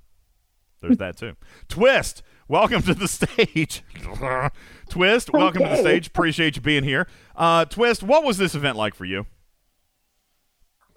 there's 0.83 0.99
that 0.99 1.17
too. 1.17 1.37
Twist, 1.69 2.23
welcome 2.47 2.83
to 2.83 2.95
the 2.95 3.09
stage. 3.09 3.83
Twist, 4.91 5.33
welcome 5.33 5.63
to 5.63 5.69
the 5.71 5.77
stage. 5.77 6.09
Appreciate 6.09 6.57
you 6.57 6.63
being 6.63 6.85
here. 6.85 7.09
Uh, 7.35 7.65
Twist, 7.65 8.03
what 8.03 8.23
was 8.23 8.37
this 8.37 8.55
event 8.55 8.77
like 8.77 8.95
for 8.95 9.07
you? 9.07 9.27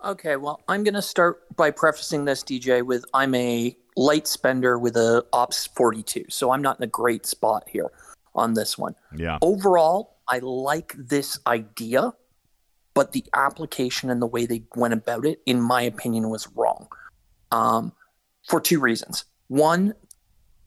Okay, 0.03 0.35
well, 0.35 0.61
I'm 0.67 0.83
going 0.83 0.93
to 0.93 1.01
start 1.01 1.55
by 1.55 1.71
prefacing 1.71 2.25
this, 2.25 2.43
DJ, 2.43 2.85
with 2.85 3.05
I'm 3.13 3.33
a 3.35 3.75
light 3.95 4.27
spender 4.27 4.77
with 4.77 4.97
a 4.97 5.25
Ops 5.33 5.67
42, 5.67 6.25
so 6.29 6.51
I'm 6.51 6.61
not 6.61 6.79
in 6.79 6.83
a 6.83 6.87
great 6.87 7.25
spot 7.25 7.63
here 7.67 7.91
on 8.35 8.53
this 8.53 8.77
one. 8.77 8.95
Yeah. 9.15 9.39
Overall, 9.41 10.17
I 10.27 10.39
like 10.39 10.93
this 10.97 11.39
idea, 11.47 12.13
but 12.93 13.13
the 13.13 13.23
application 13.33 14.09
and 14.09 14.21
the 14.21 14.27
way 14.27 14.45
they 14.45 14.63
went 14.75 14.93
about 14.93 15.25
it, 15.25 15.41
in 15.45 15.61
my 15.61 15.81
opinion, 15.81 16.29
was 16.29 16.47
wrong. 16.55 16.87
Um, 17.51 17.93
for 18.47 18.59
two 18.59 18.79
reasons. 18.79 19.25
One, 19.47 19.93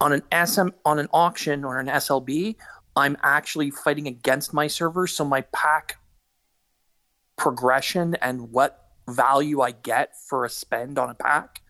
on 0.00 0.12
an 0.12 0.22
SM 0.46 0.68
on 0.84 0.98
an 0.98 1.08
auction 1.12 1.64
or 1.64 1.78
an 1.78 1.86
SLB, 1.86 2.56
I'm 2.96 3.16
actually 3.22 3.70
fighting 3.70 4.06
against 4.06 4.52
my 4.52 4.66
server, 4.66 5.06
so 5.06 5.24
my 5.24 5.42
pack 5.52 5.98
progression 7.36 8.16
and 8.16 8.50
what 8.50 8.87
value 9.08 9.60
I 9.60 9.72
get 9.72 10.12
for 10.28 10.44
a 10.44 10.50
spend 10.50 10.98
on 10.98 11.10
a 11.10 11.14
pack 11.14 11.62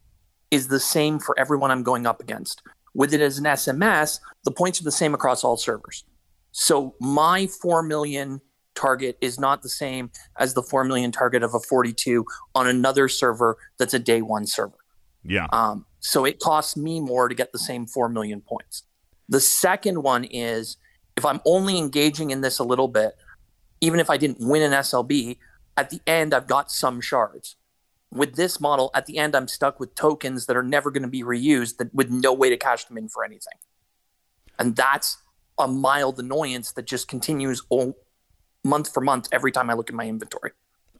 is 0.50 0.68
the 0.68 0.80
same 0.80 1.18
for 1.18 1.38
everyone 1.38 1.70
I'm 1.70 1.82
going 1.82 2.06
up 2.06 2.20
against. 2.20 2.62
With 2.94 3.12
it 3.12 3.20
as 3.20 3.38
an 3.38 3.44
SMS, 3.44 4.20
the 4.44 4.50
points 4.50 4.80
are 4.80 4.84
the 4.84 4.92
same 4.92 5.14
across 5.14 5.44
all 5.44 5.56
servers. 5.56 6.04
So 6.52 6.94
my 7.00 7.46
4 7.46 7.82
million 7.82 8.40
target 8.74 9.18
is 9.20 9.38
not 9.38 9.62
the 9.62 9.68
same 9.68 10.10
as 10.38 10.54
the 10.54 10.62
4 10.62 10.84
million 10.84 11.12
target 11.12 11.42
of 11.42 11.54
a 11.54 11.60
42 11.60 12.24
on 12.54 12.66
another 12.66 13.08
server 13.08 13.56
that's 13.78 13.94
a 13.94 13.98
day 13.98 14.22
one 14.22 14.46
server. 14.46 14.78
Yeah. 15.24 15.46
Um, 15.52 15.84
so 16.00 16.24
it 16.24 16.38
costs 16.38 16.76
me 16.76 17.00
more 17.00 17.28
to 17.28 17.34
get 17.34 17.52
the 17.52 17.58
same 17.58 17.86
4 17.86 18.08
million 18.08 18.40
points. 18.40 18.84
The 19.28 19.40
second 19.40 20.02
one 20.02 20.24
is 20.24 20.76
if 21.16 21.24
I'm 21.24 21.40
only 21.44 21.76
engaging 21.76 22.30
in 22.30 22.40
this 22.40 22.58
a 22.58 22.64
little 22.64 22.88
bit, 22.88 23.14
even 23.80 24.00
if 24.00 24.08
I 24.08 24.16
didn't 24.16 24.38
win 24.40 24.62
an 24.62 24.72
SLB, 24.72 25.38
at 25.78 25.90
the 25.90 26.00
end, 26.06 26.34
I've 26.34 26.48
got 26.48 26.72
some 26.72 27.00
shards. 27.00 27.56
With 28.12 28.34
this 28.34 28.60
model, 28.60 28.90
at 28.94 29.06
the 29.06 29.16
end, 29.16 29.36
I'm 29.36 29.46
stuck 29.46 29.78
with 29.78 29.94
tokens 29.94 30.46
that 30.46 30.56
are 30.56 30.62
never 30.62 30.90
going 30.90 31.04
to 31.04 31.08
be 31.08 31.22
reused 31.22 31.76
that, 31.76 31.94
with 31.94 32.10
no 32.10 32.32
way 32.32 32.50
to 32.50 32.56
cash 32.56 32.84
them 32.86 32.98
in 32.98 33.08
for 33.08 33.24
anything. 33.24 33.54
And 34.58 34.74
that's 34.74 35.18
a 35.56 35.68
mild 35.68 36.18
annoyance 36.18 36.72
that 36.72 36.86
just 36.86 37.06
continues 37.06 37.62
all, 37.68 37.96
month 38.64 38.92
for 38.92 39.00
month 39.00 39.28
every 39.30 39.52
time 39.52 39.70
I 39.70 39.74
look 39.74 39.88
at 39.88 39.94
my 39.94 40.06
inventory. 40.06 40.50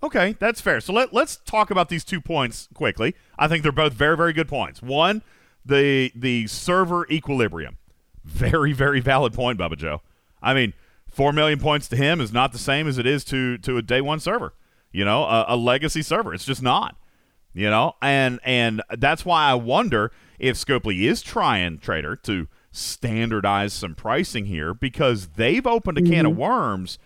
Okay, 0.01 0.37
that's 0.39 0.61
fair. 0.61 0.81
So 0.81 0.93
let, 0.93 1.13
let's 1.13 1.39
talk 1.39 1.73
about 1.73 1.89
these 1.89 2.05
two 2.05 2.21
points 2.21 2.69
quickly. 2.73 3.17
I 3.37 3.49
think 3.49 3.65
they're 3.65 3.73
both 3.73 3.95
very, 3.95 4.17
very 4.17 4.33
good 4.33 4.49
points. 4.49 4.81
One, 4.81 5.23
the 5.65 6.13
the 6.15 6.47
server 6.47 7.05
equilibrium. 7.11 7.79
Very, 8.25 8.73
very 8.73 9.01
valid 9.01 9.33
point, 9.33 9.59
Bubba 9.59 9.77
Joe. 9.77 10.03
I 10.41 10.55
mean, 10.55 10.73
four 11.09 11.33
million 11.33 11.59
points 11.59 11.89
to 11.89 11.97
him 11.97 12.21
is 12.21 12.33
not 12.33 12.53
the 12.53 12.59
same 12.59 12.87
as 12.87 12.97
it 12.97 13.07
is 13.07 13.25
to 13.25 13.59
to 13.59 13.77
a 13.77 13.83
day 13.83 14.01
one 14.01 14.21
server. 14.21 14.55
You 14.93 15.05
know, 15.05 15.25
a, 15.25 15.47
a 15.49 15.57
legacy 15.57 16.03
server. 16.03 16.35
It's 16.35 16.45
just 16.45 16.63
not. 16.63 16.97
You 17.55 17.71
know, 17.71 17.95
and 18.03 18.41
and 18.45 18.83
that's 18.99 19.25
why 19.25 19.51
I 19.51 19.55
wonder 19.55 20.13
if 20.39 20.57
Scopely 20.57 21.03
is 21.03 21.23
trying 21.23 21.79
Trader 21.79 22.15
to 22.17 22.47
standardize 22.71 23.73
some 23.73 23.95
pricing 23.95 24.47
here 24.47 24.75
because 24.75 25.29
they've 25.29 25.67
opened 25.67 25.99
a 25.99 26.03
can 26.03 26.27
of 26.27 26.33
mm-hmm. 26.33 26.41
worms 26.41 26.99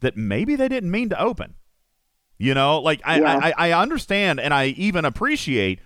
that 0.00 0.16
maybe 0.16 0.56
they 0.56 0.68
didn't 0.68 0.90
mean 0.90 1.08
to 1.10 1.20
open. 1.20 1.54
You 2.38 2.54
know, 2.54 2.80
like 2.80 3.02
I, 3.04 3.20
Yeah. 3.20 3.40
I, 3.42 3.70
I 3.70 3.82
understand 3.82 4.40
and 4.40 4.54
I 4.54 4.66
even 4.68 5.04
appreciate 5.04 5.80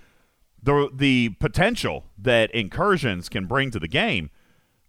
the 0.63 0.89
the 0.95 1.31
potential 1.41 2.05
that 2.17 2.51
incursions 2.53 3.29
can 3.29 3.47
bring 3.47 3.71
to 3.73 3.81
the 3.81 3.89
game, 3.89 4.31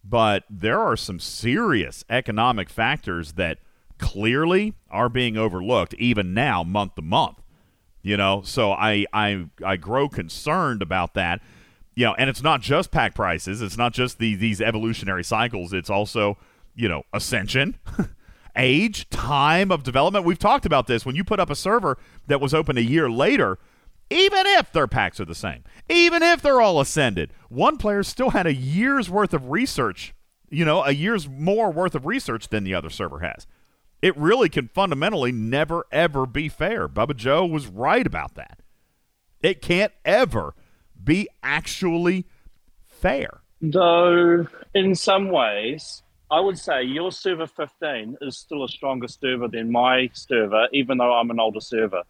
but 0.03 0.43
there 0.49 0.79
are 0.79 0.95
some 0.95 1.19
serious 1.19 2.05
economic 2.09 2.69
factors 2.69 3.33
that 3.33 3.57
clearly 3.97 4.73
are 4.89 5.09
being 5.09 5.37
overlooked 5.37 5.93
even 5.95 6.33
now, 6.33 6.63
month 6.63 6.95
to 6.95 7.01
month. 7.01 7.41
You 8.01 8.17
know, 8.17 8.41
so 8.43 8.71
I 8.71 9.05
I 9.13 9.47
I 9.63 9.77
grow 9.77 10.07
concerned 10.07 10.81
about 10.81 11.15
that. 11.15 11.41
You 11.95 12.05
know, 12.05 12.15
and 12.15 12.29
it's 12.29 12.43
not 12.43 12.61
just 12.61 12.91
pack 12.91 13.15
prices. 13.15 13.61
It's 13.61 13.77
not 13.77 13.93
just 13.93 14.19
the 14.19 14.35
these 14.35 14.61
evolutionary 14.61 15.23
cycles. 15.23 15.73
It's 15.73 15.89
also 15.89 16.37
you 16.75 16.87
know 16.87 17.03
ascension. 17.13 17.77
age, 18.55 19.09
time 19.09 19.71
of 19.71 19.83
development. 19.83 20.25
We've 20.25 20.39
talked 20.39 20.65
about 20.65 20.87
this. 20.87 21.05
When 21.05 21.15
you 21.15 21.23
put 21.23 21.39
up 21.39 21.49
a 21.49 21.55
server 21.55 21.97
that 22.27 22.41
was 22.41 22.53
open 22.53 22.77
a 22.77 22.81
year 22.81 23.09
later, 23.09 23.57
even 24.09 24.45
if 24.45 24.71
their 24.71 24.87
packs 24.87 25.19
are 25.19 25.25
the 25.25 25.35
same, 25.35 25.63
even 25.89 26.23
if 26.23 26.41
they're 26.41 26.61
all 26.61 26.79
ascended, 26.79 27.33
one 27.49 27.77
player 27.77 28.03
still 28.03 28.31
had 28.31 28.45
a 28.45 28.53
year's 28.53 29.09
worth 29.09 29.33
of 29.33 29.49
research, 29.49 30.13
you 30.49 30.63
know, 30.63 30.83
a 30.83 30.91
year's 30.91 31.27
more 31.27 31.71
worth 31.71 31.95
of 31.95 32.05
research 32.05 32.49
than 32.49 32.63
the 32.63 32.73
other 32.73 32.89
server 32.89 33.19
has. 33.19 33.47
It 34.01 34.15
really 34.17 34.49
can 34.49 34.67
fundamentally 34.67 35.31
never, 35.31 35.85
ever 35.91 36.25
be 36.25 36.49
fair. 36.49 36.87
Bubba 36.87 37.15
Joe 37.15 37.45
was 37.45 37.67
right 37.67 38.05
about 38.05 38.35
that. 38.35 38.59
It 39.41 39.61
can't 39.61 39.93
ever 40.03 40.53
be 41.03 41.27
actually 41.43 42.25
fair. 42.85 43.41
Though, 43.61 44.47
in 44.73 44.95
some 44.95 45.29
ways, 45.29 46.03
I 46.29 46.39
would 46.39 46.57
say 46.57 46.83
your 46.83 47.11
server 47.11 47.47
15 47.47 48.17
is 48.21 48.37
still 48.37 48.63
a 48.63 48.67
stronger 48.67 49.07
server 49.07 49.47
than 49.47 49.71
my 49.71 50.09
server, 50.13 50.67
even 50.73 50.97
though 50.97 51.13
I'm 51.13 51.29
an 51.31 51.39
older 51.39 51.61
server. 51.61 52.03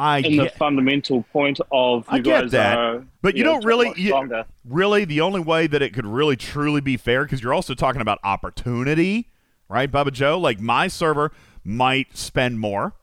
I 0.00 0.18
in 0.20 0.36
the 0.38 0.48
fundamental 0.48 1.24
point 1.30 1.60
of 1.70 2.06
you 2.06 2.16
I 2.16 2.18
get 2.20 2.42
guys 2.42 2.50
that, 2.52 2.78
are, 2.78 3.04
but 3.20 3.36
you 3.36 3.44
know, 3.44 3.52
don't 3.60 3.66
really, 3.66 3.92
you- 3.96 4.44
really, 4.64 5.04
the 5.04 5.20
only 5.20 5.40
way 5.40 5.66
that 5.66 5.82
it 5.82 5.92
could 5.92 6.06
really 6.06 6.36
truly 6.36 6.80
be 6.80 6.96
fair, 6.96 7.24
because 7.24 7.42
you're 7.42 7.52
also 7.52 7.74
talking 7.74 8.00
about 8.00 8.18
opportunity, 8.24 9.28
right, 9.68 9.92
Bubba 9.92 10.10
Joe? 10.10 10.38
Like 10.38 10.58
my 10.58 10.88
server 10.88 11.32
might 11.64 12.16
spend 12.16 12.58
more 12.58 12.94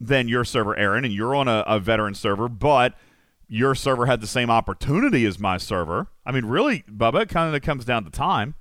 than 0.00 0.28
your 0.28 0.44
server, 0.44 0.74
Aaron, 0.76 1.04
and 1.04 1.12
you're 1.12 1.34
on 1.34 1.46
a, 1.46 1.62
a 1.66 1.78
veteran 1.78 2.14
server, 2.14 2.48
but 2.48 2.94
your 3.48 3.74
server 3.74 4.06
had 4.06 4.22
the 4.22 4.26
same 4.26 4.48
opportunity 4.48 5.26
as 5.26 5.38
my 5.38 5.58
server. 5.58 6.06
I 6.24 6.32
mean, 6.32 6.46
really, 6.46 6.84
Bubba, 6.90 7.22
it 7.22 7.28
kind 7.28 7.54
of 7.54 7.60
comes 7.62 7.84
down 7.84 8.04
to 8.04 8.10
time. 8.10 8.54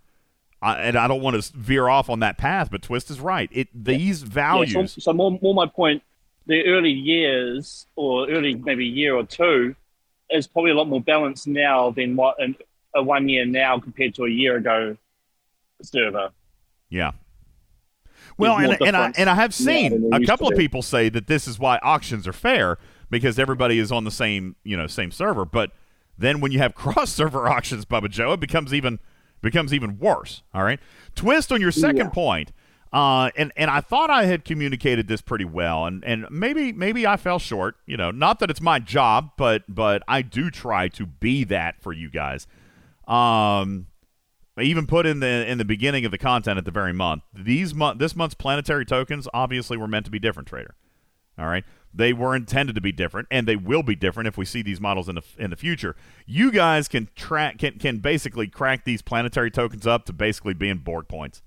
I, 0.62 0.82
and 0.82 0.98
I 0.98 1.08
don't 1.08 1.22
want 1.22 1.42
to 1.42 1.58
veer 1.58 1.88
off 1.88 2.10
on 2.10 2.20
that 2.20 2.38
path, 2.38 2.70
but 2.72 2.82
Twist 2.82 3.10
is 3.10 3.22
right. 3.22 3.50
It 3.54 3.70
these 3.74 4.22
values. 4.24 4.74
Yeah, 4.74 4.86
so, 4.86 5.00
so 5.00 5.14
more, 5.14 5.40
more 5.42 5.54
my 5.54 5.68
point, 5.68 6.04
the 6.48 6.66
early 6.66 6.92
years 6.92 7.88
or 7.96 8.30
early 8.30 8.56
maybe 8.56 8.86
year 8.86 9.16
or 9.16 9.26
two 9.26 9.76
is 10.30 10.48
probably 10.48 10.72
a 10.72 10.76
lot 10.76 10.88
more 10.88 11.02
balanced 11.02 11.48
now 11.48 11.92
than 11.92 12.16
what 12.16 12.40
in, 12.40 12.56
a 12.96 13.04
one 13.04 13.28
year 13.28 13.46
now 13.46 13.80
compared 13.80 14.16
to 14.16 14.24
a 14.24 14.30
year 14.30 14.58
ago 14.58 14.98
server. 15.82 16.32
Yeah. 16.90 17.12
Well, 18.38 18.58
There's 18.58 18.72
and, 18.72 18.88
and 18.88 18.98
I 18.98 19.14
and 19.18 19.30
I 19.30 19.36
have 19.36 19.54
seen 19.54 20.14
a 20.14 20.26
couple 20.26 20.48
of 20.48 20.58
people 20.58 20.82
say 20.82 21.10
that 21.10 21.28
this 21.28 21.48
is 21.48 21.58
why 21.58 21.80
auctions 21.82 22.28
are 22.28 22.34
fair 22.34 22.78
because 23.10 23.40
everybody 23.40 23.80
is 23.80 23.92
on 23.92 24.04
the 24.04 24.12
same 24.12 24.56
you 24.64 24.76
know 24.76 24.88
same 24.88 25.12
server. 25.12 25.46
But 25.46 25.72
then 26.18 26.42
when 26.42 26.52
you 26.52 26.60
have 26.60 26.76
cross 26.76 27.12
server 27.12 27.48
auctions, 27.48 27.86
Bubba 27.86 28.10
Joe, 28.10 28.34
it 28.34 28.40
becomes 28.40 28.74
even 28.74 29.00
becomes 29.42 29.74
even 29.74 29.98
worse. 30.00 30.44
All 30.54 30.64
right, 30.64 30.80
twist 31.16 31.52
on 31.52 31.62
your 31.62 31.72
second 31.72 32.12
point. 32.12 32.52
Uh, 32.94 33.30
and 33.36 33.52
and 33.58 33.70
I 33.70 33.82
thought 33.82 34.10
I 34.10 34.26
had 34.26 34.46
communicated 34.46 35.08
this 35.08 35.22
pretty 35.22 35.46
well, 35.46 35.86
and, 35.86 36.04
and 36.06 36.26
maybe 36.30 36.72
maybe 36.72 37.06
I 37.06 37.18
fell 37.18 37.40
short. 37.40 37.76
You 37.86 37.98
know, 37.98 38.12
not 38.12 38.40
that 38.40 38.50
it's 38.50 38.62
my 38.62 38.80
job, 38.80 39.32
but 39.38 39.64
but 39.68 40.02
I 40.08 40.22
do 40.22 40.50
try 40.50 40.88
to 40.90 41.06
be 41.06 41.44
that 41.46 41.82
for 41.82 41.92
you 41.92 42.10
guys. 42.10 42.48
Um, 43.08 43.88
I 44.58 44.62
even 44.62 44.88
put 44.88 45.06
in 45.06 45.20
the 45.20 45.50
in 45.50 45.58
the 45.58 45.66
beginning 45.66 46.06
of 46.06 46.12
the 46.12 46.18
content 46.18 46.58
at 46.58 46.66
the 46.66 46.72
very 46.72 46.94
month. 46.94 47.24
These 47.34 47.74
month 47.74 48.00
this 48.00 48.16
month's 48.16 48.36
planetary 48.36 48.86
tokens 48.86 49.28
obviously 49.34 49.78
were 49.78 49.88
meant 49.88 50.06
to 50.06 50.12
be 50.12 50.20
different, 50.20 50.48
trader. 50.48 50.76
All 51.38 51.48
right, 51.48 51.66
they 51.94 52.14
were 52.14 52.34
intended 52.34 52.76
to 52.76 52.82
be 52.82 52.94
different, 52.94 53.28
and 53.30 53.46
they 53.46 53.58
will 53.58 53.84
be 53.84 53.96
different 53.96 54.28
if 54.28 54.38
we 54.38 54.46
see 54.46 54.62
these 54.62 54.80
models 54.80 55.10
in 55.10 55.16
the 55.16 55.24
in 55.38 55.50
the 55.50 55.58
future. 55.58 55.96
You 56.26 56.52
guys 56.52 56.88
can 56.88 57.10
track 57.16 57.58
can 57.58 57.78
can 57.78 57.98
basically 57.98 58.48
crack 58.48 58.86
these 58.86 59.02
planetary 59.02 59.52
tokens 59.52 59.86
up 59.86 60.06
to 60.06 60.14
basically 60.14 60.54
being 60.54 60.78
board 60.78 61.10
points. 61.10 61.42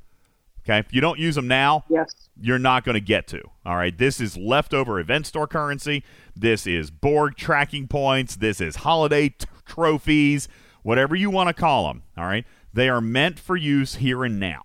Okay, 0.68 0.78
if 0.80 0.92
you 0.92 1.00
don't 1.00 1.18
use 1.18 1.34
them 1.34 1.48
now, 1.48 1.84
yes, 1.88 2.28
you're 2.38 2.58
not 2.58 2.84
going 2.84 2.94
to 2.94 3.00
get 3.00 3.26
to. 3.28 3.42
All 3.64 3.76
right, 3.76 3.96
this 3.96 4.20
is 4.20 4.36
leftover 4.36 5.00
event 5.00 5.26
store 5.26 5.46
currency. 5.46 6.04
This 6.36 6.66
is 6.66 6.90
Borg 6.90 7.36
tracking 7.36 7.88
points. 7.88 8.36
This 8.36 8.60
is 8.60 8.76
holiday 8.76 9.30
t- 9.30 9.46
trophies, 9.64 10.46
whatever 10.82 11.16
you 11.16 11.30
want 11.30 11.48
to 11.48 11.54
call 11.54 11.88
them. 11.88 12.02
All 12.18 12.26
right, 12.26 12.44
they 12.74 12.90
are 12.90 13.00
meant 13.00 13.38
for 13.38 13.56
use 13.56 13.94
here 13.94 14.24
and 14.24 14.38
now. 14.38 14.62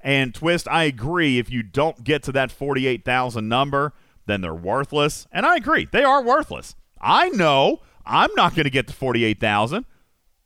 And 0.00 0.32
Twist, 0.32 0.68
I 0.68 0.84
agree. 0.84 1.40
If 1.40 1.50
you 1.50 1.64
don't 1.64 2.04
get 2.04 2.22
to 2.22 2.32
that 2.32 2.52
forty-eight 2.52 3.04
thousand 3.04 3.48
number, 3.48 3.92
then 4.26 4.42
they're 4.42 4.54
worthless. 4.54 5.26
And 5.32 5.44
I 5.44 5.56
agree, 5.56 5.88
they 5.90 6.04
are 6.04 6.22
worthless. 6.22 6.76
I 7.00 7.28
know 7.30 7.80
I'm 8.06 8.30
not 8.36 8.54
going 8.54 8.64
to 8.64 8.70
get 8.70 8.86
to 8.86 8.94
forty-eight 8.94 9.40
thousand. 9.40 9.84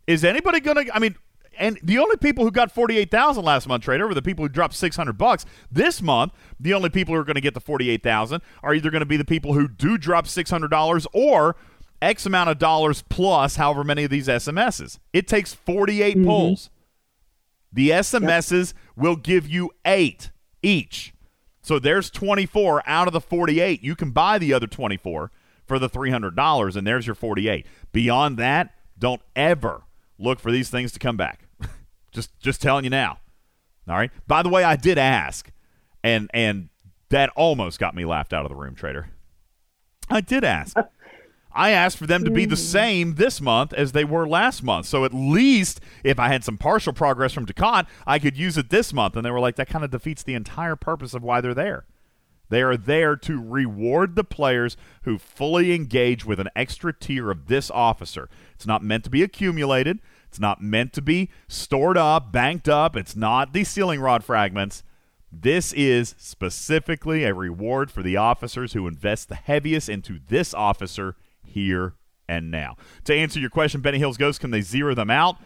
Is 0.07 0.25
anybody 0.25 0.61
going 0.61 0.87
to? 0.87 0.97
I 0.97 0.99
mean, 0.99 1.17
and 1.59 1.79
the 1.83 1.99
only 1.99 2.17
people 2.17 2.45
who 2.45 2.51
got 2.51 2.71
48,000 2.73 3.45
last 3.45 3.67
month 3.67 3.85
trader 3.85 4.07
were 4.07 4.15
the 4.15 4.23
people 4.23 4.45
who 4.45 4.49
dropped 4.49 4.75
600 4.75 5.17
bucks. 5.19 5.45
This 5.71 6.03
month, 6.03 6.33
the 6.59 6.75
only 6.75 6.91
people 6.91 7.15
who 7.15 7.21
are 7.21 7.25
going 7.25 7.35
to 7.35 7.41
get 7.41 7.55
the 7.55 7.61
48,000 7.61 8.41
are 8.63 8.75
either 8.75 8.91
going 8.91 9.01
to 9.01 9.07
be 9.07 9.17
the 9.17 9.25
people 9.25 9.55
who 9.55 9.69
do 9.69 9.99
drop 9.99 10.27
$600 10.27 11.07
or 11.13 11.57
X 12.01 12.27
amount 12.27 12.51
of 12.51 12.59
dollars 12.59 13.03
plus 13.09 13.57
however 13.57 13.85
many 13.85 14.05
of 14.05 14.11
these 14.11 14.29
SMSs. 14.29 14.99
It 15.13 15.27
takes 15.27 15.55
48 15.55 16.17
mm-hmm. 16.17 16.27
pulls. 16.27 16.71
The 17.73 17.91
SMSs 17.91 18.75
will 18.97 19.17
give 19.17 19.49
you 19.49 19.71
8 19.85 20.31
each. 20.63 21.15
So 21.63 21.79
there's 21.79 22.11
24 22.11 22.83
out 22.87 23.07
of 23.07 23.13
the 23.13 23.21
48. 23.21 23.83
You 23.83 23.97
can 23.97 24.11
buy 24.11 24.39
the 24.39 24.53
other 24.53 24.67
24 24.67 25.31
for 25.67 25.79
the 25.79 25.89
$300 25.89 26.77
and 26.77 26.87
there's 26.87 27.07
your 27.07 27.15
48. 27.15 27.67
Beyond 27.91 28.37
that, 28.37 28.75
don't 28.99 29.23
ever 29.35 29.83
look 30.19 30.39
for 30.39 30.53
these 30.53 30.71
things 30.71 30.93
to 30.93 30.99
come 30.99 31.17
back. 31.17 31.44
Just 32.15 32.39
just 32.41 32.63
telling 32.63 32.85
you 32.85 32.91
now. 32.91 33.19
All 33.89 33.97
right. 33.97 34.11
By 34.27 34.43
the 34.43 34.49
way, 34.49 34.65
I 34.65 34.77
did 34.77 34.97
ask, 34.97 35.51
and 36.03 36.31
and 36.33 36.71
that 37.11 37.31
almost 37.37 37.79
got 37.79 37.95
me 37.95 38.05
laughed 38.05 38.33
out 38.33 38.45
of 38.45 38.49
the 38.49 38.57
room, 38.57 38.75
trader. 38.75 39.11
I 40.09 40.21
did 40.21 40.45
ask. 40.45 40.77
I 41.55 41.71
asked 41.71 41.99
for 41.99 42.07
them 42.07 42.25
to 42.25 42.31
be 42.31 42.47
the 42.47 42.57
hmm. 42.57 42.63
same 42.63 43.15
this 43.15 43.41
month 43.41 43.73
as 43.73 43.93
they 43.93 44.05
were 44.05 44.27
last 44.27 44.63
month. 44.63 44.87
So 44.87 45.05
at 45.05 45.15
least 45.15 45.81
if 46.03 46.19
I 46.19 46.29
had 46.29 46.43
some 46.43 46.59
partial 46.59 46.93
progress 46.93 47.33
from 47.33 47.47
Dukat, 47.47 47.87
I 48.07 48.19
could 48.19 48.37
use 48.37 48.59
it 48.59 48.71
this 48.71 48.93
month. 48.93 49.15
And 49.15 49.25
they 49.25 49.31
were 49.31 49.41
like, 49.41 49.57
that 49.57 49.69
kind 49.69 49.85
of 49.85 49.91
defeats 49.91 50.25
the 50.25 50.35
entire 50.35 50.75
purpose 50.75 51.15
of 51.15 51.23
why 51.23 51.41
they're 51.41 51.55
there. 51.55 51.85
They 52.49 52.63
are 52.63 52.77
there 52.77 53.17
to 53.17 53.41
reward 53.41 54.17
the 54.17 54.25
players 54.25 54.77
who 55.03 55.17
fully 55.17 55.73
engage 55.73 56.25
with 56.25 56.41
an 56.41 56.51
extra 56.55 56.93
tier 56.93 57.31
of 57.31 57.47
this 57.47 57.71
officer. 57.71 58.29
It's 58.55 58.67
not 58.67 58.83
meant 58.83 59.05
to 59.05 59.11
be 59.11 59.23
accumulated. 59.23 60.01
It's 60.35 60.41
not 60.41 60.61
meant 60.61 60.93
to 60.95 61.01
be 61.01 61.31
stored 61.47 61.97
up, 61.97 62.33
banked 62.33 62.69
up. 62.69 62.97
It's 62.97 63.15
not 63.15 63.53
the 63.53 63.63
ceiling 63.63 64.01
rod 64.01 64.25
fragments. 64.25 64.83
This 65.31 65.73
is 65.75 66.17
specifically 66.19 67.23
a 67.23 67.33
reward 67.33 67.89
for 67.89 68.03
the 68.03 68.17
officers 68.17 68.73
who 68.73 68.89
invest 68.89 69.29
the 69.29 69.37
heaviest 69.37 69.89
into 69.89 70.19
this 70.27 70.53
officer 70.53 71.15
here 71.45 71.95
and 72.29 72.51
now. 72.51 72.75
To 73.05 73.15
answer 73.15 73.39
your 73.39 73.49
question, 73.49 73.81
Benny 73.81 73.99
Hills 73.99 74.17
Ghost, 74.17 74.41
can 74.41 74.51
they 74.51 74.61
zero 74.61 74.93
them 74.93 75.09
out? 75.09 75.37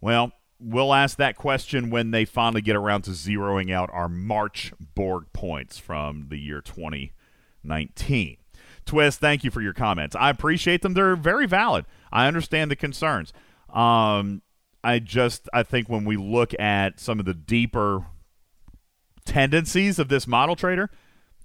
Well, 0.00 0.32
we'll 0.58 0.94
ask 0.94 1.18
that 1.18 1.36
question 1.36 1.90
when 1.90 2.10
they 2.10 2.24
finally 2.24 2.62
get 2.62 2.76
around 2.76 3.02
to 3.02 3.10
zeroing 3.10 3.70
out 3.70 3.90
our 3.92 4.08
March 4.08 4.72
Borg 4.94 5.26
points 5.34 5.78
from 5.78 6.28
the 6.30 6.38
year 6.38 6.62
2019. 6.62 8.38
Twist, 8.86 9.20
thank 9.20 9.44
you 9.44 9.50
for 9.50 9.60
your 9.60 9.74
comments. 9.74 10.16
I 10.16 10.30
appreciate 10.30 10.80
them. 10.80 10.94
They're 10.94 11.14
very 11.14 11.46
valid. 11.46 11.84
I 12.10 12.26
understand 12.26 12.70
the 12.70 12.76
concerns. 12.76 13.34
Um, 13.74 14.42
I 14.82 14.98
just 14.98 15.48
I 15.52 15.62
think 15.62 15.88
when 15.88 16.04
we 16.04 16.16
look 16.16 16.58
at 16.58 17.00
some 17.00 17.18
of 17.20 17.26
the 17.26 17.34
deeper 17.34 18.06
tendencies 19.24 19.98
of 19.98 20.08
this 20.08 20.26
model 20.26 20.56
trader, 20.56 20.90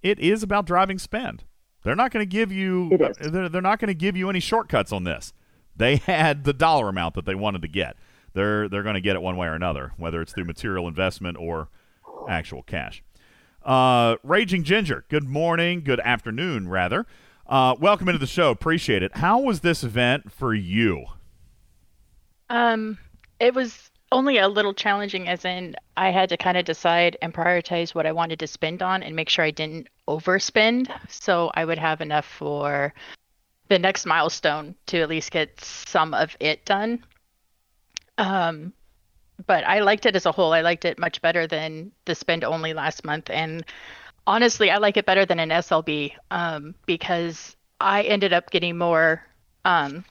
it 0.02 0.20
is 0.20 0.44
about 0.44 0.66
driving 0.66 0.98
spend. 1.00 1.44
They're 1.84 1.95
not 1.95 2.12
going 2.12 2.24
to 2.24 2.30
give 2.30 2.52
you 2.52 2.92
is. 3.20 3.32
they're, 3.32 3.50
they're 3.50 3.62
not 3.62 3.80
going 3.80 3.90
to 3.90 3.94
give 3.94 4.18
you 4.18 4.30
any 4.30 4.40
shortcuts 4.40 4.92
on 4.92 5.04
this. 5.04 5.34
They 5.76 5.95
had 6.06 6.44
the 6.44 6.54
dollar 6.54 6.90
amount 6.90 7.16
that 7.16 7.26
they 7.26 7.36
wanted 7.36 7.62
to 7.62 7.68
get. 7.68 7.95
They're 8.34 8.68
they're 8.68 8.84
going 8.84 8.95
to 8.95 9.02
get 9.02 9.16
it 9.16 9.22
one 9.22 9.38
way 9.38 9.48
or 9.48 9.54
another, 9.54 9.94
whether 9.98 10.22
it's 10.22 10.34
through 10.34 10.45
material 10.45 10.88
investment 10.88 11.38
or 11.38 11.70
actual 12.28 12.64
cash. 12.64 13.04
Uh, 13.64 14.18
Raging 14.24 14.64
Ginger, 14.64 15.06
good 15.10 15.24
morning, 15.24 15.82
good 15.84 16.00
afternoon, 16.02 16.70
rather. 16.70 17.06
Uh, 17.48 17.76
welcome 17.80 18.08
into 18.10 18.20
the 18.20 18.28
show. 18.28 18.52
Appreciate 18.52 19.04
it. 19.04 19.18
How 19.18 19.40
was 19.40 19.60
this 19.62 19.84
event 19.84 20.32
for 20.32 20.54
you? 20.54 21.06
Um, 22.49 22.98
it 23.40 23.53
was 23.53 23.91
only 24.11 24.38
a 24.38 24.48
little 24.48 24.74
challenging, 24.74 25.27
as 25.27 25.45
in 25.45 25.75
I 25.98 26.11
had 26.11 26.30
to 26.30 26.38
kind 26.38 26.57
of 26.57 26.65
decide 26.65 27.17
and 27.22 27.33
prioritize 27.33 27.93
what 27.95 28.06
I 28.06 28.11
wanted 28.11 28.40
to 28.40 28.48
spend 28.48 28.82
on 28.82 29.03
and 29.03 29.15
make 29.15 29.30
sure 29.30 29.43
I 29.43 29.51
didn't 29.51 29.88
overspend, 30.07 30.90
so 31.09 31.51
I 31.53 31.65
would 31.65 31.80
have 31.80 32.01
enough 32.01 32.25
for 32.25 32.93
the 33.67 33.80
next 33.80 34.06
milestone 34.06 34.75
to 34.88 35.01
at 35.01 35.09
least 35.09 35.32
get 35.32 35.59
some 35.59 36.14
of 36.14 36.35
it 36.40 36.64
done. 36.65 37.03
Um, 38.17 38.74
but 39.48 39.65
I 39.65 39.80
liked 39.80 40.06
it 40.06 40.15
as 40.15 40.25
a 40.25 40.32
whole. 40.32 40.53
I 40.53 40.61
liked 40.61 40.85
it 40.85 40.99
much 40.99 41.22
better 41.22 41.48
than 41.48 41.91
the 42.06 42.15
spend 42.15 42.43
only 42.43 42.74
last 42.74 43.03
month, 43.03 43.30
and 43.30 43.65
honestly, 44.27 44.69
I 44.69 44.77
like 44.77 44.98
it 44.98 45.06
better 45.06 45.25
than 45.25 45.40
an 45.40 45.49
SLB 45.49 46.14
um, 46.32 46.75
because 46.85 47.56
I 47.82 48.03
ended 48.03 48.33
up 48.33 48.51
getting 48.51 48.77
more 48.77 49.22
um, 49.65 50.06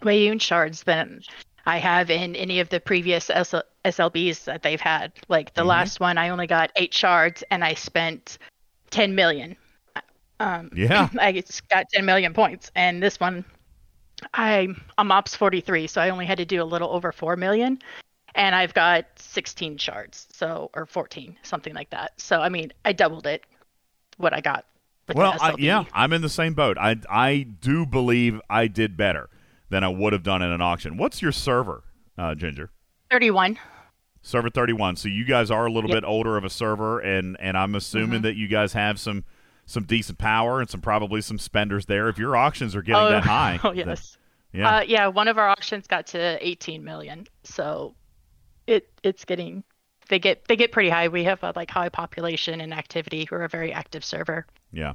Weyoun 0.00 0.40
shards 0.40 0.84
than 0.84 1.22
I 1.66 1.78
have 1.78 2.10
in 2.10 2.34
any 2.36 2.60
of 2.60 2.68
the 2.68 2.80
previous 2.80 3.26
SL- 3.26 3.68
SLBs 3.84 4.44
that 4.44 4.62
they've 4.62 4.80
had. 4.80 5.12
Like 5.28 5.54
the 5.54 5.64
last 5.64 6.00
one, 6.00 6.18
I 6.18 6.30
only 6.30 6.46
got 6.46 6.72
eight 6.76 6.92
shards 6.92 7.44
and 7.50 7.64
I 7.64 7.74
spent 7.74 8.38
10 8.90 9.14
million. 9.14 9.56
Um, 10.40 10.70
Yeah. 10.74 11.08
I 11.20 11.32
just 11.32 11.68
got 11.68 11.86
10 11.92 12.04
million 12.04 12.34
points, 12.34 12.70
and 12.74 13.02
this 13.02 13.20
one, 13.20 13.44
I 14.34 14.68
I'm 14.98 15.12
ops 15.12 15.34
43, 15.36 15.86
so 15.86 16.00
I 16.00 16.10
only 16.10 16.26
had 16.26 16.38
to 16.38 16.44
do 16.44 16.62
a 16.62 16.64
little 16.64 16.90
over 16.90 17.12
4 17.12 17.36
million, 17.36 17.78
and 18.34 18.54
I've 18.54 18.74
got 18.74 19.06
16 19.16 19.78
shards, 19.78 20.26
so 20.32 20.70
or 20.74 20.86
14, 20.86 21.36
something 21.42 21.74
like 21.74 21.90
that. 21.90 22.20
So 22.20 22.40
I 22.40 22.48
mean, 22.48 22.72
I 22.84 22.92
doubled 22.92 23.26
it, 23.26 23.44
what 24.16 24.32
I 24.32 24.40
got. 24.40 24.66
Well, 25.14 25.36
I, 25.40 25.54
yeah, 25.58 25.84
I'm 25.92 26.12
in 26.12 26.22
the 26.22 26.28
same 26.28 26.54
boat. 26.54 26.78
I 26.78 26.96
I 27.08 27.46
do 27.60 27.84
believe 27.84 28.40
I 28.48 28.66
did 28.68 28.96
better 28.96 29.28
than 29.72 29.82
I 29.82 29.88
would 29.88 30.12
have 30.12 30.22
done 30.22 30.42
in 30.42 30.50
an 30.52 30.60
auction. 30.60 30.98
What's 30.98 31.22
your 31.22 31.32
server, 31.32 31.82
uh, 32.18 32.34
Ginger? 32.34 32.70
31. 33.10 33.58
Server 34.20 34.50
31. 34.50 34.96
So 34.96 35.08
you 35.08 35.24
guys 35.24 35.50
are 35.50 35.66
a 35.66 35.72
little 35.72 35.88
Yep. 35.90 36.02
bit 36.02 36.04
older 36.06 36.36
of 36.36 36.44
a 36.44 36.50
server, 36.50 37.00
and 37.00 37.36
and 37.40 37.56
I'm 37.56 37.74
assuming 37.74 38.20
Mhm. 38.20 38.22
that 38.24 38.36
you 38.36 38.46
guys 38.48 38.74
have 38.74 39.00
some 39.00 39.24
some 39.64 39.84
decent 39.84 40.18
power 40.18 40.60
and 40.60 40.68
some 40.68 40.80
probably 40.80 41.20
some 41.22 41.38
spenders 41.38 41.86
there. 41.86 42.08
If 42.08 42.18
your 42.18 42.36
auctions 42.36 42.76
are 42.76 42.82
getting 42.82 43.02
oh, 43.02 43.10
that 43.10 43.24
high, 43.24 43.58
Oh 43.64 43.72
then- 43.74 43.88
yes. 43.88 44.18
yeah. 44.52 44.76
Uh, 44.76 44.80
yeah, 44.82 45.06
one 45.06 45.26
of 45.28 45.38
our 45.38 45.48
auctions 45.48 45.86
got 45.86 46.06
to 46.08 46.36
18 46.46 46.84
million, 46.84 47.26
so 47.44 47.94
it 48.66 48.90
it's 49.02 49.24
getting 49.24 49.64
they 50.08 50.18
get 50.18 50.44
they 50.48 50.56
get 50.56 50.70
pretty 50.72 50.90
high. 50.90 51.08
We 51.08 51.24
have 51.24 51.42
a 51.42 51.52
like 51.56 51.70
high 51.70 51.88
population 51.88 52.60
and 52.60 52.74
activity. 52.74 53.26
We're 53.30 53.42
a 53.42 53.48
very 53.48 53.72
active 53.72 54.04
server. 54.04 54.46
Yeah. 54.72 54.92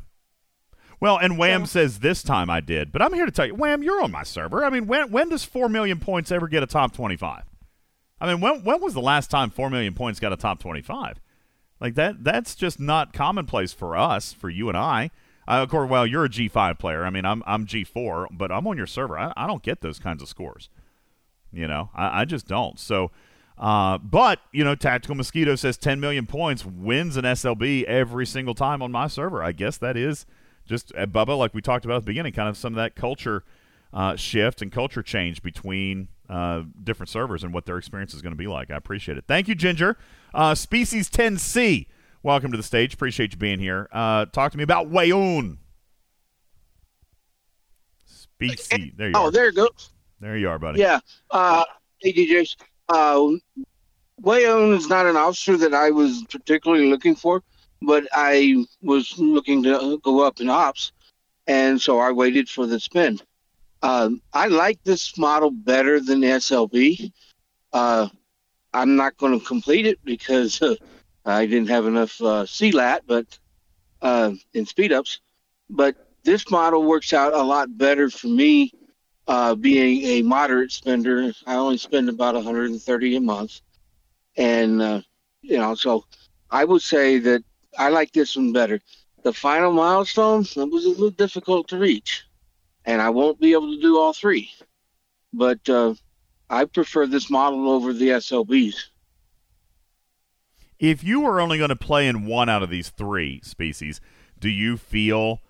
Well, 0.99 1.17
and 1.17 1.37
Wham 1.37 1.65
says 1.65 1.99
this 1.99 2.23
time 2.23 2.49
I 2.49 2.59
did, 2.59 2.91
but 2.91 3.01
I'm 3.01 3.13
here 3.13 3.25
to 3.25 3.31
tell 3.31 3.45
you, 3.45 3.53
Wham, 3.53 3.83
you're 3.83 4.01
on 4.01 4.11
my 4.11 4.23
server. 4.23 4.65
I 4.65 4.69
mean, 4.69 4.87
when 4.87 5.11
when 5.11 5.29
does 5.29 5.43
four 5.43 5.69
million 5.69 5.99
points 5.99 6.31
ever 6.31 6.47
get 6.47 6.63
a 6.63 6.67
top 6.67 6.93
twenty-five? 6.93 7.43
I 8.19 8.27
mean, 8.27 8.41
when 8.41 8.63
when 8.63 8.81
was 8.81 8.95
the 8.95 9.01
last 9.01 9.29
time 9.29 9.51
four 9.51 9.69
million 9.69 9.93
points 9.93 10.19
got 10.19 10.33
a 10.33 10.37
top 10.37 10.59
twenty-five? 10.59 11.19
Like 11.79 11.95
that 11.95 12.23
that's 12.23 12.55
just 12.55 12.79
not 12.79 13.13
commonplace 13.13 13.73
for 13.73 13.95
us, 13.95 14.33
for 14.33 14.49
you 14.49 14.69
and 14.69 14.77
I. 14.77 15.11
Uh, 15.47 15.61
of 15.63 15.69
course, 15.69 15.89
well, 15.89 16.05
you're 16.05 16.25
a 16.25 16.29
G5 16.29 16.77
player. 16.77 17.05
I 17.05 17.09
mean, 17.09 17.25
I'm 17.25 17.43
I'm 17.45 17.65
G4, 17.65 18.27
but 18.31 18.51
I'm 18.51 18.67
on 18.67 18.75
your 18.75 18.87
server. 18.87 19.17
I, 19.17 19.33
I 19.37 19.47
don't 19.47 19.63
get 19.63 19.81
those 19.81 19.99
kinds 19.99 20.21
of 20.21 20.27
scores. 20.27 20.69
You 21.53 21.67
know, 21.67 21.89
I, 21.95 22.21
I 22.21 22.25
just 22.25 22.47
don't. 22.47 22.79
So, 22.79 23.11
uh, 23.57 23.99
but 23.99 24.39
you 24.51 24.63
know, 24.63 24.75
Tactical 24.75 25.15
Mosquito 25.15 25.55
says 25.55 25.77
10 25.77 25.99
million 25.99 26.25
points 26.25 26.65
wins 26.65 27.15
an 27.17 27.23
SLB 27.23 27.83
every 27.83 28.25
single 28.25 28.55
time 28.55 28.81
on 28.81 28.91
my 28.91 29.07
server. 29.07 29.41
I 29.43 29.53
guess 29.53 29.77
that 29.77 29.95
is 29.95 30.25
just 30.67 30.91
uh, 30.95 31.05
Bubba, 31.05 31.37
like 31.37 31.53
we 31.53 31.61
talked 31.61 31.85
about 31.85 31.95
at 31.97 32.03
the 32.03 32.07
beginning, 32.07 32.33
kind 32.33 32.49
of 32.49 32.57
some 32.57 32.73
of 32.73 32.77
that 32.77 32.95
culture 32.95 33.43
uh, 33.93 34.15
shift 34.15 34.61
and 34.61 34.71
culture 34.71 35.01
change 35.01 35.41
between 35.41 36.09
uh, 36.29 36.63
different 36.83 37.09
servers 37.09 37.43
and 37.43 37.53
what 37.53 37.65
their 37.65 37.77
experience 37.77 38.13
is 38.13 38.21
going 38.21 38.33
to 38.33 38.37
be 38.37 38.47
like. 38.47 38.69
I 38.69 38.75
appreciate 38.75 39.17
it. 39.17 39.23
Thank 39.27 39.47
you, 39.47 39.55
Ginger. 39.55 39.97
Uh, 40.33 40.53
Species 40.55 41.09
10C, 41.09 41.87
welcome 42.21 42.51
to 42.51 42.57
the 42.57 42.63
stage. 42.63 42.93
Appreciate 42.93 43.31
you 43.31 43.37
being 43.37 43.59
here. 43.59 43.87
Uh, 43.91 44.25
talk 44.25 44.51
to 44.51 44.57
me 44.57 44.63
about 44.63 44.91
Weyoun. 44.91 45.57
Species. 48.05 48.91
There 48.95 49.07
you 49.09 49.13
Oh, 49.15 49.25
are. 49.25 49.31
there 49.31 49.47
it 49.49 49.55
goes. 49.55 49.89
There 50.19 50.37
you 50.37 50.49
are, 50.49 50.59
buddy. 50.59 50.79
Yeah. 50.79 50.99
Uh, 51.31 51.63
hey, 51.99 52.13
DJs. 52.13 52.55
Uh, 52.89 53.37
Weyoun 54.21 54.75
is 54.77 54.87
not 54.89 55.05
an 55.05 55.15
officer 55.15 55.57
that 55.57 55.73
I 55.73 55.91
was 55.91 56.23
particularly 56.29 56.89
looking 56.89 57.15
for, 57.15 57.43
but 57.81 58.07
I 58.13 58.65
was 58.81 59.17
looking 59.17 59.63
to 59.63 59.99
go 59.99 60.21
up 60.21 60.39
in 60.39 60.49
ops, 60.49 60.91
and 61.45 61.81
so 61.81 61.99
I 61.99 62.11
waited 62.11 62.49
for 62.49 62.65
the 62.65 62.79
spin. 62.79 63.19
Um, 63.81 64.21
I 64.33 64.47
like 64.47 64.83
this 64.83 65.17
model 65.17 65.51
better 65.51 65.99
than 65.99 66.21
SLB. 66.21 67.11
Uh, 67.71 68.07
I'm 68.73 68.95
not 68.95 69.17
going 69.17 69.39
to 69.39 69.45
complete 69.45 69.85
it 69.85 69.99
because 70.03 70.61
uh, 70.61 70.75
I 71.25 71.45
didn't 71.45 71.69
have 71.69 71.85
enough 71.85 72.19
uh, 72.21 72.45
CLAT, 72.45 73.03
but 73.05 73.39
uh, 74.01 74.31
in 74.53 74.65
speed 74.65 74.91
ups. 74.91 75.19
But 75.69 75.95
this 76.23 76.49
model 76.49 76.83
works 76.83 77.13
out 77.13 77.33
a 77.33 77.43
lot 77.43 77.77
better 77.77 78.09
for 78.09 78.27
me 78.27 78.71
uh, 79.27 79.55
being 79.55 80.03
a 80.03 80.21
moderate 80.21 80.71
spender, 80.71 81.33
I 81.45 81.55
only 81.55 81.77
spend 81.77 82.09
about 82.09 82.35
130 82.35 83.15
a 83.17 83.21
month, 83.21 83.59
and 84.37 84.81
uh, 84.81 85.01
you 85.41 85.57
know, 85.57 85.75
so 85.75 86.05
I 86.49 86.63
would 86.63 86.81
say 86.81 87.19
that 87.19 87.43
I 87.77 87.89
like 87.89 88.11
this 88.11 88.35
one 88.35 88.51
better. 88.51 88.81
The 89.23 89.33
final 89.33 89.71
milestone 89.71 90.39
was 90.39 90.55
a 90.55 90.89
little 90.89 91.09
difficult 91.09 91.67
to 91.69 91.77
reach, 91.77 92.25
and 92.85 93.01
I 93.01 93.09
won't 93.09 93.39
be 93.39 93.53
able 93.53 93.73
to 93.73 93.81
do 93.81 93.97
all 93.97 94.13
three, 94.13 94.49
but 95.33 95.67
uh, 95.69 95.93
I 96.49 96.65
prefer 96.65 97.07
this 97.07 97.29
model 97.29 97.69
over 97.69 97.93
the 97.93 98.09
SLBs. 98.09 98.75
If 100.79 101.03
you 101.03 101.21
were 101.21 101.39
only 101.39 101.57
going 101.57 101.69
to 101.69 101.75
play 101.75 102.07
in 102.07 102.25
one 102.25 102.49
out 102.49 102.63
of 102.63 102.69
these 102.69 102.89
three 102.89 103.41
species, 103.43 103.99
do 104.39 104.49
you 104.49 104.77
feel 104.77 105.41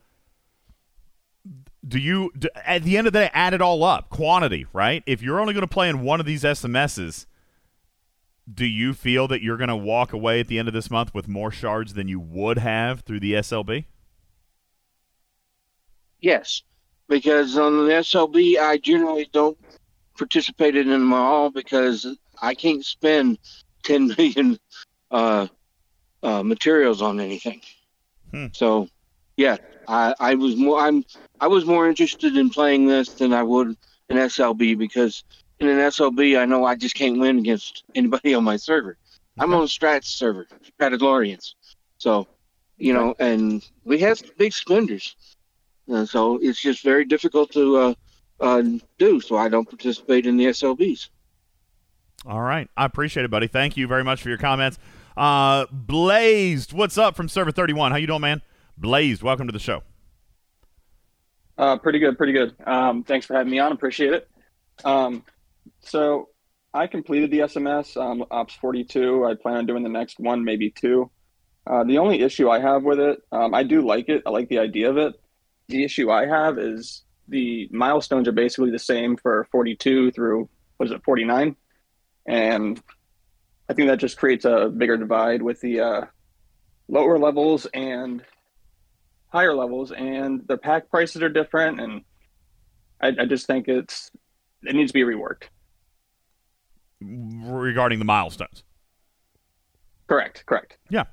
do 1.88 2.00
you 2.00 2.32
d 2.38 2.50
at 2.66 2.84
the 2.84 2.98
end 2.98 3.08
of 3.08 3.14
the 3.14 3.20
day 3.20 3.30
add 3.34 3.54
it 3.54 3.62
all 3.62 3.84
up 3.84 4.10
quantity 4.10 4.66
right 4.74 5.04
if 5.06 5.22
you're 5.22 5.40
only 5.40 5.54
going 5.54 5.62
to 5.62 5.68
play 5.68 5.88
in 5.88 6.02
one 6.02 6.20
of 6.20 6.26
these 6.26 6.44
sms's 6.44 7.28
do 8.51 8.66
you 8.66 8.93
feel 8.93 9.27
that 9.27 9.42
you're 9.42 9.58
going 9.58 9.67
to 9.67 9.76
walk 9.76 10.14
away 10.14 10.40
at 10.40 10.48
the 10.48 10.58
end 10.58 10.67
of 10.67 10.74
this 10.74 10.90
month 10.90 11.14
with 11.14 11.27
more 11.27 11.51
shards 11.51 11.93
than 11.93 12.08
you 12.08 12.19
would 12.19 12.58
have 12.58 13.01
through 13.01 13.19
the 13.19 13.34
slb 13.34 13.85
Yes, 16.19 16.64
because 17.08 17.58
on 17.58 17.85
the 17.85 17.93
SLB, 17.93 18.58
I 18.58 18.77
generally 18.77 19.30
don't 19.32 19.58
participate 20.17 20.76
in 20.76 20.90
them 20.90 21.14
all 21.14 21.50
because 21.50 22.17
I 22.42 22.53
can't 22.53 22.84
spend 22.84 23.38
10 23.84 24.08
million 24.17 24.59
uh, 25.11 25.48
uh, 26.24 26.43
materials 26.43 27.01
on 27.01 27.19
anything. 27.19 27.61
Hmm. 28.32 28.48
So, 28.51 28.90
yeah, 29.38 29.58
I, 29.88 30.14
I 30.19 30.35
was 30.35 30.58
more 30.58 30.80
I'm 30.80 31.06
I 31.40 31.48
was 31.48 31.64
more 31.66 31.88
interested 31.88 32.35
in 32.35 32.50
playing 32.50 32.88
this 32.88 33.09
than 33.09 33.32
I 33.32 33.43
would 33.43 33.77
an 34.09 34.17
SLB 34.17 34.77
because 34.77 35.24
in 35.60 35.68
an 35.68 35.77
SLB 35.77 36.40
I 36.40 36.45
know 36.45 36.66
I 36.66 36.76
just 36.76 36.95
can't 36.95 37.19
win 37.19 37.40
against 37.40 37.84
anybody 37.95 38.34
on 38.34 38.44
my 38.44 38.58
server. 38.58 38.98
I'm 39.40 39.53
on 39.53 39.61
a 39.61 39.66
Strats 39.66 40.06
server, 40.06 40.48
Stratagorians. 40.80 41.53
So, 41.98 42.27
you 42.77 42.94
know, 42.94 43.16
and 43.19 43.64
we 43.84 44.00
have 44.00 44.22
big 44.38 44.53
spenders. 44.53 45.16
Uh, 45.92 46.06
so 46.06 46.38
it's 46.42 46.60
just 46.61 46.84
very 46.84 47.06
difficult 47.06 47.52
to 47.53 47.77
uh, 47.77 47.94
uh, 48.40 48.64
do. 48.98 49.22
So 49.22 49.38
I 49.38 49.50
don't 49.50 49.68
participate 49.68 50.26
in 50.26 50.38
the 50.38 50.45
SLBs. 50.48 51.10
all 52.26 52.42
right 52.42 52.68
i 52.76 52.84
appreciate 52.84 53.24
it 53.24 53.30
buddy 53.30 53.45
thank 53.48 53.77
you 53.77 53.88
very 53.88 54.03
much 54.03 54.24
for 54.24 54.30
your 54.30 54.40
comments 54.40 54.80
uh 55.18 55.68
blazed 55.72 56.74
what's 56.74 56.98
up 56.98 57.16
from 57.16 57.30
server 57.30 57.52
31 57.52 57.92
how 57.92 57.98
you 57.98 58.08
doing 58.08 58.19
man 58.22 58.42
blazed 58.76 59.22
welcome 59.22 59.45
to 59.48 59.53
the 59.53 59.60
show 59.60 59.84
Uh, 61.60 61.77
pretty 61.77 62.00
good, 62.00 62.18
pretty 62.18 62.34
good. 62.34 62.56
Um, 62.66 63.03
thanks 63.03 63.26
for 63.26 63.34
having 63.36 63.52
me 63.52 63.60
on. 63.60 63.72
Appreciate 63.72 64.14
it. 64.14 64.27
Um, 64.84 65.24
so 65.80 66.30
I 66.74 66.88
completed 66.88 67.32
the 67.32 67.40
SMS, 67.40 67.98
um, 67.98 68.26
Ops 68.30 68.56
42. 68.56 69.26
I 69.26 69.36
plan 69.36 69.58
on 69.58 69.66
doing 69.66 69.84
the 69.84 69.90
next 69.90 70.20
one, 70.20 70.44
maybe 70.44 70.72
two. 70.72 71.10
Uh, 71.66 71.84
the 71.84 71.98
only 71.98 72.22
issue 72.22 72.50
I 72.50 72.60
have 72.60 72.84
with 72.84 73.00
it, 73.00 73.20
um, 73.32 73.54
I 73.54 73.64
do 73.64 73.82
like 73.82 74.10
it. 74.10 74.24
I 74.26 74.30
like 74.30 74.48
the 74.50 74.60
idea 74.60 74.90
of 74.90 74.98
it. 74.98 75.14
The 75.68 75.84
issue 75.84 76.10
I 76.10 76.26
have 76.26 76.58
is 76.58 77.04
the 77.28 77.68
milestones 77.72 78.28
are 78.28 78.34
basically 78.34 78.72
the 78.72 78.80
same 78.80 79.18
for 79.18 79.48
42 79.52 80.12
through, 80.12 80.50
what 80.78 80.86
is 80.86 80.92
it, 80.92 81.04
49? 81.04 81.56
And 82.26 82.82
I 83.70 83.74
think 83.74 83.90
that 83.90 84.00
just 84.00 84.18
creates 84.18 84.46
a 84.46 84.72
bigger 84.76 84.98
divide 84.98 85.42
with 85.42 85.60
the 85.60 85.82
uh, 85.82 86.02
lower 86.88 87.20
levels 87.20 87.66
and 87.74 88.24
higher 89.28 89.54
levels, 89.54 89.92
and 89.92 90.48
the 90.48 90.58
pack 90.58 90.90
prices 90.90 91.22
are 91.22 91.30
different, 91.30 91.82
and 91.82 92.02
I, 93.02 93.24
I 93.24 93.26
just 93.26 93.46
think 93.46 93.68
it's 93.68 94.12
it 94.64 94.76
needs 94.76 94.92
to 94.92 94.94
be 94.94 95.04
reworked. 95.04 95.44
Regarding 97.01 98.00
the 98.00 98.06
milestones 98.06 98.64
Correct, 100.08 100.45
correct. 100.45 100.77
Yeah. 100.90 101.03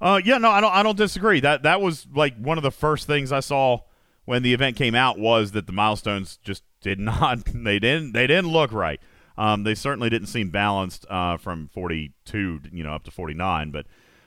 Uh, 0.00 0.20
yeah, 0.24 0.38
no, 0.38 0.50
I 0.50 0.60
don't. 0.60 0.72
I 0.72 0.82
don't 0.82 0.96
disagree. 0.96 1.40
That 1.40 1.62
that 1.64 1.80
was 1.80 2.06
like 2.14 2.36
one 2.36 2.56
of 2.56 2.64
the 2.64 2.70
first 2.70 3.06
things 3.06 3.30
I 3.30 3.40
saw 3.40 3.80
when 4.24 4.42
the 4.42 4.54
event 4.54 4.76
came 4.76 4.94
out 4.94 5.18
was 5.18 5.52
that 5.52 5.66
the 5.66 5.72
milestones 5.72 6.38
just 6.42 6.62
did 6.80 6.98
not. 6.98 7.40
They 7.54 7.78
didn't. 7.78 8.12
They 8.12 8.26
didn't 8.26 8.50
look 8.50 8.72
right. 8.72 9.00
Um, 9.38 9.64
they 9.64 9.74
certainly 9.74 10.10
didn't 10.10 10.28
seem 10.28 10.50
balanced 10.50 11.06
uh, 11.08 11.36
from 11.36 11.68
42, 11.72 12.60
you 12.70 12.84
know, 12.84 12.92
up 12.92 13.04
to 13.04 13.10
49. 13.10 13.70
But, 13.70 13.86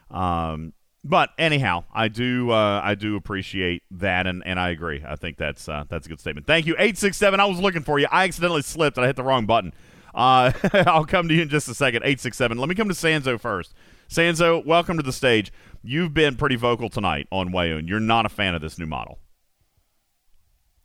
um, 0.10 0.74
but 1.04 1.30
anyhow, 1.38 1.84
I 1.94 2.08
do. 2.08 2.52
Uh, 2.52 2.82
I 2.84 2.96
do 2.96 3.16
appreciate 3.16 3.84
that, 3.92 4.26
and, 4.26 4.42
and 4.46 4.60
I 4.60 4.70
agree. 4.70 5.04
I 5.08 5.16
think 5.16 5.38
that's 5.38 5.70
uh, 5.70 5.84
that's 5.90 6.08
a 6.08 6.10
good 6.10 6.20
statement. 6.20 6.48
Thank 6.48 6.66
you. 6.66 6.76
Eight 6.80 6.98
six 6.98 7.18
seven. 7.18 7.40
I 7.40 7.46
was 7.46 7.60
looking 7.60 7.84
for 7.84 8.00
you. 8.00 8.08
I 8.12 8.24
accidentally 8.24 8.62
slipped 8.62 8.98
and 8.98 9.04
I 9.04 9.08
hit 9.08 9.16
the 9.16 9.24
wrong 9.24 9.46
button. 9.46 9.74
Uh, 10.16 10.52
I'll 10.88 11.06
come 11.06 11.28
to 11.28 11.34
you 11.34 11.44
in 11.44 11.50
just 11.50 11.68
a 11.68 11.76
second. 11.76 12.04
Eight 12.06 12.20
six 12.20 12.38
seven. 12.38 12.58
Let 12.58 12.70
me 12.70 12.76
come 12.76 12.88
to 12.88 12.96
Sanzo 12.96 13.40
first. 13.40 13.74
Sanzo, 14.10 14.66
welcome 14.66 14.98
to 14.98 15.04
the 15.04 15.14
stage. 15.14 15.52
You've 15.84 16.14
been 16.14 16.36
pretty 16.36 16.56
vocal 16.56 16.90
tonight 16.90 17.28
on 17.32 17.50
Weyoun. 17.50 17.88
You're 17.88 18.00
not 18.00 18.26
a 18.26 18.30
fan 18.30 18.56
of 18.56 18.62
this 18.62 18.80
new 18.80 18.86
model. 18.86 19.20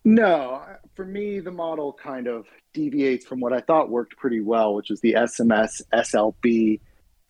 No, 0.05 0.62
for 0.97 1.05
me, 1.05 1.41
the 1.41 1.50
model 1.50 1.92
kind 1.92 2.26
of 2.26 2.47
deviates 2.73 3.26
from 3.26 3.41
what 3.41 3.52
I 3.52 3.60
thought 3.60 3.91
worked 3.91 4.17
pretty 4.17 4.41
well, 4.41 4.75
which 4.75 4.91
is 4.91 5.00
the 5.00 5.15
SMS 5.15 5.83
SLB 5.92 6.81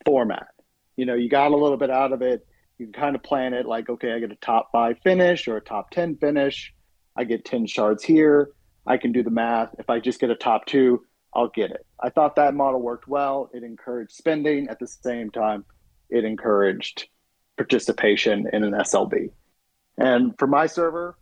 format. 0.06 0.48
You 0.96 1.06
know, 1.06 1.14
you 1.14 1.28
got 1.28 1.50
a 1.50 1.56
little 1.56 1.76
bit 1.76 1.90
out 1.90 2.12
of 2.12 2.22
it 2.22 2.46
You 2.78 2.86
can 2.86 2.92
kind 2.92 3.16
of 3.16 3.22
plan 3.22 3.54
it 3.54 3.66
like, 3.66 3.88
okay, 3.88 4.12
I 4.12 4.18
get 4.20 4.30
a 4.30 4.36
top 4.36 4.70
five 4.72 4.98
finish 5.02 5.48
or 5.48 5.56
a 5.56 5.60
top 5.60 5.90
10 5.90 6.16
finish. 6.16 6.72
I 7.16 7.24
get 7.24 7.44
10 7.44 7.66
shards 7.66 8.04
here. 8.04 8.50
I 8.86 8.96
can 8.96 9.12
do 9.12 9.22
the 9.22 9.30
math. 9.30 9.74
If 9.78 9.90
I 9.90 9.98
just 9.98 10.20
get 10.20 10.30
a 10.30 10.36
top 10.36 10.66
two, 10.66 11.04
I'll 11.34 11.48
get 11.48 11.70
it. 11.70 11.86
I 12.00 12.10
thought 12.10 12.36
that 12.36 12.54
model 12.54 12.80
worked 12.80 13.06
well. 13.08 13.50
It 13.54 13.62
encouraged 13.62 14.12
spending. 14.12 14.68
At 14.68 14.78
the 14.80 14.86
same 14.86 15.30
time, 15.30 15.64
it 16.08 16.24
encouraged 16.24 17.08
participation 17.56 18.46
in 18.52 18.64
an 18.64 18.72
SLB. 18.72 19.30
And 19.98 20.34
for 20.38 20.46
my 20.46 20.66
server, 20.66 21.16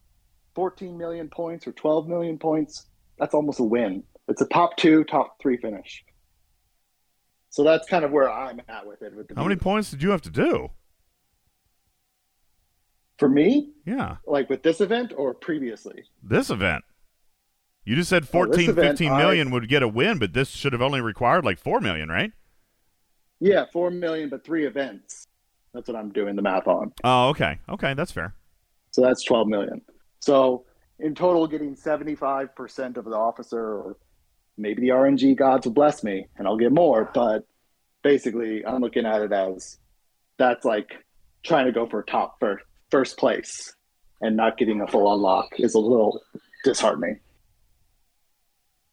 14 0.55 0.97
million 0.97 1.29
points 1.29 1.67
or 1.67 1.73
12 1.73 2.09
million 2.09 2.39
points, 2.39 2.87
that's 3.19 3.35
almost 3.35 3.61
a 3.61 3.65
win. 3.65 4.03
It's 4.29 4.41
a 4.41 4.47
top 4.47 4.77
two, 4.77 5.05
top 5.05 5.37
three 5.41 5.57
finish. 5.57 6.05
So 7.51 7.65
that's 7.65 7.89
kind 7.89 8.05
of 8.05 8.11
where 8.11 8.31
I'm 8.31 8.61
at 8.69 8.87
with 8.87 9.03
it. 9.03 9.15
With 9.15 9.29
the 9.29 9.35
How 9.35 9.43
many 9.43 9.57
points 9.57 9.91
did 9.91 10.03
you 10.03 10.11
have 10.11 10.23
to 10.23 10.31
do? 10.31 10.69
For 13.19 13.29
me, 13.29 13.73
Yeah, 13.85 14.17
like 14.27 14.49
with 14.49 14.63
this 14.63 14.81
event 14.81 15.13
or 15.17 15.35
previously? 15.35 16.05
this 16.23 16.51
event. 16.51 16.85
You 17.89 17.97
just 17.97 18.11
said 18.11 18.25
Oh, 18.35 18.45
this 18.45 18.67
14, 18.67 18.71
event, 18.71 18.99
15 18.99 19.13
I- 19.13 19.45
would 19.51 19.67
get 19.67 19.83
a 19.83 19.89
win, 19.89 20.19
but 20.19 20.35
this 20.35 20.51
should 20.51 20.75
have 20.75 20.83
only 20.83 21.01
required 21.01 21.47
like 21.47 21.59
4 21.59 21.81
million, 21.81 22.11
right? 22.11 22.33
Yeah, 23.41 23.65
four 23.73 23.91
million, 23.91 24.29
but 24.29 24.45
three 24.45 24.67
events. 24.67 25.27
That's 25.73 25.89
what 25.89 25.97
I'm 25.97 26.11
doing 26.11 26.37
the 26.37 26.43
math 26.43 26.67
on. 26.67 26.93
Oh, 27.03 27.29
okay. 27.31 27.59
Okay, 27.67 27.95
that's 27.95 28.13
fair. 28.13 28.35
So 28.91 29.01
that's 29.01 29.25
12 29.25 29.49
million. 29.49 29.81
So 30.21 30.67
in 30.99 31.15
total, 31.15 31.47
getting 31.47 31.77
75% 31.77 32.99
of 32.99 33.07
the 33.07 33.13
officer, 33.13 33.59
or 33.59 33.97
maybe 34.59 34.83
the 34.83 34.89
RNG 34.89 35.35
gods 35.35 35.67
will 35.67 35.73
bless 35.73 36.05
me 36.05 36.27
and 36.37 36.47
I'll 36.47 36.59
get 36.59 36.73
more. 36.73 37.11
But 37.15 37.47
basically, 38.03 38.67
I'm 38.67 38.83
looking 38.83 39.07
at 39.07 39.23
it 39.23 39.33
as 39.33 39.79
that's 40.37 40.67
like 40.67 40.91
trying 41.43 41.65
to 41.65 41.73
go 41.73 41.87
for 41.87 42.03
top 42.03 42.37
first, 42.39 42.65
first 42.91 43.17
place 43.17 43.75
and 44.21 44.37
not 44.37 44.59
getting 44.59 44.83
a 44.83 44.87
full 44.87 45.11
unlock 45.11 45.59
is 45.59 45.75
a 45.75 45.79
little 45.81 46.21
disheartening. 46.65 47.21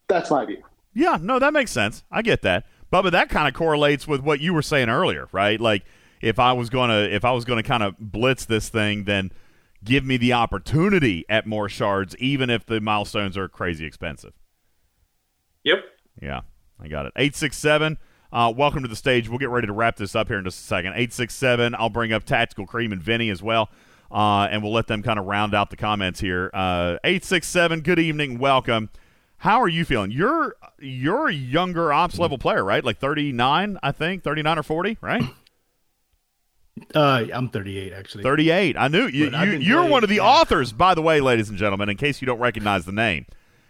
That's 0.07 0.29
my 0.29 0.45
view. 0.45 0.63
Yeah, 0.93 1.17
no, 1.21 1.39
that 1.39 1.53
makes 1.53 1.71
sense. 1.71 2.03
I 2.11 2.21
get 2.21 2.41
that. 2.43 2.65
Bubba, 2.91 3.11
that 3.11 3.29
kind 3.29 3.47
of 3.47 3.53
correlates 3.53 4.07
with 4.07 4.21
what 4.21 4.39
you 4.39 4.53
were 4.53 4.61
saying 4.61 4.89
earlier, 4.89 5.27
right? 5.31 5.59
Like 5.59 5.83
if 6.21 6.39
I 6.39 6.53
was 6.53 6.69
gonna 6.69 6.99
if 6.99 7.25
I 7.25 7.31
was 7.31 7.43
gonna 7.45 7.63
kind 7.63 7.83
of 7.83 7.95
blitz 7.99 8.45
this 8.45 8.69
thing, 8.69 9.03
then 9.03 9.31
give 9.83 10.05
me 10.05 10.17
the 10.17 10.33
opportunity 10.33 11.25
at 11.27 11.45
more 11.45 11.67
shards, 11.67 12.15
even 12.17 12.49
if 12.49 12.65
the 12.65 12.79
milestones 12.79 13.37
are 13.37 13.49
crazy 13.49 13.85
expensive. 13.85 14.33
Yep. 15.63 15.79
Yeah, 16.21 16.41
I 16.79 16.87
got 16.87 17.05
it. 17.07 17.13
Eight 17.17 17.35
six 17.35 17.57
seven. 17.57 17.97
Uh, 18.31 18.53
welcome 18.55 18.81
to 18.83 18.87
the 18.87 18.95
stage. 18.95 19.29
We'll 19.29 19.39
get 19.39 19.49
ready 19.49 19.67
to 19.67 19.73
wrap 19.73 19.97
this 19.97 20.15
up 20.15 20.27
here 20.27 20.37
in 20.37 20.45
just 20.45 20.59
a 20.59 20.63
second. 20.63 20.93
Eight 20.95 21.11
six 21.11 21.35
seven. 21.35 21.75
I'll 21.75 21.89
bring 21.89 22.13
up 22.13 22.23
Tactical 22.23 22.65
Cream 22.65 22.91
and 22.91 23.01
Vinny 23.01 23.29
as 23.29 23.41
well, 23.43 23.69
uh, 24.11 24.47
and 24.49 24.63
we'll 24.63 24.73
let 24.73 24.87
them 24.87 25.01
kind 25.03 25.19
of 25.19 25.25
round 25.25 25.53
out 25.53 25.69
the 25.69 25.77
comments 25.77 26.19
here. 26.19 26.49
Uh, 26.53 26.97
Eight 27.03 27.25
six 27.25 27.47
seven. 27.47 27.81
Good 27.81 27.99
evening. 27.99 28.39
Welcome. 28.39 28.89
How 29.37 29.61
are 29.61 29.67
you 29.67 29.85
feeling? 29.85 30.11
You're 30.11 30.55
you're 30.79 31.27
a 31.27 31.33
younger 31.33 31.91
ops 31.93 32.17
level 32.17 32.37
player, 32.37 32.63
right? 32.63 32.83
Like 32.83 32.99
thirty 32.99 33.31
nine, 33.31 33.77
I 33.83 33.91
think, 33.91 34.23
thirty 34.23 34.41
nine 34.41 34.57
or 34.57 34.63
forty, 34.63 34.97
right? 35.01 35.23
Uh, 36.93 37.23
I'm 37.33 37.47
38 37.47 37.93
actually. 37.93 38.23
Thirty 38.23 38.49
eight. 38.51 38.75
I 38.77 38.89
knew 38.89 39.07
you. 39.07 39.31
But 39.31 39.47
you 39.47 39.53
you're 39.59 39.85
one 39.85 40.03
of 40.03 40.09
the 40.09 40.19
authors, 40.19 40.73
by 40.73 40.93
the 40.93 41.01
way, 41.01 41.21
ladies 41.21 41.47
and 41.47 41.57
gentlemen. 41.57 41.87
In 41.87 41.95
case 41.95 42.21
you 42.21 42.25
don't 42.25 42.39
recognize 42.39 42.83
the 42.83 42.91
name, 42.91 43.25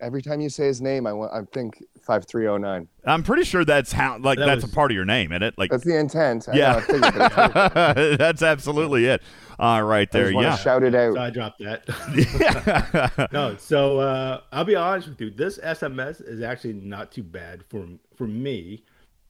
Every 0.02 0.22
time 0.22 0.40
you 0.40 0.50
say 0.50 0.66
his 0.68 0.82
name, 0.82 1.06
I 1.06 1.14
want 1.14 1.34
I 1.34 1.42
think 1.53 1.84
5309. 2.03 2.88
I'm 3.06 3.24
pretty 3.24 3.44
sure 3.44 3.66
that's 3.66 3.92
how 3.92 4.18
like 4.19 4.40
That 4.40 4.45
that's 4.45 4.64
was- 4.64 4.72
a 4.72 4.76
part 4.76 4.92
of 4.92 4.95
your 4.95 5.06
name, 5.06 5.32
isn't 5.32 5.44
it? 5.44 5.56
Like 5.58 5.72
That's 5.72 5.84
the 5.84 5.98
intent. 5.98 6.48
I 6.48 6.53
know, 6.53 6.58
yeah, 6.58 6.76
I 6.76 6.82
figured, 6.82 7.14
but 7.14 7.98
it's 7.98 8.18
that's 8.19 8.42
absolutely 8.42 9.06
it. 9.06 9.22
All 9.60 9.84
right, 9.84 10.10
there, 10.10 10.26
just 10.26 10.36
wanna 10.36 10.48
yeah. 10.48 10.56
shout 10.56 10.84
it 10.84 10.95
out. 10.95 11.16
So 11.16 11.22
I 11.22 11.30
dropped 11.30 11.60
that. 11.60 13.30
no, 13.34 13.58
so 13.58 14.00
uh, 14.00 14.42
I'll 14.53 14.64
be 14.64 14.76
honest 14.76 15.10
with 15.10 15.19
you. 15.19 15.30
This 15.32 15.58
SMS 15.58 16.26
is 16.26 16.42
actually 16.42 16.74
not 16.74 17.11
too 17.11 17.24
bad 17.24 17.66
for 17.69 17.86
for 18.16 18.26
me, 18.26 18.84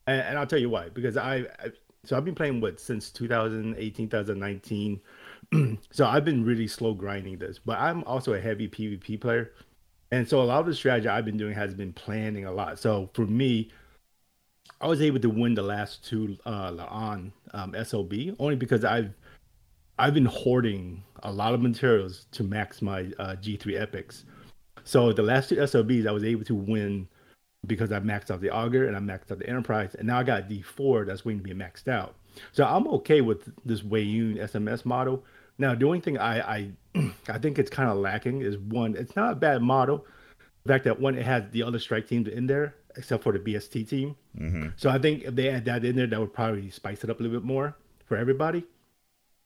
and, 0.06 0.22
and 0.22 0.38
I'll 0.38 0.46
tell 0.46 0.60
you 0.60 0.70
why. 0.70 0.90
Because 0.90 1.18
I, 1.18 1.48
I 1.60 1.72
so 2.06 2.16
I've 2.16 2.26
been 2.26 2.36
playing 2.36 2.62
what 2.62 2.80
since 2.80 3.10
2018, 3.12 4.08
2019. 4.08 5.02
so 5.92 6.06
I've 6.06 6.26
been 6.26 6.46
really 6.46 6.68
slow 6.68 6.94
grinding 6.94 7.40
this, 7.40 7.60
but 7.60 7.80
I'm 7.80 8.04
also 8.04 8.34
a 8.34 8.40
heavy 8.40 8.68
PvP 8.68 9.20
player, 9.20 9.52
and 10.12 10.28
so 10.28 10.42
a 10.42 10.44
lot 10.44 10.60
of 10.60 10.66
the 10.66 10.74
strategy 10.74 11.08
I've 11.08 11.26
been 11.26 11.38
doing 11.38 11.54
has 11.54 11.74
been 11.74 11.94
planning 11.94 12.46
a 12.46 12.52
lot. 12.52 12.80
So 12.80 13.10
for 13.14 13.26
me, 13.26 13.72
I 14.82 14.88
was 14.88 15.02
able 15.02 15.20
to 15.20 15.30
win 15.30 15.56
the 15.56 15.62
last 15.62 16.06
two 16.06 16.38
uh, 16.46 16.72
La'an 16.72 17.32
um, 17.54 17.74
SLB 17.74 18.36
only 18.40 18.56
because 18.56 18.84
I've 18.84 19.14
I've 19.98 20.14
been 20.14 20.26
hoarding 20.26 21.04
a 21.24 21.32
lot 21.32 21.54
of 21.54 21.62
materials 21.62 22.26
to 22.32 22.44
max 22.44 22.82
my 22.82 23.02
uh, 23.20 23.36
G3 23.36 23.80
epics. 23.80 24.24
So 24.86 25.12
the 25.12 25.24
last 25.24 25.50
two 25.50 25.58
SLBs 25.58 26.08
I 26.08 26.12
was 26.12 26.24
able 26.24 26.46
to 26.46 26.56
win 26.56 27.08
because 27.68 27.92
I 27.92 28.00
maxed 28.00 28.32
out 28.32 28.40
the 28.40 28.50
Augur 28.50 28.88
and 28.88 28.96
I 28.96 29.00
maxed 29.00 29.30
out 29.32 29.40
the 29.40 29.50
enterprise, 29.50 29.96
and 29.96 30.08
now 30.08 30.20
I 30.20 30.24
got 30.24 30.50
D4 30.50 31.06
that's 31.06 31.26
waiting 31.26 31.44
to 31.44 31.44
be 31.44 31.54
maxed 31.54 31.90
out. 31.90 32.16
So 32.54 32.64
I'm 32.64 32.88
okay 32.88 33.20
with 33.20 33.52
this 33.66 33.82
Weyoun 33.82 34.38
SMS 34.38 34.86
model. 34.86 35.26
Now 35.60 35.76
the 35.76 35.86
only 35.86 36.00
thing 36.00 36.18
I 36.18 36.40
I, 36.40 36.72
I 37.30 37.38
think 37.38 37.60
it's 37.60 37.70
kind 37.70 37.90
of 37.90 37.98
lacking 37.98 38.42
is 38.42 38.58
one, 38.58 38.96
it's 38.96 39.16
not 39.16 39.34
a 39.34 39.36
bad 39.36 39.62
model. 39.62 40.06
The 40.66 40.74
fact 40.74 40.86
that 40.86 41.00
one, 41.00 41.16
it 41.16 41.26
has 41.26 41.44
the 41.52 41.64
other 41.64 41.80
strike 41.80 42.08
teams 42.08 42.28
in 42.28 42.48
there 42.48 42.76
except 42.96 43.24
for 43.24 43.32
the 43.32 43.40
BST 43.40 43.88
team. 43.88 44.16
Mm-hmm. 44.38 44.70
So 44.76 44.90
I 44.90 44.98
think 44.98 45.24
if 45.24 45.36
they 45.36 45.50
add 45.50 45.66
that 45.66 45.86
in 45.86 45.96
there, 45.96 46.08
that 46.08 46.20
would 46.20 46.34
probably 46.34 46.70
spice 46.70 47.04
it 47.04 47.10
up 47.10 47.20
a 47.20 47.24
little 47.24 47.40
bit 47.40 47.46
more 47.46 47.76
for 48.06 48.18
everybody. 48.18 48.64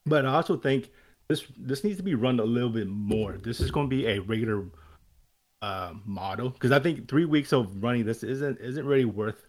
But 0.06 0.25
I 0.25 0.33
also 0.33 0.58
think 0.58 0.90
this 1.27 1.45
this 1.58 1.83
needs 1.83 1.98
to 1.98 2.03
be 2.03 2.16
run 2.16 2.40
a 2.40 2.45
little 2.45 2.69
bit 2.69 2.88
more. 2.88 3.33
This 3.33 3.59
is 3.59 3.72
going 3.72 3.90
to 3.90 3.95
be 3.95 4.08
a 4.08 4.19
regular 4.19 4.66
uh, 5.61 5.93
model 6.06 6.50
because 6.50 6.72
I 6.72 6.80
think 6.80 7.08
three 7.08 7.25
weeks 7.25 7.53
of 7.53 7.82
running 7.82 8.06
this 8.06 8.24
isn't 8.24 8.59
isn't 8.59 8.85
really 8.85 9.06
worth 9.06 9.48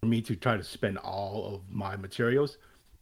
for 0.00 0.06
me 0.06 0.22
to 0.22 0.36
try 0.36 0.56
to 0.56 0.64
spend 0.64 0.98
all 0.98 1.54
of 1.54 1.62
my 1.70 1.96
materials 1.96 2.56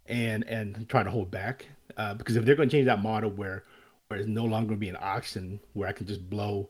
and 0.07 0.45
and 0.49 0.89
try 0.89 1.03
to 1.03 1.11
hold 1.11 1.31
back 1.31 1.67
uh, 1.97 2.15
because 2.15 2.37
if 2.37 2.45
they're 2.45 2.55
going 2.55 2.69
to 2.69 2.77
change 2.77 2.87
that 2.87 3.03
model 3.03 3.31
where 3.31 3.65
where 4.09 4.21
it's 4.21 4.29
no 4.29 4.45
longer 4.45 4.69
going 4.69 4.77
to 4.79 4.81
be 4.81 4.89
an 4.89 4.99
auction 5.01 5.61
where 5.73 5.89
I 5.89 5.93
can 5.93 6.07
just 6.07 6.29
blow 6.29 6.69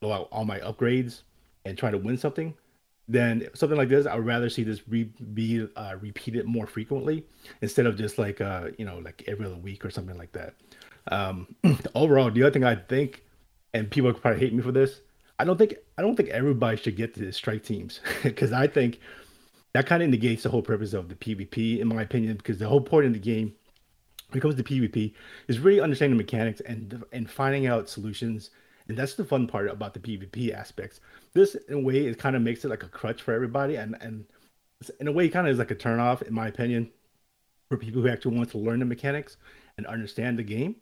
blow 0.00 0.12
out 0.12 0.28
all 0.32 0.44
my 0.44 0.58
upgrades 0.60 1.22
and 1.64 1.76
try 1.76 1.90
to 1.90 1.98
win 1.98 2.16
something, 2.16 2.54
then 3.06 3.48
something 3.54 3.76
like 3.76 3.88
this, 3.88 4.06
I 4.06 4.14
would 4.14 4.24
rather 4.24 4.48
see 4.48 4.62
this 4.62 4.86
re- 4.88 5.12
be 5.34 5.68
uh, 5.76 5.96
repeated 6.00 6.46
more 6.46 6.66
frequently 6.66 7.24
instead 7.60 7.86
of 7.86 7.96
just 7.96 8.18
like 8.18 8.40
uh, 8.40 8.68
you 8.78 8.84
know 8.84 8.98
like 8.98 9.24
every 9.26 9.46
other 9.46 9.56
week 9.56 9.84
or 9.84 9.90
something 9.90 10.16
like 10.16 10.32
that. 10.32 10.54
Um, 11.10 11.54
overall, 11.94 12.30
the 12.30 12.42
other 12.42 12.52
thing 12.52 12.64
I 12.64 12.76
think, 12.76 13.24
and 13.74 13.90
people 13.90 14.12
probably 14.12 14.40
hate 14.40 14.54
me 14.54 14.62
for 14.62 14.72
this, 14.72 15.00
I 15.38 15.44
don't 15.44 15.56
think 15.56 15.74
I 15.98 16.02
don't 16.02 16.16
think 16.16 16.28
everybody 16.28 16.76
should 16.76 16.96
get 16.96 17.14
to 17.14 17.32
strike 17.32 17.64
teams 17.64 18.00
because 18.22 18.52
I 18.52 18.66
think 18.66 19.00
that 19.72 19.86
kind 19.86 20.02
of 20.02 20.08
negates 20.08 20.42
the 20.42 20.50
whole 20.50 20.62
purpose 20.62 20.92
of 20.92 21.08
the 21.08 21.14
PvP, 21.14 21.80
in 21.80 21.88
my 21.88 22.02
opinion. 22.02 22.36
Because 22.36 22.58
the 22.58 22.68
whole 22.68 22.80
point 22.80 23.06
of 23.06 23.12
the 23.12 23.18
game, 23.18 23.54
when 24.30 24.38
it 24.38 24.42
comes 24.42 24.54
to 24.56 24.62
PvP, 24.62 25.12
is 25.48 25.58
really 25.58 25.80
understanding 25.80 26.16
the 26.16 26.22
mechanics 26.22 26.60
and 26.60 27.04
and 27.12 27.30
finding 27.30 27.66
out 27.66 27.88
solutions. 27.88 28.50
And 28.88 28.98
that's 28.98 29.14
the 29.14 29.24
fun 29.24 29.46
part 29.46 29.70
about 29.70 29.94
the 29.94 30.00
PvP 30.00 30.52
aspects. 30.52 31.00
This, 31.32 31.54
in 31.54 31.74
a 31.74 31.78
way, 31.78 32.06
it 32.06 32.18
kind 32.18 32.34
of 32.34 32.42
makes 32.42 32.64
it 32.64 32.68
like 32.68 32.82
a 32.82 32.88
crutch 32.88 33.22
for 33.22 33.32
everybody, 33.32 33.76
and 33.76 33.96
and 34.00 34.24
in 34.98 35.08
a 35.08 35.12
way, 35.12 35.28
kind 35.28 35.46
of 35.46 35.52
is 35.52 35.58
like 35.58 35.70
a 35.70 35.76
turnoff, 35.76 36.22
in 36.22 36.34
my 36.34 36.48
opinion, 36.48 36.90
for 37.68 37.76
people 37.76 38.02
who 38.02 38.08
actually 38.08 38.36
want 38.36 38.50
to 38.50 38.58
learn 38.58 38.80
the 38.80 38.84
mechanics 38.84 39.36
and 39.76 39.86
understand 39.86 40.38
the 40.38 40.42
game. 40.42 40.76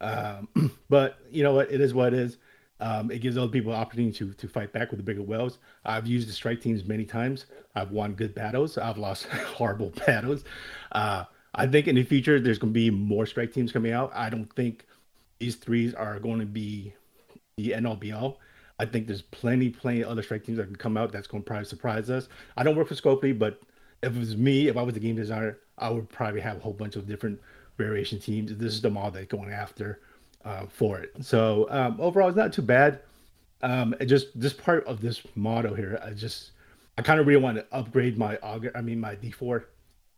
Um, 0.00 0.48
but 0.88 1.18
you 1.30 1.42
know 1.42 1.54
what? 1.54 1.70
It 1.72 1.80
is 1.80 1.94
what 1.94 2.12
it 2.12 2.18
is. 2.18 2.38
Um, 2.80 3.10
it 3.10 3.20
gives 3.20 3.38
other 3.38 3.50
people 3.50 3.72
opportunity 3.72 4.12
to 4.18 4.32
to 4.34 4.48
fight 4.48 4.72
back 4.72 4.90
with 4.90 4.98
the 4.98 5.04
bigger 5.04 5.22
whales. 5.22 5.58
I've 5.84 6.06
used 6.06 6.28
the 6.28 6.32
strike 6.32 6.60
teams 6.60 6.84
many 6.84 7.04
times. 7.04 7.46
I've 7.74 7.92
won 7.92 8.14
good 8.14 8.34
battles. 8.34 8.76
I've 8.76 8.98
lost 8.98 9.26
horrible 9.26 9.90
battles. 10.06 10.44
Uh, 10.92 11.24
I 11.54 11.66
think 11.66 11.86
in 11.86 11.94
the 11.94 12.02
future 12.02 12.40
there's 12.40 12.58
going 12.58 12.72
to 12.72 12.74
be 12.74 12.90
more 12.90 13.26
strike 13.26 13.52
teams 13.52 13.72
coming 13.72 13.92
out. 13.92 14.10
I 14.14 14.30
don't 14.30 14.52
think 14.54 14.86
these 15.38 15.56
threes 15.56 15.94
are 15.94 16.18
going 16.18 16.40
to 16.40 16.46
be 16.46 16.94
the 17.56 17.74
end 17.74 17.86
all 17.86 17.96
be 17.96 18.12
all. 18.12 18.40
I 18.78 18.86
think 18.86 19.06
there's 19.06 19.22
plenty, 19.22 19.70
plenty 19.70 20.02
of 20.02 20.08
other 20.08 20.22
strike 20.22 20.44
teams 20.44 20.58
that 20.58 20.66
can 20.66 20.76
come 20.76 20.96
out 20.96 21.12
that's 21.12 21.28
going 21.28 21.42
to 21.42 21.46
probably 21.46 21.66
surprise 21.66 22.10
us. 22.10 22.28
I 22.56 22.64
don't 22.64 22.76
work 22.76 22.88
for 22.88 22.94
Scopely, 22.94 23.38
but 23.38 23.60
if 24.02 24.14
it 24.14 24.18
was 24.18 24.36
me, 24.36 24.68
if 24.68 24.76
I 24.76 24.82
was 24.82 24.94
the 24.94 25.00
game 25.00 25.16
designer, 25.16 25.58
I 25.78 25.90
would 25.90 26.08
probably 26.08 26.40
have 26.40 26.56
a 26.56 26.60
whole 26.60 26.72
bunch 26.72 26.96
of 26.96 27.06
different 27.06 27.40
variation 27.78 28.18
teams. 28.18 28.54
This 28.56 28.74
is 28.74 28.80
the 28.80 28.90
model 28.90 29.12
they're 29.12 29.24
going 29.24 29.52
after 29.52 30.00
uh, 30.44 30.66
for 30.66 30.98
it. 30.98 31.12
So 31.20 31.66
um, 31.70 31.96
overall, 32.00 32.28
it's 32.28 32.36
not 32.36 32.52
too 32.52 32.62
bad. 32.62 33.00
Um, 33.62 33.94
just 34.06 34.38
this 34.38 34.52
part 34.52 34.84
of 34.86 35.00
this 35.00 35.22
model 35.36 35.74
here, 35.74 35.98
I 36.04 36.10
just 36.10 36.50
I 36.98 37.02
kind 37.02 37.18
of 37.18 37.26
really 37.26 37.40
want 37.40 37.56
to 37.56 37.66
upgrade 37.72 38.18
my 38.18 38.36
Augur. 38.38 38.70
I 38.74 38.82
mean 38.82 39.00
my 39.00 39.16
D4 39.16 39.64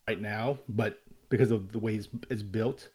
right 0.08 0.20
now, 0.20 0.58
but 0.68 1.00
because 1.28 1.50
of 1.50 1.72
the 1.72 1.78
way 1.78 1.96
it's, 1.96 2.08
it's 2.30 2.42
built, 2.42 2.88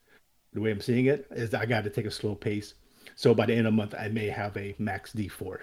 the 0.54 0.62
way 0.62 0.72
I'm 0.72 0.82
seeing 0.82 1.06
it 1.06 1.28
is 1.32 1.54
I 1.54 1.66
got 1.66 1.84
to 1.84 1.90
take 1.90 2.06
a 2.06 2.12
slow 2.12 2.36
pace. 2.36 2.74
So 3.16 3.34
by 3.34 3.46
the 3.46 3.54
end 3.54 3.68
of 3.68 3.74
the 3.74 3.78
month, 3.78 3.96
I 3.98 4.10
may 4.10 4.28
have 4.28 4.56
a 4.58 4.76
max 4.80 5.14
D4. 5.14 5.62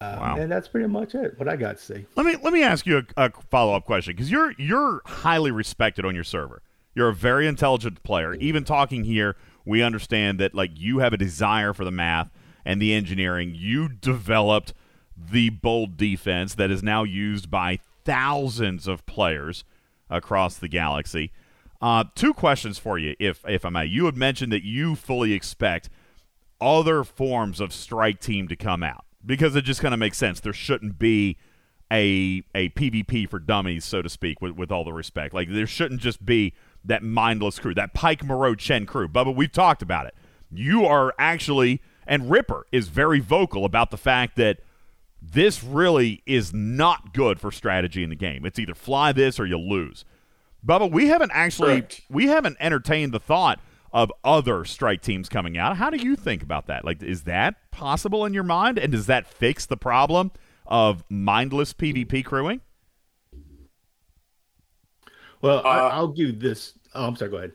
Um, 0.00 0.20
Wow. 0.20 0.36
And 0.36 0.50
that's 0.50 0.68
pretty 0.68 0.88
much 0.88 1.14
it. 1.14 1.38
What 1.38 1.48
I 1.48 1.56
got 1.56 1.78
to 1.78 1.82
say. 1.82 2.06
Let 2.16 2.26
me 2.26 2.36
let 2.42 2.52
me 2.52 2.62
ask 2.62 2.84
you 2.84 2.98
a, 3.16 3.24
a 3.24 3.30
follow 3.50 3.74
up 3.74 3.84
question 3.84 4.14
because 4.14 4.30
you're 4.30 4.52
you're 4.58 5.02
highly 5.06 5.50
respected 5.50 6.04
on 6.04 6.14
your 6.14 6.24
server. 6.24 6.62
You're 6.94 7.08
a 7.08 7.14
very 7.14 7.46
intelligent 7.46 8.02
player. 8.02 8.34
Even 8.34 8.64
talking 8.64 9.04
here, 9.04 9.36
we 9.64 9.82
understand 9.82 10.38
that 10.40 10.54
like 10.54 10.72
you 10.74 10.98
have 10.98 11.12
a 11.12 11.16
desire 11.16 11.72
for 11.72 11.84
the 11.84 11.90
math 11.90 12.30
and 12.64 12.82
the 12.82 12.92
engineering. 12.92 13.54
You 13.56 13.88
developed 13.88 14.74
the 15.16 15.50
bold 15.50 15.96
defense 15.96 16.54
that 16.56 16.70
is 16.70 16.82
now 16.82 17.04
used 17.04 17.50
by 17.50 17.78
thousands 18.04 18.86
of 18.86 19.06
players 19.06 19.64
across 20.10 20.56
the 20.56 20.68
galaxy. 20.68 21.32
Uh, 21.84 22.02
two 22.14 22.32
questions 22.32 22.78
for 22.78 22.96
you, 22.96 23.14
if 23.18 23.44
if 23.46 23.62
I 23.62 23.68
may. 23.68 23.84
You 23.84 24.06
had 24.06 24.16
mentioned 24.16 24.50
that 24.54 24.64
you 24.64 24.96
fully 24.96 25.34
expect 25.34 25.90
other 26.58 27.04
forms 27.04 27.60
of 27.60 27.74
strike 27.74 28.20
team 28.20 28.48
to 28.48 28.56
come 28.56 28.82
out 28.82 29.04
because 29.22 29.54
it 29.54 29.66
just 29.66 29.82
kind 29.82 29.92
of 29.92 30.00
makes 30.00 30.16
sense. 30.16 30.40
There 30.40 30.54
shouldn't 30.54 30.98
be 30.98 31.36
a 31.92 32.42
a 32.54 32.70
PvP 32.70 33.28
for 33.28 33.38
dummies, 33.38 33.84
so 33.84 34.00
to 34.00 34.08
speak, 34.08 34.40
with, 34.40 34.52
with 34.52 34.72
all 34.72 34.82
the 34.82 34.94
respect. 34.94 35.34
Like 35.34 35.50
there 35.50 35.66
shouldn't 35.66 36.00
just 36.00 36.24
be 36.24 36.54
that 36.86 37.02
mindless 37.02 37.58
crew, 37.58 37.74
that 37.74 37.92
Pike 37.92 38.24
Moreau 38.24 38.54
Chen 38.54 38.86
crew. 38.86 39.06
Bubba, 39.06 39.36
we've 39.36 39.52
talked 39.52 39.82
about 39.82 40.06
it. 40.06 40.14
You 40.50 40.86
are 40.86 41.12
actually 41.18 41.82
and 42.06 42.30
Ripper 42.30 42.66
is 42.72 42.88
very 42.88 43.20
vocal 43.20 43.66
about 43.66 43.90
the 43.90 43.98
fact 43.98 44.36
that 44.36 44.60
this 45.20 45.62
really 45.62 46.22
is 46.24 46.54
not 46.54 47.12
good 47.12 47.38
for 47.38 47.52
strategy 47.52 48.02
in 48.02 48.08
the 48.08 48.16
game. 48.16 48.46
It's 48.46 48.58
either 48.58 48.74
fly 48.74 49.12
this 49.12 49.38
or 49.38 49.44
you 49.44 49.58
lose. 49.58 50.06
Bubba, 50.64 50.90
we 50.90 51.08
haven't 51.08 51.32
actually 51.34 51.84
we 52.08 52.26
haven't 52.26 52.56
entertained 52.60 53.12
the 53.12 53.20
thought 53.20 53.60
of 53.92 54.10
other 54.24 54.64
strike 54.64 55.02
teams 55.02 55.28
coming 55.28 55.56
out. 55.56 55.76
How 55.76 55.90
do 55.90 55.98
you 55.98 56.16
think 56.16 56.42
about 56.42 56.66
that? 56.66 56.84
Like, 56.84 57.02
is 57.02 57.22
that 57.22 57.70
possible 57.70 58.24
in 58.24 58.34
your 58.34 58.42
mind? 58.42 58.78
And 58.78 58.90
does 58.90 59.06
that 59.06 59.26
fix 59.26 59.66
the 59.66 59.76
problem 59.76 60.32
of 60.66 61.04
mindless 61.08 61.72
PvP 61.72 62.24
crewing? 62.24 62.60
Well, 65.42 65.64
I, 65.64 65.78
uh, 65.78 65.88
I'll 65.90 66.08
give 66.08 66.40
this. 66.40 66.72
Oh, 66.94 67.06
I'm 67.06 67.16
sorry. 67.16 67.30
Go 67.30 67.36
ahead. 67.36 67.52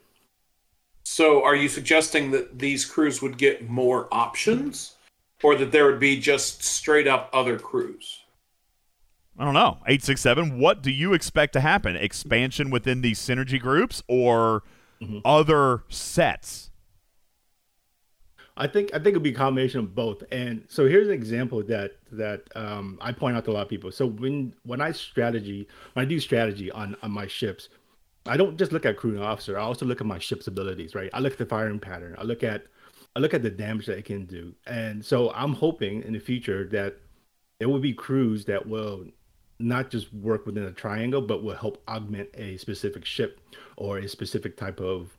So, 1.03 1.43
are 1.43 1.55
you 1.55 1.67
suggesting 1.67 2.29
that 2.31 2.59
these 2.59 2.85
crews 2.85 3.21
would 3.21 3.37
get 3.37 3.67
more 3.67 4.07
options, 4.11 4.95
or 5.41 5.55
that 5.55 5.71
there 5.71 5.87
would 5.87 5.99
be 5.99 6.19
just 6.19 6.63
straight 6.63 7.07
up 7.07 7.29
other 7.33 7.57
crews? 7.57 8.18
I 9.39 9.45
don't 9.45 9.53
know. 9.53 9.77
867, 9.87 10.59
what 10.59 10.81
do 10.81 10.91
you 10.91 11.13
expect 11.13 11.53
to 11.53 11.61
happen? 11.61 11.95
Expansion 11.95 12.69
within 12.69 13.01
these 13.01 13.19
synergy 13.19 13.59
groups 13.59 14.03
or 14.09 14.63
other 15.23 15.83
sets? 15.87 16.69
I 18.57 18.67
think 18.67 18.89
I 18.93 18.97
think 18.97 19.07
it'll 19.15 19.21
be 19.21 19.31
a 19.31 19.35
combination 19.35 19.79
of 19.79 19.95
both. 19.95 20.21
And 20.33 20.65
so 20.67 20.85
here's 20.85 21.07
an 21.07 21.13
example 21.13 21.63
that 21.63 21.91
that 22.11 22.43
um, 22.55 22.97
I 22.99 23.13
point 23.13 23.37
out 23.37 23.45
to 23.45 23.51
a 23.51 23.53
lot 23.53 23.61
of 23.61 23.69
people. 23.69 23.89
So 23.93 24.07
when 24.07 24.53
when 24.63 24.81
I 24.81 24.91
strategy 24.91 25.65
when 25.93 26.05
I 26.05 26.09
do 26.09 26.19
strategy 26.19 26.69
on 26.71 26.97
on 27.01 27.11
my 27.11 27.25
ships, 27.25 27.69
I 28.25 28.35
don't 28.35 28.57
just 28.57 28.73
look 28.73 28.85
at 28.85 28.97
crew 28.97 29.11
and 29.11 29.23
officer. 29.23 29.57
I 29.57 29.61
also 29.61 29.85
look 29.85 30.01
at 30.01 30.07
my 30.07 30.19
ship's 30.19 30.47
abilities. 30.47 30.93
Right. 30.93 31.09
I 31.13 31.21
look 31.21 31.31
at 31.31 31.39
the 31.39 31.45
firing 31.45 31.79
pattern. 31.79 32.17
I 32.19 32.23
look 32.23 32.43
at 32.43 32.65
I 33.15 33.19
look 33.19 33.33
at 33.33 33.41
the 33.41 33.49
damage 33.49 33.85
that 33.85 33.97
it 33.97 34.03
can 34.03 34.25
do. 34.25 34.53
And 34.67 35.05
so 35.05 35.31
I'm 35.31 35.53
hoping 35.53 36.03
in 36.03 36.11
the 36.11 36.19
future 36.19 36.67
that 36.73 36.97
there 37.59 37.69
will 37.69 37.79
be 37.79 37.93
crews 37.93 38.43
that 38.45 38.67
will 38.67 39.05
not 39.59 39.89
just 39.89 40.13
work 40.13 40.45
within 40.45 40.63
a 40.63 40.71
triangle, 40.71 41.21
but 41.21 41.43
will 41.43 41.55
help 41.55 41.83
augment 41.87 42.29
a 42.35 42.57
specific 42.57 43.05
ship 43.05 43.39
or 43.75 43.99
a 43.99 44.07
specific 44.07 44.55
type 44.57 44.79
of 44.79 45.17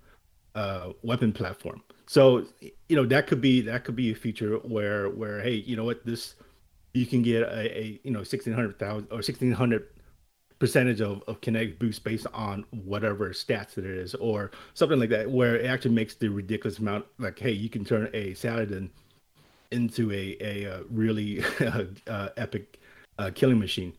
uh, 0.55 0.93
weapon 1.03 1.33
platform. 1.33 1.83
So 2.07 2.47
you 2.89 2.97
know 2.97 3.07
that 3.07 3.27
could 3.27 3.41
be 3.41 3.61
that 3.63 3.85
could 3.85 3.95
be 3.97 4.11
a 4.11 4.15
feature 4.15 4.57
where 4.57 5.09
where 5.09 5.41
hey 5.41 5.55
you 5.55 5.77
know 5.77 5.85
what 5.85 6.05
this 6.05 6.35
you 6.93 7.07
can 7.07 7.23
get 7.23 7.43
a, 7.43 7.79
a 7.79 8.01
you 8.03 8.11
know 8.11 8.25
sixteen 8.25 8.53
hundred 8.53 8.79
thousand 8.79 9.09
or 9.13 9.23
sixteen 9.23 9.53
hundred 9.53 9.87
percentage 10.59 11.01
of, 11.01 11.23
of 11.29 11.41
kinetic 11.41 11.79
boost 11.79 12.03
based 12.03 12.27
on 12.35 12.65
whatever 12.85 13.31
stats 13.31 13.75
that 13.75 13.85
it 13.85 13.97
is 13.97 14.15
or 14.17 14.51
something 14.75 14.99
like 14.99 15.09
that 15.09 15.31
where 15.31 15.57
it 15.57 15.67
actually 15.67 15.95
makes 15.95 16.17
the 16.17 16.29
ridiculous 16.29 16.81
amount 16.81 17.07
like 17.19 17.39
hey 17.39 17.53
you 17.53 17.69
can 17.71 17.85
turn 17.85 18.11
a 18.13 18.35
Saladin 18.35 18.91
into 19.71 20.11
a 20.11 20.37
a, 20.41 20.67
uh 20.67 20.83
really 20.91 21.43
uh, 22.09 22.29
epic 22.37 22.81
uh, 23.21 23.31
killing 23.35 23.59
machine. 23.59 23.93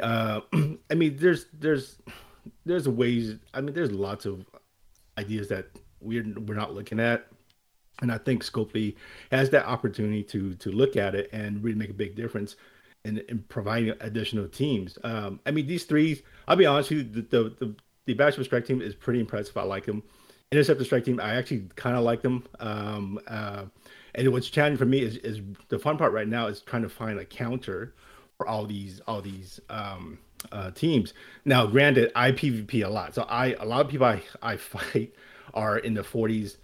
Uh, 0.00 0.40
I 0.90 0.94
mean, 0.94 1.16
there's 1.18 1.46
there's 1.52 1.98
there's 2.64 2.88
ways. 2.88 3.36
I 3.54 3.60
mean, 3.60 3.74
there's 3.74 3.92
lots 3.92 4.26
of 4.26 4.46
ideas 5.18 5.48
that 5.48 5.66
we're 6.00 6.24
we're 6.46 6.54
not 6.54 6.74
looking 6.74 7.00
at, 7.00 7.26
and 8.00 8.12
I 8.12 8.18
think 8.18 8.44
Scopely 8.44 8.96
has 9.30 9.50
that 9.50 9.66
opportunity 9.66 10.22
to 10.24 10.54
to 10.54 10.70
look 10.70 10.96
at 10.96 11.14
it 11.14 11.30
and 11.32 11.62
really 11.62 11.78
make 11.78 11.90
a 11.90 11.94
big 11.94 12.14
difference 12.14 12.56
in, 13.04 13.18
in 13.28 13.44
providing 13.48 13.94
additional 14.00 14.48
teams. 14.48 14.98
Um, 15.04 15.40
I 15.46 15.50
mean, 15.50 15.66
these 15.66 15.84
three. 15.84 16.22
I'll 16.48 16.56
be 16.56 16.66
honest 16.66 16.90
with 16.90 16.98
you, 16.98 17.22
the 17.22 17.22
the 17.22 17.66
the, 17.66 17.76
the 18.06 18.14
Bachelor 18.14 18.44
Strike 18.44 18.66
team 18.66 18.80
is 18.80 18.94
pretty 18.94 19.20
impressive. 19.20 19.56
I 19.56 19.62
like 19.62 19.86
them. 19.86 20.02
Interceptor 20.52 20.84
Strike 20.84 21.06
team, 21.06 21.18
I 21.18 21.36
actually 21.36 21.66
kind 21.76 21.96
of 21.96 22.04
like 22.04 22.20
them. 22.20 22.44
Um, 22.60 23.18
uh, 23.26 23.64
and 24.14 24.30
what's 24.32 24.50
challenging 24.50 24.76
for 24.76 24.84
me 24.84 25.00
is, 25.00 25.16
is 25.16 25.40
the 25.68 25.78
fun 25.78 25.96
part 25.96 26.12
right 26.12 26.28
now 26.28 26.46
is 26.46 26.60
trying 26.60 26.82
to 26.82 26.90
find 26.90 27.18
a 27.18 27.24
counter 27.24 27.94
for 28.42 28.48
all 28.48 28.66
these 28.66 29.00
all 29.06 29.22
these 29.22 29.60
um, 29.70 30.18
uh, 30.50 30.72
teams. 30.72 31.14
Now, 31.44 31.66
granted, 31.66 32.10
I 32.16 32.32
PvP 32.32 32.84
a 32.84 32.88
lot, 32.88 33.14
so 33.14 33.22
I 33.22 33.54
a 33.60 33.64
lot 33.64 33.82
of 33.82 33.88
people 33.88 34.06
I, 34.06 34.22
I 34.42 34.56
fight 34.74 35.14
are 35.54 35.78
in 35.78 35.94
the 35.94 36.02
40s 36.02 36.56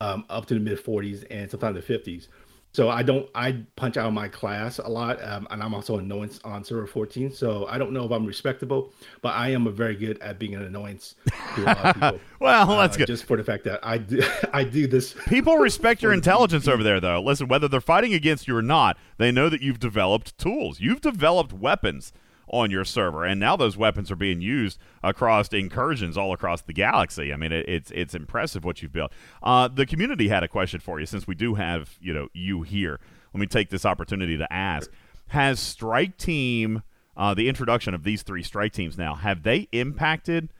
um, 0.00 0.24
up 0.30 0.46
to 0.46 0.54
the 0.54 0.60
mid 0.60 0.82
40s 0.82 1.24
and 1.30 1.50
sometimes 1.50 1.84
the 1.84 1.98
50s. 1.98 2.28
So 2.74 2.90
I 2.90 3.04
don't 3.04 3.28
I 3.36 3.58
punch 3.76 3.96
out 3.96 4.12
my 4.12 4.26
class 4.26 4.78
a 4.78 4.88
lot, 4.88 5.22
um, 5.22 5.46
and 5.50 5.62
I'm 5.62 5.72
also 5.74 5.96
an 5.96 6.04
annoyance 6.06 6.40
on 6.44 6.64
server 6.64 6.88
14. 6.88 7.32
So 7.32 7.66
I 7.68 7.78
don't 7.78 7.92
know 7.92 8.04
if 8.04 8.10
I'm 8.10 8.26
respectable, 8.26 8.92
but 9.22 9.28
I 9.34 9.50
am 9.50 9.68
a 9.68 9.70
very 9.70 9.94
good 9.94 10.20
at 10.20 10.40
being 10.40 10.56
an 10.56 10.62
annoyance 10.64 11.14
to 11.54 11.62
a 11.62 11.66
lot 11.66 11.84
of 11.84 11.94
people. 11.94 12.20
Well, 12.40 12.66
that's 12.78 12.96
Uh, 12.96 12.98
good. 12.98 13.06
Just 13.06 13.24
for 13.24 13.36
the 13.36 13.44
fact 13.44 13.62
that 13.64 13.78
I 13.86 13.98
do 13.98 14.22
I 14.52 14.64
do 14.64 14.86
this. 14.88 15.14
People 15.28 15.56
respect 15.56 16.02
your 16.02 16.12
intelligence 16.12 16.66
over 16.66 16.82
there, 16.82 17.00
though. 17.00 17.22
Listen, 17.22 17.46
whether 17.48 17.68
they're 17.68 17.80
fighting 17.80 18.12
against 18.12 18.48
you 18.48 18.56
or 18.56 18.60
not, 18.62 18.98
they 19.18 19.30
know 19.30 19.48
that 19.48 19.62
you've 19.62 19.78
developed 19.78 20.36
tools. 20.36 20.80
You've 20.80 21.00
developed 21.00 21.52
weapons 21.52 22.12
on 22.48 22.70
your 22.70 22.84
server, 22.84 23.24
and 23.24 23.40
now 23.40 23.56
those 23.56 23.76
weapons 23.76 24.10
are 24.10 24.16
being 24.16 24.40
used 24.40 24.78
across 25.02 25.48
incursions 25.48 26.16
all 26.16 26.32
across 26.32 26.62
the 26.62 26.72
galaxy. 26.72 27.32
I 27.32 27.36
mean, 27.36 27.52
it, 27.52 27.68
it's 27.68 27.90
it's 27.92 28.14
impressive 28.14 28.64
what 28.64 28.82
you've 28.82 28.92
built. 28.92 29.12
Uh, 29.42 29.68
the 29.68 29.86
community 29.86 30.28
had 30.28 30.42
a 30.42 30.48
question 30.48 30.80
for 30.80 31.00
you, 31.00 31.06
since 31.06 31.26
we 31.26 31.34
do 31.34 31.54
have 31.54 31.98
you 32.00 32.12
know 32.12 32.28
you 32.32 32.62
here. 32.62 33.00
Let 33.32 33.40
me 33.40 33.46
take 33.46 33.70
this 33.70 33.84
opportunity 33.84 34.36
to 34.36 34.52
ask: 34.52 34.90
Has 35.28 35.58
Strike 35.60 36.16
Team, 36.18 36.82
uh, 37.16 37.34
the 37.34 37.48
introduction 37.48 37.94
of 37.94 38.04
these 38.04 38.22
three 38.22 38.42
strike 38.42 38.72
teams 38.72 38.96
now, 38.96 39.14
have 39.14 39.42
they 39.42 39.68
impacted? 39.72 40.50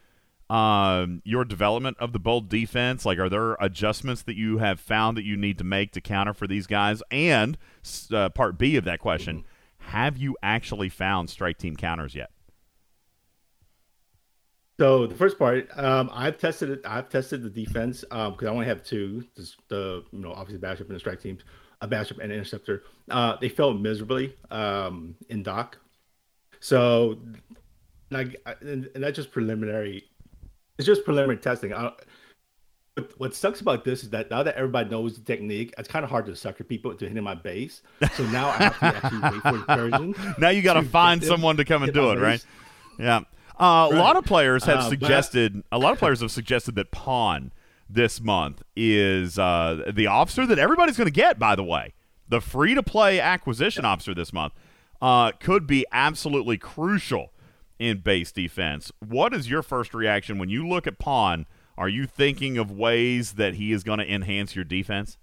um, 0.50 1.22
your 1.24 1.44
development 1.44 1.96
of 1.98 2.12
the 2.12 2.18
bold 2.18 2.48
defense? 2.48 3.06
Like, 3.06 3.18
are 3.18 3.28
there 3.28 3.54
adjustments 3.54 4.22
that 4.22 4.36
you 4.36 4.58
have 4.58 4.78
found 4.78 5.16
that 5.16 5.24
you 5.24 5.36
need 5.36 5.58
to 5.58 5.64
make 5.64 5.92
to 5.92 6.00
counter 6.00 6.34
for 6.34 6.46
these 6.46 6.66
guys? 6.66 7.02
And 7.10 7.56
uh, 8.12 8.28
part 8.30 8.58
B 8.58 8.76
of 8.76 8.84
that 8.84 9.00
question: 9.00 9.44
Have 9.86 10.16
you 10.16 10.36
actually 10.42 10.88
found 10.88 11.30
strike 11.30 11.58
team 11.58 11.76
counters 11.76 12.14
yet? 12.14 12.30
So 14.78 15.06
the 15.06 15.14
first 15.14 15.38
part, 15.38 15.68
um, 15.78 16.10
I've 16.12 16.36
tested 16.36 16.68
it. 16.70 16.80
I've 16.84 17.08
tested 17.08 17.42
the 17.42 17.50
defense 17.50 18.00
because 18.00 18.42
I 18.42 18.46
only 18.46 18.66
have 18.66 18.82
two. 18.82 19.24
The 19.68 20.02
you 20.10 20.18
know 20.18 20.32
obviously 20.32 20.58
Bashop 20.58 20.86
and 20.86 20.96
the 20.96 20.98
strike 20.98 21.22
teams, 21.22 21.42
a 21.80 21.86
Bashop 21.86 22.18
and 22.18 22.32
an 22.32 22.32
interceptor. 22.32 22.82
Uh, 23.08 23.36
they 23.40 23.48
fell 23.48 23.72
miserably 23.72 24.34
um, 24.50 25.14
in 25.28 25.44
dock. 25.44 25.78
So, 26.58 27.20
like, 28.10 28.42
and, 28.62 28.88
and 28.94 29.04
that's 29.04 29.16
just 29.16 29.30
preliminary. 29.30 30.04
It's 30.78 30.86
just 30.86 31.04
preliminary 31.04 31.40
testing. 31.40 31.72
I, 31.72 31.92
what, 32.94 33.10
what 33.20 33.34
sucks 33.34 33.60
about 33.60 33.84
this 33.84 34.02
is 34.04 34.10
that 34.10 34.30
now 34.30 34.42
that 34.42 34.54
everybody 34.56 34.88
knows 34.88 35.16
the 35.16 35.24
technique, 35.24 35.74
it's 35.78 35.88
kind 35.88 36.04
of 36.04 36.10
hard 36.10 36.26
to 36.26 36.36
sucker 36.36 36.64
people 36.64 36.90
into 36.92 37.06
hitting 37.08 37.22
my 37.22 37.34
base. 37.34 37.82
So 38.14 38.24
now 38.26 38.48
I 38.48 38.52
have 38.64 38.78
to 38.78 38.84
actually 38.84 39.18
wait 39.20 39.42
for 39.42 39.52
the 39.52 39.84
incursion. 39.86 40.34
now 40.38 40.48
you 40.50 40.62
got 40.62 40.74
to 40.74 40.82
find 40.82 41.22
someone 41.22 41.56
to 41.56 41.64
come 41.64 41.82
and 41.82 41.92
do 41.92 42.10
it, 42.10 42.18
right? 42.18 42.44
Yeah. 42.98 43.20
Uh, 43.58 43.88
A 43.92 43.96
lot 43.96 44.16
of 44.16 44.24
players 44.24 44.64
have 44.64 44.78
Uh, 44.78 44.82
but- 44.82 44.88
suggested. 44.90 45.62
A 45.72 45.78
lot 45.78 45.92
of 45.92 45.98
players 45.98 46.20
have 46.20 46.30
suggested 46.30 46.74
that 46.76 46.90
pawn 46.90 47.52
this 47.88 48.20
month 48.20 48.62
is 48.76 49.38
uh, 49.38 49.90
the 49.92 50.06
officer 50.06 50.46
that 50.46 50.58
everybody's 50.58 50.96
going 50.96 51.06
to 51.06 51.12
get. 51.12 51.38
By 51.38 51.54
the 51.54 51.64
way, 51.64 51.94
the 52.28 52.40
free 52.40 52.74
to 52.74 52.82
play 52.82 53.20
acquisition 53.20 53.84
officer 53.84 54.14
this 54.14 54.32
month 54.32 54.52
uh, 55.02 55.32
could 55.32 55.66
be 55.66 55.84
absolutely 55.92 56.58
crucial 56.58 57.32
in 57.78 57.98
base 57.98 58.30
defense. 58.32 58.90
What 59.00 59.34
is 59.34 59.50
your 59.50 59.62
first 59.62 59.94
reaction 59.94 60.38
when 60.38 60.48
you 60.48 60.66
look 60.66 60.86
at 60.86 60.98
pawn? 60.98 61.46
Are 61.76 61.88
you 61.88 62.06
thinking 62.06 62.56
of 62.58 62.70
ways 62.70 63.32
that 63.32 63.54
he 63.54 63.72
is 63.72 63.82
going 63.82 63.98
to 63.98 64.10
enhance 64.12 64.54
your 64.54 64.64
defense? 64.64 65.18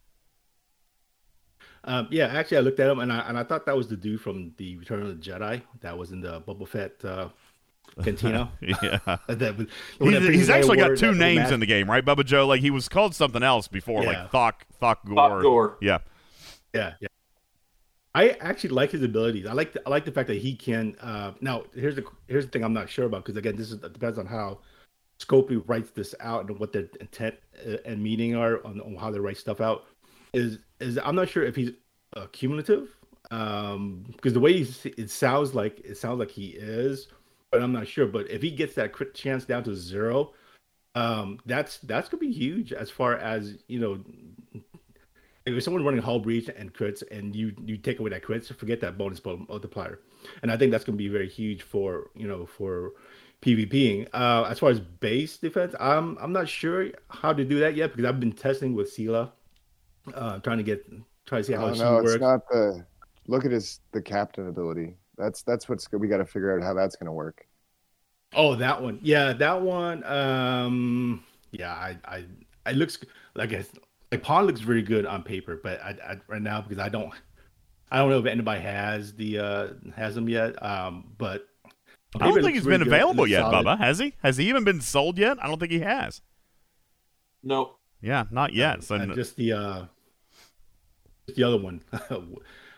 Um, 1.84 2.08
yeah, 2.12 2.28
actually, 2.28 2.58
I 2.58 2.62
looked 2.62 2.80
at 2.80 2.90
him 2.90 3.00
and 3.00 3.12
I 3.12 3.20
and 3.28 3.38
I 3.38 3.44
thought 3.44 3.66
that 3.66 3.76
was 3.76 3.88
the 3.88 3.98
dude 3.98 4.22
from 4.22 4.54
the 4.58 4.78
Return 4.78 5.02
of 5.02 5.08
the 5.08 5.16
Jedi 5.16 5.62
that 5.82 5.98
was 5.98 6.12
in 6.12 6.22
the 6.22 6.42
Boba 6.42 6.68
Fett 6.68 7.04
uh, 7.04 7.30
Cantino. 8.00 8.50
yeah. 8.62 9.00
that 9.28 9.58
was, 9.58 9.68
He's, 10.00 10.28
he's 10.28 10.50
actually 10.50 10.78
got 10.78 10.96
two 10.98 11.08
names 11.14 11.20
names 11.40 11.52
in 11.52 11.60
the 11.60 11.66
game, 11.66 11.90
right, 11.90 12.06
Bubba 12.06 12.24
Joe? 12.24 12.46
Like 12.46 12.62
he 12.62 12.70
was 12.70 12.88
called 12.88 13.16
something 13.16 13.42
else 13.42 13.68
before, 13.68 14.04
Yeah. 14.04 14.10
like 14.10 14.32
Thok 14.32 14.54
Thok 14.80 14.98
Gore. 15.06 15.42
Gore. 15.42 15.78
Yeah. 15.82 16.00
Yeah, 16.74 16.94
yeah. 17.02 17.08
I 18.14 18.30
actually 18.42 18.72
like 18.72 18.92
his 18.92 19.02
abilities. 19.04 19.46
I 19.46 19.54
like 19.54 19.74
the, 19.74 19.82
I 19.86 19.90
like 19.90 20.06
the 20.06 20.12
fact 20.12 20.28
that 20.28 20.38
he 20.38 20.54
can. 20.56 20.96
Uh, 21.02 21.32
now, 21.42 21.64
here's 21.74 21.96
the 21.96 22.04
here's 22.28 22.46
the 22.46 22.52
thing 22.52 22.64
I'm 22.64 22.74
not 22.74 22.90
sure 22.90 23.06
about 23.06 23.24
because 23.26 23.38
again, 23.38 23.56
this 23.56 23.72
is 23.72 23.78
depends 23.78 24.20
on 24.20 24.26
how 24.26 24.60
Scopely 25.22 25.62
writes 25.68 25.92
this 25.92 26.16
out 26.20 26.50
and 26.50 26.60
what 26.60 26.74
their 26.74 26.88
intent 27.00 27.36
uh, 27.68 27.78
and 27.86 28.02
meaning 28.02 28.36
are 28.36 28.66
on, 28.66 28.82
on 28.82 28.96
how 28.96 29.12
they 29.12 29.20
write 29.20 29.38
stuff 29.38 29.62
out. 29.62 29.86
Is 30.34 30.60
is 30.80 30.98
I'm 31.04 31.16
not 31.16 31.30
sure 31.30 31.44
if 31.44 31.56
he's 31.56 31.72
uh, 32.16 32.28
cumulative 32.32 32.90
um, 33.30 34.04
because 34.08 34.34
the 34.34 34.40
way 34.40 34.52
it 34.54 35.10
sounds 35.10 35.54
like 35.54 35.80
it 35.82 35.98
sounds 35.98 36.20
like 36.20 36.32
he 36.32 36.48
is, 36.50 37.08
but 37.52 37.62
I'm 37.62 37.72
not 37.72 37.88
sure. 37.88 38.08
But 38.08 38.30
if 38.30 38.42
he 38.42 38.52
gets 38.52 38.76
that 38.76 38.94
crit 38.94 39.14
chance 39.14 39.46
down 39.46 39.64
to 39.66 39.76
zero, 39.76 40.34
um, 40.96 41.40
that's 41.46 41.78
that's 41.80 42.10
gonna 42.10 42.22
be 42.22 42.32
huge 42.32 42.74
as 42.74 42.90
far 42.90 43.18
as 43.18 43.58
you 43.68 43.80
know 43.80 44.04
if 45.46 45.64
someone 45.64 45.84
running 45.84 46.02
hull 46.02 46.20
breach 46.20 46.50
and 46.56 46.74
crits 46.74 47.04
and 47.12 47.36
you 47.36 47.54
you 47.66 47.78
take 47.78 48.00
away 48.00 48.10
that 48.12 48.24
crits, 48.24 48.54
forget 48.56 48.82
that 48.82 48.98
bonus 48.98 49.24
multiplier. 49.24 50.00
And 50.42 50.52
I 50.52 50.58
think 50.58 50.72
that's 50.72 50.84
to 50.86 50.92
be 50.92 51.08
very 51.08 51.30
huge 51.30 51.64
for 51.64 52.10
you 52.16 52.28
know 52.28 52.46
for 52.46 52.94
PvPing. 53.42 54.08
Uh, 54.14 54.44
as 54.50 54.60
far 54.60 54.70
as 54.70 54.80
base 54.80 55.38
defense, 55.38 55.76
I'm 55.80 56.18
I'm 56.20 56.34
not 56.34 56.48
sure 56.50 56.90
how 57.10 57.34
to 57.34 57.44
do 57.46 57.60
that 57.60 57.76
yet 57.76 57.92
because 57.96 58.06
I've 58.10 58.20
been 58.20 58.32
testing 58.34 58.76
with 58.76 58.96
Sela, 58.96 59.32
uh, 60.14 60.40
trying 60.40 60.58
to 60.60 60.64
get 60.64 60.86
try 61.26 61.40
to 61.40 61.44
see 61.44 61.54
how 61.54 61.68
Oh, 61.68 61.74
she 61.74 61.80
no, 61.80 61.94
works. 61.96 62.14
it's 62.14 62.18
not 62.18 62.48
the. 62.50 62.86
Look 63.28 63.46
at 63.46 63.52
his 63.52 63.80
the 63.94 64.02
captain 64.02 64.48
ability. 64.48 64.98
That's 65.18 65.44
that's 65.44 65.70
what's 65.70 65.88
good. 65.88 66.02
we 66.02 66.08
got 66.08 66.18
to 66.18 66.26
figure 66.26 66.58
out 66.58 66.64
how 66.64 66.74
that's 66.74 66.96
going 66.96 67.06
to 67.08 67.12
work. 67.14 67.46
Oh, 68.34 68.56
that 68.56 68.82
one. 68.82 69.00
Yeah, 69.02 69.34
that 69.34 69.62
one. 69.62 70.04
Um, 70.06 71.24
yeah, 71.52 71.74
I, 71.74 71.98
I, 72.06 72.26
it 72.70 72.76
looks 72.78 72.98
like 73.36 73.52
it's 73.52 73.72
like 74.12 74.24
Pawn 74.24 74.46
looks 74.46 74.62
very 74.62 74.82
good 74.82 75.06
on 75.06 75.24
paper, 75.24 75.60
but 75.62 75.82
I, 75.82 75.90
I 76.06 76.16
right 76.28 76.42
now 76.42 76.62
because 76.62 76.80
I 76.80 76.90
don't, 76.90 77.12
I 77.92 77.98
don't 77.98 78.10
know 78.10 78.20
if 78.20 78.26
anybody 78.26 78.62
has 78.62 79.14
the 79.16 79.40
uh 79.40 79.68
has 79.96 80.16
them 80.16 80.30
yet. 80.30 80.62
Um, 80.64 81.14
but 81.18 81.48
I 82.20 82.28
don't 82.28 82.42
think 82.44 82.56
he's 82.56 82.66
been 82.66 82.80
good. 82.80 82.88
Available 82.88 83.26
yet, 83.28 83.42
solid. 83.42 83.66
Bubba. 83.66 83.78
Has 83.80 84.00
he? 84.00 84.14
Has 84.24 84.38
he 84.38 84.50
even 84.50 84.64
been 84.64 84.82
sold 84.82 85.18
yet? 85.18 85.38
I 85.42 85.48
don't 85.48 85.60
think 85.60 85.72
he 85.72 85.80
has. 85.80 86.22
No. 87.44 87.76
Yeah, 88.02 88.26
not 88.32 88.54
yet. 88.54 88.84
So 88.84 88.96
Uh, 88.96 89.06
just 89.16 89.36
the 89.38 89.54
uh, 89.54 89.86
just 91.28 91.38
the 91.38 91.44
other 91.44 91.58
one. 91.58 91.82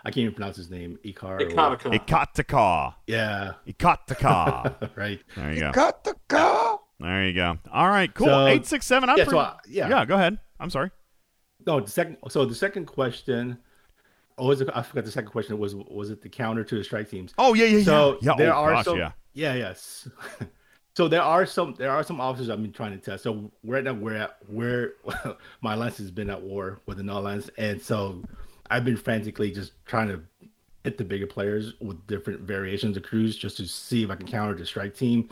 I 0.06 0.12
can't 0.12 0.18
even 0.18 0.34
pronounce 0.34 0.58
his 0.58 0.70
name. 0.70 1.00
Ikar. 1.06 1.40
or- 1.42 1.48
Ikatka. 1.48 1.98
Ikataka. 2.00 2.94
Yeah. 3.08 3.54
Ikataka. 3.68 4.92
right. 4.96 5.20
There 5.36 5.54
you 5.54 5.60
go. 5.62 5.72
Ikataka. 5.72 6.80
There 7.00 7.26
you 7.26 7.34
go. 7.34 7.58
All 7.72 7.88
right, 7.88 8.14
cool. 8.14 8.28
So- 8.28 8.48
Eight 8.48 8.66
six 8.66 8.86
seven. 8.86 9.10
I'm 9.10 9.18
yeah, 9.18 9.24
so 9.24 9.30
pretty- 9.32 9.46
I- 9.46 9.58
yeah. 9.70 9.90
Yeah, 9.90 10.06
go 10.06 10.16
ahead. 10.16 10.38
I'm 10.60 10.70
sorry. 10.70 10.92
No, 11.66 11.80
the 11.80 11.90
second. 11.90 12.18
So 12.30 12.46
the 12.46 12.54
second 12.56 12.86
question. 12.86 13.58
Oh, 14.38 14.48
was 14.48 14.62
it, 14.62 14.70
I 14.74 14.82
forgot 14.82 15.06
the 15.06 15.12
second 15.12 15.30
question 15.30 15.58
was 15.58 15.76
was 15.76 16.10
it 16.10 16.22
the 16.22 16.30
counter 16.30 16.64
to 16.64 16.76
the 16.76 16.84
strike 16.84 17.10
teams? 17.10 17.34
Oh, 17.38 17.54
yeah, 17.54 17.66
yeah, 17.66 17.84
so 17.84 18.18
yeah. 18.22 18.32
Yeah, 18.32 18.36
there 18.38 18.56
oh, 18.56 18.60
are 18.60 18.72
gosh, 18.74 18.86
some. 18.86 18.98
yeah. 18.98 19.12
yeah, 19.34 19.54
yes. 19.54 20.08
so 20.96 21.08
there 21.08 21.22
are 21.22 21.46
some 21.46 21.76
there 21.78 21.92
are 21.92 22.04
some 22.04 22.20
officers 22.20 22.50
I've 22.50 22.62
been 22.62 22.72
trying 22.72 22.92
to 22.92 23.04
test. 23.04 23.24
So 23.24 23.52
right 23.64 23.84
now 23.84 23.94
we're 23.94 24.16
at 24.16 24.38
where 24.48 24.94
my 25.62 25.74
alliance 25.74 25.98
has 25.98 26.12
been 26.12 26.30
at 26.30 26.42
war 26.42 26.80
with 26.86 26.98
the 26.98 27.12
alliance, 27.12 27.50
and 27.58 27.82
so 27.82 28.24
I've 28.70 28.86
been 28.86 28.98
frantically 28.98 29.52
just 29.52 29.74
trying 29.86 30.08
to 30.10 30.22
hit 30.84 30.98
the 30.98 31.04
bigger 31.04 31.28
players 31.28 31.74
with 31.80 32.06
different 32.08 32.42
variations 32.42 32.98
of 32.98 33.04
crews 33.04 33.38
just 33.38 33.58
to 33.58 33.68
see 33.68 34.04
if 34.04 34.10
I 34.10 34.16
can 34.16 34.28
counter 34.28 34.54
the 34.56 34.66
strike 34.66 34.96
team. 34.96 35.30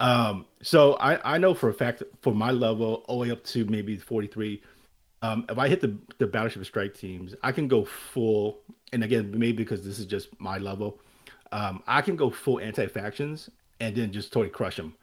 Um, 0.00 0.46
so 0.62 0.94
I, 0.94 1.34
I 1.34 1.38
know 1.38 1.54
for 1.54 1.68
a 1.68 1.74
fact 1.74 2.02
for 2.22 2.34
my 2.34 2.52
level, 2.52 3.04
all 3.08 3.18
the 3.18 3.26
way 3.26 3.30
up 3.32 3.44
to 3.46 3.64
maybe 3.66 3.96
43, 3.96 4.62
um, 5.22 5.44
if 5.48 5.58
I 5.58 5.68
hit 5.68 5.80
the, 5.80 5.96
the 6.18 6.26
battleship 6.26 6.64
strike 6.64 6.94
teams, 6.94 7.34
I 7.42 7.52
can 7.52 7.68
go 7.68 7.84
full. 7.84 8.60
And 8.92 9.02
again, 9.02 9.32
maybe 9.36 9.58
because 9.58 9.84
this 9.84 9.98
is 9.98 10.06
just 10.06 10.28
my 10.40 10.58
level, 10.58 11.00
um, 11.52 11.82
I 11.86 12.02
can 12.02 12.16
go 12.16 12.30
full 12.30 12.60
anti 12.60 12.86
factions 12.86 13.50
and 13.80 13.94
then 13.94 14.12
just 14.12 14.32
totally 14.32 14.50
crush 14.50 14.76
them. 14.76 14.94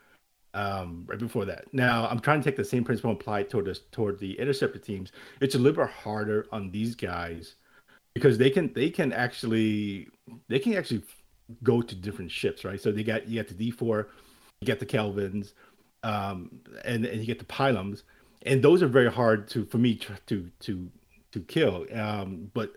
Um, 0.53 1.03
right 1.05 1.19
before 1.19 1.43
that. 1.43 1.65
Now 1.73 2.07
I'm 2.07 2.21
trying 2.21 2.39
to 2.39 2.45
take 2.45 2.55
the 2.55 2.63
same 2.63 2.85
principle 2.85 3.11
and 3.11 3.19
apply 3.19 3.41
it 3.41 3.49
toward 3.49 3.77
toward 3.91 4.19
the 4.19 4.39
interceptor 4.39 4.79
teams. 4.79 5.11
It's 5.41 5.55
a 5.55 5.59
little 5.59 5.83
bit 5.83 5.93
harder 5.93 6.47
on 6.49 6.71
these 6.71 6.95
guys 6.95 7.55
because 8.13 8.37
they 8.37 8.49
can 8.49 8.71
they 8.73 8.89
can 8.89 9.11
actually 9.11 10.07
they 10.47 10.59
can 10.59 10.73
actually 10.73 11.03
go 11.61 11.81
to 11.81 11.93
different 11.93 12.31
ships, 12.31 12.63
right? 12.63 12.81
So 12.81 12.91
they 12.91 13.03
got 13.03 13.27
you 13.27 13.43
got 13.43 13.53
the 13.53 13.71
D4, 13.71 14.05
you 14.61 14.65
get 14.65 14.79
the 14.79 14.85
Kelvins, 14.85 15.51
um, 16.03 16.59
and 16.83 17.05
and 17.05 17.19
you 17.19 17.27
get 17.27 17.39
the 17.39 17.45
Pylums, 17.45 18.03
and 18.45 18.63
those 18.63 18.81
are 18.83 18.87
very 18.87 19.11
hard 19.11 19.47
to 19.49 19.65
for 19.65 19.77
me 19.77 19.95
to 20.27 20.49
to 20.61 20.89
to 21.35 21.39
kill. 21.41 21.85
Um, 21.93 22.51
but 22.53 22.73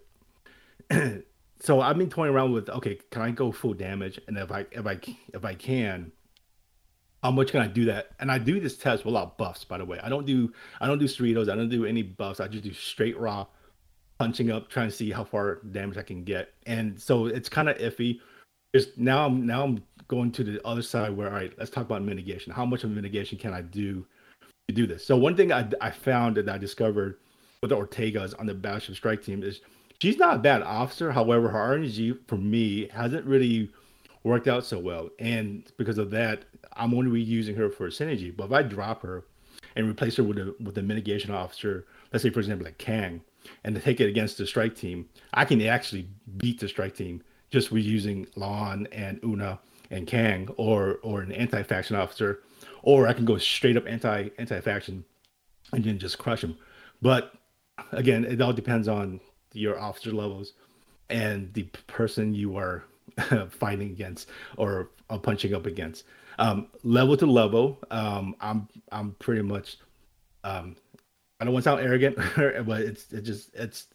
so 1.60 1.80
I've 1.80 1.96
been 1.96 2.10
toying 2.10 2.32
around 2.32 2.52
with 2.52 2.68
okay, 2.68 2.98
can 3.10 3.22
I 3.22 3.30
go 3.30 3.52
full 3.52 3.74
damage? 3.74 4.20
And 4.26 4.36
if 4.36 4.50
I 4.50 4.66
if 4.72 4.86
I 4.86 4.98
if 5.32 5.44
I 5.44 5.54
can, 5.54 6.10
how 7.22 7.30
much 7.30 7.52
can 7.52 7.60
I 7.60 7.68
do 7.68 7.84
that? 7.86 8.10
And 8.18 8.30
I 8.30 8.38
do 8.38 8.58
this 8.60 8.76
test 8.76 9.04
with 9.04 9.14
without 9.14 9.38
buffs, 9.38 9.64
by 9.64 9.78
the 9.78 9.84
way. 9.84 10.00
I 10.02 10.08
don't 10.08 10.26
do 10.26 10.52
I 10.80 10.86
don't 10.86 10.98
do 10.98 11.06
Cerritos, 11.06 11.50
I 11.50 11.54
don't 11.54 11.68
do 11.68 11.84
any 11.84 12.02
buffs. 12.02 12.40
I 12.40 12.48
just 12.48 12.64
do 12.64 12.72
straight 12.72 13.18
raw 13.18 13.46
punching 14.18 14.50
up, 14.50 14.68
trying 14.68 14.88
to 14.88 14.94
see 14.94 15.12
how 15.12 15.22
far 15.22 15.60
damage 15.70 15.96
I 15.96 16.02
can 16.02 16.24
get. 16.24 16.52
And 16.66 17.00
so 17.00 17.26
it's 17.26 17.48
kind 17.48 17.68
of 17.68 17.78
iffy. 17.78 18.18
Just 18.74 18.98
now 18.98 19.26
I'm 19.26 19.46
now 19.46 19.64
I'm 19.64 19.82
going 20.08 20.32
to 20.32 20.44
the 20.44 20.66
other 20.66 20.82
side 20.82 21.16
where 21.16 21.28
all 21.28 21.34
right, 21.34 21.52
let's 21.58 21.70
talk 21.70 21.84
about 21.84 22.02
mitigation. 22.02 22.52
How 22.52 22.64
much 22.64 22.82
of 22.82 22.90
mitigation 22.90 23.38
can 23.38 23.52
I 23.52 23.62
do 23.62 24.06
do 24.74 24.86
this? 24.86 25.04
So 25.04 25.16
one 25.16 25.36
thing 25.36 25.52
I, 25.52 25.68
I 25.80 25.90
found 25.90 26.36
that 26.36 26.48
I 26.48 26.58
discovered 26.58 27.18
with 27.60 27.70
the 27.70 27.76
Ortegas 27.76 28.38
on 28.38 28.46
the 28.46 28.54
Battleship 28.54 28.96
Strike 28.96 29.22
team 29.22 29.42
is 29.42 29.60
she's 30.00 30.18
not 30.18 30.36
a 30.36 30.38
bad 30.38 30.62
officer. 30.62 31.10
However, 31.10 31.48
her 31.48 31.76
RNG 31.76 32.18
for 32.26 32.36
me 32.36 32.88
hasn't 32.88 33.26
really 33.26 33.70
worked 34.22 34.46
out 34.46 34.64
so 34.64 34.78
well. 34.78 35.08
And 35.18 35.70
because 35.76 35.98
of 35.98 36.10
that, 36.10 36.44
I'm 36.76 36.94
only 36.94 37.24
reusing 37.24 37.56
her 37.56 37.70
for 37.70 37.88
synergy. 37.88 38.34
But 38.34 38.46
if 38.46 38.52
I 38.52 38.62
drop 38.62 39.02
her 39.02 39.24
and 39.74 39.88
replace 39.88 40.16
her 40.16 40.24
with 40.24 40.38
a 40.38 40.54
with 40.60 40.78
a 40.78 40.82
mitigation 40.82 41.32
officer, 41.32 41.86
let's 42.12 42.22
say 42.22 42.30
for 42.30 42.40
example 42.40 42.66
like 42.66 42.78
Kang, 42.78 43.22
and 43.64 43.74
to 43.74 43.80
take 43.80 44.00
it 44.00 44.08
against 44.08 44.38
the 44.38 44.46
strike 44.46 44.76
team, 44.76 45.08
I 45.34 45.44
can 45.44 45.60
actually 45.62 46.08
beat 46.36 46.60
the 46.60 46.68
strike 46.68 46.94
team 46.94 47.22
just 47.50 47.70
reusing 47.70 47.84
using 47.84 48.26
La'an 48.36 48.86
and 48.92 49.18
Una 49.24 49.58
and 49.90 50.06
Kang 50.06 50.48
or 50.56 50.98
or 51.02 51.22
an 51.22 51.32
anti-faction 51.32 51.96
officer, 51.96 52.40
or 52.82 53.08
I 53.08 53.12
can 53.12 53.24
go 53.24 53.38
straight 53.38 53.76
up 53.76 53.86
anti 53.86 54.28
anti-faction 54.38 55.04
and 55.72 55.84
then 55.84 55.98
just 55.98 56.18
crush 56.18 56.40
them. 56.40 56.56
But 57.02 57.34
again, 57.92 58.24
it 58.24 58.40
all 58.40 58.52
depends 58.52 58.88
on 58.88 59.20
your 59.52 59.78
officer 59.78 60.12
levels 60.12 60.52
and 61.10 61.52
the 61.54 61.64
person 61.86 62.34
you 62.34 62.56
are 62.56 62.84
fighting 63.50 63.90
against 63.90 64.28
or 64.56 64.90
uh, 65.10 65.18
punching 65.18 65.54
up 65.54 65.66
against. 65.66 66.04
Um, 66.38 66.68
level 66.84 67.16
to 67.16 67.26
level, 67.26 67.78
um, 67.90 68.36
I'm 68.40 68.68
I'm 68.92 69.12
pretty 69.18 69.42
much. 69.42 69.78
Um, 70.44 70.76
I 71.40 71.44
don't 71.44 71.52
want 71.52 71.64
to 71.64 71.70
sound 71.70 71.80
arrogant, 71.80 72.16
but 72.66 72.80
it's 72.82 73.12
it 73.12 73.22
just 73.22 73.54
it's 73.54 73.88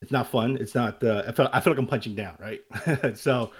it's 0.00 0.12
not 0.12 0.30
fun. 0.30 0.56
It's 0.60 0.74
not. 0.74 1.02
Uh, 1.02 1.24
I 1.26 1.32
feel 1.32 1.48
I 1.52 1.60
feel 1.60 1.72
like 1.72 1.78
I'm 1.78 1.86
punching 1.86 2.14
down, 2.14 2.36
right? 2.38 2.60
so 3.18 3.50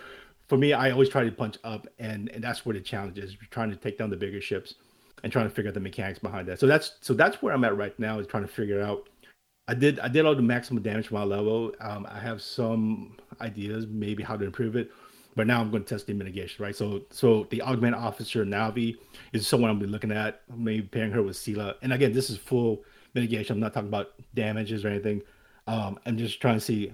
for 0.50 0.58
me, 0.58 0.72
I 0.72 0.90
always 0.90 1.08
try 1.08 1.22
to 1.22 1.30
punch 1.30 1.58
up, 1.62 1.86
and 2.00 2.28
and 2.30 2.42
that's 2.42 2.66
where 2.66 2.74
the 2.74 2.80
challenge 2.80 3.16
is. 3.18 3.36
Trying 3.50 3.70
to 3.70 3.76
take 3.76 3.96
down 3.96 4.10
the 4.10 4.16
bigger 4.16 4.40
ships 4.40 4.74
and 5.22 5.32
trying 5.32 5.48
to 5.48 5.54
figure 5.54 5.68
out 5.68 5.74
the 5.74 5.80
mechanics 5.80 6.18
behind 6.18 6.48
that. 6.48 6.58
So 6.58 6.66
that's 6.66 6.96
so 7.00 7.14
that's 7.14 7.40
where 7.40 7.54
I'm 7.54 7.62
at 7.62 7.76
right 7.76 7.96
now 8.00 8.18
is 8.18 8.26
trying 8.26 8.42
to 8.42 8.52
figure 8.52 8.82
out. 8.82 9.08
I 9.68 9.74
did 9.74 10.00
I 10.00 10.08
did 10.08 10.26
all 10.26 10.34
the 10.34 10.42
maximum 10.42 10.82
damage 10.82 11.06
for 11.06 11.14
my 11.14 11.22
level. 11.22 11.72
Um, 11.80 12.04
I 12.10 12.18
have 12.18 12.42
some 12.42 13.16
ideas 13.40 13.86
maybe 13.86 14.24
how 14.24 14.36
to 14.36 14.44
improve 14.44 14.74
it, 14.74 14.90
but 15.36 15.46
now 15.46 15.60
I'm 15.60 15.70
going 15.70 15.84
to 15.84 15.88
test 15.88 16.08
the 16.08 16.14
mitigation, 16.14 16.64
right? 16.64 16.74
So 16.74 17.02
so 17.10 17.46
the 17.50 17.62
augment 17.62 17.94
officer 17.94 18.44
Navi 18.44 18.96
is 19.32 19.46
someone 19.46 19.70
I'm 19.70 19.78
be 19.78 19.86
looking 19.86 20.10
at, 20.10 20.42
maybe 20.52 20.82
pairing 20.82 21.12
her 21.12 21.22
with 21.22 21.36
Sela. 21.36 21.76
And 21.82 21.92
again, 21.92 22.12
this 22.12 22.28
is 22.28 22.38
full 22.38 22.82
mitigation. 23.14 23.54
I'm 23.54 23.60
not 23.60 23.72
talking 23.72 23.88
about 23.88 24.14
damages 24.34 24.84
or 24.84 24.88
anything. 24.88 25.22
Um, 25.68 26.00
I'm 26.06 26.18
just 26.18 26.40
trying 26.40 26.56
to 26.56 26.60
see 26.60 26.92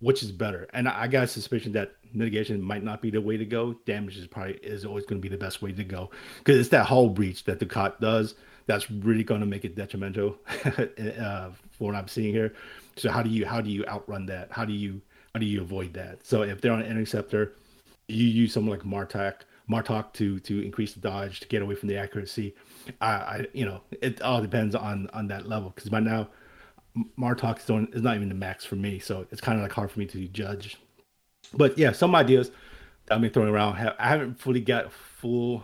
which 0.00 0.22
is 0.22 0.30
better. 0.30 0.68
And 0.74 0.86
I 0.88 1.04
I 1.04 1.08
got 1.08 1.24
a 1.24 1.26
suspicion 1.26 1.72
that 1.72 1.92
mitigation 2.16 2.60
might 2.62 2.82
not 2.82 3.02
be 3.02 3.10
the 3.10 3.20
way 3.20 3.36
to 3.36 3.44
go. 3.44 3.74
Damage 3.84 4.16
is 4.16 4.26
probably 4.26 4.54
is 4.54 4.84
always 4.84 5.04
going 5.04 5.20
to 5.20 5.22
be 5.22 5.34
the 5.34 5.40
best 5.40 5.62
way 5.62 5.72
to 5.72 5.84
go 5.84 6.10
because 6.38 6.58
it's 6.58 6.70
that 6.70 6.86
whole 6.86 7.08
breach 7.08 7.44
that 7.44 7.58
the 7.58 7.66
cot 7.66 8.00
does 8.00 8.34
that's 8.66 8.90
really 8.90 9.24
going 9.24 9.40
to 9.40 9.46
make 9.46 9.64
it 9.64 9.76
detrimental 9.76 10.36
uh, 10.64 11.50
for 11.70 11.84
what 11.84 11.94
I'm 11.94 12.08
seeing 12.08 12.34
here. 12.34 12.54
So 12.96 13.10
how 13.10 13.22
do 13.22 13.30
you 13.30 13.46
how 13.46 13.60
do 13.60 13.70
you 13.70 13.84
outrun 13.86 14.26
that? 14.26 14.50
How 14.50 14.64
do 14.64 14.72
you 14.72 15.00
how 15.34 15.40
do 15.40 15.46
you 15.46 15.60
avoid 15.60 15.94
that? 15.94 16.26
So 16.26 16.42
if 16.42 16.60
they're 16.60 16.72
on 16.72 16.82
an 16.82 16.90
interceptor, 16.90 17.52
you 18.08 18.26
use 18.26 18.52
someone 18.52 18.78
like 18.78 18.86
Martok 18.86 19.42
Martok 19.70 20.12
to 20.14 20.40
to 20.40 20.64
increase 20.64 20.94
the 20.94 21.00
dodge 21.00 21.40
to 21.40 21.48
get 21.48 21.62
away 21.62 21.74
from 21.74 21.88
the 21.88 21.96
accuracy. 21.96 22.54
I, 23.00 23.08
I 23.08 23.46
you 23.52 23.64
know 23.64 23.82
it 23.90 24.20
all 24.22 24.40
depends 24.40 24.74
on 24.74 25.08
on 25.12 25.28
that 25.28 25.48
level 25.48 25.70
because 25.70 25.90
by 25.90 26.00
now 26.00 26.28
Martok 27.18 27.58
is, 27.58 27.64
doing- 27.64 27.88
is 27.92 28.02
not 28.02 28.16
even 28.16 28.28
the 28.28 28.34
max 28.34 28.64
for 28.64 28.76
me, 28.76 28.98
so 28.98 29.26
it's 29.30 29.40
kind 29.40 29.58
of 29.58 29.62
like 29.62 29.72
hard 29.72 29.90
for 29.90 29.98
me 29.98 30.06
to 30.06 30.26
judge. 30.28 30.78
But 31.54 31.78
yeah, 31.78 31.92
some 31.92 32.14
ideas. 32.14 32.50
I've 33.10 33.20
been 33.20 33.30
throwing 33.30 33.50
around. 33.50 33.76
Ha- 33.76 33.94
I 33.98 34.08
haven't 34.08 34.40
fully 34.40 34.60
got 34.60 34.92
full 34.92 35.62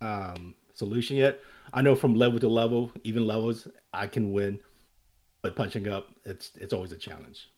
um, 0.00 0.54
solution 0.74 1.16
yet. 1.16 1.40
I 1.72 1.82
know 1.82 1.94
from 1.94 2.14
level 2.14 2.38
to 2.40 2.48
level, 2.48 2.92
even 3.04 3.26
levels, 3.26 3.66
I 3.92 4.06
can 4.06 4.32
win, 4.32 4.60
but 5.42 5.56
punching 5.56 5.88
up, 5.88 6.08
it's 6.24 6.52
it's 6.60 6.72
always 6.72 6.92
a 6.92 6.96
challenge. 6.96 7.48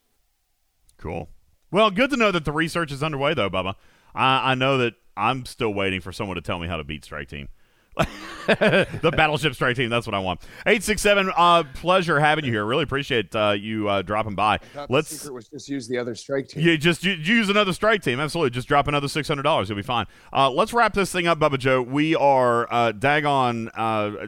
Cool. 0.97 1.29
Well, 1.71 1.91
good 1.91 2.09
to 2.11 2.17
know 2.17 2.31
that 2.31 2.45
the 2.45 2.51
research 2.51 2.91
is 2.91 3.03
underway, 3.03 3.33
though, 3.33 3.49
Bubba. 3.49 3.75
I, 4.13 4.51
I 4.51 4.55
know 4.55 4.77
that 4.77 4.93
I'm 5.17 5.45
still 5.45 5.73
waiting 5.73 5.99
for 5.99 6.11
someone 6.11 6.35
to 6.35 6.41
tell 6.41 6.59
me 6.59 6.67
how 6.67 6.77
to 6.77 6.83
beat 6.83 7.03
Strike 7.03 7.27
Team. 7.27 7.49
the 8.47 9.13
Battleship 9.15 9.55
Strike 9.55 9.75
Team. 9.75 9.89
That's 9.89 10.05
what 10.05 10.13
I 10.13 10.19
want. 10.19 10.41
Eight 10.67 10.83
six 10.83 11.01
seven. 11.01 11.31
Uh, 11.35 11.63
pleasure 11.75 12.19
having 12.19 12.45
you 12.45 12.51
here. 12.51 12.65
Really 12.65 12.83
appreciate 12.83 13.35
uh, 13.35 13.51
you 13.57 13.87
uh, 13.87 14.01
dropping 14.01 14.35
by. 14.35 14.59
Let's. 14.89 15.09
the 15.09 15.15
secret 15.15 15.33
was 15.33 15.47
just 15.47 15.69
use 15.69 15.87
the 15.87 15.97
other 15.97 16.13
strike 16.13 16.49
team. 16.49 16.63
Yeah, 16.63 16.75
just 16.75 17.03
u- 17.03 17.13
use 17.13 17.49
another 17.49 17.73
strike 17.73 18.03
team. 18.03 18.19
Absolutely, 18.19 18.49
just 18.51 18.67
drop 18.67 18.87
another 18.87 19.07
six 19.07 19.27
hundred 19.27 19.43
dollars. 19.43 19.69
You'll 19.69 19.77
be 19.77 19.81
fine. 19.81 20.05
Uh, 20.33 20.51
let's 20.51 20.73
wrap 20.73 20.93
this 20.93 21.11
thing 21.11 21.25
up, 21.25 21.39
Bubba 21.39 21.57
Joe. 21.57 21.81
We 21.81 22.15
are 22.15 22.71
uh, 22.71 22.91
daggone. 22.91 23.69
Uh, 23.73 24.27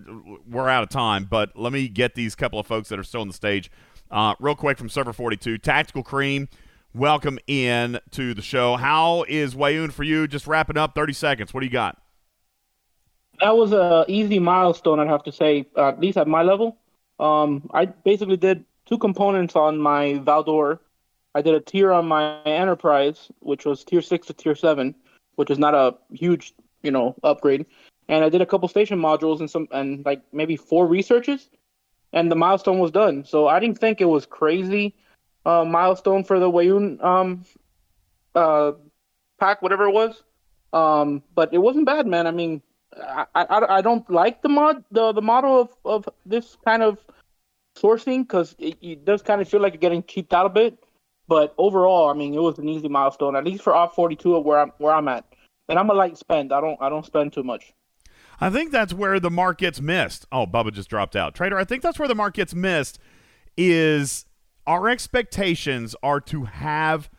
we're 0.50 0.70
out 0.70 0.84
of 0.84 0.90
time, 0.90 1.26
but 1.26 1.52
let 1.56 1.74
me 1.74 1.88
get 1.88 2.16
these 2.16 2.34
couple 2.36 2.60
of 2.60 2.66
folks 2.66 2.90
that 2.90 2.98
are 2.98 3.04
still 3.04 3.22
on 3.22 3.28
the 3.28 3.34
stage 3.34 3.70
uh, 4.10 4.34
real 4.40 4.56
quick 4.56 4.78
from 4.78 4.90
Server 4.90 5.14
Forty 5.14 5.38
Two. 5.38 5.58
Tactical 5.58 6.04
Cream, 6.04 6.48
welcome 6.94 7.38
in 7.48 8.00
to 8.12 8.34
the 8.34 8.42
show. 8.42 8.78
How 8.78 9.26
is 9.28 9.56
Weyoun 9.56 9.92
for 9.92 10.04
you? 10.04 10.28
Just 10.28 10.48
wrapping 10.48 10.78
up. 10.78 10.96
Thirty 10.96 11.14
seconds. 11.14 11.54
What 11.54 11.60
do 11.60 11.66
you 11.66 11.72
got? 11.72 12.02
That 13.40 13.56
was 13.56 13.72
a 13.72 14.06
easy 14.08 14.40
milestone, 14.40 15.00
I'd 15.00 15.08
have 15.08 15.24
to 15.24 15.32
say, 15.32 15.68
at 15.78 16.00
least 16.00 16.18
at 16.18 16.28
my 16.28 16.42
level. 16.42 16.78
Um, 17.20 17.70
I 17.74 17.86
basically 17.86 18.38
did 18.38 18.66
two 18.86 18.98
components 18.98 19.56
on 19.56 19.78
my 19.78 20.22
Valdor. 20.24 20.80
I 21.36 21.42
did 21.42 21.54
a 21.54 21.60
tier 21.60 21.92
on 21.92 22.08
my 22.08 22.42
Enterprise, 22.44 23.30
which 23.40 23.66
was 23.66 23.84
tier 23.84 24.02
six 24.02 24.28
to 24.28 24.34
tier 24.34 24.56
seven, 24.56 24.96
which 25.36 25.52
is 25.52 25.60
not 25.60 25.76
a 25.76 25.96
huge, 26.12 26.54
you 26.82 26.92
know, 26.92 27.16
upgrade. 27.24 27.66
And 28.10 28.24
I 28.24 28.30
did 28.30 28.42
a 28.42 28.46
couple 28.46 28.68
station 28.70 29.00
modules 29.00 29.40
and 29.40 29.50
some, 29.50 29.68
and 29.72 30.04
like 30.06 30.22
maybe 30.32 30.56
four 30.56 30.88
researches, 30.88 31.50
and 32.14 32.32
the 32.32 32.36
milestone 32.36 32.80
was 32.80 32.92
done. 32.92 33.26
So 33.26 33.48
I 33.48 33.60
didn't 33.60 33.80
think 33.80 34.02
it 34.02 34.06
was 34.06 34.26
crazy 34.26 34.96
uh, 35.46 35.64
milestone 35.64 36.24
for 36.24 36.40
the 36.40 36.50
Weyoun 36.50 37.04
um, 37.04 37.46
uh, 38.34 38.72
pack, 39.40 39.62
whatever 39.62 39.86
it 39.86 39.94
was. 39.94 40.24
Um, 40.74 41.24
but 41.36 41.54
it 41.54 41.60
wasn't 41.60 41.86
bad, 41.86 42.08
man. 42.08 42.28
I 42.28 42.32
mean, 42.32 42.62
I, 42.96 43.26
I, 43.36 43.78
I 43.78 43.82
don't 43.82 44.10
like 44.10 44.42
the 44.42 44.50
mod 44.50 44.84
the, 44.92 45.12
the 45.12 45.22
model 45.22 45.62
of, 45.62 45.70
of 45.86 46.10
this 46.26 46.58
kind 46.66 46.84
of 46.84 47.00
sourcing 47.78 48.24
because 48.24 48.56
it, 48.58 48.78
it 48.82 49.06
does 49.06 49.22
kind 49.22 49.42
of 49.42 49.48
feel 49.48 49.62
like 49.62 49.74
you're 49.74 49.80
getting 49.80 50.04
cheaped 50.04 50.34
out 50.34 50.46
a 50.46 50.50
bit. 50.50 50.78
But 51.28 51.54
overall, 51.58 52.10
I 52.10 52.14
mean, 52.14 52.34
it 52.34 52.42
was 52.42 52.58
an 52.58 52.70
easy 52.70 52.88
milestone, 52.88 53.36
at 53.36 53.44
least 53.44 53.64
for 53.64 53.76
op 53.76 53.94
42 53.94 54.40
where 54.40 54.60
I'm 54.60 54.72
where 54.78 54.94
I'm 54.94 55.08
at. 55.08 55.26
And 55.70 55.78
I'm 55.78 55.90
a 55.90 55.94
light 55.94 56.18
spend. 56.18 56.54
I 56.54 56.62
don't 56.62 56.82
I 56.82 56.90
don't 56.90 57.06
spend 57.06 57.34
too 57.34 57.44
much. 57.44 57.74
I 58.40 58.50
think 58.50 58.72
that's 58.72 58.94
where 58.94 59.20
the 59.20 59.32
mark 59.32 59.58
gets 59.58 59.82
missed. 59.82 60.26
Oh, 60.32 60.46
Bubba 60.46 60.72
just 60.72 60.90
dropped 60.90 61.16
out. 61.16 61.34
Trader, 61.34 61.58
I 61.58 61.64
think 61.64 61.82
that's 61.82 61.98
where 61.98 62.08
the 62.08 62.16
mark 62.16 62.36
gets 62.36 62.54
missed 62.54 63.00
is 63.58 64.26
our 64.68 64.88
expectations 64.90 65.96
are 66.04 66.22
to 66.22 66.46
have 66.46 67.10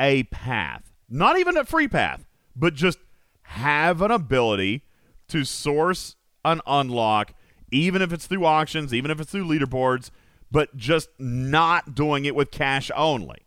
a 0.00 0.24
path. 0.24 0.90
Not 1.08 1.38
even 1.38 1.56
a 1.56 1.64
free 1.64 1.88
path, 1.88 2.26
but 2.56 2.74
just 2.74 2.98
have 3.46 4.02
an 4.02 4.10
ability 4.10 4.82
to 5.28 5.44
source 5.44 6.16
an 6.44 6.60
unlock, 6.66 7.34
even 7.70 8.02
if 8.02 8.12
it's 8.12 8.26
through 8.26 8.44
auctions, 8.44 8.94
even 8.94 9.10
if 9.10 9.20
it's 9.20 9.32
through 9.32 9.46
leaderboards, 9.46 10.10
but 10.50 10.76
just 10.76 11.08
not 11.18 11.94
doing 11.94 12.24
it 12.24 12.34
with 12.34 12.50
cash 12.50 12.90
only. 12.94 13.38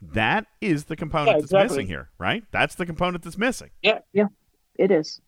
That 0.00 0.46
is 0.60 0.84
the 0.84 0.96
component 0.96 1.36
Yeah, 1.36 1.46
that's 1.48 1.70
missing 1.70 1.86
here, 1.86 2.08
right? 2.18 2.44
That's 2.50 2.74
the 2.74 2.86
component 2.86 3.22
that's 3.22 3.38
missing. 3.38 3.70
Yeah, 3.82 4.00
yeah, 4.12 4.26
it 4.76 4.90
is. 4.90 5.20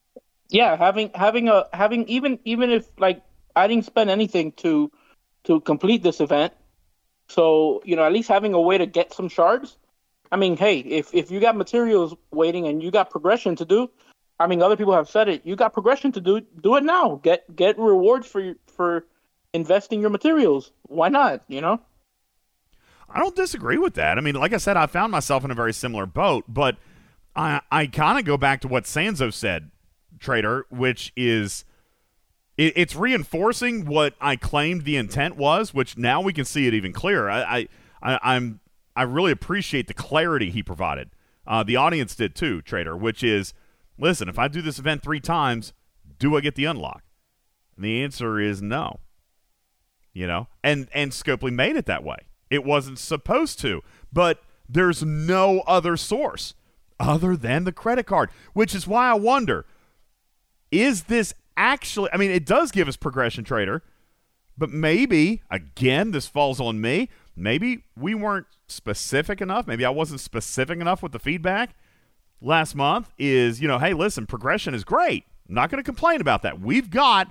Yeah, 0.51 0.77
having 0.77 1.11
having 1.15 1.49
a 1.49 1.67
having 1.73 2.09
even 2.09 2.41
even 2.45 2.71
if 2.71 2.89
like 2.99 3.23
I 3.55 3.69
didn't 3.69 3.85
spend 3.85 4.11
anything 4.11 4.53
to 4.53 4.91
to 5.45 5.61
complete 5.61 6.03
this 6.03 6.21
event, 6.21 6.53
so 7.29 7.83
you 7.85 7.95
know 7.95 8.05
at 8.05 8.13
least 8.13 8.29
having 8.29 8.53
a 8.53 8.61
way 8.61 8.77
to 8.77 8.87
get 8.87 9.15
some 9.15 9.29
shards. 9.29 9.77
I 10.33 10.37
mean, 10.37 10.57
hey, 10.57 10.79
if 10.81 11.15
if 11.15 11.31
you 11.31 11.39
got 11.39 11.57
materials 11.57 12.17
waiting 12.33 12.67
and 12.67 12.83
you 12.83 12.91
got 12.91 13.11
progression 13.11 13.55
to 13.57 13.65
do, 13.65 13.89
I 14.39 14.47
mean, 14.47 14.63
other 14.63 14.77
people 14.77 14.93
have 14.93 15.09
said 15.09 15.29
it. 15.29 15.43
You 15.45 15.57
got 15.57 15.73
progression 15.73 16.13
to 16.13 16.21
do, 16.21 16.41
do 16.41 16.77
it 16.77 16.85
now. 16.85 17.21
Get 17.23 17.55
get 17.55 17.79
rewards 17.79 18.27
for 18.27 18.55
for 18.67 19.07
investing 19.53 20.01
your 20.01 20.11
materials. 20.11 20.73
Why 20.83 21.09
not? 21.09 21.43
You 21.49 21.61
know. 21.61 21.81
I 23.09 23.21
don't 23.21 23.37
disagree 23.37 23.79
with 23.79 23.95
that. 23.95 24.19
I 24.19 24.21
mean, 24.21 24.35
like 24.35 24.53
I 24.53 24.57
said, 24.57 24.77
I 24.77 24.87
found 24.87 25.13
myself 25.13 25.45
in 25.45 25.51
a 25.53 25.55
very 25.55 25.73
similar 25.73 26.07
boat, 26.07 26.45
but 26.49 26.77
I 27.37 27.61
I 27.71 27.87
kind 27.87 28.19
of 28.19 28.25
go 28.25 28.37
back 28.37 28.61
to 28.63 28.69
what 28.69 28.85
Sanzo 28.85 29.33
said, 29.33 29.71
Trader, 30.19 30.67
which 30.69 31.13
is 31.17 31.65
it, 32.57 32.73
it's 32.77 32.97
reinforcing 32.97 33.85
what 33.85 34.15
I 34.21 34.37
claimed 34.37 34.85
the 34.85 34.97
intent 34.97 35.37
was, 35.37 35.73
which 35.73 35.97
now 35.97 36.21
we 36.21 36.33
can 36.33 36.45
see 36.45 36.67
it 36.67 36.75
even 36.75 36.93
clearer. 36.93 37.31
I, 37.31 37.43
I, 37.43 37.69
I 38.03 38.35
I'm 38.35 38.61
I 38.97 39.03
really 39.03 39.33
appreciate 39.33 39.87
the 39.87 39.95
clarity 39.95 40.51
he 40.51 40.63
provided. 40.63 41.11
Uh, 41.47 41.63
the 41.63 41.77
audience 41.77 42.17
did 42.17 42.35
too, 42.35 42.63
Trader, 42.63 42.97
which 42.97 43.23
is 43.23 43.55
listen, 43.99 44.29
if 44.29 44.39
I 44.39 44.49
do 44.49 44.63
this 44.63 44.79
event 44.79 45.03
three 45.03 45.21
times, 45.21 45.73
do 46.19 46.37
I 46.37 46.41
get 46.41 46.55
the 46.55 46.65
unlock? 46.65 47.03
And 47.77 47.85
the 47.85 48.03
answer 48.03 48.39
is 48.41 48.63
no. 48.63 49.01
You 50.13 50.27
know, 50.29 50.49
and 50.63 50.89
and 50.95 51.11
Scopely 51.11 51.53
made 51.53 51.77
it 51.77 51.87
that 51.87 52.05
way. 52.05 52.19
It 52.49 52.65
wasn't 52.65 53.01
supposed 53.01 53.59
to, 53.61 53.83
but 54.13 54.43
there's 54.69 55.03
no 55.03 55.61
other 55.67 55.97
source 55.97 56.55
other 57.01 57.37
than 57.37 57.65
the 57.65 57.73
credit 57.73 58.07
card, 58.07 58.31
which 58.53 58.75
is 58.75 58.87
why 58.87 59.11
I 59.11 59.15
wonder 59.15 59.67
is 60.71 61.05
this 61.05 61.35
actually 61.57 62.11
I 62.13 62.17
mean 62.17 62.31
it 62.31 62.47
does 62.47 62.71
give 62.71 62.87
us 62.87 62.97
progression 62.97 63.43
trader, 63.43 63.83
but 64.57 64.71
maybe 64.71 65.43
again 65.51 66.13
this 66.13 66.29
falls 66.29 66.61
on 66.61 66.81
me. 66.81 67.09
Maybe 67.37 67.85
we 67.97 68.15
weren't 68.15 68.47
specific 68.69 69.41
enough. 69.41 69.67
Maybe 69.67 69.85
I 69.85 69.91
wasn't 69.91 70.21
specific 70.21 70.81
enough 70.81 71.03
with 71.03 71.11
the 71.11 71.19
feedback 71.19 71.75
last 72.45 72.75
month 72.75 73.11
is, 73.19 73.61
you 73.61 73.69
know, 73.69 73.79
hey, 73.79 73.95
listen, 73.95 74.27
progression 74.27 74.75
is 74.75 74.85
great. 74.85 75.25
I'm 75.49 75.55
not 75.55 75.71
going 75.71 75.83
to 75.83 75.87
complain 75.87 76.21
about 76.21 76.43
that. 76.43 76.61
We've 76.61 76.91
got 76.91 77.31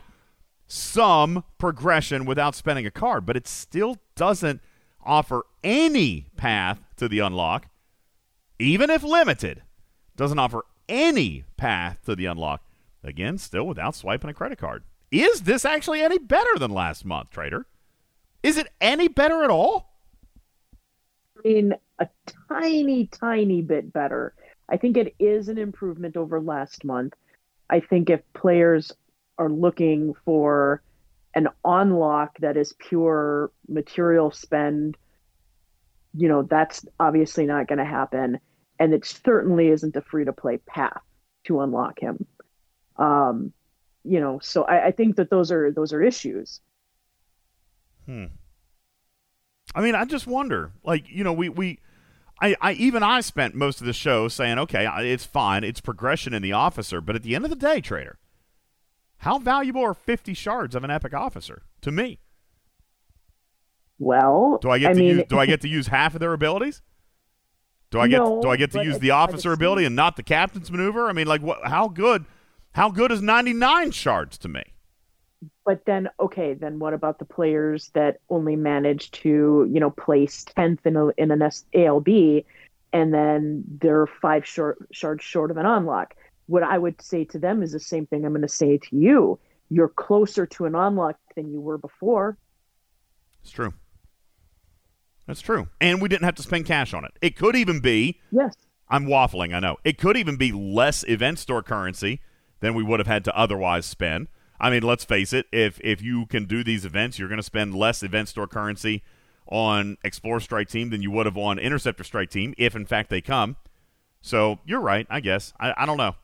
some 0.67 1.43
progression 1.57 2.25
without 2.25 2.55
spending 2.55 2.85
a 2.85 2.91
card, 2.91 3.25
but 3.25 3.37
it 3.37 3.47
still 3.47 3.97
doesn't 4.15 4.61
offer 5.05 5.43
any 5.63 6.27
path 6.35 6.79
to 6.97 7.07
the 7.07 7.19
unlock, 7.19 7.67
even 8.59 8.89
if 8.89 9.03
limited. 9.03 9.61
Doesn't 10.15 10.39
offer 10.39 10.65
any 10.89 11.45
path 11.57 11.99
to 12.05 12.15
the 12.15 12.25
unlock. 12.25 12.63
Again, 13.03 13.37
still 13.37 13.65
without 13.65 13.95
swiping 13.95 14.29
a 14.29 14.33
credit 14.33 14.57
card. 14.57 14.83
Is 15.11 15.41
this 15.41 15.65
actually 15.65 16.01
any 16.01 16.17
better 16.17 16.57
than 16.57 16.71
last 16.71 17.05
month, 17.05 17.29
Trader? 17.29 17.65
Is 18.41 18.57
it 18.57 18.67
any 18.81 19.07
better 19.07 19.43
at 19.43 19.49
all? 19.49 19.93
I 21.37 21.47
mean, 21.47 21.73
a 21.99 22.07
tiny, 22.49 23.07
tiny 23.07 23.61
bit 23.61 23.91
better. 23.91 24.33
I 24.69 24.77
think 24.77 24.97
it 24.97 25.15
is 25.19 25.49
an 25.49 25.57
improvement 25.57 26.17
over 26.17 26.39
last 26.39 26.83
month. 26.83 27.13
I 27.69 27.79
think 27.79 28.09
if 28.09 28.21
players 28.33 28.91
are 29.37 29.49
looking 29.49 30.13
for 30.25 30.81
an 31.35 31.47
unlock 31.65 32.37
that 32.39 32.57
is 32.57 32.73
pure 32.73 33.51
material 33.67 34.31
spend, 34.31 34.97
you 36.15 36.27
know, 36.27 36.43
that's 36.43 36.85
obviously 36.99 37.45
not 37.45 37.67
going 37.67 37.79
to 37.79 37.85
happen. 37.85 38.39
And 38.79 38.93
it 38.93 39.05
certainly 39.05 39.69
isn't 39.69 39.95
a 39.95 40.01
free 40.01 40.25
to 40.25 40.33
play 40.33 40.57
path 40.57 41.01
to 41.45 41.61
unlock 41.61 41.99
him. 41.99 42.25
Um, 42.97 43.53
you 44.03 44.19
know, 44.19 44.39
so 44.41 44.63
I, 44.63 44.87
I 44.87 44.91
think 44.91 45.15
that 45.15 45.29
those 45.29 45.51
are 45.51 45.71
those 45.71 45.93
are 45.93 46.01
issues. 46.01 46.59
Hmm. 48.05 48.25
I 49.73 49.81
mean, 49.81 49.95
I 49.95 50.05
just 50.05 50.27
wonder. 50.27 50.71
Like, 50.83 51.09
you 51.09 51.23
know, 51.23 51.33
we 51.33 51.49
we, 51.49 51.79
I, 52.43 52.55
I 52.59 52.73
even 52.73 53.03
I 53.03 53.21
spent 53.21 53.55
most 53.55 53.79
of 53.79 53.87
the 53.87 53.93
show 53.93 54.27
saying, 54.27 54.59
okay, 54.59 54.85
it's 55.09 55.23
fine, 55.23 55.63
it's 55.63 55.79
progression 55.79 56.33
in 56.33 56.41
the 56.41 56.51
officer, 56.51 56.99
but 56.99 57.15
at 57.15 57.23
the 57.23 57.35
end 57.35 57.45
of 57.45 57.49
the 57.49 57.55
day, 57.55 57.79
trader, 57.79 58.19
how 59.19 59.39
valuable 59.39 59.81
are 59.81 59.93
fifty 59.93 60.33
shards 60.33 60.75
of 60.75 60.83
an 60.83 60.91
epic 60.91 61.13
officer 61.13 61.63
to 61.81 61.91
me? 61.91 62.19
Well, 63.97 64.59
Do 64.61 64.69
I 64.69 64.77
get 64.79 64.89
I 64.89 64.93
to 64.93 64.99
mean, 64.99 65.17
use? 65.19 65.25
Do 65.29 65.39
I 65.39 65.45
get 65.45 65.61
to 65.61 65.69
use 65.69 65.87
half 65.87 66.15
of 66.15 66.19
their 66.19 66.33
abilities? 66.33 66.81
Do 67.91 68.01
I 68.01 68.09
get? 68.09 68.17
No, 68.17 68.41
do 68.41 68.49
I 68.49 68.57
get 68.57 68.71
to 68.71 68.83
use 68.83 68.99
the 68.99 69.11
officer 69.11 69.53
ability 69.53 69.85
and 69.85 69.95
not 69.95 70.17
the 70.17 70.23
captain's 70.23 70.69
maneuver? 70.69 71.07
I 71.07 71.13
mean, 71.13 71.27
like, 71.27 71.41
what? 71.41 71.65
How 71.65 71.87
good? 71.87 72.25
How 72.73 72.89
good 72.89 73.11
is 73.11 73.21
ninety 73.21 73.53
nine 73.53 73.91
shards 73.91 74.37
to 74.39 74.49
me? 74.49 74.63
But 75.65 75.85
then, 75.85 76.09
okay, 76.19 76.53
then 76.53 76.79
what 76.79 76.93
about 76.93 77.19
the 77.19 77.25
players 77.25 77.89
that 77.93 78.19
only 78.29 78.55
managed 78.55 79.13
to, 79.15 79.67
you 79.71 79.79
know, 79.79 79.91
place 79.91 80.43
tenth 80.43 80.85
in 80.85 80.95
a, 80.95 81.07
in 81.17 81.31
an 81.31 81.41
S- 81.41 81.65
ALB, 81.73 82.43
and 82.91 83.13
then 83.13 83.63
they're 83.79 84.07
five 84.07 84.45
short 84.45 84.77
shards 84.91 85.23
short 85.23 85.51
of 85.51 85.57
an 85.57 85.65
unlock? 85.65 86.15
What 86.47 86.63
I 86.63 86.77
would 86.77 87.01
say 87.01 87.23
to 87.25 87.39
them 87.39 87.63
is 87.63 87.71
the 87.71 87.79
same 87.79 88.05
thing 88.05 88.25
I'm 88.25 88.31
going 88.31 88.41
to 88.41 88.47
say 88.47 88.77
to 88.77 88.95
you. 88.95 89.39
You're 89.69 89.89
closer 89.89 90.45
to 90.45 90.65
an 90.65 90.75
unlock 90.75 91.17
than 91.35 91.51
you 91.51 91.61
were 91.61 91.77
before. 91.77 92.37
It's 93.41 93.51
true. 93.51 93.73
That's 95.25 95.41
true. 95.41 95.67
And 95.79 96.01
we 96.01 96.09
didn't 96.09 96.25
have 96.25 96.35
to 96.35 96.43
spend 96.43 96.65
cash 96.65 96.93
on 96.93 97.05
it. 97.05 97.11
It 97.21 97.35
could 97.37 97.55
even 97.55 97.79
be. 97.79 98.19
Yes. 98.31 98.55
I'm 98.89 99.05
waffling, 99.05 99.55
I 99.55 99.59
know. 99.59 99.77
It 99.83 99.97
could 99.97 100.17
even 100.17 100.35
be 100.35 100.51
less 100.51 101.03
event 101.07 101.39
store 101.39 101.63
currency 101.63 102.19
than 102.59 102.75
we 102.75 102.83
would 102.83 102.99
have 102.99 103.07
had 103.07 103.23
to 103.25 103.35
otherwise 103.35 103.85
spend. 103.85 104.27
I 104.59 104.69
mean, 104.69 104.83
let's 104.83 105.03
face 105.03 105.33
it, 105.33 105.47
if 105.51 105.79
if 105.83 106.01
you 106.01 106.25
can 106.25 106.45
do 106.45 106.63
these 106.63 106.85
events, 106.85 107.19
you're 107.19 107.27
going 107.27 107.37
to 107.37 107.43
spend 107.43 107.75
less 107.75 108.03
event 108.03 108.29
store 108.29 108.47
currency 108.47 109.03
on 109.47 109.97
Explorer 110.03 110.39
Strike 110.39 110.69
Team 110.69 110.89
than 110.89 111.01
you 111.01 111.11
would 111.11 111.25
have 111.25 111.37
on 111.37 111.59
Interceptor 111.59 112.03
Strike 112.03 112.29
Team, 112.29 112.53
if 112.57 112.75
in 112.75 112.85
fact 112.85 113.09
they 113.09 113.21
come. 113.21 113.57
So 114.21 114.59
you're 114.65 114.79
right, 114.79 115.05
I 115.09 115.19
guess. 115.19 115.53
I, 115.59 115.73
I 115.75 115.85
don't 115.85 115.97
know. 115.97 116.15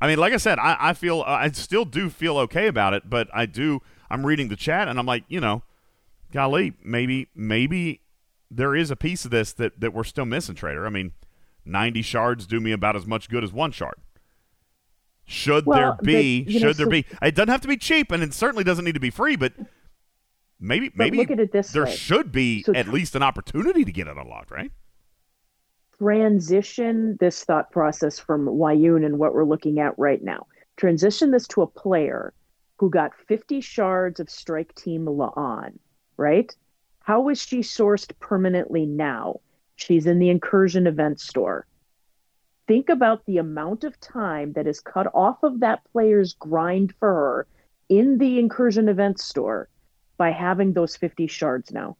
I 0.00 0.06
mean, 0.06 0.18
like 0.18 0.32
I 0.32 0.36
said, 0.36 0.58
I, 0.58 0.76
I 0.78 0.92
feel 0.92 1.22
I 1.26 1.50
still 1.50 1.84
do 1.84 2.10
feel 2.10 2.38
okay 2.38 2.66
about 2.66 2.94
it, 2.94 3.08
but 3.08 3.28
I 3.34 3.46
do. 3.46 3.80
I'm 4.10 4.24
reading 4.24 4.48
the 4.48 4.56
chat 4.56 4.88
and 4.88 4.98
I'm 4.98 5.06
like, 5.06 5.24
you 5.28 5.40
know, 5.40 5.62
golly, 6.32 6.74
maybe 6.84 7.28
maybe 7.34 8.02
there 8.50 8.76
is 8.76 8.90
a 8.90 8.96
piece 8.96 9.24
of 9.24 9.30
this 9.30 9.52
that 9.54 9.80
that 9.80 9.92
we're 9.92 10.04
still 10.04 10.26
missing, 10.26 10.54
Trader. 10.54 10.86
I 10.86 10.90
mean, 10.90 11.12
90 11.64 12.02
shards 12.02 12.46
do 12.46 12.60
me 12.60 12.72
about 12.72 12.94
as 12.94 13.06
much 13.06 13.28
good 13.28 13.42
as 13.42 13.52
one 13.52 13.72
shard. 13.72 13.96
Should 15.26 15.66
Well, 15.66 15.78
there 15.78 15.92
but, 15.92 16.04
be? 16.04 16.44
know, 16.44 16.58
should 16.58 16.76
there 16.76 16.86
so- 16.86 16.90
be? 16.90 17.04
It 17.20 17.34
doesn't 17.34 17.48
have 17.48 17.60
to 17.62 17.68
be 17.68 17.76
cheap, 17.76 18.12
and 18.12 18.22
it 18.22 18.32
certainly 18.32 18.64
doesn't 18.64 18.84
need 18.84 18.94
to 18.94 19.00
be 19.00 19.10
free. 19.10 19.36
But 19.36 19.52
maybe 20.60 20.88
But 20.88 20.98
maybe 20.98 21.18
look 21.18 21.30
at 21.32 21.40
it 21.40 21.52
this 21.52 21.72
there 21.72 21.84
way. 21.84 21.94
should 21.94 22.30
be 22.32 22.62
So 22.62 22.72
at 22.74 22.88
least 22.88 23.14
an 23.16 23.22
opportunity 23.22 23.84
to 23.84 23.92
get 23.92 24.06
it 24.06 24.16
unlocked, 24.16 24.50
right? 24.50 24.70
transition 25.98 27.16
this 27.20 27.42
thought 27.44 27.70
process 27.70 28.18
from 28.18 28.46
Weyoun 28.46 29.04
and 29.04 29.18
what 29.18 29.32
we're 29.34 29.44
looking 29.46 29.78
at 29.80 29.98
right 29.98 30.22
now. 30.22 30.46
Transition 30.76 31.30
this 31.30 31.46
to 31.48 31.62
a 31.62 31.66
player 31.66 32.34
who 32.76 32.90
got 32.90 33.14
50 33.26 33.62
shards 33.62 34.20
of 34.20 34.28
Strike 34.28 34.74
Team 34.74 35.06
La'an, 35.06 35.72
right? 36.18 36.54
How 37.00 37.28
is 37.30 37.40
she 37.40 37.60
sourced 37.60 38.12
permanently 38.20 38.84
now? 38.84 39.40
She's 39.76 40.06
in 40.06 40.18
the 40.18 40.28
Incursion 40.28 40.86
event 40.86 41.18
store. 41.18 41.66
Think 42.66 42.88
about 42.88 43.24
the 43.26 43.38
amount 43.38 43.84
of 43.84 43.98
time 44.00 44.52
that 44.54 44.66
is 44.66 44.80
cut 44.80 45.06
off 45.14 45.42
of 45.42 45.60
that 45.60 45.82
player's 45.92 46.34
grind 46.34 46.92
for 46.98 47.08
her 47.08 47.46
in 47.88 48.18
the 48.18 48.38
Incursion 48.38 48.88
event 48.88 49.20
store 49.20 49.68
by 50.16 50.30
having 50.30 50.72
those 50.72 50.96
50 50.96 51.26
shards 51.28 51.70
now. 51.70 51.96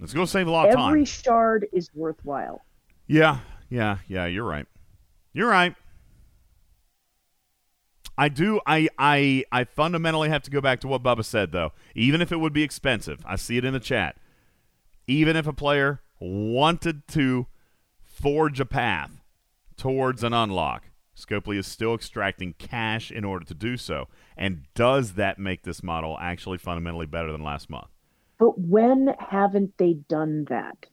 Let's 0.00 0.14
go 0.14 0.24
save 0.24 0.46
a 0.46 0.50
lot 0.50 0.66
of 0.66 0.72
Every 0.72 0.76
time. 0.76 0.88
Every 0.88 1.04
shard 1.04 1.66
is 1.72 1.90
worthwhile. 1.92 2.64
Yeah, 3.06 3.40
yeah, 3.68 3.98
yeah. 4.06 4.26
You're 4.26 4.44
right. 4.44 4.66
You're 5.32 5.48
right. 5.48 5.74
I 8.16 8.28
do. 8.28 8.60
I 8.66 8.88
I 8.98 9.44
I 9.50 9.64
fundamentally 9.64 10.28
have 10.28 10.42
to 10.42 10.50
go 10.50 10.60
back 10.60 10.80
to 10.80 10.88
what 10.88 11.02
Bubba 11.02 11.24
said, 11.24 11.52
though. 11.52 11.72
Even 11.94 12.20
if 12.20 12.32
it 12.32 12.36
would 12.36 12.52
be 12.52 12.62
expensive, 12.62 13.24
I 13.26 13.36
see 13.36 13.56
it 13.56 13.64
in 13.64 13.72
the 13.72 13.80
chat. 13.80 14.16
Even 15.06 15.36
if 15.36 15.46
a 15.46 15.52
player 15.52 16.00
wanted 16.20 17.06
to 17.08 17.46
forge 18.02 18.60
a 18.60 18.66
path 18.66 19.17
towards 19.78 20.22
an 20.22 20.34
unlock, 20.34 20.84
Scopely 21.16 21.58
is 21.58 21.66
still 21.66 21.94
extracting 21.94 22.54
cash 22.58 23.10
in 23.10 23.24
order 23.24 23.44
to 23.46 23.54
do 23.54 23.76
so. 23.76 24.08
And 24.36 24.66
does 24.74 25.14
that 25.14 25.38
make 25.38 25.62
this 25.64 25.82
model 25.82 26.18
actually 26.20 26.58
fundamentally 26.58 27.06
better 27.06 27.32
than 27.32 27.42
last 27.42 27.70
month? 27.70 27.88
But 28.38 28.58
when 28.58 29.14
haven't 29.18 29.78
they 29.78 29.94
done 29.94 30.46
that? 30.48 30.86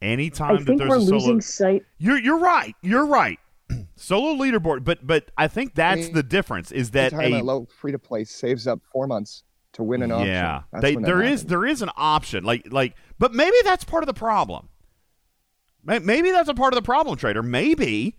Anytime 0.00 0.56
I 0.56 0.58
that 0.58 0.64
think 0.66 0.78
there's 0.78 0.90
we're 0.90 0.96
a 0.96 1.00
solo, 1.00 1.18
losing 1.18 1.40
sight. 1.40 1.84
You're 1.98 2.18
you're 2.18 2.38
right. 2.38 2.74
You're 2.82 3.06
right. 3.06 3.38
solo 3.96 4.34
leaderboard, 4.34 4.84
but 4.84 5.06
but 5.06 5.30
I 5.36 5.48
think 5.48 5.74
that's 5.74 6.08
the 6.10 6.22
difference. 6.22 6.72
Is 6.72 6.92
that 6.92 7.12
a 7.12 7.34
a 7.34 7.42
low 7.42 7.66
free 7.78 7.92
to 7.92 7.98
play 7.98 8.24
saves 8.24 8.66
up 8.66 8.80
four 8.90 9.06
months 9.06 9.42
to 9.72 9.82
win 9.82 10.02
an 10.02 10.10
auction. 10.10 10.28
yeah? 10.28 10.62
They, 10.80 10.94
when 10.94 11.02
that 11.02 11.08
there 11.08 11.22
is 11.22 11.44
there 11.44 11.66
is 11.66 11.82
an 11.82 11.90
option 11.96 12.44
like 12.44 12.66
like, 12.70 12.94
but 13.18 13.34
maybe 13.34 13.56
that's 13.64 13.84
part 13.84 14.02
of 14.02 14.06
the 14.06 14.14
problem. 14.14 14.68
Maybe 15.84 16.32
that's 16.32 16.48
a 16.48 16.54
part 16.54 16.72
of 16.72 16.76
the 16.76 16.82
problem, 16.82 17.16
trader. 17.16 17.44
Maybe 17.44 18.16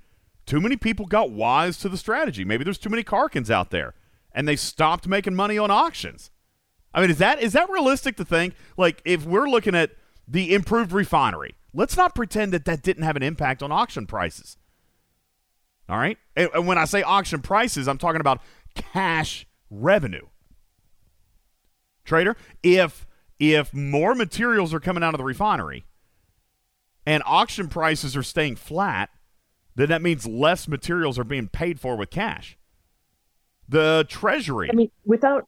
too 0.48 0.62
many 0.62 0.78
people 0.78 1.06
got 1.06 1.30
wise 1.30 1.78
to 1.80 1.90
the 1.90 1.98
strategy. 1.98 2.44
Maybe 2.44 2.64
there's 2.64 2.78
too 2.80 2.90
many 2.90 3.04
Karkins 3.04 3.52
out 3.52 3.70
there, 3.70 3.94
and 4.32 4.48
they 4.48 4.56
stopped 4.56 5.06
making 5.08 5.36
money 5.36 5.58
on 5.58 5.70
auctions. 5.70 6.32
I 6.94 7.02
mean, 7.02 7.12
is 7.12 7.20
that 7.20 7.40
is 7.42 7.54
that 7.54 7.70
realistic 7.70 8.16
to 8.16 8.26
think? 8.26 8.56
Like, 8.78 9.02
if 9.06 9.26
we're 9.26 9.50
looking 9.50 9.76
at 9.76 9.92
the 10.28 10.54
improved 10.54 10.94
refinery, 10.94 11.56
let's 11.74 11.98
not 11.98 12.16
pretend 12.16 12.54
that 12.54 12.66
that 12.66 12.82
didn't 12.82 13.04
have 13.04 13.18
an 13.18 13.24
impact 13.24 13.62
on 13.62 13.72
auction 13.72 14.08
prices. 14.08 14.58
All 15.90 15.98
right, 15.98 16.18
and, 16.36 16.50
and 16.54 16.66
when 16.66 16.78
I 16.78 16.86
say 16.86 17.04
auction 17.04 17.42
prices, 17.42 17.88
I'm 17.88 17.98
talking 17.98 18.22
about 18.22 18.42
cash 18.74 19.46
revenue. 19.70 20.28
Trader, 22.06 22.38
if 22.64 23.06
if 23.38 23.74
more 23.74 24.16
materials 24.16 24.74
are 24.74 24.80
coming 24.80 25.04
out 25.04 25.14
of 25.14 25.18
the 25.18 25.26
refinery 25.26 25.86
and 27.06 27.22
auction 27.26 27.68
prices 27.68 28.16
are 28.16 28.24
staying 28.24 28.56
flat, 28.56 29.10
then 29.78 29.90
that 29.90 30.02
means 30.02 30.26
less 30.28 30.68
materials 30.68 31.18
are 31.18 31.24
being 31.24 31.48
paid 31.48 31.80
for 31.80 31.96
with 31.96 32.10
cash. 32.10 32.58
The 33.70 34.06
treasury 34.10 34.70
I 34.72 34.76
mean, 34.76 34.92
without 35.06 35.48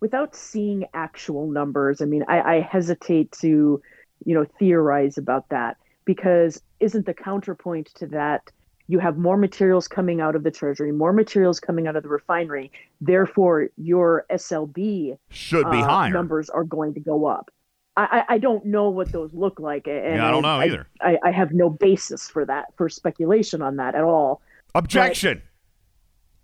without 0.00 0.34
seeing 0.34 0.86
actual 0.92 1.46
numbers, 1.46 2.02
I 2.02 2.06
mean, 2.06 2.24
I, 2.26 2.40
I 2.40 2.60
hesitate 2.60 3.32
to, 3.42 3.80
you 4.24 4.34
know, 4.34 4.44
theorize 4.58 5.18
about 5.18 5.48
that 5.50 5.76
because 6.04 6.60
isn't 6.80 7.06
the 7.06 7.14
counterpoint 7.14 7.90
to 7.96 8.06
that 8.08 8.50
you 8.88 8.98
have 8.98 9.16
more 9.16 9.36
materials 9.36 9.86
coming 9.86 10.20
out 10.20 10.34
of 10.34 10.42
the 10.42 10.50
treasury, 10.50 10.90
more 10.90 11.12
materials 11.12 11.60
coming 11.60 11.86
out 11.86 11.94
of 11.94 12.02
the 12.02 12.08
refinery, 12.08 12.72
therefore 13.00 13.68
your 13.76 14.26
SLB 14.32 15.16
should 15.28 15.70
be 15.70 15.78
uh, 15.78 15.84
higher. 15.84 16.12
numbers 16.12 16.50
are 16.50 16.64
going 16.64 16.94
to 16.94 17.00
go 17.00 17.26
up. 17.26 17.52
I, 18.00 18.18
I 18.18 18.34
I 18.34 18.38
don't 18.38 18.64
know 18.64 18.88
what 18.88 19.12
those 19.12 19.32
look 19.34 19.60
like, 19.60 19.86
and 19.86 20.16
Yeah, 20.16 20.28
I 20.28 20.30
don't 20.30 20.42
know 20.42 20.60
either. 20.60 20.86
I, 21.00 21.18
I 21.22 21.30
have 21.30 21.52
no 21.52 21.68
basis 21.68 22.28
for 22.28 22.44
that, 22.46 22.66
for 22.76 22.88
speculation 22.88 23.62
on 23.62 23.76
that 23.76 23.94
at 23.94 24.04
all. 24.04 24.40
Objection. 24.74 25.42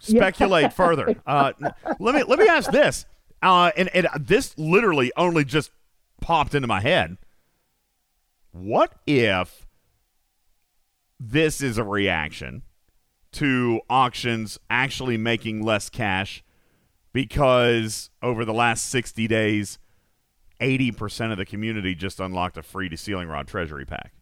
Yeah. 0.02 0.18
Speculate 0.18 0.72
further. 0.74 1.16
Uh, 1.26 1.52
let 1.98 2.14
me 2.14 2.22
let 2.24 2.38
me 2.38 2.48
ask 2.48 2.70
this, 2.70 3.06
uh, 3.42 3.70
and, 3.76 3.88
and 3.94 4.08
this 4.20 4.56
literally 4.58 5.10
only 5.16 5.44
just 5.44 5.70
popped 6.20 6.54
into 6.54 6.68
my 6.68 6.80
head. 6.80 7.16
What 8.52 8.92
if 9.06 9.66
this 11.18 11.60
is 11.60 11.78
a 11.78 11.84
reaction 11.84 12.62
to 13.32 13.80
auctions 13.88 14.58
actually 14.68 15.16
making 15.16 15.62
less 15.62 15.88
cash 15.88 16.42
because 17.12 18.10
over 18.22 18.44
the 18.44 18.52
last 18.52 18.86
sixty 18.86 19.26
days, 19.26 19.78
eighty 20.60 20.90
percent 20.90 21.32
of 21.32 21.38
the 21.38 21.46
community 21.46 21.94
just 21.94 22.20
unlocked 22.20 22.56
a 22.56 22.62
free 22.62 22.88
to 22.88 22.96
ceiling 22.96 23.28
rod 23.28 23.48
treasury 23.48 23.84
pack? 23.84 24.12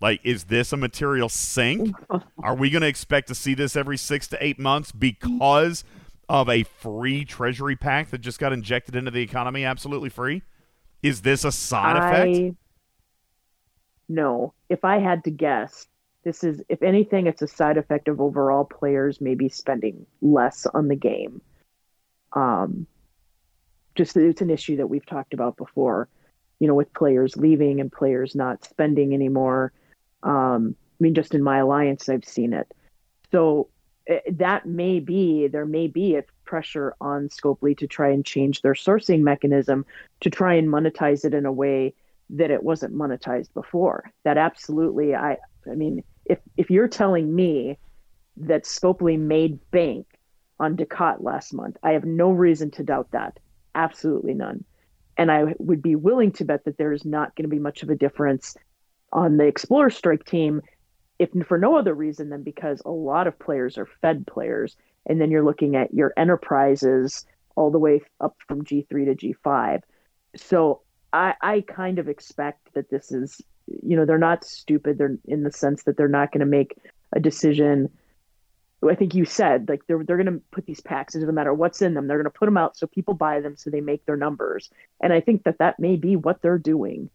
Like, 0.00 0.20
is 0.24 0.44
this 0.44 0.72
a 0.72 0.76
material 0.76 1.28
sink? 1.28 1.94
Are 2.42 2.54
we 2.54 2.70
going 2.70 2.82
to 2.82 2.88
expect 2.88 3.28
to 3.28 3.34
see 3.34 3.54
this 3.54 3.76
every 3.76 3.98
six 3.98 4.28
to 4.28 4.44
eight 4.44 4.58
months 4.58 4.92
because 4.92 5.84
of 6.28 6.48
a 6.48 6.62
free 6.62 7.24
treasury 7.24 7.76
pack 7.76 8.10
that 8.10 8.18
just 8.18 8.38
got 8.38 8.52
injected 8.52 8.96
into 8.96 9.10
the 9.10 9.20
economy 9.20 9.64
absolutely 9.64 10.08
free? 10.08 10.42
Is 11.02 11.22
this 11.22 11.44
a 11.44 11.52
side 11.52 11.96
effect? 11.96 12.56
No. 14.08 14.54
If 14.68 14.84
I 14.84 14.98
had 14.98 15.24
to 15.24 15.30
guess, 15.30 15.86
this 16.24 16.44
is 16.44 16.62
if 16.68 16.82
anything, 16.82 17.26
it's 17.26 17.42
a 17.42 17.46
side 17.46 17.76
effect 17.76 18.08
of 18.08 18.20
overall 18.20 18.64
players 18.64 19.20
maybe 19.20 19.48
spending 19.48 20.06
less 20.20 20.66
on 20.66 20.88
the 20.88 20.96
game. 20.96 21.40
Um, 22.32 22.86
just 23.94 24.16
it's 24.16 24.40
an 24.40 24.50
issue 24.50 24.76
that 24.76 24.88
we've 24.88 25.06
talked 25.06 25.34
about 25.34 25.56
before. 25.56 26.08
You 26.58 26.68
know, 26.68 26.74
with 26.74 26.92
players 26.92 27.36
leaving 27.36 27.80
and 27.80 27.90
players 27.90 28.34
not 28.34 28.64
spending 28.64 29.14
anymore. 29.14 29.72
Um, 30.22 30.76
I 30.78 31.02
mean, 31.02 31.14
just 31.14 31.34
in 31.34 31.42
my 31.42 31.58
alliance, 31.58 32.08
I've 32.08 32.24
seen 32.24 32.52
it. 32.52 32.70
So 33.32 33.68
eh, 34.06 34.20
that 34.32 34.66
may 34.66 35.00
be 35.00 35.48
there 35.48 35.64
may 35.64 35.86
be 35.86 36.16
a 36.16 36.24
pressure 36.44 36.94
on 37.00 37.28
Scopely 37.28 37.76
to 37.78 37.86
try 37.86 38.10
and 38.10 38.24
change 38.24 38.60
their 38.60 38.74
sourcing 38.74 39.20
mechanism 39.20 39.86
to 40.20 40.30
try 40.30 40.54
and 40.54 40.68
monetize 40.68 41.24
it 41.24 41.32
in 41.32 41.46
a 41.46 41.52
way 41.52 41.94
that 42.30 42.50
it 42.50 42.62
wasn't 42.62 42.94
monetized 42.94 43.52
before. 43.54 44.10
That 44.24 44.36
absolutely, 44.36 45.14
I, 45.14 45.38
I 45.70 45.74
mean, 45.74 46.02
if 46.26 46.38
if 46.56 46.70
you're 46.70 46.88
telling 46.88 47.34
me 47.34 47.78
that 48.36 48.64
Scopely 48.64 49.18
made 49.18 49.58
bank 49.70 50.06
on 50.58 50.76
Dukat 50.76 51.22
last 51.22 51.52
month, 51.54 51.76
I 51.82 51.92
have 51.92 52.04
no 52.04 52.30
reason 52.30 52.70
to 52.72 52.82
doubt 52.82 53.10
that. 53.12 53.38
Absolutely 53.74 54.34
none. 54.34 54.64
And 55.16 55.30
I 55.30 55.54
would 55.58 55.82
be 55.82 55.96
willing 55.96 56.32
to 56.32 56.44
bet 56.44 56.64
that 56.64 56.78
there 56.78 56.92
is 56.92 57.04
not 57.04 57.34
going 57.36 57.44
to 57.44 57.54
be 57.54 57.58
much 57.58 57.82
of 57.82 57.90
a 57.90 57.94
difference 57.94 58.56
on 59.12 59.36
the 59.36 59.44
Explorer 59.46 59.90
Strike 59.90 60.24
team, 60.24 60.62
if 61.18 61.30
for 61.46 61.58
no 61.58 61.76
other 61.76 61.94
reason 61.94 62.30
than 62.30 62.42
because 62.42 62.80
a 62.84 62.90
lot 62.90 63.26
of 63.26 63.38
players 63.38 63.76
are 63.76 63.86
Fed 64.00 64.26
players, 64.26 64.76
and 65.06 65.20
then 65.20 65.30
you're 65.30 65.44
looking 65.44 65.76
at 65.76 65.92
your 65.92 66.12
enterprises 66.16 67.26
all 67.56 67.70
the 67.70 67.78
way 67.78 68.00
up 68.20 68.36
from 68.46 68.64
G3 68.64 68.88
to 68.88 69.14
G5. 69.14 69.82
So 70.36 70.82
I, 71.12 71.34
I 71.40 71.60
kind 71.62 71.98
of 71.98 72.08
expect 72.08 72.72
that 72.74 72.90
this 72.90 73.12
is, 73.12 73.42
you 73.66 73.96
know, 73.96 74.06
they're 74.06 74.18
not 74.18 74.44
stupid. 74.44 74.96
They're 74.96 75.18
in 75.26 75.42
the 75.42 75.52
sense 75.52 75.82
that 75.82 75.96
they're 75.96 76.08
not 76.08 76.32
going 76.32 76.40
to 76.40 76.46
make 76.46 76.78
a 77.12 77.20
decision. 77.20 77.90
I 78.88 78.94
think 78.94 79.14
you 79.14 79.24
said 79.24 79.68
like 79.68 79.86
they're 79.86 80.02
they're 80.04 80.16
going 80.16 80.34
to 80.34 80.42
put 80.52 80.66
these 80.66 80.80
packs. 80.80 81.14
It 81.14 81.20
doesn't 81.20 81.34
matter 81.34 81.52
what's 81.52 81.82
in 81.82 81.94
them. 81.94 82.06
They're 82.06 82.16
going 82.16 82.32
to 82.32 82.38
put 82.38 82.46
them 82.46 82.56
out 82.56 82.76
so 82.76 82.86
people 82.86 83.14
buy 83.14 83.40
them 83.40 83.56
so 83.56 83.68
they 83.68 83.80
make 83.80 84.06
their 84.06 84.16
numbers. 84.16 84.70
And 85.02 85.12
I 85.12 85.20
think 85.20 85.44
that 85.44 85.58
that 85.58 85.78
may 85.78 85.96
be 85.96 86.16
what 86.16 86.40
they're 86.40 86.58
doing 86.58 87.10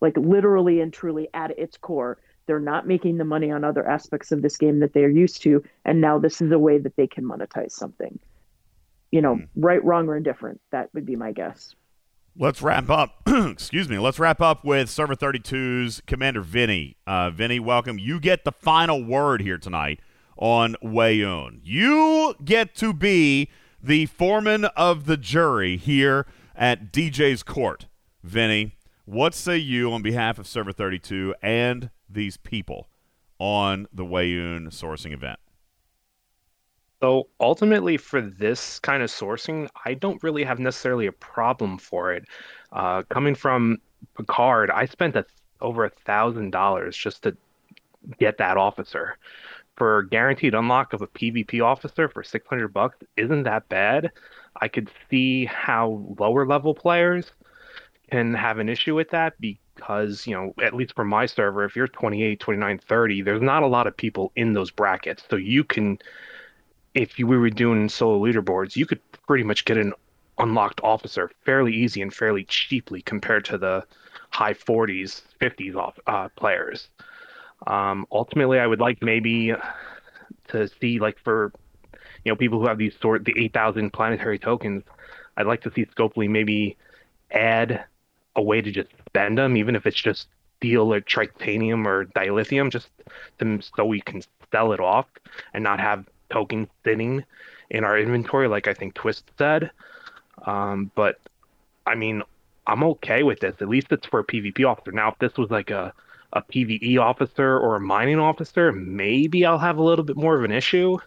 like 0.00 0.16
literally 0.16 0.80
and 0.80 0.92
truly 0.92 1.28
at 1.34 1.58
its 1.58 1.76
core 1.76 2.18
they're 2.48 2.58
not 2.58 2.86
making 2.86 3.18
the 3.18 3.24
money 3.24 3.52
on 3.52 3.62
other 3.62 3.86
aspects 3.86 4.32
of 4.32 4.42
this 4.42 4.56
game 4.56 4.80
that 4.80 4.94
they're 4.94 5.10
used 5.10 5.42
to, 5.42 5.62
and 5.84 6.00
now 6.00 6.18
this 6.18 6.40
is 6.40 6.50
a 6.50 6.58
way 6.58 6.78
that 6.78 6.96
they 6.96 7.06
can 7.06 7.22
monetize 7.22 7.72
something. 7.72 8.18
You 9.12 9.20
know, 9.20 9.40
right, 9.54 9.84
wrong, 9.84 10.08
or 10.08 10.16
indifferent. 10.16 10.58
That 10.72 10.88
would 10.94 11.04
be 11.04 11.14
my 11.14 11.32
guess. 11.32 11.74
Let's 12.36 12.62
wrap 12.62 12.88
up. 12.88 13.22
excuse 13.26 13.88
me. 13.88 13.98
Let's 13.98 14.18
wrap 14.18 14.40
up 14.40 14.64
with 14.64 14.88
Server 14.88 15.14
32's 15.14 16.00
Commander 16.06 16.40
Vinny. 16.40 16.96
Uh, 17.06 17.28
Vinny, 17.30 17.60
welcome. 17.60 17.98
You 17.98 18.18
get 18.18 18.44
the 18.44 18.52
final 18.52 19.04
word 19.04 19.42
here 19.42 19.58
tonight 19.58 20.00
on 20.38 20.76
Weyoun. 20.82 21.60
You 21.62 22.34
get 22.44 22.74
to 22.76 22.92
be 22.92 23.50
the 23.82 24.06
foreman 24.06 24.64
of 24.76 25.06
the 25.06 25.16
jury 25.16 25.76
here 25.76 26.26
at 26.56 26.92
DJ's 26.92 27.42
Court. 27.42 27.86
Vinny, 28.22 28.76
what 29.04 29.34
say 29.34 29.56
you 29.56 29.92
on 29.92 30.02
behalf 30.02 30.38
of 30.38 30.46
Server 30.46 30.72
32 30.72 31.34
and 31.42 31.90
these 32.08 32.36
people 32.36 32.88
on 33.38 33.86
the 33.92 34.04
Weyoun 34.04 34.68
sourcing 34.68 35.12
event? 35.12 35.38
So 37.00 37.28
ultimately, 37.38 37.96
for 37.96 38.20
this 38.20 38.80
kind 38.80 39.04
of 39.04 39.10
sourcing, 39.10 39.68
I 39.84 39.94
don't 39.94 40.20
really 40.22 40.42
have 40.42 40.58
necessarily 40.58 41.06
a 41.06 41.12
problem 41.12 41.78
for 41.78 42.12
it. 42.12 42.24
Uh, 42.72 43.04
coming 43.08 43.36
from 43.36 43.78
Picard, 44.16 44.70
I 44.70 44.86
spent 44.86 45.14
a, 45.14 45.24
over 45.60 45.84
a 45.84 45.90
thousand 45.90 46.50
dollars 46.50 46.96
just 46.96 47.22
to 47.22 47.36
get 48.18 48.38
that 48.38 48.56
officer. 48.56 49.16
For 49.78 50.02
guaranteed 50.02 50.54
unlock 50.54 50.92
of 50.92 51.02
a 51.02 51.06
PvP 51.06 51.64
officer 51.64 52.08
for 52.08 52.22
six 52.22 52.46
hundred 52.48 52.68
bucks, 52.68 52.98
isn't 53.16 53.44
that 53.44 53.68
bad? 53.68 54.10
I 54.60 54.68
could 54.68 54.90
see 55.08 55.44
how 55.44 56.14
lower 56.18 56.44
level 56.44 56.74
players 56.74 57.30
can 58.10 58.34
have 58.34 58.58
an 58.58 58.68
issue 58.68 58.94
with 58.94 59.10
that 59.10 59.34
because, 59.40 60.26
you 60.26 60.34
know, 60.34 60.52
at 60.62 60.74
least 60.74 60.94
for 60.94 61.04
my 61.04 61.26
server, 61.26 61.64
if 61.64 61.76
you're 61.76 61.86
28, 61.86 62.40
29, 62.40 62.78
30, 62.78 63.22
there's 63.22 63.42
not 63.42 63.62
a 63.62 63.66
lot 63.66 63.86
of 63.86 63.96
people 63.96 64.32
in 64.34 64.52
those 64.52 64.70
brackets. 64.70 65.22
So 65.30 65.36
you 65.36 65.62
can 65.62 65.98
if 66.94 67.18
you 67.18 67.26
we 67.26 67.36
were 67.38 67.50
doing 67.50 67.88
solo 67.88 68.18
leaderboards, 68.18 68.74
you 68.74 68.86
could 68.86 69.00
pretty 69.26 69.44
much 69.44 69.64
get 69.64 69.76
an 69.76 69.92
unlocked 70.38 70.80
officer 70.82 71.30
fairly 71.44 71.72
easy 71.74 72.02
and 72.02 72.12
fairly 72.12 72.44
cheaply 72.44 73.02
compared 73.02 73.44
to 73.44 73.58
the 73.58 73.84
high 74.30 74.54
40s, 74.54 75.22
50s 75.40 75.76
off, 75.76 75.98
uh, 76.06 76.28
players. 76.30 76.88
Um, 77.66 78.06
ultimately, 78.10 78.58
I 78.58 78.66
would 78.66 78.80
like 78.80 79.02
maybe 79.02 79.52
to 80.48 80.68
see 80.80 80.98
like 80.98 81.18
for 81.22 81.52
you 82.24 82.32
know 82.32 82.36
people 82.36 82.60
who 82.60 82.66
have 82.66 82.78
these 82.78 82.94
sort 83.00 83.24
the 83.24 83.34
8,000 83.36 83.92
planetary 83.92 84.38
tokens. 84.38 84.84
I'd 85.36 85.46
like 85.46 85.62
to 85.62 85.72
see 85.72 85.86
Scopely 85.86 86.28
maybe 86.28 86.76
add 87.30 87.84
a 88.36 88.42
way 88.42 88.60
to 88.60 88.70
just 88.70 88.90
spend 89.06 89.38
them, 89.38 89.56
even 89.56 89.76
if 89.76 89.86
it's 89.86 90.00
just 90.00 90.26
steel 90.56 90.92
or 90.92 91.00
tritanium 91.00 91.86
or 91.86 92.06
dilithium, 92.06 92.70
just 92.70 92.88
to, 93.38 93.60
so 93.76 93.84
we 93.84 94.00
can 94.00 94.22
sell 94.50 94.72
it 94.72 94.80
off 94.80 95.06
and 95.54 95.62
not 95.62 95.80
have 95.80 96.04
tokens 96.30 96.68
sitting 96.84 97.24
in 97.70 97.84
our 97.84 97.98
inventory, 97.98 98.48
like 98.48 98.66
I 98.66 98.74
think 98.74 98.94
Twist 98.94 99.30
said. 99.38 99.70
Um, 100.46 100.90
but 100.94 101.20
I 101.86 101.94
mean, 101.94 102.22
I'm 102.66 102.82
okay 102.84 103.22
with 103.22 103.40
this. 103.40 103.56
At 103.60 103.68
least 103.68 103.88
it's 103.90 104.06
for 104.06 104.20
a 104.20 104.24
PvP 104.24 104.68
officer. 104.68 104.92
Now, 104.92 105.10
if 105.10 105.18
this 105.18 105.36
was 105.36 105.50
like 105.50 105.70
a 105.70 105.92
a 106.32 106.42
PVE 106.42 107.00
officer 107.00 107.58
or 107.58 107.76
a 107.76 107.80
mining 107.80 108.18
officer, 108.18 108.72
maybe 108.72 109.46
I'll 109.46 109.58
have 109.58 109.78
a 109.78 109.82
little 109.82 110.04
bit 110.04 110.16
more 110.16 110.36
of 110.36 110.44
an 110.44 110.52
issue 110.52 110.98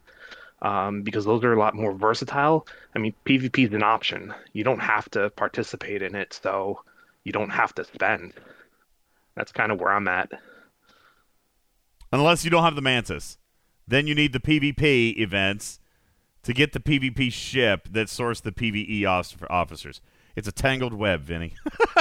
um, 0.61 1.01
because 1.03 1.25
those 1.25 1.43
are 1.43 1.53
a 1.53 1.59
lot 1.59 1.75
more 1.75 1.93
versatile. 1.93 2.67
I 2.95 3.00
mean, 3.00 3.14
PvP 3.25 3.67
is 3.67 3.74
an 3.74 3.83
option. 3.83 4.33
You 4.53 4.64
don't 4.64 4.80
have 4.80 5.09
to 5.11 5.30
participate 5.32 6.01
in 6.01 6.16
it, 6.16 6.40
so 6.41 6.82
you 7.24 7.32
don't 7.32 7.50
have 7.50 7.74
to 7.75 7.83
spend. 7.83 8.33
That's 9.35 9.51
kind 9.51 9.72
of 9.72 9.80
where 9.80 9.91
I'm 9.91 10.08
at. 10.08 10.32
Unless 12.11 12.43
you 12.43 12.51
don't 12.51 12.64
have 12.64 12.75
the 12.75 12.82
Mantis. 12.82 13.38
Then 13.88 14.08
you 14.08 14.16
need 14.16 14.33
the 14.33 14.40
PvP 14.40 15.17
events 15.17 15.80
to 16.43 16.53
get 16.53 16.74
the 16.74 16.80
PvP 16.80 17.32
ship 17.32 17.88
that 17.91 18.09
source 18.09 18.41
the 18.41 18.51
PvE 18.51 19.06
officers. 19.50 20.01
It's 20.35 20.48
a 20.48 20.51
tangled 20.51 20.93
web, 20.93 21.22
Vinny. 21.22 21.53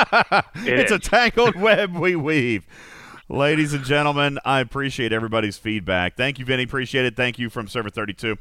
it's 0.57 0.93
a 0.93 0.99
tangled 0.99 1.57
web 1.57 1.97
we 1.97 2.17
weave. 2.17 2.67
Ladies 3.31 3.73
and 3.75 3.85
gentlemen, 3.85 4.41
I 4.45 4.59
appreciate 4.59 5.13
everybody's 5.13 5.57
feedback. 5.57 6.17
Thank 6.17 6.41
you, 6.41 6.45
Vinny. 6.45 6.65
Appreciate 6.65 7.05
it. 7.05 7.15
Thank 7.15 7.39
you 7.39 7.49
from 7.49 7.69
Server 7.69 7.89
32. 7.89 8.37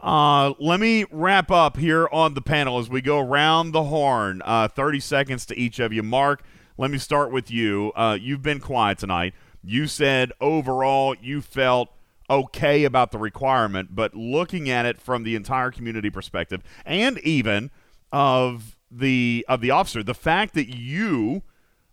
Uh, 0.00 0.52
let 0.60 0.78
me 0.78 1.06
wrap 1.10 1.50
up 1.50 1.76
here 1.76 2.08
on 2.12 2.34
the 2.34 2.40
panel 2.40 2.78
as 2.78 2.88
we 2.88 3.00
go 3.00 3.18
around 3.18 3.72
the 3.72 3.82
horn. 3.82 4.40
Uh, 4.44 4.68
30 4.68 5.00
seconds 5.00 5.44
to 5.46 5.58
each 5.58 5.80
of 5.80 5.92
you. 5.92 6.04
Mark, 6.04 6.44
let 6.76 6.88
me 6.88 6.98
start 6.98 7.32
with 7.32 7.50
you. 7.50 7.90
Uh, 7.96 8.16
you've 8.18 8.40
been 8.40 8.60
quiet 8.60 8.98
tonight. 8.98 9.34
You 9.64 9.88
said 9.88 10.30
overall 10.40 11.16
you 11.20 11.42
felt 11.42 11.88
okay 12.30 12.84
about 12.84 13.10
the 13.10 13.18
requirement, 13.18 13.96
but 13.96 14.14
looking 14.14 14.70
at 14.70 14.86
it 14.86 15.00
from 15.00 15.24
the 15.24 15.34
entire 15.34 15.72
community 15.72 16.10
perspective 16.10 16.62
and 16.86 17.18
even 17.18 17.72
of 18.12 18.78
the 18.88 19.44
of 19.48 19.60
the 19.60 19.72
officer, 19.72 20.04
the 20.04 20.14
fact 20.14 20.54
that 20.54 20.72
you 20.72 21.42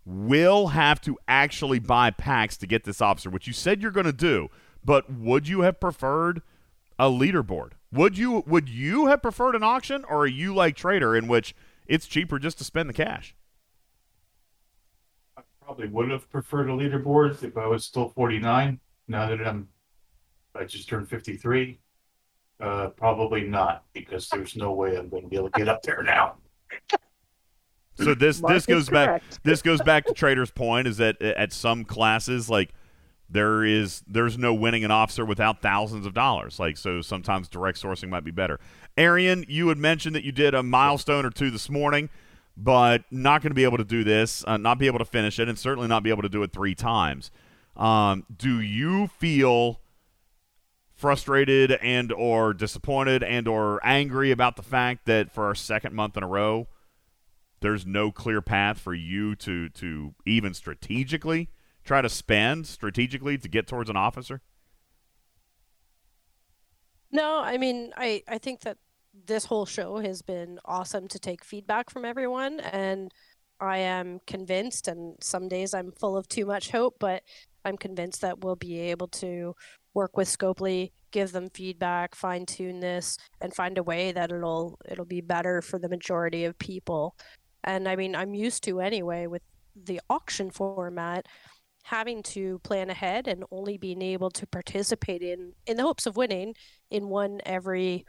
will 0.06 0.68
have 0.68 1.02
to 1.02 1.18
actually 1.28 1.80
buy 1.80 2.12
packs 2.12 2.58
to 2.58 2.68
get 2.68 2.84
this 2.84 3.02
officer, 3.02 3.30
which 3.30 3.48
you 3.48 3.54
said 3.54 3.82
you're 3.82 3.92
going 3.92 4.06
to 4.06 4.14
do, 4.14 4.50
but 4.84 5.12
would 5.12 5.48
you 5.48 5.62
have 5.62 5.80
preferred 5.80 6.42
a 7.00 7.10
leaderboard? 7.10 7.72
Would 7.92 8.18
you 8.18 8.44
would 8.46 8.70
you 8.70 9.08
have 9.08 9.22
preferred 9.22 9.56
an 9.56 9.64
auction 9.64 10.04
or 10.06 10.20
are 10.20 10.28
you 10.28 10.54
like 10.54 10.76
Trader 10.76 11.16
in 11.16 11.28
which 11.28 11.56
it's 11.88 12.08
cheaper 12.08 12.40
just 12.40 12.58
to 12.60 12.64
spend 12.64 12.90
the 12.90 12.94
cash? 12.94 13.36
I 15.38 15.42
probably 15.64 15.88
would 15.88 16.12
have 16.12 16.30
preferred 16.30 16.70
a 16.70 16.74
leaderboard 16.74 17.42
if 17.44 17.58
I 17.58 17.68
was 17.68 17.86
still 17.86 18.10
49. 18.10 18.80
Now 19.08 19.30
that 19.30 19.46
I'm, 19.46 19.70
I 20.54 20.66
just 20.66 20.90
turned 20.90 21.10
53. 21.10 21.80
Uh, 22.60 22.88
probably 22.90 23.44
not 23.44 23.84
because 23.94 24.30
there's 24.30 24.56
no 24.56 24.72
way 24.74 24.98
I'm 24.98 25.10
going 25.10 25.24
to 25.24 25.30
be 25.30 25.36
able 25.36 25.50
to 25.50 25.58
get 25.58 25.68
up 25.68 25.82
there 25.84 26.04
now. 26.04 26.36
So 27.98 28.14
this 28.14 28.42
Mark 28.42 28.54
this 28.54 28.64
is 28.64 28.68
goes 28.68 28.90
back 28.90 29.24
this 29.44 29.62
goes 29.62 29.82
back 29.82 30.06
to 30.06 30.14
Trader's 30.16 30.52
point 30.52 30.88
is 30.88 30.98
that 30.98 31.22
at 31.22 31.54
some 31.54 31.86
classes 31.86 32.50
like 32.50 32.74
there 33.30 33.64
is 33.64 34.04
there's 34.08 34.38
no 34.38 34.54
winning 34.54 34.84
an 34.84 34.92
officer 34.92 35.26
without 35.26 35.62
thousands 35.62 36.06
of 36.06 36.14
dollars. 36.14 36.60
Like 36.60 36.78
so 36.78 37.02
sometimes 37.02 37.48
direct 37.48 37.82
sourcing 37.82 38.10
might 38.10 38.24
be 38.24 38.32
better. 38.32 38.60
Arian, 38.98 39.46
you 39.48 39.70
had 39.70 39.78
mentioned 39.78 40.16
that 40.16 40.24
you 40.24 40.32
did 40.32 40.54
a 40.54 40.64
milestone 40.64 41.26
or 41.26 41.32
two 41.32 41.50
this 41.50 41.70
morning, 41.70 42.10
but 42.56 43.04
not 43.12 43.42
going 43.42 43.52
to 43.52 43.56
be 43.56 43.64
able 43.64 43.78
to 43.78 43.84
do 43.86 44.04
this, 44.04 44.44
uh, 44.48 44.58
not 44.58 44.78
be 44.78 44.88
able 44.88 45.00
to 45.00 45.06
finish 45.06 45.40
it, 45.40 45.50
and 45.50 45.58
certainly 45.58 45.88
not 45.88 46.04
be 46.04 46.10
able 46.10 46.22
to 46.22 46.30
do 46.30 46.44
it 46.44 46.54
three 46.54 46.76
times. 46.76 47.32
Um, 47.76 48.26
do 48.36 48.62
you 48.62 49.08
feel 49.08 49.82
frustrated 50.96 51.74
and 51.74 52.12
or 52.14 52.54
disappointed 52.54 53.22
and 53.22 53.48
or 53.48 53.86
angry 53.86 54.32
about 54.32 54.56
the 54.56 54.64
fact 54.64 55.06
that 55.06 55.30
for 55.30 55.46
our 55.46 55.56
second 55.56 55.94
month 55.94 56.16
in 56.16 56.24
a 56.24 56.28
row 56.28 56.68
there's 57.62 57.86
no 57.86 58.12
clear 58.12 58.42
path 58.42 58.80
for 58.80 58.94
you 58.94 59.36
to 59.36 59.70
to 59.70 60.14
even 60.26 60.54
strategically 60.54 61.50
try 61.84 62.02
to 62.02 62.10
spend 62.10 62.68
strategically 62.68 63.38
to 63.38 63.48
get 63.48 63.68
towards 63.68 63.90
an 63.90 63.98
officer 63.98 64.42
No, 67.12 67.40
I 67.42 67.58
mean, 67.58 67.94
I, 67.96 68.24
I 68.28 68.38
think 68.38 68.62
that 68.62 68.78
this 69.26 69.46
whole 69.46 69.66
show 69.66 69.98
has 70.00 70.22
been 70.22 70.60
awesome 70.66 71.08
to 71.10 71.20
take 71.20 71.44
feedback 71.44 71.90
from 71.90 72.04
everyone, 72.06 72.60
and 72.60 73.12
I 73.60 73.78
am 73.80 74.20
convinced, 74.28 74.88
and 74.88 75.16
some 75.22 75.48
days 75.48 75.74
I'm 75.74 75.92
full 75.94 76.18
of 76.18 76.28
too 76.28 76.46
much 76.46 76.72
hope, 76.72 76.96
but 77.00 77.24
I'm 77.64 77.78
convinced 77.78 78.22
that 78.22 78.44
we'll 78.44 78.58
be 78.58 78.80
able 78.80 79.08
to 79.10 79.56
work 79.94 80.18
with 80.18 80.28
Scopely, 80.28 80.92
give 81.12 81.32
them 81.32 81.50
feedback, 81.54 82.16
fine 82.16 82.46
tune 82.46 82.82
this, 82.82 83.18
and 83.42 83.54
find 83.56 83.78
a 83.78 83.84
way 83.84 84.12
that 84.12 84.32
it'll 84.32 84.78
it'll 84.90 85.06
be 85.06 85.22
better 85.22 85.62
for 85.62 85.80
the 85.80 85.90
majority 85.90 86.44
of 86.46 86.60
people. 86.60 87.16
And 87.66 87.90
I 87.90 87.96
mean, 87.96 88.16
I'm 88.16 88.34
used 88.34 88.64
to 88.66 88.80
anyway 88.80 89.28
with 89.28 89.42
the 89.76 90.00
auction 90.10 90.50
format 90.52 91.26
having 91.84 92.24
to 92.24 92.60
plan 92.60 92.90
ahead 92.90 93.28
and 93.28 93.44
only 93.52 93.78
being 93.78 94.02
able 94.02 94.32
to 94.32 94.48
participate 94.48 95.22
in 95.22 95.54
in 95.68 95.78
the 95.78 95.84
hopes 95.84 96.06
of 96.06 96.18
winning 96.18 96.56
in 96.90 97.10
one 97.10 97.42
every 97.46 98.06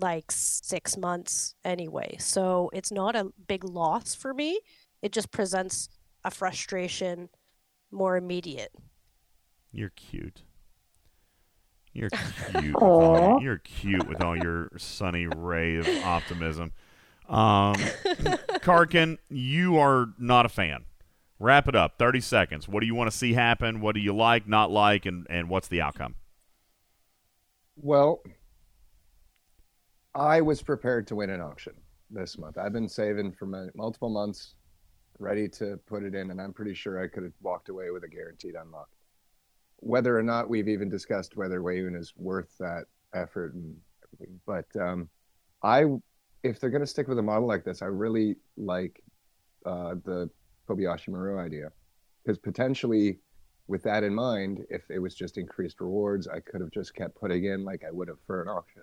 like 0.00 0.30
six 0.30 0.96
months 0.96 1.54
anyway. 1.64 2.16
So 2.18 2.70
it's 2.72 2.92
not 2.92 3.16
a 3.16 3.32
big 3.48 3.64
loss 3.64 4.14
for 4.14 4.34
me. 4.34 4.60
It 5.02 5.12
just 5.12 5.30
presents 5.30 5.88
a 6.24 6.30
frustration 6.30 7.28
more 7.90 8.16
immediate. 8.16 8.72
You're 9.72 9.92
cute. 9.96 10.42
You're 11.92 12.10
cute 12.10 12.74
with 12.74 12.82
all, 12.82 13.40
you're 13.42 13.58
cute 13.58 14.06
with 14.06 14.22
all 14.22 14.36
your 14.36 14.68
sunny 14.76 15.26
ray 15.26 15.76
of 15.76 15.88
optimism 16.04 16.72
um 17.28 17.92
karkin 18.60 19.18
you 19.28 19.78
are 19.78 20.08
not 20.18 20.46
a 20.46 20.48
fan 20.48 20.84
wrap 21.38 21.68
it 21.68 21.74
up 21.76 21.98
30 21.98 22.20
seconds 22.20 22.68
what 22.68 22.80
do 22.80 22.86
you 22.86 22.94
want 22.94 23.10
to 23.10 23.16
see 23.16 23.34
happen 23.34 23.80
what 23.80 23.94
do 23.94 24.00
you 24.00 24.14
like 24.14 24.48
not 24.48 24.70
like 24.70 25.06
and 25.06 25.26
and 25.30 25.48
what's 25.48 25.68
the 25.68 25.80
outcome 25.80 26.14
Well, 27.76 28.22
I 30.14 30.40
was 30.40 30.62
prepared 30.62 31.06
to 31.08 31.16
win 31.16 31.30
an 31.30 31.40
auction 31.40 31.74
this 32.10 32.38
month. 32.38 32.56
I've 32.58 32.72
been 32.72 32.88
saving 32.88 33.32
for 33.32 33.46
my, 33.46 33.66
multiple 33.74 34.08
months, 34.08 34.54
ready 35.18 35.48
to 35.50 35.78
put 35.86 36.04
it 36.04 36.14
in, 36.14 36.30
and 36.30 36.40
I'm 36.40 36.52
pretty 36.54 36.74
sure 36.74 37.02
I 37.02 37.08
could 37.08 37.24
have 37.24 37.34
walked 37.42 37.68
away 37.68 37.90
with 37.90 38.04
a 38.04 38.08
guaranteed 38.08 38.54
unlock. 38.56 38.88
whether 39.78 40.18
or 40.18 40.22
not 40.22 40.50
we've 40.50 40.68
even 40.68 40.88
discussed 40.90 41.36
whether 41.36 41.60
Weyoun 41.60 41.96
is 41.98 42.14
worth 42.16 42.56
that 42.58 42.86
effort 43.14 43.54
and 43.54 43.76
everything. 44.04 44.40
But 44.46 44.66
um, 44.80 45.10
I, 45.62 45.84
if 46.42 46.60
they're 46.60 46.70
going 46.70 46.82
to 46.82 46.86
stick 46.86 47.08
with 47.08 47.18
a 47.18 47.22
model 47.22 47.46
like 47.46 47.64
this, 47.64 47.82
I 47.82 47.86
really 47.86 48.36
like 48.56 49.02
uh, 49.64 49.94
the 50.04 50.30
Kobayashi 50.68 51.08
Maru 51.08 51.38
idea 51.38 51.70
because 52.22 52.38
potentially, 52.38 53.18
with 53.68 53.82
that 53.82 54.04
in 54.04 54.14
mind, 54.14 54.64
if 54.70 54.82
it 54.90 54.98
was 54.98 55.14
just 55.14 55.38
increased 55.38 55.80
rewards, 55.80 56.28
I 56.28 56.40
could 56.40 56.60
have 56.60 56.70
just 56.70 56.94
kept 56.94 57.18
putting 57.18 57.44
in 57.44 57.64
like 57.64 57.82
I 57.86 57.90
would 57.90 58.08
have 58.08 58.18
for 58.26 58.42
an 58.42 58.48
auction. 58.48 58.82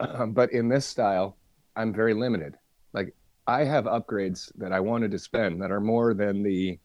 Um, 0.00 0.32
but 0.32 0.52
in 0.52 0.68
this 0.68 0.84
style, 0.84 1.36
I'm 1.76 1.92
very 1.92 2.14
limited. 2.14 2.56
Like 2.92 3.14
I 3.46 3.64
have 3.64 3.84
upgrades 3.84 4.50
that 4.56 4.72
I 4.72 4.80
wanted 4.80 5.10
to 5.12 5.18
spend 5.18 5.62
that 5.62 5.70
are 5.70 5.80
more 5.80 6.14
than 6.14 6.42
the 6.42 6.78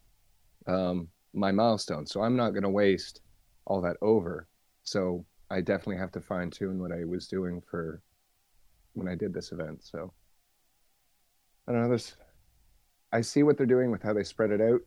um, 0.67 1.07
my 1.33 1.51
milestone. 1.51 2.05
So 2.05 2.21
I'm 2.21 2.35
not 2.35 2.51
going 2.51 2.63
to 2.63 2.69
waste 2.69 3.21
all 3.65 3.81
that 3.81 3.97
over. 4.01 4.47
So 4.83 5.25
I 5.49 5.61
definitely 5.61 5.97
have 5.97 6.11
to 6.13 6.21
fine 6.21 6.51
tune 6.51 6.79
what 6.79 6.91
I 6.91 7.05
was 7.05 7.27
doing 7.27 7.61
for 7.69 8.01
when 8.93 9.07
I 9.07 9.15
did 9.15 9.33
this 9.33 9.51
event. 9.51 9.83
So 9.83 10.11
I 11.67 11.71
don't 11.71 11.83
know. 11.83 11.89
This 11.89 12.15
I 13.11 13.21
see 13.21 13.43
what 13.43 13.57
they're 13.57 13.65
doing 13.65 13.91
with 13.91 14.03
how 14.03 14.13
they 14.13 14.23
spread 14.23 14.51
it 14.51 14.61
out, 14.61 14.81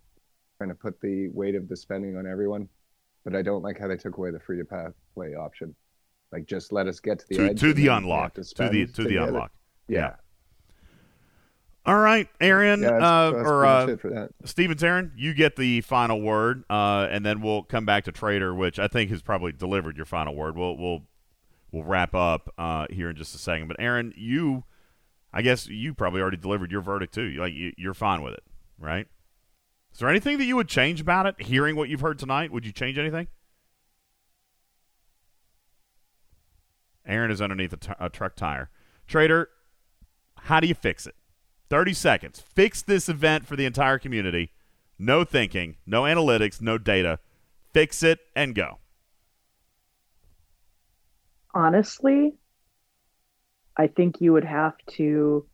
trying 0.59 0.71
to 0.71 0.75
put 0.75 1.01
the 1.01 1.29
weight 1.29 1.55
of 1.55 1.69
the 1.69 1.77
spending 1.77 2.17
on 2.17 2.27
everyone. 2.27 2.69
But 3.25 3.37
I 3.37 3.43
don't 3.43 3.63
like 3.63 3.79
how 3.79 3.89
they 3.89 3.97
took 3.97 4.17
away 4.17 4.31
the 4.31 4.41
free 4.41 4.59
to 4.59 4.93
play 5.15 5.35
option. 5.35 5.75
Like 6.33 6.47
just 6.47 6.73
let 6.73 6.87
us 6.87 6.99
get 6.99 7.21
to 7.21 7.27
the 7.29 7.37
To, 7.37 7.51
edge 7.51 7.61
to 7.61 7.73
the 7.73 7.89
unlock. 7.89 8.35
To, 8.35 8.45
spend 8.45 8.75
the 8.75 8.87
to 8.87 9.05
the 9.05 9.17
unlock. 9.17 9.53
Yeah. 9.87 10.15
All 11.85 11.99
right, 11.99 12.29
Aaron, 12.41 12.81
Yeah, 12.81 12.91
that's- 12.93 13.03
uh, 13.03 13.31
that's 13.33 13.49
or 13.51 13.67
uh, 13.67 13.87
much 13.89 14.01
for 14.01 14.11
that. 14.11 14.31
Stevens, 14.45 14.85
Aaron, 14.85 15.11
you 15.17 15.35
get 15.35 15.57
the 15.57 15.81
final 15.81 16.21
word, 16.23 16.63
uh, 16.71 17.09
and 17.11 17.27
then 17.27 17.41
we'll 17.41 17.65
come 17.65 17.85
back 17.85 18.05
to 18.05 18.13
Trader, 18.13 18.55
which 18.55 18.79
I 18.79 18.87
think 18.87 19.11
has 19.11 19.21
probably 19.21 19.51
delivered 19.51 19.97
your 19.97 20.07
final 20.07 20.37
word. 20.37 20.57
We'll 20.57 20.77
we'll 20.77 21.03
we'll 21.73 21.83
wrap 21.83 22.15
up 22.15 22.53
uh, 22.59 22.87
here 22.91 23.11
in 23.11 23.17
just 23.17 23.35
a 23.35 23.39
second. 23.39 23.67
But 23.67 23.79
Aaron, 23.81 24.13
you, 24.17 24.65
I 25.33 25.43
guess 25.43 25.67
you 25.67 25.95
probably 25.95 26.21
already 26.21 26.37
delivered 26.37 26.71
your 26.71 26.83
verdict 26.83 27.15
too. 27.15 27.31
Like 27.31 27.55
you, 27.55 27.73
you're 27.77 27.95
fine 27.95 28.23
with 28.23 28.35
it, 28.35 28.45
right? 28.79 29.09
Is 29.93 29.99
there 29.99 30.09
anything 30.09 30.39
that 30.39 30.45
you 30.45 30.57
would 30.57 30.69
change 30.69 31.01
about 31.01 31.27
it? 31.27 31.43
Hearing 31.43 31.75
what 31.75 31.89
you've 31.89 32.01
heard 32.01 32.19
tonight, 32.19 32.53
would 32.53 32.65
you 32.65 32.73
change 32.73 32.99
anything? 32.99 33.27
Aaron 37.05 37.31
is 37.31 37.43
underneath 37.43 37.73
a, 37.73 37.77
t- 37.77 37.93
a 37.99 38.09
truck 38.09 38.37
tire. 38.37 38.71
Trader, 39.07 39.49
how 40.39 40.61
do 40.61 40.67
you 40.67 40.75
fix 40.75 41.07
it? 41.07 41.15
30 41.69 41.95
seconds. 41.95 42.45
Fix 42.55 42.83
this 42.83 43.09
event 43.09 43.47
for 43.47 43.57
the 43.57 43.65
entire 43.65 43.99
community. 43.99 44.53
No 44.99 45.25
thinking, 45.25 45.77
no 45.85 46.03
analytics, 46.03 46.61
no 46.61 46.79
data. 46.79 47.19
Fix 47.73 48.03
it 48.03 48.21
and 48.37 48.55
go. 48.55 48.79
Honestly, 51.55 52.35
I 53.77 53.87
think 53.87 54.21
you 54.21 54.33
would 54.33 54.45
have 54.45 54.75
to 54.93 55.47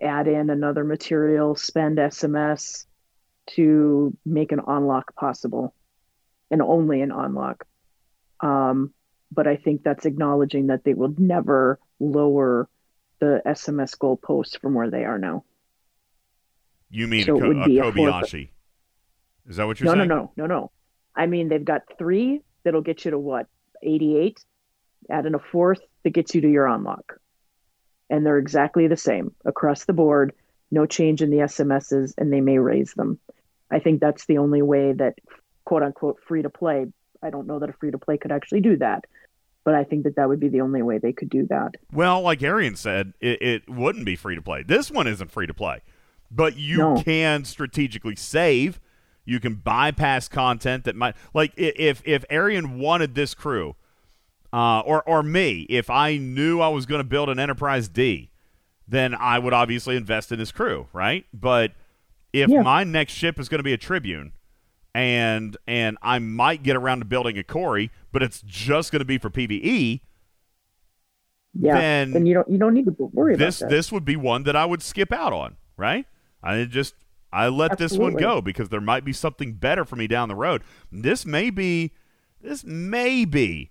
add 0.00 0.26
in 0.26 0.50
another 0.50 0.84
material, 0.84 1.54
spend 1.54 1.98
SMS 1.98 2.86
to 3.50 4.16
make 4.24 4.52
an 4.52 4.60
unlock 4.66 5.14
possible, 5.14 5.74
and 6.50 6.62
only 6.62 7.02
an 7.02 7.12
unlock. 7.12 7.64
Um, 8.40 8.92
but 9.30 9.46
I 9.46 9.56
think 9.56 9.82
that's 9.82 10.04
acknowledging 10.04 10.66
that 10.66 10.84
they 10.84 10.94
will 10.94 11.14
never 11.16 11.78
lower 12.00 12.68
the 13.20 13.40
SMS 13.46 13.96
goalposts 13.96 14.58
from 14.60 14.74
where 14.74 14.90
they 14.90 15.04
are 15.04 15.18
now. 15.18 15.44
You 16.90 17.06
mean 17.06 17.24
So 17.24 17.40
a, 17.40 17.48
would 17.48 17.56
a 17.58 17.64
be 17.64 17.78
a 17.78 17.84
Kobayashi? 17.84 18.50
Is 19.48 19.56
that 19.56 19.66
what 19.66 19.80
you're 19.80 19.86
no, 19.86 19.94
saying? 19.94 20.08
no, 20.08 20.16
no, 20.16 20.32
no, 20.36 20.46
no. 20.46 20.70
I 21.16 21.26
mean, 21.26 21.48
they've 21.48 21.64
got 21.64 21.82
three 21.98 22.42
that'll 22.64 22.82
get 22.82 23.04
you 23.04 23.12
to 23.12 23.18
what, 23.18 23.46
88? 23.82 24.44
Add 25.10 25.26
in 25.26 25.34
a 25.34 25.38
fourth 25.38 25.80
that 26.04 26.10
gets 26.10 26.34
you 26.34 26.40
to 26.40 26.50
your 26.50 26.66
unlock. 26.66 27.18
And 28.10 28.26
they're 28.26 28.38
exactly 28.38 28.86
the 28.88 28.96
same 28.96 29.34
across 29.44 29.84
the 29.84 29.92
board, 29.92 30.32
no 30.70 30.86
change 30.86 31.22
in 31.22 31.30
the 31.30 31.38
SMSs, 31.38 32.14
and 32.18 32.32
they 32.32 32.40
may 32.40 32.58
raise 32.58 32.94
them. 32.94 33.18
I 33.70 33.78
think 33.78 34.00
that's 34.00 34.26
the 34.26 34.38
only 34.38 34.60
way 34.62 34.92
that, 34.92 35.14
quote 35.64 35.82
unquote, 35.82 36.20
free 36.26 36.42
to 36.42 36.50
play. 36.50 36.86
I 37.22 37.30
don't 37.30 37.46
know 37.46 37.58
that 37.58 37.70
a 37.70 37.72
free 37.72 37.90
to 37.90 37.98
play 37.98 38.18
could 38.18 38.32
actually 38.32 38.60
do 38.60 38.76
that, 38.78 39.04
but 39.64 39.74
I 39.74 39.84
think 39.84 40.04
that 40.04 40.16
that 40.16 40.28
would 40.28 40.40
be 40.40 40.48
the 40.48 40.60
only 40.60 40.82
way 40.82 40.98
they 40.98 41.12
could 41.12 41.30
do 41.30 41.46
that. 41.46 41.76
Well, 41.92 42.20
like 42.20 42.42
Arian 42.42 42.76
said, 42.76 43.14
it, 43.20 43.40
it 43.40 43.68
wouldn't 43.68 44.04
be 44.04 44.16
free 44.16 44.34
to 44.34 44.42
play. 44.42 44.62
This 44.62 44.90
one 44.90 45.06
isn't 45.06 45.30
free 45.30 45.46
to 45.46 45.54
play, 45.54 45.80
but 46.30 46.56
you 46.56 46.78
No. 46.78 47.02
can 47.02 47.44
strategically 47.44 48.16
save. 48.16 48.78
You 49.24 49.38
can 49.40 49.54
bypass 49.54 50.28
content 50.28 50.84
that 50.84 50.96
might, 50.96 51.14
like, 51.32 51.52
if 51.56 52.02
if 52.04 52.24
Arian 52.28 52.78
wanted 52.80 53.14
this 53.14 53.34
crew, 53.34 53.76
uh, 54.52 54.80
or 54.80 55.02
or 55.08 55.22
me, 55.22 55.62
if 55.70 55.88
I 55.90 56.16
knew 56.18 56.60
I 56.60 56.68
was 56.68 56.86
going 56.86 57.00
to 57.00 57.04
build 57.08 57.28
an 57.28 57.38
Enterprise 57.38 57.88
D, 57.88 58.30
then 58.86 59.14
I 59.14 59.38
would 59.38 59.52
obviously 59.52 59.96
invest 59.96 60.30
in 60.32 60.38
his 60.38 60.52
crew, 60.52 60.88
right? 60.92 61.24
But 61.32 61.72
if 62.32 62.48
Yeah. 62.50 62.62
my 62.62 62.84
next 62.84 63.12
ship 63.14 63.38
is 63.40 63.48
going 63.48 63.58
to 63.60 63.64
be 63.64 63.72
a 63.72 63.78
Tribune, 63.78 64.32
and 64.94 65.56
and 65.66 65.96
I 66.02 66.18
might 66.18 66.62
get 66.62 66.76
around 66.76 66.98
to 67.00 67.04
building 67.04 67.38
a 67.38 67.44
Corey, 67.44 67.90
but 68.12 68.22
it's 68.22 68.42
just 68.42 68.92
going 68.92 69.00
to 69.00 69.06
be 69.06 69.18
for 69.18 69.30
PVE, 69.30 70.00
Yeah, 71.54 71.74
Then 71.78 72.16
and 72.16 72.26
you 72.28 72.34
don't 72.34 72.48
you 72.50 72.58
don't 72.58 72.74
need 72.74 72.86
to 72.86 73.10
worry 73.12 73.36
this 73.36 73.60
about 73.60 73.70
that. 73.70 73.74
this 73.76 73.92
would 73.92 74.04
be 74.04 74.16
one 74.16 74.42
that 74.44 74.56
I 74.56 74.64
would 74.64 74.82
skip 74.82 75.12
out 75.12 75.32
on, 75.32 75.56
right? 75.76 76.06
I 76.42 76.64
just 76.64 76.94
I 77.32 77.48
let 77.48 77.78
this 77.78 77.96
one 77.96 78.14
go 78.14 78.40
because 78.42 78.68
there 78.68 78.80
might 78.80 79.04
be 79.04 79.12
something 79.14 79.54
better 79.54 79.84
for 79.86 79.96
me 79.96 80.06
down 80.06 80.28
the 80.28 80.34
road. 80.34 80.62
This 80.90 81.24
may 81.26 81.50
be 81.50 81.92
this 82.40 82.64
may 82.64 83.24
be 83.24 83.70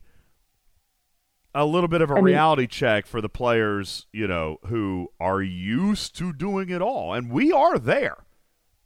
a 1.54 1.66
little 1.66 1.88
bit 1.88 2.02
of 2.02 2.10
a 2.10 2.14
I 2.14 2.16
mean- 2.18 2.26
reality 2.26 2.68
check 2.68 3.06
for 3.06 3.22
the 3.22 3.30
players, 3.30 4.08
you 4.12 4.28
know, 4.28 4.58
who 4.68 5.10
are 5.20 5.42
used 5.42 6.16
to 6.18 6.34
doing 6.34 6.70
it 6.70 6.82
all. 6.82 7.14
And 7.14 7.32
we 7.32 7.52
are 7.52 7.78
there. 7.78 8.18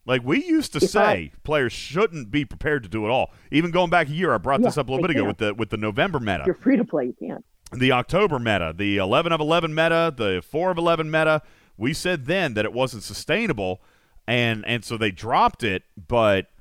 Like 0.08 0.24
we 0.24 0.46
used 0.46 0.72
to 0.74 0.80
say 0.80 1.32
players 1.44 1.74
shouldn't 1.74 2.30
be 2.30 2.46
prepared 2.46 2.84
to 2.84 2.90
do 2.90 3.06
it 3.06 3.10
all. 3.10 3.32
Even 3.52 3.72
going 3.72 3.90
back 3.90 4.08
a 4.08 4.12
year, 4.12 4.34
I 4.34 4.38
brought 4.38 4.62
this 4.62 4.78
up 4.78 4.88
a 4.88 4.92
little 4.92 5.02
bit 5.08 5.12
ago 5.12 5.22
can't. 5.22 5.28
with 5.28 5.38
the 5.40 5.54
with 5.56 5.70
the 5.72 5.78
November 5.78 6.20
meta 6.20 6.44
you're 6.46 6.54
free 6.54 6.78
to 6.78 6.86
play, 6.86 7.06
you 7.06 7.16
can't. 7.20 7.44
the 7.72 7.92
October 7.92 8.38
meta, 8.38 8.72
the 8.78 8.98
11 8.98 9.32
of 9.32 9.42
11 9.42 9.74
meta, 9.74 10.14
the 10.16 10.44
4 10.48 10.70
of 10.70 10.78
11 10.78 11.10
meta, 11.10 11.42
we 11.76 11.92
said 11.92 12.28
then 12.28 12.54
that 12.54 12.66
it 12.66 12.74
wasn't 12.74 13.02
sustainable 13.02 13.82
and 14.28 14.64
and 14.68 14.86
so 14.86 14.96
they 14.96 15.10
dropped 15.10 15.64
it, 15.64 15.84
but 16.08 16.52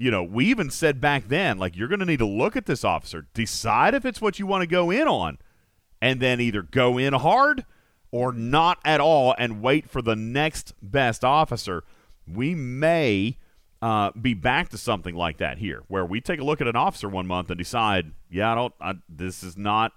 you 0.00 0.10
know, 0.10 0.22
we 0.22 0.46
even 0.46 0.70
said 0.70 0.98
back 0.98 1.28
then 1.28 1.58
like 1.58 1.76
you're 1.76 1.86
going 1.86 2.00
to 2.00 2.06
need 2.06 2.20
to 2.20 2.26
look 2.26 2.56
at 2.56 2.64
this 2.64 2.84
officer, 2.84 3.26
decide 3.34 3.92
if 3.92 4.06
it's 4.06 4.18
what 4.18 4.38
you 4.38 4.46
want 4.46 4.62
to 4.62 4.66
go 4.66 4.90
in 4.90 5.06
on 5.06 5.36
and 6.00 6.20
then 6.20 6.40
either 6.40 6.62
go 6.62 6.96
in 6.96 7.12
hard 7.12 7.66
or 8.10 8.32
not 8.32 8.78
at 8.82 8.98
all 8.98 9.34
and 9.36 9.60
wait 9.60 9.90
for 9.90 10.00
the 10.00 10.16
next 10.16 10.72
best 10.80 11.22
officer. 11.22 11.84
We 12.26 12.54
may 12.54 13.36
uh, 13.82 14.12
be 14.12 14.32
back 14.32 14.70
to 14.70 14.78
something 14.78 15.14
like 15.14 15.36
that 15.36 15.58
here, 15.58 15.82
where 15.88 16.06
we 16.06 16.22
take 16.22 16.40
a 16.40 16.44
look 16.44 16.62
at 16.62 16.66
an 16.66 16.76
officer 16.76 17.08
one 17.10 17.26
month 17.26 17.50
and 17.50 17.58
decide, 17.58 18.12
yeah, 18.30 18.52
I 18.52 18.54
don't, 18.54 18.74
I, 18.80 18.94
this 19.06 19.42
is 19.42 19.58
not, 19.58 19.92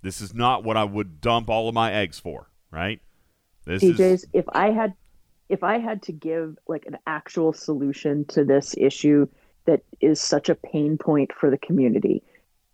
this 0.00 0.20
is 0.20 0.32
not 0.32 0.62
what 0.62 0.76
I 0.76 0.84
would 0.84 1.20
dump 1.20 1.50
all 1.50 1.68
of 1.68 1.74
my 1.74 1.92
eggs 1.92 2.20
for, 2.20 2.48
right? 2.70 3.00
This 3.64 3.82
DJs, 3.82 4.00
is 4.00 4.26
if 4.32 4.44
I 4.52 4.70
had 4.70 4.94
if 5.48 5.64
I 5.64 5.78
had 5.78 6.00
to 6.02 6.12
give 6.12 6.56
like 6.68 6.86
an 6.86 6.96
actual 7.08 7.52
solution 7.52 8.24
to 8.26 8.44
this 8.44 8.76
issue 8.78 9.26
that 9.70 9.82
is 10.00 10.20
such 10.20 10.48
a 10.48 10.56
pain 10.56 10.98
point 10.98 11.30
for 11.32 11.48
the 11.48 11.58
community 11.58 12.24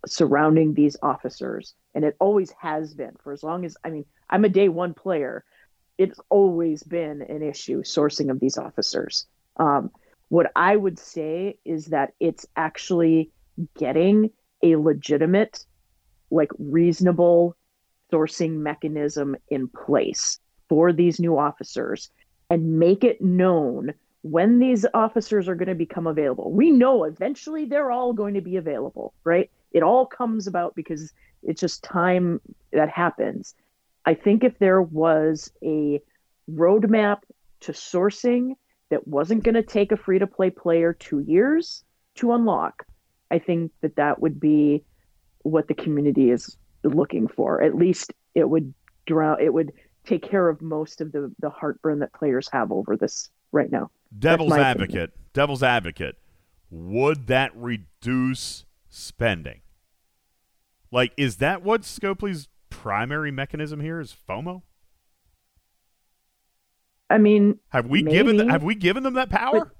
surrounding 0.07 0.73
these 0.73 0.97
officers, 1.03 1.75
and 1.95 2.07
it 2.07 2.17
always 2.19 2.51
has 2.53 2.95
been 2.95 3.15
for 3.23 3.35
as 3.35 3.43
long 3.43 3.67
as 3.67 3.77
I 3.85 3.91
mean, 3.91 4.07
I'm 4.31 4.47
a 4.47 4.49
day 4.49 4.71
one 4.71 4.95
player. 4.95 5.45
It's 5.99 6.19
always 6.31 6.83
been 6.83 7.21
an 7.21 7.43
issue 7.43 7.83
sourcing 7.83 8.31
of 8.31 8.41
these 8.41 8.57
officers. 8.57 9.27
Um, 9.59 9.91
what 10.29 10.51
I 10.57 10.75
would 10.75 10.99
say 10.99 11.59
is 11.67 11.87
that 11.87 12.15
it's 12.19 12.47
actually 12.57 13.31
getting 13.79 14.31
a 14.63 14.77
legitimate, 14.77 15.67
like 16.31 16.51
reasonable 16.59 17.57
sourcing 18.11 18.53
mechanism 18.53 19.37
in 19.51 19.69
place 19.69 20.41
for 20.71 20.95
these 20.95 21.21
new 21.21 21.37
officers 21.39 22.11
and 22.49 22.79
make 22.79 23.05
it 23.05 23.21
known 23.21 23.93
when 24.31 24.59
these 24.59 24.85
officers 24.93 25.49
are 25.49 25.55
going 25.55 25.69
to 25.69 25.75
become 25.75 26.09
available. 26.09 26.51
We 26.51 26.73
know 26.73 27.05
eventually 27.05 27.65
they're 27.65 27.93
all 27.93 28.13
going 28.13 28.35
to 28.35 28.41
be 28.41 28.57
available, 28.57 29.15
right? 29.23 29.51
It 29.73 29.85
all 29.85 30.05
comes 30.05 30.49
about 30.49 30.75
because 30.75 31.13
it's 31.45 31.61
just 31.61 31.85
time 31.85 32.41
that 32.73 32.89
happens. 32.89 33.55
I 34.05 34.15
think 34.15 34.43
if 34.43 34.59
there 34.59 34.83
was 34.83 35.53
a 35.63 36.01
roadmap 36.51 37.19
to 37.61 37.73
sourcing 37.73 38.57
that 38.91 39.07
wasn't 39.07 39.45
going 39.45 39.55
to 39.55 39.63
take 39.63 39.93
a 39.93 39.97
free 39.97 40.19
to 40.19 40.27
play 40.27 40.51
player 40.51 40.93
two 40.93 41.21
years 41.21 41.85
to 42.17 42.33
unlock, 42.33 42.85
I 43.31 43.39
think 43.39 43.71
that 43.81 43.97
that 43.97 44.21
would 44.21 44.41
be 44.41 44.83
what 45.43 45.69
the 45.69 45.75
community 45.75 46.31
is 46.31 46.57
looking 46.83 47.29
for. 47.29 47.63
At 47.63 47.77
least 47.77 48.13
it 48.35 48.49
would 48.49 48.75
drown, 49.07 49.41
it 49.41 49.53
would 49.53 49.73
take 50.05 50.29
care 50.29 50.49
of 50.49 50.61
most 50.63 51.01
of 51.01 51.13
the, 51.13 51.33
the 51.39 51.51
heartburn 51.51 52.01
that 52.01 52.13
players 52.13 52.49
have 52.53 52.73
over 52.73 52.97
this 52.97 53.29
right 53.53 53.71
now. 53.71 53.91
Devil's 54.17 54.53
advocate. 54.53 54.95
opinion. 54.95 55.13
Devil's 55.33 55.63
advocate. 55.63 56.17
Would 56.71 57.27
that 57.29 57.53
reduce 57.55 58.65
spending. 58.97 59.61
Like, 60.91 61.13
is 61.17 61.37
that 61.37 61.63
what 61.63 61.83
Scopely's 61.83 62.49
primary 62.71 63.31
mechanism 63.31 63.81
here 63.81 64.01
is 64.01 64.15
FOMO? 64.29 64.63
I 67.11 67.19
mean, 67.19 67.59
Have 67.69 67.87
we 67.87 68.03
given 68.03 68.39
maybe. 68.39 68.51
have 68.51 68.65
we 68.65 68.75
given 68.75 69.03
them 69.03 69.15
that 69.15 69.31
power? 69.31 69.73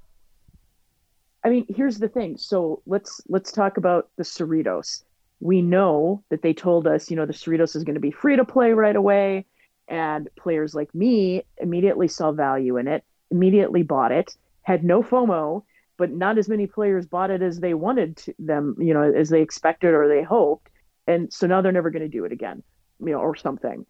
I 1.43 1.49
mean, 1.49 1.65
here's 1.69 1.97
the 1.97 2.07
thing. 2.07 2.37
So 2.37 2.81
let's 2.85 3.21
let's 3.27 3.51
talk 3.51 3.77
about 3.77 4.09
the 4.17 4.23
Cerritos. 4.23 5.03
We 5.39 5.61
know 5.61 6.23
that 6.29 6.41
they 6.41 6.53
told 6.53 6.87
us, 6.87 7.09
you 7.09 7.17
know, 7.17 7.25
the 7.25 7.33
Cerritos 7.33 7.75
is 7.75 7.83
going 7.83 7.95
to 7.95 8.01
be 8.01 8.11
free 8.11 8.37
to 8.37 8.45
play 8.45 8.71
right 8.71 8.95
away, 8.95 9.45
and 9.87 10.29
players 10.37 10.73
like 10.73 10.93
me 10.95 11.43
immediately 11.57 12.07
saw 12.07 12.31
value 12.31 12.77
in 12.77 12.87
it, 12.87 13.03
immediately 13.31 13.83
bought 13.83 14.11
it, 14.11 14.35
had 14.61 14.83
no 14.83 15.01
FOMO, 15.01 15.63
but 15.97 16.11
not 16.11 16.37
as 16.37 16.47
many 16.47 16.67
players 16.67 17.05
bought 17.05 17.31
it 17.31 17.41
as 17.41 17.59
they 17.59 17.73
wanted 17.73 18.17
to 18.17 18.33
them, 18.39 18.75
you 18.79 18.93
know, 18.93 19.01
as 19.01 19.29
they 19.29 19.41
expected 19.41 19.93
or 19.93 20.07
they 20.07 20.23
hoped, 20.23 20.69
and 21.07 21.31
so 21.31 21.47
now 21.47 21.61
they're 21.61 21.71
never 21.71 21.89
going 21.89 22.01
to 22.03 22.07
do 22.07 22.25
it 22.25 22.31
again, 22.31 22.63
you 22.99 23.11
know, 23.11 23.19
or 23.19 23.35
something. 23.35 23.85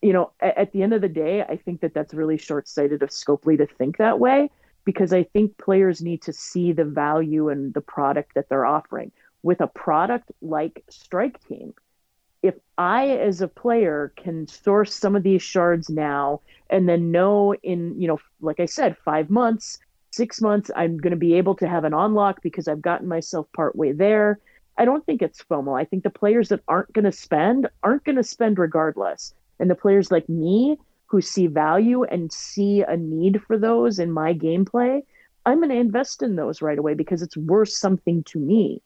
You 0.00 0.12
know, 0.14 0.32
at, 0.40 0.56
at 0.56 0.72
the 0.72 0.82
end 0.82 0.94
of 0.94 1.02
the 1.02 1.08
day, 1.08 1.42
I 1.42 1.56
think 1.56 1.82
that 1.82 1.92
that's 1.92 2.14
really 2.14 2.38
short-sighted 2.38 3.02
of 3.02 3.10
Scopely 3.10 3.58
to 3.58 3.66
think 3.66 3.98
that 3.98 4.18
way 4.18 4.50
because 4.84 5.12
I 5.12 5.24
think 5.24 5.58
players 5.58 6.00
need 6.00 6.22
to 6.22 6.32
see 6.32 6.72
the 6.72 6.84
value 6.84 7.50
in 7.50 7.72
the 7.72 7.82
product 7.82 8.34
that 8.34 8.48
they're 8.48 8.64
offering. 8.64 9.12
With 9.42 9.60
a 9.60 9.66
product 9.66 10.30
like 10.40 10.84
Strike 10.88 11.42
Team, 11.46 11.74
if 12.42 12.54
I, 12.78 13.08
as 13.08 13.40
a 13.40 13.48
player, 13.48 14.12
can 14.16 14.46
source 14.46 14.94
some 14.94 15.14
of 15.14 15.22
these 15.22 15.42
shards 15.42 15.90
now 15.90 16.40
and 16.70 16.88
then 16.88 17.10
know 17.10 17.54
in, 17.54 18.00
you 18.00 18.08
know, 18.08 18.18
like 18.40 18.60
I 18.60 18.66
said, 18.66 18.96
five 19.04 19.28
months, 19.28 19.78
six 20.10 20.40
months, 20.40 20.70
I'm 20.74 20.98
going 20.98 21.10
to 21.10 21.16
be 21.16 21.34
able 21.34 21.54
to 21.56 21.68
have 21.68 21.84
an 21.84 21.94
unlock 21.94 22.42
because 22.42 22.68
I've 22.68 22.82
gotten 22.82 23.08
myself 23.08 23.46
partway 23.54 23.92
there. 23.92 24.38
I 24.78 24.84
don't 24.86 25.04
think 25.04 25.20
it's 25.20 25.42
FOMO. 25.42 25.78
I 25.78 25.84
think 25.84 26.02
the 26.02 26.10
players 26.10 26.48
that 26.48 26.62
aren't 26.66 26.92
going 26.94 27.04
to 27.04 27.12
spend 27.12 27.68
aren't 27.82 28.04
going 28.04 28.16
to 28.16 28.24
spend 28.24 28.58
regardless. 28.58 29.34
And 29.58 29.68
the 29.68 29.74
players 29.74 30.10
like 30.10 30.28
me 30.28 30.78
who 31.06 31.20
see 31.20 31.46
value 31.46 32.04
and 32.04 32.32
see 32.32 32.82
a 32.82 32.96
need 32.96 33.42
for 33.46 33.58
those 33.58 33.98
in 33.98 34.10
my 34.10 34.32
gameplay, 34.32 35.02
I'm 35.44 35.58
going 35.58 35.70
to 35.70 35.76
invest 35.76 36.22
in 36.22 36.36
those 36.36 36.62
right 36.62 36.78
away 36.78 36.94
because 36.94 37.20
it's 37.20 37.36
worth 37.36 37.70
something 37.70 38.22
to 38.24 38.38
me. 38.38 38.80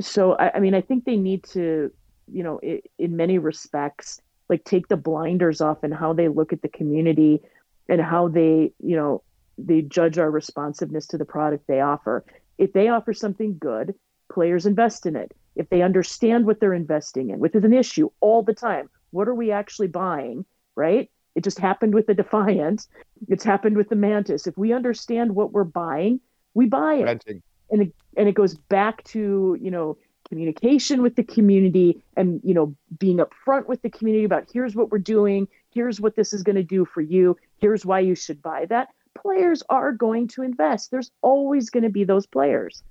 So, 0.00 0.34
I, 0.34 0.52
I 0.54 0.60
mean, 0.60 0.74
I 0.74 0.80
think 0.80 1.04
they 1.04 1.16
need 1.16 1.42
to, 1.44 1.90
you 2.32 2.42
know, 2.42 2.60
i 2.62 2.80
in 2.98 3.16
many 3.16 3.38
respects, 3.38 4.20
like 4.48 4.64
take 4.64 4.88
the 4.88 4.96
blinders 4.96 5.60
off 5.60 5.82
and 5.82 5.94
how 5.94 6.12
they 6.12 6.28
look 6.28 6.52
at 6.52 6.62
the 6.62 6.68
community 6.68 7.40
and 7.88 8.00
how 8.00 8.28
they, 8.28 8.72
you 8.80 8.96
know, 8.96 9.22
they 9.56 9.82
judge 9.82 10.18
our 10.18 10.30
responsiveness 10.30 11.06
to 11.08 11.18
the 11.18 11.24
product 11.24 11.66
they 11.66 11.80
offer. 11.80 12.24
If 12.58 12.72
they 12.72 12.88
offer 12.88 13.12
something 13.12 13.56
good, 13.58 13.94
players 14.32 14.66
invest 14.66 15.06
in 15.06 15.16
it. 15.16 15.32
If 15.56 15.68
they 15.70 15.82
understand 15.82 16.46
what 16.46 16.60
they're 16.60 16.74
investing 16.74 17.30
in, 17.30 17.40
which 17.40 17.54
is 17.54 17.64
an 17.64 17.74
issue 17.74 18.10
all 18.20 18.42
the 18.42 18.54
time. 18.54 18.88
What 19.10 19.28
are 19.28 19.34
we 19.34 19.50
actually 19.50 19.88
buying, 19.88 20.44
right? 20.76 21.10
It 21.34 21.44
just 21.44 21.58
happened 21.58 21.94
with 21.94 22.06
the 22.06 22.14
Defiant. 22.14 22.86
It's 23.28 23.44
happened 23.44 23.76
with 23.76 23.88
the 23.88 23.96
Mantis. 23.96 24.46
If 24.46 24.56
we 24.56 24.72
understand 24.72 25.34
what 25.34 25.52
we're 25.52 25.64
buying, 25.64 26.20
we 26.54 26.66
buy 26.66 26.94
it. 26.94 27.04
Renting. 27.04 27.42
And 27.70 27.82
it, 27.82 27.92
and 28.16 28.28
it 28.28 28.34
goes 28.34 28.54
back 28.54 29.04
to, 29.04 29.56
you 29.60 29.70
know, 29.70 29.98
communication 30.28 31.02
with 31.02 31.16
the 31.16 31.24
community 31.24 32.02
and, 32.16 32.40
you 32.44 32.54
know, 32.54 32.74
being 32.98 33.18
upfront 33.18 33.66
with 33.66 33.82
the 33.82 33.90
community 33.90 34.24
about 34.24 34.48
here's 34.52 34.74
what 34.74 34.90
we're 34.90 34.98
doing, 34.98 35.48
here's 35.70 36.00
what 36.00 36.16
this 36.16 36.32
is 36.32 36.42
going 36.42 36.56
to 36.56 36.62
do 36.62 36.84
for 36.84 37.00
you, 37.00 37.36
here's 37.58 37.86
why 37.86 38.00
you 38.00 38.14
should 38.14 38.42
buy 38.42 38.66
that. 38.66 38.88
Players 39.14 39.62
are 39.68 39.92
going 39.92 40.28
to 40.28 40.42
invest. 40.42 40.90
There's 40.90 41.10
always 41.22 41.70
going 41.70 41.84
to 41.84 41.90
be 41.90 42.04
those 42.04 42.26
players. 42.26 42.82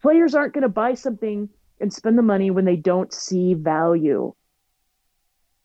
Players 0.00 0.34
aren't 0.34 0.54
going 0.54 0.62
to 0.62 0.68
buy 0.68 0.94
something 0.94 1.48
and 1.80 1.92
spend 1.92 2.18
the 2.18 2.22
money 2.22 2.50
when 2.50 2.64
they 2.64 2.76
don't 2.76 3.12
see 3.12 3.54
value. 3.54 4.34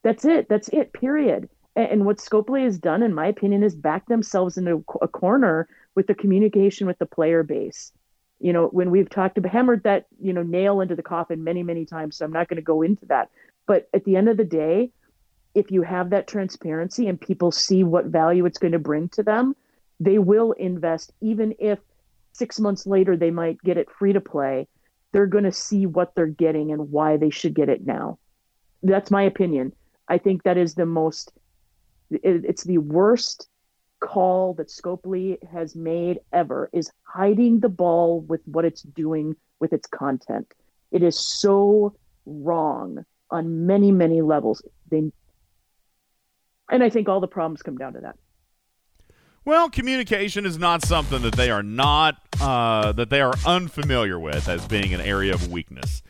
That's 0.03 0.23
it. 0.23 0.47
That's 0.47 0.69
it. 0.69 0.93
Period. 0.93 1.49
And, 1.75 1.89
and 1.89 2.05
what 2.05 2.17
Scopely 2.17 2.63
has 2.63 2.77
done, 2.77 3.03
in 3.03 3.13
my 3.13 3.27
opinion, 3.27 3.63
is 3.63 3.75
back 3.75 4.07
themselves 4.07 4.57
into 4.57 4.83
a 5.01 5.07
corner 5.07 5.67
with 5.95 6.07
the 6.07 6.15
communication 6.15 6.87
with 6.87 6.99
the 6.99 7.05
player 7.05 7.43
base. 7.43 7.91
You 8.39 8.53
know, 8.53 8.67
when 8.67 8.91
we've 8.91 9.09
talked 9.09 9.37
about 9.37 9.51
hammered 9.51 9.83
that 9.83 10.05
you 10.21 10.33
know 10.33 10.43
nail 10.43 10.81
into 10.81 10.95
the 10.95 11.03
coffin 11.03 11.43
many, 11.43 11.63
many 11.63 11.85
times. 11.85 12.17
So 12.17 12.25
I'm 12.25 12.33
not 12.33 12.47
going 12.47 12.57
to 12.57 12.63
go 12.63 12.81
into 12.81 13.05
that. 13.07 13.29
But 13.67 13.89
at 13.93 14.03
the 14.03 14.15
end 14.15 14.29
of 14.29 14.37
the 14.37 14.43
day, 14.43 14.91
if 15.55 15.71
you 15.71 15.81
have 15.81 16.09
that 16.09 16.27
transparency 16.27 17.07
and 17.07 17.19
people 17.19 17.51
see 17.51 17.83
what 17.83 18.05
value 18.05 18.45
it's 18.45 18.59
going 18.59 18.73
to 18.73 18.79
bring 18.79 19.09
to 19.09 19.23
them, 19.23 19.55
they 19.99 20.19
will 20.19 20.51
invest, 20.51 21.13
even 21.21 21.55
if 21.59 21.79
six 22.33 22.59
months 22.59 22.85
later 22.85 23.15
they 23.15 23.31
might 23.31 23.61
get 23.61 23.77
it 23.77 23.89
free 23.89 24.13
to 24.13 24.21
play. 24.21 24.67
They're 25.13 25.25
going 25.25 25.45
to 25.45 25.51
see 25.51 25.85
what 25.85 26.13
they're 26.13 26.27
getting 26.27 26.73
and 26.73 26.91
why 26.91 27.15
they 27.15 27.29
should 27.29 27.53
get 27.53 27.69
it 27.69 27.85
now. 27.85 28.19
That's 28.83 29.09
my 29.09 29.23
opinion. 29.23 29.71
I 30.09 30.17
think 30.17 30.43
that 30.43 30.57
is 30.57 30.75
the 30.75 30.85
most, 30.85 31.31
it, 32.11 32.43
it's 32.43 32.65
the 32.65 32.79
worst 32.79 33.47
call 34.05 34.53
that 34.55 34.67
Scopely 34.67 35.37
has 35.51 35.75
made 35.75 36.19
ever 36.31 36.69
is 36.71 36.91
hiding 37.03 37.59
the 37.59 37.69
ball 37.69 38.21
with 38.21 38.41
what 38.45 38.65
it's 38.65 38.83
doing 38.83 39.35
with 39.59 39.73
its 39.73 39.87
content. 39.87 40.53
It 40.91 41.01
is 41.01 41.17
so 41.19 41.95
wrong 42.25 43.03
on 43.31 43.65
many, 43.65 43.91
many 43.91 44.21
levels. 44.21 44.61
They, 44.91 45.11
and 46.69 46.83
I 46.83 46.89
think 46.89 47.09
all 47.09 47.19
the 47.19 47.27
problems 47.27 47.63
come 47.63 47.77
down 47.77 47.93
to 47.93 48.01
that. 48.01 48.15
Well, 49.43 49.69
communication 49.69 50.45
is 50.45 50.57
not 50.57 50.83
something 50.83 51.21
that 51.21 51.35
they 51.35 51.51
are 51.51 51.63
not 51.63 52.17
uh, 52.41 52.91
that 52.93 53.09
they 53.09 53.21
are 53.21 53.33
unfamiliar 53.45 54.19
with 54.19 54.47
as 54.47 54.65
being 54.67 54.93
an 54.93 55.01
area 55.01 55.33
of 55.33 55.51
weakness. 55.51 56.01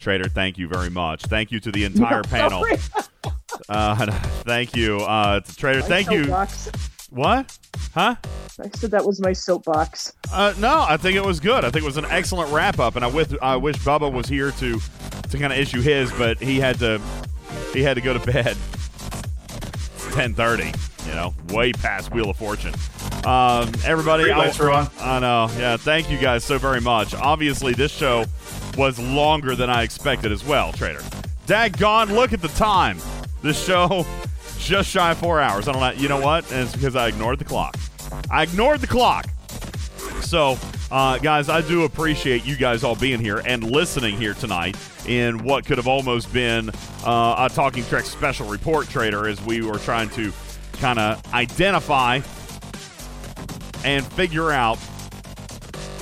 Trader, 0.00 0.28
thank 0.28 0.56
you 0.56 0.68
very 0.68 0.90
much. 0.90 1.22
Thank 1.24 1.50
you 1.50 1.58
to 1.60 1.72
the 1.72 1.84
entire 1.84 2.22
Yeah, 2.30 2.48
panel. 2.48 2.64
Uh, 3.68 4.06
thank 4.44 4.76
you, 4.76 4.98
uh, 4.98 5.40
Trader. 5.56 5.82
Thank 5.82 6.10
you. 6.10 6.24
soapbox. 6.24 6.90
What? 7.10 7.56
Huh? 7.94 8.16
I 8.60 8.68
said 8.74 8.90
that 8.90 9.04
was 9.04 9.20
my 9.20 9.32
soapbox. 9.32 10.12
Uh, 10.32 10.54
no, 10.58 10.84
I 10.88 10.96
think 10.96 11.16
it 11.16 11.24
was 11.24 11.40
good. 11.40 11.64
I 11.64 11.70
think 11.70 11.82
it 11.82 11.86
was 11.86 11.98
an 11.98 12.06
excellent 12.06 12.52
wrap 12.52 12.78
up, 12.78 12.96
and 12.96 13.04
I 13.04 13.08
wish 13.08 13.28
I 13.42 13.56
wish 13.56 13.76
Bubba 13.76 14.12
was 14.12 14.26
here 14.26 14.50
to 14.52 14.80
to 15.30 15.38
kind 15.38 15.52
of 15.52 15.58
issue 15.58 15.80
his, 15.80 16.10
but 16.12 16.38
he 16.38 16.58
had 16.58 16.78
to 16.80 17.00
he 17.72 17.82
had 17.82 17.94
to 17.94 18.00
go 18.00 18.12
to 18.12 18.32
bed. 18.32 18.56
Ten 20.12 20.34
thirty. 20.34 20.72
You 21.06 21.14
know, 21.14 21.34
way 21.50 21.72
past 21.72 22.12
Wheel 22.12 22.30
of 22.30 22.36
Fortune. 22.36 22.74
Um, 23.24 23.70
everybody, 23.84 24.24
Streetlights 24.24 24.58
are 24.60 24.72
on. 24.72 24.90
I 25.00 25.20
know. 25.20 25.48
Yeah, 25.56 25.76
thank 25.76 26.10
you 26.10 26.18
guys 26.18 26.42
so 26.42 26.58
very 26.58 26.80
much. 26.80 27.14
Obviously, 27.14 27.74
this 27.74 27.92
show 27.92 28.24
was 28.76 28.98
longer 28.98 29.54
than 29.54 29.70
I 29.70 29.84
expected 29.84 30.32
as 30.32 30.44
well, 30.44 30.72
Trader. 30.72 31.02
Daggone, 31.46 32.10
look 32.10 32.32
at 32.32 32.42
the 32.42 32.48
time. 32.48 32.98
This 33.40 33.62
show 33.64 34.04
just 34.66 34.90
shy 34.90 35.12
of 35.12 35.18
four 35.18 35.40
hours. 35.40 35.68
I 35.68 35.72
don't 35.72 35.80
know. 35.80 35.90
You 35.90 36.08
know 36.08 36.20
what? 36.20 36.50
And 36.52 36.62
it's 36.62 36.72
because 36.72 36.96
I 36.96 37.08
ignored 37.08 37.38
the 37.38 37.44
clock. 37.44 37.76
I 38.30 38.42
ignored 38.42 38.80
the 38.80 38.86
clock. 38.86 39.26
So, 40.20 40.58
uh, 40.90 41.18
guys, 41.18 41.48
I 41.48 41.60
do 41.60 41.84
appreciate 41.84 42.44
you 42.44 42.56
guys 42.56 42.82
all 42.82 42.96
being 42.96 43.20
here 43.20 43.42
and 43.46 43.62
listening 43.70 44.16
here 44.16 44.34
tonight 44.34 44.76
in 45.06 45.44
what 45.44 45.64
could 45.64 45.78
have 45.78 45.86
almost 45.86 46.32
been 46.32 46.70
uh, 47.04 47.48
a 47.48 47.54
Talking 47.54 47.84
Trek 47.84 48.04
special 48.04 48.48
report 48.48 48.88
trader 48.88 49.28
as 49.28 49.40
we 49.42 49.62
were 49.62 49.78
trying 49.78 50.10
to 50.10 50.32
kind 50.74 50.98
of 50.98 51.22
identify 51.32 52.20
and 53.84 54.04
figure 54.04 54.50
out 54.50 54.78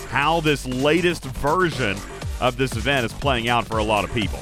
how 0.09 0.41
this 0.41 0.67
latest 0.67 1.25
version 1.25 1.97
of 2.41 2.57
this 2.57 2.76
event 2.76 3.05
is 3.05 3.12
playing 3.12 3.49
out 3.49 3.67
for 3.67 3.78
a 3.78 3.84
lot 3.84 4.05
of 4.05 4.12
people. 4.12 4.41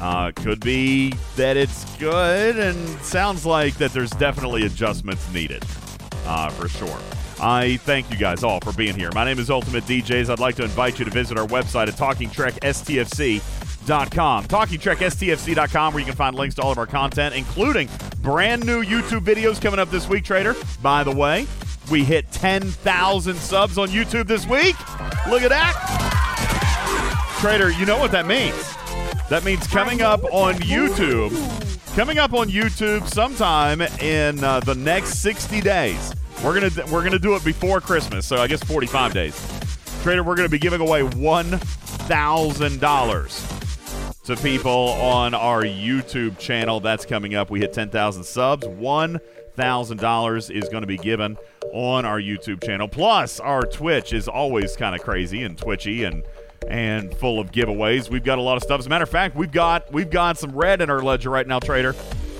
Uh, 0.00 0.32
could 0.32 0.60
be 0.60 1.14
that 1.36 1.56
it's 1.56 1.84
good, 1.98 2.58
and 2.58 2.76
sounds 3.00 3.46
like 3.46 3.74
that 3.74 3.92
there's 3.92 4.10
definitely 4.10 4.66
adjustments 4.66 5.32
needed 5.32 5.62
uh, 6.26 6.50
for 6.50 6.68
sure. 6.68 6.98
I 7.40 7.78
thank 7.78 8.10
you 8.10 8.16
guys 8.16 8.44
all 8.44 8.60
for 8.60 8.72
being 8.72 8.96
here. 8.96 9.10
My 9.14 9.24
name 9.24 9.38
is 9.38 9.50
Ultimate 9.50 9.84
DJs. 9.84 10.30
I'd 10.30 10.38
like 10.38 10.56
to 10.56 10.64
invite 10.64 10.98
you 10.98 11.04
to 11.04 11.10
visit 11.10 11.38
our 11.38 11.46
website 11.46 11.88
at 11.88 11.94
TalkingTrekSTFC.com. 11.94 14.44
TalkingTrekSTFC.com, 14.44 15.94
where 15.94 16.00
you 16.00 16.06
can 16.06 16.14
find 16.14 16.36
links 16.36 16.54
to 16.56 16.62
all 16.62 16.72
of 16.72 16.78
our 16.78 16.86
content, 16.86 17.34
including 17.34 17.88
brand 18.22 18.64
new 18.64 18.82
YouTube 18.82 19.20
videos 19.20 19.60
coming 19.60 19.78
up 19.80 19.90
this 19.90 20.08
week, 20.08 20.24
Trader. 20.24 20.56
By 20.82 21.04
the 21.04 21.12
way, 21.12 21.46
we 21.90 22.04
hit 22.04 22.30
10,000 22.32 23.36
subs 23.36 23.76
on 23.78 23.88
YouTube 23.88 24.26
this 24.26 24.46
week. 24.46 24.76
Look 25.28 25.42
at 25.42 25.50
that. 25.50 25.74
Trader, 27.40 27.70
you 27.72 27.84
know 27.84 27.98
what 27.98 28.10
that 28.12 28.26
means. 28.26 28.74
That 29.30 29.42
means 29.44 29.66
coming 29.66 30.02
up 30.02 30.22
on 30.24 30.54
YouTube, 30.56 31.32
coming 31.96 32.18
up 32.18 32.34
on 32.34 32.48
YouTube 32.48 33.08
sometime 33.08 33.80
in 33.80 34.44
uh, 34.44 34.60
the 34.60 34.74
next 34.74 35.20
60 35.20 35.60
days. 35.62 36.14
We're 36.42 36.52
gonna 36.60 36.92
we're 36.92 37.02
gonna 37.02 37.18
do 37.18 37.34
it 37.34 37.44
before 37.44 37.80
Christmas, 37.80 38.26
so 38.26 38.36
I 38.36 38.46
guess 38.48 38.62
45 38.64 39.14
days. 39.14 39.34
Trader, 40.02 40.22
we're 40.22 40.36
gonna 40.36 40.48
be 40.50 40.58
giving 40.58 40.82
away 40.82 41.02
one 41.02 41.58
thousand 42.06 42.80
dollars 42.80 43.42
to 44.24 44.36
people 44.36 44.70
on 44.90 45.32
our 45.32 45.62
YouTube 45.62 46.38
channel. 46.38 46.80
That's 46.80 47.06
coming 47.06 47.34
up. 47.34 47.50
We 47.50 47.60
hit 47.60 47.72
10,000 47.72 48.24
subs. 48.24 48.66
One 48.66 49.20
thousand 49.54 49.98
dollars 50.00 50.50
is 50.50 50.68
going 50.68 50.82
to 50.82 50.86
be 50.86 50.96
given 50.98 51.36
on 51.72 52.04
our 52.04 52.20
YouTube 52.20 52.62
channel. 52.64 52.88
Plus, 52.88 53.40
our 53.40 53.62
Twitch 53.62 54.12
is 54.12 54.28
always 54.28 54.76
kind 54.76 54.94
of 54.94 55.02
crazy 55.02 55.42
and 55.42 55.56
twitchy 55.56 56.04
and 56.04 56.22
and 56.68 57.14
full 57.16 57.40
of 57.40 57.52
giveaways. 57.52 58.10
We've 58.10 58.24
got 58.24 58.38
a 58.38 58.42
lot 58.42 58.56
of 58.56 58.62
stuff. 58.62 58.78
As 58.78 58.86
a 58.86 58.88
matter 58.88 59.04
of 59.04 59.10
fact, 59.10 59.36
we've 59.36 59.52
got 59.52 59.92
we've 59.92 60.10
got 60.10 60.38
some 60.38 60.52
red 60.52 60.80
in 60.80 60.90
our 60.90 61.02
ledger 61.02 61.30
right 61.30 61.46
now, 61.46 61.58
Trader. 61.58 61.94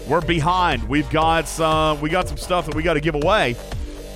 We're 0.09 0.21
behind. 0.21 0.89
We've 0.89 1.09
got 1.11 1.49
some 1.49 2.01
we 2.01 2.11
got 2.11 2.29
some 2.29 2.37
stuff 2.37 2.67
that 2.67 2.75
we 2.75 2.83
got 2.83 2.95
to 2.95 3.01
give 3.01 3.15
away 3.15 3.57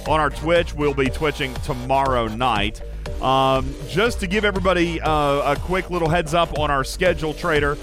on 0.07 0.21
our 0.21 0.31
Twitch. 0.31 0.75
We'll 0.75 0.95
be 0.95 1.09
twitching 1.09 1.55
tomorrow 1.57 2.29
night. 2.29 2.81
Um, 3.23 3.75
just 3.89 4.21
to 4.21 4.27
give 4.27 4.45
everybody 4.45 5.01
uh, 5.01 5.53
a 5.53 5.57
quick 5.57 5.91
little 5.91 6.09
heads 6.09 6.35
up 6.35 6.59
on 6.59 6.71
our 6.71 6.85
schedule, 6.85 7.35
Trader, 7.35 7.77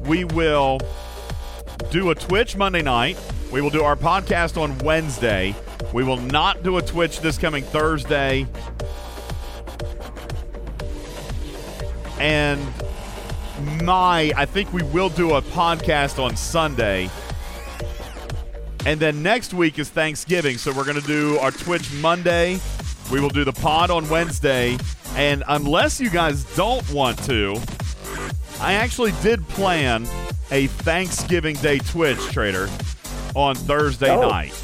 we 0.00 0.24
will 0.24 0.80
do 1.90 2.10
a 2.10 2.14
Twitch 2.14 2.56
Monday 2.56 2.82
night. 2.82 3.18
We 3.50 3.60
will 3.60 3.70
do 3.70 3.82
our 3.82 3.96
podcast 3.96 4.60
on 4.60 4.76
Wednesday. 4.78 5.54
We 5.92 6.04
will 6.04 6.16
not 6.16 6.62
do 6.62 6.78
a 6.78 6.82
Twitch 6.82 7.20
this 7.20 7.38
coming 7.38 7.62
Thursday. 7.64 8.46
And 12.22 12.60
my, 13.82 14.32
I 14.36 14.46
think 14.46 14.72
we 14.72 14.82
will 14.84 15.08
do 15.08 15.34
a 15.34 15.42
podcast 15.42 16.22
on 16.22 16.36
Sunday. 16.36 17.10
And 18.86 19.00
then 19.00 19.22
next 19.24 19.52
week 19.52 19.78
is 19.80 19.88
Thanksgiving, 19.90 20.56
so 20.56 20.72
we're 20.72 20.84
going 20.84 21.00
to 21.00 21.06
do 21.06 21.36
our 21.38 21.50
Twitch 21.50 21.92
Monday. 21.94 22.60
We 23.10 23.20
will 23.20 23.28
do 23.28 23.42
the 23.44 23.52
pod 23.52 23.90
on 23.90 24.08
Wednesday. 24.08 24.78
And 25.16 25.42
unless 25.48 26.00
you 26.00 26.10
guys 26.10 26.44
don't 26.56 26.88
want 26.92 27.22
to, 27.24 27.56
I 28.60 28.74
actually 28.74 29.12
did 29.22 29.46
plan 29.48 30.06
a 30.52 30.68
Thanksgiving 30.68 31.56
Day 31.56 31.78
Twitch 31.78 32.20
trader 32.30 32.68
on 33.34 33.56
Thursday 33.56 34.10
Oh. 34.14 34.28
night. 34.30 34.54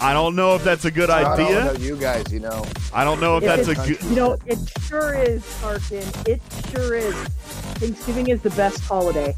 I 0.00 0.12
don't 0.12 0.36
know 0.36 0.54
if 0.54 0.62
that's 0.62 0.84
a 0.84 0.90
good 0.90 1.10
I 1.10 1.36
don't 1.36 1.46
idea. 1.46 1.64
know 1.64 1.72
you 1.72 1.96
guys, 1.96 2.32
you 2.32 2.40
know. 2.40 2.64
I 2.92 3.04
don't 3.04 3.20
know 3.20 3.36
if 3.36 3.44
If 3.44 3.48
that's 3.48 3.68
a 3.68 3.74
good. 3.74 4.02
You 4.04 4.16
know, 4.16 4.36
it 4.46 4.58
sure 4.82 5.14
is, 5.14 5.44
Arkin. 5.64 6.04
It 6.26 6.40
sure 6.70 6.94
is. 6.94 7.14
Thanksgiving 7.78 8.28
is 8.28 8.40
the 8.42 8.50
best 8.50 8.80
holiday. 8.80 9.34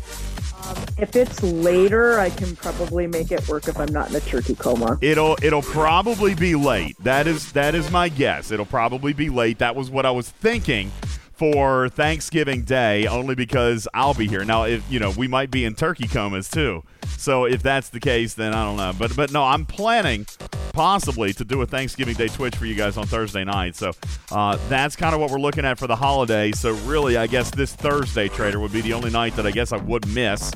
Um, 0.66 0.76
if 0.98 1.16
it's 1.16 1.42
later, 1.42 2.18
I 2.20 2.30
can 2.30 2.54
probably 2.56 3.06
make 3.06 3.32
it 3.32 3.46
work 3.48 3.68
if 3.68 3.78
I'm 3.78 3.92
not 3.92 4.10
in 4.10 4.16
a 4.16 4.20
turkey 4.20 4.54
coma. 4.54 4.98
It'll 5.00 5.36
it'll 5.42 5.62
probably 5.62 6.34
be 6.34 6.54
late. 6.54 6.96
That 7.02 7.26
is 7.26 7.52
that 7.52 7.74
is 7.74 7.90
my 7.90 8.08
guess. 8.10 8.50
It'll 8.50 8.66
probably 8.66 9.12
be 9.14 9.30
late. 9.30 9.58
That 9.58 9.74
was 9.74 9.90
what 9.90 10.04
I 10.04 10.10
was 10.10 10.28
thinking 10.28 10.90
for 11.32 11.88
Thanksgiving 11.88 12.62
Day, 12.64 13.06
only 13.06 13.34
because 13.34 13.88
I'll 13.94 14.12
be 14.12 14.28
here. 14.28 14.44
Now, 14.44 14.64
if 14.64 14.84
you 14.92 15.00
know, 15.00 15.10
we 15.16 15.26
might 15.26 15.50
be 15.50 15.64
in 15.64 15.74
turkey 15.74 16.06
comas 16.06 16.50
too. 16.50 16.82
So 17.16 17.44
if 17.44 17.62
that's 17.62 17.90
the 17.90 18.00
case, 18.00 18.34
then 18.34 18.54
I 18.54 18.64
don't 18.64 18.76
know. 18.76 18.92
But 18.98 19.14
but 19.16 19.32
no, 19.32 19.44
I'm 19.44 19.66
planning 19.66 20.26
possibly 20.72 21.32
to 21.34 21.44
do 21.44 21.60
a 21.62 21.66
Thanksgiving 21.66 22.14
Day 22.14 22.28
Twitch 22.28 22.56
for 22.56 22.66
you 22.66 22.74
guys 22.74 22.96
on 22.96 23.06
Thursday 23.06 23.44
night. 23.44 23.76
So 23.76 23.92
uh, 24.30 24.56
that's 24.68 24.96
kind 24.96 25.14
of 25.14 25.20
what 25.20 25.30
we're 25.30 25.40
looking 25.40 25.64
at 25.64 25.78
for 25.78 25.86
the 25.86 25.96
holiday. 25.96 26.52
So 26.52 26.72
really, 26.84 27.16
I 27.16 27.26
guess 27.26 27.50
this 27.50 27.74
Thursday 27.74 28.28
trader 28.28 28.60
would 28.60 28.72
be 28.72 28.80
the 28.80 28.92
only 28.94 29.10
night 29.10 29.36
that 29.36 29.46
I 29.46 29.50
guess 29.50 29.72
I 29.72 29.78
would 29.78 30.06
miss, 30.08 30.52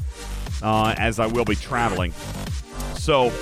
uh, 0.63 0.95
as 0.99 1.19
I 1.19 1.27
will 1.27 1.45
be 1.45 1.57
traveling. 1.57 2.13
So 2.95 3.33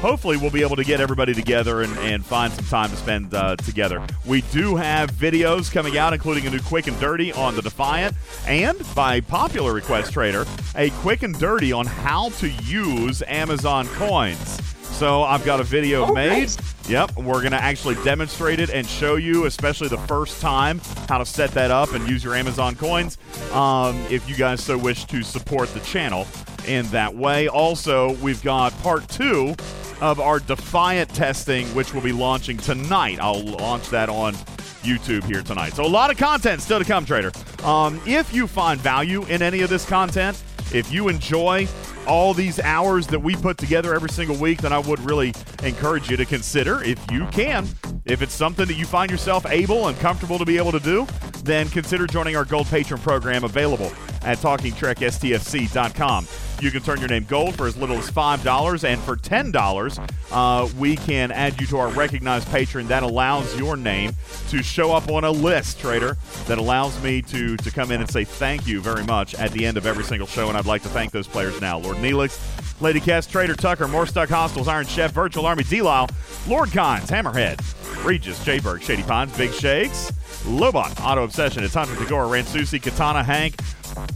hopefully 0.00 0.36
we'll 0.36 0.50
be 0.50 0.62
able 0.62 0.76
to 0.76 0.84
get 0.84 1.00
everybody 1.00 1.34
together 1.34 1.82
and, 1.82 1.96
and 1.98 2.24
find 2.24 2.52
some 2.52 2.64
time 2.66 2.90
to 2.90 2.96
spend 2.96 3.34
uh, 3.34 3.56
together. 3.56 4.04
We 4.24 4.42
do 4.42 4.76
have 4.76 5.10
videos 5.12 5.72
coming 5.72 5.98
out, 5.98 6.12
including 6.12 6.46
a 6.46 6.50
new 6.50 6.60
Quick 6.60 6.86
and 6.86 6.98
Dirty 7.00 7.32
on 7.32 7.56
the 7.56 7.62
Defiant, 7.62 8.14
and 8.46 8.78
by 8.94 9.20
popular 9.20 9.72
request, 9.72 10.12
Trader, 10.12 10.46
a 10.74 10.90
Quick 10.90 11.22
and 11.22 11.38
Dirty 11.38 11.72
on 11.72 11.86
how 11.86 12.28
to 12.30 12.48
use 12.48 13.22
Amazon 13.26 13.86
coins. 13.88 14.60
So 14.82 15.22
I've 15.24 15.44
got 15.44 15.60
a 15.60 15.64
video 15.64 16.12
made. 16.12 16.50
Yep, 16.88 17.16
we're 17.18 17.40
going 17.40 17.52
to 17.52 17.62
actually 17.62 17.96
demonstrate 17.96 18.60
it 18.60 18.70
and 18.70 18.86
show 18.86 19.16
you, 19.16 19.44
especially 19.44 19.88
the 19.88 19.98
first 19.98 20.40
time, 20.40 20.80
how 21.08 21.18
to 21.18 21.26
set 21.26 21.50
that 21.50 21.70
up 21.70 21.92
and 21.92 22.08
use 22.08 22.22
your 22.22 22.34
Amazon 22.34 22.76
coins 22.76 23.18
um, 23.52 23.96
if 24.08 24.26
you 24.28 24.36
guys 24.36 24.62
so 24.62 24.78
wish 24.78 25.04
to 25.06 25.22
support 25.22 25.68
the 25.74 25.80
channel 25.80 26.26
in 26.66 26.86
that 26.86 27.14
way. 27.14 27.48
Also, 27.48 28.14
we've 28.22 28.42
got 28.42 28.72
part 28.82 29.06
two 29.08 29.54
of 30.00 30.20
our 30.20 30.40
Defiant 30.40 31.12
testing, 31.14 31.66
which 31.68 31.94
will 31.94 32.02
be 32.02 32.12
launching 32.12 32.56
tonight. 32.56 33.18
I'll 33.20 33.42
launch 33.42 33.88
that 33.90 34.08
on 34.08 34.34
YouTube 34.82 35.24
here 35.24 35.42
tonight. 35.42 35.74
So 35.74 35.84
a 35.84 35.88
lot 35.88 36.10
of 36.10 36.16
content 36.16 36.62
still 36.62 36.78
to 36.78 36.84
come, 36.84 37.04
Trader. 37.04 37.32
Um, 37.64 38.00
if 38.06 38.32
you 38.32 38.46
find 38.46 38.80
value 38.80 39.24
in 39.24 39.42
any 39.42 39.62
of 39.62 39.70
this 39.70 39.84
content, 39.84 40.42
if 40.72 40.92
you 40.92 41.08
enjoy 41.08 41.66
all 42.06 42.34
these 42.34 42.60
hours 42.60 43.06
that 43.08 43.18
we 43.18 43.34
put 43.34 43.58
together 43.58 43.94
every 43.94 44.10
single 44.10 44.36
week, 44.36 44.62
then 44.62 44.72
I 44.72 44.78
would 44.78 45.00
really 45.00 45.34
encourage 45.62 46.08
you 46.08 46.16
to 46.16 46.24
consider, 46.24 46.82
if 46.82 46.98
you 47.10 47.26
can, 47.26 47.68
if 48.04 48.22
it's 48.22 48.34
something 48.34 48.66
that 48.66 48.74
you 48.74 48.84
find 48.84 49.10
yourself 49.10 49.46
able 49.46 49.88
and 49.88 49.98
comfortable 49.98 50.38
to 50.38 50.44
be 50.44 50.56
able 50.56 50.72
to 50.72 50.80
do, 50.80 51.06
then 51.42 51.68
consider 51.68 52.06
joining 52.06 52.36
our 52.36 52.44
Gold 52.44 52.66
Patron 52.66 53.00
program 53.00 53.44
available 53.44 53.90
at 54.26 54.38
TalkingTrekSTFC.com. 54.38 56.26
You 56.60 56.70
can 56.70 56.82
turn 56.82 56.98
your 57.00 57.08
name 57.08 57.24
gold 57.24 57.54
for 57.54 57.66
as 57.66 57.76
little 57.76 57.96
as 57.96 58.10
$5, 58.10 58.84
and 58.84 59.00
for 59.02 59.16
$10, 59.16 60.12
uh, 60.32 60.68
we 60.78 60.96
can 60.96 61.30
add 61.30 61.60
you 61.60 61.66
to 61.68 61.78
our 61.78 61.88
recognized 61.88 62.50
patron. 62.50 62.88
That 62.88 63.02
allows 63.02 63.58
your 63.58 63.76
name 63.76 64.12
to 64.48 64.62
show 64.62 64.92
up 64.92 65.10
on 65.10 65.24
a 65.24 65.30
list, 65.30 65.78
Trader, 65.80 66.16
that 66.46 66.58
allows 66.58 67.00
me 67.02 67.22
to, 67.22 67.56
to 67.58 67.70
come 67.70 67.92
in 67.92 68.00
and 68.00 68.10
say 68.10 68.24
thank 68.24 68.66
you 68.66 68.80
very 68.80 69.04
much 69.04 69.34
at 69.34 69.52
the 69.52 69.66
end 69.66 69.76
of 69.76 69.86
every 69.86 70.04
single 70.04 70.26
show. 70.26 70.48
And 70.48 70.56
I'd 70.56 70.66
like 70.66 70.82
to 70.82 70.88
thank 70.88 71.12
those 71.12 71.28
players 71.28 71.60
now 71.60 71.78
Lord 71.78 71.98
Neelix, 71.98 72.40
Lady 72.80 73.00
Cass, 73.00 73.26
Trader 73.26 73.54
Tucker, 73.54 73.86
Morstuck 73.86 74.28
Hostels, 74.28 74.68
Iron 74.68 74.86
Chef, 74.86 75.12
Virtual 75.12 75.46
Army, 75.46 75.62
D 75.64 75.82
Lord 75.82 76.72
Cons, 76.72 77.10
Hammerhead, 77.10 78.04
Regis, 78.04 78.42
Jayberg, 78.44 78.82
Shady 78.82 79.02
Pines, 79.02 79.36
Big 79.36 79.52
Shakes, 79.52 80.10
Lobot, 80.44 81.04
Auto 81.04 81.24
Obsession, 81.24 81.64
it's 81.64 81.74
Hunter 81.74 81.94
Dagora, 81.94 82.30
Ransusi, 82.30 82.80
Katana, 82.80 83.22
Hank, 83.22 83.56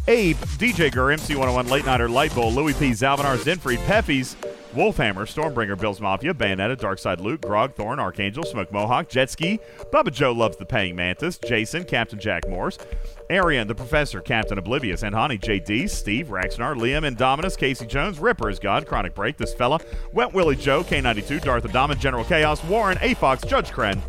Abe, 0.08 0.36
DJ 0.36 0.92
Gur, 0.92 1.08
MC101, 1.08 1.70
Late 1.70 1.86
Nighter, 1.86 2.08
Lightbowl, 2.08 2.54
Louis 2.54 2.74
P, 2.74 2.90
Zalvinar, 2.90 3.36
Zenfried, 3.38 3.84
Peppies, 3.86 4.36
Wolfhammer, 4.74 5.26
Stormbringer, 5.26 5.78
Bills 5.78 6.00
Mafia, 6.00 6.32
Bayonetta, 6.32 6.76
Darkside 6.76 7.20
Luke, 7.20 7.40
Grog, 7.42 7.74
Thorn, 7.74 7.98
Archangel, 7.98 8.44
Smoke 8.44 8.70
Mohawk, 8.72 9.08
Jetski, 9.08 9.58
Bubba 9.92 10.12
Joe 10.12 10.32
loves 10.32 10.56
the 10.56 10.64
Paying 10.64 10.94
Mantis, 10.94 11.38
Jason, 11.38 11.84
Captain 11.84 12.18
Jack 12.18 12.48
Morse, 12.48 12.78
Arian, 13.30 13.66
the 13.66 13.74
Professor, 13.74 14.20
Captain 14.20 14.58
Oblivious, 14.58 15.02
and 15.02 15.14
Honey, 15.14 15.38
JD, 15.38 15.90
Steve, 15.90 16.28
Raxnar, 16.28 16.76
Liam, 16.76 17.08
Indominus, 17.08 17.56
Casey 17.56 17.86
Jones, 17.86 18.18
Ripper 18.18 18.48
is 18.50 18.58
God, 18.58 18.86
Chronic 18.86 19.14
Break, 19.14 19.36
This 19.36 19.54
Fella, 19.54 19.80
Wet 20.12 20.32
Willie 20.32 20.56
Joe, 20.56 20.82
K92, 20.84 21.42
Darth 21.42 21.64
Adama, 21.64 21.98
General 21.98 22.24
Chaos, 22.24 22.62
Warren, 22.64 22.98
A 23.00 23.14
Fox, 23.14 23.42
Judge 23.44 23.70
Kren, 23.70 24.00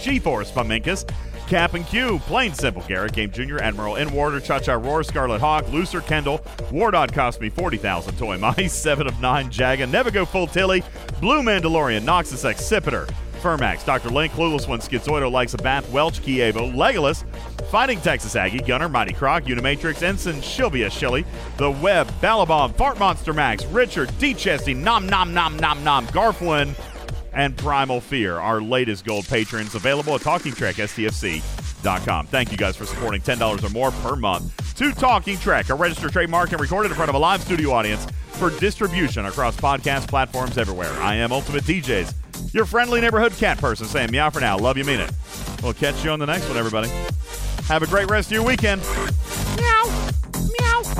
G-Force, 0.00 0.50
Paminkus, 0.50 1.08
Cap 1.46 1.74
and 1.74 1.86
Q, 1.86 2.18
Plain 2.26 2.54
Simple, 2.54 2.82
Garrett, 2.88 3.12
Game 3.12 3.30
Jr., 3.30 3.58
Admiral, 3.58 3.96
N. 3.96 4.10
Warder, 4.12 4.40
Cha 4.40 4.58
Cha 4.58 4.74
Roar, 4.74 5.02
Scarlet 5.04 5.40
Hawk, 5.40 5.70
Looser, 5.70 6.00
Kendall, 6.00 6.38
Wardod 6.70 7.12
cost 7.12 7.40
me 7.40 7.48
40,000, 7.48 8.16
Toy 8.18 8.36
Mice, 8.36 8.72
7 8.74 9.06
of 9.06 9.20
9, 9.20 9.50
Jaga, 9.50 9.88
Never 9.88 10.10
Go 10.10 10.24
Full 10.24 10.48
Tilly, 10.48 10.82
Blue 11.20 11.42
Mandalorian, 11.42 12.02
Noxus 12.02 12.44
X, 12.44 12.62
Sipiter, 12.62 13.08
Fermax, 13.40 13.84
Dr. 13.84 14.10
Link, 14.10 14.32
Clueless 14.32 14.66
One, 14.66 14.80
Schizoido, 14.80 15.30
Likes 15.30 15.54
a 15.54 15.58
Bath, 15.58 15.88
Welch, 15.90 16.20
Kievo, 16.20 16.74
Legolas, 16.74 17.24
Fighting 17.70 18.00
Texas 18.00 18.34
Aggie, 18.34 18.58
Gunner, 18.58 18.88
Mighty 18.88 19.12
Croc, 19.12 19.44
Unimatrix, 19.44 20.02
Ensign, 20.02 20.36
Shilvia 20.36 20.90
Shilly, 20.90 21.24
The 21.58 21.70
Web, 21.70 22.08
Balabomb, 22.20 22.74
Fart 22.74 22.98
Monster 22.98 23.32
Max, 23.32 23.64
Richard, 23.66 24.10
D. 24.18 24.34
Chesty, 24.34 24.74
Nom 24.74 25.06
Nom 25.06 25.32
Nom 25.32 25.56
Nom 25.58 25.82
Nom, 25.84 26.06
Garflin, 26.08 26.74
and 27.36 27.56
Primal 27.56 28.00
Fear, 28.00 28.40
our 28.40 28.60
latest 28.60 29.04
gold 29.04 29.28
patrons, 29.28 29.76
available 29.76 30.14
at 30.14 30.22
TalkingTrekSTFC.com. 30.22 32.26
Thank 32.26 32.50
you 32.50 32.56
guys 32.56 32.76
for 32.76 32.86
supporting 32.86 33.20
$10 33.20 33.62
or 33.62 33.70
more 33.70 33.90
per 33.92 34.16
month 34.16 34.74
to 34.76 34.92
Talking 34.92 35.38
Trek, 35.38 35.68
a 35.68 35.74
registered 35.74 36.12
trademark 36.12 36.50
and 36.50 36.60
recorded 36.60 36.90
in 36.90 36.96
front 36.96 37.10
of 37.10 37.14
a 37.14 37.18
live 37.18 37.42
studio 37.42 37.72
audience 37.72 38.06
for 38.32 38.50
distribution 38.58 39.26
across 39.26 39.56
podcast 39.56 40.08
platforms 40.08 40.58
everywhere. 40.58 40.92
I 40.94 41.14
am 41.16 41.32
Ultimate 41.32 41.64
DJs, 41.64 42.54
your 42.54 42.64
friendly 42.64 43.00
neighborhood 43.00 43.32
cat 43.32 43.58
person 43.58 43.86
saying 43.86 44.10
meow 44.10 44.30
for 44.30 44.40
now. 44.40 44.58
Love 44.58 44.76
you, 44.76 44.84
mean 44.84 45.00
it. 45.00 45.10
We'll 45.62 45.74
catch 45.74 46.04
you 46.04 46.10
on 46.10 46.18
the 46.18 46.26
next 46.26 46.48
one, 46.48 46.56
everybody. 46.56 46.88
Have 47.68 47.82
a 47.82 47.86
great 47.86 48.10
rest 48.10 48.28
of 48.28 48.32
your 48.32 48.44
weekend. 48.44 48.82
Meow. 49.56 50.05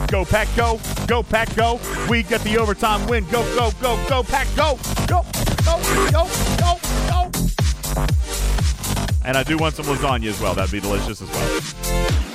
Go, 0.08 0.24
Pack, 0.24 0.48
go. 0.56 0.80
Go, 1.06 1.22
Pack, 1.22 1.54
go. 1.54 1.80
We 2.08 2.22
get 2.22 2.40
the 2.42 2.58
overtime 2.58 3.06
win. 3.08 3.24
Go, 3.30 3.42
go, 3.54 3.70
go, 3.80 3.98
go, 4.08 4.22
Pack, 4.22 4.46
go. 4.56 4.78
Go, 5.06 5.24
go, 5.64 5.80
go, 6.10 6.28
go, 6.58 6.78
go. 7.08 7.30
And 9.24 9.36
I 9.36 9.42
do 9.42 9.56
want 9.56 9.74
some 9.74 9.86
lasagna 9.86 10.28
as 10.28 10.40
well. 10.40 10.54
That'd 10.54 10.72
be 10.72 10.80
delicious 10.80 11.20
as 11.20 11.28
well. 11.30 12.25